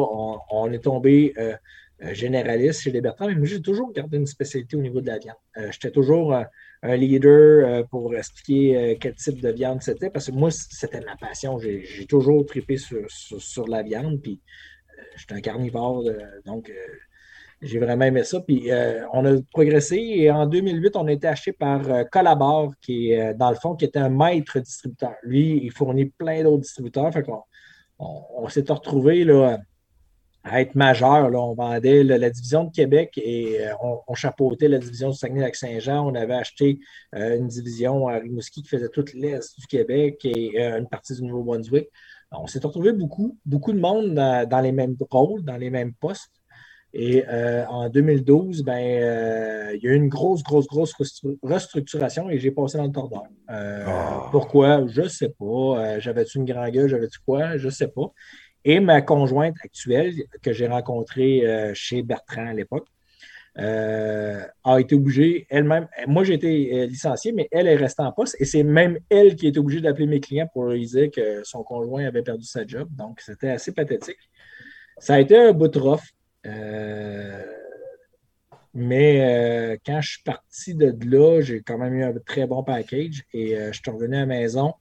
on, 0.51 0.71
est 0.71 0.79
tombé 0.79 1.35
généraliste 2.11 2.81
chez 2.81 2.91
Desbertrand. 2.91 3.27
Mais 3.27 3.35
moi, 3.35 3.45
j'ai 3.45 3.61
toujours 3.61 3.93
gardé 3.93 4.17
une 4.17 4.25
spécialité 4.25 4.75
au 4.75 4.81
niveau 4.81 5.01
de 5.01 5.07
la 5.07 5.19
viande. 5.19 5.37
J'étais 5.69 5.91
toujours 5.91 6.35
un 6.81 6.95
leader 6.95 7.65
euh, 7.65 7.83
pour 7.83 8.15
expliquer 8.15 8.77
euh, 8.77 8.95
quel 8.99 9.15
type 9.15 9.41
de 9.41 9.49
viande 9.49 9.81
c'était, 9.81 10.09
parce 10.09 10.27
que 10.27 10.31
moi, 10.31 10.49
c'était 10.51 11.01
ma 11.01 11.15
passion. 11.17 11.59
J'ai 11.59 12.05
toujours 12.07 12.45
trippé 12.45 12.77
sur, 12.77 13.05
sur, 13.09 13.67
la 13.67 13.83
viande, 13.83 14.21
puis 14.21 14.39
euh, 14.97 15.01
j'étais 15.17 15.33
un 15.35 15.41
carnivore, 15.41 16.05
donc 16.45 16.71
j'ai 17.61 17.79
vraiment 17.79 18.05
aimé 18.05 18.23
ça. 18.23 18.39
Puis 18.39 18.69
on 19.13 19.25
a 19.25 19.41
progressé 19.51 19.97
et 19.97 20.31
en 20.31 20.45
2008, 20.45 20.95
on 20.95 21.07
a 21.07 21.11
été 21.11 21.27
acheté 21.27 21.51
par 21.51 21.81
Collabor, 22.09 22.73
qui 22.81 23.11
est, 23.11 23.33
dans 23.33 23.49
le 23.49 23.57
fond, 23.57 23.75
qui 23.75 23.85
était 23.85 23.99
un 23.99 24.09
maître 24.09 24.59
distributeur. 24.59 25.15
Lui, 25.23 25.59
il 25.63 25.71
fournit 25.71 26.05
plein 26.05 26.43
d'autres 26.43 26.61
distributeurs. 26.61 27.11
Fait 27.11 27.23
qu'on 27.23 27.43
on, 27.99 28.47
s'est 28.47 28.63
retrouvé 28.69 29.25
là, 29.25 29.59
à 30.43 30.61
être 30.61 30.75
majeur. 30.75 31.29
Là. 31.29 31.39
On 31.39 31.53
vendait 31.53 32.03
la 32.03 32.29
division 32.29 32.65
de 32.65 32.71
Québec 32.71 33.13
et 33.17 33.67
euh, 33.67 33.73
on, 34.07 34.13
chapeautait 34.13 34.67
la 34.67 34.77
division 34.77 35.09
du 35.09 35.17
Saguenay-Lac-Saint-Jean. 35.17 36.07
On 36.07 36.15
avait 36.15 36.35
acheté 36.35 36.79
euh, 37.15 37.37
une 37.37 37.47
division 37.47 38.07
à 38.07 38.15
Rimouski 38.15 38.63
qui 38.63 38.69
faisait 38.69 38.89
toute 38.89 39.13
l'Est 39.13 39.59
du 39.59 39.67
Québec 39.67 40.21
et 40.23 40.61
euh, 40.61 40.79
une 40.79 40.87
partie 40.87 41.15
du 41.15 41.23
Nouveau-Brunswick. 41.23 41.89
On 42.31 42.47
s'est 42.47 42.59
retrouvé 42.59 42.93
beaucoup, 42.93 43.37
beaucoup 43.45 43.73
de 43.73 43.79
monde 43.79 44.13
dans, 44.13 44.61
les 44.61 44.71
mêmes 44.71 44.95
rôles, 45.09 45.43
dans 45.43 45.57
les 45.57 45.71
mêmes 45.71 45.93
postes. 45.93 46.31
Et 46.93 47.23
en 47.27 47.89
2012, 47.89 48.63
ben, 48.63 49.73
il 49.73 49.83
y 49.83 49.87
a 49.87 49.91
eu 49.91 49.95
une 49.95 50.09
grosse, 50.09 50.43
grosse, 50.43 50.67
grosse 50.67 50.93
restructuration 51.41 52.29
et 52.29 52.37
j'ai 52.37 52.51
passé 52.51 52.77
dans 52.77 52.85
le 52.85 52.91
tordeur. 52.91 53.23
Ah. 53.47 54.27
Pourquoi? 54.31 54.85
Je 54.87 55.01
ne 55.01 55.07
sais 55.07 55.29
pas. 55.29 55.99
J'avais-tu 55.99 56.37
une 56.37 56.45
grande 56.45 56.69
gueule? 56.69 56.87
J'avais-tu 56.87 57.17
quoi? 57.25 57.57
Je 57.57 57.65
ne 57.65 57.71
sais 57.71 57.87
pas. 57.87 58.13
Et 58.69 58.79
ma 58.79 59.01
conjointe 59.01 59.55
actuelle, 59.63 60.13
que 60.43 60.53
j'ai 60.53 60.67
rencontrée 60.67 61.43
euh, 61.43 61.73
chez 61.73 62.03
Bertrand 62.03 62.45
à 62.45 62.53
l'époque, 62.53 62.85
euh, 63.57 64.45
a 64.63 64.79
été 64.79 64.93
obligée 64.93 65.47
elle-même. 65.49 65.87
Moi, 66.05 66.23
j'ai 66.23 66.35
été 66.35 66.71
euh, 66.75 66.85
licencié, 66.85 67.31
mais 67.31 67.47
elle 67.51 67.65
est 67.65 67.75
restée 67.75 68.03
en 68.03 68.11
poste 68.11 68.35
et 68.39 68.45
c'est 68.45 68.61
même 68.61 68.99
elle 69.09 69.35
qui 69.35 69.47
est 69.47 69.57
obligée 69.57 69.81
d'appeler 69.81 70.05
mes 70.05 70.19
clients 70.19 70.47
pour 70.53 70.65
leur 70.65 70.77
dire 70.77 71.09
que 71.09 71.43
son 71.43 71.63
conjoint 71.63 72.05
avait 72.05 72.21
perdu 72.21 72.45
sa 72.45 72.63
job. 72.63 72.87
Donc, 72.91 73.21
c'était 73.21 73.49
assez 73.49 73.71
pathétique. 73.71 74.29
Ça 74.99 75.15
a 75.15 75.19
été 75.19 75.35
un 75.35 75.51
bout 75.51 75.69
de 75.69 75.79
rough. 75.79 76.05
mais 78.75 79.79
quand 79.83 79.99
je 79.99 80.09
suis 80.11 80.23
parti 80.23 80.75
de 80.75 80.93
là, 81.09 81.41
j'ai 81.41 81.61
quand 81.61 81.79
même 81.79 81.95
eu 81.95 82.03
un 82.03 82.13
très 82.23 82.45
bon 82.45 82.63
package 82.63 83.23
et 83.33 83.55
je 83.55 83.71
suis 83.71 83.89
revenu 83.89 84.15
à 84.15 84.19
la 84.19 84.25
maison. 84.27 84.75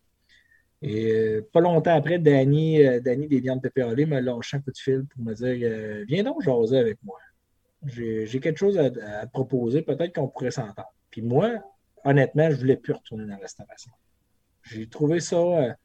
Et 0.80 1.12
euh, 1.12 1.48
pas 1.52 1.60
longtemps 1.60 1.96
après, 1.96 2.18
Danny, 2.18 2.84
euh, 2.84 3.00
Danny 3.00 3.26
des 3.26 3.40
viandes 3.40 3.60
m'a 3.76 4.20
lâché 4.20 4.56
un 4.56 4.60
coup 4.60 4.70
de 4.70 4.78
fil 4.78 5.04
pour 5.06 5.24
me 5.24 5.34
dire 5.34 5.68
euh, 5.70 6.04
Viens 6.06 6.22
donc 6.22 6.42
jaser 6.42 6.78
avec 6.78 6.98
moi. 7.02 7.18
J'ai 7.84 8.40
quelque 8.40 8.58
chose 8.58 8.78
à, 8.78 8.90
te 8.90 9.30
proposer, 9.30 9.82
peut-être 9.82 10.14
qu'on 10.14 10.28
pourrait 10.28 10.50
s'entendre. 10.50 10.92
Puis 11.10 11.22
moi, 11.22 11.50
honnêtement, 12.04 12.50
je 12.50 12.54
ne 12.54 12.60
voulais 12.60 12.76
plus 12.76 12.92
retourner 12.92 13.24
dans 13.24 13.30
la 13.30 13.36
restauration. 13.38 13.92
J'ai 14.62 14.88
trouvé 14.88 15.20
ça. 15.20 15.76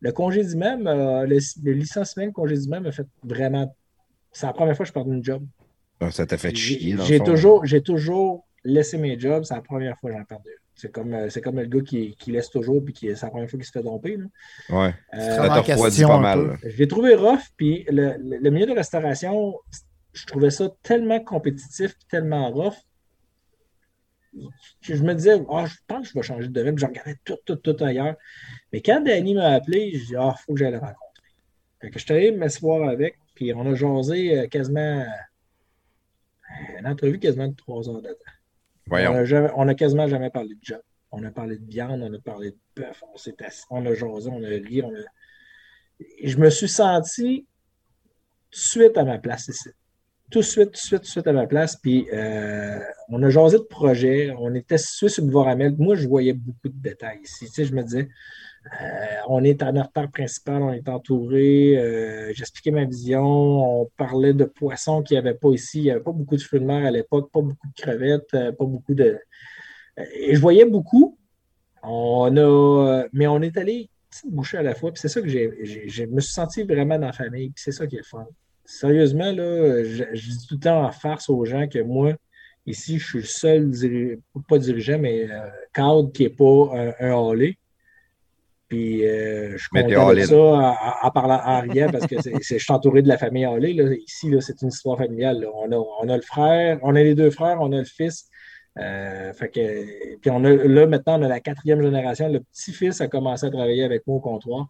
le 0.00 0.12
congédiement, 0.12 0.76
le, 0.76 1.38
le 1.64 1.72
licenciement, 1.72 2.26
le 2.26 2.32
congédiement 2.32 2.80
m'a 2.80 2.92
fait 2.92 3.06
vraiment. 3.24 3.74
C'est 4.30 4.46
la 4.46 4.52
première 4.52 4.76
fois 4.76 4.84
que 4.84 4.88
je 4.88 4.92
pars 4.92 5.04
d'une 5.04 5.22
job. 5.22 5.44
Ah, 6.00 6.10
ça 6.10 6.26
t'a 6.26 6.38
fait 6.38 6.54
chier. 6.54 6.96
J'ai 7.04 7.20
toujours, 7.20 7.64
toujours 7.84 8.46
laissé 8.64 8.96
mes 8.96 9.18
jobs. 9.18 9.42
C'est 9.42 9.54
la 9.54 9.62
première 9.62 9.98
fois 9.98 10.10
que 10.10 10.16
j'en 10.16 10.24
perds 10.24 10.40
c'est 10.82 10.90
comme, 10.90 11.14
euh, 11.14 11.28
comme 11.44 11.60
le 11.60 11.66
gars 11.66 11.80
qui, 11.80 12.16
laisse 12.26 12.50
toujours 12.50 12.84
puis 12.84 12.92
qui 12.92 13.06
c'est 13.14 13.22
la 13.22 13.30
première 13.30 13.48
fois 13.48 13.56
qu'il 13.56 13.66
se 13.66 13.70
fait 13.70 13.84
domper. 13.84 14.16
Là. 14.16 14.24
Ouais. 14.68 14.94
Euh, 15.14 15.62
pas 16.06 16.18
mal. 16.18 16.58
Je 16.64 16.76
l'ai 16.76 16.88
trouvé 16.88 17.14
rough, 17.14 17.38
puis 17.56 17.84
le, 17.88 18.16
le, 18.18 18.50
milieu 18.50 18.66
de 18.66 18.72
restauration, 18.72 19.54
je 20.12 20.26
trouvais 20.26 20.50
ça 20.50 20.68
tellement 20.82 21.20
compétitif 21.20 21.94
tellement 22.10 22.50
rough 22.50 22.74
que 24.84 24.96
je 24.96 25.04
me 25.04 25.14
disais, 25.14 25.40
oh, 25.46 25.64
je 25.66 25.76
pense 25.86 26.08
que 26.08 26.08
je 26.08 26.14
vais 26.14 26.22
changer 26.22 26.48
de 26.48 26.52
domaine. 26.52 26.76
Je 26.76 26.86
regardais 26.86 27.16
tout, 27.24 27.36
tout, 27.44 27.56
tout 27.56 27.76
ailleurs. 27.84 28.16
Mais 28.72 28.80
quand 28.80 29.02
Danny 29.02 29.34
m'a 29.34 29.50
appelé, 29.50 29.92
je 29.94 30.06
dit, 30.06 30.16
ah, 30.16 30.34
il 30.36 30.42
faut 30.42 30.54
que 30.54 30.58
j'aille 30.58 30.72
le 30.72 30.78
rencontrer. 30.78 30.98
Fait 31.80 31.90
que 31.90 31.98
je 31.98 32.04
suis 32.04 32.14
allé 32.14 32.32
m'asseoir 32.32 32.88
avec, 32.88 33.18
puis 33.36 33.54
on 33.54 33.70
a 33.70 33.74
jasé 33.74 34.36
euh, 34.36 34.46
quasiment 34.48 35.06
une 36.78 36.86
entrevue 36.86 37.20
quasiment 37.20 37.48
de 37.48 37.54
trois 37.54 37.88
heures 37.88 38.02
de 38.02 38.08
temps. 38.08 38.31
On 38.90 39.64
n'a 39.64 39.74
quasiment 39.74 40.08
jamais 40.08 40.30
parlé 40.30 40.54
de 40.54 40.60
job. 40.62 40.80
On 41.10 41.22
a 41.24 41.30
parlé 41.30 41.58
de 41.58 41.66
viande, 41.66 42.02
on 42.02 42.12
a 42.12 42.18
parlé 42.18 42.52
de 42.52 42.56
bœuf, 42.74 43.02
on, 43.12 43.18
s'est 43.18 43.34
on 43.70 43.84
a 43.84 43.94
jasé, 43.94 44.30
on 44.30 44.42
a 44.42 44.48
ri. 44.48 44.80
A... 44.80 44.88
je 46.24 46.36
me 46.38 46.48
suis 46.48 46.68
senti 46.68 47.46
tout 48.50 48.58
de 48.58 48.64
suite 48.64 48.96
à 48.96 49.04
ma 49.04 49.18
place 49.18 49.48
ici. 49.48 49.68
Tout 50.30 50.38
de 50.38 50.44
suite, 50.44 50.66
tout 50.66 50.72
de 50.72 50.76
suite, 50.76 51.00
tout 51.00 51.04
de 51.04 51.10
suite 51.10 51.26
à 51.26 51.32
ma 51.34 51.46
place. 51.46 51.76
Puis 51.76 52.08
euh, 52.12 52.80
on 53.10 53.22
a 53.22 53.28
jasé 53.28 53.58
de 53.58 53.64
projets. 53.64 54.32
On 54.38 54.54
était 54.54 54.78
sur 54.78 55.08
le 55.18 55.22
boulevard 55.24 55.48
Amel. 55.48 55.74
Moi, 55.76 55.94
je 55.94 56.08
voyais 56.08 56.32
beaucoup 56.32 56.68
de 56.68 56.80
détails 56.80 57.20
ici. 57.22 57.46
Tu 57.46 57.52
sais, 57.52 57.64
je 57.66 57.74
me 57.74 57.82
disais, 57.82 58.08
on 59.28 59.44
est 59.44 59.62
en 59.62 59.76
artère 59.76 60.10
principale, 60.10 60.62
on 60.62 60.72
est 60.72 60.88
entouré. 60.88 61.76
Euh, 61.76 62.32
j'expliquais 62.34 62.70
ma 62.70 62.84
vision. 62.84 63.82
On 63.82 63.90
parlait 63.96 64.34
de 64.34 64.44
poissons 64.44 65.02
qu'il 65.02 65.14
n'y 65.16 65.18
avait 65.18 65.34
pas 65.34 65.50
ici. 65.50 65.90
Pas 66.04 66.12
beaucoup 66.12 66.36
de 66.36 66.42
fruits 66.42 66.60
de 66.60 66.64
mer 66.64 66.86
à 66.86 66.90
l'époque, 66.90 67.30
pas 67.32 67.40
beaucoup 67.40 67.66
de 67.66 67.80
crevettes, 67.80 68.34
euh, 68.34 68.52
pas 68.52 68.64
beaucoup 68.64 68.94
de. 68.94 69.18
Et 69.96 70.34
je 70.34 70.40
voyais 70.40 70.64
beaucoup. 70.64 71.18
On 71.82 72.36
a, 72.36 73.04
mais 73.12 73.26
on 73.26 73.42
est 73.42 73.56
allé 73.56 73.90
petite 74.08 74.30
bouchée 74.30 74.58
à 74.58 74.62
la 74.62 74.74
fois. 74.74 74.92
c'est 74.94 75.08
ça 75.08 75.20
que 75.20 75.28
je 75.28 76.04
me 76.04 76.20
suis 76.20 76.32
senti 76.32 76.62
vraiment 76.62 76.98
dans 76.98 77.06
la 77.06 77.12
famille. 77.12 77.52
c'est 77.56 77.72
ça 77.72 77.86
qui 77.86 77.96
est 77.96 78.06
fun. 78.06 78.26
Sérieusement, 78.64 79.32
là, 79.32 79.82
je, 79.82 80.04
dis 80.14 80.46
tout 80.46 80.54
le 80.54 80.60
temps 80.60 80.84
en 80.84 80.92
farce 80.92 81.28
aux 81.28 81.44
gens 81.44 81.66
que 81.66 81.80
moi, 81.80 82.14
ici, 82.66 82.98
je 82.98 83.04
suis 83.04 83.18
le 83.18 83.24
seul, 83.24 84.20
pas 84.48 84.58
dirigeant, 84.58 84.98
mais 84.98 85.28
cadre 85.74 86.12
qui 86.12 86.22
n'est 86.22 86.30
pas 86.30 86.70
un, 86.72 86.94
un 87.00 87.12
puis 88.72 89.06
euh, 89.06 89.52
je 89.52 89.58
suis 89.58 89.68
content 89.68 90.14
de 90.14 90.20
ça 90.22 90.96
en, 91.02 91.10
parlant 91.10 91.42
en 91.44 91.60
riant 91.60 91.90
parce 91.92 92.06
que 92.06 92.16
je 92.24 92.56
suis 92.56 92.72
entouré 92.72 93.02
de 93.02 93.08
la 93.08 93.18
famille 93.18 93.44
Hallé. 93.44 93.72
Ici, 94.06 94.34
c'est 94.40 94.62
une 94.62 94.68
histoire 94.68 94.96
familiale. 94.96 95.46
On, 95.54 95.70
a, 95.70 95.76
on, 95.76 96.08
a, 96.08 96.16
le 96.16 96.22
frère, 96.22 96.78
on 96.82 96.96
a 96.96 97.02
les 97.02 97.14
deux 97.14 97.30
frères, 97.30 97.58
on 97.60 97.70
a 97.72 97.76
le 97.76 97.84
fils. 97.84 98.30
Euh, 98.78 99.30
fait 99.34 99.50
que, 99.50 100.16
puis 100.20 100.30
on 100.30 100.42
a, 100.44 100.54
là, 100.54 100.86
maintenant, 100.86 101.20
on 101.20 101.22
a 101.22 101.28
la 101.28 101.40
quatrième 101.40 101.82
génération. 101.82 102.28
Le 102.28 102.40
petit-fils 102.40 103.02
a 103.02 103.08
commencé 103.08 103.44
à 103.44 103.50
travailler 103.50 103.84
avec 103.84 104.06
moi 104.06 104.16
au 104.16 104.20
comptoir. 104.20 104.68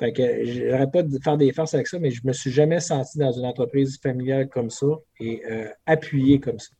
Fait 0.00 0.12
que 0.12 0.44
j'aurais 0.44 0.90
pas 0.90 1.04
de 1.04 1.16
faire 1.22 1.36
des 1.36 1.52
farces 1.52 1.74
avec 1.74 1.86
ça, 1.86 2.00
mais 2.00 2.10
je 2.10 2.22
me 2.24 2.32
suis 2.32 2.50
jamais 2.50 2.80
senti 2.80 3.18
dans 3.18 3.30
une 3.30 3.46
entreprise 3.46 4.00
familiale 4.02 4.48
comme 4.48 4.70
ça 4.70 4.88
et 5.20 5.44
euh, 5.48 5.68
appuyé 5.86 6.40
comme 6.40 6.58
ça. 6.58 6.70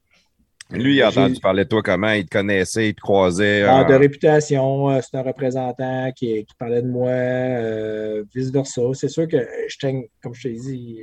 Lui, 0.70 0.96
il 0.96 1.02
a 1.02 1.08
entendu 1.08 1.40
parler 1.40 1.64
de 1.64 1.68
toi 1.68 1.82
comment? 1.82 2.12
Il 2.12 2.26
te 2.26 2.36
connaissait, 2.36 2.90
il 2.90 2.94
te 2.94 3.00
croisait. 3.00 3.62
Ah, 3.62 3.84
de 3.84 3.94
réputation, 3.94 4.90
euh, 4.90 5.00
c'est 5.00 5.16
un 5.16 5.22
représentant 5.22 6.12
qui, 6.12 6.46
parlait 6.58 6.82
de 6.82 6.88
moi, 6.88 7.08
euh, 7.08 8.24
vice-versa. 8.34 8.82
C'est 8.92 9.08
sûr 9.08 9.26
que, 9.26 9.38
je 9.68 10.02
comme 10.22 10.34
je 10.34 10.42
t'ai 10.42 10.54
dit, 10.54 11.00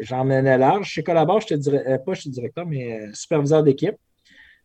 j'emmenais 0.00 0.58
large. 0.58 0.88
Chez 0.88 1.02
Collabore, 1.02 1.40
je 1.40 1.54
te 1.54 1.70
euh, 1.70 1.98
pas 1.98 2.14
chez 2.14 2.28
directeur, 2.28 2.66
mais 2.66 3.00
superviseur 3.14 3.62
d'équipe. 3.62 3.96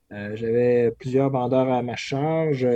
J'avais 0.09 0.91
plusieurs 0.99 1.29
vendeurs 1.29 1.71
à 1.71 1.81
ma 1.81 1.95
charge. 1.95 2.67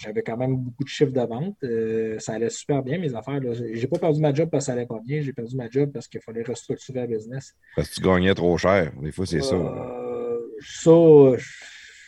J'avais 0.00 0.22
quand 0.22 0.36
même 0.36 0.56
beaucoup 0.56 0.84
de 0.84 0.88
chiffres 0.88 1.12
de 1.12 1.20
vente. 1.20 1.56
ça 2.20 2.32
allait 2.32 2.50
super 2.50 2.82
bien, 2.82 2.98
mes 2.98 3.14
affaires. 3.14 3.40
J'ai 3.72 3.86
pas 3.86 3.98
perdu 3.98 4.20
ma 4.20 4.32
job 4.32 4.48
parce 4.50 4.64
que 4.64 4.66
ça 4.66 4.72
allait 4.72 4.86
pas 4.86 5.00
bien. 5.04 5.20
J'ai 5.20 5.32
perdu 5.32 5.56
ma 5.56 5.68
job 5.68 5.90
parce 5.92 6.08
qu'il 6.08 6.20
fallait 6.20 6.42
restructurer 6.42 7.00
la 7.00 7.06
business. 7.06 7.54
Parce 7.76 7.88
que 7.90 7.94
tu 7.96 8.00
gagnais 8.00 8.34
trop 8.34 8.56
cher. 8.56 8.92
Des 9.02 9.12
fois, 9.12 9.26
c'est 9.26 9.42
ça. 9.42 9.54
Euh, 9.54 10.38
ça. 10.60 10.90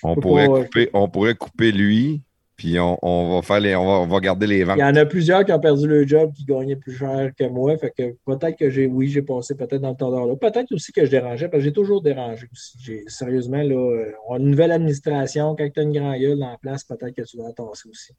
On 0.05 0.17
pourrait, 0.17 0.49
couper, 0.49 0.91
on 0.95 1.09
pourrait 1.09 1.35
couper 1.35 1.71
lui, 1.71 2.23
Puis 2.63 2.79
on, 2.79 3.35
va 3.35 3.43
faire 3.43 3.59
les, 3.59 3.75
on, 3.75 4.07
va, 4.07 4.21
garder 4.21 4.47
les 4.47 4.63
ventes. 4.63 4.77
Il 4.79 4.83
y 4.83 4.85
en 4.85 4.95
a 4.95 5.05
plusieurs 5.05 5.45
qui 5.45 5.51
ont 5.51 5.59
perdu 5.59 5.89
leur 5.89 6.07
job 6.07 6.33
qui 6.33 6.45
gagnaient 6.45 6.77
plus 6.77 6.95
cher 6.95 7.33
que 7.37 7.43
moi. 7.49 7.77
Fait 7.77 7.91
que 7.91 8.15
peut-être 8.25 8.57
que 8.57 8.71
j'ai, 8.71 8.87
oui, 8.87 9.09
j'ai 9.09 9.23
passé 9.23 9.57
peut-être 9.57 9.81
dans 9.81 9.91
le 9.91 9.97
temps 9.97 10.25
là. 10.25 10.37
Peut-être 10.37 10.71
aussi 10.71 10.93
que 10.93 11.05
je 11.05 11.11
dérangeais, 11.11 11.49
parce 11.49 11.59
que 11.59 11.65
j'ai 11.65 11.73
toujours 11.73 12.03
dérangé 12.03 12.47
aussi. 12.53 13.03
sérieusement, 13.09 13.65
là, 13.65 14.05
on 14.29 14.35
a 14.35 14.39
une 14.39 14.51
nouvelle 14.51 14.71
administration. 14.71 15.57
Quand 15.57 15.69
tu 15.75 15.81
as 15.81 15.83
une 15.83 15.93
grande 15.93 16.21
gueule 16.21 16.41
en 16.41 16.57
place, 16.63 16.85
peut-être 16.85 17.17
que 17.17 17.23
tu 17.23 17.37
vas 17.37 17.51
tasser 17.53 17.89
aussi. 17.89 18.13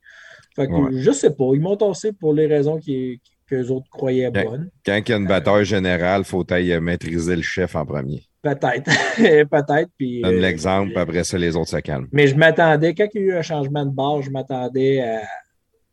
Fait 0.58 0.68
que 0.68 0.92
je 0.92 1.12
sais 1.12 1.34
pas. 1.34 1.46
Ils 1.54 1.62
m'ont 1.62 1.78
tassé 1.78 2.12
pour 2.12 2.34
les 2.34 2.48
raisons 2.48 2.80
qui, 2.80 3.22
que 3.48 3.56
les 3.56 3.72
autres 3.72 3.88
croyaient 3.90 4.30
bonnes. 4.30 4.70
Quand 4.86 5.00
il 5.08 5.10
y 5.10 5.14
a 5.14 5.18
une 5.18 5.28
bataille 5.28 5.64
générale, 5.64 6.24
il 6.24 6.28
faut 6.28 6.46
maîtriser 6.82 7.38
le 7.38 7.42
chef 7.42 7.78
en 7.78 7.86
premier. 7.86 8.24
Peut-être. 8.44 8.92
Peut-être. 9.50 9.90
Donne 10.00 10.36
euh, 10.36 10.40
l'exemple, 10.40 10.96
après 10.98 11.24
ça, 11.24 11.38
les 11.38 11.56
autres 11.56 11.70
se 11.70 11.78
calment. 11.78 12.08
Mais 12.12 12.28
je 12.28 12.36
m'attendais, 12.36 12.94
quand 12.94 13.08
il 13.16 13.22
y 13.22 13.24
a 13.24 13.28
eu 13.28 13.38
un 13.38 13.42
changement 13.42 13.86
de 13.86 13.92
base, 13.92 14.26
je 14.26 14.30
m'attendais 14.30 15.02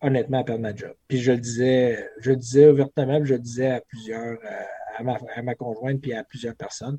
honnêtement 0.01 0.40
à 0.40 0.44
perdre 0.44 0.62
ma 0.62 0.74
job. 0.74 0.94
Puis 1.09 1.18
je 1.18 1.32
le 1.32 1.39
disais, 1.39 2.09
je 2.20 2.31
le 2.31 2.36
disais 2.36 2.68
ouvertement, 2.68 3.24
je 3.24 3.35
le 3.35 3.39
disais 3.39 3.70
à 3.70 3.81
plusieurs, 3.81 4.39
euh, 4.44 4.64
à 4.97 5.02
ma, 5.02 5.18
à 5.35 5.43
ma 5.43 5.55
conjointe, 5.55 6.01
puis 6.01 6.12
à 6.12 6.24
plusieurs 6.24 6.55
personnes. 6.55 6.98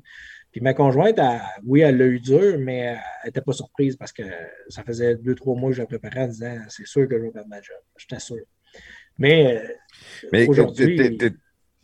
Puis 0.50 0.60
ma 0.60 0.74
conjointe, 0.74 1.18
oui, 1.64 1.80
elle 1.80 1.96
l'a 1.96 2.06
eu 2.06 2.20
dur, 2.20 2.58
mais 2.58 2.78
elle 2.78 3.00
n'était 3.24 3.40
pas 3.40 3.52
surprise 3.52 3.96
parce 3.96 4.12
que 4.12 4.22
ça 4.68 4.82
faisait 4.84 5.16
deux, 5.16 5.34
trois 5.34 5.54
mois 5.56 5.70
que 5.70 5.76
je 5.76 5.82
la 5.82 5.86
préparais 5.86 6.24
en 6.24 6.28
disant 6.28 6.56
c'est 6.68 6.86
sûr 6.86 7.08
que 7.08 7.18
je 7.18 7.24
vais 7.24 7.30
perdre 7.30 7.48
ma 7.48 7.60
job. 7.60 7.76
J'étais 7.96 8.20
sûr. 8.20 8.44
Mais, 9.18 9.56
euh, 9.56 9.68
mais 10.32 10.46
aujourd'hui. 10.46 11.18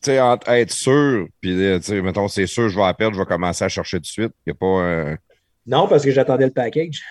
Tu 0.01 0.13
sais, 0.13 0.21
entre 0.21 0.49
être 0.51 0.71
sûr, 0.71 1.27
puis, 1.41 1.53
euh, 1.61 2.03
mettons, 2.03 2.29
c'est 2.29 2.47
sûr, 2.47 2.69
je 2.69 2.77
vais 2.77 2.83
la 2.83 2.95
perdre, 2.95 3.15
je 3.15 3.21
vais 3.21 3.27
commencer 3.27 3.65
à 3.65 3.69
chercher 3.69 3.99
tout 3.99 4.03
de 4.03 4.07
suite. 4.07 4.33
Il 4.47 4.51
n'y 4.51 4.53
a 4.53 4.55
pas 4.55 5.19
Non, 5.67 5.89
parce 5.89 6.05
que 6.05 6.11
j'attendais 6.11 6.47
le 6.47 6.53
package. 6.53 7.03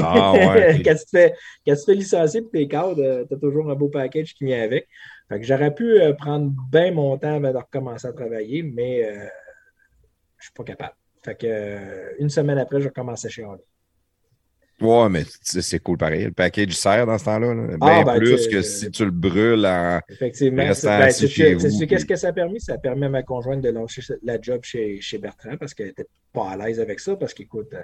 Ah 0.00 0.32
ouais. 0.32 0.80
quand, 0.84 0.94
tu 0.94 1.04
te 1.04 1.10
fais, 1.10 1.34
quand 1.66 1.74
tu 1.74 1.80
te 1.80 1.84
fais 1.86 1.94
licencier 1.94 2.42
pour 2.42 2.52
tes 2.52 2.68
cadres, 2.68 3.02
euh, 3.02 3.24
tu 3.28 3.34
as 3.34 3.38
toujours 3.38 3.70
un 3.70 3.74
beau 3.74 3.88
package 3.88 4.34
qui 4.34 4.44
vient 4.44 4.62
avec. 4.62 4.86
Fait 5.28 5.40
que 5.40 5.46
j'aurais 5.46 5.74
pu 5.74 5.98
prendre 6.18 6.52
bien 6.70 6.92
mon 6.92 7.16
temps 7.18 7.36
avant 7.36 7.52
de 7.52 7.56
recommencer 7.56 8.08
à 8.08 8.12
travailler, 8.12 8.62
mais 8.62 9.04
je 10.40 10.46
suis 10.46 10.52
pas 10.54 10.64
capable. 10.64 10.94
Fait 11.22 11.34
que 11.34 11.46
euh, 11.46 12.12
une 12.18 12.30
semaine 12.30 12.58
après, 12.58 12.80
je 12.80 12.88
commençais 12.88 13.28
chez 13.28 13.44
Harley. 13.44 13.62
Ouais, 14.80 15.08
mais 15.10 15.24
c'est 15.42 15.78
cool 15.80 15.98
pareil. 15.98 16.24
Le 16.24 16.30
package 16.32 16.72
sert 16.72 17.06
dans 17.06 17.18
ce 17.18 17.24
temps-là. 17.24 17.54
Ah, 17.80 18.02
Bien 18.02 18.04
ben, 18.04 18.18
plus 18.18 18.48
que 18.48 18.62
si 18.62 18.90
tu 18.90 19.04
le 19.04 19.10
brûles 19.10 19.66
en 19.66 20.00
Effectivement. 20.08 20.64
Ben, 20.64 20.74
qu'est-ce 20.74 22.06
que 22.06 22.16
ça 22.16 22.28
a 22.28 22.32
permis? 22.32 22.60
Ça 22.60 22.74
a 22.74 22.78
permis 22.78 23.04
à 23.04 23.08
ma 23.10 23.22
conjointe 23.22 23.60
de 23.60 23.68
lancer 23.68 24.02
la 24.22 24.40
job 24.40 24.60
chez, 24.62 25.00
chez 25.00 25.18
Bertrand 25.18 25.56
parce 25.58 25.74
qu'elle 25.74 25.88
n'était 25.88 26.06
pas 26.32 26.50
à 26.50 26.56
l'aise 26.56 26.80
avec 26.80 27.00
ça. 27.00 27.16
Parce 27.16 27.34
qu'écoute, 27.34 27.68
euh, 27.74 27.82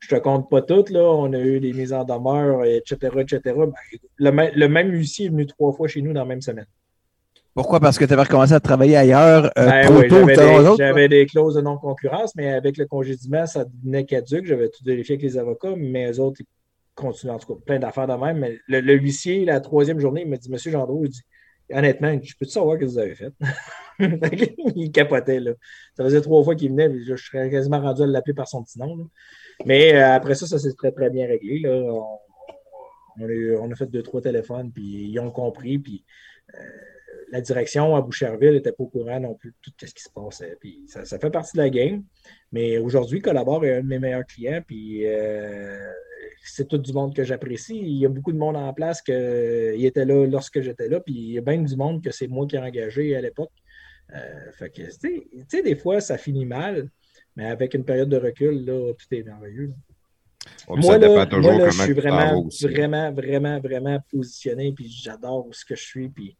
je 0.00 0.08
te 0.08 0.16
compte 0.16 0.48
pas 0.48 0.62
tout. 0.62 0.84
Là. 0.90 1.02
On 1.02 1.32
a 1.34 1.38
eu 1.38 1.60
des 1.60 1.72
mises 1.72 1.92
en 1.92 2.04
demeure, 2.04 2.64
etc. 2.64 2.96
etc. 3.18 3.40
Ben, 3.44 3.72
le, 4.18 4.58
le 4.58 4.68
même 4.68 4.90
huissier 4.90 5.26
est 5.26 5.30
venu 5.30 5.46
trois 5.46 5.72
fois 5.72 5.86
chez 5.86 6.00
nous 6.00 6.12
dans 6.12 6.20
la 6.20 6.26
même 6.26 6.42
semaine. 6.42 6.66
Pourquoi? 7.58 7.80
Parce 7.80 7.98
que 7.98 8.04
tu 8.04 8.12
avais 8.12 8.22
recommencé 8.22 8.52
à 8.52 8.60
travailler 8.60 8.96
ailleurs 8.96 9.46
euh, 9.58 9.66
ben 9.66 9.84
trop 9.84 10.02
tôt. 10.04 10.76
J'avais 10.78 11.08
des, 11.08 11.26
clauses 11.26 11.56
de 11.56 11.60
non-concurrence, 11.60 12.36
mais 12.36 12.52
avec 12.52 12.76
le 12.76 12.86
congédiement, 12.86 13.46
ça 13.46 13.64
devenait 13.64 14.04
caduque. 14.04 14.46
J'avais 14.46 14.68
tout 14.68 14.84
vérifié 14.84 15.14
avec 15.14 15.24
les 15.24 15.36
avocats, 15.38 15.74
mais 15.76 16.08
eux 16.08 16.20
autres, 16.20 16.40
ils 16.40 16.46
continuent 16.94 17.32
en 17.32 17.38
tout 17.40 17.56
cas 17.56 17.60
plein 17.66 17.80
d'affaires 17.80 18.06
de 18.06 18.12
même. 18.12 18.38
Mais 18.38 18.58
le, 18.68 18.94
huissier, 18.94 19.44
la 19.44 19.58
troisième 19.58 19.98
journée, 19.98 20.22
il 20.22 20.30
m'a 20.30 20.36
dit 20.36 20.48
Monsieur 20.52 20.70
Gendreau, 20.70 21.04
il 21.04 21.08
dit 21.08 21.22
Honnêtement, 21.72 22.16
je 22.22 22.32
peux-tu 22.38 22.52
savoir 22.52 22.76
ce 22.76 22.78
que 22.78 22.84
vous 22.84 22.98
avez 22.98 23.16
fait? 23.16 23.32
il 24.76 24.92
capotait. 24.92 25.40
Là. 25.40 25.50
Ça 25.96 26.04
faisait 26.04 26.20
trois 26.20 26.44
fois 26.44 26.54
qu'il 26.54 26.70
venait, 26.70 26.88
je, 27.08 27.16
serais 27.16 27.50
quasiment 27.50 27.80
rendu 27.80 28.02
à 28.02 28.06
l'appeler 28.06 28.34
par 28.34 28.46
son 28.46 28.62
petit 28.62 28.78
nom. 28.78 29.10
Mais 29.66 29.96
euh, 29.96 30.12
après 30.12 30.36
ça, 30.36 30.46
ça 30.46 30.60
s'est 30.60 30.74
très, 30.74 30.92
très 30.92 31.10
bien 31.10 31.26
réglé. 31.26 31.58
Là. 31.58 31.92
On, 33.20 33.68
a, 33.72 33.74
fait 33.74 33.86
deux, 33.86 34.04
trois 34.04 34.20
téléphones, 34.20 34.70
puis 34.70 35.10
ils 35.10 35.18
ont 35.18 35.32
compris. 35.32 35.80
Puis, 35.80 36.04
euh, 36.54 36.58
la 37.30 37.40
direction 37.40 37.94
à 37.96 38.00
Boucherville 38.00 38.52
n'était 38.52 38.72
pas 38.72 38.84
au 38.84 38.88
courant 38.88 39.20
non 39.20 39.34
plus 39.34 39.50
de 39.50 39.56
tout 39.62 39.72
ce 39.80 39.92
qui 39.92 40.02
se 40.02 40.10
passait. 40.10 40.56
Puis 40.60 40.84
ça, 40.86 41.04
fait 41.04 41.30
partie 41.30 41.56
de 41.56 41.62
la 41.62 41.70
game. 41.70 42.04
Mais 42.52 42.78
aujourd'hui, 42.78 43.20
Collabore 43.20 43.64
est 43.64 43.76
un 43.78 43.82
de 43.82 43.86
mes 43.86 43.98
meilleurs 43.98 44.24
clients. 44.24 44.62
Puis 44.66 45.06
euh, 45.06 45.92
c'est 46.42 46.68
tout 46.68 46.78
du 46.78 46.92
monde 46.92 47.14
que 47.14 47.24
j'apprécie. 47.24 47.78
Il 47.78 47.98
y 47.98 48.06
a 48.06 48.08
beaucoup 48.08 48.32
de 48.32 48.38
monde 48.38 48.56
en 48.56 48.72
place 48.72 49.02
qui 49.02 49.12
était 49.12 50.04
là 50.04 50.26
lorsque 50.26 50.60
j'étais 50.60 50.88
là. 50.88 51.00
Puis 51.00 51.14
il 51.14 51.32
y 51.32 51.38
a 51.38 51.42
bien 51.42 51.58
du 51.58 51.76
monde 51.76 52.02
que 52.02 52.10
c'est 52.10 52.28
moi 52.28 52.46
qui 52.46 52.56
ai 52.56 52.60
engagé 52.60 53.16
à 53.16 53.20
l'époque. 53.20 53.52
Euh, 54.14 54.52
fait 54.52 54.70
que, 54.70 54.82
tu 54.82 55.22
sais, 55.48 55.62
des 55.62 55.76
fois, 55.76 56.00
ça 56.00 56.16
finit 56.16 56.46
mal. 56.46 56.88
Mais 57.36 57.46
avec 57.46 57.74
une 57.74 57.84
période 57.84 58.08
de 58.08 58.16
recul, 58.16 58.64
là, 58.64 58.92
tout 58.94 59.14
est 59.14 59.22
merveilleux. 59.22 59.72
moi, 60.68 60.98
là, 60.98 61.26
je 61.70 61.82
suis 61.82 61.92
vraiment, 61.92 62.48
vraiment, 62.62 63.12
vraiment, 63.12 63.60
vraiment 63.60 63.98
positionné, 64.10 64.72
puis 64.72 64.88
j'adore 64.88 65.46
ce 65.52 65.64
que 65.64 65.76
je 65.76 65.84
suis, 65.84 66.08
puis 66.08 66.36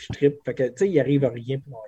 je 0.00 0.12
tripe. 0.12 0.36
Fait 0.44 0.54
que, 0.54 0.62
tu 0.64 0.72
sais, 0.76 0.88
il 0.88 0.98
arrive 0.98 1.24
à 1.24 1.30
rien 1.30 1.58
pour 1.58 1.70
moi. 1.70 1.82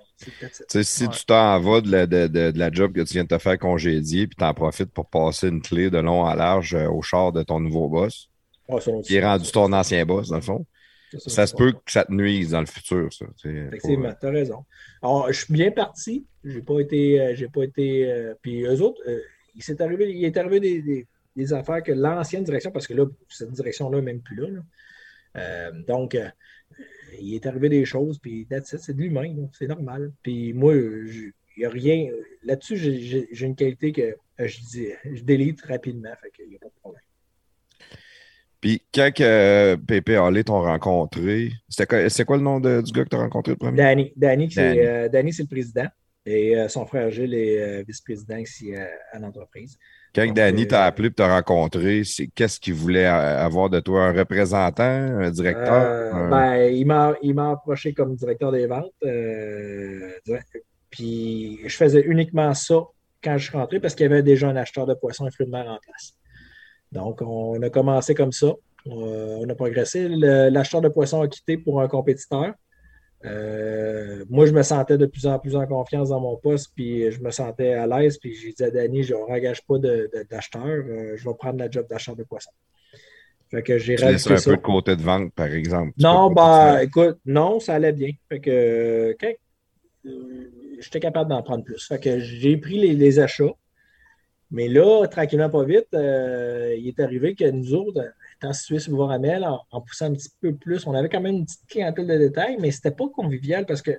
Si 0.81 1.09
tu 1.09 1.25
t'en 1.25 1.59
vas 1.59 1.81
de 1.81 1.91
la, 1.91 2.05
de, 2.05 2.27
de, 2.27 2.53
la, 2.57 2.71
job 2.71 2.93
que 2.93 3.01
tu 3.01 3.13
viens 3.13 3.23
de 3.23 3.29
te 3.29 3.37
faire 3.37 3.57
congédier, 3.57 4.27
puis 4.27 4.35
tu 4.37 4.43
en 4.43 4.53
profites 4.53 4.91
pour 4.91 5.09
passer 5.09 5.47
une 5.49 5.61
clé 5.61 5.89
de 5.89 5.97
long 5.97 6.25
à 6.25 6.35
large 6.35 6.75
euh, 6.75 6.87
au 6.87 7.01
char 7.01 7.31
de 7.31 7.43
ton 7.43 7.59
nouveau 7.59 7.89
boss, 7.89 8.29
qui 9.03 9.15
est 9.15 9.25
rendu 9.25 9.51
ton 9.51 9.71
ancien 9.73 10.05
boss, 10.05 10.29
dans 10.29 10.37
le 10.37 10.41
fond. 10.41 10.65
Ça, 11.17 11.45
se 11.45 11.55
peut 11.55 11.73
que 11.73 11.91
ça 11.91 12.05
te 12.05 12.11
nuise 12.11 12.51
dans 12.51 12.61
le 12.61 12.65
futur, 12.65 13.13
ça. 13.13 13.25
Effectivement, 13.45 14.09
euh, 14.09 14.13
tu 14.19 14.25
as 14.25 14.31
raison. 14.31 14.65
Alors, 15.03 15.31
je 15.31 15.43
suis 15.43 15.53
bien 15.53 15.69
parti. 15.69 16.25
J'ai 16.43 16.61
pas 16.61 16.79
été. 16.79 17.21
Euh, 17.21 17.35
j'ai 17.35 17.49
pas 17.49 17.63
été. 17.63 18.33
puis 18.41 18.63
eux 18.63 18.81
autres, 18.81 18.99
il 19.55 19.61
s'est 19.61 19.79
arrivé, 19.81 20.11
il 20.11 20.25
est 20.25 20.37
arrivé 20.37 20.59
des, 20.59 21.07
des, 21.35 21.53
affaires 21.53 21.83
que 21.83 21.91
l'ancienne 21.91 22.43
direction, 22.43 22.71
parce 22.71 22.87
que 22.87 22.95
là, 22.95 23.05
cette 23.29 23.51
direction-là 23.51 23.97
n'est 23.97 24.13
même 24.13 24.21
plus 24.21 24.37
là. 24.37 25.71
donc, 25.87 26.17
il 27.19 27.35
est 27.35 27.45
arrivé 27.45 27.69
des 27.69 27.85
choses, 27.85 28.19
puis 28.19 28.47
c'est 28.63 28.95
de 28.95 29.01
l'humain, 29.01 29.35
c'est 29.51 29.67
normal. 29.67 30.11
Puis 30.23 30.53
moi, 30.53 30.75
il 30.75 31.33
n'y 31.57 31.65
a 31.65 31.69
rien. 31.69 32.09
Là-dessus, 32.43 32.77
j'ai 32.77 33.45
une 33.45 33.55
qualité 33.55 33.91
que 33.91 34.01
euh, 34.39 34.47
je, 34.47 34.59
dis, 34.59 34.87
je 35.11 35.23
délite 35.23 35.61
rapidement, 35.61 36.09
fait 36.21 36.31
qu'il 36.31 36.49
n'y 36.49 36.55
a 36.55 36.59
pas 36.59 36.67
de 36.67 36.79
problème. 36.81 37.01
Puis 38.59 38.81
quand 38.93 39.11
euh, 39.19 39.75
Pépé 39.75 40.13
et 40.13 40.15
Allé 40.15 40.43
t'ont 40.43 40.61
rencontré, 40.61 41.51
c'est 41.67 41.85
quoi, 41.85 42.37
le 42.37 42.43
nom 42.43 42.59
du 42.59 42.91
gars 42.91 43.03
que 43.03 43.09
tu 43.09 43.15
as 43.15 43.19
rencontré 43.19 43.51
le 43.51 43.57
premier? 43.57 43.77
Danny. 43.77 44.13
Danny, 44.15 44.49
c'est 44.49 44.87
euh, 44.87 45.09
le 45.11 45.47
président. 45.47 45.87
Et 46.25 46.55
son 46.69 46.85
frère 46.85 47.11
Gilles 47.11 47.33
est 47.33 47.83
vice-président 47.83 48.37
ici 48.37 48.73
à 49.11 49.19
l'entreprise. 49.19 49.77
Quand 50.13 50.31
Danny 50.31 50.67
t'a 50.67 50.85
appelé 50.85 51.07
et 51.07 51.11
t'a 51.11 51.27
rencontré, 51.27 52.03
qu'est-ce 52.35 52.59
qu'il 52.59 52.75
voulait 52.75 53.05
avoir 53.05 53.69
de 53.69 53.79
toi? 53.79 54.05
Un 54.05 54.13
représentant, 54.13 54.83
un 54.83 55.31
directeur? 55.31 55.73
Euh, 55.73 56.29
ben, 56.29 57.17
il 57.21 57.33
m'a 57.33 57.51
approché 57.51 57.93
comme 57.93 58.15
directeur 58.15 58.51
des 58.51 58.67
ventes. 58.67 58.91
Euh, 59.03 60.11
puis 60.91 61.59
je 61.65 61.75
faisais 61.75 62.01
uniquement 62.01 62.53
ça 62.53 62.83
quand 63.23 63.37
je 63.39 63.49
suis 63.49 63.57
rentré 63.57 63.79
parce 63.79 63.95
qu'il 63.95 64.03
y 64.03 64.11
avait 64.11 64.21
déjà 64.21 64.49
un 64.49 64.55
acheteur 64.55 64.85
de 64.85 64.93
poissons 64.93 65.27
et 65.27 65.31
fruits 65.31 65.47
de 65.47 65.51
mer 65.51 65.67
en 65.67 65.79
place. 65.81 66.13
Donc, 66.91 67.21
on 67.23 67.59
a 67.63 67.69
commencé 67.71 68.13
comme 68.13 68.31
ça. 68.31 68.53
Euh, 68.85 69.37
on 69.39 69.49
a 69.49 69.55
progressé. 69.55 70.07
L'acheteur 70.09 70.81
de 70.81 70.89
poissons 70.89 71.21
a 71.21 71.27
quitté 71.27 71.57
pour 71.57 71.81
un 71.81 71.87
compétiteur. 71.87 72.53
Euh, 73.25 74.25
moi, 74.29 74.45
je 74.45 74.51
me 74.51 74.63
sentais 74.63 74.97
de 74.97 75.05
plus 75.05 75.25
en 75.25 75.39
plus 75.39 75.55
en 75.55 75.65
confiance 75.65 76.09
dans 76.09 76.19
mon 76.19 76.35
poste, 76.35 76.71
puis 76.75 77.09
je 77.11 77.21
me 77.21 77.31
sentais 77.31 77.73
à 77.73 77.87
l'aise, 77.87 78.17
puis 78.17 78.35
j'ai 78.35 78.51
dit 78.51 78.63
à 78.63 78.69
Danny, 78.69 79.03
je 79.03 79.13
n'engage 79.13 79.65
pas 79.65 79.77
d'acheteur, 79.77 80.65
euh, 80.65 81.15
je 81.15 81.27
vais 81.27 81.35
prendre 81.35 81.59
la 81.59 81.69
job 81.69 81.87
d'acheteur 81.89 82.15
de 82.15 82.23
poisson. 82.23 82.51
Fait 83.49 83.61
que 83.61 83.77
j'ai 83.77 84.01
un 84.03 84.13
peu 84.15 84.35
de 84.35 84.55
côté 84.55 84.95
de 84.95 85.01
vente, 85.01 85.31
par 85.33 85.47
exemple. 85.47 85.93
Non, 85.97 86.31
bah, 86.31 86.83
écoute, 86.83 87.19
non, 87.25 87.59
ça 87.59 87.75
allait 87.75 87.93
bien. 87.93 88.09
Fait 88.27 88.39
que, 88.39 89.15
euh, 90.05 90.49
j'étais 90.79 90.99
capable 90.99 91.29
d'en 91.29 91.43
prendre 91.43 91.63
plus. 91.63 91.87
Fait 91.87 91.99
que 91.99 92.19
j'ai 92.19 92.57
pris 92.57 92.79
les, 92.79 93.19
achats. 93.19 93.53
Mais 94.49 94.67
là, 94.67 95.05
tranquillement, 95.07 95.49
pas 95.49 95.63
vite, 95.63 95.87
il 95.93 96.87
est 96.87 96.99
arrivé 96.99 97.35
que 97.35 97.49
nous 97.49 97.73
autres, 97.73 98.01
étant 98.43 98.53
situé 98.53 98.79
sur 98.79 98.95
Voramel, 98.95 99.43
en, 99.43 99.61
en, 99.71 99.81
poussant 99.81 100.05
un 100.05 100.13
petit 100.13 100.29
peu 100.41 100.53
plus, 100.53 100.85
on 100.87 100.93
avait 100.93 101.09
quand 101.09 101.21
même 101.21 101.35
une 101.35 101.45
petite 101.45 101.65
clientèle 101.67 102.07
de 102.07 102.17
détails, 102.17 102.57
mais 102.59 102.71
c'était 102.71 102.91
pas 102.91 103.07
convivial 103.09 103.65
parce 103.65 103.81
que 103.81 103.91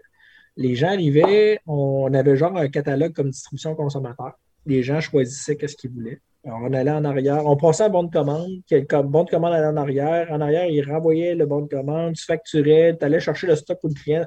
les 0.56 0.74
gens 0.74 0.88
arrivaient, 0.88 1.58
on 1.66 2.12
avait 2.14 2.36
genre 2.36 2.56
un 2.56 2.68
catalogue 2.68 3.12
comme 3.12 3.30
distribution 3.30 3.74
consommateur. 3.74 4.32
Les 4.66 4.82
gens 4.82 5.00
choisissaient 5.00 5.56
qu'est-ce 5.56 5.76
qu'ils 5.76 5.90
voulaient. 5.90 6.20
on 6.44 6.72
allait 6.72 6.90
en 6.90 7.04
arrière, 7.04 7.44
on 7.46 7.56
passait 7.56 7.84
un 7.84 7.88
bon 7.88 8.04
de 8.04 8.10
commande, 8.10 8.50
le 8.70 9.02
bon 9.02 9.24
de 9.24 9.30
commande 9.30 9.52
allait 9.52 9.66
en 9.66 9.76
arrière. 9.76 10.28
En 10.30 10.40
arrière, 10.40 10.66
ils 10.66 10.88
renvoyaient 10.88 11.34
le 11.34 11.46
bon 11.46 11.62
de 11.62 11.68
commande, 11.68 12.14
tu 12.14 12.24
facturais, 12.24 12.96
tu 12.98 13.04
allais 13.04 13.20
chercher 13.20 13.46
le 13.46 13.56
stock 13.56 13.80
pour 13.80 13.90
le 13.90 13.94
client. 13.94 14.26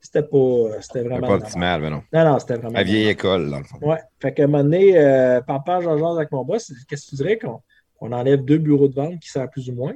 C'était 0.00 0.22
pas. 0.22 0.80
C'était 0.82 1.02
vraiment. 1.02 1.26
pas 1.26 1.34
optimal, 1.34 1.80
mais 1.80 1.90
non. 1.90 2.02
Non, 2.12 2.24
non, 2.24 2.38
c'était 2.38 2.54
vraiment. 2.54 2.78
La 2.78 2.84
vieille 2.84 3.08
école, 3.08 3.50
dans 3.50 3.58
le 3.58 3.64
fond. 3.64 3.78
Ouais. 3.80 3.98
Fait 4.20 4.32
qu'à 4.32 4.44
un 4.44 4.46
moment 4.46 4.62
donné, 4.62 4.96
euh, 4.96 5.40
par 5.40 5.64
page 5.64 5.84
jean 5.84 6.14
avec 6.14 6.30
mon 6.30 6.44
boss, 6.44 6.72
qu'est-ce 6.88 7.06
que 7.06 7.10
tu 7.10 7.16
dirais 7.16 7.38
qu'on 7.38 7.60
on 8.00 8.12
enlève 8.12 8.44
deux 8.44 8.58
bureaux 8.58 8.88
de 8.88 8.94
vente 8.94 9.20
qui 9.20 9.28
servent 9.28 9.50
plus 9.50 9.68
ou 9.70 9.74
moins, 9.74 9.94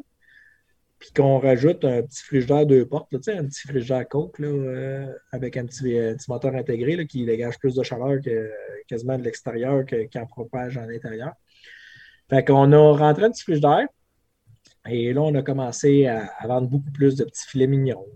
puis 1.00 1.10
qu'on 1.16 1.38
rajoute 1.38 1.84
un 1.84 2.02
petit 2.02 2.22
frigidaire 2.22 2.66
deux 2.66 2.84
portes, 2.84 3.12
un 3.14 3.46
petit 3.46 3.66
frigidaire 3.66 4.06
coke 4.06 4.38
là, 4.38 4.48
euh, 4.48 5.06
avec 5.32 5.56
un 5.56 5.64
petit, 5.64 5.96
moteur 6.28 6.54
intégré 6.54 7.06
qui 7.06 7.24
dégage 7.24 7.58
plus 7.58 7.74
de 7.74 7.82
chaleur 7.82 8.20
que 8.22 8.50
quasiment 8.86 9.16
de 9.16 9.24
l'extérieur 9.24 9.84
qu'en 10.12 10.26
propage 10.26 10.76
en 10.76 10.88
intérieur. 10.88 11.32
Fait 12.28 12.44
qu'on 12.44 12.70
a 12.72 12.96
rentré 12.96 13.24
un 13.24 13.30
petit 13.30 13.42
frigidaire. 13.42 13.86
Et 14.88 15.12
là, 15.12 15.22
on 15.22 15.34
a 15.34 15.42
commencé 15.42 16.06
à, 16.06 16.30
vendre 16.46 16.68
beaucoup 16.68 16.90
plus 16.90 17.16
de 17.16 17.24
petits 17.24 17.46
filets 17.46 17.66
mignons, 17.66 18.06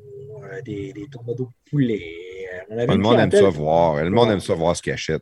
euh, 0.44 0.62
des, 0.62 0.92
des 0.92 1.06
de 1.06 1.44
poulet. 1.68 2.02
On 2.70 2.78
avait 2.78 2.94
le 2.94 2.98
monde 2.98 3.18
aime 3.18 3.30
ça 3.30 3.48
voir. 3.50 4.02
Le 4.02 4.10
monde 4.10 4.30
aime 4.30 4.40
ça 4.40 4.54
voir 4.54 4.76
ce 4.76 4.82
qu'il 4.82 4.92
achète. 4.92 5.20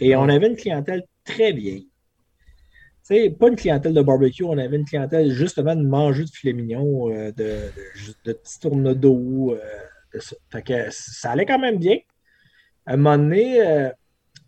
Et 0.00 0.16
on 0.16 0.28
avait 0.28 0.48
une 0.48 0.56
clientèle 0.56 1.04
très 1.24 1.52
vieille. 1.52 1.88
Sais, 3.14 3.30
pas 3.30 3.48
une 3.48 3.56
clientèle 3.56 3.94
de 3.94 4.02
barbecue, 4.02 4.44
on 4.44 4.58
avait 4.58 4.76
une 4.76 4.84
clientèle 4.84 5.30
justement 5.30 5.74
de 5.74 5.82
manger 5.82 6.24
de 6.24 6.30
filets 6.30 6.52
mignons, 6.52 7.10
euh, 7.10 7.32
de, 7.32 7.70
de, 8.24 8.32
petits 8.32 8.60
tourneaux 8.60 8.94
d'eau. 8.94 9.56
ça. 10.18 10.36
Fait 10.50 10.62
que 10.62 10.90
ça 10.90 11.32
allait 11.32 11.46
quand 11.46 11.58
même 11.58 11.78
bien. 11.78 11.98
À 12.86 12.94
un 12.94 12.96
moment 12.96 13.18
donné, 13.18 13.90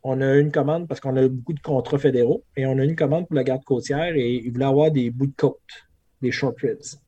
on 0.03 0.21
a 0.21 0.37
une 0.37 0.51
commande 0.51 0.89
parce 0.89 1.01
qu'on 1.01 1.17
a 1.17 1.29
beaucoup 1.29 1.53
de 1.53 1.61
contrats 1.61 1.99
fédéraux 1.99 2.45
et 2.57 2.67
on 2.67 2.79
a 2.79 2.85
une 2.85 2.97
commande 2.97 3.27
pour 3.27 3.37
la 3.37 3.45
garde 3.45 3.65
côtière 3.65 4.15
et 4.17 4.37
ils 4.37 4.51
voulaient 4.51 4.65
avoir 4.65 4.91
des 4.91 5.11
bouts 5.11 5.27
de 5.27 5.37
côte, 5.37 5.61
des 6.23 6.31
short 6.31 6.59
ribs. 6.61 6.99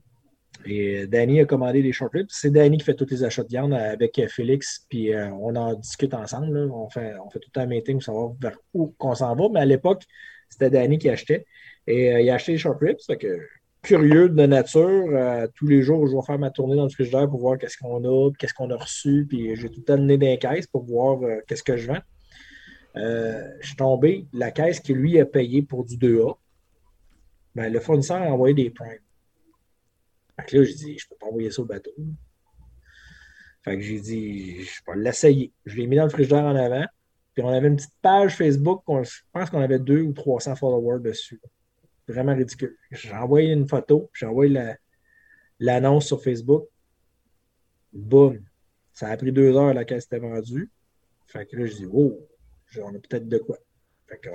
Et 0.65 1.07
Danny 1.07 1.41
a 1.41 1.45
commandé 1.45 1.83
des 1.83 1.93
short 1.93 2.13
ribs. 2.13 2.29
C'est 2.29 2.51
Danny 2.51 2.79
qui 2.79 2.85
fait 2.85 2.95
tous 2.95 3.11
les 3.11 3.25
achats 3.25 3.43
de 3.43 3.49
viande 3.49 3.73
avec 3.73 4.21
Félix, 4.29 4.87
puis 4.89 5.13
euh, 5.13 5.31
on 5.33 5.57
en 5.57 5.75
discute 5.75 6.15
ensemble. 6.15 6.57
On, 6.73 6.89
fait, 6.89 7.15
on 7.25 7.31
fait 7.31 7.41
tout 7.41 7.51
un 7.57 7.67
meeting 7.67 7.97
pour 7.97 8.05
savoir 8.05 8.33
vers 8.41 8.57
où 8.75 8.95
qu'on 8.99 9.15
s'en 9.15 9.35
va. 9.35 9.49
Mais 9.53 9.61
à 9.61 9.65
l'époque, 9.65 10.05
c'était 10.53 10.71
Danny 10.71 10.99
qui 10.99 11.09
achetait. 11.09 11.47
Et 11.87 12.15
euh, 12.15 12.21
il 12.21 12.31
a 12.31 12.35
acheté 12.35 12.53
les 12.53 12.59
short 12.59 12.79
ribs. 12.81 12.99
Curieux 13.83 14.29
de 14.29 14.47
nature, 14.47 15.09
euh, 15.13 15.49
tous 15.57 15.67
les 15.67 15.83
jours, 15.83 16.07
je 16.07 16.15
vais 16.15 16.23
faire 16.23 16.39
ma 16.39 16.51
tournée 16.51 16.77
dans 16.77 16.85
le 16.85 16.89
frigidaire 16.89 17.29
pour 17.29 17.41
voir 17.41 17.59
qu'est-ce 17.59 17.77
qu'on 17.77 18.05
a, 18.05 18.31
qu'est-ce 18.39 18.55
qu'on 18.55 18.71
a 18.71 18.77
reçu. 18.77 19.27
Puis 19.29 19.57
j'ai 19.57 19.69
tout 19.69 19.81
le 19.81 19.85
temps 19.85 19.97
donné 19.97 20.19
des 20.19 20.39
caisses 20.39 20.69
pour 20.69 20.85
voir 20.85 21.19
qu'est-ce 21.49 21.65
que 21.65 21.77
je 21.77 21.89
vends. 21.89 22.03
Euh, 22.97 23.49
je 23.61 23.69
suis 23.69 23.77
tombé, 23.77 24.27
la 24.33 24.51
caisse 24.51 24.81
qui 24.81 24.93
lui 24.93 25.19
a 25.19 25.25
payé 25.25 25.63
pour 25.63 25.85
du 25.85 25.97
2A, 25.97 26.37
ben, 27.55 27.73
le 27.73 27.81
fournisseur 27.81 28.21
a 28.21 28.27
envoyé 28.27 28.55
des 28.55 28.71
primes. 28.71 28.99
Fait 30.37 30.47
que 30.47 30.57
là, 30.59 30.65
j'ai 30.65 30.75
dit, 30.75 30.99
je 30.99 31.09
peux 31.09 31.17
pas 31.17 31.27
envoyer 31.27 31.51
ça 31.51 31.63
au 31.63 31.65
bateau. 31.65 31.93
Fait 33.65 33.77
que 33.77 33.83
j'ai 33.83 34.01
dit, 34.01 34.63
je 34.63 34.81
peux 34.85 34.99
l'essayer. 34.99 35.53
Je 35.65 35.77
l'ai 35.77 35.87
mis 35.87 35.97
dans 35.97 36.05
le 36.05 36.11
frigidaire 36.11 36.45
en 36.45 36.57
avant. 36.57 36.85
Puis 37.35 37.43
on 37.43 37.49
avait 37.49 37.69
une 37.69 37.77
petite 37.77 37.97
page 38.03 38.37
Facebook, 38.37 38.83
je 38.89 39.21
pense 39.33 39.51
qu'on 39.51 39.61
avait 39.61 39.79
deux 39.79 40.03
ou 40.03 40.13
300 40.13 40.57
followers 40.57 41.01
dessus. 41.01 41.41
Vraiment 42.07 42.35
ridicule. 42.35 42.77
J'ai 42.91 43.13
envoyé 43.13 43.53
une 43.53 43.67
photo, 43.67 44.11
j'ai 44.13 44.27
envoyé 44.27 44.75
l'annonce 45.59 46.07
sur 46.07 46.23
Facebook. 46.23 46.69
Boum. 47.93 48.43
Ça 48.93 49.09
a 49.09 49.17
pris 49.17 49.33
deux 49.33 49.57
heures, 49.57 49.73
la 49.73 49.85
caisse 49.85 50.05
était 50.05 50.19
vendue. 50.19 50.71
Fait 51.27 51.47
que 51.47 51.57
là, 51.57 51.67
je 51.67 51.75
dis, 51.75 51.87
oh, 51.91 52.19
on 52.83 52.89
a 52.89 52.99
peut-être 52.99 53.29
de 53.29 53.39
quoi. 53.39 53.57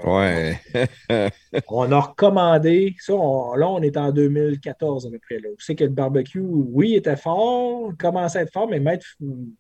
Ouais. 0.06 0.60
on, 1.70 1.92
a 1.92 2.00
recommandé, 2.00 2.96
ça, 3.00 3.14
là, 3.14 3.70
on 3.70 3.82
est 3.82 3.98
en 3.98 4.12
2014 4.12 5.08
à 5.08 5.10
peu 5.10 5.20
près. 5.20 5.36
Là. 5.36 5.50
Vous 5.50 5.60
savez 5.60 5.76
que 5.76 5.84
le 5.84 5.90
barbecue, 5.90 6.40
oui, 6.42 6.96
était 6.96 7.16
fort, 7.16 7.92
commençait 7.98 8.40
à 8.40 8.42
être 8.44 8.54
fort, 8.54 8.68
mais 8.68 8.80
mettre 8.80 9.06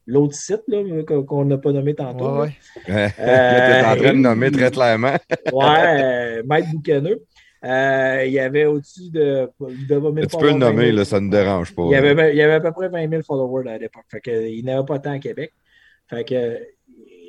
l'autre 0.06 0.36
site 0.36 0.64
qu'on 1.28 1.46
n'a 1.46 1.58
pas 1.58 1.72
nommé 1.72 1.94
tantôt. 1.94 2.42
Ouais. 2.42 2.58
ouais. 2.90 3.14
Euh, 3.20 3.84
en 3.84 3.96
train 3.96 4.14
de 4.14 4.20
nommer 4.20 4.52
très 4.52 4.72
clairement. 4.72 5.16
ouais, 5.54 6.00
euh, 6.00 6.44
Maître 6.46 6.68
Boucaneux. 6.72 7.24
Euh, 7.64 8.24
il 8.26 8.32
y 8.32 8.40
avait 8.40 8.66
au-dessus 8.66 9.10
de. 9.12 9.50
Il 9.70 9.88
tu 10.28 10.38
peux 10.38 10.48
le 10.48 10.54
nommer, 10.54 10.92
là, 10.92 11.04
ça 11.06 11.20
ne 11.20 11.30
dérange 11.30 11.74
pas. 11.74 11.84
Il 11.86 11.92
y, 11.92 11.96
avait, 11.96 12.34
il 12.34 12.38
y 12.38 12.42
avait 12.42 12.54
à 12.54 12.60
peu 12.60 12.72
près 12.72 12.90
20 12.90 13.10
000 13.10 13.24
followers 13.24 13.70
à 13.70 13.78
l'époque. 13.78 14.06
il 14.26 14.64
n'y 14.64 14.72
avait 14.72 14.86
pas 14.86 15.00
tant 15.00 15.12
à 15.12 15.20
Québec. 15.20 15.54
Fait 16.10 16.24
que 16.24 16.58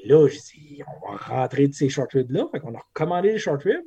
là, 0.07 0.29
j'ai 0.29 0.39
dit, 0.39 0.83
on 0.87 1.11
va 1.11 1.17
rentrer 1.17 1.69
de 1.69 1.75
ces 1.75 1.89
short 1.89 2.13
ribs-là. 2.13 2.49
Fait 2.53 2.61
qu'on 2.61 2.75
a 2.75 2.79
recommandé 2.79 3.33
les 3.33 3.39
short 3.39 3.63
ribs. 3.63 3.85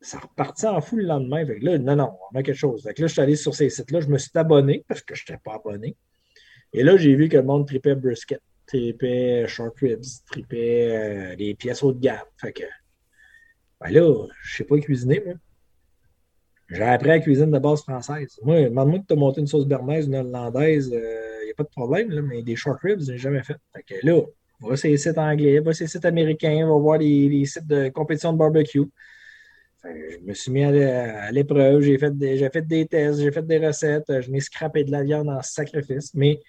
Ça 0.00 0.18
repartit 0.18 0.66
en 0.66 0.80
fou 0.80 0.96
le 0.96 1.04
lendemain. 1.04 1.44
Fait 1.46 1.58
que 1.58 1.64
là, 1.64 1.78
non, 1.78 1.96
non, 1.96 2.18
on 2.30 2.38
a 2.38 2.42
quelque 2.42 2.58
chose. 2.58 2.82
Fait 2.82 2.94
que 2.94 3.02
là, 3.02 3.08
je 3.08 3.12
suis 3.12 3.22
allé 3.22 3.36
sur 3.36 3.54
ces 3.54 3.70
sites-là. 3.70 4.00
Je 4.00 4.08
me 4.08 4.18
suis 4.18 4.30
abonné 4.34 4.84
parce 4.88 5.00
que 5.00 5.14
je 5.14 5.22
n'étais 5.22 5.40
pas 5.42 5.54
abonné. 5.54 5.96
Et 6.72 6.82
là, 6.82 6.96
j'ai 6.96 7.14
vu 7.14 7.28
que 7.28 7.36
le 7.36 7.42
monde 7.42 7.66
tripait 7.66 7.94
brisket, 7.94 8.40
tripait 8.66 9.46
short 9.48 9.76
ribs, 9.78 10.04
tripait 10.30 10.90
euh, 10.90 11.36
les 11.36 11.54
pièces 11.54 11.82
haut 11.82 11.92
de 11.92 12.00
gamme. 12.00 12.18
Fait 12.38 12.52
que, 12.52 12.64
ben 13.80 13.90
là, 13.90 14.26
je 14.42 14.52
ne 14.52 14.56
sais 14.56 14.64
pas 14.64 14.78
cuisiner, 14.78 15.22
moi. 15.24 15.34
J'ai 16.68 16.82
appris 16.82 17.08
la 17.08 17.20
cuisine 17.20 17.50
de 17.50 17.58
base 17.60 17.82
française. 17.82 18.38
Moi, 18.42 18.64
demande-moi 18.64 18.98
de 18.98 19.06
te 19.06 19.14
monter 19.14 19.40
une 19.40 19.46
sauce 19.46 19.66
bernaise, 19.66 20.06
une 20.06 20.16
hollandaise, 20.16 20.88
il 20.92 20.98
euh, 20.98 21.44
n'y 21.44 21.50
a 21.52 21.54
pas 21.54 21.62
de 21.62 21.68
problème, 21.68 22.10
là, 22.10 22.22
mais 22.22 22.42
des 22.42 22.56
short 22.56 22.80
ribs, 22.82 23.00
je 23.00 23.12
n'ai 23.12 23.18
jamais 23.18 23.42
fait. 23.44 23.56
Fait 23.72 23.82
que 23.84 24.06
là, 24.06 24.20
va 24.60 24.76
sur 24.76 24.88
les 24.88 24.96
sites 24.96 25.18
anglais, 25.18 25.60
va 25.60 25.72
sur 25.72 25.84
les 25.84 25.88
sites 25.88 26.04
américains, 26.04 26.66
va 26.66 26.76
voir 26.78 26.98
les, 26.98 27.44
sites 27.44 27.66
de 27.66 27.88
compétition 27.88 28.32
de 28.32 28.38
barbecue. 28.38 28.84
je 29.84 30.18
me 30.24 30.34
suis 30.34 30.50
mis 30.50 30.64
à 30.64 31.30
l'épreuve, 31.30 31.80
j'ai 31.82 31.98
fait, 31.98 32.16
des, 32.16 32.48
fait 32.50 32.66
des 32.66 32.86
tests, 32.86 33.20
j'ai 33.20 33.32
fait 33.32 33.46
des 33.46 33.64
recettes, 33.64 34.20
je 34.20 34.30
m'ai 34.30 34.40
scrappé 34.40 34.84
de 34.84 34.90
la 34.90 35.02
viande 35.02 35.28
en 35.28 35.42
sacrifice, 35.42 36.14
mais 36.14 36.40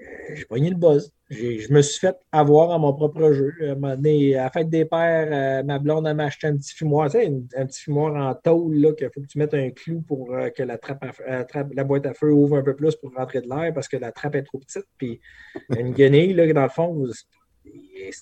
euh, 0.00 0.34
j'ai 0.34 0.44
pogné 0.44 0.70
le 0.70 0.76
buzz. 0.76 1.12
Je 1.30 1.72
me 1.72 1.82
suis 1.82 2.00
fait 2.00 2.16
avoir 2.32 2.70
à 2.72 2.78
mon 2.78 2.92
propre 2.92 3.32
jeu. 3.32 3.52
À, 3.60 3.92
à 3.92 3.96
la 3.96 4.50
fête 4.50 4.68
des 4.68 4.84
pères, 4.84 5.28
euh, 5.30 5.62
ma 5.62 5.78
blonde 5.78 6.12
m'a 6.14 6.24
acheté 6.24 6.46
un 6.46 6.56
petit 6.56 6.74
fumoir, 6.74 7.10
tu 7.10 7.18
sais, 7.18 7.32
un 7.56 7.66
petit 7.66 7.82
fumoir 7.82 8.14
en 8.14 8.34
tôle, 8.34 8.94
qu'il 8.96 9.10
faut 9.14 9.20
que 9.20 9.26
tu 9.26 9.38
mettes 9.38 9.54
un 9.54 9.70
clou 9.70 10.00
pour 10.02 10.34
euh, 10.34 10.48
que 10.50 10.62
la, 10.62 10.78
trappe, 10.78 11.04
la 11.74 11.84
boîte 11.84 12.06
à 12.06 12.14
feu 12.14 12.32
ouvre 12.32 12.56
un 12.56 12.62
peu 12.62 12.74
plus 12.74 12.96
pour 12.96 13.12
rentrer 13.14 13.40
de 13.40 13.48
l'air 13.48 13.72
parce 13.74 13.88
que 13.88 13.96
la 13.96 14.12
trappe 14.12 14.34
est 14.36 14.42
trop 14.42 14.58
petite. 14.58 14.86
Puis 14.96 15.20
une 15.76 15.92
guenille, 15.92 16.32
là, 16.32 16.50
dans 16.52 16.62
le 16.62 16.68
fond, 16.68 17.06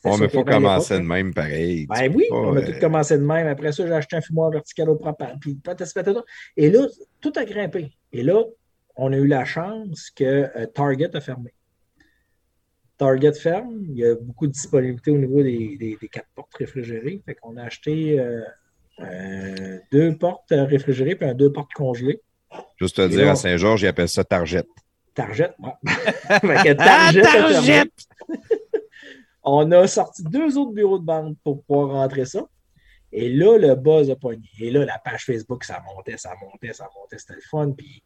on 0.05 0.19
ne 0.19 0.29
faut 0.29 0.45
commencer 0.45 0.99
de 0.99 1.05
même, 1.05 1.33
pareil. 1.33 1.87
Ben 1.87 2.13
oui, 2.15 2.27
on 2.31 2.57
a 2.57 2.63
tout 2.63 2.79
commencé 2.81 3.17
de 3.17 3.25
même. 3.25 3.47
Après 3.47 3.73
ça, 3.73 3.87
j'ai 3.87 3.93
acheté 3.93 4.17
un 4.17 4.21
fumoir 4.21 4.51
vertical 4.51 4.91
au 4.91 4.97
propane. 4.97 5.39
Puis, 5.41 5.59
et 6.57 6.71
là, 6.71 6.87
tout 7.21 7.33
a 7.37 7.45
grimpé. 7.45 7.93
Et 8.13 8.23
là, 8.23 8.43
on 8.97 9.13
a 9.13 9.17
eu 9.17 9.27
la 9.27 9.45
chance 9.45 10.11
que 10.11 10.25
euh, 10.25 10.67
Target 10.67 11.15
a 11.15 11.21
fermé. 11.21 11.55
Target 12.99 13.35
ferme. 13.35 13.85
Il 13.91 13.97
y 13.97 14.05
a 14.05 14.17
beaucoup 14.17 14.49
de 14.49 14.53
disponibilité 14.53 15.13
au 15.13 15.19
niveau 15.19 15.43
des, 15.43 15.97
quatre 16.11 16.29
portes 16.35 16.55
réfrigérées. 16.55 17.23
Fait 17.25 17.37
qu'on 17.37 17.57
a 17.57 17.63
acheté 17.63 18.19
euh, 18.19 18.43
euh, 19.01 19.79
deux 19.93 20.17
portes 20.17 20.51
réfrigérées 20.51 21.15
puis 21.15 21.29
un 21.29 21.35
deux 21.35 21.53
portes 21.53 21.73
congelées. 21.75 22.21
Juste 22.77 22.97
te 22.97 23.07
dire, 23.07 23.31
à 23.31 23.37
Saint-Georges, 23.37 23.83
ils 23.83 23.87
appellent 23.87 24.09
ça 24.09 24.25
Target. 24.25 24.65
Target, 25.15 25.53
ouais. 25.61 25.73
Target, 26.77 26.77
ah, 26.79 27.13
Target! 27.15 27.91
On 29.51 29.71
a 29.73 29.87
sorti 29.87 30.23
deux 30.23 30.59
autres 30.59 30.73
bureaux 30.73 30.99
de 30.99 31.07
vente 31.07 31.37
pour 31.43 31.63
pouvoir 31.65 31.91
rentrer 31.91 32.25
ça. 32.25 32.47
Et 33.13 33.31
là, 33.31 33.57
le 33.57 33.75
buzz 33.75 34.11
a 34.11 34.17
pogné. 34.17 34.49
Et 34.61 34.71
là, 34.71 34.85
la 34.85 34.99
page 34.99 35.25
Facebook, 35.25 35.65
ça 35.65 35.83
montait, 35.95 36.19
ça 36.19 36.35
montait, 36.43 36.73
ça 36.73 36.89
montait. 36.95 37.19
C'était 37.19 37.35
le 37.35 37.41
fun. 37.41 37.73
Puis 37.73 38.03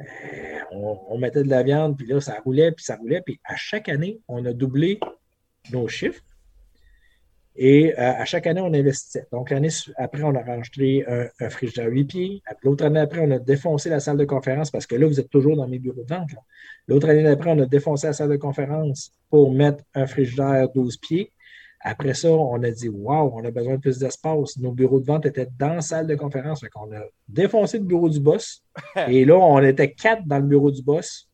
euh, 0.00 0.60
on, 0.70 1.18
mettait 1.18 1.42
de 1.42 1.50
la 1.50 1.62
viande, 1.62 1.96
puis 1.96 2.06
là, 2.06 2.20
ça 2.20 2.38
roulait, 2.44 2.72
puis 2.72 2.84
ça 2.84 2.96
roulait. 2.96 3.22
Puis 3.22 3.40
à 3.44 3.56
chaque 3.56 3.88
année, 3.88 4.20
on 4.28 4.44
a 4.44 4.52
doublé 4.52 5.00
nos 5.72 5.88
chiffres. 5.88 6.22
Et 7.56 7.92
euh, 7.92 7.96
à 7.96 8.24
chaque 8.24 8.46
année, 8.46 8.60
on 8.60 8.72
investissait. 8.74 9.26
Donc, 9.30 9.50
l'année 9.50 9.68
après, 9.96 10.22
on 10.22 10.34
a 10.34 10.42
rajouté 10.42 11.04
un, 11.06 11.28
un 11.40 11.50
frigidaire 11.50 11.88
8 11.88 12.04
pieds. 12.04 12.42
L'autre 12.62 12.84
année 12.84 12.98
après, 12.98 13.20
on 13.20 13.30
a 13.30 13.38
défoncé 13.38 13.88
la 13.88 14.00
salle 14.00 14.16
de 14.16 14.24
conférence 14.24 14.70
parce 14.70 14.86
que 14.86 14.96
là, 14.96 15.06
vous 15.06 15.20
êtes 15.20 15.30
toujours 15.30 15.56
dans 15.56 15.68
mes 15.68 15.78
bureaux 15.78 16.02
de 16.02 16.14
vente. 16.14 16.30
L'autre 16.88 17.08
année 17.08 17.22
d'après, 17.22 17.50
on 17.50 17.58
a 17.60 17.66
défoncé 17.66 18.08
la 18.08 18.12
salle 18.12 18.30
de 18.30 18.36
conférence 18.36 19.12
pour 19.30 19.52
mettre 19.52 19.84
un 19.94 20.06
frigidaire 20.06 20.68
12 20.74 20.96
pieds. 20.96 21.30
Après 21.80 22.14
ça, 22.14 22.30
on 22.30 22.62
a 22.62 22.70
dit 22.70 22.88
Waouh, 22.88 23.32
on 23.34 23.44
a 23.44 23.50
besoin 23.50 23.74
de 23.74 23.80
plus 23.80 23.98
d'espace. 23.98 24.56
Nos 24.56 24.72
bureaux 24.72 25.00
de 25.00 25.06
vente 25.06 25.26
étaient 25.26 25.48
dans 25.58 25.74
la 25.74 25.80
salle 25.80 26.06
de 26.06 26.14
conférence. 26.14 26.60
Fait 26.60 26.70
on 26.76 26.90
a 26.92 27.02
défoncé 27.28 27.78
le 27.78 27.84
bureau 27.84 28.08
du 28.08 28.20
boss. 28.20 28.64
et 29.08 29.24
là, 29.24 29.36
on 29.36 29.62
était 29.62 29.92
quatre 29.92 30.26
dans 30.26 30.38
le 30.38 30.46
bureau 30.46 30.70
du 30.70 30.82
boss 30.82 31.28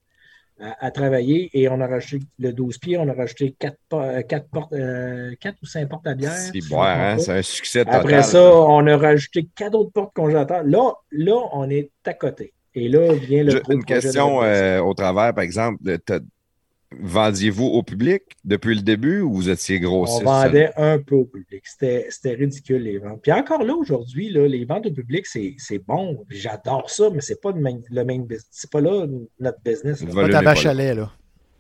à, 0.61 0.91
travailler 0.91 1.51
et 1.53 1.69
on 1.69 1.81
a 1.81 1.87
rajouté 1.87 2.27
le 2.39 2.53
12 2.53 2.79
pieds, 2.79 2.99
on 2.99 3.09
a 3.09 3.13
rajouté 3.13 3.55
4, 3.59 3.77
euh, 3.93 4.23
portes, 4.53 4.73
euh, 4.73 5.35
ou 5.63 5.67
5 5.67 5.89
portes 5.89 6.07
à 6.07 6.15
bière. 6.15 6.33
C'est 6.33 6.61
hein, 6.75 7.19
c'est 7.19 7.39
un 7.39 7.43
succès 7.43 7.85
total. 7.85 8.01
Après 8.01 8.23
ça, 8.23 8.55
on 8.55 8.87
a 8.87 8.97
rajouté 8.97 9.49
4 9.55 9.75
autres 9.75 9.93
portes 9.93 10.15
congélateurs. 10.15 10.63
Là, 10.65 10.93
là, 11.13 11.37
on 11.53 11.69
est 11.71 11.91
à 12.05 12.15
côté. 12.15 12.53
Et 12.75 12.89
là 12.89 13.13
vient 13.15 13.43
le. 13.43 13.63
Une 13.69 13.85
question 13.85 14.43
euh, 14.43 14.81
au 14.81 14.95
travers, 14.95 15.35
par 15.35 15.43
exemple, 15.43 15.79
vendiez-vous 16.99 17.67
au 17.67 17.83
public 17.83 18.23
depuis 18.45 18.75
le 18.75 18.83
début 18.83 19.21
ou 19.21 19.33
vous 19.33 19.49
étiez 19.49 19.81
grossiste? 19.81 20.23
On 20.23 20.25
vendait 20.25 20.71
un 20.77 20.99
peu 20.99 21.17
au 21.17 21.25
public. 21.25 21.63
C'était 21.65 22.35
ridicule, 22.35 22.83
les 22.83 22.99
ventes. 22.99 23.21
Puis 23.23 23.33
encore 23.33 23.63
là, 23.63 23.75
aujourd'hui, 23.75 24.31
les 24.31 24.65
ventes 24.65 24.87
au 24.87 24.91
public, 24.91 25.27
c'est 25.27 25.79
bon. 25.87 26.25
J'adore 26.29 26.91
ça, 26.91 27.11
mais 27.13 27.21
c'est 27.21 27.41
pas 27.41 27.53
le 27.53 27.61
même, 27.61 27.81
le 27.91 28.05
même 28.05 28.25
business. 28.25 28.49
C'est 28.51 28.71
pas 28.71 28.81
là 28.81 29.07
notre 29.39 29.61
business. 29.61 30.05
Pas 30.05 30.29
ta 30.29 30.43
vache 30.43 30.67
à 30.67 30.75
lait, 30.75 30.95
là. 30.95 31.13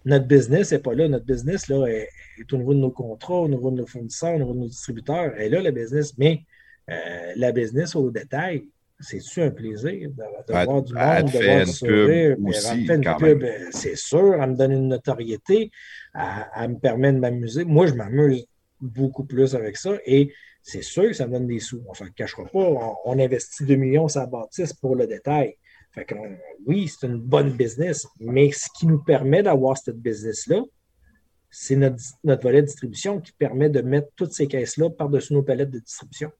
Notre 0.07 0.27
business 0.27 0.73
n'est 0.73 0.78
pas 0.78 0.94
là. 0.94 1.09
Notre 1.09 1.27
business 1.27 1.69
là, 1.69 1.86
est, 1.86 2.09
au 2.52 2.57
niveau 2.57 2.73
de 2.73 2.78
nos 2.78 2.90
contrats, 2.90 3.43
au 3.43 3.48
niveau 3.48 3.70
de 3.70 3.77
nos 3.77 3.86
fournisseurs, 3.86 4.35
au 4.35 4.39
niveau 4.39 4.55
de 4.55 4.59
nos 4.61 4.69
distributeurs. 4.69 5.39
Et 5.39 5.51
là, 5.51 5.61
le 5.61 5.70
business. 5.70 6.16
Mais 6.16 6.44
euh, 6.90 7.32
la 7.36 7.52
business 7.52 7.94
au 7.94 8.11
détail, 8.11 8.65
c'est-tu 9.01 9.43
un 9.43 9.51
plaisir 9.51 10.10
de, 10.10 10.52
voir 10.52 10.82
du 10.82 10.94
monde, 10.94 11.32
de 11.32 11.44
voir 11.44 11.64
du 11.64 11.72
sourire? 11.72 12.36
Aussi, 12.44 12.86
fait 12.86 12.97
une 12.97 13.16
pub, 13.18 13.43
euh, 13.43 13.68
c'est 13.70 13.97
sûr, 13.97 14.35
elle 14.35 14.51
me 14.51 14.56
donne 14.56 14.72
une 14.72 14.89
notoriété, 14.89 15.70
elle, 16.14 16.70
me 16.70 16.78
permet 16.78 17.12
de 17.12 17.18
m'amuser. 17.18 17.64
Moi, 17.64 17.86
je 17.86 17.94
m'amuse 17.94 18.47
beaucoup 18.81 19.24
plus 19.24 19.55
avec 19.55 19.77
ça 19.77 19.93
et 20.06 20.32
c'est 20.62 20.82
sûr 20.82 21.05
que 21.05 21.12
ça 21.12 21.27
me 21.27 21.32
donne 21.32 21.47
des 21.47 21.60
sous. 21.60 21.82
On 21.86 22.05
ne 22.05 22.10
cachera 22.10 22.44
pas. 22.44 22.97
On, 23.05 23.18
investit 23.18 23.64
2 23.64 23.74
millions 23.77 24.09
sur 24.09 24.20
la 24.20 24.27
bâtisse 24.27 24.72
pour 24.74 24.94
le 24.94 25.06
détail. 25.06 25.56
Fait 25.93 26.05
que, 26.05 26.14
oui, 26.66 26.89
c'est 26.89 27.06
une 27.06 27.18
bonne 27.18 27.51
business, 27.51 28.06
mais 28.20 28.52
ce 28.52 28.68
qui 28.78 28.86
nous 28.86 29.02
permet 29.02 29.43
d'avoir 29.43 29.77
cette 29.77 29.98
business-là, 29.98 30.62
c'est 31.51 31.74
notre, 31.74 31.97
notre 32.22 32.43
volet 32.43 32.60
de 32.60 32.66
distribution 32.66 33.20
qui 33.20 33.32
permet 33.32 33.70
de 33.70 33.81
mettre 33.81 34.09
toutes 34.14 34.32
ces 34.32 34.47
caisses-là 34.47 34.90
par-dessus 34.90 35.35
nos 35.35 35.43
palettes 35.43 35.70
de 35.70 35.81
distribution. 35.81 36.31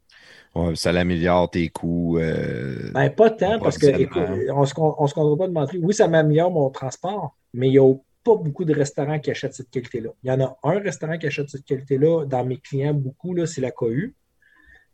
Ça 0.74 0.93
l'améliore 0.93 1.51
tes 1.51 1.68
coûts. 1.68 2.18
euh, 2.18 2.90
Ben, 2.93 3.09
pas 3.10 3.31
tant, 3.31 3.59
parce 3.60 3.78
que, 3.78 3.86
écoute, 3.86 4.22
on 4.52 4.60
ne 4.62 4.66
se, 4.66 4.74
on 4.77 5.06
se 5.06 5.14
comptera 5.14 5.36
pas 5.36 5.48
de 5.48 5.52
mentir. 5.52 5.81
Oui, 5.82 5.94
ça 5.94 6.09
m'améliore 6.09 6.51
mon 6.51 6.70
transport, 6.70 7.36
mais 7.55 7.68
il 7.68 7.72
n'y 7.72 7.78
a 7.78 7.94
pas 8.24 8.35
beaucoup 8.36 8.64
de 8.64 8.74
restaurants 8.74 9.18
qui 9.20 9.31
achètent 9.31 9.55
cette 9.55 9.70
qualité-là. 9.70 10.10
Il 10.24 10.28
y 10.28 10.32
en 10.32 10.40
a 10.40 10.56
un 10.64 10.78
restaurant 10.81 11.16
qui 11.18 11.27
achète 11.27 11.48
cette 11.48 11.64
qualité-là. 11.64 12.24
Dans 12.27 12.44
mes 12.44 12.59
clients, 12.59 12.93
beaucoup, 12.94 13.32
là, 13.32 13.47
c'est 13.47 13.60
la 13.60 13.70
cohue. 13.70 14.14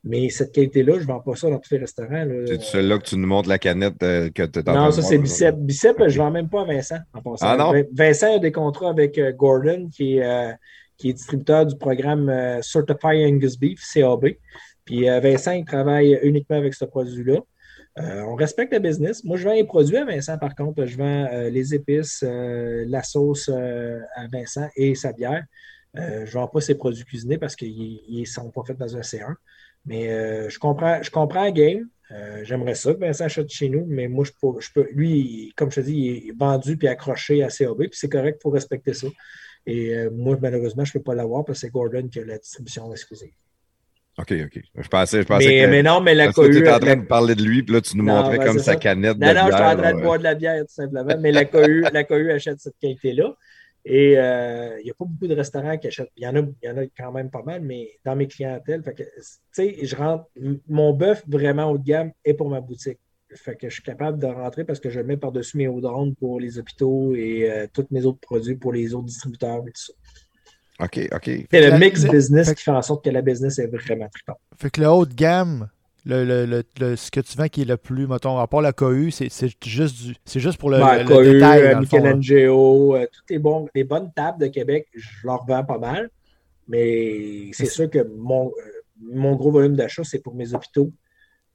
Mais 0.04 0.28
cette 0.30 0.52
qualité-là, 0.52 0.94
je 0.96 1.00
ne 1.00 1.06
vends 1.06 1.18
pas 1.20 1.34
ça 1.34 1.50
dans 1.50 1.58
tous 1.58 1.72
les 1.72 1.78
restaurants. 1.80 2.24
C'est 2.46 2.62
celui-là 2.62 2.98
que 2.98 3.04
tu 3.04 3.16
nous 3.16 3.26
montres 3.26 3.48
la 3.48 3.58
canette 3.58 4.00
euh, 4.04 4.30
que 4.30 4.44
tu 4.44 4.60
Non, 4.66 4.92
ça, 4.92 5.02
c'est 5.02 5.18
Bicep. 5.18 5.56
Bicep, 5.56 5.96
je 6.06 6.18
ne 6.18 6.24
vends 6.24 6.30
même 6.30 6.48
pas 6.48 6.60
à 6.62 6.64
Vincent. 6.64 6.98
En 7.12 7.22
passant. 7.22 7.46
Ah, 7.48 7.56
non? 7.56 7.72
Vin- 7.72 7.82
Vincent 7.92 8.36
a 8.36 8.38
des 8.38 8.52
contrats 8.52 8.90
avec 8.90 9.18
euh, 9.18 9.32
Gordon, 9.32 9.88
qui 9.92 10.18
est, 10.18 10.24
euh, 10.24 10.52
qui 10.96 11.10
est 11.10 11.12
distributeur 11.14 11.66
du 11.66 11.76
programme 11.76 12.32
Certified 12.62 13.26
Angus 13.34 13.58
Beef, 13.58 13.80
CAB. 13.92 14.26
Puis 14.86 15.10
euh, 15.10 15.20
Vincent, 15.20 15.52
il 15.52 15.64
travaille 15.64 16.18
uniquement 16.22 16.56
avec 16.56 16.72
ce 16.72 16.84
produit-là. 16.86 17.40
Euh, 17.98 18.22
on 18.22 18.34
respecte 18.34 18.72
le 18.72 18.78
business. 18.78 19.24
Moi, 19.24 19.36
je 19.36 19.44
vends 19.44 19.54
les 19.54 19.64
produits 19.64 19.96
à 19.96 20.04
Vincent, 20.04 20.38
par 20.38 20.54
contre. 20.54 20.84
Je 20.86 20.96
vends 20.96 21.26
euh, 21.32 21.50
les 21.50 21.74
épices, 21.74 22.22
euh, 22.22 22.84
la 22.86 23.02
sauce 23.02 23.50
euh, 23.52 24.00
à 24.14 24.26
Vincent 24.28 24.68
et 24.76 24.94
sa 24.94 25.12
bière. 25.12 25.44
Euh, 25.96 26.24
je 26.24 26.36
ne 26.36 26.42
vends 26.42 26.48
pas 26.48 26.60
ses 26.60 26.76
produits 26.76 27.04
cuisinés 27.04 27.38
parce 27.38 27.56
qu'ils 27.56 28.00
ne 28.08 28.24
sont 28.24 28.50
pas 28.50 28.62
faits 28.64 28.78
dans 28.78 28.96
un 28.96 29.00
C1. 29.00 29.34
Mais 29.86 30.50
je 30.50 30.58
comprends, 30.58 31.00
je 31.00 31.10
comprends 31.10 31.44
la 31.44 31.52
game. 31.52 31.88
J'aimerais 32.42 32.74
ça 32.74 32.92
que 32.92 32.98
Vincent 32.98 33.24
achète 33.24 33.48
chez 33.50 33.68
nous, 33.68 33.86
mais 33.86 34.08
moi, 34.08 34.24
je 34.24 34.32
peux, 34.40 34.60
je 34.60 34.68
peux 34.72 34.88
lui, 34.90 35.52
comme 35.56 35.70
je 35.70 35.80
te 35.80 35.86
dis, 35.86 35.94
il 35.94 36.28
est 36.28 36.32
vendu 36.36 36.76
puis 36.76 36.88
accroché 36.88 37.44
à 37.44 37.48
CAB, 37.48 37.78
puis 37.78 37.90
c'est 37.92 38.08
correct, 38.08 38.38
il 38.40 38.42
faut 38.42 38.50
respecter 38.50 38.94
ça. 38.94 39.06
Et 39.64 39.94
moi, 40.10 40.36
malheureusement, 40.42 40.84
je 40.84 40.90
ne 40.90 40.92
peux 40.94 41.04
pas 41.04 41.14
l'avoir 41.14 41.44
parce 41.44 41.60
que 41.60 41.66
c'est 41.68 41.72
Gordon 41.72 42.08
qui 42.08 42.18
a 42.18 42.24
la 42.24 42.38
distribution 42.38 42.90
exclusive. 42.90 43.30
OK, 44.18 44.32
OK. 44.46 44.62
Je 44.76 44.88
pensais, 44.88 45.22
je 45.22 45.26
pensais 45.26 45.46
Mais, 45.46 45.64
que. 45.64 45.70
mais 45.70 45.82
non, 45.82 46.00
mais 46.00 46.14
la 46.14 46.28
que 46.28 46.30
tu 46.32 46.34
cohue. 46.40 46.58
étais 46.58 46.70
en 46.72 46.78
train 46.78 46.88
la- 46.90 46.96
de 46.96 47.06
parler 47.06 47.34
de 47.34 47.42
lui, 47.42 47.62
puis 47.62 47.74
là, 47.74 47.80
tu 47.82 47.96
nous 47.98 48.04
Non, 48.04 48.14
montrais 48.22 48.38
ben, 48.38 48.46
comme 48.46 48.58
sa 48.58 48.72
ça. 48.72 48.76
canette 48.76 49.18
de 49.18 49.24
Non, 49.24 49.34
non, 49.34 49.40
je 49.40 49.44
suis 49.44 49.54
en 49.54 49.56
bière, 49.58 49.76
train 49.76 49.92
de 49.92 49.96
là, 49.98 50.02
boire 50.02 50.18
de 50.18 50.22
la 50.24 50.34
bière, 50.34 50.60
tout 50.62 50.72
simplement. 50.72 51.16
Mais 51.20 51.32
la 51.32 51.44
cohue, 51.44 51.84
la 51.92 52.04
cohue 52.04 52.30
achète 52.32 52.58
cette 52.60 52.78
qualité-là. 52.80 53.34
Et 53.84 54.18
euh, 54.18 54.80
il 54.80 54.84
n'y 54.84 54.90
a 54.90 54.94
pas 54.94 55.04
beaucoup 55.04 55.28
de 55.28 55.34
restaurants 55.34 55.76
qui 55.78 55.86
achètent. 55.86 56.10
Il 56.16 56.24
y, 56.24 56.26
en 56.26 56.34
a, 56.34 56.40
y 56.62 56.68
en 56.68 56.76
a 56.76 56.86
quand 56.98 57.12
même 57.12 57.30
pas 57.30 57.42
mal, 57.42 57.60
mais 57.60 57.90
dans 58.04 58.16
mes 58.16 58.26
clientèles, 58.26 58.82
fait 58.82 58.94
que, 58.94 59.02
tu 59.04 59.22
sais, 59.52 59.76
je 59.80 59.94
rentre. 59.94 60.24
Mon 60.66 60.92
bœuf 60.92 61.22
vraiment 61.28 61.70
haut 61.70 61.78
de 61.78 61.84
gamme 61.84 62.10
est 62.24 62.34
pour 62.34 62.48
ma 62.48 62.60
boutique. 62.60 62.98
Fait 63.34 63.54
que 63.54 63.68
je 63.68 63.74
suis 63.74 63.82
capable 63.82 64.18
de 64.18 64.26
rentrer 64.26 64.64
parce 64.64 64.80
que 64.80 64.88
je 64.88 64.98
le 65.00 65.06
mets 65.06 65.16
par-dessus 65.16 65.56
mes 65.58 65.68
hauts 65.68 65.80
pour 66.18 66.40
les 66.40 66.58
hôpitaux 66.58 67.14
et 67.14 67.50
euh, 67.50 67.66
tous 67.72 67.86
mes 67.90 68.06
autres 68.06 68.20
produits 68.20 68.56
pour 68.56 68.72
les 68.72 68.94
autres 68.94 69.06
distributeurs 69.06 69.58
et 69.66 69.72
tout 69.72 69.82
ça. 69.82 69.92
OK, 70.80 71.08
OK. 71.12 71.30
C'est 71.50 71.70
le 71.70 71.78
mix 71.78 72.04
business 72.06 72.48
fait- 72.48 72.54
qui 72.54 72.62
fait 72.62 72.70
en 72.70 72.82
sorte 72.82 73.04
que 73.04 73.10
la 73.10 73.22
business 73.22 73.58
est 73.58 73.66
vraiment 73.66 74.08
trippante. 74.08 74.38
Fait 74.58 74.70
que 74.70 74.80
le 74.80 74.88
haut 74.88 75.06
de 75.06 75.14
gamme, 75.14 75.68
le, 76.04 76.24
le- 76.24 76.44
le- 76.46 76.62
le- 76.78 76.96
ce 76.96 77.10
que 77.10 77.20
tu 77.20 77.36
vends 77.36 77.48
qui 77.48 77.62
est 77.62 77.64
le 77.64 77.76
plus, 77.78 78.06
mettons, 78.06 78.38
à 78.38 78.46
part 78.46 78.60
la 78.60 78.72
cohue, 78.72 79.10
c'est 79.10 79.28
c'est 79.30 79.48
juste, 79.64 79.96
du- 80.04 80.14
c'est 80.24 80.38
juste 80.40 80.58
pour 80.58 80.70
le, 80.70 80.78
Ouais, 80.82 80.98
le- 80.98 81.02
le 81.04 81.08
Cohue, 81.08 81.32
détail. 81.32 81.62
euh, 81.62 81.72
dans. 81.74 81.80
Michelangelo, 81.80 82.94
euh, 82.96 83.06
toutes 83.10 83.30
les, 83.30 83.38
bons, 83.38 83.68
les 83.74 83.84
bonnes 83.84 84.12
tables 84.14 84.38
de 84.40 84.46
Québec, 84.48 84.86
je 84.94 85.26
leur 85.26 85.44
vends 85.46 85.64
pas 85.64 85.78
mal. 85.78 86.10
Mais 86.68 87.50
c'est 87.52 87.66
sûr 87.66 87.88
que 87.90 88.06
mon, 88.16 88.48
euh, 88.48 88.50
mon 89.00 89.34
gros 89.36 89.50
volume 89.50 89.76
d'achat, 89.76 90.02
c'est 90.04 90.18
pour 90.18 90.34
mes 90.34 90.52
hôpitaux, 90.54 90.92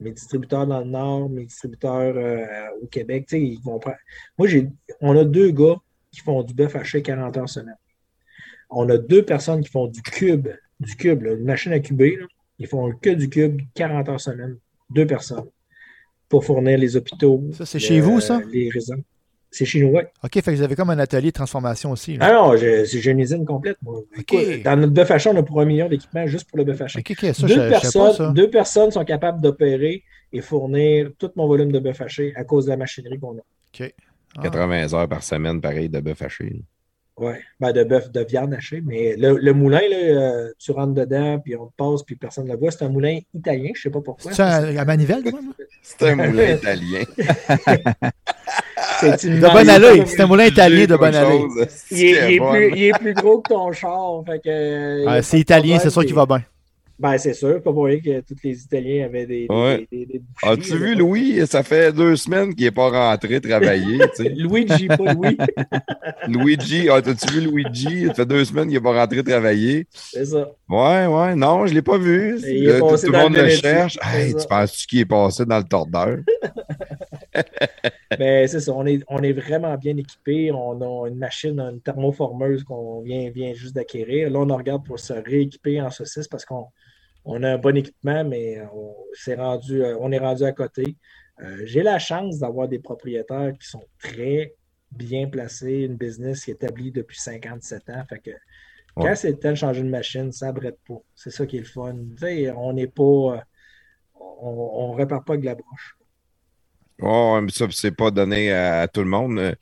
mes 0.00 0.10
distributeurs 0.12 0.66
dans 0.66 0.80
le 0.80 0.86
Nord, 0.86 1.28
mes 1.28 1.44
distributeurs 1.44 2.14
euh, 2.16 2.46
au 2.82 2.86
Québec. 2.86 3.26
Tu 3.28 3.36
sais, 3.36 3.42
ils 3.42 3.60
vont 3.62 3.78
prendre- 3.78 3.96
Moi, 4.38 4.48
j'ai, 4.48 4.68
on 5.00 5.16
a 5.16 5.24
deux 5.24 5.50
gars 5.50 5.76
qui 6.10 6.20
font 6.20 6.42
du 6.42 6.54
bœuf 6.54 6.74
haché 6.76 7.02
40 7.02 7.36
heures 7.36 7.48
semaine. 7.48 7.76
On 8.74 8.88
a 8.88 8.98
deux 8.98 9.22
personnes 9.24 9.62
qui 9.62 9.70
font 9.70 9.86
du 9.86 10.02
cube, 10.02 10.48
du 10.80 10.96
cube, 10.96 11.22
là, 11.22 11.32
une 11.32 11.44
machine 11.44 11.72
à 11.72 11.80
cuber. 11.80 12.16
là. 12.16 12.26
Ils 12.58 12.66
font 12.66 12.92
que 12.92 13.10
du 13.10 13.28
cube 13.28 13.60
40 13.74 14.08
heures 14.08 14.20
semaine. 14.20 14.56
Deux 14.90 15.06
personnes. 15.06 15.46
Pour 16.28 16.44
fournir 16.44 16.78
les 16.78 16.96
hôpitaux. 16.96 17.42
Ça, 17.52 17.66
c'est 17.66 17.78
chez 17.78 18.00
vous, 18.00 18.20
ça? 18.20 18.40
Les 18.52 18.70
raisins. 18.70 19.02
C'est 19.50 19.66
chez 19.66 19.82
nous, 19.82 19.88
ouais. 19.88 20.06
OK, 20.24 20.32
fait 20.32 20.42
que 20.42 20.50
vous 20.52 20.62
avez 20.62 20.74
comme 20.74 20.88
un 20.88 20.98
atelier 20.98 21.28
de 21.28 21.34
transformation 21.34 21.90
aussi. 21.90 22.16
là. 22.16 22.26
Ah 22.26 22.32
non, 22.32 22.56
j'ai 22.56 23.10
une 23.10 23.20
usine 23.20 23.44
complète, 23.44 23.76
moi. 23.82 24.00
Écoute, 24.16 24.62
dans 24.64 24.76
notre 24.76 24.94
bœuf 24.94 25.10
haché, 25.10 25.28
on 25.28 25.36
a 25.36 25.42
pour 25.42 25.60
un 25.60 25.66
million 25.66 25.88
d'équipements 25.90 26.26
juste 26.26 26.48
pour 26.48 26.56
le 26.56 26.64
bœuf 26.64 26.80
haché. 26.80 27.02
Deux, 27.02 27.68
personnes, 27.68 28.12
ça. 28.14 28.30
deux 28.30 28.48
personnes 28.48 28.90
sont 28.90 29.04
capables 29.04 29.42
d'opérer 29.42 30.04
et 30.32 30.40
fournir 30.40 31.10
tout 31.18 31.30
mon 31.36 31.46
volume 31.46 31.70
de 31.70 31.78
bœuf 31.80 32.00
haché 32.00 32.32
à 32.34 32.44
cause 32.44 32.64
de 32.64 32.70
la 32.70 32.78
machinerie 32.78 33.18
qu'on 33.18 33.36
a. 33.36 33.42
OK. 33.80 33.94
Ah. 34.38 34.42
80 34.42 34.94
heures 34.94 35.08
par 35.08 35.22
semaine, 35.22 35.60
pareil, 35.60 35.90
de 35.90 36.00
bœuf 36.00 36.22
haché. 36.22 36.62
Ouais, 37.22 37.40
ben 37.60 37.70
de 37.72 37.84
bœuf, 37.84 38.10
de 38.10 38.24
viande 38.24 38.52
hachée. 38.52 38.82
Mais 38.84 39.14
le, 39.16 39.36
le 39.38 39.52
moulin, 39.52 39.78
là, 39.88 39.96
euh, 39.96 40.48
tu 40.58 40.72
rentres 40.72 40.94
dedans, 40.94 41.38
puis 41.38 41.54
on 41.54 41.66
te 41.66 41.72
passe, 41.76 42.02
puis 42.02 42.16
personne 42.16 42.46
ne 42.46 42.52
le 42.52 42.58
voit. 42.58 42.72
C'est 42.72 42.84
un 42.84 42.88
moulin 42.88 43.20
italien, 43.32 43.70
je 43.74 43.78
ne 43.78 43.82
sais 43.84 43.90
pas 43.90 44.00
pourquoi. 44.00 44.32
C'est 44.32 44.42
à, 44.42 44.56
à 44.80 44.84
manivelle? 44.84 45.22
C'est 45.82 46.10
un 46.10 46.16
moulin 46.16 46.50
italien. 46.56 47.02
C'est 49.00 49.22
une 49.24 49.40
De 49.40 49.48
bonne 49.52 49.68
allée. 49.68 50.04
C'est 50.06 50.20
un 50.22 50.26
moulin 50.26 50.46
italien 50.46 50.86
de 50.86 50.96
bonne 50.96 51.14
allée. 51.14 51.44
Il 51.90 52.02
est, 52.02 52.08
il 52.08 52.34
est 52.34 52.38
plus, 52.50 52.72
il 52.76 52.82
est 52.84 52.98
plus 52.98 53.14
gros 53.14 53.40
que 53.40 53.48
ton 53.50 53.70
char. 53.72 54.22
fait 54.26 54.38
que, 54.40 54.48
euh, 54.48 55.04
Ah, 55.08 55.22
c'est 55.22 55.38
italien, 55.38 55.78
c'est 55.80 55.90
sûr 55.90 56.04
qu'il 56.04 56.14
va 56.14 56.26
bien. 56.26 56.42
Ben, 57.02 57.18
c'est 57.18 57.34
sûr. 57.34 57.60
Pas 57.60 57.72
pour 57.72 57.86
rien 57.86 57.98
que 57.98 58.20
tous 58.20 58.36
les 58.44 58.62
Italiens 58.62 59.06
avaient 59.06 59.26
des, 59.26 59.46
Ouais. 59.50 59.88
des, 59.90 60.06
des 60.06 60.20
boucheries, 60.20 60.52
As-tu 60.52 60.76
vu. 60.78 60.94
Louis? 60.94 61.46
Ça 61.48 61.64
fait 61.64 61.92
deux 61.92 62.14
semaines 62.14 62.54
qu'il 62.54 62.64
n'est 62.64 62.70
pas 62.70 62.88
rentré 62.90 63.40
travailler. 63.40 63.98
Luigi, 64.36 64.86
pas 64.86 65.12
Louis. 65.12 65.36
Luigi, 66.28 66.88
ah, 66.88 67.02
t'as-tu 67.02 67.32
vu 67.34 67.40
Luigi? 67.50 68.06
Ça 68.06 68.14
fait 68.14 68.26
deux 68.26 68.44
semaines 68.44 68.66
qu'il 68.66 68.74
n'est 68.74 68.80
pas 68.80 68.92
rentré 69.00 69.24
travailler. 69.24 69.86
C'est 69.92 70.26
ça. 70.26 70.48
Ouais, 70.68 71.06
ouais, 71.06 71.34
non, 71.34 71.66
je 71.66 71.70
ne 71.72 71.76
l'ai 71.76 71.82
pas 71.82 71.98
vu. 71.98 72.38
Il 72.46 72.66
Le- 72.66 72.78
tout, 72.78 72.86
passé 72.86 73.06
tout 73.06 73.12
le 73.12 73.18
dans 73.18 73.24
monde 73.24 73.36
le 73.36 73.48
cherche. 73.48 73.98
Hey, 74.02 74.34
tu 74.36 74.46
penses-tu 74.46 74.86
qu'il 74.86 75.00
est 75.00 75.04
passé 75.04 75.44
dans 75.44 75.58
le 75.58 75.64
tordeur? 75.64 76.18
Ben, 78.18 78.46
c'est 78.46 78.60
ça. 78.60 78.72
On 78.74 78.84
est, 78.84 79.02
on 79.08 79.22
est 79.22 79.32
vraiment 79.32 79.74
bien 79.76 79.96
équipé. 79.96 80.52
On 80.52 80.80
a 80.82 81.08
une 81.08 81.16
machine, 81.16 81.58
une 81.58 81.80
thermoformeuse 81.80 82.62
qu'on 82.62 83.00
vient, 83.00 83.30
vient 83.30 83.54
juste 83.54 83.74
d'acquérir. 83.74 84.30
Là, 84.30 84.40
on 84.40 84.56
regarde 84.56 84.84
pour 84.84 84.98
se 84.98 85.14
rééquiper 85.14 85.80
en 85.80 85.90
saucisse 85.90 86.28
parce 86.28 86.44
qu'on 86.44 86.66
on 87.24 87.42
a 87.42 87.50
un 87.52 87.58
bon 87.58 87.76
équipement, 87.76 88.24
mais 88.24 88.60
on, 88.72 88.94
s'est 89.14 89.34
rendu, 89.36 89.82
euh, 89.82 89.96
on 90.00 90.10
est 90.12 90.18
rendu 90.18 90.44
à 90.44 90.52
côté. 90.52 90.96
Euh, 91.42 91.62
J'ai 91.64 91.82
la 91.82 91.98
chance 91.98 92.38
d'avoir 92.38 92.68
des 92.68 92.78
propriétaires 92.78 93.52
qui 93.60 93.68
sont 93.68 93.84
très 93.98 94.54
bien 94.90 95.28
placés, 95.28 95.82
une 95.82 95.96
business 95.96 96.44
qui 96.44 96.50
est 96.50 96.54
établie 96.54 96.92
depuis 96.92 97.18
57 97.18 97.90
ans. 97.90 98.04
Fait 98.08 98.18
que 98.18 98.30
quand 98.94 99.04
Ouais. 99.04 99.16
c'est 99.16 99.30
le 99.30 99.38
temps 99.38 99.50
de 99.50 99.54
changer 99.56 99.80
une 99.80 99.88
machine, 99.90 100.30
ça 100.32 100.48
ne 100.48 100.52
brette 100.52 100.78
pas. 100.86 101.00
C'est 101.14 101.30
ça 101.30 101.46
qui 101.46 101.56
est 101.56 101.60
le 101.60 101.66
fun. 101.66 101.94
On 102.56 102.72
n'est 102.74 102.86
pas. 102.88 103.02
euh, 103.02 103.38
On 104.14 104.92
ne 104.92 104.96
répare 104.98 105.24
pas 105.24 105.34
avec 105.34 105.44
la 105.44 105.54
broche. 105.54 105.96
Oh, 107.00 107.40
mais 107.42 107.50
ça, 107.50 107.66
c'est 107.70 107.90
pas 107.96 108.10
donné 108.10 108.52
à, 108.52 108.80
à 108.82 108.88
tout 108.88 109.00
le 109.00 109.06
monde. 109.08 109.38
Euh, 109.38 109.54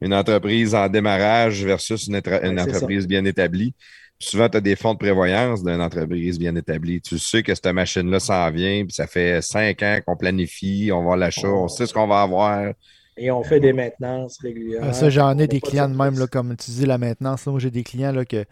Une 0.00 0.14
entreprise 0.14 0.74
en 0.74 0.88
démarrage 0.88 1.64
versus 1.64 2.06
une, 2.06 2.16
entreprise 2.16 3.06
bien 3.06 3.24
établie. 3.24 3.74
Souvent, 4.18 4.48
tu 4.48 4.56
as 4.56 4.60
des 4.60 4.76
fonds 4.76 4.94
de 4.94 4.98
prévoyance 4.98 5.62
d'une 5.62 5.80
entreprise 5.80 6.38
bien 6.38 6.56
établie. 6.56 7.00
Tu 7.02 7.18
sais 7.18 7.42
que 7.42 7.54
cette 7.54 7.66
machine-là 7.66 8.18
s'en 8.18 8.50
vient, 8.50 8.84
puis 8.84 8.94
ça 8.94 9.06
fait 9.06 9.42
cinq 9.42 9.82
ans 9.82 9.98
qu'on 10.06 10.16
planifie, 10.16 10.90
on 10.92 11.04
va 11.04 11.14
à 11.14 11.16
l'achat, 11.16 11.48
on 11.48 11.68
sait 11.68 11.86
ce 11.86 11.92
qu'on 11.92 12.06
va 12.06 12.22
avoir. 12.22 12.72
Et 13.18 13.30
on 13.30 13.42
fait 13.42 13.60
des 13.60 13.72
maintenances 13.72 14.38
régulières. 14.42 14.82
Ah, 14.84 14.92
ça, 14.92 15.10
j'en 15.10 15.36
ai 15.38 15.46
des 15.46 15.60
clients 15.60 15.88
de 15.88 15.94
même, 15.94 16.18
là, 16.18 16.26
comme 16.26 16.56
tu 16.56 16.70
dis, 16.70 16.86
la 16.86 16.98
maintenance. 16.98 17.46
là. 17.46 17.52
moi, 17.52 17.60
j'ai 17.60 17.70
des 17.70 17.82
clients 17.82 18.12
là, 18.12 18.24
que. 18.24 18.44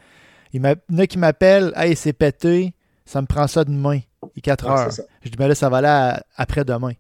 Il 0.52 0.64
y 0.64 0.68
en 0.68 0.98
a 0.98 1.06
qui 1.06 1.18
m'appellent 1.18 1.72
Hey, 1.76 1.96
c'est 1.96 2.12
pété, 2.12 2.74
ça 3.04 3.20
me 3.20 3.26
prend 3.26 3.46
ça 3.48 3.64
demain. 3.64 4.00
Il 4.34 4.38
est 4.38 4.40
4 4.40 4.64
Ouais, 4.64 4.70
heures. 4.70 4.90
Je 5.22 5.28
dis, 5.28 5.36
mais 5.38 5.48
là, 5.48 5.54
ça 5.54 5.68
va 5.68 5.80
là 5.80 6.22
après-demain. 6.36 6.92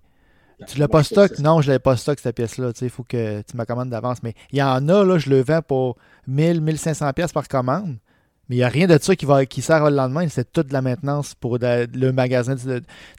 Tu 0.66 0.78
l'as 0.78 0.88
pas 0.88 1.02
stock? 1.02 1.38
Non, 1.38 1.60
je 1.60 1.68
l'avais 1.68 1.78
pas 1.78 1.96
stock, 1.96 2.18
cette 2.18 2.34
pièce-là. 2.36 2.72
Il 2.80 2.90
faut 2.90 3.02
que 3.04 3.42
tu 3.42 3.56
me 3.56 3.64
commandes 3.64 3.90
d'avance. 3.90 4.22
Mais 4.22 4.34
il 4.50 4.58
y 4.58 4.62
en 4.62 4.88
a, 4.88 5.04
là, 5.04 5.18
je 5.18 5.30
le 5.30 5.42
vends 5.42 5.62
pour 5.62 5.96
1000, 6.26 6.60
1500 6.60 7.12
pièces 7.12 7.32
par 7.32 7.46
commande. 7.48 7.96
Mais 8.48 8.56
il 8.56 8.58
n'y 8.58 8.64
a 8.64 8.68
rien 8.68 8.86
de 8.86 8.98
ça 9.00 9.16
qui, 9.16 9.24
va, 9.24 9.46
qui 9.46 9.62
sert 9.62 9.88
le 9.88 9.96
lendemain. 9.96 10.28
C'est 10.28 10.52
toute 10.52 10.68
de 10.68 10.72
la 10.74 10.82
maintenance 10.82 11.34
pour 11.34 11.58
de- 11.58 11.86
le 11.94 12.12
magasin. 12.12 12.54
Tu 12.56 12.62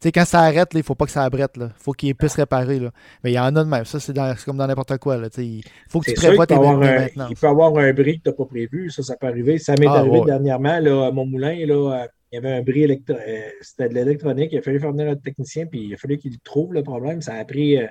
sais, 0.02 0.12
quand 0.12 0.26
ça 0.26 0.42
arrête, 0.42 0.70
il 0.74 0.78
ne 0.78 0.84
faut 0.84 0.94
pas 0.96 1.06
que 1.06 1.12
ça 1.12 1.24
arrête. 1.24 1.52
Il 1.58 1.70
faut 1.78 1.94
qu'il 1.94 2.14
puisse 2.16 2.36
réparer. 2.36 2.80
Là. 2.80 2.92
Mais 3.24 3.32
il 3.32 3.36
y 3.36 3.40
en 3.40 3.56
a 3.56 3.64
de 3.64 3.70
même. 3.70 3.86
Ça, 3.86 4.00
c'est 4.00 4.14
comme 4.46 4.58
dans 4.58 4.68
n'importe 4.68 4.98
quoi. 4.98 5.18
Là. 5.18 5.30
Il 5.38 5.64
faut 5.90 6.00
que 6.00 6.12
tu 6.12 6.14
prévois 6.16 6.46
tes 6.46 6.56
maintenances. 6.58 7.30
il 7.32 7.36
peut 7.38 7.48
avoir 7.48 7.76
un 7.78 7.92
bris 7.94 8.18
que 8.20 8.24
tu 8.24 8.30
n'as 8.30 8.36
pas 8.36 8.46
prévu. 8.46 8.90
Ça, 8.92 9.02
ça 9.04 9.16
peut 9.16 9.28
arriver. 9.28 9.58
Ça 9.58 9.74
m'est 9.80 9.88
Ah, 9.88 9.94
arrivé 10.00 10.20
ouais. 10.20 10.26
dernièrement 10.26 10.80
là, 10.80 11.08
à 11.08 11.12
mon 11.12 11.26
moulin. 11.26 11.56
Là, 11.66 12.04
euh, 12.04 12.08
il 12.32 12.36
y 12.36 12.38
avait 12.38 12.52
un 12.58 12.62
bris 12.62 12.84
électro... 12.84 13.16
euh, 13.16 13.50
C'était 13.62 13.90
de 13.90 13.94
l'électronique. 13.96 14.50
Il 14.52 14.58
a 14.60 14.62
fallu 14.62 14.80
faire 14.80 14.92
venir 14.92 15.06
notre 15.08 15.22
technicien, 15.22 15.66
puis 15.66 15.86
il 15.88 15.94
a 15.94 15.98
fallu 15.98 16.18
qu'il 16.18 16.38
trouve 16.40 16.74
le 16.74 16.84
problème. 16.84 17.22
Ça 17.22 17.34
a 17.36 17.46
pris 17.46 17.78
euh, 17.82 17.88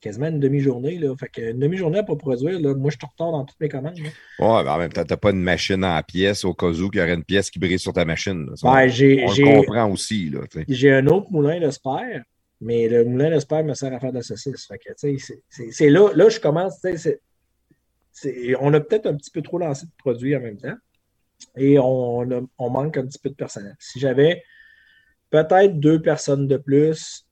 quasiment 0.00 0.28
une 0.28 0.40
demi-journée. 0.40 0.98
Là. 0.98 1.14
Fait 1.18 1.28
que 1.28 1.50
une 1.52 1.58
demi-journée 1.58 1.98
à 1.98 2.02
pas 2.02 2.16
produire. 2.16 2.60
Là. 2.60 2.74
Moi, 2.74 2.90
je 2.90 2.96
te 2.98 3.06
retard 3.06 3.32
dans 3.32 3.44
toutes 3.44 3.58
mes 3.60 3.68
commandes. 3.68 3.98
là. 3.98 4.08
Ouais, 4.58 4.64
mais 4.64 4.70
en 4.70 4.78
même 4.78 4.92
temps, 4.92 5.04
tu 5.04 5.12
n'as 5.12 5.16
pas 5.16 5.30
une 5.30 5.42
machine 5.42 5.84
en 5.84 6.02
pièces 6.02 6.44
au 6.44 6.54
cas 6.54 6.68
où 6.68 6.90
qu'il 6.90 7.00
y 7.00 7.02
aurait 7.02 7.14
une 7.14 7.24
pièce 7.24 7.50
qui 7.50 7.58
brise 7.58 7.80
sur 7.80 7.92
ta 7.92 8.04
machine. 8.04 8.48
Ça, 8.56 8.68
Ben, 8.72 8.88
on 9.26 9.30
le 9.50 9.56
comprend 9.56 9.90
aussi. 9.90 10.30
Là. 10.30 10.40
J'ai 10.68 10.92
un 10.92 11.06
autre 11.06 11.30
moulin, 11.30 11.58
le 11.58 11.70
Spire. 11.70 12.22
Mais 12.62 12.88
le 12.88 13.04
moulin 13.04 13.28
d'espère 13.28 13.62
me 13.64 13.74
sert 13.74 13.92
à 13.92 14.00
faire 14.00 14.12
de 14.12 14.16
la 14.16 14.22
saucisse. 14.22 14.66
Fait 14.66 14.78
que, 14.78 14.88
c'est- 14.96 15.16
c'est 15.70 15.90
là, 15.90 16.10
là, 16.14 16.30
je 16.30 16.40
commence, 16.40 16.78
c'est- 16.82 17.20
on 18.60 18.72
a 18.72 18.80
peut-être 18.80 19.04
un 19.06 19.14
petit 19.14 19.30
peu 19.30 19.42
trop 19.42 19.58
lancé 19.58 19.84
de 19.84 19.90
produits 19.98 20.34
en 20.34 20.40
même 20.40 20.56
temps 20.56 20.74
et 21.58 21.78
on, 21.78 22.22
a- 22.30 22.40
on 22.56 22.70
manque 22.70 22.96
un 22.96 23.04
petit 23.04 23.18
peu 23.18 23.28
de 23.28 23.34
personnel. 23.34 23.76
Si 23.78 24.00
j'avais 24.00 24.42
peut-être 25.28 25.78
deux 25.78 26.00
personnes 26.00 26.46
de 26.48 26.56
plus, 26.56 27.25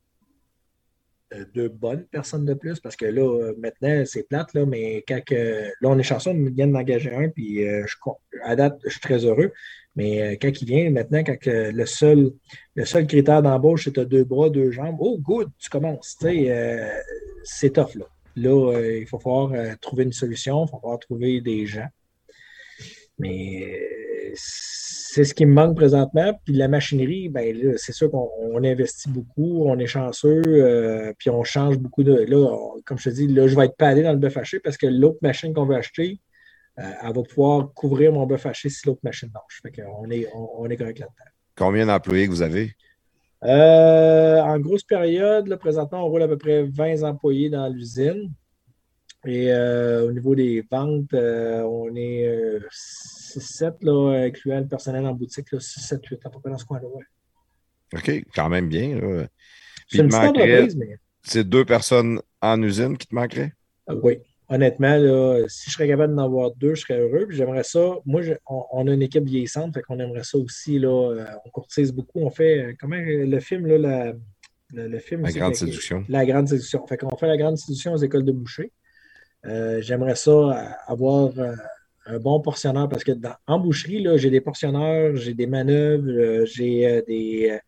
deux 1.54 1.68
bonnes 1.68 2.04
personnes 2.04 2.44
de 2.44 2.54
plus, 2.54 2.80
parce 2.80 2.96
que 2.96 3.06
là, 3.06 3.22
euh, 3.22 3.54
maintenant, 3.58 4.04
c'est 4.06 4.22
plate, 4.28 4.54
là, 4.54 4.66
mais 4.66 5.04
quand 5.08 5.20
que- 5.24 5.64
là, 5.80 5.88
on 5.88 5.98
est 5.98 6.02
chanceux, 6.02 6.30
on 6.30 6.50
vient 6.50 6.66
d'engager 6.66 7.12
un, 7.14 7.28
puis 7.28 7.66
euh, 7.66 7.84
je, 7.86 7.96
à 8.42 8.54
date, 8.56 8.78
je 8.84 8.90
suis 8.90 9.00
très 9.00 9.24
heureux. 9.24 9.52
Mais 9.96 10.22
euh, 10.22 10.36
quand 10.40 10.50
il 10.60 10.66
vient, 10.66 10.90
maintenant, 10.90 11.22
quand 11.24 11.38
le 11.46 11.86
seul, 11.86 12.32
le 12.74 12.84
seul 12.84 13.06
critère 13.06 13.42
d'embauche, 13.42 13.84
c'est 13.84 13.92
tu 13.92 14.06
deux 14.06 14.24
bras, 14.24 14.50
deux 14.50 14.70
jambes, 14.70 14.96
oh, 14.98 15.18
good, 15.18 15.48
tu 15.58 15.70
commences. 15.70 16.16
Euh, 16.24 16.88
c'est 17.44 17.70
tough, 17.74 17.94
là. 17.94 18.06
Là, 18.36 18.72
euh, 18.72 18.98
il 18.98 19.06
faut 19.06 19.20
falloir 19.20 19.52
euh, 19.52 19.74
trouver 19.80 20.04
une 20.04 20.12
solution, 20.12 20.64
il 20.64 20.70
faut 20.70 20.80
falloir 20.80 20.98
trouver 20.98 21.40
des 21.40 21.66
gens. 21.66 21.86
Mais 23.18 23.62
euh, 23.64 24.13
c'est 24.36 25.24
ce 25.24 25.34
qui 25.34 25.46
me 25.46 25.52
manque 25.52 25.76
présentement. 25.76 26.38
Puis 26.44 26.54
la 26.54 26.68
machinerie, 26.68 27.28
ben 27.28 27.74
c'est 27.76 27.92
sûr 27.92 28.10
qu'on 28.10 28.28
on 28.40 28.62
investit 28.64 29.08
beaucoup, 29.08 29.64
on 29.66 29.78
est 29.78 29.86
chanceux, 29.86 30.42
euh, 30.46 31.12
puis 31.18 31.30
on 31.30 31.44
change 31.44 31.78
beaucoup 31.78 32.02
de. 32.02 32.14
Là, 32.14 32.36
on- 32.38 32.80
comme 32.84 32.98
je 32.98 33.10
te 33.10 33.14
dis, 33.14 33.26
là, 33.28 33.46
je 33.46 33.54
vais 33.56 33.66
être 33.66 33.76
padé 33.76 34.02
dans 34.02 34.12
le 34.12 34.18
bœuf 34.18 34.36
haché 34.36 34.58
parce 34.60 34.76
que 34.76 34.86
l'autre 34.86 35.18
machine 35.22 35.52
qu'on 35.54 35.66
veut 35.66 35.76
acheter, 35.76 36.20
euh, 36.78 36.82
elle 37.02 37.14
va 37.14 37.22
pouvoir 37.22 37.72
couvrir 37.74 38.12
mon 38.12 38.26
bœuf 38.26 38.46
haché 38.46 38.68
si 38.68 38.86
l'autre 38.86 39.00
machine 39.04 39.30
marche. 39.32 39.60
Fait 39.62 39.70
qu'on 39.70 40.10
est, 40.10 40.28
on, 40.34 40.62
on 40.62 40.66
est 40.68 40.76
correct 40.76 40.98
là-dedans. 40.98 41.30
Combien 41.56 41.86
d'employés 41.86 42.26
que 42.26 42.32
vous 42.32 42.42
avez? 42.42 42.74
Euh, 43.44 44.40
en 44.40 44.58
grosse 44.58 44.82
période, 44.82 45.48
là, 45.48 45.56
présentement, 45.56 46.04
on 46.06 46.08
roule 46.08 46.22
à 46.22 46.28
peu 46.28 46.38
près 46.38 46.62
20 46.64 47.02
employés 47.02 47.50
dans 47.50 47.68
l'usine. 47.68 48.32
Et 49.26 49.52
euh, 49.52 50.06
au 50.06 50.12
niveau 50.12 50.34
des 50.34 50.64
ventes, 50.70 51.12
euh, 51.14 51.62
on 51.62 51.94
est 51.96 52.58
6-7, 52.70 53.76
là, 53.82 54.24
incluant 54.26 54.60
le 54.60 54.66
personnel 54.66 55.06
en 55.06 55.14
boutique, 55.14 55.48
6-7-8, 55.52 56.18
à 56.26 56.30
peu 56.30 56.40
près 56.40 56.50
dans 56.50 56.58
ce 56.58 56.64
coin-là. 56.64 56.86
ouais. 56.88 57.04
OK, 57.94 58.24
quand 58.34 58.48
même 58.48 58.68
bien. 58.68 58.98
C'est 59.88 59.98
une 59.98 60.08
petite 60.08 60.76
mais 60.76 60.98
C'est 61.22 61.44
deux 61.44 61.64
personnes 61.64 62.20
en 62.40 62.60
usine 62.62 62.96
qui 62.98 63.06
te 63.06 63.14
manqueraient? 63.14 63.52
euh, 63.90 63.98
oui. 64.02 64.18
Honnêtement, 64.50 64.96
là, 64.96 65.44
si 65.48 65.70
je 65.70 65.74
serais 65.74 65.88
capable 65.88 66.14
d'en 66.14 66.24
avoir 66.24 66.50
deux, 66.54 66.74
je 66.74 66.82
serais 66.82 66.98
heureux. 66.98 67.26
J'aimerais 67.30 67.62
ça. 67.64 67.96
Moi, 68.04 68.20
je- 68.20 68.34
on, 68.46 68.62
on 68.72 68.86
a 68.88 68.92
une 68.92 69.00
équipe 69.00 69.24
vieillissante, 69.24 69.72
fait 69.72 69.80
qu'on 69.82 69.98
aimerait 69.98 70.22
ça 70.22 70.36
aussi. 70.36 70.78
Là, 70.78 70.88
euh, 71.12 71.24
on 71.46 71.50
courtise 71.50 71.92
beaucoup. 71.92 72.20
On 72.20 72.30
fait 72.30 72.58
euh, 72.58 72.72
comment 72.78 72.96
euh, 72.96 73.24
le 73.24 73.40
film, 73.40 73.66
là, 73.66 73.78
la, 73.78 74.12
le, 74.74 74.88
le 74.88 74.98
film 74.98 75.22
La 75.22 75.28
aussi, 75.28 75.38
grande 75.38 75.54
séduction. 75.54 76.04
La 76.10 76.26
grande 76.26 76.48
séduction. 76.48 76.86
Fait 76.86 76.98
qu'on 76.98 77.16
fait 77.16 77.26
la 77.26 77.38
grande 77.38 77.56
séduction 77.56 77.94
aux 77.94 77.98
écoles 77.98 78.24
de 78.26 78.32
boucher. 78.32 78.70
Euh, 79.46 79.80
J'aimerais 79.82 80.16
ça 80.16 80.30
euh, 80.30 80.52
avoir 80.86 81.38
euh, 81.38 81.54
un 82.06 82.18
bon 82.18 82.40
portionneur 82.40 82.88
parce 82.88 83.04
que 83.04 83.12
dans, 83.12 83.34
en 83.46 83.58
boucherie, 83.58 84.06
j'ai 84.16 84.30
des 84.30 84.40
portionneurs, 84.40 85.16
j'ai 85.16 85.34
des 85.34 85.46
manœuvres, 85.46 86.44
j'ai 86.44 87.02
des, 87.06 87.58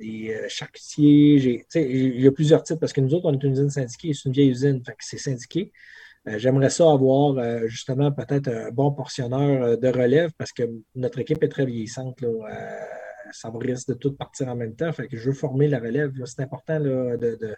des 0.00 0.46
charcutiers, 0.48 1.64
il 1.74 2.20
y 2.20 2.26
a 2.26 2.32
plusieurs 2.32 2.62
types 2.62 2.80
parce 2.80 2.92
que 2.92 3.00
nous 3.00 3.14
autres, 3.14 3.26
on 3.26 3.34
est 3.34 3.42
une 3.42 3.52
usine 3.52 3.70
syndiquée, 3.70 4.12
c'est 4.14 4.26
une 4.26 4.32
vieille 4.32 4.50
usine, 4.50 4.82
c'est 5.00 5.18
syndiqué. 5.18 5.72
J'aimerais 6.26 6.70
ça 6.70 6.90
avoir 6.90 7.68
justement 7.68 8.12
peut-être 8.12 8.48
un 8.48 8.70
bon 8.70 8.92
portionneur 8.92 9.78
de 9.78 9.88
relève 9.88 10.32
parce 10.38 10.52
que 10.52 10.64
notre 10.94 11.18
équipe 11.20 11.42
est 11.42 11.48
très 11.48 11.66
vieillissante. 11.66 12.20
Là, 12.22 12.28
ça 13.32 13.50
risque 13.54 13.88
de 13.88 13.94
tout 13.94 14.12
partir 14.14 14.48
en 14.48 14.56
même 14.56 14.74
temps. 14.74 14.92
Que 14.92 15.16
je 15.16 15.26
veux 15.30 15.34
former 15.34 15.68
la 15.68 15.78
relève. 15.78 16.12
C'est 16.24 16.40
important 16.42 16.78
là, 16.78 17.16
de- 17.16 17.56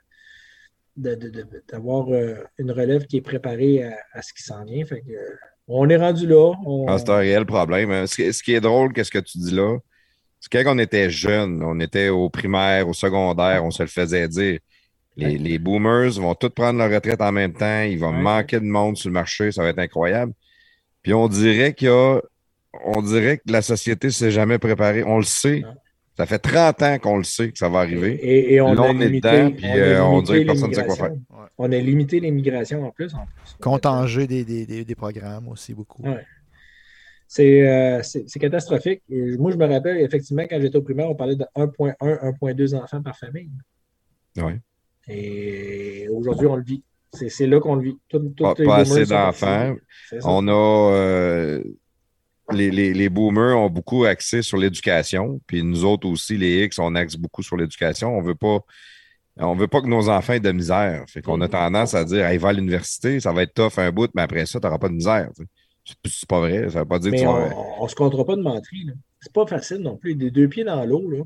d'avoir 0.99 2.09
euh, 2.12 2.35
une 2.59 2.70
relève 2.73 3.07
qui 3.07 3.16
est 3.19 3.20
préparée 3.23 3.85
à, 3.85 3.97
à 4.12 4.23
ce 4.23 4.33
qui 4.33 4.43
s'en 4.43 4.65
vient. 4.65 4.85
Fait 4.85 5.01
que, 5.01 5.11
euh, 5.12 5.37
on 5.69 5.89
est 5.89 5.97
rendu 5.97 6.27
là. 6.27 6.53
On- 6.66 6.87
Ah, 6.89 6.99
c'est 6.99 7.11
un 7.11 7.16
réel 7.19 7.45
problème. 7.47 7.91
hein. 7.91 8.07
Ce 8.07 8.16
qui, 8.16 8.33
ce 8.33 8.43
qui 8.43 8.55
est 8.55 8.61
drôle, 8.61 8.93
qu'est-ce 8.93 9.11
que 9.11 9.19
tu 9.19 9.39
dis 9.39 9.55
là, 9.55 9.77
c'est 10.41 10.51
quand 10.53 10.75
on 10.75 10.79
était 10.79 11.11
jeune, 11.11 11.62
on 11.62 11.79
était 11.81 12.09
au 12.09 12.31
primaire, 12.31 12.89
au 12.89 12.93
secondaire, 12.95 13.65
on 13.65 13.70
se 13.70 13.83
le 13.83 13.89
faisait 13.89 14.29
dire. 14.29 14.59
Les, 15.16 15.37
les 15.37 15.59
boomers 15.59 16.11
vont 16.20 16.35
tous 16.37 16.51
prendre 16.51 16.79
leur 16.79 16.91
retraite 16.91 17.20
en 17.20 17.33
même 17.33 17.53
temps, 17.53 17.83
il 17.83 17.99
va 17.99 18.11
manquer 18.12 18.61
de 18.61 18.65
monde 18.65 18.97
sur 18.97 19.09
le 19.09 19.15
marché, 19.15 19.51
ça 19.51 19.62
va 19.65 19.70
être 19.70 19.79
incroyable. 19.81 20.33
Puis 21.03 21.12
on 21.12 21.27
dirait 21.29 21.75
qu'il 21.75 21.89
y 21.89 21.91
a, 21.91 22.20
on 22.85 23.03
dirait 23.03 23.39
que 23.39 23.51
la 23.51 23.61
société 23.62 24.07
ne 24.09 24.12
s'est 24.12 24.31
jamais 24.31 24.59
préparée. 24.59 25.03
On 25.03 25.16
le 25.19 25.25
sait. 25.25 25.62
Ça 26.19 26.27
fait 26.27 26.40
30 26.40 26.82
ans 26.82 26.99
qu'on 26.99 27.16
le 27.16 27.23
sait 27.23 27.53
que 27.53 27.59
ça 27.59 27.69
va 27.69 27.78
arriver. 27.78 28.15
Et, 28.15 28.55
et 28.55 28.61
on, 28.61 28.74
Là, 28.74 28.82
a 28.82 28.89
est 28.89 28.93
limité, 28.95 29.31
dedans, 29.31 29.51
puis, 29.53 29.66
on 29.66 29.77
euh, 29.77 30.01
on 30.03 30.11
limité 30.16 30.27
dirait 30.32 30.40
que 30.40 30.47
personne 30.49 30.70
ne 30.70 30.74
sait 30.74 30.85
quoi 30.85 30.97
faire. 30.97 31.12
Ouais. 31.12 31.47
On 31.59 31.70
a 31.73 31.78
limité 31.78 32.19
l'immigration 32.19 32.85
en 32.85 32.90
plus. 32.90 33.15
En 33.15 33.19
plus. 33.24 33.57
Contanger 33.61 34.27
des, 34.27 34.45
des, 34.45 34.66
des, 34.66 34.85
des 34.85 34.95
programmes 34.97 35.47
aussi 35.47 35.74
beaucoup. 35.74 36.03
Ouais. 36.03 36.24
C'est 37.28 37.69
euh, 37.69 38.03
catastrophique. 38.40 39.03
Et 39.09 39.36
moi, 39.36 39.53
je 39.53 39.57
me 39.57 39.66
rappelle, 39.66 39.99
effectivement, 39.99 40.43
quand 40.51 40.61
j'étais 40.61 40.77
au 40.77 40.82
primaire, 40.82 41.09
on 41.09 41.15
parlait 41.15 41.36
de 41.36 41.45
1,1, 41.55 41.95
1,2 42.01 42.74
enfants 42.74 43.01
par 43.01 43.16
famille. 43.16 43.51
Ouais. 44.39 44.59
Et 45.07 46.09
aujourd'hui, 46.11 46.49
on 46.49 46.57
le 46.57 46.65
vit. 46.65 46.82
C'est 47.12 47.28
c'est 47.28 47.47
là 47.47 47.61
qu'on 47.61 47.77
le 47.77 47.82
vit. 47.82 47.99
Tout- 48.09 48.32
tous 48.36 48.43
Pas, 48.43 48.55
les 48.59 48.65
pas 48.66 48.77
assez 48.78 49.07
d'enfants. 49.07 49.77
On 50.24 50.49
a 50.49 50.93
euh, 50.95 51.62
les, 52.53 52.70
les, 52.70 52.95
les 52.95 53.09
boomers 53.09 53.59
ont 53.59 53.70
beaucoup 53.70 54.05
axé 54.05 54.43
sur 54.43 54.57
l'éducation, 54.59 55.41
puis 55.47 55.62
nous 55.62 55.85
autres 55.85 56.09
aussi, 56.09 56.37
les 56.37 56.65
X, 56.65 56.79
on 56.79 56.95
axe 56.95 57.16
beaucoup 57.16 57.43
sur 57.43 57.57
l'éducation. 57.57 58.16
On 58.16 58.23
veut 58.23 58.35
pas. 58.35 58.61
On 59.41 59.55
veut 59.55 59.69
pas 59.69 59.81
que 59.81 59.87
nos 59.87 60.09
enfants 60.09 60.33
aient 60.33 60.41
de 60.41 60.51
misère. 60.51 61.05
Fait 61.07 61.23
qu'on 61.23 61.41
a 61.43 61.49
tendance 61.49 61.95
à 61.95 62.05
dire 62.05 62.27
Hey, 62.27 62.39
va 62.39 62.49
à 62.49 62.53
l'université, 62.53 63.20
ça 63.20 63.33
va 63.33 63.43
être 63.45 63.55
tough 63.55 63.79
un 63.79 63.93
bout, 63.93 64.11
mais 64.15 64.23
après 64.23 64.47
ça, 64.47 64.59
tu 64.59 64.66
n'auras 64.66 64.79
pas 64.79 64.89
de 64.89 64.95
misère. 64.95 65.31
tu. 65.37 65.45
C'est- 66.05 66.27
pas 66.27 66.41
vrai. 66.41 66.69
Ça 66.70 66.81
veut 66.81 66.89
pas 66.89 66.99
dire 66.99 67.12
que 67.12 67.16
Mais 67.16 67.23
tu 67.23 67.29
on 67.29 67.33
vas. 67.35 67.83
ne 67.85 67.89
se 67.89 67.95
comptera 67.95 68.25
pas 68.25 68.35
de 68.37 68.43
menterie. 68.43 68.85
là. 68.85 68.93
C'est 69.20 69.33
pas 69.33 69.47
facile 69.47 69.79
non 69.79 69.97
plus. 69.97 70.15
Des 70.16 70.31
deux 70.31 70.49
pieds 70.49 70.65
dans 70.65 70.85
l'eau, 70.85 71.09
là. 71.09 71.23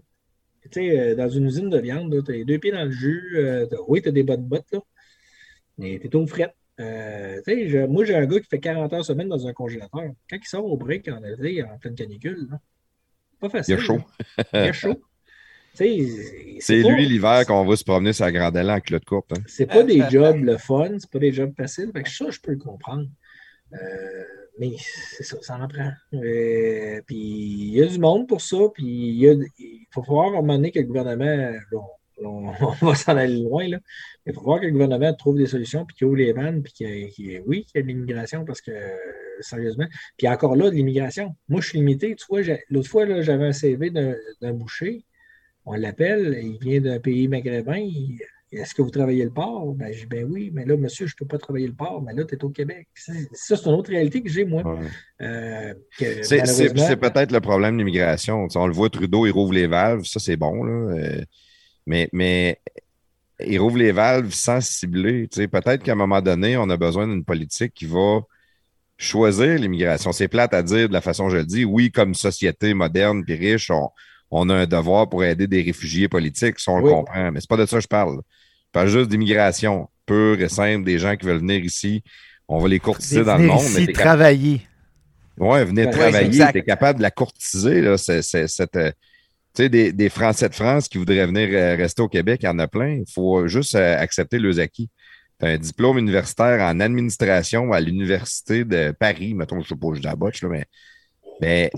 Tu 0.70 0.90
euh, 0.97 1.15
dans 1.16 1.28
une 1.28 1.47
usine 1.47 1.70
de 1.70 1.78
viande, 1.78 2.23
tu 2.24 2.31
as 2.31 2.35
les 2.35 2.44
deux 2.44 2.59
pieds 2.59 2.70
dans 2.73 2.85
le 2.85 2.90
jus. 2.93 3.32
euh, 3.36 3.66
t'as- 3.66 3.78
oui, 3.89 4.03
tu 4.03 4.09
as 4.09 4.12
des 4.12 4.23
bonnes 4.23 4.44
bottes, 4.44 4.66
là. 4.73 4.81
Mais 5.78 5.99
tu 5.99 6.07
es 6.07 6.15
au 6.16 6.27
fret. 6.27 6.55
Euh, 6.81 7.40
je- 7.47 7.86
moi, 7.86 8.05
j'ai 8.05 8.15
un 8.15 8.27
gars 8.27 8.40
qui 8.40 8.49
fait 8.49 8.61
40 8.61 8.93
heures 8.93 9.05
semaine 9.05 9.28
dans 9.28 9.47
un 9.47 9.53
congélateur. 9.53 10.11
Quand 10.31 10.36
il 10.36 10.44
sort 10.47 10.65
au 10.65 10.77
break 10.77 11.09
en 11.09 11.23
été, 11.24 11.62
en 11.62 11.78
pleine 11.78 11.94
canicule, 11.94 12.49
là, 12.51 12.61
pas 13.40 13.49
facile. 13.51 13.74
Il 13.74 13.78
y 13.78 13.81
a 13.81 13.85
chaud. 13.85 14.01
Il 14.55 14.73
chaud. 14.73 15.03
C'est 16.61 16.82
lui 16.82 17.07
l'hiver 17.09 17.47
qu'on 17.47 17.65
va 17.65 17.77
se 17.77 17.85
promener 17.85 18.12
sur 18.12 18.24
la 18.27 18.32
grande 18.32 18.57
allée 18.57 18.70
en 18.70 18.81
culotte 18.81 19.05
courte. 19.07 19.32
hein. 19.32 19.43
C'est 19.47 19.66
pas 19.66 19.82
des 19.85 20.01
jobs 20.11 20.36
le 20.44 20.59
fun, 20.59 20.90
c'est 20.99 21.11
pas 21.11 21.19
des 21.19 21.32
jobs 21.32 21.55
faciles. 21.57 21.90
Fait 21.94 22.03
que 22.03 22.11
ça, 22.11 22.27
je 22.31 22.39
peux 22.40 22.53
le 22.53 22.59
comprendre. 22.59 23.07
Euh, 23.73 23.78
mais 24.59 24.73
c'est 24.78 25.23
ça, 25.24 25.39
ça 25.40 25.57
en 25.59 25.66
prend. 25.66 25.90
Euh, 26.12 27.01
puis 27.07 27.16
il 27.16 27.74
y 27.74 27.82
a 27.82 27.86
du 27.86 27.99
monde 27.99 28.28
pour 28.28 28.43
ça, 28.43 28.59
puis 28.74 28.85
il, 28.85 29.15
y 29.19 29.28
a- 29.31 29.35
il 29.59 29.86
faut 29.90 30.03
voir 30.03 30.27
à 30.35 30.39
un 30.39 30.40
moment 30.43 30.57
donné 30.57 30.70
que 30.73 30.78
le 30.78 30.85
gouvernement, 30.85 31.24
là, 31.24 31.81
on, 32.24 32.51
va 32.51 32.94
s'en 32.94 33.16
aller 33.16 33.43
loin, 33.43 33.68
là, 33.68 33.78
mais 34.24 34.32
il 34.32 34.34
faut 34.34 34.43
voir 34.43 34.60
que 34.60 34.66
le 34.66 34.72
gouvernement 34.72 35.12
trouve 35.14 35.36
des 35.39 35.47
solutions, 35.47 35.84
puis 35.84 35.97
qu'il 35.97 36.06
ouvre 36.06 36.16
les 36.16 36.32
vannes, 36.32 36.62
puis 36.62 36.72
qu'il 36.72 37.43
oui, 37.47 37.64
qu'il 37.64 37.76
y 37.76 37.78
a 37.78 37.82
de 37.82 37.89
l'immigration, 37.89 38.44
parce 38.44 38.60
que, 38.60 38.70
euh, 38.70 38.97
sérieusement, 39.40 39.86
puis 40.16 40.28
encore 40.28 40.56
là, 40.56 40.70
de 40.70 40.74
l'immigration. 40.74 41.34
Moi, 41.48 41.60
je 41.60 41.68
suis 41.68 41.78
limité. 41.78 42.14
Tu 42.14 42.26
vois, 42.28 42.40
l'autre 42.70 42.89
fois, 42.89 43.22
j'avais 43.22 43.47
un 43.47 43.52
CV 43.52 43.90
d'un 43.90 44.52
boucher. 44.52 45.05
On 45.64 45.74
l'appelle, 45.74 46.39
il 46.43 46.59
vient 46.59 46.80
d'un 46.80 46.98
pays 46.98 47.28
maghrébin. 47.28 47.89
Est-ce 48.52 48.74
que 48.74 48.82
vous 48.82 48.90
travaillez 48.90 49.24
le 49.24 49.30
port? 49.30 49.72
Ben, 49.72 49.93
je 49.93 50.01
dis, 50.01 50.06
ben 50.06 50.26
oui, 50.30 50.51
mais 50.52 50.66
là, 50.66 50.76
monsieur, 50.76 51.06
je 51.06 51.14
ne 51.14 51.16
peux 51.18 51.26
pas 51.26 51.39
travailler 51.39 51.66
le 51.66 51.72
port, 51.72 52.02
mais 52.02 52.12
là, 52.12 52.24
tu 52.24 52.34
es 52.34 52.44
au 52.44 52.51
Québec. 52.51 52.86
Ça, 52.94 53.14
c'est 53.32 53.64
une 53.64 53.72
autre 53.72 53.90
réalité 53.90 54.22
que 54.22 54.28
j'ai, 54.28 54.44
moi. 54.44 54.62
Ouais. 54.62 54.86
Euh, 55.22 55.74
C'est 56.22 56.97
peut-être 56.97 57.32
le 57.32 57.40
problème 57.40 57.74
de 57.74 57.78
l'immigration. 57.78 58.47
On 58.55 58.66
le 58.66 58.74
voit, 58.74 58.90
Trudeau, 58.90 59.24
il 59.26 59.30
rouvre 59.30 59.55
les 59.55 59.66
valves, 59.66 60.05
ça 60.05 60.20
c'est 60.20 60.36
bon. 60.36 60.64
Là. 60.64 60.94
Euh, 60.94 61.22
Mais, 61.86 62.09
mais 62.12 62.60
il 63.44 63.59
rouvre 63.59 63.78
les 63.78 63.92
valves 63.92 64.32
sans 64.32 64.60
cibler. 64.60 65.28
Tu 65.28 65.36
sais, 65.40 65.48
Peut-être 65.48 65.82
qu'à 65.82 65.92
un 65.92 65.96
moment 65.96 66.20
donné, 66.22 66.56
on 66.56 66.68
a 66.70 66.76
besoin 66.76 67.06
d'une 67.09 67.24
politique 67.24 67.74
qui 67.74 67.86
va 67.86 68.20
choisir 68.96 69.59
l'immigration. 69.59 70.12
C'est 70.12 70.28
plate 70.28 70.54
à 70.54 70.62
dire 70.62 70.88
de 70.88 70.92
la 70.92 71.00
façon 71.00 71.26
que 71.26 71.32
je 71.32 71.36
le 71.38 71.44
dis. 71.44 71.64
Oui, 71.64 71.90
comme 71.90 72.14
société 72.14 72.72
moderne 72.74 73.24
puis 73.24 73.34
riche, 73.34 73.70
on, 73.70 73.88
on 74.30 74.48
a 74.48 74.54
un 74.54 74.66
devoir 74.66 75.09
pour 75.09 75.24
aider 75.24 75.46
des 75.46 75.62
réfugiés 75.62 76.09
politiques, 76.09 76.60
ça 76.60 76.72
on 76.72 76.78
le 76.78 76.84
Oui. 76.84 76.90
comprend. 76.90 77.32
Mais 77.32 77.40
c'est 77.40 77.48
pas 77.48 77.56
de 77.56 77.66
ça 77.66 77.76
que 77.78 77.82
je 77.82 77.88
parle. 77.88 78.16
Je 78.18 78.70
parle 78.72 78.88
juste 78.88 79.09
d'immigration 79.10 79.88
pure 80.06 80.40
et 80.40 80.48
simple, 80.48 80.84
des 80.84 80.98
gens 80.98 81.16
qui 81.16 81.26
veulent 81.26 81.38
venir 81.38 81.64
ici. 81.64 82.02
On 82.48 82.59
va 82.59 82.68
les 82.68 82.80
courtiser 82.80 83.24
dans 83.24 83.36
le 83.36 83.42
Venir 83.42 83.54
monde. 83.54 83.64
ici 83.64 83.74
mais 83.80 83.86
t'es 83.86 83.92
capable- 83.92 84.04
travailler. 84.18 84.60
Venez 85.38 85.84
Ouais, 85.86 85.90
travailler, 85.90 86.44
tu 86.52 86.59
es 86.59 86.62
capable 86.62 86.98
de 86.98 87.02
la 87.02 87.10
courtiser, 87.10 87.80
là, 87.80 87.96
cette, 87.98 88.76
euh, 88.76 88.92
tu 89.54 89.64
sais, 89.64 89.68
des, 89.68 89.92
des 89.92 90.08
Français 90.08 90.48
de 90.48 90.54
France 90.54 90.88
qui 90.88 90.98
voudraient 90.98 91.26
venir 91.26 91.48
euh, 91.52 91.76
rester 91.76 92.02
au 92.02 92.08
Québec, 92.08 92.40
il 92.42 92.46
y 92.46 92.48
en 92.48 92.58
a 92.58 92.68
plein. 92.68 92.96
Il 93.06 93.12
faut 93.12 93.46
juste 93.48 93.74
euh, 93.74 93.98
accepter 93.98 94.38
leurs 94.38 94.58
acquis. 94.58 94.88
Tu 95.38 95.46
as 95.46 95.50
un 95.50 95.58
diplôme 95.58 95.98
universitaire 95.98 96.60
en 96.60 96.80
administration 96.80 97.72
à 97.72 97.80
l'Université 97.80 98.64
de 98.64 98.92
Paris, 98.98 99.34
mettons, 99.34 99.60
je 99.60 99.68
sais 99.68 99.76
pas, 99.76 99.88
je 99.94 100.02
la 100.02 100.16
botche, 100.16 100.42
là, 100.42 100.48
mais, 100.48 100.64
mais 101.40 101.70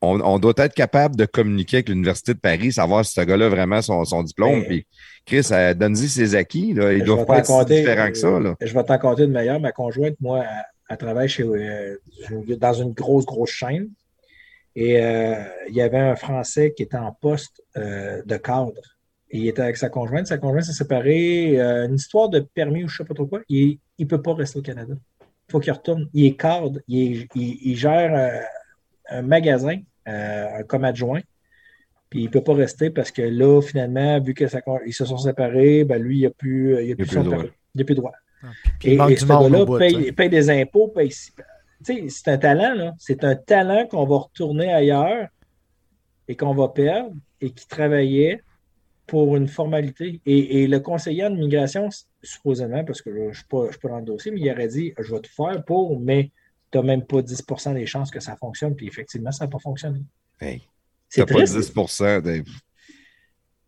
on, 0.00 0.38
doit 0.38 0.54
être 0.58 0.74
capable 0.74 1.16
de 1.16 1.26
communiquer 1.26 1.78
avec 1.78 1.88
l'Université 1.88 2.34
de 2.34 2.38
Paris, 2.38 2.72
savoir 2.72 3.04
si 3.04 3.14
ce 3.14 3.20
gars-là 3.20 3.48
vraiment 3.48 3.82
son, 3.82 4.04
son 4.04 4.22
diplôme. 4.22 4.64
Puis, 4.64 4.86
Chris, 5.26 5.46
euh, 5.50 5.74
donne-y 5.74 6.08
ses 6.08 6.34
acquis. 6.34 6.72
Là. 6.72 6.92
Ils 6.92 7.02
doivent 7.02 7.26
pas 7.26 7.38
être 7.38 7.46
si 7.46 7.64
différents 7.64 8.08
que 8.08 8.16
ça. 8.18 8.38
Là. 8.38 8.54
Je 8.60 8.72
vais 8.72 8.84
t'en 8.84 8.98
compter 8.98 9.22
de 9.22 9.32
meilleur. 9.32 9.58
Ma 9.60 9.72
conjointe, 9.72 10.14
moi, 10.20 10.44
elle, 10.88 10.96
travaille 10.96 11.28
chez, 11.28 11.42
euh, 11.42 11.96
dans 12.58 12.72
une 12.74 12.92
grosse, 12.92 13.26
grosse 13.26 13.50
chaîne. 13.50 13.88
Et 14.74 15.02
euh, 15.02 15.34
il 15.68 15.74
y 15.74 15.80
avait 15.80 15.98
un 15.98 16.16
Français 16.16 16.72
qui 16.76 16.82
était 16.82 16.96
en 16.96 17.12
poste 17.12 17.62
de 17.74 18.36
cadre. 18.36 18.80
Il 19.30 19.46
était 19.46 19.62
avec 19.62 19.76
sa 19.76 19.88
conjointe. 19.88 20.26
Sa 20.26 20.38
conjointe 20.38 20.64
s'est 20.64 20.72
séparée. 20.72 21.58
une 21.58 21.94
histoire 21.94 22.28
de 22.28 22.40
permis 22.40 22.84
ou 22.84 22.88
je 22.88 22.94
ne 22.94 22.96
sais 22.98 23.04
pas 23.04 23.14
trop 23.14 23.26
quoi. 23.26 23.40
Il 23.48 23.78
ne 23.98 24.04
peut 24.04 24.22
pas 24.22 24.34
rester 24.34 24.58
au 24.58 24.62
Canada. 24.62 24.94
Il 25.20 25.52
faut 25.52 25.60
qu'il 25.60 25.72
retourne. 25.72 26.08
Il 26.14 26.26
est 26.26 26.36
cadre. 26.36 26.80
Il, 26.86 27.26
il 27.34 27.76
gère 27.76 28.46
un 29.08 29.22
magasin 29.22 29.80
euh, 30.08 30.62
comme 30.66 30.84
adjoint. 30.84 31.20
Puis 32.10 32.20
il 32.20 32.24
ne 32.26 32.30
peut 32.30 32.42
pas 32.42 32.54
rester 32.54 32.88
parce 32.88 33.10
que 33.10 33.20
là, 33.20 33.60
finalement, 33.60 34.18
vu 34.20 34.32
qu'ils 34.32 34.48
se 34.48 35.04
sont 35.04 35.18
séparés, 35.18 35.84
ben 35.84 36.02
lui, 36.02 36.20
il 36.20 36.22
n'a 36.22 36.30
plus, 36.30 36.82
il 36.82 36.92
a 36.92 36.96
plus, 36.96 37.06
son 37.06 37.22
droit. 37.22 37.44
Il 37.74 37.82
a 37.82 37.84
plus 37.84 37.94
droit. 37.94 38.12
Ah, 38.42 38.48
et, 38.84 38.96
ce 39.16 39.26
gars-là 39.26 39.78
paye, 39.78 40.12
paye, 40.12 40.28
des 40.30 40.48
impôts, 40.48 40.88
paye. 40.88 41.12
C'est 41.82 42.28
un 42.28 42.38
talent. 42.38 42.94
C'est 42.98 43.24
un 43.24 43.36
talent 43.36 43.86
qu'on 43.86 44.06
va 44.06 44.18
retourner 44.18 44.72
ailleurs 44.72 45.28
et 46.26 46.36
qu'on 46.36 46.54
va 46.54 46.68
perdre 46.68 47.14
et 47.40 47.50
qui 47.50 47.66
travaillait 47.66 48.42
pour 49.06 49.36
une 49.36 49.48
formalité. 49.48 50.20
Et, 50.26 50.66
le 50.66 50.80
conseiller 50.80 51.24
en 51.24 51.34
immigration, 51.34 51.88
supposément, 52.22 52.84
parce 52.84 53.00
que 53.00 53.12
je 53.12 53.28
ne 53.28 53.32
suis, 53.32 53.44
pas 53.44 53.68
dans 53.84 53.98
le 53.98 54.04
dossier, 54.04 54.30
mais 54.30 54.40
il 54.40 54.50
aurait 54.50 54.68
dit 54.68 54.92
Je 54.98 55.14
vais 55.14 55.20
tout 55.20 55.32
faire 55.32 55.64
pour, 55.64 55.98
mais 55.98 56.30
tu 56.70 56.78
n'as 56.78 56.84
même 56.84 57.04
pas 57.04 57.22
10% 57.22 57.74
des 57.74 57.86
chances 57.86 58.10
que 58.10 58.20
ça 58.20 58.36
fonctionne. 58.36 58.76
Puis 58.76 58.86
effectivement, 58.86 59.32
ça 59.32 59.44
n'a 59.44 59.50
pas 59.50 59.58
fonctionné. 59.58 60.00
Hey, 60.40 60.62
tu 61.10 61.24
pas 61.24 61.42
10 61.42 61.72
Dave. 62.22 62.44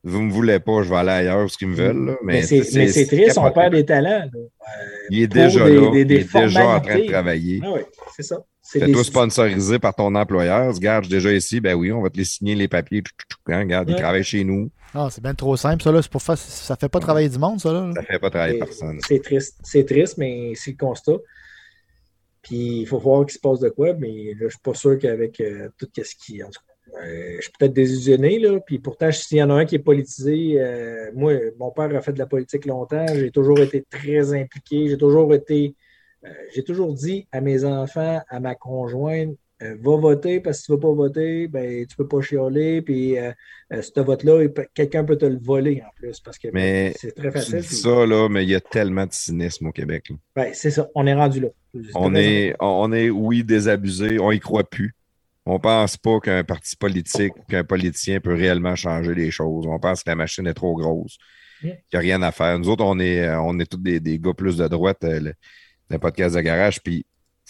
Vous 0.03 0.21
ne 0.21 0.27
me 0.29 0.33
voulez 0.33 0.61
pas, 0.61 0.83
je 0.83 0.89
vais 0.89 0.97
aller 0.97 1.11
ailleurs, 1.11 1.51
ce 1.51 1.59
qu'ils 1.59 1.69
me 1.69 1.75
veulent. 1.75 2.17
Mais, 2.23 2.43
c'est 2.43 3.07
triste, 3.07 3.39
on 3.39 3.51
perd 3.51 3.75
des 3.75 3.85
talents. 3.85 4.29
il 5.11 5.23
est 5.23 5.27
déjà 5.27 5.69
là, 5.69 5.91
il 5.93 5.99
est 5.99 6.05
déjà 6.05 6.77
en 6.77 6.81
train 6.81 6.99
de 6.99 7.07
travailler. 7.07 7.61
Ah 7.63 7.73
oui, 7.75 7.81
c'est 8.17 8.23
ça. 8.23 8.39
C'est 8.63 8.93
tout 8.93 9.03
sponsorisé 9.03 9.81
par 9.81 9.95
ton 9.95 10.15
employeur. 10.15 10.73
Regarde, 10.73 11.05
je 11.05 11.09
suis 11.09 11.17
déjà 11.17 11.33
ici, 11.33 11.61
ben 11.61 11.75
oui, 11.75 11.91
on 11.91 12.03
va 12.03 12.09
te 12.09 12.17
les 12.17 12.25
signer 12.25 12.55
les 12.55 12.69
papiers. 12.69 13.03
Hein, 13.49 13.61
regarde, 13.61 13.91
il 13.91 13.97
travaille 13.97 14.23
chez 14.23 14.45
nous. 14.45 14.71
Ah, 14.95 15.09
c'est 15.11 15.23
bien 15.23 15.35
trop 15.35 15.57
simple, 15.57 15.83
ça. 15.83 15.91
Là. 15.91 16.01
Pour 16.09 16.23
faire... 16.23 16.39
Ça 16.39 16.75
ne 16.75 16.79
fait 16.79 16.89
pas 16.89 17.01
travailler 17.01 17.29
du 17.29 17.39
monde, 17.39 17.61
ça. 17.61 17.73
Là. 17.73 17.91
Ça 17.95 18.01
ne 18.01 18.07
fait 18.07 18.19
pas 18.21 18.31
travailler 18.31 18.59
personne. 18.59 19.01
C'est 19.07 19.21
triste. 19.23 19.59
C'est 19.65 19.85
triste, 19.85 20.19
mais 20.19 20.53
c'est 20.55 20.73
le 20.73 20.77
constat. 20.77 21.17
Puis 22.43 22.81
il 22.81 22.87
faut 22.87 22.99
voir 22.99 23.27
qu'il 23.27 23.35
se 23.35 23.41
passe 23.41 23.61
de 23.61 23.69
quoi, 23.69 23.93
mais 23.95 24.09
là, 24.09 24.37
je 24.39 24.45
ne 24.45 24.51
suis 24.51 24.59
pas 24.63 24.75
sûr 24.75 24.99
qu'avec 24.99 25.41
euh, 25.41 25.69
tout 25.77 25.89
ce 25.97 26.15
qui. 26.15 26.43
En 26.43 26.47
tout 26.47 26.61
cas, 26.61 26.70
euh, 27.03 27.37
je 27.37 27.43
suis 27.43 27.53
peut-être 27.59 27.73
désillusionné, 27.73 28.39
là. 28.39 28.61
Puis 28.61 28.79
pourtant, 28.79 29.11
s'il 29.13 29.39
y 29.39 29.43
en 29.43 29.51
a 29.51 29.55
un 29.55 29.65
qui 29.65 29.77
est 29.77 29.81
politisé, 29.81 30.61
euh, 30.61 31.11
moi, 31.15 31.35
mon 31.59 31.71
père 31.71 31.95
a 31.95 32.01
fait 32.01 32.13
de 32.13 32.19
la 32.19 32.27
politique 32.27 32.67
longtemps. 32.67 33.07
J'ai 33.15 33.31
toujours 33.31 33.59
été 33.61 33.85
très 33.89 34.33
impliqué. 34.35 34.89
J'ai 34.89 34.99
toujours 34.99 35.33
été. 35.35 35.75
j'ai 36.55 36.65
toujours 36.65 36.95
dit 36.95 37.27
à 37.33 37.41
mes 37.41 37.65
enfants, 37.65 38.21
à 38.29 38.41
ma 38.41 38.55
conjointe, 38.55 39.37
euh, 39.63 39.77
va 39.83 39.97
voter 39.97 40.41
parce 40.41 40.59
que 40.59 40.61
si 40.61 40.67
tu 40.67 40.73
ne 40.73 40.77
vas 40.77 40.83
pas 40.89 40.95
voter, 40.95 41.47
ben, 41.47 41.85
tu 41.87 41.93
ne 41.93 41.97
peux 41.99 42.09
pas 42.09 42.23
chialer. 42.23 42.81
Puis 42.81 43.19
euh, 43.19 43.31
euh, 43.75 43.83
ce 43.83 44.01
vote-là, 44.01 44.47
quelqu'un 44.73 45.05
peut 45.05 45.17
te 45.17 45.27
le 45.27 45.39
voler 45.39 45.83
en 45.87 45.91
plus 45.97 46.19
parce 46.21 46.39
que 46.39 46.49
ben, 46.49 46.93
c'est 46.97 47.15
très 47.15 47.31
facile. 47.31 47.63
C'est 47.63 47.75
ça, 47.75 48.07
là, 48.07 48.29
mais 48.31 48.45
il 48.45 48.49
y 48.49 48.55
a 48.55 48.61
tellement 48.61 49.05
de 49.05 49.13
cynisme 49.13 49.67
au 49.67 49.73
Québec. 49.73 50.11
Ben, 50.35 50.51
c'est 50.55 50.71
ça, 50.71 50.89
on 50.95 51.07
est 51.07 51.13
rendu 51.13 51.41
là. 51.41 51.49
On 51.95 52.15
est, 52.15 52.55
on 52.59 52.91
est, 52.93 53.11
oui, 53.11 53.45
désabusé, 53.45 54.19
on 54.19 54.33
y 54.33 54.41
croit 54.41 54.65
plus. 54.65 54.95
On 55.53 55.59
pense 55.59 55.97
pas 55.97 56.21
qu'un 56.21 56.45
parti 56.45 56.77
politique, 56.77 57.33
qu'un 57.49 57.65
politicien 57.65 58.21
peut 58.21 58.35
réellement 58.35 58.77
changer 58.77 59.15
les 59.15 59.33
choses. 59.33 59.67
On 59.67 59.81
pense 59.81 60.05
que 60.05 60.11
la 60.11 60.15
machine 60.15 60.47
est 60.47 60.55
trop 60.55 60.77
grosse, 60.77 61.19
qu'il 61.61 61.77
n'y 61.93 61.97
a 61.97 61.99
rien 61.99 62.23
à 62.23 62.31
faire. 62.31 62.57
Nous 62.57 62.69
autres, 62.69 62.85
on 62.85 63.01
est, 63.01 63.29
on 63.31 63.59
est 63.59 63.67
tous 63.67 63.79
des, 63.79 63.99
des 63.99 64.21
gars 64.21 64.33
plus 64.33 64.57
de 64.57 64.69
droite, 64.69 64.99
le, 65.03 65.35
le 65.91 65.99
podcast 65.99 66.37
de 66.37 66.41
garage, 66.41 66.81
puis 66.81 67.05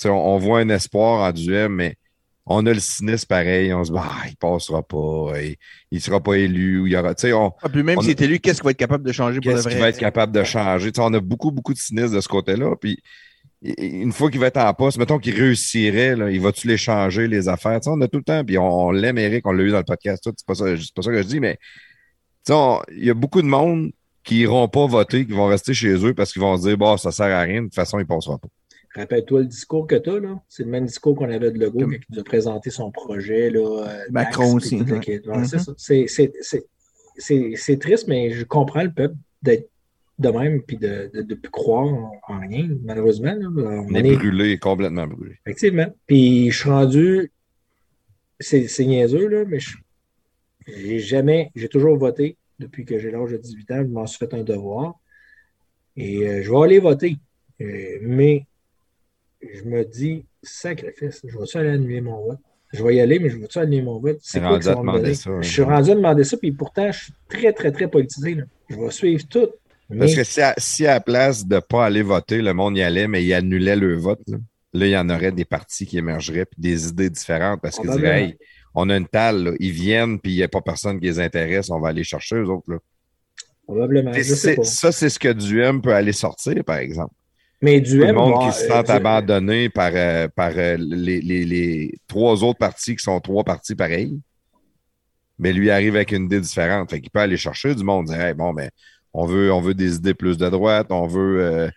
on, 0.06 0.38
voit 0.38 0.60
un 0.60 0.70
espoir 0.70 1.28
en 1.28 1.32
duel, 1.32 1.68
mais 1.68 1.96
on 2.46 2.64
a 2.64 2.72
le 2.72 2.80
cynisme 2.80 3.26
pareil. 3.26 3.74
On 3.74 3.84
se 3.84 3.92
dit, 3.92 3.98
ah, 4.00 4.22
il 4.30 4.36
passera 4.36 4.82
pas, 4.82 5.32
il 5.38 5.56
ne 5.92 5.98
sera 5.98 6.20
pas 6.20 6.36
élu. 6.36 6.84
il 6.86 6.92
y 6.92 6.96
aura, 6.96 7.12
on, 7.34 7.52
ah, 7.62 7.68
puis 7.68 7.82
même 7.82 8.00
s'il 8.00 8.10
est 8.12 8.22
élu, 8.22 8.38
qu'est-ce 8.38 8.60
qu'il 8.60 8.64
va 8.64 8.70
être 8.70 8.78
capable 8.78 9.04
de 9.04 9.12
changer 9.12 9.40
pour 9.40 9.52
le 9.52 9.58
vrai? 9.58 9.62
Qu'est-ce 9.62 9.74
qu'il 9.74 9.82
va 9.82 9.88
être 9.90 9.98
capable 9.98 10.32
de 10.32 10.42
changer? 10.42 10.90
on 10.98 11.12
a 11.12 11.20
beaucoup, 11.20 11.50
beaucoup 11.50 11.74
de 11.74 11.78
cynisme 11.78 12.14
de 12.14 12.20
ce 12.22 12.28
côté-là. 12.28 12.76
Puis 12.80 13.02
une 13.62 14.12
fois 14.12 14.30
qu'il 14.30 14.40
va 14.40 14.46
être 14.46 14.56
en 14.56 14.72
poste, 14.72 14.98
mettons 14.98 15.18
qu'il 15.18 15.34
réussirait, 15.34 16.16
là, 16.16 16.30
il 16.30 16.40
va-tu 16.40 16.66
les 16.66 16.78
changer, 16.78 17.28
les 17.28 17.48
affaires? 17.48 17.80
on 17.86 18.00
a 18.00 18.08
tout 18.08 18.18
le 18.18 18.24
temps, 18.24 18.44
puis 18.44 18.56
on, 18.56 18.90
l'aime, 18.90 19.18
Eric, 19.18 19.46
on 19.46 19.52
l'a 19.52 19.62
eu 19.64 19.70
dans 19.70 19.78
le 19.78 19.84
podcast. 19.84 20.22
C'est 20.24 20.46
pas, 20.46 20.54
ça, 20.54 20.64
pas 20.94 21.02
ça 21.02 21.10
que 21.10 21.22
je 21.22 21.26
dis, 21.26 21.40
mais 21.40 21.58
il 22.48 23.04
y 23.04 23.10
a 23.10 23.14
beaucoup 23.14 23.42
de 23.42 23.46
monde 23.46 23.90
qui 24.24 24.36
n'iront 24.36 24.68
pas 24.68 24.86
voter, 24.86 25.26
qui 25.26 25.32
vont 25.32 25.46
rester 25.46 25.74
chez 25.74 25.94
eux 26.04 26.14
parce 26.14 26.32
qu'ils 26.32 26.42
vont 26.42 26.56
se 26.56 26.68
dire, 26.68 26.78
bon, 26.78 26.96
ça 26.96 27.12
sert 27.12 27.26
à 27.26 27.42
rien, 27.42 27.62
de 27.62 27.66
toute 27.66 27.74
façon, 27.74 27.98
il 27.98 28.02
ne 28.02 28.06
passera 28.06 28.38
pas. 28.38 28.48
Rappelle-toi 28.94 29.40
le 29.40 29.46
discours 29.46 29.86
que 29.86 29.94
tu 29.94 30.10
as, 30.10 30.18
là. 30.18 30.40
C'est 30.48 30.64
le 30.64 30.70
même 30.70 30.86
discours 30.86 31.14
qu'on 31.14 31.30
avait 31.30 31.52
de 31.52 31.58
Legault 31.58 31.86
quand 31.86 31.92
il 31.92 32.00
nous 32.10 32.18
a 32.18 32.24
présenté 32.24 32.70
son 32.70 32.90
projet. 32.90 33.48
Là, 33.48 33.86
euh, 33.86 34.04
Macron 34.10 34.54
aussi. 34.54 34.78
Mm-hmm. 34.80 36.08
C'est 37.16 37.78
triste, 37.78 38.08
mais 38.08 38.32
je 38.32 38.44
comprends 38.44 38.82
le 38.82 38.92
peuple 38.92 39.14
d'être 39.42 39.70
de 40.20 40.28
même 40.28 40.62
puis 40.62 40.76
de 40.76 41.10
ne 41.14 41.34
plus 41.34 41.50
croire 41.50 41.86
en, 42.28 42.40
rien, 42.40 42.68
malheureusement. 42.82 43.34
On, 43.56 43.94
est, 43.94 44.16
brûlé, 44.16 44.58
complètement 44.58 45.06
brûlé. 45.06 45.36
Effectivement. 45.46 45.86
Puis 46.06 46.50
je 46.50 46.58
suis 46.58 46.70
rendu. 46.70 47.32
C'est 48.38 48.84
niaiseux, 48.84 49.28
là, 49.28 49.44
mais 49.46 49.58
j'ai 50.66 50.98
jamais. 50.98 51.50
J'ai 51.54 51.68
toujours 51.68 51.96
voté 51.96 52.36
depuis 52.58 52.84
que 52.84 52.98
j'ai 52.98 53.10
l'âge 53.10 53.32
de 53.32 53.38
18 53.38 53.70
ans. 53.72 53.82
Je 53.82 53.88
m'en 53.88 54.06
suis 54.06 54.18
fait 54.18 54.32
un 54.34 54.42
devoir. 54.42 54.94
Et 55.96 56.26
euh, 56.26 56.42
je 56.42 56.50
vais 56.50 56.62
aller 56.62 56.78
voter. 56.78 57.16
Euh, 57.60 57.98
mais 58.02 58.46
je 59.42 59.64
me 59.64 59.84
dis, 59.84 60.24
sacrifice, 60.42 61.22
je 61.26 61.36
vais-tu 61.38 61.56
aller 61.58 61.70
annuler 61.70 62.00
mon 62.00 62.24
vote? 62.24 62.38
Je 62.72 62.84
vais 62.84 62.96
y 62.96 63.00
aller, 63.00 63.18
mais 63.18 63.30
je 63.30 63.38
vais-tu 63.38 63.58
annuler 63.58 63.82
mon 63.82 63.98
vote? 63.98 64.18
C'est 64.22 64.40
quoi 64.40 64.60
ça 64.60 64.80
Je 65.40 65.48
suis 65.48 65.62
rendu 65.62 65.90
à 65.90 65.94
demander 65.94 66.24
ça, 66.24 66.36
puis 66.36 66.52
pourtant, 66.52 66.92
je 66.92 67.04
suis 67.04 67.12
très, 67.28 67.52
très, 67.52 67.72
très 67.72 67.88
politisé. 67.88 68.36
Je 68.68 68.76
vais 68.76 68.90
suivre 68.90 69.26
tout. 69.28 69.48
Parce 69.98 70.14
que 70.14 70.24
si 70.24 70.40
à, 70.40 70.54
si 70.56 70.86
à, 70.86 70.94
la 70.94 71.00
place 71.00 71.46
de 71.46 71.56
ne 71.56 71.60
pas 71.60 71.86
aller 71.86 72.02
voter, 72.02 72.42
le 72.42 72.54
monde 72.54 72.76
y 72.76 72.82
allait, 72.82 73.08
mais 73.08 73.24
il 73.24 73.32
annulait 73.34 73.76
le 73.76 73.96
vote, 73.96 74.22
là, 74.72 74.86
il 74.86 74.90
y 74.90 74.96
en 74.96 75.10
aurait 75.10 75.32
des 75.32 75.44
partis 75.44 75.86
qui 75.86 75.98
émergeraient, 75.98 76.44
puis 76.44 76.60
des 76.60 76.88
idées 76.88 77.10
différentes, 77.10 77.60
parce 77.60 77.78
qu'ils 77.78 77.90
diraient, 77.90 78.22
hey, 78.22 78.38
on 78.74 78.88
a 78.88 78.96
une 78.96 79.08
talle, 79.08 79.56
ils 79.58 79.72
viennent, 79.72 80.20
puis 80.20 80.32
il 80.32 80.36
n'y 80.36 80.42
a 80.42 80.48
pas 80.48 80.60
personne 80.60 81.00
qui 81.00 81.06
les 81.06 81.18
intéresse, 81.18 81.70
on 81.70 81.80
va 81.80 81.88
aller 81.88 82.04
chercher 82.04 82.36
eux 82.36 82.48
autres. 82.48 82.70
Là. 82.70 82.78
Probablement. 83.66 84.12
Ça, 84.62 84.92
c'est 84.92 85.08
ce 85.08 85.18
que 85.18 85.32
Duhem 85.32 85.80
peut 85.80 85.94
aller 85.94 86.12
sortir, 86.12 86.64
par 86.64 86.78
exemple. 86.78 87.14
Mais 87.62 87.80
du 87.80 87.98
le 87.98 88.12
monde 88.12 88.46
qui 88.46 88.58
se 88.58 88.66
sent 88.66 88.72
euh, 88.72 88.82
abandonné 88.88 89.68
par, 89.68 89.92
euh, 89.94 90.28
par 90.28 90.52
euh, 90.56 90.76
les, 90.78 91.20
les, 91.20 91.44
les, 91.44 91.94
trois 92.08 92.42
autres 92.42 92.58
parties 92.58 92.96
qui 92.96 93.02
sont 93.02 93.20
trois 93.20 93.44
parties 93.44 93.74
pareilles. 93.74 94.18
Mais 95.38 95.52
lui 95.52 95.70
arrive 95.70 95.96
avec 95.96 96.12
une 96.12 96.24
idée 96.24 96.40
différente. 96.40 96.90
Fait 96.90 97.00
qu'il 97.00 97.10
peut 97.10 97.20
aller 97.20 97.36
chercher 97.36 97.74
du 97.74 97.84
monde, 97.84 98.06
dire 98.06 98.34
bon, 98.34 98.54
ben, 98.54 98.70
on 99.12 99.26
veut, 99.26 99.52
on 99.52 99.60
veut 99.60 99.74
des 99.74 99.96
idées 99.96 100.14
plus 100.14 100.38
de 100.38 100.48
droite, 100.48 100.88
on 100.90 101.06
veut. 101.06 101.70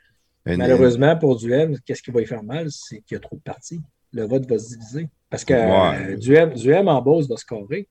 Malheureusement, 0.45 1.18
pour 1.18 1.38
Duhem, 1.38 1.77
qu'est-ce 1.85 2.01
qui 2.01 2.11
va 2.11 2.22
y 2.22 2.26
faire 2.26 2.43
mal? 2.43 2.68
C'est 2.69 3.01
qu'il 3.01 3.15
y 3.15 3.18
a 3.18 3.19
trop 3.19 3.35
de 3.35 3.41
partis. 3.41 3.81
Le 4.11 4.26
vote 4.26 4.45
va 4.47 4.60
se 4.60 4.69
diviser. 4.69 5.07
Parce 5.30 5.43
que 5.43 5.53
ouais. 5.53 6.18
Duhem, 6.18 6.88
en 6.88 7.01
Beauce 7.01 7.27
va 7.27 7.38
scorer 7.38 7.88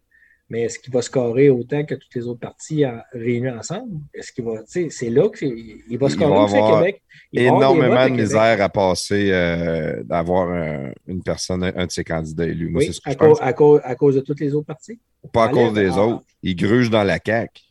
mais 0.52 0.64
est-ce 0.64 0.78
qu'il 0.78 0.92
va 0.92 1.00
scorer 1.00 1.48
autant 1.48 1.82
que 1.82 1.94
toutes 1.94 2.14
les 2.14 2.26
autres 2.26 2.40
parties 2.40 2.84
réunies 3.12 3.48
ensemble? 3.48 4.00
Est-ce 4.12 4.32
qu'il 4.32 4.44
va, 4.44 4.60
c'est 4.66 5.08
là 5.08 5.30
qu'il 5.30 5.98
va 5.98 6.10
scorer 6.10 6.52
il 6.52 6.60
va 6.60 6.76
Québec. 6.76 7.02
Il 7.32 7.40
énormément 7.40 8.04
de 8.04 8.10
misère 8.10 8.60
à 8.60 8.68
passer 8.68 9.30
euh, 9.32 10.02
d'avoir 10.04 10.92
une 11.06 11.22
personne, 11.22 11.64
un 11.64 11.86
de 11.86 11.90
ses 11.90 12.04
candidats 12.04 12.44
élus. 12.44 12.68
Moi, 12.68 12.82
oui, 12.82 12.92
ce 12.92 13.00
que 13.00 13.08
à, 13.08 13.12
je 13.12 13.16
pense. 13.16 13.38
À, 13.40 13.54
cause, 13.54 13.80
à, 13.82 13.94
cause, 13.94 14.16
de 14.16 14.20
toutes 14.20 14.40
les 14.40 14.54
autres 14.54 14.66
parties? 14.66 15.00
Pas 15.32 15.44
à 15.44 15.48
cause 15.48 15.72
des 15.72 15.96
autres. 15.96 16.22
Il 16.42 16.54
gruge 16.54 16.90
dans 16.90 17.02
la 17.02 17.18
CAQ. 17.24 17.62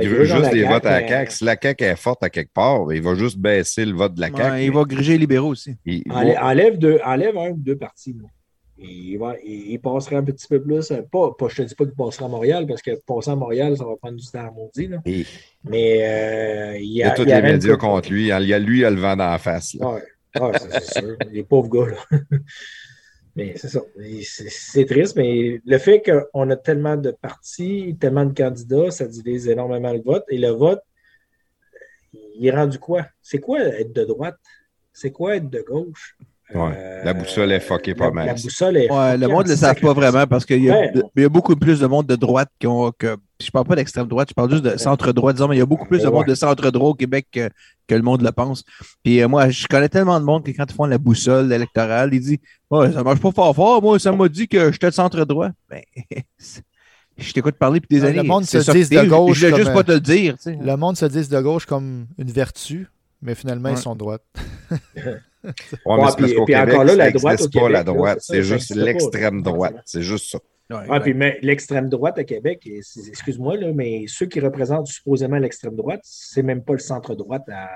Il 0.00 0.08
gruge 0.08 0.32
juste 0.32 0.52
des 0.52 0.64
votes 0.64 0.86
à 0.86 1.00
la 1.00 1.08
CAQ. 1.08 1.30
Si 1.32 1.44
la 1.44 1.56
CAQ 1.60 1.84
est 1.84 1.96
forte 1.96 2.22
à 2.22 2.30
quelque 2.30 2.52
part, 2.52 2.92
il 2.92 3.02
va 3.02 3.14
juste 3.14 3.38
baisser 3.38 3.84
le 3.84 3.94
vote 3.94 4.14
de 4.14 4.20
la 4.20 4.30
CAQ. 4.30 4.62
il 4.62 4.72
va 4.72 4.84
gruger 4.84 5.12
les 5.12 5.18
libéraux 5.18 5.50
aussi. 5.50 5.76
enlève, 6.10 6.78
deux, 6.78 7.00
enlève 7.04 7.36
un 7.36 7.50
ou 7.50 7.56
deux 7.56 7.76
parties. 7.76 8.16
Il, 8.78 9.16
va, 9.18 9.34
il, 9.44 9.78
passerait 9.78 10.16
un 10.16 10.24
petit 10.24 10.46
peu 10.48 10.60
plus. 10.60 10.90
Euh, 10.90 11.02
pas, 11.02 11.32
pas 11.38 11.46
je 11.48 11.56
te 11.56 11.62
dis 11.62 11.74
pas 11.74 11.84
qu'il 11.84 11.94
passerait 11.94 12.24
à 12.24 12.28
Montréal, 12.28 12.66
parce 12.66 12.82
que 12.82 12.90
passer 13.06 13.30
à 13.30 13.36
Montréal, 13.36 13.76
ça 13.76 13.84
va 13.84 13.94
prendre 13.96 14.16
du 14.16 14.26
temps 14.26 14.40
à 14.40 14.50
maudit. 14.50 14.88
Là. 14.88 14.98
Mais 15.64 16.74
euh, 16.74 16.78
il 16.78 16.92
y 16.92 17.02
a. 17.02 17.06
Il 17.06 17.08
y 17.08 17.10
a 17.10 17.10
tous 17.12 17.24
les 17.24 17.42
médias 17.42 17.76
contre 17.76 18.10
lui. 18.10 18.22
Il 18.22 18.26
y 18.26 18.52
a 18.52 18.58
lui, 18.58 18.78
il 18.80 18.84
a 18.84 18.90
le 18.90 19.00
vent 19.00 19.14
dans 19.14 19.30
la 19.30 19.38
face. 19.38 19.76
Oui, 19.78 20.00
ouais, 20.40 20.52
c'est 20.58 21.00
sûr. 21.00 21.16
Les 21.30 21.44
pauvres 21.44 21.68
gars. 21.68 21.94
Mais 23.34 23.54
c'est 23.56 23.68
ça. 23.68 23.80
C'est 24.50 24.84
triste, 24.84 25.16
mais 25.16 25.60
le 25.64 25.78
fait 25.78 26.02
qu'on 26.02 26.50
a 26.50 26.56
tellement 26.56 26.96
de 26.96 27.12
partis, 27.12 27.96
tellement 27.98 28.26
de 28.26 28.34
candidats, 28.34 28.90
ça 28.90 29.06
divise 29.06 29.48
énormément 29.48 29.92
le 29.92 30.02
vote. 30.02 30.24
Et 30.28 30.38
le 30.38 30.50
vote, 30.50 30.82
il 32.12 32.46
est 32.46 32.50
rendu 32.50 32.78
quoi? 32.78 33.06
C'est 33.22 33.40
quoi 33.40 33.60
être 33.60 33.92
de 33.92 34.04
droite? 34.04 34.38
C'est 34.92 35.12
quoi 35.12 35.36
être 35.36 35.48
de 35.48 35.62
gauche? 35.62 36.18
Ouais. 36.54 37.02
La 37.04 37.14
boussole 37.14 37.50
est 37.52 37.60
fuckée 37.60 37.94
pas 37.94 38.06
la, 38.06 38.10
mal. 38.12 38.26
La 38.26 38.34
boussole 38.34 38.76
est 38.76 38.90
Ouais, 38.92 39.16
le 39.16 39.26
monde 39.26 39.46
ne 39.46 39.50
le 39.50 39.56
savent 39.56 39.80
pas 39.80 39.92
vraiment 39.92 40.26
parce 40.26 40.44
qu'il 40.46 40.62
y, 40.62 40.70
a- 40.70 40.78
Ouais. 40.78 40.92
il 41.16 41.22
y 41.22 41.24
a 41.24 41.28
beaucoup 41.28 41.56
plus 41.56 41.80
de 41.80 41.86
monde 41.86 42.06
de 42.06 42.14
droite 42.16 42.48
qui 42.60 42.66
ont. 42.66 42.92
Que, 42.96 43.16
je 43.42 43.50
parle 43.50 43.66
pas 43.66 43.74
d'extrême 43.74 44.06
droite, 44.06 44.28
je 44.30 44.34
parle 44.34 44.50
juste 44.50 44.62
de 44.64 44.76
centre 44.76 45.10
droit, 45.12 45.32
disons, 45.32 45.48
mais 45.48 45.56
il 45.56 45.58
y 45.58 45.62
a 45.62 45.66
beaucoup 45.66 45.86
plus 45.86 46.02
de 46.02 46.08
monde 46.08 46.26
de 46.26 46.34
centre 46.34 46.70
droit 46.70 46.90
au 46.90 46.94
Québec 46.94 47.26
que, 47.32 47.48
que 47.88 47.94
le 47.94 48.02
monde 48.02 48.22
le 48.22 48.30
pense. 48.32 48.62
Puis 49.02 49.20
euh, 49.20 49.28
moi, 49.28 49.48
je 49.50 49.66
connais 49.66 49.88
tellement 49.88 50.20
de 50.20 50.24
monde 50.24 50.44
que 50.44 50.50
quand 50.52 50.64
ils 50.70 50.74
font 50.74 50.84
la 50.84 50.98
boussole 50.98 51.52
électorale, 51.52 52.10
ils 52.12 52.20
disent 52.20 52.38
Ouais, 52.70 52.92
ça 52.92 53.02
marche 53.02 53.20
pas 53.20 53.32
fort 53.32 53.54
fort, 53.56 53.82
moi, 53.82 53.98
ça 53.98 54.12
m'a 54.12 54.28
dit 54.28 54.46
que 54.46 54.70
j'étais 54.70 54.88
de 54.90 54.94
centre 54.94 55.24
droit. 55.24 55.48
Ben, 55.68 55.82
je 57.18 57.32
t'écoute 57.32 57.56
parler 57.56 57.80
depuis 57.80 57.98
des 57.98 58.04
années. 58.04 58.16
le 58.18 58.22
monde 58.22 58.44
C'est 58.44 58.62
se 58.62 58.70
dit 58.70 58.88
de 58.88 59.04
gauche 59.08 59.38
Je 59.38 59.46
voulais 59.48 59.62
juste 59.62 59.74
pas 59.74 59.82
te 59.84 59.92
le 59.92 60.00
dire. 60.00 60.34
tu 60.36 60.42
sais. 60.44 60.58
Le 60.62 60.76
monde 60.76 60.96
se 60.96 61.06
dit 61.06 61.26
de 61.28 61.40
gauche 61.40 61.66
comme 61.66 62.06
une 62.18 62.30
vertu, 62.30 62.86
mais 63.20 63.34
finalement, 63.34 63.70
Ouais. 63.70 63.74
ils 63.74 63.80
sont 63.80 63.94
de 63.94 63.98
droite. 63.98 64.22
Ouais, 65.44 65.52
Ouais, 65.86 66.08
puis- 66.16 66.34
qu'au 66.34 66.44
puis 66.44 66.54
Québec, 66.54 66.74
encore 66.74 66.84
là, 66.84 66.94
la 66.96 67.10
droite 67.10 67.52
pas, 67.52 67.68
la 67.68 67.84
droite. 67.84 68.18
c'est 68.20 68.42
juste 68.42 68.74
l'extrême 68.74 69.42
droite. 69.42 69.76
C'est 69.84 70.02
juste 70.02 70.30
ça. 70.30 70.38
Ouais, 70.70 70.76
Ouais, 70.78 70.88
ouais. 70.90 71.00
puis 71.00 71.12
mais 71.12 71.38
l'extrême 71.42 71.90
droite 71.90 72.18
à 72.18 72.24
Québec, 72.24 72.66
excuse-moi, 72.66 73.56
là, 73.58 73.72
mais 73.74 74.04
ceux 74.06 74.24
qui 74.24 74.40
représentent 74.40 74.86
supposément 74.86 75.36
l'extrême 75.36 75.74
droite, 75.76 76.00
c'est 76.04 76.42
même 76.42 76.62
pas 76.62 76.72
le 76.72 76.78
centre 76.78 77.14
droite 77.14 77.42
à- 77.52 77.68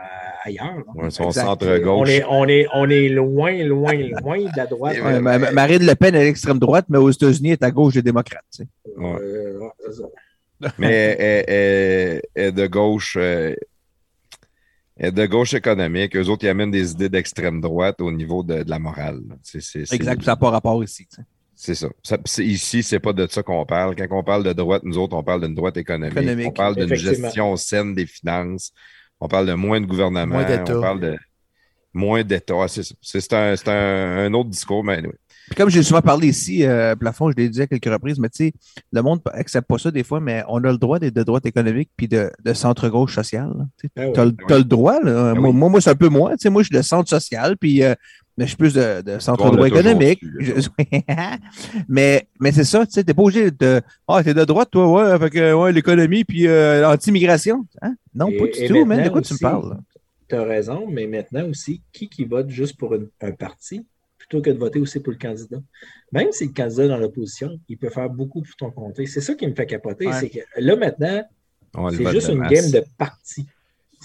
ailleurs. 0.45 0.83
Ouais, 0.95 1.11
son 1.11 1.25
Exact. 1.27 1.43
On 1.43 1.47
centre-gauche. 1.49 2.09
est, 2.09 2.25
on, 2.31 2.47
est, 2.49 2.67
on 2.73 2.89
est 2.89 3.09
loin, 3.11 3.53
loin, 3.65 3.93
loin 3.93 4.39
de 4.39 4.57
la 4.57 4.67
droite. 4.67 4.97
Ouais, 5.05 5.21
Marine 5.21 5.85
Le 5.85 5.95
Pen 5.95 6.15
est 6.15 6.21
à 6.21 6.25
l'extrême 6.25 6.59
droite, 6.59 6.87
mais 6.89 6.97
aux 6.99 7.11
États-Unis, 7.11 7.49
elle 7.49 7.53
est 7.55 7.65
à 7.65 7.71
gauche 7.71 7.95
des 7.95 8.03
démocrates. 8.03 8.45
tu 8.55 8.63
sais. 8.63 8.69
Ouais. 8.97 9.17
Euh, 9.21 9.59
ouais, 9.59 9.71
c'est 9.85 9.93
ça. 9.93 10.05
Mais 10.79 11.17
elle, 11.19 11.45
elle- 11.49 12.23
elle 12.35 12.45
est 12.47 12.53
de 12.53 12.67
gauche. 12.67 13.17
euh, 13.21 13.55
de 14.99 15.27
gauche 15.27 15.55
économique. 15.55 16.17
Eux 16.17 16.29
autres, 16.29 16.45
ils 16.45 16.49
amènent 16.49 16.71
des 16.71 16.93
idées 16.93 17.09
d'extrême 17.09 17.61
droite 17.61 18.01
au 18.01 18.11
niveau 18.11 18.43
de, 18.43 18.63
de 18.63 18.71
la 18.71 18.79
morale. 18.79 19.21
c'est- 19.43 19.61
c'est- 19.61 19.93
Exact, 19.93 20.23
ça 20.23 20.33
n'a 20.33 20.37
pas 20.37 20.51
rapport 20.51 20.83
ici. 20.83 21.07
tu 21.07 21.17
sais. 21.17 21.23
C'est 21.59 21.75
ça. 21.75 21.89
Ici, 22.43 22.83
c'est 22.83 23.01
pas 23.01 23.13
de 23.15 23.27
ça 23.31 23.43
qu'on 23.43 23.65
parle. 23.65 23.97
Quand 23.97 24.07
on 24.11 24.23
parle 24.23 24.45
de 24.45 24.53
droite, 24.53 24.83
nous 24.85 24.99
autres, 24.99 25.17
on 25.17 25.23
parle 25.23 25.41
d'une 25.43 25.55
droite 25.55 25.77
économique. 25.79 26.17
Économique. 26.19 26.49
On 26.49 26.53
parle 26.53 26.75
d'une 26.77 26.89
gestion 27.23 27.57
saine 27.57 27.95
des 27.95 28.05
finances. 28.07 28.73
On 29.21 29.29
parle 29.29 29.47
de 29.47 29.55
moins 29.55 29.81
de 29.81 29.87
gouvernement. 29.87 30.27
Moins 30.27 30.45
d'État. 30.45 30.77
On 30.77 30.81
parle 30.83 31.01
de 31.01 31.17
moins 31.95 32.23
d'État. 32.25 32.55
Ah, 32.63 32.69
C'est 32.69 32.83
ça. 32.83 32.95
C'est 33.01 33.21
c'est 33.23 33.33
un, 33.33 33.57
c'est 33.57 33.69
un, 33.69 34.19
un 34.27 34.35
autre 34.35 34.51
discours, 34.51 34.85
mais 34.85 34.99
anyway. 34.99 35.15
Puis 35.47 35.55
comme 35.55 35.71
j'ai 35.71 35.83
souvent 35.83 36.03
parlé 36.03 36.29
ici, 36.29 36.65
euh, 36.65 36.97
Plafond, 36.97 37.31
je 37.31 37.37
l'ai 37.37 37.49
dit 37.49 37.63
à 37.63 37.67
quelques 37.67 37.85
reprises, 37.87 38.19
mais 38.19 38.29
tu 38.29 38.47
sais, 38.47 38.53
le 38.93 39.03
monde 39.03 39.21
accepte 39.33 39.69
pas 39.69 39.79
ça 39.79 39.91
des 39.91 40.03
fois, 40.03 40.19
mais 40.21 40.43
on 40.49 40.63
a 40.65 40.73
le 40.73 40.79
droit 40.79 40.99
d'être 40.99 41.15
de 41.15 41.23
droite 41.23 41.47
économique 41.47 41.91
puis 41.97 42.09
de, 42.09 42.31
de 42.45 42.53
centre-gauche 42.53 43.15
social. 43.15 43.49
là, 43.57 43.65
tu. 43.81 43.89
Ah 43.97 44.07
ouais. 44.07 44.13
T'as 44.13 44.25
le- 44.25 44.37
t'as 44.49 44.59
le 44.59 44.65
droit, 44.65 45.01
là. 45.03 45.31
Ah 45.31 45.35
moi, 45.39 45.51
oui. 45.51 45.57
moi, 45.57 45.69
moi, 45.69 45.81
c'est 45.81 45.91
un 45.91 45.95
peu 45.95 46.09
moins. 46.09 46.33
Tu 46.33 46.39
sais, 46.41 46.51
moi, 46.51 46.63
je 46.63 46.67
suis 46.69 46.77
de 46.77 46.83
centre 46.83 47.09
social, 47.09 47.57
puis 47.57 47.83
euh, 47.85 47.95
mais 48.39 48.45
je 48.45 48.49
suis 48.49 48.57
plus 48.57 48.75
de, 48.75 49.03
de 49.03 49.19
centre 49.19 49.39
Toi, 49.39 49.47
on 49.47 49.55
droit 49.55 49.69
l'a 49.69 49.71
toujours 49.77 49.91
économique. 49.93 50.21
Je- 50.41 50.69
mais 51.89 52.27
mais 52.41 52.53
c'est 52.53 52.65
ça, 52.65 52.85
tu 52.87 52.93
sais, 52.93 53.05
t'es 53.05 53.15
pas 53.15 53.23
obligé 53.23 53.51
de. 53.51 53.81
Ah, 54.09 54.23
t'es 54.23 54.35
de 54.35 54.45
droite, 54.45 54.69
toi, 54.71 54.91
ouais, 54.91 55.19
fait 55.19 55.31
que, 55.31 55.53
ouais, 55.55 55.73
l'économie, 55.73 56.25
puis 56.25 56.47
euh, 56.47 56.83
l'anti-immigration. 56.83 57.67
Hein? 57.83 57.95
Non, 58.15 58.29
Et- 58.29 58.37
pas 58.37 58.47
du 58.47 58.67
tout, 58.67 58.85
man. 58.85 59.03
De 59.03 59.09
quoi 59.09 59.23
tu 59.23 59.35
me 59.35 59.39
parles? 59.39 59.71
là? 59.71 59.77
Tu 60.29 60.35
as 60.35 60.43
raison, 60.43 60.87
mais 60.91 61.07
maintenant 61.07 61.49
aussi, 61.49 61.83
qui 61.93 62.09
qui 62.09 62.25
vote 62.25 62.51
juste 62.51 62.77
pour 62.77 62.95
une- 62.95 63.09
un 63.21 63.31
parti? 63.33 63.87
Plutôt 64.29 64.43
que 64.43 64.51
de 64.51 64.59
voter 64.59 64.81
aussi 64.81 65.01
pour 65.01 65.13
le 65.13 65.19
candidat? 65.19 65.59
Même 66.13 66.33
si 66.33 66.47
le 66.47 66.53
candidat 66.53 66.85
est 66.85 66.89
dans 66.89 66.99
l'opposition, 66.99 67.59
il 67.69 67.79
peut 67.79 67.91
faire 67.91 68.11
beaucoup 68.11 68.43
pour 68.43 68.57
ton 68.57 68.71
comté. 68.71 69.07
C'est 69.07 69.21
ça 69.21 69.35
qui 69.35 69.47
me 69.47 69.55
fait 69.55 69.67
capoter. 69.67 70.07
Ouais. 70.07 70.21
C'est 70.21 70.31
que 70.31 70.41
là, 70.57 70.77
maintenant, 70.77 71.25
c'est 71.91 72.11
juste 72.11 72.29
une 72.29 72.39
masse. 72.39 72.53
game 72.53 72.71
de 72.71 72.85
parti. 72.97 73.47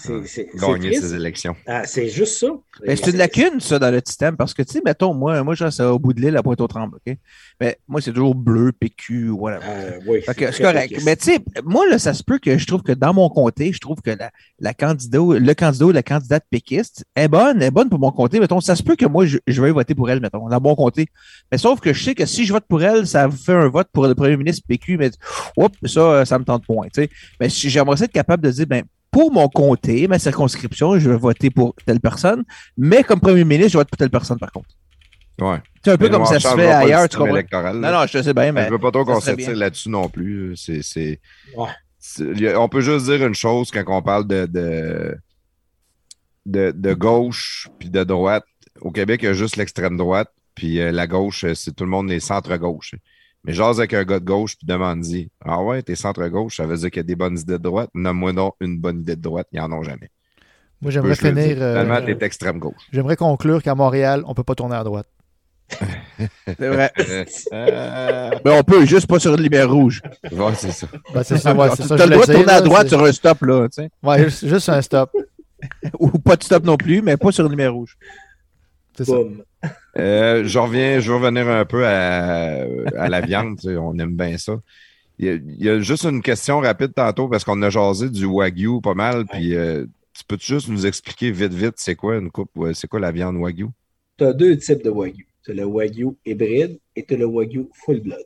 C'est 0.02 0.12
Ouais. 0.12 0.22
c'est- 0.26 0.48
c'est 0.56 0.66
Gagner 0.66 0.94
ses 0.94 1.14
élections. 1.14 1.54
Ah, 1.66 1.82
c'est 1.84 2.08
juste 2.08 2.38
ça. 2.38 2.48
Ben, 2.84 2.96
c'est 2.96 3.10
une 3.12 3.18
lacune, 3.18 3.60
ça, 3.60 3.78
dans 3.78 3.90
le 3.90 4.00
système, 4.04 4.36
parce 4.36 4.52
que, 4.52 4.62
tu 4.62 4.72
sais, 4.72 4.82
mettons, 4.84 5.14
moi, 5.14 5.42
moi, 5.44 5.54
je 5.54 5.64
reste 5.64 5.80
au 5.80 5.98
bout 5.98 6.12
de 6.12 6.20
l'île 6.20 6.36
à 6.36 6.42
Pointe-aux-Trembles, 6.42 6.96
OK? 7.06 7.16
Mais 7.60 7.78
moi, 7.86 8.00
c'est 8.00 8.10
toujours 8.12 8.34
bleu, 8.34 8.72
PQ, 8.72 9.30
whatever. 9.30 9.64
Euh, 9.68 9.98
oui, 10.06 10.20
c'est 10.26 10.62
correct. 10.62 11.00
Mais 11.04 11.14
tu 11.16 11.24
sais, 11.32 11.38
moi, 11.64 11.86
là, 11.88 11.98
ça 11.98 12.14
se 12.14 12.22
peut 12.24 12.38
que 12.38 12.58
je 12.58 12.66
trouve 12.66 12.82
que 12.82 12.92
dans 12.92 13.14
mon 13.14 13.28
comté, 13.28 13.72
je 13.72 13.78
trouve 13.78 14.00
que 14.02 14.10
la, 14.10 14.30
la 14.58 14.74
candidat, 14.74 15.18
le 15.20 15.54
candidat 15.54 15.84
ou 15.86 15.92
la 15.92 16.02
candidate 16.02 16.44
péquiste 16.50 17.04
est 17.14 17.28
bonne, 17.28 17.62
est 17.62 17.70
bonne 17.70 17.88
pour 17.88 17.98
mon 18.00 18.10
comté. 18.10 18.40
Mettons, 18.40 18.60
ça 18.60 18.74
se 18.74 18.82
peut 18.82 18.96
que 18.96 19.06
moi, 19.06 19.26
je, 19.26 19.38
je 19.46 19.62
vais 19.62 19.70
voter 19.70 19.94
pour 19.94 20.10
elle, 20.10 20.20
mettons, 20.20 20.48
dans 20.48 20.60
mon 20.60 20.74
comté. 20.74 21.06
Mais 21.52 21.58
sauf 21.58 21.80
que 21.80 21.92
je 21.92 22.02
sais 22.02 22.14
que 22.14 22.26
si 22.26 22.44
je 22.44 22.52
vote 22.52 22.64
pour 22.68 22.82
elle, 22.82 23.06
ça 23.06 23.30
fait 23.30 23.52
un 23.52 23.68
vote 23.68 23.88
pour 23.92 24.06
le 24.06 24.14
premier 24.14 24.36
ministre 24.36 24.64
PQ, 24.66 24.96
mais 24.96 25.10
oups, 25.56 25.76
ça, 25.86 26.24
ça 26.24 26.38
me 26.38 26.44
tente 26.44 26.66
point. 26.66 26.86
tu 26.92 27.02
sais. 27.02 27.10
Mais 27.40 27.48
si 27.48 27.70
j'aimerais 27.70 27.96
ça 27.98 28.06
être 28.06 28.12
capable 28.12 28.42
de 28.42 28.50
dire, 28.50 28.66
ben, 28.66 28.82
pour 29.12 29.30
mon 29.32 29.46
comté, 29.48 30.08
ma 30.08 30.18
circonscription, 30.18 30.98
je 30.98 31.08
vais 31.10 31.16
voter 31.16 31.50
pour 31.50 31.74
telle 31.86 32.00
personne, 32.00 32.42
mais 32.76 33.04
comme 33.04 33.20
premier 33.20 33.44
ministre, 33.44 33.72
je 33.72 33.78
vote 33.78 33.88
pour 33.88 33.98
telle 33.98 34.10
personne, 34.10 34.38
par 34.38 34.50
contre. 34.50 34.70
Ouais. 35.40 35.58
C'est 35.84 35.92
un 35.92 35.96
peu 35.96 36.06
Mais 36.06 36.10
comme 36.10 36.24
ça 36.26 36.40
se 36.40 36.48
fait 36.48 36.68
ailleurs, 36.70 37.08
tu 37.08 37.16
comprends? 37.18 37.34
électoral, 37.34 37.76
Non, 37.78 37.92
non, 37.92 38.06
je 38.06 38.22
sais 38.22 38.34
bien, 38.34 38.52
mais. 38.52 38.66
je 38.66 38.70
veux 38.70 38.78
pas 38.78 38.90
trop 38.90 39.04
qu'on 39.04 39.20
s'attire 39.20 39.54
là-dessus 39.54 39.88
non 39.90 40.08
plus. 40.08 40.56
C'est, 40.56 41.20
Ouais. 41.56 42.54
on 42.56 42.68
peut 42.68 42.80
juste 42.80 43.04
dire 43.06 43.24
une 43.26 43.34
chose 43.34 43.70
quand 43.70 43.84
on 43.86 44.02
parle 44.02 44.26
de, 44.26 44.46
de, 44.46 45.16
de, 46.46 46.72
de 46.74 46.94
gauche 46.94 47.68
puis 47.78 47.90
de 47.90 48.02
droite. 48.04 48.44
Au 48.80 48.90
Québec, 48.90 49.20
il 49.22 49.26
y 49.26 49.28
a 49.28 49.32
juste 49.34 49.56
l'extrême 49.56 49.96
droite, 49.96 50.30
puis 50.54 50.80
euh, 50.80 50.90
la 50.90 51.06
gauche, 51.06 51.44
c'est 51.54 51.74
tout 51.76 51.84
le 51.84 51.90
monde 51.90 52.10
est 52.10 52.20
centre-gauche. 52.20 52.94
Mais 53.44 53.52
j'ose 53.52 53.80
avec 53.80 53.92
un 53.94 54.04
gars 54.04 54.20
de 54.20 54.24
gauche, 54.24 54.56
puis 54.56 54.66
demande-y 54.66 55.28
Ah 55.44 55.60
ouais, 55.62 55.82
t'es 55.82 55.96
centre-gauche, 55.96 56.56
ça 56.56 56.66
veut 56.66 56.76
dire 56.76 56.90
qu'il 56.90 56.98
y 56.98 57.00
a 57.00 57.04
des 57.04 57.16
bonnes 57.16 57.38
idées 57.38 57.54
de 57.54 57.58
droite? 57.58 57.90
Nomme-moi 57.94 58.32
donc 58.32 58.54
une 58.60 58.78
bonne 58.78 59.00
idée 59.00 59.16
de 59.16 59.20
droite, 59.22 59.48
ils 59.52 59.60
n'en 59.60 59.72
ont 59.72 59.82
jamais. 59.82 60.10
Moi, 60.80 60.90
j'aimerais 60.90 61.14
finir. 61.14 61.34
dire. 61.34 61.62
euh, 61.62 61.80
Finalement, 61.82 62.04
t'es 62.06 62.24
extrême-gauche. 62.26 62.82
J'aimerais 62.92 63.16
conclure 63.16 63.62
qu'à 63.62 63.74
Montréal, 63.74 64.22
on 64.26 64.30
ne 64.30 64.34
peut 64.34 64.42
pas 64.44 64.54
tourner 64.54 64.76
à 64.76 64.84
droite. 64.84 65.06
C'est 66.46 66.68
vrai. 66.68 66.92
Euh, 67.52 68.30
Mais 68.44 68.50
on 68.58 68.62
peut, 68.62 68.84
juste 68.84 69.06
pas 69.06 69.18
sur 69.18 69.34
une 69.34 69.42
lumière 69.42 69.70
rouge. 69.70 70.02
ouais, 70.30 70.54
c'est 70.54 70.70
ça. 70.72 70.86
Ben, 71.14 71.22
c'est 71.22 71.38
ça, 71.38 71.54
ouais, 71.54 71.68
c'est 71.76 71.84
ça. 71.84 71.96
T'as 71.96 72.04
je 72.04 72.10
le 72.10 72.14
droit 72.16 72.26
de 72.26 72.32
tourner 72.34 72.52
à 72.52 72.60
droite 72.60 72.88
sur 72.88 73.02
un 73.02 73.12
stop, 73.12 73.42
là, 73.42 73.68
tu 73.68 73.82
sais. 73.82 73.90
Ouais, 74.02 74.24
juste, 74.24 74.46
juste 74.46 74.68
un 74.68 74.82
stop. 74.82 75.10
Ou 75.98 76.10
pas 76.18 76.36
de 76.36 76.42
stop 76.42 76.64
non 76.64 76.76
plus, 76.76 77.00
mais 77.00 77.16
pas 77.16 77.32
sur 77.32 77.44
une 77.46 77.52
lumière 77.52 77.72
rouge. 77.72 77.96
C'est 78.96 79.04
ça. 79.04 79.14
Euh, 79.98 80.44
je 80.44 80.58
reviens, 80.58 81.00
je 81.00 81.10
vais 81.12 81.18
revenir 81.18 81.48
un 81.48 81.64
peu 81.64 81.86
à, 81.86 82.64
à 82.96 83.08
la 83.08 83.20
viande. 83.20 83.58
tu 83.58 83.68
sais, 83.68 83.76
on 83.76 83.96
aime 83.98 84.16
bien 84.16 84.38
ça. 84.38 84.60
Il 85.18 85.26
y, 85.26 85.28
a, 85.28 85.34
il 85.34 85.64
y 85.64 85.68
a 85.68 85.78
juste 85.80 86.04
une 86.04 86.22
question 86.22 86.60
rapide 86.60 86.94
tantôt 86.94 87.28
parce 87.28 87.44
qu'on 87.44 87.60
a 87.62 87.70
jasé 87.70 88.08
du 88.08 88.24
wagyu 88.24 88.80
pas 88.82 88.94
mal. 88.94 89.26
Puis, 89.26 89.54
euh, 89.54 89.84
tu 90.14 90.24
peux 90.26 90.38
juste 90.40 90.68
nous 90.68 90.86
expliquer 90.86 91.30
vite, 91.30 91.52
vite, 91.52 91.74
c'est 91.76 91.94
quoi 91.94 92.16
une 92.16 92.30
coupe, 92.30 92.50
ouais, 92.56 92.74
c'est 92.74 92.88
quoi 92.88 93.00
la 93.00 93.12
viande 93.12 93.36
wagyu? 93.36 93.66
Tu 94.16 94.24
as 94.24 94.32
deux 94.32 94.56
types 94.56 94.82
de 94.82 94.90
wagyu. 94.90 95.26
Tu 95.44 95.50
as 95.50 95.54
le 95.54 95.64
wagyu 95.64 96.08
hybride 96.24 96.78
et 96.96 97.04
tu 97.04 97.14
as 97.14 97.18
le 97.18 97.26
wagyu 97.26 97.68
full 97.84 98.00
blood. 98.00 98.24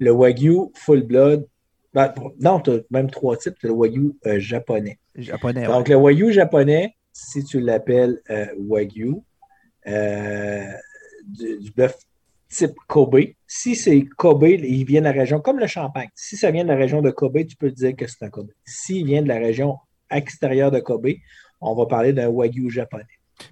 Le 0.00 0.10
wagyu 0.10 0.70
full 0.74 1.02
blood, 1.02 1.46
ben, 1.94 2.12
non, 2.40 2.60
tu 2.60 2.70
as 2.70 2.78
même 2.90 3.10
trois 3.10 3.36
types. 3.36 3.54
Tu 3.60 3.66
as 3.66 3.68
le 3.68 3.74
wagyu 3.74 4.12
euh, 4.26 4.38
japonais. 4.40 4.98
Japonais, 5.14 5.60
ouais. 5.60 5.66
Donc, 5.66 5.88
le 5.88 5.96
wagyu 5.96 6.32
japonais, 6.32 6.94
si 7.12 7.44
tu 7.44 7.60
l'appelles 7.60 8.20
euh, 8.30 8.46
wagyu, 8.58 9.14
euh, 9.86 10.64
du, 11.28 11.58
du 11.58 11.70
bœuf 11.70 11.98
type 12.48 12.74
Kobe. 12.86 13.20
Si 13.46 13.76
c'est 13.76 14.02
Kobe, 14.16 14.44
il 14.44 14.84
vient 14.84 15.00
de 15.00 15.06
la 15.06 15.12
région, 15.12 15.40
comme 15.40 15.58
le 15.58 15.66
champagne. 15.66 16.08
Si 16.14 16.36
ça 16.36 16.50
vient 16.50 16.64
de 16.64 16.68
la 16.68 16.76
région 16.76 17.02
de 17.02 17.10
Kobe, 17.10 17.44
tu 17.46 17.56
peux 17.56 17.70
dire 17.70 17.94
que 17.96 18.06
c'est 18.06 18.24
un 18.24 18.30
Kobe. 18.30 18.50
S'il 18.64 19.06
vient 19.06 19.22
de 19.22 19.28
la 19.28 19.38
région 19.38 19.78
extérieure 20.10 20.70
de 20.70 20.80
Kobe, 20.80 21.08
on 21.60 21.74
va 21.74 21.86
parler 21.86 22.12
d'un 22.12 22.28
wagyu 22.28 22.70
japonais. 22.70 23.04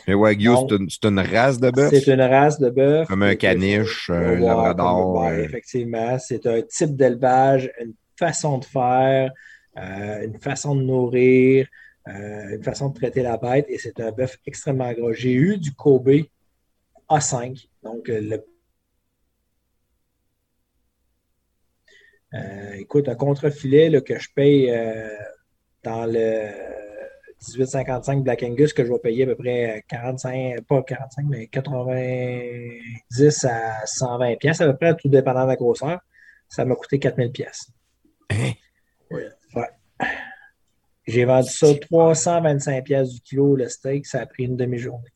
Mais 0.08 0.14
wagyu, 0.14 0.50
c'est 0.88 1.08
une, 1.08 1.20
race 1.20 1.60
de 1.60 1.70
bœuf? 1.70 1.90
C'est 1.90 2.12
une 2.12 2.20
race 2.20 2.58
de 2.58 2.70
bœuf. 2.70 3.06
Comme 3.06 3.22
un 3.22 3.36
caniche, 3.36 4.10
un 4.10 4.36
labrador, 4.36 5.24
euh. 5.24 5.44
effectivement, 5.44 6.18
c'est 6.18 6.44
un 6.46 6.60
type 6.62 6.96
d'élevage, 6.96 7.70
une 7.80 7.94
façon 8.18 8.58
de 8.58 8.64
faire, 8.64 9.30
euh, 9.78 10.24
une 10.24 10.38
façon 10.40 10.74
de 10.74 10.82
nourrir, 10.82 11.68
euh, 12.08 12.56
une 12.56 12.62
façon 12.64 12.88
de 12.88 12.94
traiter 12.94 13.22
la 13.22 13.36
bête, 13.36 13.66
et 13.68 13.78
c'est 13.78 14.00
un 14.00 14.10
bœuf 14.10 14.38
extrêmement 14.46 14.92
gros. 14.92 15.12
J'ai 15.12 15.34
eu 15.34 15.56
du 15.58 15.72
Kobe 15.72 16.10
A5, 17.08 17.68
donc 17.82 18.08
euh, 18.08 18.20
le 18.20 18.44
Euh, 22.34 22.74
écoute, 22.78 23.08
un 23.08 23.14
contre-filet 23.14 23.88
là, 23.88 24.00
que 24.00 24.18
je 24.18 24.28
paye 24.34 24.70
euh, 24.70 25.08
dans 25.82 26.06
le 26.06 26.48
1855 27.48 28.22
Black 28.24 28.42
Angus 28.42 28.72
que 28.72 28.84
je 28.84 28.92
vais 28.92 28.98
payer 28.98 29.24
à 29.24 29.26
peu 29.26 29.36
près 29.36 29.84
45, 29.88 30.60
pas 30.62 30.82
45, 30.82 31.26
mais 31.28 31.46
90 31.46 33.44
à 33.44 33.86
120 33.86 34.36
pièces 34.36 34.60
à 34.60 34.66
peu 34.66 34.76
près, 34.76 34.94
tout 34.96 35.08
dépendant 35.08 35.44
de 35.44 35.48
la 35.48 35.56
grosseur. 35.56 36.00
Ça 36.48 36.64
m'a 36.64 36.74
coûté 36.74 36.98
4000 36.98 37.32
pièces. 37.32 37.70
Hein? 38.30 38.52
Ouais. 39.10 39.28
J'ai 41.06 41.24
vendu 41.24 41.48
ça 41.48 41.68
325 41.74 42.84
pièces 42.84 43.10
du 43.10 43.20
kilo 43.20 43.54
le 43.54 43.68
steak, 43.68 44.06
ça 44.06 44.20
a 44.20 44.26
pris 44.26 44.44
une 44.44 44.56
demi-journée. 44.56 45.10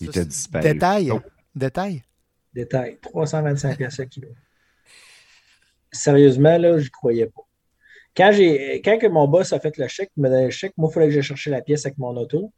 Il 0.00 0.12
c'est- 0.12 0.24
disparu. 0.24 0.62
Détail? 0.64 1.10
Oh. 1.10 1.20
Détail? 1.54 2.02
Détail, 2.54 2.98
325 3.00 3.76
pièces 3.76 3.98
le 3.98 4.04
kilo. 4.06 4.28
Sérieusement, 5.92 6.58
là, 6.58 6.78
je 6.78 6.90
croyais 6.90 7.26
pas. 7.26 7.42
Quand, 8.16 8.32
j'ai, 8.32 8.82
quand 8.84 8.98
que 8.98 9.06
mon 9.06 9.28
boss 9.28 9.52
a 9.52 9.60
fait 9.60 9.76
le 9.76 9.86
chèque, 9.88 10.10
il 10.16 10.20
m'a 10.22 10.28
donné 10.28 10.46
le 10.46 10.50
chèque, 10.50 10.72
moi, 10.76 10.88
il 10.90 10.94
fallait 10.94 11.06
que 11.06 11.12
j'aille 11.12 11.22
chercher 11.22 11.50
la 11.50 11.62
pièce 11.62 11.86
avec 11.86 11.98
mon 11.98 12.16
auto. 12.16 12.52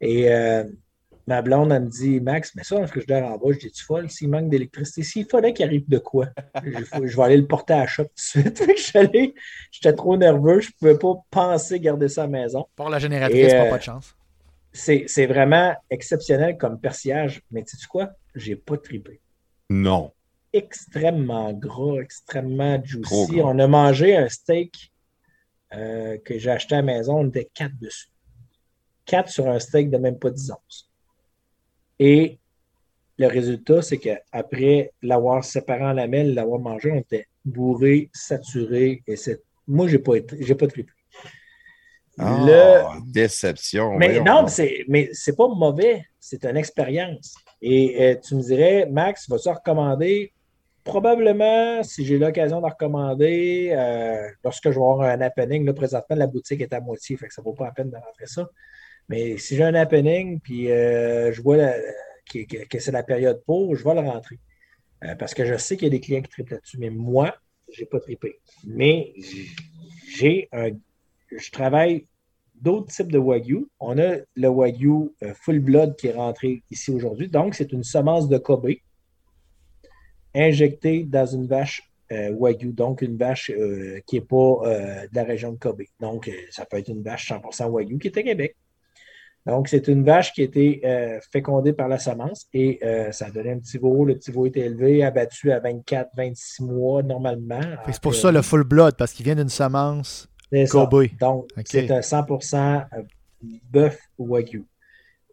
Et 0.00 0.30
euh, 0.32 0.64
ma 1.26 1.42
blonde, 1.42 1.72
elle 1.72 1.84
me 1.84 1.88
dit 1.88 2.20
Max, 2.20 2.52
mais 2.54 2.62
ça, 2.62 2.76
dans 2.76 2.82
le 2.82 2.86
frigidaire 2.86 3.24
en 3.26 3.36
bas, 3.36 3.52
je 3.52 3.58
dis 3.58 3.70
Tu 3.72 3.84
folle, 3.84 4.08
s'il 4.10 4.30
manque 4.30 4.48
d'électricité, 4.48 5.02
s'il 5.02 5.26
fallait 5.26 5.52
qu'il 5.52 5.64
arrive 5.66 5.88
de 5.88 5.98
quoi? 5.98 6.28
Je, 6.64 7.06
je 7.06 7.16
vais 7.16 7.22
aller 7.22 7.36
le 7.36 7.46
porter 7.46 7.74
à 7.74 7.78
la 7.80 7.86
shop 7.86 8.04
tout 8.04 8.10
de 8.14 8.20
suite. 8.20 8.64
J'étais 9.72 9.92
trop 9.94 10.16
nerveux, 10.16 10.60
je 10.60 10.68
ne 10.68 10.72
pouvais 10.78 10.98
pas 10.98 11.14
penser 11.30 11.80
garder 11.80 12.08
ça 12.08 12.22
à 12.22 12.26
la 12.26 12.30
maison. 12.30 12.66
Pour 12.76 12.88
la 12.88 12.98
génératrice, 12.98 13.52
pas, 13.52 13.66
euh, 13.66 13.70
pas 13.70 13.78
de 13.78 13.82
chance. 13.82 14.15
C'est 14.76 15.26
vraiment 15.26 15.74
exceptionnel 15.90 16.58
comme 16.58 16.78
persillage, 16.80 17.42
mais 17.50 17.64
tu 17.64 17.76
sais 17.76 17.86
quoi? 17.88 18.10
J'ai 18.34 18.56
pas 18.56 18.76
trippé. 18.76 19.20
Non. 19.70 20.12
Extrêmement 20.52 21.52
gras, 21.52 22.00
extrêmement 22.00 22.82
juicy. 22.84 23.40
On 23.42 23.58
a 23.58 23.66
mangé 23.66 24.16
un 24.16 24.28
steak 24.28 24.92
euh, 25.74 26.18
que 26.18 26.38
j'ai 26.38 26.50
acheté 26.50 26.74
à 26.74 26.78
la 26.78 26.82
maison, 26.82 27.18
on 27.18 27.28
était 27.28 27.48
quatre 27.52 27.78
dessus. 27.80 28.08
Quatre 29.04 29.30
sur 29.30 29.48
un 29.48 29.58
steak 29.58 29.90
de 29.90 29.98
même 29.98 30.18
pas 30.18 30.30
10 30.30 30.52
onces. 30.52 30.90
Et 31.98 32.38
le 33.18 33.26
résultat, 33.26 33.82
c'est 33.82 33.98
qu'après 33.98 34.92
l'avoir 35.02 35.44
séparé 35.44 35.84
en 35.84 35.92
lamelles, 35.92 36.34
l'avoir 36.34 36.60
mangé, 36.60 36.92
on 36.92 36.96
était 36.96 37.26
bourré, 37.44 38.10
saturé. 38.12 39.02
Et 39.06 39.16
c'est... 39.16 39.42
Moi, 39.66 39.88
j'ai 39.88 39.98
pas 39.98 40.16
été, 40.16 40.54
pas 40.54 40.66
trippé. 40.66 40.92
Ah, 42.18 42.94
Le- 42.96 43.10
déception. 43.12 43.98
Mais 43.98 44.06
voyons 44.06 44.24
non, 44.24 44.46
c'est, 44.46 44.84
mais 44.88 45.08
c'est 45.12 45.36
pas 45.36 45.48
mauvais. 45.48 46.04
C'est 46.20 46.44
une 46.44 46.56
expérience. 46.56 47.34
Et 47.62 48.02
euh, 48.02 48.16
tu 48.16 48.34
me 48.34 48.42
dirais, 48.42 48.86
Max, 48.90 49.28
vas-tu 49.28 49.48
recommander? 49.48 50.32
Probablement, 50.84 51.82
si 51.82 52.04
j'ai 52.06 52.18
l'occasion 52.18 52.60
de 52.60 52.66
recommander, 52.66 53.70
euh, 53.72 54.28
lorsque 54.44 54.64
je 54.70 54.78
vais 54.78 54.84
avoir 54.84 55.00
un 55.02 55.20
happening, 55.20 55.64
là, 55.66 55.72
présentement, 55.72 56.16
la 56.16 56.26
boutique 56.28 56.60
est 56.60 56.72
à 56.72 56.80
moitié, 56.80 57.16
fait 57.16 57.26
que 57.28 57.34
ça 57.34 57.42
ne 57.42 57.44
vaut 57.44 57.54
pas 57.54 57.64
la 57.66 57.72
peine 57.72 57.90
de 57.90 57.96
rentrer 57.96 58.26
ça. 58.26 58.48
Mais 59.08 59.38
si 59.38 59.56
j'ai 59.56 59.64
un 59.64 59.74
happening, 59.74 60.40
puis 60.40 60.70
euh, 60.70 61.32
je 61.32 61.42
vois 61.42 61.56
la- 61.58 61.76
que, 62.30 62.40
que- 62.46 62.66
que 62.68 62.78
c'est 62.80 62.92
la 62.92 63.02
période 63.02 63.42
pour, 63.46 63.74
je 63.76 63.84
vais 63.84 63.94
le 63.94 64.00
rentrer. 64.00 64.38
Parce 65.18 65.34
que 65.34 65.44
je 65.44 65.56
sais 65.56 65.76
qu'il 65.76 65.86
y 65.86 65.88
a 65.88 65.90
des 65.90 66.00
clients 66.00 66.22
qui 66.22 66.30
trippent 66.30 66.50
là-dessus. 66.50 66.78
Mais 66.78 66.90
moi, 66.90 67.34
je 67.72 67.80
n'ai 67.82 67.86
pas 67.86 68.00
trippé. 68.00 68.40
Mais 68.66 69.12
j'ai 70.08 70.48
un. 70.52 70.70
Je 71.30 71.50
travaille 71.50 72.06
d'autres 72.60 72.92
types 72.92 73.12
de 73.12 73.18
Wagyu. 73.18 73.68
On 73.80 73.98
a 73.98 74.16
le 74.34 74.48
Wagyu 74.48 75.10
euh, 75.22 75.34
Full 75.34 75.60
Blood 75.60 75.96
qui 75.96 76.08
est 76.08 76.14
rentré 76.14 76.62
ici 76.70 76.90
aujourd'hui. 76.90 77.28
Donc, 77.28 77.54
c'est 77.54 77.72
une 77.72 77.84
semence 77.84 78.28
de 78.28 78.38
Kobe 78.38 78.70
injectée 80.34 81.04
dans 81.04 81.26
une 81.26 81.46
vache 81.46 81.82
euh, 82.12 82.30
Wagyu, 82.30 82.72
donc 82.72 83.02
une 83.02 83.16
vache 83.16 83.50
euh, 83.50 84.00
qui 84.06 84.16
n'est 84.16 84.26
pas 84.26 84.60
de 85.10 85.14
la 85.14 85.24
région 85.24 85.52
de 85.52 85.58
Kobe. 85.58 85.82
Donc, 86.00 86.30
ça 86.50 86.64
peut 86.64 86.78
être 86.78 86.88
une 86.88 87.02
vache 87.02 87.30
100% 87.30 87.66
Wagyu 87.66 87.98
qui 87.98 88.08
est 88.08 88.18
à 88.18 88.22
Québec. 88.22 88.56
Donc, 89.46 89.68
c'est 89.68 89.86
une 89.86 90.02
vache 90.02 90.32
qui 90.32 90.40
a 90.40 90.44
été 90.44 90.82
fécondée 91.30 91.72
par 91.72 91.86
la 91.86 92.00
semence 92.00 92.48
et 92.52 92.80
ça 93.12 93.26
a 93.26 93.30
donné 93.30 93.52
un 93.52 93.60
petit 93.60 93.78
veau. 93.78 94.04
Le 94.04 94.16
petit 94.16 94.32
veau 94.32 94.44
était 94.46 94.66
élevé, 94.66 95.04
abattu 95.04 95.52
à 95.52 95.60
24-26 95.60 96.64
mois 96.64 97.04
normalement. 97.04 97.60
C'est 97.86 98.00
pour 98.00 98.16
ça 98.16 98.32
le 98.32 98.42
full 98.42 98.64
blood, 98.64 98.96
parce 98.96 99.12
qu'il 99.12 99.24
vient 99.24 99.36
d'une 99.36 99.48
semence. 99.48 100.28
C'est 100.52 100.66
ça. 100.66 100.88
Donc, 101.20 101.48
c'est 101.64 101.90
un 101.90 102.00
100% 102.00 102.86
bœuf 103.70 103.98
Wagyu. 104.18 104.64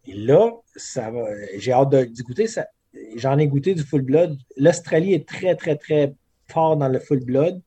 Et 0.06 0.14
là, 0.14 0.52
ça 0.76 1.12
va. 1.12 1.26
J'ai 1.58 1.72
hâte 1.72 1.96
d'y 2.12 2.24
goûter. 2.24 2.48
Ça, 2.48 2.68
j'en 3.16 3.38
ai 3.38 3.48
goûté 3.48 3.74
du 3.74 3.84
full 3.84 4.02
blood. 4.02 4.38
L'Australie 4.58 5.14
est 5.14 5.28
très, 5.28 5.56
très, 5.56 5.76
très 5.78 6.14
fort 6.48 6.78
dans 6.78 6.90
le 6.90 7.00
full 7.00 7.24
blood. 7.24 7.62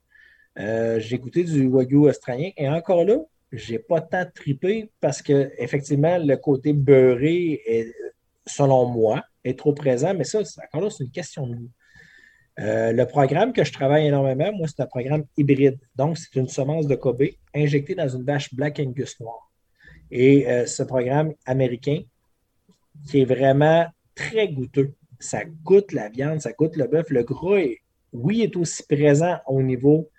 Euh, 0.59 0.99
j'ai 1.01 1.19
goûté 1.19 1.45
du 1.45 1.67
Wagyu 1.67 2.09
australien. 2.09 2.51
Et 2.57 2.69
encore 2.69 3.05
là, 3.05 3.17
j'ai 3.53 3.79
pas 3.79 4.01
tant 4.01 4.27
tripé 4.35 4.91
parce 5.01 5.23
que, 5.23 5.51
effectivement, 5.59 6.19
le 6.19 6.37
côté 6.37 6.73
beurré, 6.73 7.63
est, 7.67 7.95
selon 8.47 8.87
moi, 8.87 9.23
est 9.45 9.59
trop 9.59 9.73
présent. 9.73 10.15
Mais 10.15 10.25
ça, 10.25 10.41
encore 10.41 10.83
là, 10.83 10.91
c'est 10.91 11.05
une 11.05 11.11
question 11.11 11.47
de 11.47 11.55
goût. 11.55 11.71
Euh, 12.59 12.93
le 12.93 13.07
programme 13.07 13.53
que 13.53 13.65
je 13.65 13.73
travaille 13.73 14.07
énormément, 14.07 14.53
moi, 14.53 14.67
c'est 14.67 14.83
un 14.83 14.87
programme 14.87 15.25
hybride. 15.37 15.79
Donc, 15.95 16.17
c'est 16.17 16.35
une 16.37 16.49
semence 16.49 16.87
de 16.87 16.95
Kobe 16.95 17.25
injectée 17.55 17.95
dans 17.95 18.09
une 18.09 18.25
vache 18.25 18.55
Black 18.55 18.81
Angus 18.81 19.21
noire. 19.21 19.51
Et 20.11 20.49
euh, 20.49 20.67
ce 20.67 20.83
programme 20.83 21.35
américain, 21.45 22.01
qui 23.07 23.21
est 23.21 23.25
vraiment 23.25 23.87
très 24.15 24.49
goûteux. 24.49 24.95
Ça 25.19 25.45
goûte 25.45 25.93
la 25.93 26.09
viande, 26.09 26.41
ça 26.41 26.53
goûte 26.53 26.77
le 26.77 26.87
bœuf. 26.87 27.11
Le 27.11 27.25
gras, 27.25 27.63
oui, 28.13 28.43
est 28.43 28.57
aussi 28.57 28.83
présent 28.87 29.39
au 29.47 29.63
niveau 29.63 30.11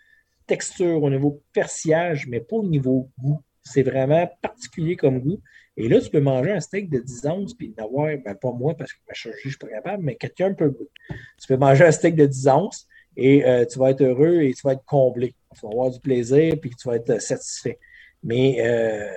texture, 0.45 1.01
au 1.03 1.09
niveau 1.09 1.41
persillage, 1.53 2.27
mais 2.27 2.39
pas 2.39 2.57
au 2.57 2.67
niveau 2.67 3.09
goût. 3.19 3.41
C'est 3.71 3.83
vraiment 3.83 4.29
particulier 4.41 4.95
comme 4.95 5.19
goût. 5.19 5.39
Et 5.75 5.87
là, 5.87 6.01
tu 6.01 6.09
peux 6.09 6.19
manger 6.19 6.51
un 6.51 6.59
steak 6.59 6.89
de 6.89 6.99
10 6.99 7.25
onces, 7.27 7.53
puis 7.53 7.69
d'avoir, 7.69 8.07
ben 8.17 8.35
pas 8.35 8.51
moi, 8.51 8.75
parce 8.75 8.93
que 8.93 8.99
ma 9.07 9.13
chirurgie, 9.13 9.41
je 9.43 9.47
ne 9.47 9.51
suis 9.51 9.59
pas 9.59 9.67
capable, 9.67 10.03
mais 10.03 10.15
quelqu'un 10.15 10.53
peut. 10.53 10.75
Tu 11.09 11.47
peux 11.47 11.57
manger 11.57 11.85
un 11.85 11.91
steak 11.91 12.15
de 12.15 12.25
10 12.25 12.47
onces 12.47 12.87
et 13.15 13.45
euh, 13.45 13.65
tu 13.65 13.77
vas 13.77 13.91
être 13.91 14.01
heureux 14.01 14.41
et 14.41 14.53
tu 14.53 14.61
vas 14.63 14.73
être 14.73 14.85
comblé. 14.85 15.35
Tu 15.55 15.61
vas 15.65 15.71
avoir 15.71 15.91
du 15.91 15.99
plaisir, 15.99 16.55
puis 16.59 16.71
tu 16.71 16.87
vas 16.87 16.95
être 16.95 17.09
euh, 17.11 17.19
satisfait. 17.19 17.79
Mais 18.23 18.57
euh, 18.59 19.07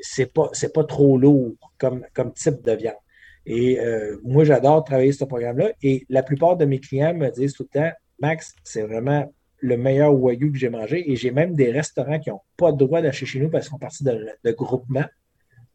c'est 0.00 0.32
pas, 0.32 0.50
pas 0.72 0.84
trop 0.84 1.18
lourd 1.18 1.54
comme, 1.78 2.04
comme 2.14 2.32
type 2.32 2.62
de 2.62 2.72
viande. 2.72 2.94
Et 3.50 3.80
euh, 3.80 4.18
moi, 4.24 4.44
j'adore 4.44 4.84
travailler 4.84 5.12
ce 5.12 5.24
programme-là. 5.24 5.72
Et 5.82 6.04
la 6.10 6.22
plupart 6.22 6.56
de 6.56 6.66
mes 6.66 6.80
clients 6.80 7.14
me 7.14 7.30
disent 7.30 7.54
tout 7.54 7.66
le 7.72 7.80
temps, 7.80 7.90
Max, 8.20 8.54
c'est 8.62 8.82
vraiment 8.82 9.32
le 9.60 9.76
meilleur 9.76 10.14
Wagyu 10.14 10.52
que 10.52 10.58
j'ai 10.58 10.70
mangé. 10.70 11.10
Et 11.10 11.16
j'ai 11.16 11.30
même 11.30 11.54
des 11.54 11.70
restaurants 11.70 12.18
qui 12.18 12.30
n'ont 12.30 12.40
pas 12.56 12.70
le 12.70 12.76
droit 12.76 13.02
d'acheter 13.02 13.26
chez 13.26 13.40
nous 13.40 13.48
parce 13.48 13.66
qu'ils 13.66 13.72
font 13.72 13.78
partie 13.78 14.04
de, 14.04 14.28
de 14.44 14.50
groupement. 14.52 15.04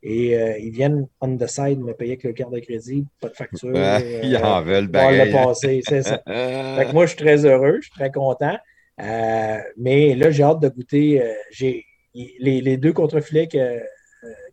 Et 0.05 0.37
euh, 0.37 0.57
ils 0.59 0.71
viennent 0.71 1.07
on 1.21 1.37
the 1.37 1.47
side 1.47 1.79
me 1.79 1.93
payer 1.93 2.11
avec 2.11 2.23
le 2.23 2.33
carte 2.33 2.51
de 2.53 2.59
crédit, 2.59 3.05
pas 3.21 3.29
de 3.29 3.35
facture. 3.35 3.71
Euh, 3.73 4.19
ils 4.21 4.35
en 4.35 4.61
veulent 4.61 4.91
le 4.91 4.99
hein. 4.99 5.31
passer, 5.31 5.81
c'est 5.87 6.03
ça. 6.03 6.17
Fait 6.27 6.85
que 6.87 6.91
moi, 6.93 7.05
je 7.05 7.11
suis 7.11 7.19
très 7.23 7.45
heureux, 7.45 7.77
je 7.77 7.83
suis 7.83 7.91
très 7.91 8.11
content. 8.11 8.57
Euh, 9.01 9.57
mais 9.77 10.13
là, 10.15 10.29
j'ai 10.29 10.43
hâte 10.43 10.59
de 10.61 10.67
goûter. 10.67 11.23
j'ai 11.51 11.85
les, 12.13 12.61
les 12.61 12.77
deux 12.77 12.91
contrefilets 12.91 13.47
que, 13.47 13.79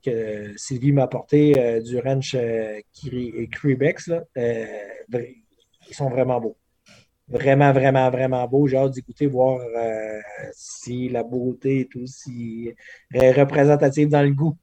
que 0.05 0.53
Sylvie 0.57 0.93
m'a 0.93 1.03
apportés 1.03 1.81
du 1.83 1.99
ranch 1.99 2.37
Cri- 2.95 3.49
Cribex, 3.51 4.11
ils 4.37 5.95
sont 5.95 6.09
vraiment 6.09 6.41
beaux. 6.41 6.57
Vraiment, 7.31 7.73
vraiment, 7.73 8.11
vraiment 8.11 8.47
beaux. 8.49 8.67
J'ai 8.67 8.77
hâte 8.77 8.91
d'y 8.93 9.03
goûter, 9.03 9.27
voir 9.27 9.61
euh, 9.61 10.19
si 10.53 11.09
la 11.09 11.23
beauté 11.23 11.81
est 11.81 11.97
aussi 12.03 12.75
représentative 13.15 14.09
dans 14.09 14.23
le 14.23 14.33
goût. 14.33 14.57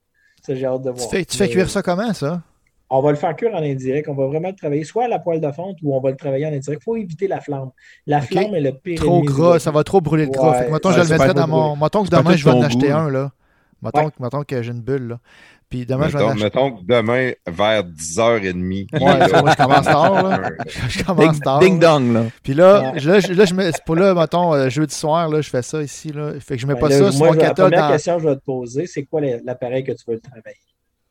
Ça, 0.46 0.54
j'ai 0.54 0.66
hâte 0.66 0.82
de 0.84 0.92
Tu 0.92 0.98
voir. 0.98 1.10
fais, 1.10 1.26
tu 1.26 1.38
fais 1.38 1.50
cuire 1.50 1.70
ça 1.70 1.82
comment, 1.82 2.14
ça? 2.14 2.42
on 2.90 3.02
va 3.02 3.12
le 3.12 3.18
faire 3.18 3.36
cuire 3.36 3.54
en 3.54 3.62
indirect. 3.62 4.08
On 4.08 4.14
va 4.16 4.28
vraiment 4.28 4.48
le 4.50 4.56
travailler 4.56 4.84
soit 4.86 5.06
à 5.06 5.08
la 5.10 5.20
poêle 5.20 5.42
de 5.42 5.52
fonte 5.52 5.78
ou 5.84 5.94
on 5.94 6.00
va 6.00 6.12
le 6.12 6.16
travailler 6.16 6.46
en 6.46 6.54
indirect. 6.54 6.82
Il 6.82 6.84
faut 6.84 6.96
éviter 6.96 7.28
la 7.28 7.42
flamme. 7.42 7.72
La 8.06 8.22
flamme 8.22 8.56
est 8.56 8.62
le 8.62 8.72
pire. 8.72 9.00
Trop 9.00 9.22
gras, 9.24 9.60
ça 9.60 9.72
va 9.72 9.84
trop 9.84 10.00
brûler 10.00 10.26
le 10.26 10.32
gras. 10.32 10.52
Ouais, 10.52 10.60
Fait 10.60 10.66
que, 10.68 10.72
mettons, 10.72 10.90
ouais, 10.90 10.96
je 10.96 11.02
le 11.02 11.10
mettrais 11.10 11.34
dans 11.34 11.48
mon. 11.48 11.76
Mettons 11.76 12.04
que 12.04 12.10
demain, 12.10 12.36
je 12.36 12.46
vais 12.46 12.52
en 12.52 12.62
acheter 12.62 12.88
goût, 12.88 12.94
un, 12.94 13.10
là. 13.10 13.32
Mettons, 13.82 14.06
Ouais. 14.06 14.12
que- 14.12 14.24
mettons 14.24 14.44
que 14.44 14.62
j'ai 14.62 14.72
une 14.72 14.82
bulle, 14.82 15.08
là. 15.08 15.20
Puis 15.70 15.86
demain, 15.86 16.08
je 16.08 16.18
vais 16.18 16.24
Mettons, 16.24 16.30
acheter. 16.32 16.44
mettons 16.46 16.72
que 16.78 16.84
demain, 16.86 17.32
vers 17.46 17.84
10h30. 17.84 18.88
Ouais, 18.94 19.28
ça, 19.30 19.42
moi, 19.42 19.52
je 19.58 19.58
commence 19.64 19.86
tard, 19.86 20.24
là. 20.30 20.50
Je 20.90 21.04
commence 21.04 21.34
Ding, 21.36 21.44
tard. 21.44 21.60
ding 21.60 21.80
dong, 21.80 22.14
là. 22.14 22.24
Puis 22.42 22.54
là, 22.54 22.94
je- 22.98 23.10
là, 23.10 23.20
je, 23.20 23.34
là, 23.34 23.46
je 23.46 23.54
mets, 23.54 23.72
c'est 23.72 23.84
pour 23.86 23.96
là, 23.96 24.14
mettons, 24.14 24.54
euh, 24.54 24.70
jeudi 24.70 24.96
soir, 24.96 25.28
là, 25.30 25.42
je 25.42 25.50
fais 25.50 25.62
ça 25.62 25.82
ici, 25.84 26.12
là. 26.14 26.32
Fait 26.40 26.56
que 26.56 26.62
je 26.62 26.68
mets 26.68 26.76
pas 26.76 26.88
Ben, 26.88 26.98
ça 26.98 27.04
là, 27.06 27.12
sur 27.12 27.20
moi, 27.20 27.34
mon 27.36 27.42
la 27.42 27.54
première 27.54 27.82
dans. 27.82 27.90
question 27.92 28.16
que 28.18 28.24
je 28.24 28.28
vais 28.30 28.36
te 28.36 28.44
poser, 28.46 28.88
c'est 28.88 29.04
quoi 29.04 29.22
l'appareil 29.44 29.84
que 29.84 29.92
tu 29.92 30.04
veux 30.08 30.14
le 30.16 30.22
travailler? 30.22 30.56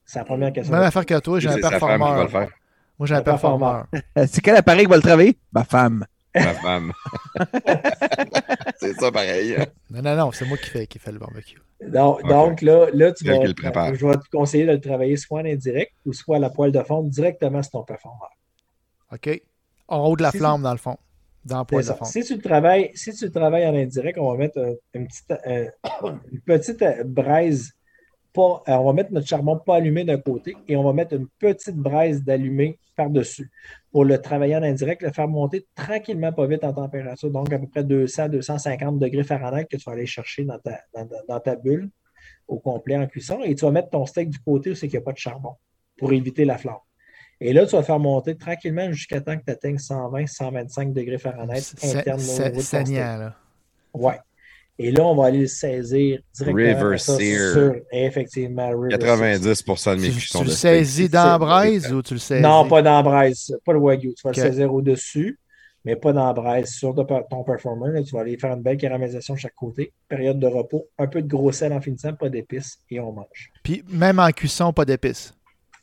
C'est 0.04 0.18
la 0.20 0.24
première 0.24 0.52
question. 0.52 0.72
Même 0.74 0.82
affaire 0.84 1.04
que 1.04 1.18
toi, 1.18 1.38
j'ai 1.40 1.48
un 1.48 1.56
performeur. 1.58 2.28
Moi, 2.98 3.06
j'ai 3.06 3.14
un 3.14 3.20
performeur. 3.20 3.86
performeur. 3.90 4.26
C'est 4.32 4.40
quel 4.40 4.56
appareil 4.56 4.84
qui 4.84 4.90
va 4.90 4.96
le 4.96 5.02
travailler? 5.02 5.36
Ma 5.52 5.64
femme. 5.64 6.06
Ma 6.36 6.54
femme. 6.54 6.92
c'est 8.78 8.94
ça 8.94 9.10
pareil. 9.10 9.56
Non, 9.90 10.02
non, 10.02 10.16
non, 10.16 10.32
c'est 10.32 10.44
moi 10.46 10.56
qui 10.58 10.70
fais, 10.70 10.86
qui 10.86 10.98
fais 10.98 11.12
le 11.12 11.18
barbecue. 11.18 11.58
Donc, 11.82 12.62
là, 12.62 12.86
là, 12.92 13.12
tu 13.12 13.24
vas, 13.24 13.44
je 13.44 14.06
vais 14.06 14.14
te 14.14 14.28
conseiller 14.32 14.66
de 14.66 14.72
le 14.72 14.80
travailler 14.80 15.16
soit 15.16 15.40
en 15.40 15.44
indirect 15.44 15.92
ou 16.06 16.12
soit 16.12 16.36
à 16.36 16.38
la 16.38 16.50
poêle 16.50 16.72
de 16.72 16.82
fonte 16.82 17.10
directement 17.10 17.62
sur 17.62 17.72
ton 17.72 17.82
performeur. 17.82 18.30
OK? 19.12 19.42
En 19.88 20.06
haut 20.06 20.16
de 20.16 20.22
la 20.22 20.30
Si- 20.30 20.38
flamme, 20.38 20.62
dans 20.62 20.72
le 20.72 20.78
fond. 20.78 20.96
Dans 21.44 21.58
le 21.60 21.64
C'est 21.68 21.74
poêle 21.74 21.86
de 21.86 21.92
fond. 21.92 22.04
Si 22.06 22.24
tu 22.24 22.34
le 22.36 22.42
travailles, 22.42 22.90
si 22.94 23.12
tu 23.14 23.26
le 23.26 23.30
travailles 23.30 23.66
en 23.66 23.74
indirect, 23.74 24.18
on 24.18 24.30
va 24.32 24.36
mettre 24.36 24.58
euh, 24.58 24.74
une 24.94 25.06
petite, 25.06 25.30
euh, 25.46 25.68
une 26.32 26.40
petite 26.40 26.82
euh, 26.82 27.04
braise. 27.04 27.72
Pas, 28.36 28.62
euh, 28.68 28.76
on 28.76 28.84
va 28.84 28.92
mettre 28.92 29.12
notre 29.12 29.26
charbon 29.26 29.56
pas 29.58 29.76
allumé 29.76 30.04
d'un 30.04 30.18
côté 30.18 30.56
et 30.68 30.76
on 30.76 30.84
va 30.84 30.92
mettre 30.92 31.14
une 31.14 31.26
petite 31.38 31.76
braise 31.76 32.22
d'allumé 32.22 32.78
par-dessus 32.94 33.50
pour 33.90 34.04
le 34.04 34.20
travailler 34.20 34.54
en 34.56 34.62
indirect, 34.62 35.02
le 35.02 35.10
faire 35.10 35.26
monter 35.28 35.66
tranquillement, 35.74 36.32
pas 36.32 36.46
vite 36.46 36.62
en 36.64 36.72
température, 36.72 37.30
donc 37.30 37.52
à 37.52 37.58
peu 37.58 37.66
près 37.66 37.82
200-250 37.82 38.98
degrés 38.98 39.24
Fahrenheit 39.24 39.64
que 39.66 39.76
tu 39.76 39.82
vas 39.84 39.92
aller 39.92 40.06
chercher 40.06 40.44
dans 40.44 40.58
ta, 40.58 40.80
dans, 40.94 41.06
ta- 41.06 41.22
dans 41.28 41.40
ta 41.40 41.56
bulle 41.56 41.88
au 42.48 42.58
complet 42.58 42.96
en 42.96 43.06
cuisson. 43.06 43.40
Et 43.44 43.54
tu 43.54 43.64
vas 43.64 43.70
mettre 43.70 43.90
ton 43.90 44.04
steak 44.06 44.28
du 44.30 44.38
côté 44.38 44.70
où 44.70 44.74
c'est 44.74 44.88
qu'il 44.88 44.98
n'y 44.98 45.02
a 45.02 45.04
pas 45.04 45.12
de 45.12 45.18
charbon 45.18 45.54
pour 45.98 46.12
éviter 46.12 46.44
la 46.44 46.58
flamme. 46.58 46.76
Et 47.40 47.52
là, 47.52 47.64
tu 47.66 47.72
vas 47.72 47.78
le 47.78 47.84
faire 47.84 47.98
monter 47.98 48.36
tranquillement 48.36 48.90
jusqu'à 48.92 49.20
temps 49.20 49.36
que 49.36 49.44
tu 49.44 49.50
atteignes 49.50 49.76
120-125 49.78 50.92
degrés 50.92 51.18
Fahrenheit 51.18 51.60
C'est- 51.60 51.98
interne 51.98 52.18
ton 52.18 52.24
steak. 52.50 52.86
Saignant, 52.86 53.16
là. 53.18 53.34
Ouais. 53.94 54.18
Et 54.78 54.90
là, 54.90 55.04
on 55.04 55.14
va 55.16 55.26
aller 55.26 55.40
le 55.40 55.46
saisir 55.46 56.18
directement. 56.34 56.80
River 56.80 56.98
Sear. 56.98 57.52
sur- 57.54 57.74
effectivement, 57.92 58.68
River 58.78 58.96
Sear. 59.00 59.16
90% 59.18 59.96
de 59.96 60.00
mes 60.02 60.08
Tu, 60.08 60.12
cuissons 60.16 60.38
tu 60.40 60.44
le 60.44 60.50
saisis 60.50 61.08
dans 61.08 61.24
la 61.24 61.38
braise 61.38 61.92
ou 61.92 62.02
tu 62.02 62.14
le 62.14 62.20
saisis? 62.20 62.42
Non, 62.42 62.68
pas 62.68 62.82
dans 62.82 62.96
la 62.96 63.02
braise, 63.02 63.56
pas 63.64 63.72
le 63.72 63.78
Wagyu. 63.78 64.12
Tu 64.14 64.22
vas 64.22 64.30
le 64.32 64.42
saisir 64.42 64.72
au-dessus, 64.74 65.38
mais 65.84 65.96
pas 65.96 66.12
dans 66.12 66.26
la 66.26 66.32
braise. 66.34 66.68
Sur 66.68 66.94
ton 66.94 67.42
performer, 67.44 67.90
là, 67.92 68.02
tu 68.02 68.14
vas 68.14 68.20
aller 68.20 68.36
faire 68.36 68.52
une 68.52 68.60
belle 68.62 68.76
caramélisation 68.76 69.32
de 69.34 69.38
chaque 69.38 69.54
côté. 69.54 69.92
Période 70.08 70.38
de 70.38 70.46
repos, 70.46 70.86
un 70.98 71.06
peu 71.06 71.22
de 71.22 71.28
gros 71.28 71.52
sel 71.52 71.72
en 71.72 71.80
finissant, 71.80 72.12
pas 72.12 72.28
d'épices, 72.28 72.78
et 72.90 73.00
on 73.00 73.12
mange. 73.12 73.50
Puis 73.62 73.82
même 73.88 74.18
en 74.18 74.30
cuisson, 74.30 74.74
pas 74.74 74.84
d'épices? 74.84 75.32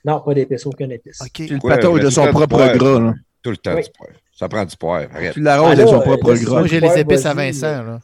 Non, 0.06 0.20
pas 0.22 0.34
d'épices, 0.36 0.66
aucune 0.68 0.92
épice. 0.92 1.20
OK. 1.22 1.30
Tu 1.32 1.48
le 1.48 1.60
Ouais, 1.64 1.78
mais 1.96 2.00
de 2.04 2.10
son 2.12 2.28
propre 2.28 2.46
poivre. 2.48 2.78
gras. 2.78 3.00
là. 3.00 3.14
Tout 3.42 3.50
le 3.52 3.58
temps 3.58 3.74
Oui. 3.76 3.82
du 3.84 3.90
poivre. 3.98 4.14
Ça 4.34 4.48
prend 4.48 4.66
du 4.66 4.76
poivre. 4.78 5.10
Arrête. 5.16 5.34
Tu 5.34 5.42
l'arroses 5.42 5.80
Ah, 5.80 5.84
de 5.84 5.88
son 5.88 6.00
propre 6.00 6.34
gras. 6.36 6.60
Moi, 6.60 6.68
j'ai 6.68 6.80
les 6.80 7.00
épices 7.00 7.26
à 7.26 7.34
Vincent. 7.34 7.84
là. 7.84 8.00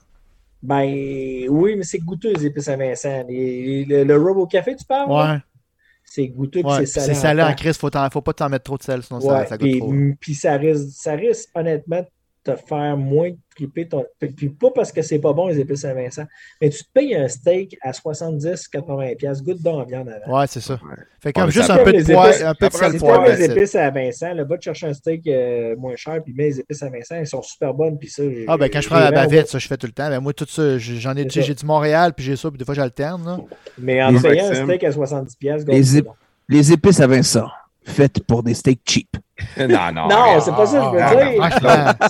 Ben 0.61 1.48
oui, 1.49 1.76
mais 1.77 1.84
c'est 1.84 1.99
goûteux, 1.99 2.34
les 2.34 2.45
épices 2.45 2.68
à 2.68 2.76
Vincent. 2.76 3.23
Les- 3.27 3.86
le, 3.86 4.03
le 4.03 4.15
au 4.19 4.45
café, 4.48 4.76
tu 4.76 4.86
parles? 4.86 5.10
là? 5.10 5.34
Ouais. 5.36 5.40
C'est 6.03 6.27
goûteux, 6.27 6.61
ouais. 6.64 6.86
c'est 6.86 6.86
salé. 6.88 7.07
C'est 7.07 7.14
salé 7.22 7.41
en 7.44 7.48
temps. 7.49 7.56
crise. 7.56 7.77
Faut, 7.77 7.90
faut 8.11 8.22
pas 8.22 8.34
t'en 8.34 8.49
mettre 8.49 8.64
trop 8.64 8.77
de 8.77 8.84
sel, 8.84 9.03
sinon 9.03 9.19
Ouais, 9.19 9.27
ça, 9.27 9.45
ça 9.45 9.57
goûte 9.57 9.69
puis, 9.69 9.80
trop. 9.80 9.94
puis 10.19 10.36
ça 10.36 10.53
risque, 10.57 10.88
ça 10.91 11.14
risque 11.14 11.49
honnêtement 11.56 12.02
de 12.02 12.07
te 12.44 12.56
faire 12.56 12.95
moins 12.98 13.30
triper 13.56 13.88
ton. 13.88 14.06
Puis, 14.18 14.30
puis 14.30 14.49
pas 14.49 14.72
parce 14.74 14.91
que 14.91 15.02
c'est 15.02 15.20
pas 15.20 15.34
bon 15.34 15.48
les 15.48 15.60
épices 15.60 15.84
à 15.86 15.94
Vincent, 15.94 16.24
mais 16.61 16.70
tu 16.70 16.84
te 16.84 16.90
payes 16.94 17.14
un 17.16 17.28
steak 17.28 17.78
à 17.82 17.91
70-80$, 17.91 19.44
goutte 19.44 19.61
d'or 19.61 19.80
en 19.80 19.84
viande 19.86 20.10
avant. 20.10 20.40
Ouais, 20.40 20.48
c'est 20.48 20.61
ça. 20.61 20.74
Ouais. 20.76 20.95
Fait 21.22 21.34
comme 21.34 21.49
juste 21.52 21.70
un 21.70 21.84
peu 21.84 21.91
de 21.91 21.99
épices- 21.99 22.44
un 22.44 22.53
peu 22.56 22.68
de 22.70 22.74
sel 22.74 22.95
aimes 22.95 23.26
les 23.26 23.44
épices 23.45 23.76
à 23.76 23.90
Vincent, 23.90 24.34
là, 24.34 24.44
va 24.44 24.57
te 24.57 24.64
chercher 24.64 24.88
un 24.88 24.94
steak 24.94 25.28
euh, 25.28 25.76
moins 25.76 25.95
cher, 25.95 26.22
puis 26.24 26.34
mets 26.34 26.45
les 26.45 26.60
épices 26.61 26.82
à 26.84 26.90
Vincent, 26.90 27.16
elles 27.16 27.28
sont 27.28 27.41
super 27.41 27.74
bonnes, 27.74 27.98
puis 27.98 28.10
ça. 28.10 28.24
Ah, 28.48 28.57
ben 28.57 28.70
quand 28.70 28.82
je 28.82 28.88
prends 28.88 28.99
la 28.99 29.11
bavette, 29.11 29.48
ça, 29.49 29.60
je 29.60 29.68
fais 29.68 29.78
tout 29.78 29.88
le 29.88 29.94
temps. 29.94 30.10
Ben, 30.10 30.20
moi, 30.20 30.34
tout 30.34 30.45
ça, 30.48 30.78
j'en 30.78 31.16
ai, 31.16 31.28
j'ai 31.30 31.53
du 31.53 31.66
Montréal, 31.66 32.14
puis 32.16 32.26
j'ai 32.26 32.36
ça, 32.36 32.49
puis 32.49 32.57
des 32.57 32.66
fois, 32.66 32.74
j'alterne. 32.74 33.26
là. 33.26 33.38
Mais 33.78 34.02
en 34.02 34.14
payant 34.20 34.49
un 34.49 34.64
steak 34.66 34.84
à 34.84 34.91
70$, 34.91 35.66
Les 35.68 35.84
c'est 35.84 35.99
ép- 35.99 36.03
bon. 36.03 36.14
Les 36.48 36.72
épices 36.72 36.99
à 36.99 37.07
Vincent, 37.07 37.48
faites 37.85 38.23
pour 38.26 38.43
des 38.43 38.53
steaks 38.53 38.81
cheap. 38.88 39.07
non, 39.57 39.91
non. 39.93 40.07
Non, 40.10 40.39
c'est 40.41 40.51
pas 40.51 40.65
ça 40.65 40.80
que 40.80 40.85
je 40.85 40.89
veux 40.89 41.01
Ah, 41.01 41.15
dire. 41.15 41.95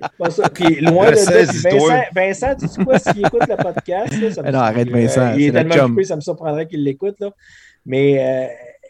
C'est 0.00 0.16
pas 0.18 0.30
ça. 0.30 0.48
Puis 0.48 0.80
loin 0.80 1.06
de 1.06 1.16
Ressaisis-toi. 1.16 1.70
Vincent, 1.70 2.04
Vincent, 2.14 2.54
tu 2.58 2.68
sais 2.68 2.84
quoi, 2.84 2.98
s'il 2.98 3.26
écoute 3.26 3.46
le 3.48 3.56
podcast, 3.56 4.20
là, 4.20 4.30
ça 4.32 4.42
me- 4.42 4.50
non, 4.50 4.58
arrête, 4.60 4.88
Vincent, 4.90 5.34
il 5.34 5.44
est 5.44 5.52
tellement 5.52 5.74
occupé, 5.84 6.04
ça 6.04 6.16
me 6.16 6.20
surprendrait 6.22 6.66
qu'il 6.66 6.82
l'écoute, 6.82 7.16
là. 7.20 7.30
Mais 7.84 8.18
euh, 8.18 8.46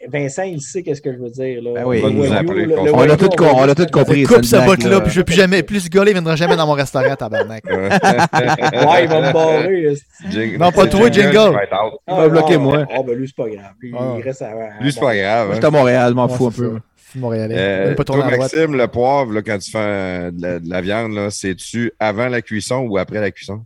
Vincent, 0.09 0.43
il 0.43 0.61
sait 0.61 0.83
qu'est-ce 0.83 1.01
que 1.01 1.11
je 1.13 1.17
veux 1.17 1.29
dire, 1.29 1.61
là. 1.61 1.71
Ben 1.75 1.85
oui. 1.85 2.01
Le 2.01 2.29
Wagyu, 2.29 2.65
le- 2.65 2.79
on 2.79 2.83
le 2.85 2.91
Wagyu, 2.91 3.17
tout, 3.17 3.29
con- 3.37 3.49
on 3.55 3.73
tout 3.73 3.85
compris. 3.91 4.23
Coupe 4.23 4.45
ce 4.45 4.55
bout-là, 4.57 5.01
puis 5.01 5.11
je 5.11 5.19
veux 5.19 5.23
plus 5.25 5.35
jamais. 5.35 5.63
Plus 5.63 5.81
ce 5.81 5.89
gars-là, 5.89 6.09
il 6.11 6.13
viendra 6.13 6.35
jamais 6.35 6.55
dans 6.55 6.65
mon 6.67 6.73
restaurant, 6.73 7.15
tabarnak. 7.15 7.63
Ouais, 7.65 7.89
il 9.03 9.07
va 9.09 9.21
me 9.21 9.33
barrer. 9.33 9.93
Jing- 10.29 10.57
Non, 10.57 10.71
pas 10.71 10.87
toi, 10.87 11.09
Jingle. 11.11 11.37
out. 11.37 11.99
Il 12.07 12.13
va 12.15 12.29
bloquer, 12.29 12.57
non, 12.57 12.63
moi. 12.63 12.85
Ah, 12.91 13.01
ben 13.05 13.15
lui, 13.17 13.27
c'est 13.27 13.35
pas 13.35 13.49
grave. 13.49 13.71
Lui, 13.79 13.93
Ah. 13.97 14.15
il 14.17 14.23
reste 14.23 14.41
à. 14.41 14.51
Lui, 14.81 14.91
c'est 14.91 14.99
pas 14.99 15.15
grave. 15.15 15.47
Moi, 15.47 15.49
hein. 15.49 15.49
je 15.51 15.55
suis 15.57 15.65
à 15.65 15.71
Montréal, 15.71 16.09
je 16.09 16.15
m'en 16.15 16.27
fous 16.27 16.47
un 16.47 16.51
peu. 16.51 16.73
ça. 16.75 16.81
Je 17.05 17.11
suis 17.11 17.19
Montréalais. 17.19 17.55
Euh, 17.57 17.95
pas 17.95 18.03
toi. 18.03 18.29
Maxime, 18.37 18.75
le 18.75 18.87
poivre, 18.87 19.31
là, 19.31 19.41
quand 19.41 19.57
tu 19.57 19.71
fais 19.71 19.77
euh, 19.79 20.31
de, 20.31 20.41
la, 20.41 20.59
de 20.59 20.69
la 20.69 20.81
viande, 20.81 21.13
là, 21.13 21.29
c'est-tu 21.31 21.91
avant 21.99 22.27
la 22.27 22.41
cuisson 22.41 22.79
ou 22.89 22.97
après 22.97 23.21
la 23.21 23.31
cuisson? 23.31 23.61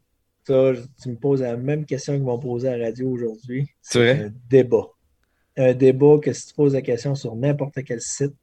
Ça, 0.47 0.71
tu 1.01 1.09
me 1.09 1.15
poses 1.15 1.41
la 1.41 1.55
même 1.57 1.85
question 1.85 2.13
qu'ils 2.13 2.23
m'ont 2.23 2.37
posée 2.39 2.69
à 2.69 2.77
la 2.77 2.85
radio 2.87 3.09
aujourd'hui. 3.09 3.67
C'est 3.81 3.99
vrai? 3.99 4.25
un 4.27 4.31
débat. 4.49 4.85
Un 5.61 5.73
débat 5.73 6.17
que 6.21 6.33
si 6.33 6.47
tu 6.47 6.53
poses 6.55 6.73
la 6.73 6.81
question 6.81 7.13
sur 7.13 7.35
n'importe 7.35 7.83
quel 7.85 8.01
site, 8.01 8.33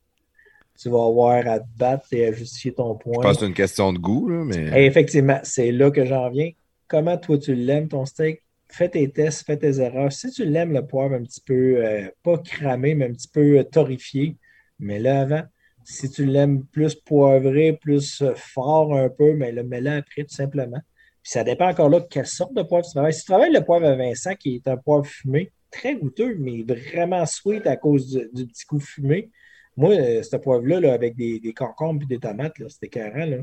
tu 0.80 0.88
vas 0.88 1.04
avoir 1.04 1.46
à 1.46 1.58
te 1.58 1.66
battre 1.76 2.06
et 2.12 2.26
à 2.26 2.32
justifier 2.32 2.72
ton 2.72 2.96
Je 2.96 3.02
point. 3.02 3.22
pense 3.22 3.34
que 3.34 3.40
c'est 3.40 3.46
une 3.46 3.54
question 3.54 3.92
de 3.92 3.98
goût, 3.98 4.28
là, 4.28 4.44
mais. 4.44 4.80
Et 4.80 4.86
effectivement, 4.86 5.40
c'est 5.42 5.72
là 5.72 5.90
que 5.90 6.04
j'en 6.04 6.30
viens. 6.30 6.50
Comment 6.86 7.16
toi 7.18 7.36
tu 7.38 7.54
l'aimes, 7.54 7.88
ton 7.88 8.06
steak? 8.06 8.42
Fais 8.68 8.88
tes 8.88 9.10
tests, 9.10 9.44
fais 9.46 9.56
tes 9.56 9.80
erreurs. 9.80 10.12
Si 10.12 10.30
tu 10.30 10.44
l'aimes, 10.44 10.72
le 10.72 10.86
poivre 10.86 11.14
un 11.14 11.22
petit 11.22 11.40
peu, 11.40 11.84
euh, 11.84 12.08
pas 12.22 12.38
cramé, 12.38 12.94
mais 12.94 13.06
un 13.06 13.12
petit 13.12 13.28
peu 13.28 13.58
euh, 13.58 13.64
torréfié, 13.64 14.36
mais 14.78 14.98
là 14.98 15.22
avant. 15.22 15.42
Si 15.84 16.10
tu 16.10 16.26
l'aimes 16.26 16.64
plus 16.66 16.94
poivré, 16.94 17.72
plus 17.72 18.20
euh, 18.22 18.34
fort 18.36 18.94
un 18.94 19.08
peu, 19.08 19.32
mais 19.34 19.52
le 19.52 19.64
mets-le 19.64 19.90
après, 19.90 20.22
tout 20.22 20.34
simplement. 20.34 20.80
Puis 21.22 21.32
ça 21.32 21.44
dépend 21.44 21.68
encore 21.68 21.88
là 21.88 22.00
de 22.00 22.06
quelle 22.08 22.26
sorte 22.26 22.54
de 22.54 22.62
poivre 22.62 22.84
tu 22.84 22.92
travailles. 22.92 23.14
Si 23.14 23.20
tu 23.22 23.26
travailles 23.26 23.52
le 23.52 23.64
poivre 23.64 23.86
à 23.86 23.96
Vincent, 23.96 24.34
qui 24.34 24.56
est 24.56 24.68
un 24.68 24.76
poivre 24.76 25.06
fumé, 25.06 25.50
très 25.70 25.94
goûteux, 25.96 26.36
mais 26.38 26.62
vraiment 26.62 27.24
sweet 27.26 27.66
à 27.66 27.76
cause 27.76 28.08
du, 28.10 28.28
du 28.32 28.46
petit 28.46 28.64
goût 28.68 28.80
fumé, 28.80 29.30
moi, 29.76 29.90
euh, 29.94 30.22
ce 30.22 30.36
poivre-là, 30.36 30.80
là, 30.80 30.92
avec 30.92 31.14
des, 31.16 31.38
des 31.40 31.52
concombres 31.54 32.02
et 32.02 32.06
des 32.06 32.18
tomates, 32.18 32.54
c'était 32.68 32.86
écœurant, 32.86 33.26
là. 33.26 33.36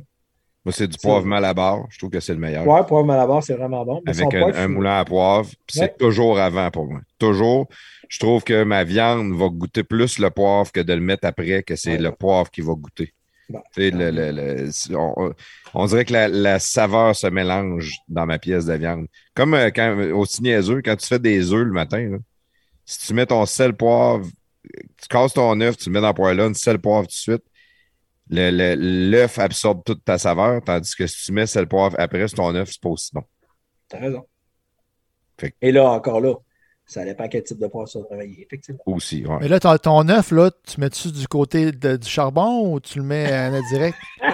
Moi, 0.65 0.73
c'est 0.73 0.87
du 0.87 0.97
poivre 0.97 1.25
malabar. 1.27 1.85
Je 1.91 1.97
trouve 1.99 2.09
que 2.09 2.19
c'est 2.19 2.33
le 2.33 2.39
meilleur. 2.39 2.67
Ouais, 2.67 2.83
poivre 2.87 3.05
malabar, 3.05 3.43
c'est 3.43 3.53
vraiment 3.53 3.85
bon. 3.85 4.01
mais 4.03 4.19
Avec 4.19 4.33
un, 4.33 4.39
poivre 4.41 4.57
un 4.57 4.63
fumé. 4.63 4.73
moulin 4.73 4.97
à 4.99 5.05
poivre. 5.05 5.47
Puis 5.67 5.79
Ouais. 5.79 5.85
c'est 5.85 5.97
toujours 5.97 6.39
avant 6.39 6.71
pour 6.71 6.87
moi. 6.87 7.01
Toujours. 7.19 7.67
Je 8.09 8.17
trouve 8.19 8.43
que 8.43 8.63
ma 8.63 8.83
viande 8.83 9.31
va 9.35 9.47
goûter 9.49 9.83
plus 9.83 10.17
le 10.17 10.31
poivre 10.31 10.71
que 10.71 10.79
de 10.79 10.91
le 10.93 11.01
mettre 11.01 11.27
après, 11.27 11.61
que 11.61 11.75
c'est 11.75 11.91
Ouais. 11.91 11.97
le 11.99 12.11
poivre 12.13 12.49
qui 12.49 12.61
va 12.61 12.73
goûter. 12.73 13.13
Le- 13.77 13.91
le- 14.09 14.31
le- 14.31 14.97
on, 14.97 15.13
on- 15.17 15.33
on 15.75 15.85
dirait 15.85 16.03
que 16.03 16.13
la, 16.13 16.27
la 16.27 16.57
saveur 16.57 17.15
se 17.15 17.27
mélange 17.27 17.93
dans 18.09 18.25
ma 18.25 18.39
pièce 18.39 18.65
de 18.65 18.73
viande. 18.73 19.05
Comme 19.35 19.53
euh, 19.53 19.69
quand, 19.71 19.97
au 20.13 20.25
niaiseux, 20.41 20.81
quand 20.83 20.95
tu 20.95 21.07
fais 21.07 21.19
des 21.19 21.53
œufs 21.53 21.65
le 21.65 21.71
matin, 21.73 21.99
là, 22.09 22.17
si 22.85 22.99
tu 23.07 23.13
mets 23.13 23.25
ton 23.27 23.45
sel 23.45 23.75
poivre, 23.75 24.27
tu 24.63 25.07
casses 25.09 25.33
ton 25.33 25.59
œuf, 25.61 25.77
tu 25.77 25.89
le 25.89 25.93
mets 25.93 26.01
dans 26.01 26.07
la 26.07 26.13
poêlonne, 26.13 26.55
sel 26.55 26.79
poivre 26.79 27.03
tout 27.07 27.13
de 27.13 27.13
suite, 27.13 27.43
le- 28.29 28.51
le- 28.51 29.09
l'œuf 29.11 29.39
absorbe 29.39 29.83
toute 29.85 30.03
ta 30.05 30.17
saveur, 30.17 30.61
tandis 30.63 30.95
que 30.95 31.07
si 31.07 31.25
tu 31.25 31.31
mets 31.33 31.47
sel 31.47 31.67
poivre 31.67 31.95
après 31.99 32.27
sur 32.27 32.37
ton 32.37 32.55
œuf, 32.55 32.69
c'est 32.71 32.81
pas 32.81 32.89
aussi 32.89 33.11
bon. 33.13 33.23
T'as 33.87 33.99
raison. 33.99 34.27
Que- 35.37 35.47
Et 35.61 35.71
là, 35.71 35.89
encore 35.91 36.21
là, 36.21 36.33
ça 36.85 37.03
dépend 37.03 37.27
quel 37.27 37.43
type 37.43 37.57
de 37.59 37.65
vas 37.67 37.85
travailler, 37.85 38.43
effectivement. 38.45 38.81
Aussi, 38.85 39.25
ouais. 39.25 39.37
Mais 39.41 39.47
là, 39.47 39.59
ton, 39.59 39.75
ton 39.77 40.07
œuf, 40.09 40.31
là, 40.31 40.51
tu 40.67 40.79
mets-tu 40.79 41.11
du 41.11 41.27
côté 41.27 41.71
de- 41.71 41.95
du 41.97 42.07
charbon 42.07 42.73
ou 42.73 42.79
tu 42.79 42.99
le 42.99 43.05
mets 43.05 43.31
en 43.33 43.61
direct? 43.69 43.97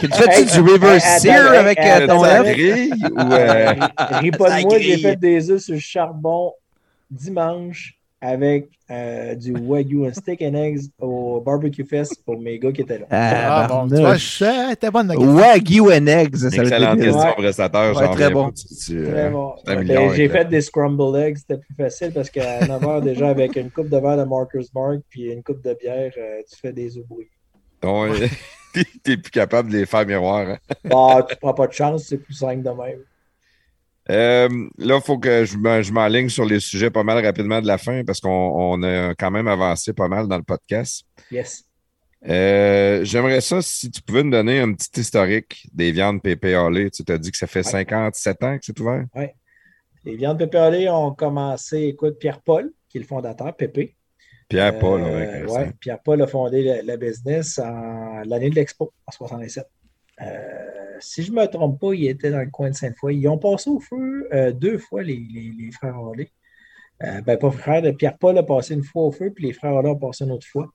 Tu 0.00 0.06
fais-tu 0.12 0.30
Hey, 0.30 0.44
du 0.46 0.60
river 0.60 0.94
hey, 0.94 1.00
sear 1.20 1.52
avec 1.54 1.78
euh, 1.78 2.06
ton 2.06 2.22
œuf? 2.24 2.46
euh, 2.46 3.74
Ris 4.10 4.30
pas 4.32 4.48
Ça 4.50 4.58
de 4.58 4.62
moi, 4.66 4.78
j'ai 4.78 4.98
fait 4.98 5.16
des 5.16 5.50
œufs 5.50 5.60
sur 5.62 5.74
le 5.74 5.80
charbon 5.80 6.52
dimanche 7.10 7.97
avec 8.20 8.68
euh, 8.90 9.34
du 9.36 9.52
Wagyu, 9.52 10.06
un 10.06 10.12
steak 10.12 10.42
and 10.42 10.54
eggs 10.54 10.80
au 10.98 11.40
barbecue 11.40 11.84
fest 11.84 12.22
pour 12.24 12.38
mes 12.40 12.58
gars 12.58 12.72
qui 12.72 12.80
étaient 12.80 12.98
là. 12.98 13.06
Ah, 13.10 13.66
bon, 13.68 13.86
tu 13.88 13.94
vois, 14.00 14.16
t'es 14.76 14.90
bonne. 14.90 15.12
Wagyu 15.16 15.82
and 15.92 16.06
eggs, 16.06 16.36
ça 16.36 16.50
dire. 16.96 17.04
question 17.04 17.20
Ouais. 17.28 17.34
prestataire, 17.36 17.96
Ouais, 17.96 18.04
j'en 18.04 18.12
très 18.12 18.30
bon. 18.30 18.46
euh, 18.90 19.12
Très 19.12 19.30
bon. 19.30 19.54
milliard 19.80 20.14
j'ai 20.14 20.28
fait 20.28 20.44
des 20.46 20.60
scrambled 20.62 21.14
eggs, 21.14 21.36
c'était 21.36 21.58
plus 21.58 21.74
facile 21.76 22.12
parce 22.12 22.28
qu'à 22.30 22.60
9h 22.60 23.02
déjà 23.02 23.28
avec 23.28 23.54
une 23.56 23.70
coupe 23.70 23.88
de 23.88 23.98
verre 23.98 24.16
de 24.16 24.24
Marcus 24.24 24.72
Mark 24.74 24.98
puis 25.08 25.30
une 25.30 25.42
coupe 25.42 25.62
de 25.62 25.74
bière, 25.80 26.10
euh, 26.18 26.40
tu 26.50 26.58
fais 26.60 26.72
des 26.72 26.96
œufs 26.98 27.04
bouillis. 27.06 27.28
Ouais. 27.84 28.28
T'es 29.04 29.16
plus 29.16 29.30
capable 29.30 29.70
de 29.70 29.78
les 29.78 29.86
faire 29.86 30.04
miroir. 30.06 30.46
hein. 30.48 30.58
Bah, 30.84 31.24
tu 31.28 31.36
prends 31.36 31.54
pas 31.54 31.66
de 31.68 31.72
chance, 31.72 32.04
c'est 32.08 32.18
plus 32.18 32.34
simple 32.34 32.62
de 32.62 32.70
même. 32.70 32.98
Euh, 34.10 34.48
là, 34.78 34.96
il 34.96 35.02
faut 35.04 35.18
que 35.18 35.44
je 35.44 35.56
me- 35.58 35.82
je 35.82 35.92
m'enligne 35.92 36.28
sur 36.30 36.44
les 36.46 36.60
sujets 36.60 36.90
pas 36.90 37.02
mal 37.02 37.24
rapidement 37.24 37.60
de 37.60 37.66
la 37.66 37.76
fin 37.78 38.04
parce 38.04 38.20
qu'on 38.20 38.30
on 38.30 38.82
a 38.82 39.14
quand 39.14 39.30
même 39.30 39.48
avancé 39.48 39.92
pas 39.92 40.08
mal 40.08 40.26
dans 40.28 40.36
le 40.38 40.42
podcast. 40.42 41.04
Yes. 41.30 41.64
Euh, 42.28 43.04
J'aimerais 43.04 43.40
ça 43.40 43.60
si 43.62 43.90
tu 43.90 44.02
pouvais 44.02 44.24
me 44.24 44.30
donner 44.32 44.60
un 44.60 44.72
petit 44.72 45.00
historique 45.00 45.68
des 45.72 45.92
viandes 45.92 46.20
PPALées. 46.22 46.90
Tu 46.90 47.04
t'as 47.04 47.18
dit 47.18 47.30
que 47.30 47.36
ça 47.36 47.46
fait 47.46 47.60
Ouais. 47.64 47.70
57 47.72 48.42
ans 48.42 48.58
que 48.58 48.64
c'est 48.64 48.80
ouvert? 48.80 49.04
Les 50.04 50.16
viandes 50.16 50.38
pépérolées 50.38 50.88
ont 50.88 51.12
commencé, 51.14 51.82
écoute, 51.82 52.18
Pierre-Paul, 52.18 52.72
qui 52.88 52.98
est 52.98 53.00
le 53.02 53.06
fondateur, 53.06 53.54
Pépé. 53.54 53.94
Pierre 54.48 54.78
Paul, 54.78 55.02
Euh, 55.02 55.46
ouais, 55.46 55.70
Pierre-Paul 55.78 56.22
a 56.22 56.26
fondé 56.26 56.62
la, 56.62 56.82
la 56.82 56.96
business 56.96 57.58
en 57.58 58.22
l'année 58.24 58.48
de 58.48 58.54
l'Expo, 58.54 58.92
en 59.06 59.12
67. 59.12 59.66
Euh, 60.22 60.77
si 61.00 61.22
je 61.22 61.32
ne 61.32 61.36
me 61.36 61.46
trompe 61.46 61.80
pas, 61.80 61.94
il 61.94 62.06
était 62.08 62.30
dans 62.30 62.40
le 62.40 62.50
coin 62.50 62.70
de 62.70 62.74
Sainte-Foy. 62.74 63.16
Ils 63.16 63.28
ont 63.28 63.38
passé 63.38 63.70
au 63.70 63.80
feu 63.80 64.28
euh, 64.32 64.52
deux 64.52 64.78
fois, 64.78 65.02
les, 65.02 65.70
frères 65.72 65.94
Harley. 65.94 66.30
Euh, 67.04 67.20
ben, 67.22 67.38
pas 67.38 67.50
frère, 67.50 67.82
Pierre-Paul 67.96 68.36
a 68.38 68.42
passé 68.42 68.74
une 68.74 68.84
fois 68.84 69.04
au 69.04 69.12
feu, 69.12 69.32
puis 69.34 69.46
les 69.46 69.52
frères 69.52 69.72
Harley 69.72 69.90
ont 69.90 69.96
passé 69.96 70.24
une 70.24 70.32
autre 70.32 70.46
fois. 70.46 70.72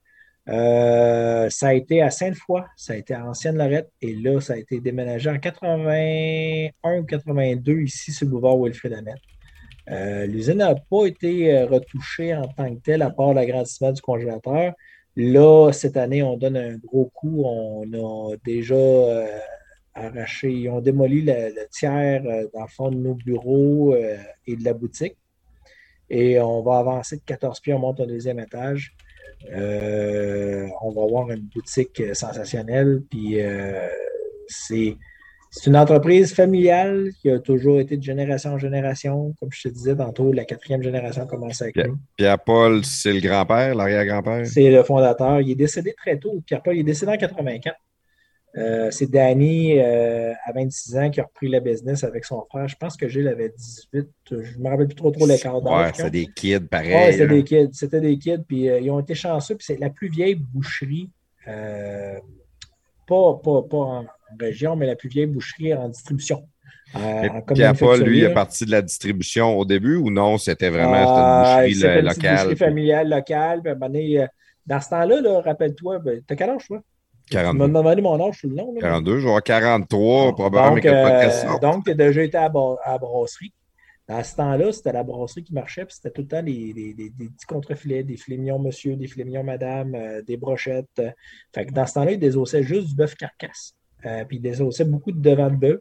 Euh, 0.49 1.49
ça 1.49 1.69
a 1.69 1.73
été 1.73 2.01
à 2.01 2.09
Sainte-Foy, 2.09 2.63
ça 2.75 2.93
a 2.93 2.95
été 2.97 3.13
à 3.13 3.25
Ancienne-Lorette, 3.25 3.91
et 4.01 4.13
là, 4.13 4.39
ça 4.41 4.53
a 4.53 4.57
été 4.57 4.79
déménagé 4.79 5.29
en 5.29 5.39
81 5.39 6.99
ou 6.99 7.03
82 7.03 7.81
ici 7.81 8.11
sur 8.11 8.25
le 8.25 8.31
boulevard 8.31 8.57
Wilfrid 8.57 8.93
Amel. 8.93 9.15
Euh, 9.89 10.25
L'usine 10.25 10.57
n'a 10.57 10.75
pas 10.75 11.05
été 11.05 11.63
retouchée 11.63 12.33
en 12.35 12.47
tant 12.47 12.73
que 12.73 12.79
telle, 12.81 13.01
à 13.01 13.09
part 13.09 13.33
l'agrandissement 13.33 13.91
du 13.91 14.01
congélateur. 14.01 14.73
Là, 15.15 15.71
cette 15.71 15.97
année, 15.97 16.23
on 16.23 16.37
donne 16.37 16.57
un 16.57 16.77
gros 16.77 17.11
coup. 17.13 17.43
On 17.45 17.83
a 17.93 18.35
déjà 18.45 18.75
arraché, 19.95 20.51
ils 20.51 20.69
ont 20.69 20.81
démoli 20.81 21.21
le, 21.21 21.49
le 21.49 21.67
tiers 21.71 22.23
euh, 22.25 22.47
dans 22.53 22.61
le 22.63 22.67
fond 22.67 22.89
de 22.91 22.97
nos 22.97 23.13
bureaux 23.15 23.93
euh, 23.93 24.17
et 24.47 24.55
de 24.55 24.63
la 24.63 24.73
boutique. 24.73 25.15
Et 26.09 26.39
on 26.39 26.61
va 26.61 26.79
avancer 26.79 27.17
de 27.17 27.21
14 27.25 27.59
pieds, 27.59 27.73
on 27.73 27.79
monte 27.79 27.99
au 27.99 28.05
deuxième 28.05 28.39
étage. 28.39 28.93
Euh, 29.51 30.67
on 30.81 30.91
va 30.91 31.03
avoir 31.03 31.31
une 31.31 31.41
boutique 31.53 31.99
euh, 31.99 32.13
sensationnelle. 32.13 33.01
Puis 33.09 33.37
c'est 34.47 34.95
C'est 35.55 35.69
une 35.69 35.77
entreprise 35.77 36.33
familiale 36.33 37.09
qui 37.21 37.29
a 37.29 37.37
toujours 37.39 37.79
été 37.79 37.95
de 37.97 38.01
génération 38.03 38.51
en 38.53 38.57
génération. 38.57 39.35
Comme 39.39 39.49
je 39.51 39.67
te 39.69 39.73
disais 39.73 39.95
tantôt, 39.95 40.33
la 40.33 40.45
quatrième 40.45 40.81
génération 40.81 41.27
commence 41.27 41.61
avec 41.61 41.75
Pierre- 41.75 41.89
nous. 41.89 41.97
Pierre-Paul, 42.17 42.83
c'est 42.83 43.13
le 43.13 43.19
grand-père, 43.21 43.75
l'arrière-grand-père? 43.75 44.47
C'est 44.47 44.71
le 44.71 44.81
fondateur. 44.83 45.41
Il 45.41 45.51
est 45.51 45.55
décédé 45.55 45.93
très 45.95 46.17
tôt. 46.17 46.41
Pierre-Paul, 46.45 46.75
il 46.75 46.79
est 46.79 46.83
décédé 46.83 47.11
en 47.11 47.17
84. 47.17 47.75
Euh, 48.55 48.91
c'est 48.91 49.09
Danny, 49.09 49.79
euh, 49.79 50.31
à 50.45 50.51
26 50.53 50.97
ans, 50.97 51.09
qui 51.09 51.19
a 51.19 51.23
repris 51.23 51.47
la 51.49 51.59
business 51.59 52.03
avec 52.03 52.23
son 52.23 52.45
frère. 52.49 52.67
Je 52.67 52.75
pense 52.75 52.95
que 52.95 53.07
Gilles 53.07 53.27
avait 53.27 53.49
18. 53.49 54.07
Je 54.29 54.35
ne 54.35 54.63
me 54.63 54.69
rappelle 54.69 54.85
plus 54.87 54.95
trop, 54.95 55.09
trop 55.09 55.25
l'écart 55.25 55.55
Ouais, 55.63 55.71
d'âge. 55.85 55.93
c'est 55.95 56.11
des 56.11 56.27
kids 56.27 56.59
pareils. 56.59 56.93
Ouais, 56.93 57.11
c'était 57.13 57.27
des 57.27 57.43
kids. 57.43 57.69
C'était 57.73 57.99
des 58.01 58.17
kids. 58.19 58.43
Puis 58.47 58.69
euh, 58.69 58.79
ils 58.79 58.91
ont 58.91 58.99
été 58.99 59.15
chanceux. 59.15 59.55
Puis 59.55 59.65
c'est 59.65 59.79
la 59.79 59.89
plus 59.89 60.07
vieille 60.07 60.35
boucherie, 60.35 61.09
pas, 63.07 63.33
pas, 63.43 63.61
pas 63.63 63.77
en 63.77 64.05
région, 64.39 64.75
mais 64.75 64.85
la 64.85 64.95
plus 64.95 65.09
vieille 65.09 65.25
boucherie 65.25 65.73
en 65.73 65.89
distribution. 65.89 66.47
Euh, 66.95 67.23
Et 67.23 67.29
en 67.29 67.41
Pierre-Paul, 67.41 68.01
lui, 68.03 68.19
il 68.19 68.23
est 68.25 68.33
parti 68.33 68.65
de 68.65 68.71
la 68.71 68.81
distribution 68.81 69.57
au 69.57 69.65
début 69.65 69.95
ou 69.95 70.09
non? 70.11 70.37
C'était 70.37 70.69
vraiment 70.69 71.57
Euh, 71.57 71.65
une 71.67 71.73
c'était 71.73 71.87
boucherie 71.87 71.99
une 72.01 72.05
locale. 72.05 72.37
boucherie 72.37 72.55
familiale, 72.55 73.09
locale. 73.09 73.61
Donné, 73.79 74.21
euh, 74.21 74.27
dans 74.67 74.79
ce 74.79 74.89
temps-là, 74.89 75.21
là, 75.21 75.41
rappelle-toi, 75.41 75.99
ben, 75.99 76.21
t'as 76.25 76.35
quel 76.35 76.51
âge, 76.51 76.67
toi? 76.67 76.81
Tu 77.29 77.37
m'as 77.37 77.43
42. 77.43 77.67
demandé 77.67 78.01
mon 78.01 78.27
âge 78.27 78.37
sur 78.39 78.49
le 78.49 78.55
nom. 78.55 78.73
là. 78.73 78.81
42, 78.81 79.17
je 79.17 79.21
vais 79.23 79.27
avoir 79.27 79.43
43, 79.43 80.35
probablement 80.35 80.75
Donc, 80.75 80.85
euh, 80.85 81.59
donc 81.61 81.85
tu 81.85 81.91
as 81.91 81.93
déjà 81.95 82.23
été 82.23 82.37
à, 82.37 82.49
la- 82.53 82.75
à 82.83 82.91
la 82.93 82.97
brasserie. 82.97 83.53
Dans 84.07 84.21
ce 84.23 84.35
temps-là, 84.35 84.71
c'était 84.73 84.91
la 84.91 85.03
brasserie 85.03 85.43
qui 85.43 85.53
marchait, 85.53 85.85
puis 85.85 85.95
c'était 85.95 86.11
tout 86.11 86.21
le 86.23 86.27
temps 86.27 86.43
des, 86.43 86.73
des- 86.73 86.93
des- 86.93 87.09
des 87.09 87.29
petits 87.29 87.45
contrefilets, 87.47 88.03
des 88.03 88.17
filets 88.17 88.37
mignons 88.37 88.59
monsieur, 88.59 88.95
des 88.97 89.07
filets 89.07 89.23
mignons 89.23 89.43
madame, 89.45 89.95
euh, 89.95 90.21
des 90.21 90.35
brochettes. 90.37 90.85
euh. 90.99 91.09
Fait 91.55 91.65
que 91.65 91.71
dans 91.71 91.85
ce 91.87 91.93
temps-là, 91.93 92.11
ils 92.11 92.19
désossaient 92.19 92.63
juste 92.63 92.89
du 92.89 92.95
bœuf 92.95 93.15
carcasse. 93.15 93.73
Euh, 94.05 94.25
puis 94.25 94.37
ils 94.37 94.41
désossaient 94.41 94.83
beaucoup 94.83 95.13
de 95.13 95.21
devant 95.21 95.49
de 95.49 95.55
bœuf, 95.55 95.79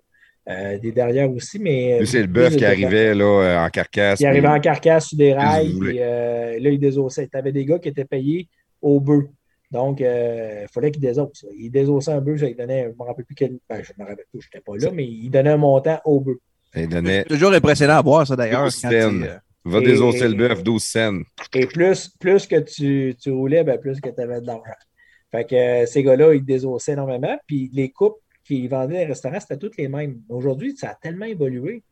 euh, 0.49 0.79
des 0.79 0.93
derrière 0.93 1.29
aussi, 1.33 1.59
mais. 1.59 2.05
C'est 2.07 2.21
le 2.21 2.29
bœuf 2.29 2.57
qui 2.57 2.65
arrivait 2.65 3.13
là, 3.15 3.65
en 3.67 3.71
carcasse. 3.71 4.19
Qui 4.19 4.27
arrivait 4.27 4.47
en 4.49 4.61
carcasse 4.61 5.09
sur 5.09 5.19
des 5.19 5.35
rails, 5.35 5.73
puis 5.81 5.99
là, 5.99 6.71
ils 6.71 6.79
désossaient. 6.79 7.27
Tu 7.27 7.37
avais 7.37 7.51
des 7.53 7.65
gars 7.65 7.81
qui 7.81 7.89
étaient 7.89 8.05
payés 8.05 8.49
au 8.81 9.01
bœuf. 9.01 9.25
Donc, 9.73 10.01
il 10.01 10.67
fallait 10.73 10.91
qu'ils 10.91 11.01
désossent. 11.03 11.47
Ils 11.57 11.71
désossaient 11.71 12.13
un 12.13 12.21
bœuf, 12.21 12.41
ça, 12.41 12.47
ils 12.47 12.55
donnaient, 12.57 12.85
je 12.85 12.89
ne 12.91 12.95
me 12.95 13.03
rappelle 13.05 13.25
plus 13.25 13.35
quel. 13.35 13.59
Ben, 13.69 13.83
je 13.83 13.93
ne 13.99 14.05
me 14.05 14.09
rappelle 14.09 14.27
plus, 14.31 14.41
je 14.43 14.49
n'étais 14.49 14.61
pas 14.61 14.77
là, 14.77 14.91
mais 14.93 15.05
ils 15.07 15.31
donnaient 15.31 15.51
un 15.51 15.57
montant 15.57 15.99
au 16.05 16.21
bœuf. 16.21 16.37
Il 16.77 16.89
donnait 16.89 17.23
C'est 17.23 17.35
toujours 17.35 17.53
impressionnant 17.53 17.97
à 17.97 18.03
voir 18.03 18.27
ça 18.27 18.37
d'ailleurs. 18.37 18.69
Il, 18.85 18.95
euh, 18.95 19.35
Va 19.65 19.79
Et- 19.79 19.83
désosser 19.85 20.27
le 20.29 20.35
bœuf, 20.35 20.63
12 20.63 20.83
cents. 20.83 21.21
Et 21.55 21.67
plus, 21.67 22.09
plus 22.21 22.47
que 22.47 22.57
tu, 22.61 23.15
tu 23.21 23.31
roulais, 23.31 23.63
ben, 23.65 23.79
plus 23.79 24.01
que 24.01 24.11
tu 24.11 24.21
avais 24.21 24.41
de 24.41 24.47
l'argent. 24.47 24.63
Fait 25.31 25.45
que 25.49 25.55
euh, 25.55 25.87
ces 25.87 26.03
gars-là, 26.03 26.35
ils 26.35 26.45
désossaient 26.45 26.93
énormément. 26.93 27.39
Puis 27.47 27.71
les 27.73 27.89
coupes 27.91 28.19
qu'ils 28.45 28.69
vendaient 28.69 28.95
dans 28.95 29.01
les 29.01 29.07
restaurants, 29.07 29.39
c'était 29.41 29.57
toutes 29.57 29.77
les 29.77 29.89
mêmes. 29.89 30.19
Aujourd'hui, 30.29 30.77
ça 30.77 30.91
a 30.91 30.95
tellement 30.97 31.27
évolué. 31.27 31.83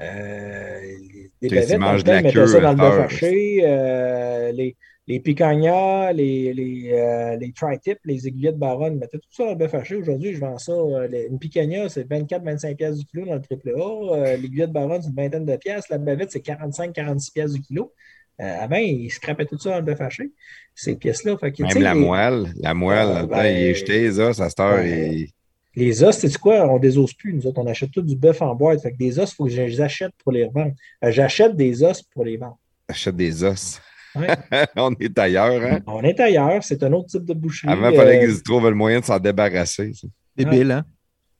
Euh, 0.00 0.80
les 1.40 1.48
bavettes, 1.48 1.68
ils 1.68 1.72
dans 1.74 1.78
mangent 1.78 2.04
le 2.04 2.18
de 2.20 2.24
la 2.24 2.32
queue 2.32 2.46
ça 2.46 2.60
dans 2.60 2.70
le 2.72 2.76
bœuf 2.76 2.98
haché. 3.04 3.60
euh, 3.64 4.50
les, 4.52 4.76
les 5.08 5.18
picanhas, 5.20 6.12
les, 6.12 6.52
les, 6.54 6.90
euh, 6.92 7.36
les 7.36 7.52
tri-tips, 7.52 8.00
les 8.04 8.26
aiguillettes 8.28 8.56
baronne, 8.58 8.94
ils 8.94 8.98
mettaient 9.00 9.18
tout 9.18 9.28
ça 9.30 9.44
dans 9.44 9.50
le 9.50 9.56
bœuf 9.56 9.74
haché. 9.74 9.96
Aujourd'hui, 9.96 10.32
je 10.34 10.40
vends 10.40 10.58
ça. 10.58 10.72
euh, 10.72 11.08
les- 11.08 11.26
une 11.26 11.38
picanha, 11.38 11.88
c'est 11.88 12.04
24-25 12.08 12.76
pièces 12.76 12.98
du 12.98 13.04
kilo 13.04 13.26
dans 13.26 13.34
le 13.34 13.40
triple 13.42 13.70
A. 13.76 14.14
Euh, 14.16 14.36
L'aiguillette 14.36 14.70
baronne, 14.72 15.02
c'est 15.02 15.08
une 15.08 15.16
vingtaine 15.16 15.44
de 15.44 15.56
pièces. 15.56 15.88
La 15.88 15.98
bavette, 15.98 16.30
c'est 16.30 16.40
45-46 16.40 17.32
pièces 17.32 17.52
du 17.52 17.60
kilo. 17.60 17.92
Euh, 18.40 18.44
avant, 18.60 18.76
ils 18.76 19.10
scrapaient 19.10 19.44
tout 19.44 19.58
ça 19.58 19.70
dans 19.70 19.76
le 19.76 19.82
bœuf 19.82 20.00
haché, 20.00 20.30
ces 20.74 20.94
pièces-là. 20.96 21.36
Fait 21.36 21.50
que, 21.50 21.56
tu 21.56 21.62
Même 21.64 21.82
la 21.82 21.94
les- 21.94 22.00
moelle. 22.00 22.52
La 22.60 22.72
moelle, 22.74 23.08
Ah, 23.12 23.26
ben, 23.26 23.44
il 23.44 23.62
est 23.66 23.74
jeté, 23.74 24.10
ça, 24.12 24.32
ça 24.32 24.48
se 24.50 24.60
heure. 24.62 24.76
ben, 24.76 24.86
et- 24.86 25.30
Les 25.74 26.02
os, 26.04 26.16
c'est 26.16 26.36
quoi? 26.38 26.68
On 26.70 26.78
désosse 26.78 27.14
plus. 27.14 27.32
Nous 27.32 27.46
autres, 27.46 27.60
on 27.60 27.66
achète 27.66 27.90
tout 27.90 28.02
du 28.02 28.14
bœuf 28.14 28.40
en 28.42 28.54
boîte. 28.54 28.82
Fait 28.82 28.92
que 28.92 28.96
des 28.98 29.18
os, 29.18 29.30
il 29.30 29.34
faut 29.34 29.44
que 29.44 29.50
je 29.50 29.62
les 29.62 29.80
achète 29.80 30.12
pour 30.22 30.30
les 30.32 30.44
revendre. 30.44 30.72
Euh, 31.04 31.10
J'achète 31.10 31.56
des 31.56 31.82
os 31.82 32.02
pour 32.02 32.24
les 32.24 32.36
vendre. 32.36 32.58
achète 32.88 33.16
des 33.16 33.42
os. 33.42 33.80
Ouais. 34.14 34.28
On 34.76 34.94
est 35.00 35.18
ailleurs, 35.18 35.62
hein? 35.62 35.80
On 35.86 36.02
est 36.02 36.18
ailleurs, 36.20 36.62
c'est 36.62 36.82
un 36.82 36.92
autre 36.92 37.08
type 37.08 37.24
de 37.24 37.34
boucherie. 37.34 37.72
Avant, 37.72 37.88
il 37.90 37.96
fallait 37.96 38.22
Euh, 38.24 38.26
qu'ils 38.32 38.42
trouvent 38.42 38.68
le 38.68 38.74
moyen 38.74 39.00
de 39.00 39.04
s'en 39.04 39.18
débarrasser. 39.18 39.92
Débile, 40.36 40.70
hein? 40.72 40.84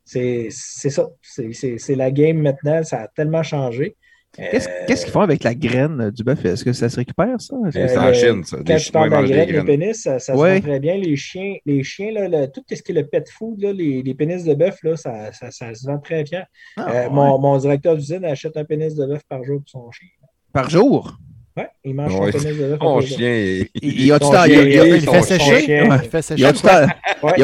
c'est 0.04 0.48
c'est 0.50 0.90
ça. 0.90 1.06
C'est- 1.22 1.52
C'est 1.52 1.78
c'est 1.78 1.94
la 1.94 2.10
game 2.10 2.38
maintenant. 2.38 2.82
Ça 2.82 3.02
a 3.02 3.08
tellement 3.08 3.42
changé. 3.42 3.96
Qu'est-ce 4.34 4.66
Euh, 4.66 4.86
qu'ils 4.86 5.10
font 5.12 5.20
avec 5.20 5.44
la 5.44 5.54
graine 5.54 6.10
du 6.10 6.24
bœuf? 6.24 6.42
Est-ce 6.46 6.64
que 6.64 6.72
ça 6.72 6.88
se 6.88 6.96
récupère, 6.96 7.38
ça? 7.38 7.54
Est-ce 7.68 7.78
que 7.78 7.86
C'est 7.88 7.96
Euh, 7.98 8.10
en 8.10 8.14
Chine, 8.14 8.44
ça. 8.44 8.56
Quand 8.66 8.76
tu 8.78 8.90
parles 8.90 9.10
de 9.10 9.14
la 9.14 9.22
graine, 9.44 9.50
les 9.56 9.62
pénis, 9.64 10.02
ça, 10.02 10.18
ça 10.18 10.34
Ouais. 10.34 10.56
se 10.56 10.62
vend 10.62 10.68
très 10.70 10.80
bien. 10.80 10.96
Les 10.96 11.16
chiens, 11.16 11.56
les 11.66 11.82
chiens 11.84 12.12
là, 12.12 12.28
le- 12.28 12.46
tout 12.50 12.62
ce 12.66 12.80
qui 12.82 12.92
est 12.92 12.94
le 12.94 13.06
pet 13.06 13.28
food, 13.28 13.60
là, 13.60 13.74
les, 13.74 14.02
les 14.02 14.14
pénis 14.14 14.42
de 14.44 14.54
bœuf, 14.54 14.78
là, 14.84 14.96
ça, 14.96 15.30
ça, 15.34 15.50
ça 15.50 15.74
se 15.74 15.86
vend 15.86 15.98
très 15.98 16.22
bien. 16.24 16.44
Ah, 16.78 16.86
Euh, 16.88 16.92
ouais. 17.04 17.10
mon, 17.10 17.38
mon 17.38 17.58
directeur 17.58 17.94
d'usine 17.94 18.24
achète 18.24 18.56
un 18.56 18.64
pénis 18.64 18.94
de 18.94 19.04
bœuf 19.04 19.20
par 19.28 19.44
jour 19.44 19.58
pour 19.60 19.68
son 19.68 19.90
chien. 19.90 20.08
Par 20.50 20.70
jour? 20.70 21.18
Ouais, 21.54 21.68
il 21.84 21.94
mange 21.94 22.14
Ouais. 22.18 22.32
son 22.32 22.38
de. 22.38 22.78
Mon 22.80 23.00
chien, 23.02 23.28
il- 23.30 23.68
Il 23.82 24.10
a 24.12 24.18
Son 24.18 24.30
temps. 24.32 24.44
chien, 24.44 24.62
il 24.62 24.78
a- 24.78 25.12
fait 25.12 25.22
sécher. 25.22 25.82
Il 25.84 26.08
fait 26.10 26.22
sécher. 26.22 26.40
ils 26.42 26.46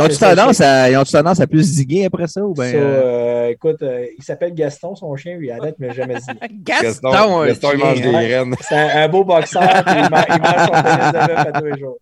ont-tu 0.01 0.15
ça, 0.15 0.35
tendance 0.35 1.41
à, 1.41 1.47
plus 1.47 1.63
ziguer 1.63 2.07
après 2.07 2.27
ça? 2.27 2.41
Ou 2.43 2.55
ben, 2.55 2.73
Ça, 2.73 2.77
euh, 2.79 3.49
écoute, 3.49 3.83
euh, 3.83 4.07
il 4.17 4.25
s'appelle 4.25 4.55
Gaston, 4.55 4.95
son 4.95 5.15
chien, 5.17 5.37
lui, 5.37 5.51
à 5.51 5.59
date, 5.59 5.75
mais 5.79 5.93
jamais 5.93 6.15
dit. 6.15 6.21
Gaston, 6.65 7.11
Gaston, 7.11 7.45
Gaston, 7.45 7.69
il 7.75 7.79
mange 7.79 8.01
des 8.01 8.11
graines. 8.11 8.55
C'est 8.63 8.75
un, 8.77 9.05
un 9.05 9.09
beau 9.09 9.25
boxeur, 9.25 9.63
puis 9.85 9.95
il, 10.03 10.11
ma- 10.11 10.25
il 10.29 10.41
mange 10.41 10.67
son 10.67 10.83
pénis 10.83 11.13
de 11.13 11.27
bœuf 11.27 11.39
à 11.39 11.53
tous 11.61 11.67
les 11.67 11.79
jours. 11.79 11.99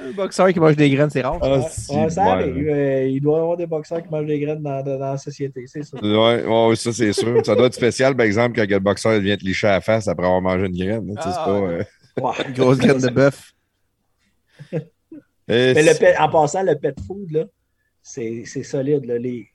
Un 0.00 0.10
boxeur 0.12 0.52
qui 0.52 0.58
mange 0.60 0.76
des 0.76 0.90
graines, 0.90 1.10
c'est 1.10 1.20
rare. 1.22 1.38
Ah, 1.40 1.58
Ouais, 1.58 1.64
si, 1.70 1.94
ouais, 1.96 2.10
ça 2.10 2.24
ouais. 2.24 2.30
arrive. 2.30 2.68
Euh, 2.68 3.06
il 3.06 3.20
doit 3.20 3.38
y 3.38 3.40
avoir 3.40 3.56
des 3.56 3.66
boxeurs 3.66 4.02
qui 4.02 4.08
mangent 4.10 4.26
des 4.26 4.40
graines 4.40 4.62
dans, 4.62 4.82
dans- 4.82 4.98
dans 4.98 5.12
la 5.12 5.16
société, 5.18 5.64
c'est 5.66 5.84
ça. 5.84 5.96
Ouais, 6.02 6.44
ouais, 6.44 6.76
ça, 6.76 6.92
c'est 6.92 7.12
sûr. 7.12 7.44
Ça 7.46 7.54
doit 7.54 7.66
être 7.66 7.74
spécial, 7.74 8.16
par 8.16 8.26
exemple, 8.26 8.56
quand 8.56 8.68
le 8.68 8.78
boxeur 8.80 9.20
vient 9.20 9.36
te 9.36 9.44
licher 9.44 9.68
à 9.68 9.72
la 9.72 9.80
face 9.80 10.08
après 10.08 10.26
avoir 10.26 10.40
mangé 10.42 10.66
une 10.66 10.76
graine. 10.76 11.14
C'est 11.22 11.28
Ah, 11.32 11.42
pas. 11.44 11.50
euh, 11.50 11.84
Ouais. 12.20 12.32
Une 12.46 12.52
grosse 12.54 12.78
graine 12.78 12.98
de 13.00 13.08
bœuf. 13.08 13.52
Mais 15.48 15.74
le 15.74 15.82
c'est- 15.92 15.98
pet- 15.98 16.16
en 16.18 16.28
passant, 16.28 16.62
le 16.62 16.74
pet 16.76 16.94
food, 17.06 17.30
là, 17.30 17.44
c'est 18.02 18.44
solide. 18.44 19.04
Là. 19.04 19.18
Les, 19.18 19.48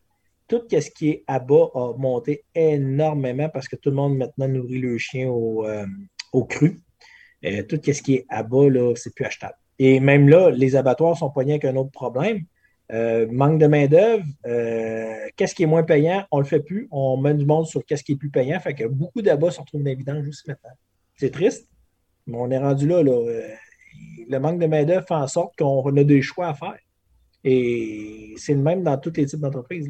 tout 0.47 0.61
ce 0.69 0.89
qui 0.91 1.09
est 1.09 1.23
à 1.27 1.39
bas 1.39 1.69
a 1.73 1.93
monté 1.97 2.43
énormément 2.55 3.49
parce 3.49 3.67
que 3.67 3.75
tout 3.75 3.89
le 3.89 3.95
monde 3.95 4.17
maintenant 4.17 4.47
nourrit 4.47 4.79
le 4.79 4.97
chien 4.97 5.29
au, 5.29 5.65
euh, 5.65 5.85
au 6.33 6.45
cru. 6.45 6.79
Euh, 7.45 7.63
tout 7.63 7.79
ce 7.83 8.01
qui 8.01 8.15
est 8.15 8.25
à 8.29 8.43
bas, 8.43 8.67
c'est 8.95 9.13
plus 9.15 9.25
achetable. 9.25 9.55
Et 9.79 9.99
même 9.99 10.27
là, 10.27 10.51
les 10.51 10.75
abattoirs 10.75 11.17
sont 11.17 11.29
poignés 11.29 11.53
avec 11.53 11.65
un 11.65 11.75
autre 11.77 11.91
problème. 11.91 12.43
Euh, 12.91 13.27
manque 13.31 13.59
de 13.59 13.67
main-d'œuvre. 13.67 14.25
euh, 14.47 15.13
qu'est-ce 15.35 15.53
qui 15.53 15.63
est 15.63 15.67
moins 15.67 15.83
payant? 15.83 16.25
On 16.31 16.39
le 16.39 16.45
fait 16.45 16.59
plus. 16.59 16.87
On 16.91 17.17
met 17.17 17.33
du 17.33 17.45
monde 17.45 17.65
sur 17.65 17.85
qu'est-ce 17.85 18.03
qui 18.03 18.13
est 18.13 18.17
plus 18.17 18.29
payant. 18.31 18.59
Fait 18.59 18.73
que 18.73 18.85
beaucoup 18.85 19.21
d'abats 19.21 19.51
se 19.51 19.59
retrouvent 19.59 19.83
dans 19.83 19.89
les 19.89 19.95
vidanges 19.95 20.27
aussi 20.27 20.43
maintenant. 20.47 20.71
C'est 21.15 21.31
triste, 21.31 21.69
mais 22.27 22.37
on 22.37 22.49
est 22.49 22.57
rendu 22.57 22.87
là. 22.87 23.03
le 23.03 24.39
manque 24.39 24.59
de 24.59 24.65
main-d'œuvre 24.65 25.05
fait 25.07 25.13
en 25.13 25.27
sorte 25.27 25.55
qu'on 25.57 25.95
a 25.95 26.03
des 26.03 26.21
choix 26.21 26.47
à 26.47 26.53
faire. 26.53 26.79
Et 27.43 28.33
c'est 28.37 28.53
le 28.53 28.61
même 28.61 28.83
dans 28.83 28.97
tous 28.97 29.13
les 29.15 29.25
types 29.25 29.39
d'entreprises. 29.39 29.89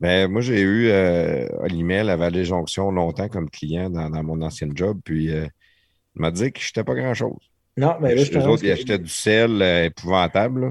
Ben, 0.00 0.30
moi, 0.30 0.40
j'ai 0.40 0.60
eu 0.60 0.88
euh, 0.88 1.48
Olimel 1.58 2.08
à 2.08 2.16
Vallée 2.16 2.44
Jonction 2.44 2.90
longtemps 2.92 3.28
comme 3.28 3.50
client 3.50 3.90
dans, 3.90 4.08
dans 4.10 4.22
mon 4.22 4.40
ancien 4.42 4.68
job. 4.72 5.00
Puis, 5.04 5.32
euh, 5.32 5.46
il 6.16 6.22
m'a 6.22 6.30
dit 6.30 6.52
que 6.52 6.60
je 6.60 6.68
n'étais 6.68 6.84
pas 6.84 6.94
grand-chose. 6.94 7.50
Non, 7.78 7.94
mais 8.00 8.14
là, 8.14 8.24
je 8.24 8.32
Les 8.32 8.46
autres, 8.46 8.64
ils 8.64 8.70
achetaient 8.72 8.98
du 8.98 9.08
sel 9.08 9.62
euh, 9.62 9.84
épouvantable. 9.84 10.60
là. 10.66 10.70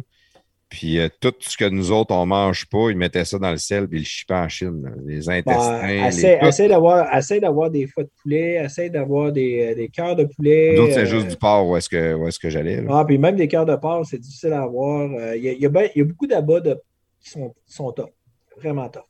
Puis, 0.70 1.00
euh, 1.00 1.08
tout 1.22 1.34
ce 1.40 1.56
que 1.56 1.64
nous 1.64 1.94
autres, 1.94 2.14
on 2.14 2.26
ne 2.26 2.30
mange 2.30 2.66
pas, 2.68 2.90
ils 2.90 2.98
mettaient 2.98 3.24
ça 3.24 3.40
dans 3.40 3.52
le 3.52 3.58
sel 3.58 3.88
puis 3.88 4.00
ils 4.00 4.02
le 4.02 4.06
chippaient 4.06 4.34
en 4.34 4.50
Chine. 4.50 4.82
là. 4.84 4.90
Les 5.06 5.30
intestins, 5.30 5.82
Ben, 5.82 6.06
essaie, 6.08 6.38
essaie 6.42 6.68
d'avoir, 6.68 7.16
essaie 7.16 7.40
d'avoir 7.40 7.70
des 7.72 7.88
foies 7.88 8.04
de 8.04 8.10
poulet, 8.22 8.56
essaie 8.66 8.90
d'avoir 8.90 9.32
des, 9.32 9.74
des 9.76 9.88
cœurs 9.88 10.18
de 10.18 10.26
poulet. 10.26 10.74
Nous 10.76 10.84
autres, 10.84 10.94
c'est 10.96 11.00
euh, 11.02 11.06
juste 11.06 11.28
du 11.30 11.38
porc 11.38 11.70
où 11.70 11.78
est-ce 11.78 11.88
que, 11.88 12.14
où 12.16 12.28
est-ce 12.28 12.38
que 12.38 12.50
j'allais. 12.50 12.82
là. 12.82 13.00
Ah, 13.00 13.06
puis 13.06 13.18
même 13.18 13.38
des 13.38 13.48
cœurs 13.48 13.66
de 13.66 13.78
porc, 13.78 14.06
c'est 14.06 14.18
difficile 14.20 14.52
à 14.52 14.64
avoir. 14.64 15.10
Euh, 15.14 15.38
Il 15.38 15.44
y, 15.46 15.50
a, 15.50 15.54
il 15.54 15.62
y 15.62 15.66
a 15.66 15.70
ben- 15.70 15.90
il 15.96 16.00
y 16.00 16.02
a 16.02 16.06
beaucoup 16.06 16.28
d'abats 16.28 16.60
de- 16.60 16.78
qui 17.22 17.30
sont, 17.30 17.56
qui 17.66 17.74
sont 17.74 17.90
top. 17.94 18.12
Vraiment 18.58 18.90
top. 18.90 19.06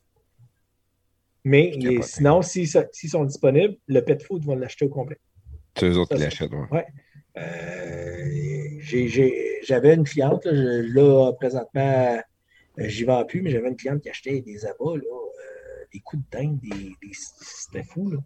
Mais 1.44 1.72
Je 1.74 1.88
capote. 1.88 2.04
sinon, 2.04 2.42
s'ils 2.42 2.68
so- 2.68 2.80
s'ils 2.92 3.10
sont 3.10 3.24
disponibles, 3.24 3.76
le 3.86 4.00
pet 4.00 4.22
food 4.22 4.44
va 4.44 4.54
l'acheter 4.54 4.84
au 4.84 4.88
complet. 4.90 5.16
C'est 5.76 5.86
eux 5.86 5.96
autres 5.98 6.14
qui 6.14 6.18
Ça, 6.20 6.24
l'achètent. 6.24 6.52
ouais. 6.52 6.58
Euh, 6.74 6.78
j'ai- 6.80 6.82
j'avais 9.62 9.94
une 9.94 10.04
cliente, 10.04 10.44
là, 10.44 10.54
je- 10.54 10.92
là, 10.94 11.32
présentement, 11.32 12.18
euh, 12.78 12.84
j'y 12.88 13.04
vends 13.04 13.24
plus, 13.24 13.42
mais 13.42 13.50
j'avais 13.50 13.68
une 13.68 13.76
cliente 13.76 14.00
qui 14.02 14.10
achetait 14.10 14.40
des 14.40 14.64
abats, 14.64 14.96
là, 14.96 15.02
euh, 15.02 15.84
des 15.92 16.00
coups 16.00 16.22
de 16.30 16.38
dinde, 16.38 16.58
des, 16.60 16.68
des- 16.68 17.12
c'était 17.12 17.84
fou. 17.84 18.10
Là. 18.10 18.18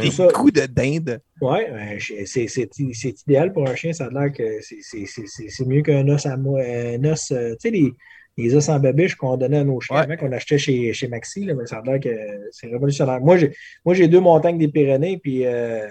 Des 0.00 0.10
ça. 0.10 0.28
coups 0.32 0.52
de 0.52 0.66
dinde? 0.66 1.20
Ouais, 1.40 1.68
euh, 1.70 1.96
c'est 2.00 2.24
c'est- 2.26 2.46
c'est- 2.48 2.68
c'est 2.94 3.22
idéal 3.26 3.52
pour 3.52 3.68
un 3.68 3.74
chien, 3.74 3.92
ça 3.92 4.06
a 4.06 4.10
l'air 4.10 4.32
que 4.32 4.60
c'est- 4.62 4.78
c'est- 4.80 5.06
c'est 5.06 5.26
c'est- 5.26 5.48
c'est 5.48 5.66
mieux 5.66 5.82
qu'un 5.82 6.08
os 6.08 6.24
à 6.24 6.36
moi. 6.36 6.60
Un 6.62 7.04
os, 7.04 7.30
euh, 7.32 7.50
tu 7.60 7.68
sais, 7.68 7.70
les, 7.70 7.92
les 8.38 8.54
os 8.54 8.68
en 8.68 8.78
babiche 8.78 9.16
qu'on 9.16 9.36
donnait 9.36 9.58
à 9.58 9.64
nos 9.64 9.80
chiens 9.80 10.06
Ouais. 10.08 10.16
qu'on 10.16 10.32
achetait 10.32 10.56
chez, 10.56 10.92
chez 10.94 11.08
Maxi, 11.08 11.44
là, 11.44 11.54
mais 11.54 11.66
ça 11.66 11.78
a 11.78 11.82
l'air 11.82 12.00
que 12.00 12.16
c'est 12.52 12.68
révolutionnaire. 12.68 13.20
Moi, 13.20 13.36
j'ai 13.36 13.52
moi, 13.84 13.92
j'ai 13.94 14.06
deux 14.08 14.20
montagnes 14.20 14.56
des 14.56 14.68
Pyrénées, 14.68 15.18
puis 15.18 15.44
euh, 15.44 15.88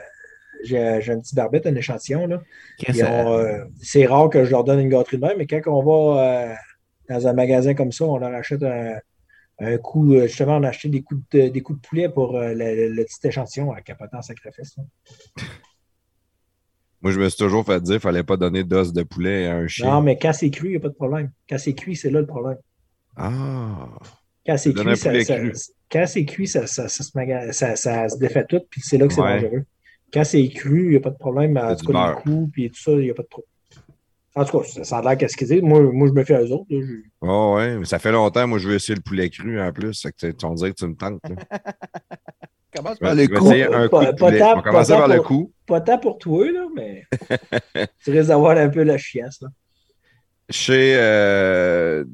j'ai 0.63 0.99
j'ai 1.01 1.11
un 1.13 1.19
petit 1.19 1.35
barbette, 1.35 1.65
un 1.67 1.75
échantillon. 1.75 2.27
Là. 2.27 2.41
Ont, 2.89 3.33
euh, 3.33 3.63
c'est 3.81 4.05
rare 4.05 4.29
que 4.29 4.43
je 4.45 4.51
leur 4.51 4.63
donne 4.63 4.79
une 4.79 4.89
gâterie 4.89 5.17
de 5.17 5.25
même, 5.25 5.37
mais 5.37 5.47
quand 5.47 5.61
on 5.67 5.83
va 5.83 6.23
euh, 6.51 6.53
dans 7.09 7.27
un 7.27 7.33
magasin 7.33 7.73
comme 7.73 7.91
ça, 7.91 8.05
on 8.05 8.17
leur 8.17 8.33
achète 8.33 8.63
un, 8.63 8.95
un 9.59 9.77
coup, 9.77 10.13
euh, 10.15 10.27
justement, 10.27 10.57
on 10.57 10.63
a 10.63 10.69
acheté 10.69 10.89
des 10.89 11.01
coups 11.01 11.21
de, 11.31 11.47
des 11.49 11.61
coups 11.61 11.81
de 11.81 11.87
poulet 11.87 12.09
pour 12.09 12.37
euh, 12.37 12.53
le, 12.53 12.89
le 12.89 13.03
petit 13.05 13.27
échantillon 13.27 13.71
à 13.71 13.81
capotant 13.81 14.21
sacrifice. 14.21 14.75
Moi, 17.01 17.11
je 17.11 17.19
me 17.19 17.27
suis 17.29 17.37
toujours 17.37 17.65
fait 17.65 17.81
dire 17.81 17.93
qu'il 17.95 17.99
fallait 18.01 18.23
pas 18.23 18.37
donner 18.37 18.63
d'os 18.63 18.93
de 18.93 19.01
poulet 19.03 19.47
à 19.47 19.55
un 19.55 19.67
chien. 19.67 19.89
Non, 19.89 20.01
mais 20.01 20.17
quand 20.19 20.33
c'est 20.33 20.51
cru, 20.51 20.67
il 20.67 20.71
n'y 20.71 20.77
a 20.77 20.79
pas 20.79 20.89
de 20.89 20.93
problème. 20.93 21.31
Quand 21.49 21.57
c'est 21.57 21.73
cuit, 21.73 21.95
c'est 21.95 22.11
là 22.11 22.19
le 22.19 22.27
problème. 22.27 22.57
Ah! 23.15 23.89
Quand 24.45 24.57
c'est 24.57 24.73
cuit, 24.73 24.97
ça, 24.97 25.23
ça- 25.23 25.37
cru. 25.39 25.53
quand 25.91 26.05
c'est 26.07 26.25
cuit, 26.25 26.47
ça, 26.47 26.67
ça, 26.67 26.87
ça 26.87 27.03
se 27.03 27.11
maga- 27.15 27.51
ça- 27.53 27.75
ça 27.75 28.07
se 28.07 28.17
défait 28.17 28.45
tout, 28.47 28.61
puis 28.69 28.81
c'est 28.81 28.97
là 28.97 29.07
que 29.07 29.13
c'est 29.13 29.21
Ouais. 29.21 29.41
dangereux. 29.41 29.63
Quand 30.13 30.23
c'est 30.23 30.47
cru, 30.49 30.85
il 30.85 30.89
n'y 30.91 30.95
a 30.97 30.99
pas 30.99 31.09
de 31.11 31.17
problème. 31.17 31.57
En 31.57 31.75
tout 31.75 31.85
cas, 31.91 32.15
les 32.15 32.21
coups, 32.21 32.51
puis 32.51 32.69
tout 32.71 32.79
ça, 32.81 32.91
il 32.91 32.99
n'y 32.99 33.09
a 33.11 33.13
pas 33.13 33.23
de 33.23 33.27
problème. 33.27 33.47
En 34.35 34.45
tout 34.45 34.59
cas, 34.59 34.83
ça, 34.83 34.97
a 34.97 35.01
l'air 35.01 35.17
qu'est-ce 35.17 35.35
qu'ils 35.35 35.47
disent. 35.47 35.61
Moi, 35.61 35.81
moi, 35.81 36.07
je 36.07 36.13
me 36.13 36.23
fais 36.23 36.35
à 36.35 36.41
eux 36.41 36.51
autres. 36.51 36.65
là. 36.69 36.79
Je- 36.81 37.09
Oh, 37.21 37.55
ouais, 37.57 37.77
mais 37.77 37.85
ça 37.85 37.99
fait 37.99 38.11
longtemps, 38.11 38.47
moi, 38.47 38.59
je 38.59 38.67
veux 38.67 38.75
essayer 38.75 38.95
le 38.95 39.01
poulet 39.01 39.29
cru 39.29 39.59
en 39.61 39.71
plus. 39.73 40.01
Fait 40.01 40.11
que 40.11 40.31
tu- 40.31 40.45
on 40.45 40.53
dirait 40.53 40.71
que 40.71 40.75
tu 40.77 40.87
me 40.87 40.95
tentes. 40.95 41.21
Commence 42.75 42.99
par 42.99 43.13
le 43.15 43.27
coup. 43.27 43.49
un 43.51 43.89
Pas- 43.89 43.99
coup 43.99 44.05
de 44.05 44.11
pas 44.11 44.13
poulet. 44.27 44.39
tant- 44.39 44.51
On 44.53 44.55
va 44.55 44.61
commencer 44.61 44.91
pas 44.93 44.95
tant 44.95 44.99
par 44.99 45.07
le 45.09 45.15
pour- 45.17 45.25
coup. 45.27 45.51
Pas 45.67 45.81
tant 45.81 45.97
pour 45.99 46.17
toi, 46.17 46.51
là, 46.51 46.65
mais 46.75 47.03
tu 48.03 48.11
risques 48.11 48.27
d'avoir 48.29 48.57
un 48.57 48.69
peu 48.69 48.83
la 48.83 48.97
chiasse. 48.97 49.41
Là. 49.41 49.49
Chez, 50.49 50.93
euh, 50.95 52.05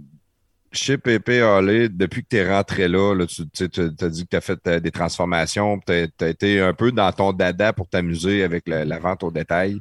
chez 0.72 0.98
Pépé 0.98 1.42
Hallé, 1.42 1.90
depuis 1.90 2.24
que 2.24 2.30
tu 2.30 2.38
es 2.38 2.50
rentré 2.50 2.88
là, 2.88 3.16
tu 3.26 3.44
as 3.64 4.10
dit 4.10 4.24
que 4.24 4.30
tu 4.30 4.36
as 4.36 4.42
fait 4.42 4.60
euh, 4.68 4.80
des 4.80 4.92
transformations, 4.92 5.80
tu 5.86 5.94
as, 5.94 6.28
été 6.28 6.60
un 6.60 6.74
peu 6.74 6.92
dans 6.92 7.12
ton 7.12 7.34
dada 7.34 7.74
pour 7.74 7.88
t'amuser 7.88 8.44
avec 8.44 8.68
la, 8.68 9.00
vente 9.00 9.24
au 9.24 9.32
détail. 9.32 9.80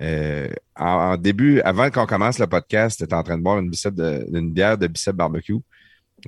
Euh, 0.00 0.48
en, 0.76 1.16
début, 1.16 1.60
avant 1.60 1.90
qu'on 1.90 2.06
commence 2.06 2.38
le 2.38 2.46
podcast, 2.46 2.98
tu 2.98 3.04
étais 3.04 3.14
en 3.14 3.22
train 3.22 3.38
de 3.38 3.42
boire 3.42 3.58
une, 3.58 3.70
bicep 3.70 3.94
bière 3.94 4.76
de 4.78 4.86
Bicep 4.86 5.14
Barbecue. 5.14 5.60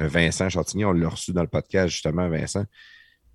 Euh, 0.01 0.09
Vincent 0.09 0.49
Chantigny, 0.49 0.85
on 0.85 0.93
l'a 0.93 1.09
reçu 1.09 1.33
dans 1.33 1.43
le 1.43 1.49
podcast, 1.49 1.89
justement, 1.89 2.29
Vincent. 2.29 2.65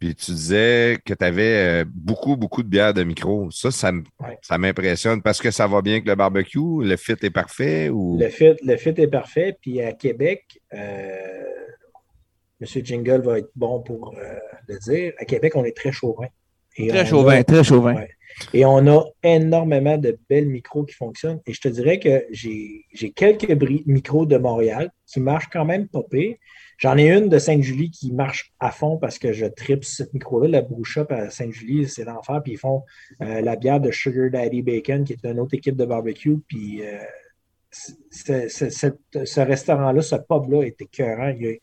Puis 0.02 0.16
tu 0.16 0.32
disais 0.32 0.98
que 1.06 1.14
tu 1.14 1.24
avais 1.24 1.86
beaucoup, 1.86 2.36
beaucoup 2.36 2.64
de 2.64 2.68
bières 2.68 2.92
de 2.96 3.04
micro. 3.04 3.52
Ça, 3.52 3.70
ça, 3.70 3.90
m- 3.90 4.04
Ouais. 4.20 4.36
ça 4.42 4.58
m'impressionne 4.58 5.22
parce 5.22 5.40
que 5.40 5.52
ça 5.52 5.68
va 5.68 5.84
bien 5.84 5.94
avec 5.94 6.08
le 6.08 6.16
barbecue, 6.16 6.60
le 6.82 6.96
fit 6.98 7.14
est 7.22 7.30
parfait 7.30 7.90
ou? 7.90 8.18
Le 8.20 8.28
fit, 8.30 8.56
le 8.66 8.78
fit 8.78 8.96
est 8.98 9.08
parfait. 9.08 9.56
Puis 9.62 9.80
à 9.80 9.92
Québec, 9.94 10.44
euh, 10.74 11.44
M. 12.60 12.68
Jingle 12.84 13.22
va 13.22 13.38
être 13.38 13.52
bon 13.56 13.82
pour 13.82 14.16
euh, 14.18 14.34
le 14.68 14.80
dire. 14.80 15.14
À 15.20 15.26
Québec, 15.26 15.56
on 15.56 15.64
est 15.66 15.78
très 15.78 15.92
chauvin. 15.92 16.26
Et 16.78 16.88
Très 16.88 17.00
a- 17.02 17.06
chauvin, 17.06 17.44
très 17.44 17.64
chauvin. 17.64 17.94
Ouais. 17.96 18.10
Et 18.54 18.66
on 18.66 18.88
a 18.88 19.04
énormément 19.24 19.98
de 20.00 20.18
belles 20.30 20.48
micros 20.48 20.84
qui 20.84 20.96
fonctionnent. 20.96 21.42
Et 21.46 21.54
je 21.54 21.62
te 21.62 21.68
dirais 21.68 22.00
que 22.00 22.26
j'ai 22.32 22.86
j'ai 22.92 23.12
quelques 23.12 23.52
micros 23.86 24.26
de 24.26 24.38
Montréal 24.38 24.90
qui 25.06 25.20
marchent 25.20 25.50
quand 25.54 25.66
même 25.66 25.88
pas 25.90 26.02
pire. 26.10 26.38
J'en 26.82 26.98
ai 26.98 27.12
une 27.12 27.30
de 27.30 27.38
Sainte-Julie 27.38 27.92
qui 27.92 28.12
marche 28.12 28.52
à 28.60 28.72
fond 28.72 28.98
parce 28.98 29.20
que 29.20 29.34
je 29.34 29.46
tripe 29.46 29.86
cette 29.86 30.16
micro-là. 30.16 30.48
La 30.48 30.62
Brew 30.64 30.82
à 31.10 31.30
Sainte-Julie, 31.30 31.88
c'est 31.88 32.06
l'enfer. 32.06 32.42
Puis 32.44 32.54
ils 32.54 32.58
font 32.58 32.84
euh, 33.22 33.42
la 33.42 33.56
bière 33.56 33.80
de 33.80 33.92
Sugar 33.92 34.32
Daddy 34.32 34.64
Bacon, 34.64 35.04
qui 35.04 35.14
est 35.14 35.24
une 35.24 35.40
autre 35.40 35.54
équipe 35.54 35.76
de 35.76 35.86
barbecue. 35.86 36.38
Puis 36.48 36.82
euh, 36.84 36.98
ce 37.72 39.40
restaurant-là, 39.40 40.02
ce 40.02 40.16
pub-là 40.16 40.64
est 40.64 40.82
écœurant. 40.82 41.30
Il 41.30 41.42
y 41.46 41.48
a- 41.50 41.58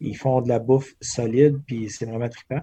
Ils 0.00 0.16
font 0.16 0.40
de 0.40 0.48
la 0.48 0.58
bouffe 0.58 0.94
solide, 1.02 1.60
puis 1.66 1.90
c'est 1.90 2.06
vraiment 2.06 2.28
trippant. 2.28 2.60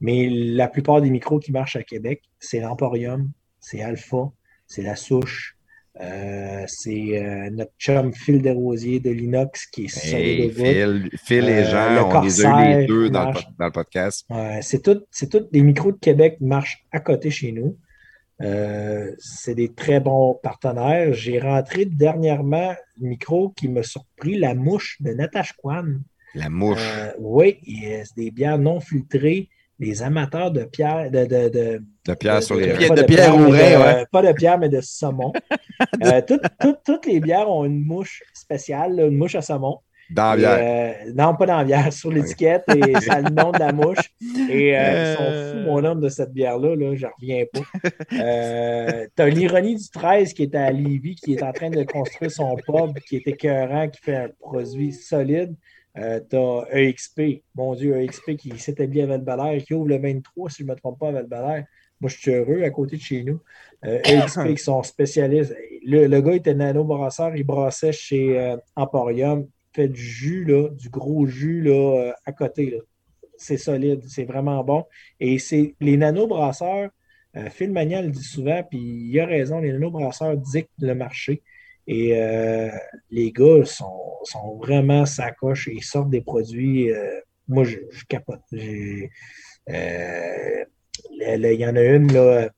Mais 0.00 0.28
la 0.28 0.68
plupart 0.68 1.00
des 1.00 1.10
micros 1.10 1.38
qui 1.38 1.52
marchent 1.52 1.76
à 1.76 1.82
Québec, 1.82 2.22
c'est 2.38 2.60
l'Emporium, 2.60 3.30
c'est 3.60 3.82
Alpha, 3.82 4.30
c'est 4.66 4.82
la 4.82 4.96
souche, 4.96 5.55
euh, 6.00 6.64
c'est 6.66 7.22
euh, 7.22 7.48
notre 7.50 7.72
chum 7.78 8.12
Phil 8.12 8.42
Desrosiers 8.42 9.00
de 9.00 9.10
l'inox 9.10 9.66
qui 9.66 9.84
est 9.86 10.04
Hey. 10.04 10.50
Phil, 10.50 11.10
Phil 11.24 11.48
et 11.48 11.62
Euh, 11.64 11.70
Jean, 11.70 11.94
le 11.94 12.00
on 12.02 12.20
les 12.22 12.44
a 12.44 12.50
eu 12.50 12.80
les 12.80 12.86
deux 12.86 13.08
dans 13.08 13.30
le, 13.30 13.38
dans 13.58 13.66
le 13.66 13.72
podcast. 13.72 14.26
C'est 14.60 14.82
tout, 14.82 15.02
tout, 15.30 15.48
les 15.52 15.62
micros 15.62 15.92
de 15.92 15.98
Québec 15.98 16.36
marchent 16.40 16.84
à 16.92 17.00
côté 17.00 17.30
chez 17.30 17.52
nous. 17.52 17.78
C'est 19.18 19.54
des 19.54 19.72
très 19.72 20.00
bons 20.00 20.34
partenaires. 20.42 21.14
J'ai 21.14 21.38
rentré 21.38 21.86
dernièrement 21.86 22.70
un 22.72 22.76
micro 23.00 23.50
qui 23.50 23.68
m'a 23.68 23.82
surpris, 23.82 24.36
la 24.38 24.54
mouche 24.54 24.98
de 25.00 25.12
Natasha 25.12 25.54
Kwan. 25.56 26.02
La 26.34 26.50
mouche. 26.50 26.86
Oui, 27.18 27.58
c'est 27.64 28.16
des 28.16 28.30
bières 28.30 28.58
non 28.58 28.80
filtrées. 28.80 29.48
Les 29.78 30.02
amateurs 30.02 30.50
de 30.50 30.64
pierre, 30.64 31.10
de, 31.10 31.26
de, 31.26 31.48
de, 31.50 31.82
de 32.08 32.14
pierre 32.14 32.42
sur 32.42 32.56
les 32.56 32.68
de- 32.68 33.02
pierre 33.02 33.36
au 33.36 33.50
ouais. 33.52 34.06
Pas 34.10 34.22
de 34.22 34.32
pierre, 34.32 34.58
mais 34.58 34.68
de 34.68 34.80
saumon. 34.80 35.32
Euh, 36.02 36.22
toutes, 36.86 37.04
les 37.04 37.20
bières 37.20 37.50
ont 37.50 37.66
une 37.66 37.84
mouche 37.84 38.22
spéciale, 38.32 38.96
là, 38.96 39.06
une 39.06 39.16
mouche 39.18 39.34
à 39.34 39.42
saumon. 39.42 39.80
Dans 40.08 40.30
la 40.30 40.36
bière. 40.36 40.58
euh, 41.06 41.12
non, 41.14 41.34
pas 41.36 41.44
dans 41.44 41.58
la 41.58 41.64
bière, 41.64 41.92
sur 41.92 42.10
l'étiquette, 42.10 42.62
et 42.74 42.98
ça 43.00 43.14
a 43.16 43.20
le 43.20 43.28
nom 43.30 43.50
de 43.52 43.58
la 43.58 43.72
mouche. 43.74 43.98
Et 44.48 44.74
euh, 44.74 45.12
ils 45.12 45.16
sont 45.18 45.52
fous, 45.64 45.70
mon 45.70 45.84
homme, 45.84 46.00
de 46.00 46.08
cette 46.08 46.32
bière-là, 46.32 46.76
là, 46.76 46.94
j'en 46.94 47.08
reviens 47.20 47.44
pas. 47.52 47.90
Euh, 48.14 49.06
T'as 49.14 49.26
l'ironie 49.26 49.76
du 49.76 49.90
13 49.90 50.32
qui 50.32 50.44
est 50.44 50.54
à 50.54 50.70
Lévis, 50.70 51.16
qui 51.16 51.34
est 51.34 51.42
en 51.42 51.52
train 51.52 51.68
de 51.70 51.82
construire 51.82 52.30
son 52.30 52.56
pub, 52.56 52.98
qui 53.00 53.16
est 53.16 53.26
écœurant, 53.28 53.88
qui 53.88 54.00
fait 54.00 54.16
un 54.16 54.28
produit 54.40 54.92
solide. 54.92 55.54
Euh, 55.98 56.20
T'as 56.28 56.64
EXP, 56.72 57.42
mon 57.54 57.74
Dieu, 57.74 57.96
EXP 57.96 58.36
qui 58.36 58.58
s'établit 58.58 59.02
à 59.02 59.06
val 59.06 59.62
qui 59.62 59.74
ouvre 59.74 59.88
le 59.88 59.98
23, 59.98 60.50
si 60.50 60.58
je 60.58 60.64
ne 60.64 60.72
me 60.72 60.76
trompe 60.76 60.98
pas, 60.98 61.08
à 61.08 61.22
val 61.22 61.66
Moi, 62.00 62.10
je 62.10 62.16
suis 62.16 62.30
heureux 62.32 62.62
à 62.62 62.70
côté 62.70 62.96
de 62.96 63.02
chez 63.02 63.22
nous. 63.22 63.40
Euh, 63.84 64.00
EXP 64.04 64.48
qui 64.56 64.62
sont 64.62 64.82
spécialistes. 64.82 65.54
Le, 65.84 66.06
le 66.06 66.20
gars 66.20 66.34
était 66.34 66.54
nano-brasseur, 66.54 67.34
il 67.34 67.44
brassait 67.44 67.92
chez 67.92 68.38
euh, 68.38 68.56
Emporium, 68.74 69.46
fait 69.74 69.88
du 69.88 70.02
jus, 70.02 70.44
là, 70.44 70.68
du 70.68 70.90
gros 70.90 71.26
jus 71.26 71.62
là, 71.62 71.70
euh, 71.72 72.12
à 72.24 72.32
côté. 72.32 72.78
C'est 73.38 73.58
solide, 73.58 74.02
c'est 74.06 74.24
vraiment 74.24 74.64
bon. 74.64 74.84
Et 75.20 75.38
c'est 75.38 75.74
les 75.80 75.96
nano-brasseurs, 75.96 76.90
Phil 77.50 77.70
Magnan 77.70 78.00
le 78.00 78.08
dit 78.08 78.24
souvent, 78.24 78.62
puis 78.62 78.78
il 78.78 79.20
a 79.20 79.26
raison, 79.26 79.60
les 79.60 79.70
nano-brasseurs 79.70 80.38
dictent 80.38 80.70
le 80.80 80.94
marché. 80.94 81.42
Et 81.88 82.20
euh, 82.20 82.68
les 83.10 83.30
gars 83.32 83.64
sont, 83.64 84.00
sont 84.24 84.56
vraiment 84.56 85.06
sacoches 85.06 85.68
et 85.68 85.74
ils 85.74 85.84
sortent 85.84 86.10
des 86.10 86.20
produits. 86.22 86.90
euh, 86.90 87.20
moi, 87.48 87.62
je, 87.64 87.76
je 87.90 88.04
capote. 88.06 88.40
Euh, 88.52 89.06
Il 91.10 91.60
y 91.60 91.66
en 91.66 91.76
a 91.76 91.82
une, 91.82 92.12
là, 92.12 92.48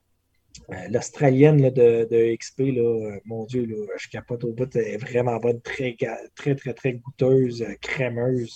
l'Australienne 0.90 1.62
là, 1.62 1.70
de, 1.70 2.07
de 2.10 2.36
XP, 2.36 2.60
là, 2.74 3.18
mon 3.24 3.44
Dieu, 3.44 3.65
là, 3.66 3.76
je 3.98 4.08
capote 4.08 4.44
au 4.44 4.52
bout. 4.52 4.74
Elle 4.76 4.94
est 4.94 4.97
vraiment 4.97 5.36
bonne, 5.36 5.60
très, 5.60 5.97
très, 6.34 6.55
très, 6.55 6.74
très 6.74 6.92
goûteuse, 6.94 7.65
crémeuse. 7.81 8.55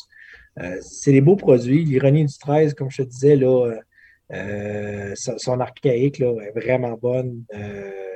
C'est 0.80 1.12
des 1.12 1.20
beaux 1.20 1.36
produits. 1.36 1.84
L'ironie 1.84 2.24
du 2.26 2.38
13, 2.38 2.74
comme 2.74 2.90
je 2.90 3.02
te 3.02 3.08
disais, 3.08 3.36
là, 3.36 3.74
son, 5.14 5.60
archaïque 5.60 6.18
là, 6.18 6.34
est 6.46 6.58
vraiment 6.58 6.98
bonne. 7.00 7.44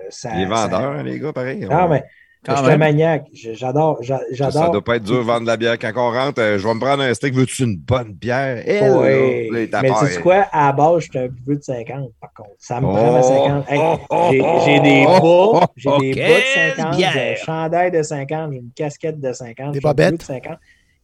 Ça- 0.08 0.34
Les 0.36 0.44
vendeurs, 0.46 0.96
ça- 0.96 1.02
les 1.02 1.18
gars, 1.18 1.32
pareil. 1.32 1.60
non, 1.60 1.84
On- 1.84 1.88
mais 1.88 2.04
je 2.48 2.54
suis 2.56 2.66
un 2.72 2.76
maniaque. 2.76 3.26
J'adore. 3.32 3.98
J'adore. 4.02 4.52
ça 4.52 4.68
doit 4.68 4.82
pas 4.84 4.96
être 4.96 5.04
dur 5.04 5.16
de 5.18 5.20
vendre 5.22 5.42
de 5.42 5.46
la 5.46 5.56
bière. 5.56 5.78
Quand 5.78 5.92
on 5.96 6.10
rentre, 6.12 6.40
euh, 6.40 6.58
je 6.58 6.66
vais 6.66 6.74
me 6.74 6.80
prendre 6.80 7.02
un 7.02 7.12
steak. 7.14 7.34
Veux-tu 7.34 7.64
une 7.64 7.76
bonne 7.76 8.12
bière? 8.12 8.56
Là, 8.56 9.10
il 9.10 9.50
Mais 9.52 9.68
tu 9.68 10.06
sais 10.06 10.20
quoi? 10.20 10.46
À 10.52 10.66
la 10.66 10.72
base, 10.72 11.04
je 11.04 11.08
suis 11.10 11.18
un 11.18 11.28
peu 11.44 11.56
de 11.56 11.62
50, 11.62 12.12
par 12.20 12.32
contre. 12.34 12.50
Ça 12.58 12.80
me 12.80 12.86
Oh, 12.86 12.90
prend 12.92 13.16
à 13.16 13.22
50. 13.22 13.64
Hey, 13.70 13.78
oh, 13.82 13.96
oh, 14.10 14.28
j'ai 14.30 14.78
oh, 14.78 14.82
des 14.82 15.04
bas, 15.04 15.20
oh, 15.22 15.60
j'ai 15.76 15.90
des 16.00 16.20
bas 16.20 16.28
de 16.28 16.76
50, 16.76 16.94
j'ai 16.98 17.32
un 17.32 17.34
chandail 17.36 17.90
de 17.90 18.02
50, 18.02 18.52
j'ai 18.52 18.58
une 18.58 18.70
casquette 18.74 19.20
de 19.20 19.32
50, 19.32 19.72
Des 19.72 19.80
j'ai 19.80 19.86
un 19.86 19.90
bobettes. 19.90 20.08
bleu 20.10 20.18
de 20.18 20.22
50. 20.22 20.58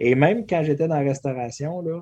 Et 0.04 0.14
même 0.16 0.46
quand 0.48 0.62
j'étais 0.64 0.88
dans 0.88 0.96
la 0.96 1.02
restauration, 1.08 1.80
là, 1.80 2.00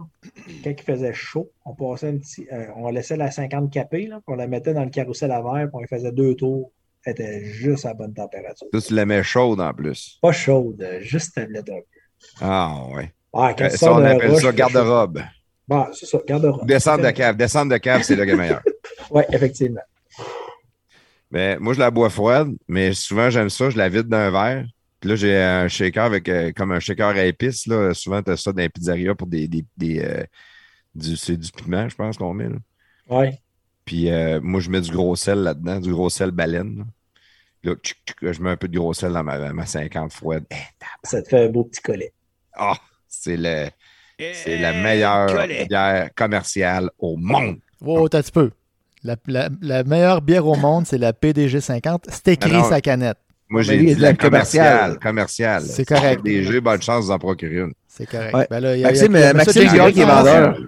quand 0.64 0.70
il 0.70 0.82
faisait 0.82 1.12
chaud, 1.12 1.50
on 1.66 1.74
passait 1.74 2.08
un 2.08 2.16
petit, 2.16 2.46
euh, 2.50 2.66
on 2.76 2.88
laissait 2.90 3.16
la 3.16 3.30
50 3.30 3.70
capée, 3.70 4.06
là, 4.06 4.16
puis 4.26 4.34
on 4.34 4.36
la 4.36 4.46
mettait 4.46 4.72
dans 4.72 4.84
le 4.84 4.90
carrousel 4.90 5.30
à 5.32 5.42
verre, 5.42 5.66
puis 5.68 5.74
on 5.74 5.80
lui 5.80 5.88
faisait 5.88 6.12
deux 6.12 6.34
tours. 6.34 6.70
Elle 7.04 7.12
était 7.12 7.44
juste 7.44 7.86
à 7.86 7.94
bonne 7.94 8.12
température. 8.12 8.66
Toi, 8.70 8.80
tu 8.80 8.94
la 8.94 9.06
mets 9.06 9.22
chaude 9.22 9.60
en 9.60 9.72
plus. 9.72 10.18
Pas 10.20 10.32
chaude, 10.32 10.82
euh, 10.82 11.00
juste 11.00 11.34
tablette 11.34 11.68
un 11.70 11.76
peu. 11.76 12.00
Ah, 12.40 12.84
ouais. 12.94 13.12
Ah, 13.32 13.54
quand 13.56 13.64
Euh, 13.64 13.70
tu 13.70 13.76
ça, 13.78 13.92
on 13.94 14.04
appelle 14.04 14.30
rush, 14.32 14.42
ça 14.42 14.52
garde-robe. 14.52 15.22
Bon, 15.66 15.86
c'est 15.92 16.06
ça, 16.06 16.18
garde-robe. 16.26 16.66
Descendre 16.66 17.04
de 17.04 17.10
cave. 17.10 17.36
Descendre 17.36 17.72
de 17.72 17.78
cave, 17.78 18.02
c'est 18.02 18.18
est 18.18 18.36
meilleur. 18.36 18.62
Oui, 19.10 19.22
effectivement. 19.32 19.80
Mais 21.30 21.58
moi, 21.58 21.74
je 21.74 21.78
la 21.78 21.90
bois 21.90 22.10
froide, 22.10 22.50
mais 22.68 22.92
souvent, 22.92 23.30
j'aime 23.30 23.50
ça. 23.50 23.70
Je 23.70 23.78
la 23.78 23.88
vide 23.88 24.08
d'un 24.08 24.30
verre. 24.30 24.66
Puis 25.00 25.08
là, 25.10 25.16
j'ai 25.16 25.36
un 25.36 25.66
shaker 25.68 26.04
avec 26.04 26.28
euh, 26.28 26.52
comme 26.54 26.70
un 26.72 26.80
shaker 26.80 27.08
à 27.08 27.24
épices. 27.24 27.66
Là. 27.66 27.94
Souvent, 27.94 28.22
tu 28.22 28.30
as 28.30 28.36
ça 28.36 28.52
dans 28.52 28.60
les 28.60 28.68
pizzerias 28.68 29.14
pour 29.14 29.26
des. 29.26 29.48
des, 29.48 29.64
des, 29.76 30.00
euh, 30.00 30.22
du, 30.94 31.16
c'est 31.16 31.36
du 31.36 31.50
piment, 31.50 31.88
je 31.88 31.96
pense 31.96 32.16
qu'on 32.18 32.34
met. 32.34 32.48
Là. 32.48 32.56
Oui. 33.08 33.28
Puis 33.90 34.08
euh, 34.08 34.38
moi, 34.40 34.60
je 34.60 34.70
mets 34.70 34.80
du 34.80 34.92
gros 34.92 35.16
sel 35.16 35.40
là-dedans, 35.40 35.80
du 35.80 35.90
gros 35.90 36.10
sel 36.10 36.30
baleine. 36.30 36.84
Là, 37.64 37.72
Là, 37.72 37.74
tchic, 37.82 37.96
tchic, 38.06 38.16
je 38.22 38.40
mets 38.40 38.50
un 38.50 38.56
peu 38.56 38.68
de 38.68 38.78
gros 38.78 38.94
sel 38.94 39.12
dans 39.12 39.24
ma, 39.24 39.52
ma 39.52 39.66
50 39.66 40.12
froide. 40.12 40.44
Eh, 40.52 40.54
Ça 41.02 41.20
te 41.20 41.28
fait 41.28 41.46
un 41.46 41.48
beau 41.48 41.64
petit 41.64 41.80
collet. 41.82 42.12
Ah, 42.54 42.76
c'est 43.08 43.36
le. 43.36 43.66
C'est 44.16 44.58
la 44.58 44.74
meilleure 44.74 45.44
bière 45.68 46.10
commerciale 46.14 46.88
au 47.00 47.16
monde. 47.16 47.56
Wow, 47.80 48.08
t'as 48.08 48.18
un 48.18 48.22
petit 48.22 48.30
peu. 48.30 48.50
La, 49.02 49.16
la- 49.26 49.48
la 49.60 49.82
meilleure 49.82 50.22
bière 50.22 50.46
au 50.46 50.54
monde, 50.54 50.86
c'est 50.86 50.96
la 50.98 51.12
PDG 51.12 51.60
50. 51.60 52.04
C'est 52.10 52.28
écrit 52.28 52.52
Ah 52.54 52.62
sa 52.68 52.80
canette. 52.80 53.18
Moi, 53.48 53.62
Mais 53.62 53.64
j'ai 53.64 53.78
dit 53.78 53.94
de 53.96 54.02
la 54.02 54.14
commerciale. 54.14 55.00
commerciale. 55.00 55.62
C'est 55.64 55.84
correct. 55.84 56.20
Jeux, 56.24 56.60
bonne 56.60 56.80
chance 56.80 57.08
d'en 57.08 57.18
procurer 57.18 57.56
une. 57.62 57.72
C'est 57.88 58.06
correct. 58.08 58.34
Ouais. 58.36 58.46
Ben 58.48 58.60
là, 58.60 58.76
il 58.76 58.82
y 58.82 58.84
a- 58.84 58.88
Maxime, 58.88 59.16
il 59.16 59.18
y 59.20 59.22
a- 59.24 59.30
euh, 59.30 59.32
Maxime, 59.32 59.68
qu'il 59.68 60.00
est 60.02 60.04
vendeur. 60.04 60.58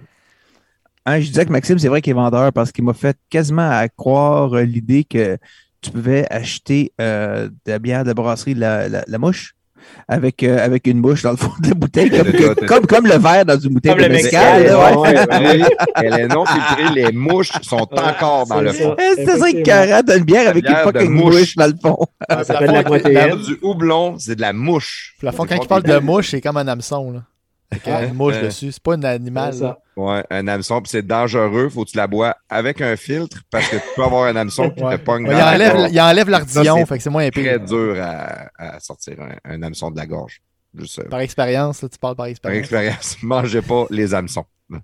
Hein, 1.04 1.20
je 1.20 1.26
disais 1.28 1.44
que 1.44 1.52
Maxime, 1.52 1.78
c'est 1.78 1.88
vrai 1.88 2.00
qu'il 2.00 2.12
est 2.12 2.14
vendeur 2.14 2.52
parce 2.52 2.70
qu'il 2.70 2.84
m'a 2.84 2.94
fait 2.94 3.16
quasiment 3.28 3.68
à 3.68 3.88
croire 3.88 4.54
euh, 4.56 4.62
l'idée 4.62 5.04
que 5.04 5.36
tu 5.80 5.90
pouvais 5.90 6.26
acheter 6.30 6.92
euh, 7.00 7.48
de 7.66 7.72
la 7.72 7.78
bière 7.80 8.04
de 8.04 8.12
brasserie 8.12 8.54
la, 8.54 8.88
la, 8.88 9.04
la 9.06 9.18
mouche 9.18 9.56
avec, 10.08 10.42
euh, 10.42 10.64
avec 10.64 10.86
une 10.86 10.98
mouche 10.98 11.22
dans 11.22 11.32
le 11.32 11.36
fond 11.36 11.50
de 11.60 11.68
la 11.70 11.74
bouteille, 11.74 12.10
comme, 12.56 12.66
comme, 12.66 12.86
comme 12.86 13.06
le 13.06 13.18
verre 13.18 13.44
dans 13.44 13.58
une 13.58 13.74
bouteille 13.74 13.92
Comme 13.92 14.02
de 14.02 14.08
le 14.08 14.30
là, 14.32 15.00
ouais. 15.00 15.76
Elle 15.96 16.14
est 16.14 16.28
non 16.28 16.44
filtrée, 16.46 16.94
les 16.94 17.12
mouches 17.12 17.50
sont 17.62 17.76
encore 17.76 18.46
dans 18.46 18.58
c'est 18.58 18.62
le 18.62 18.72
fond. 18.72 18.96
C'était 19.16 19.38
ça, 19.38 19.52
carré 19.64 20.02
dans 20.02 20.16
une 20.18 20.24
bière 20.24 20.48
avec 20.48 20.64
bière 20.64 20.86
une 20.86 20.92
fucking 20.92 21.10
mouche. 21.10 21.34
mouche. 21.34 21.56
dans 21.56 21.66
le 21.66 21.74
fond? 21.80 21.98
Ça 22.30 22.44
s'appelle 22.44 22.70
la 22.70 22.78
C'est 22.78 22.84
protéine. 22.84 23.36
du 23.42 23.58
houblon, 23.62 24.16
c'est 24.18 24.36
de 24.36 24.40
la 24.40 24.52
mouche. 24.52 25.14
Puis 25.18 25.26
la 25.26 25.32
fois, 25.32 25.46
C'est 25.48 25.56
quand 25.56 25.62
il 25.64 25.68
parle 25.68 25.82
de 25.82 25.98
mouche, 25.98 26.30
c'est 26.30 26.40
comme 26.40 26.56
un 26.56 26.68
hameçon. 26.68 27.10
Là. 27.12 27.22
Avec 27.72 27.86
Ouais. 27.86 28.08
une 28.08 28.14
mouche 28.14 28.34
Ouais. 28.34 28.42
dessus. 28.42 28.70
C'est 28.72 28.82
pas 28.82 28.94
un 28.94 29.02
animal. 29.02 29.54
Ça. 29.54 29.78
Ouais, 29.96 30.22
un 30.30 30.46
hameçon, 30.48 30.80
puis 30.80 30.90
c'est 30.90 31.06
dangereux, 31.06 31.68
faut 31.68 31.84
que 31.84 31.90
tu 31.90 31.96
la 31.96 32.06
bois 32.06 32.36
avec 32.48 32.80
un 32.80 32.96
filtre 32.96 33.38
parce 33.50 33.68
que 33.68 33.76
tu 33.76 33.82
peux 33.96 34.02
avoir 34.04 34.24
un 34.24 34.36
hameçon 34.36 34.70
qui 34.70 34.82
Ouais. 34.84 34.98
te 34.98 35.02
pogne 35.04 35.26
Ouais, 35.26 35.32
dans 35.34 35.38
il, 35.38 35.42
la 35.42 35.54
enlève, 35.54 35.76
gorge. 35.76 35.88
il 35.92 36.00
enlève 36.00 36.28
l'ardillon, 36.30 36.76
c'est 36.78 36.86
fait 36.86 36.96
que 36.98 37.02
c'est 37.02 37.10
moins 37.10 37.28
très 37.30 37.40
épais. 37.42 37.58
dur 37.60 37.96
à, 38.00 38.48
à 38.56 38.80
sortir 38.80 39.14
un, 39.20 39.36
un 39.54 39.62
hameçon 39.62 39.90
de 39.90 39.96
la 39.96 40.06
gorge. 40.06 40.40
Juste 40.74 41.00
euh, 41.00 41.08
Par 41.08 41.20
expérience, 41.20 41.82
là, 41.82 41.88
tu 41.88 41.98
parles 41.98 42.14
par 42.16 42.24
par 42.24 42.30
expérience. 42.30 42.60
expérience, 42.60 43.16
mangez 43.22 43.60
pas 43.62 43.86
les 43.90 44.14
hameçons. 44.14 44.44